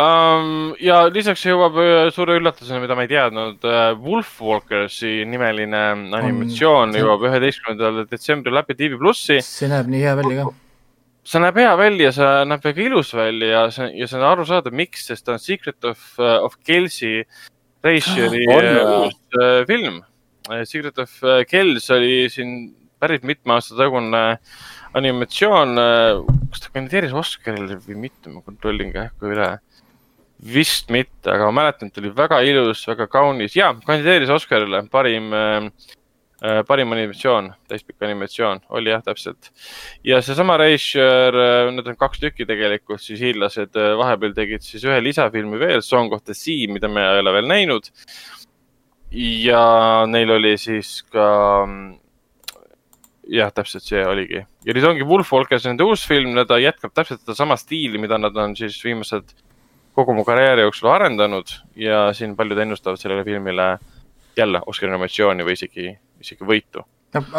um,. 0.00 0.74
ja 0.82 0.98
lisaks 1.08 1.44
jõuab 1.46 1.78
suure 2.14 2.36
üllatusena, 2.40 2.82
mida 2.82 2.96
ma 2.98 3.06
ei 3.06 3.10
teadnud, 3.14 3.64
Wolfwalkersi 4.02 5.24
nimeline 5.28 5.82
animatsioon 6.18 6.92
see- 6.92 7.02
jõuab 7.02 7.26
üheteistkümnendal 7.30 8.06
detsembril 8.10 8.58
läbi 8.58 8.76
TV 8.78 8.98
plussi. 9.00 9.40
see 9.44 9.68
näeb 9.72 9.88
nii 9.92 10.02
hea 10.04 10.14
välja 10.18 10.44
ka. 10.44 10.54
see 11.26 11.42
näeb 11.42 11.60
hea 11.62 11.76
välja, 11.80 12.12
see 12.12 12.32
näeb 12.52 12.64
väga 12.68 12.82
ilus 12.90 13.14
välja 13.16 13.52
ja 13.54 13.62
see, 13.70 13.90
ja 13.98 14.06
see 14.10 14.20
on 14.20 14.28
arusaadav, 14.34 14.72
miks, 14.72 15.06
sest 15.08 15.24
ta 15.26 15.36
on 15.36 15.42
Secret 15.42 15.84
of, 15.84 16.04
of 16.20 16.56
On 18.48 18.64
äh, 18.64 18.80
või? 18.82 19.04
uus 19.06 19.38
äh, 19.40 19.60
film. 19.68 20.02
Secret 20.64 20.98
of 21.02 21.12
Kells 21.50 21.88
oli 21.90 22.26
siin 22.30 22.74
päris 23.02 23.22
mitme 23.26 23.56
aasta 23.56 23.74
tagune 23.78 24.38
animatsioon. 24.94 25.74
kas 26.50 26.62
ta 26.62 26.70
kandideeris 26.72 27.12
Oscarile 27.12 27.78
või 27.82 27.96
mitte, 28.06 28.30
ma 28.30 28.42
kontrollin 28.46 28.92
kähku 28.94 29.32
üle. 29.32 29.56
Vist 30.42 30.90
mitte, 30.92 31.30
aga 31.32 31.48
ma 31.48 31.62
mäletan, 31.62 31.88
et 31.88 32.00
oli 32.00 32.10
väga 32.14 32.40
ilus, 32.44 32.82
väga 32.88 33.06
kaunis 33.08 33.56
ja 33.56 33.72
kandideeris 33.86 34.32
Oscarile 34.34 34.82
parim 34.92 35.32
äh, 35.32 35.68
äh, 36.44 36.60
parim 36.68 36.92
animatsioon, 36.92 37.50
täispikk 37.70 38.04
animatsioon, 38.04 38.60
oli 38.76 38.92
jah, 38.92 39.02
täpselt. 39.04 39.50
ja 40.04 40.20
seesama 40.24 40.58
Reischer, 40.60 41.36
need 41.72 41.88
on 41.88 41.96
kaks 42.00 42.20
tükki 42.20 42.48
tegelikult, 42.48 43.00
siis 43.04 43.22
hiinlased 43.24 43.78
äh, 43.80 43.94
vahepeal 43.98 44.36
tegid 44.36 44.66
siis 44.66 44.84
ühe 44.84 44.98
lisafilmi 45.04 45.60
veel, 45.62 45.84
Song 45.84 46.12
of 46.12 46.26
the 46.28 46.36
Sea, 46.36 46.68
mida 46.72 46.90
me 46.92 47.04
ei 47.04 47.22
ole 47.24 47.36
veel 47.38 47.48
näinud. 47.52 47.90
ja 49.16 49.62
neil 50.10 50.36
oli 50.36 50.56
siis 50.60 50.98
ka, 51.08 51.26
jah, 53.32 53.56
täpselt 53.56 53.88
see 53.88 54.04
oligi. 54.04 54.44
ja 54.44 54.76
nüüd 54.76 54.84
ongi 54.84 55.08
Wolfwalkers 55.08 55.64
nende 55.64 55.88
uus 55.88 56.04
film, 56.04 56.36
ta 56.44 56.60
jätkab 56.60 56.92
täpselt 56.92 57.24
sedasama 57.24 57.56
stiili, 57.56 57.96
mida 57.96 58.20
nad 58.20 58.36
on 58.36 58.52
siis 58.58 58.76
viimased 58.84 59.32
kogu 59.96 60.14
mu 60.16 60.24
karjääri 60.28 60.66
jooksul 60.66 60.90
arendanud 60.92 61.52
ja 61.80 62.10
siin 62.16 62.36
paljud 62.36 62.60
ennustavad 62.66 63.00
sellele 63.00 63.24
filmile 63.24 63.70
jälle 64.36 64.60
Oscari 64.66 64.92
nominatsiooni 64.92 65.46
või 65.46 65.56
isegi, 65.56 65.88
isegi 66.20 66.46
võitu. 66.46 66.84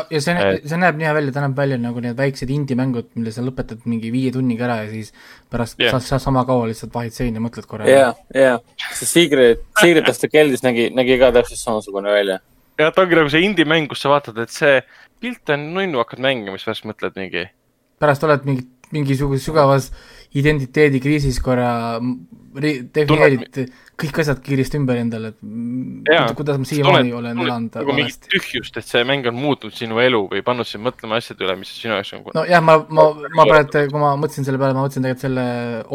ja 0.09 0.21
see, 0.23 0.33
see 0.65 0.79
näeb 0.81 0.97
nii 0.97 1.05
hea 1.05 1.13
välja, 1.13 1.33
ta 1.35 1.43
näeb 1.43 1.57
välja 1.59 1.77
nagu 1.77 2.01
need 2.01 2.17
väiksed 2.17 2.49
indie-mängud, 2.49 3.11
mille 3.19 3.33
sa 3.35 3.43
lõpetad 3.45 3.83
mingi 3.85 4.09
viie 4.13 4.31
tunniga 4.33 4.65
ära 4.65 4.77
ja 4.85 4.87
siis 4.89 5.11
pärast 5.53 5.77
yeah. 5.81 5.93
sa, 5.93 6.01
sa 6.01 6.19
sama 6.23 6.45
kaua 6.49 6.69
lihtsalt 6.71 6.95
vahid 6.95 7.13
seina 7.13 7.37
ja 7.37 7.43
mõtled 7.45 7.67
korra 7.69 7.89
ja, 7.91 8.07
ja, 8.33 8.55
see 8.87 9.09
Secret, 9.11 9.61
Secret 9.77 10.09
of 10.09 10.17
the 10.17 10.31
Kells 10.33 10.65
nägi, 10.65 10.87
nägi 10.97 11.19
ka 11.21 11.29
täpselt 11.35 11.61
samasugune 11.61 12.15
välja. 12.15 12.39
ja 12.79 12.89
ta 12.89 13.05
ongi 13.05 13.19
nagu 13.19 13.29
see 13.33 13.45
indie-mäng, 13.45 13.91
kus 13.91 14.01
sa 14.01 14.15
vaatad, 14.15 14.41
et 14.41 14.55
see 14.55 14.79
pilt 15.21 15.53
on 15.53 15.69
nunnu, 15.75 16.01
hakkad 16.01 16.25
mängima, 16.25 16.57
siis 16.57 16.71
pärast 16.71 16.89
mõtled 16.89 17.21
mingi. 17.21 17.45
pärast 18.01 18.25
oled 18.25 18.49
mingi, 18.49 18.65
mingisuguses 18.95 19.45
sügavas 19.47 19.91
identiteedikriisis 20.37 21.39
korra 21.43 21.69
defineerid 22.57 23.69
kõik 23.97 24.19
asjad 24.21 24.41
kiiresti 24.45 24.77
ümber 24.77 24.99
endale, 25.01 25.31
et 25.33 26.33
kuidas 26.37 26.59
ma 26.61 26.67
siiamaani 26.69 27.13
olen 27.17 27.39
elanud 27.43 27.77
nagu 27.79 27.95
mingit 27.95 28.19
valesti. 28.19 28.33
tühjust, 28.33 28.77
et 28.77 28.85
see 28.85 29.01
mäng 29.07 29.25
on 29.29 29.37
muutnud 29.37 29.73
sinu 29.73 29.97
elu 30.01 30.19
või 30.31 30.43
pannud 30.45 30.69
sind 30.69 30.85
mõtlema 30.85 31.17
asjade 31.21 31.45
üle, 31.45 31.55
mis 31.61 31.71
sinu 31.73 31.95
jaoks 31.95 32.13
on. 32.17 32.27
nojah, 32.37 32.61
ma, 32.65 32.77
ma, 32.89 33.07
ma 33.39 33.47
praegu, 33.49 33.87
kui 33.93 34.03
ma 34.03 34.13
mõtlesin 34.19 34.45
selle 34.45 34.61
peale, 34.61 34.77
ma 34.77 34.85
mõtlesin 34.85 35.07
tegelikult 35.07 35.25
selle 35.25 35.47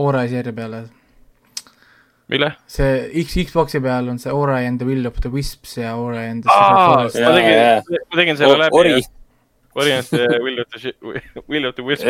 Ora 0.03 0.25
seeria 0.33 0.57
peale. 0.57 0.83
mille? 2.33 2.51
see 2.67 3.23
X, 3.23 3.39
Xbox'i 3.53 3.83
peal 3.85 4.11
on 4.11 4.19
see 4.23 4.35
Ora 4.35 4.59
and 4.67 4.83
the 4.83 4.89
Will 4.89 5.07
of 5.07 5.23
the 5.23 5.31
Wisps 5.31 5.79
ja 5.79 5.95
Ora 6.01 6.27
and 6.31 6.47
the 6.47 6.51
Aa, 6.51 7.07
ma 7.07 7.35
tegin 7.39 8.03
ma 8.11 8.23
tegin 8.23 8.43
selle 8.43 8.59
läbi 8.65 8.79
Ori, 8.83 8.99
variant 9.79 10.12
Will 10.43 10.62
of 10.67 10.75
the, 10.75 10.95
Will 11.47 11.71
of 11.71 11.79
the 11.79 11.87
Wisp 11.87 12.07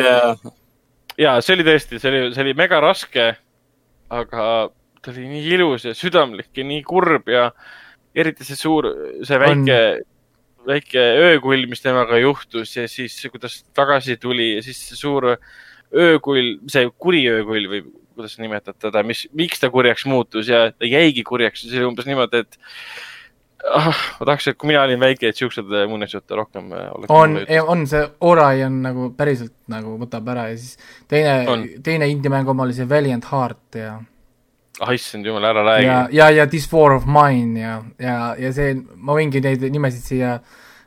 ja, 1.22 1.36
ja 1.36 1.42
see 1.44 1.56
oli 1.56 1.66
tõesti, 1.66 2.00
see 2.02 2.12
oli, 2.12 2.22
see 2.34 2.44
oli 2.46 2.54
mega 2.58 2.80
raske. 2.82 3.32
aga 4.12 4.46
ta 5.02 5.10
oli 5.10 5.24
nii 5.30 5.46
ilus 5.56 5.86
ja 5.88 5.94
südamlik 5.96 6.50
ja 6.54 6.64
nii 6.68 6.82
kurb 6.86 7.30
ja 7.32 7.48
eriti 8.14 8.44
see 8.44 8.58
suur, 8.58 8.90
see 9.24 9.38
väike, 9.40 9.78
väike 10.68 11.04
öökull, 11.22 11.64
mis 11.70 11.80
temaga 11.82 12.18
juhtus 12.20 12.76
ja 12.76 12.84
siis, 12.90 13.16
kuidas 13.32 13.62
tagasi 13.74 14.18
tuli 14.20 14.52
ja 14.56 14.62
siis 14.66 14.82
see 14.90 15.00
suur 15.00 15.32
öökull, 15.32 16.58
see 16.70 16.86
kuri 17.00 17.24
öökull 17.32 17.70
või 17.72 17.82
kuidas 18.12 18.36
sa 18.36 18.44
nimetad 18.44 18.76
teda, 18.80 19.02
mis, 19.06 19.24
miks 19.36 19.62
ta 19.62 19.70
kurjaks 19.72 20.04
muutus 20.10 20.50
ja 20.52 20.66
ta 20.76 20.88
jäigi 20.88 21.24
kurjaks, 21.26 21.64
see 21.64 21.80
oli 21.80 21.88
umbes 21.88 22.08
niimoodi, 22.08 22.44
et 22.44 22.58
ah, 23.70 23.98
ma 24.20 24.26
tahaks, 24.26 24.48
et 24.50 24.58
kui 24.58 24.70
mina 24.70 24.84
olin 24.86 25.00
väike, 25.00 25.30
et 25.30 25.38
siukseid 25.38 25.70
muinasjutte 25.90 26.38
rohkem 26.38 26.72
äh, 26.76 26.88
oleks. 26.96 27.10
on, 27.14 27.36
on 27.74 27.84
see 27.90 28.06
Orai 28.28 28.64
on 28.66 28.80
nagu 28.86 29.10
päriselt 29.18 29.54
nagu 29.72 29.96
võtab 30.00 30.32
ära 30.34 30.48
ja 30.50 30.56
siis 30.58 30.78
teine 31.10 31.76
teine 31.84 32.08
indie-mäng 32.10 32.48
oma 32.48 32.66
oli 32.66 32.76
see 32.76 32.88
Valiant 32.88 33.28
Heart 33.32 33.80
ja 33.82 33.94
ah 34.82 34.92
issand 34.96 35.26
jumal, 35.26 35.44
ära 35.52 35.64
räägi 35.66 35.86
ja, 35.86 36.02
ja, 36.12 36.30
ja 36.40 36.46
This 36.50 36.68
War 36.72 36.96
of 36.96 37.06
Mine 37.06 37.60
ja, 37.60 37.78
ja, 38.02 38.18
ja 38.38 38.52
see, 38.56 38.74
ma 38.96 39.16
võingi 39.18 39.42
neid 39.44 39.64
nimesid 39.70 40.06
siia 40.06 40.36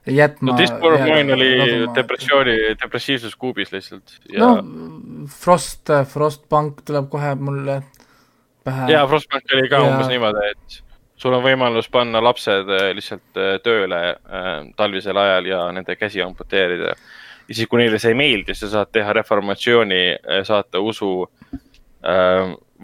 jätma. 0.05 0.51
no 0.51 0.57
This 0.59 0.73
War 0.73 0.97
of 0.97 1.05
Mine 1.05 1.35
oli 1.35 1.51
depressiooni, 1.95 2.57
depressiivsuskuubis 2.81 3.71
lihtsalt 3.75 4.17
ja 4.33 4.41
no 4.41 5.27
Frost, 5.31 5.93
Frostpunk 6.11 6.83
tuleb 6.85 7.07
kohe 7.13 7.35
mulle 7.39 7.81
pähe. 8.65 8.89
ja 8.91 9.05
Frostbank 9.07 9.53
oli 9.53 9.69
ka 9.69 9.79
ja... 9.79 9.91
umbes 9.91 10.09
niimoodi, 10.11 10.51
et 10.51 10.81
sul 11.25 11.33
on 11.33 11.45
võimalus 11.45 11.89
panna 11.89 12.21
lapsed 12.21 12.69
äh, 12.69 12.89
lihtsalt 12.93 13.39
äh, 13.41 13.57
tööle 13.65 14.01
äh, 14.13 14.51
talvisel 14.77 15.17
ajal 15.17 15.49
ja 15.49 15.61
nende 15.73 15.97
käsi 15.97 16.21
amputeerida. 16.21 16.93
ja 17.47 17.57
siis, 17.57 17.67
kui 17.69 17.81
neile 17.81 17.99
see 18.01 18.13
ei 18.13 18.19
meeldi, 18.19 18.55
sa 18.57 18.69
saad 18.69 18.91
teha 18.93 19.13
reformatsiooni, 19.13 20.01
saata 20.47 20.81
usu 20.81 21.27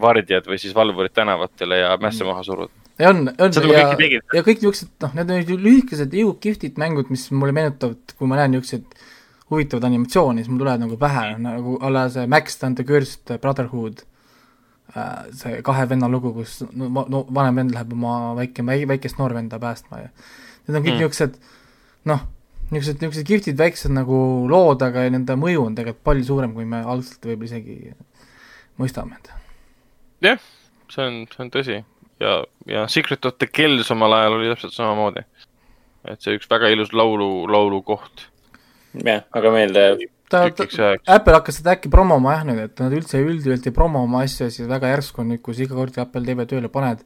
vardjad 0.02 0.46
või 0.50 0.58
siis 0.58 0.74
valvurid 0.74 1.12
tänavatele 1.14 1.80
ja 1.80 1.96
mässe 2.02 2.26
maha 2.26 2.42
suruda. 2.46 2.70
ja 2.98 3.10
on, 3.10 3.26
on 3.38 3.54
Seda 3.54 3.72
ja 3.74 3.88
ja 3.98 4.42
kõik 4.42 4.62
niisugused, 4.62 4.92
noh, 5.02 5.16
need 5.18 5.30
on 5.30 5.64
lühikesed 5.66 6.14
ju 6.14 6.34
kihvtid 6.42 6.78
mängud, 6.82 7.10
mis 7.10 7.28
mulle 7.30 7.54
meenutavad, 7.54 8.14
kui 8.18 8.30
ma 8.30 8.38
näen 8.38 8.54
niisuguseid 8.56 9.02
huvitavaid 9.52 9.86
animatsioone, 9.90 10.42
siis 10.42 10.50
mul 10.50 10.62
tulevad 10.62 10.82
nagu 10.86 10.98
pähe, 10.98 11.26
nagu 11.42 11.76
a 11.82 11.90
la 11.92 12.06
see 12.10 12.30
Max 12.30 12.58
and 12.66 12.78
the 12.78 12.86
Cursed 12.86 13.34
Brotherhood, 13.42 14.06
see 15.38 15.62
kahe 15.64 15.88
venna 15.88 16.08
lugu, 16.12 16.34
kus 16.36 16.60
no, 16.72 17.06
no 17.08 17.24
vanem 17.32 17.62
vend 17.62 17.74
läheb 17.76 17.92
oma 17.96 18.34
väike, 18.38 18.64
väikest 18.64 19.18
noorvenda 19.20 19.60
päästma 19.62 20.02
ja 20.04 20.08
need 20.12 20.76
on 20.76 20.84
kõik 20.84 20.92
Mm. 20.92 20.98
niisugused 21.00 21.38
noh, 22.10 22.26
niisugused, 22.70 23.00
niisugused 23.00 23.28
kihvtid 23.28 23.58
väiksed 23.58 23.94
nagu 23.94 24.18
lood, 24.50 24.82
aga 24.84 25.06
nende 25.10 25.36
mõju 25.38 25.68
on 25.68 25.78
tegelikult 25.78 26.04
palju 26.04 26.28
suurem, 26.28 26.52
kui 26.54 26.68
me 26.68 26.82
algselt 26.82 27.24
võib-olla 27.24 27.50
isegi 27.50 27.94
mõistame. 28.80 29.18
jah, 30.20 30.38
see 30.92 31.06
on, 31.06 31.24
see 31.32 31.44
on 31.44 31.50
tõsi 31.50 31.78
ja, 32.22 32.44
ja 32.66 32.86
Secret 32.88 33.24
of 33.24 33.38
the 33.38 33.46
Kells 33.46 33.90
omal 33.90 34.14
ajal 34.16 34.38
oli 34.38 34.50
täpselt 34.52 34.74
samamoodi. 34.76 35.24
et 36.08 36.20
see 36.22 36.36
üks 36.36 36.50
väga 36.50 36.70
ilus 36.74 36.92
laulu, 36.92 37.46
laulukoht. 37.50 38.28
jah, 39.04 39.24
väga 39.34 39.54
meeldejääv. 39.54 40.06
ta, 40.32 40.42
ta. 40.50 40.92
Apple 41.16 41.36
hakkas 41.38 41.60
seda 41.60 41.76
äkki 41.76 41.90
promoma 41.92 42.36
jah 42.38 42.46
nüüd, 42.48 42.62
et 42.66 42.82
nad 42.82 42.94
üldse 42.96 43.20
üldjuhult 43.22 43.68
ei 43.68 43.76
promo 43.76 44.04
oma 44.06 44.24
asju, 44.26 44.50
siis 44.52 44.70
väga 44.70 44.90
järsku 44.96 45.22
on 45.24 45.32
nüüd, 45.34 45.42
kui 45.44 45.56
sa 45.56 45.66
iga 45.66 45.78
kord 45.78 45.98
Apple 46.02 46.24
TV 46.26 46.46
tööle 46.50 46.72
paned, 46.72 47.04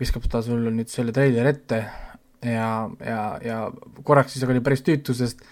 viskab 0.00 0.26
ta 0.30 0.42
sulle 0.46 0.72
nüüd 0.74 0.90
selle 0.92 1.14
treileri 1.14 1.54
ette 1.54 1.82
ja, 2.44 2.90
ja, 3.04 3.22
ja 3.42 3.62
korraks 4.06 4.34
siis 4.34 4.44
oli 4.46 4.62
päris 4.64 4.84
tüütu, 4.86 5.14
sest 5.16 5.42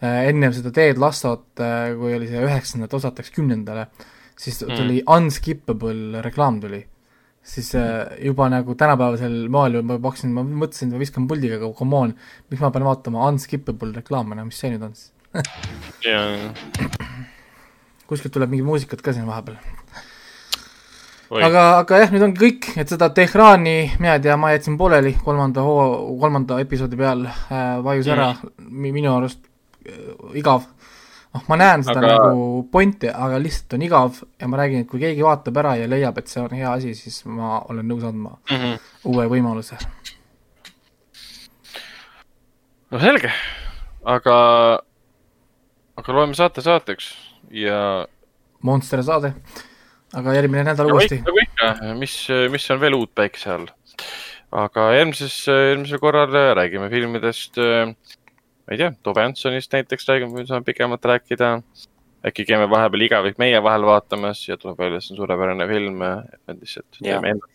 äh, 0.00 0.26
ennem 0.30 0.54
seda 0.54 0.72
Ted 0.74 1.00
Lassot 1.02 1.62
äh,, 1.62 1.94
kui 1.98 2.14
oli 2.16 2.28
see 2.30 2.44
üheksandat 2.46 2.94
osat 2.98 3.22
läks 3.22 3.32
kümnendale, 3.34 3.88
siis 4.36 4.62
Mm. 4.62 4.76
tuli 4.76 5.00
mm. 5.00 5.16
Unskippable 5.16 6.22
reklaam 6.22 6.60
tuli. 6.60 6.86
siis 7.46 7.74
äh, 7.78 8.18
juba 8.26 8.48
nagu 8.50 8.74
tänapäevasel 8.74 9.48
moel 9.48 9.82
ma 9.86 10.00
pakkusin, 10.02 10.32
ma 10.34 10.42
mõtlesin, 10.42 10.88
et 10.90 10.96
ma 10.96 10.98
viskan 10.98 11.28
puldiga, 11.30 11.60
aga 11.60 11.68
come 11.78 11.96
on, 11.96 12.14
miks 12.50 12.60
ma 12.60 12.72
pean 12.74 12.84
vaatama 12.84 13.28
Unskippable 13.28 13.94
reklaame, 13.94 14.34
no 14.34 14.48
mis 14.48 14.58
see 14.58 14.72
nüüd 14.72 14.82
on 14.82 14.96
siis? 14.98 15.12
kuskilt 18.06 18.32
tuleb 18.34 18.50
mingi 18.52 18.62
muusikat 18.66 19.00
ka 19.02 19.12
siin 19.12 19.26
vahepeal. 19.26 19.56
aga, 21.42 21.62
aga 21.80 21.98
jah, 22.04 22.10
nüüd 22.14 22.22
ongi 22.28 22.38
kõik, 22.44 22.68
et 22.78 22.88
seda 22.92 23.08
Tehrani, 23.14 23.78
mina 23.98 24.14
ei 24.14 24.22
tea, 24.22 24.36
ma 24.38 24.52
jätsin 24.54 24.76
pooleli 24.78 25.16
kolmanda 25.24 25.64
hoo, 25.66 26.14
kolmanda 26.20 26.60
episoodi 26.62 26.96
peal 27.00 27.24
äh,, 27.26 27.80
vajus 27.82 28.06
ära 28.14 28.28
mm., 28.38 28.92
minu 28.94 29.10
arust 29.16 29.40
äh, 29.88 30.14
igav. 30.38 30.62
noh, 31.34 31.42
ma 31.50 31.58
näen 31.58 31.82
seda 31.84 31.98
aga... 31.98 32.12
Nagu 32.30 32.62
pointi, 32.72 33.10
aga 33.10 33.40
lihtsalt 33.42 33.74
on 33.76 33.82
igav 33.88 34.20
ja 34.40 34.46
ma 34.48 34.56
räägin, 34.62 34.84
et 34.86 34.90
kui 34.92 35.02
keegi 35.02 35.26
vaatab 35.26 35.58
ära 35.64 35.74
ja 35.80 35.86
leiab, 35.90 36.18
et 36.22 36.30
see 36.30 36.40
on 36.44 36.54
hea 36.54 36.70
asi, 36.78 36.94
siis 36.94 37.24
ma 37.26 37.58
olen 37.66 37.88
nõus 37.90 38.04
andma 38.06 38.36
Mhm. 38.52 38.78
uue 39.10 39.26
võimaluse. 39.34 39.76
no 42.94 43.02
selge, 43.02 43.32
aga, 44.06 44.36
aga 45.96 46.16
loeme 46.16 46.36
saate 46.36 46.64
saateks 46.64 47.10
ja 47.54 48.06
Monster 48.66 49.02
saade, 49.06 49.32
aga 50.16 50.34
järgmine 50.36 50.64
nädal 50.66 50.88
nagu 50.88 51.00
uuesti 51.00 51.20
nagu 51.24 51.42
ikka, 51.42 51.72
mis, 52.00 52.14
mis 52.52 52.68
on 52.74 52.80
veel 52.82 52.96
uut 52.98 53.12
päikese 53.16 53.52
all. 53.54 53.66
aga 54.64 54.90
järgmises, 54.96 55.40
järgmisel 55.48 56.02
korral 56.02 56.32
räägime 56.58 56.90
filmidest. 56.92 57.58
ma 57.58 58.74
ei 58.74 58.80
tea, 58.80 58.92
Tove 59.02 59.24
Ansonist 59.24 59.72
näiteks 59.72 60.08
räägime, 60.10 60.46
saame 60.48 60.66
pikemalt 60.66 61.04
rääkida. 61.04 61.60
äkki 62.26 62.46
käime 62.48 62.66
vahepeal 62.70 63.04
igavik 63.06 63.36
meie 63.38 63.60
vahel 63.62 63.84
vaatamas 63.86 64.40
ja 64.48 64.56
tuleb 64.58 64.80
välja, 64.80 65.00
see 65.00 65.14
on 65.14 65.20
suurepärane 65.20 65.68
film. 65.70 66.02
et 66.02 66.56
lihtsalt 66.60 66.98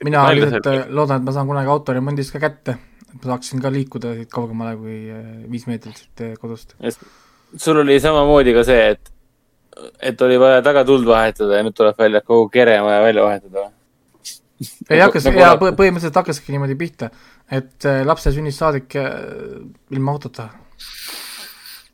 mina 0.03 0.29
lihtsalt 0.31 0.71
äh, 0.71 0.85
loodan, 0.89 1.21
et 1.21 1.27
ma 1.27 1.35
saan 1.35 1.49
kunagi 1.49 1.73
autoremondist 1.73 2.37
ka 2.37 2.39
kätte, 2.45 2.77
et 3.09 3.17
ma 3.17 3.33
saaksin 3.33 3.61
ka 3.61 3.73
liikuda 3.73 4.15
siit 4.19 4.31
kaugemale 4.31 4.77
kui 4.79 5.01
äh, 5.11 5.27
viis 5.51 5.67
meetrit 5.67 5.99
siit 5.99 6.23
äh, 6.23 6.37
kodust. 6.39 6.77
Sul 7.57 7.81
oli 7.83 7.99
samamoodi 7.99 8.53
ka 8.55 8.63
see, 8.67 8.87
et, 8.95 9.11
et 10.11 10.21
oli 10.21 10.39
vaja 10.39 10.61
tagatuld 10.65 11.05
vahetada 11.07 11.59
ja 11.59 11.65
nüüd 11.65 11.75
tuleb 11.77 11.99
välja, 11.99 12.21
et 12.21 12.27
kogu 12.27 12.49
kere 12.53 12.79
on 12.81 12.87
vaja 12.89 13.03
välja 13.05 13.27
vahetada. 13.27 13.67
ei 14.89 14.99
hakkas 15.01 15.27
nagu 15.29 15.41
ja 15.41 15.53
põhimõtteliselt 15.59 16.19
hakkaski 16.21 16.53
niimoodi 16.53 16.77
pihta, 16.79 17.09
et 17.51 17.87
äh, 17.89 18.03
lapse 18.07 18.33
sünnist 18.33 18.61
saadik 18.61 18.95
äh, 18.99 19.09
ilma 19.91 20.15
autota, 20.15 20.49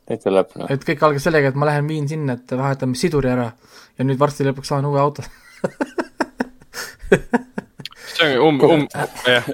täitsa 0.08 0.32
lõpp, 0.32 0.56
noh. 0.58 0.70
et 0.72 0.84
kõik 0.84 1.04
algas 1.08 1.28
sellega, 1.28 1.52
et 1.52 1.58
ma 1.58 1.68
lähen 1.70 1.88
viin 1.88 2.08
sinna, 2.10 2.38
et 2.38 2.56
vahetame 2.58 2.98
siduri 2.98 3.32
ära 3.32 3.48
ja 3.98 4.06
nüüd 4.06 4.20
varsti 4.20 4.46
lõpuks 4.48 4.74
saan 4.74 4.86
uue 4.88 5.00
auto. 5.00 5.24
see 8.18 8.36
on 8.36 8.60
um-, 8.60 8.64
um-, 8.68 8.88
jah, 9.26 9.48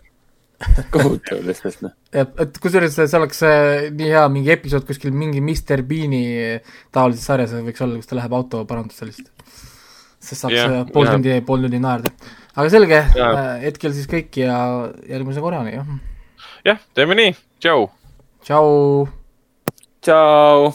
kohutav 0.94 1.42
lihtsalt, 1.44 1.81
noh. 1.84 1.92
et, 2.15 2.31
et 2.44 2.58
kusjuures 2.62 2.94
see 2.94 3.18
oleks 3.18 3.42
äh, 3.47 3.89
nii 3.94 4.12
hea 4.12 4.24
mingi 4.33 4.52
episood 4.55 4.86
kuskil 4.89 5.15
mingi 5.15 5.42
Mr 5.42 5.83
Bean'i 5.89 6.23
taolises 6.94 7.26
sarjas 7.26 7.55
võiks 7.57 7.84
olla, 7.84 7.99
kus 8.00 8.10
ta 8.10 8.18
läheb 8.18 8.36
auto 8.39 8.62
parandusse 8.68 9.08
lihtsalt. 9.08 9.33
sest 10.20 10.41
saaks 10.41 10.57
Jah, 10.57 10.70
yeah, 10.70 10.89
pool 10.94 11.08
jah. 11.08 11.18
tundi, 11.18 11.36
pool 11.47 11.66
tundi 11.66 11.83
naerda. 11.83 12.15
aga 12.55 12.70
selge 12.73 13.02
Jah., 13.18 13.42
hetkel 13.66 13.94
siis 13.97 14.08
kõik 14.10 14.41
ja 14.44 14.57
järgmise 15.10 15.44
korrani, 15.44 15.76
jah. 15.76 15.92
jah, 16.70 16.83
teeme 16.97 17.18
nii, 17.18 17.36
tšau. 17.60 17.86
tšau. 18.47 18.74
tšau. 20.00 20.74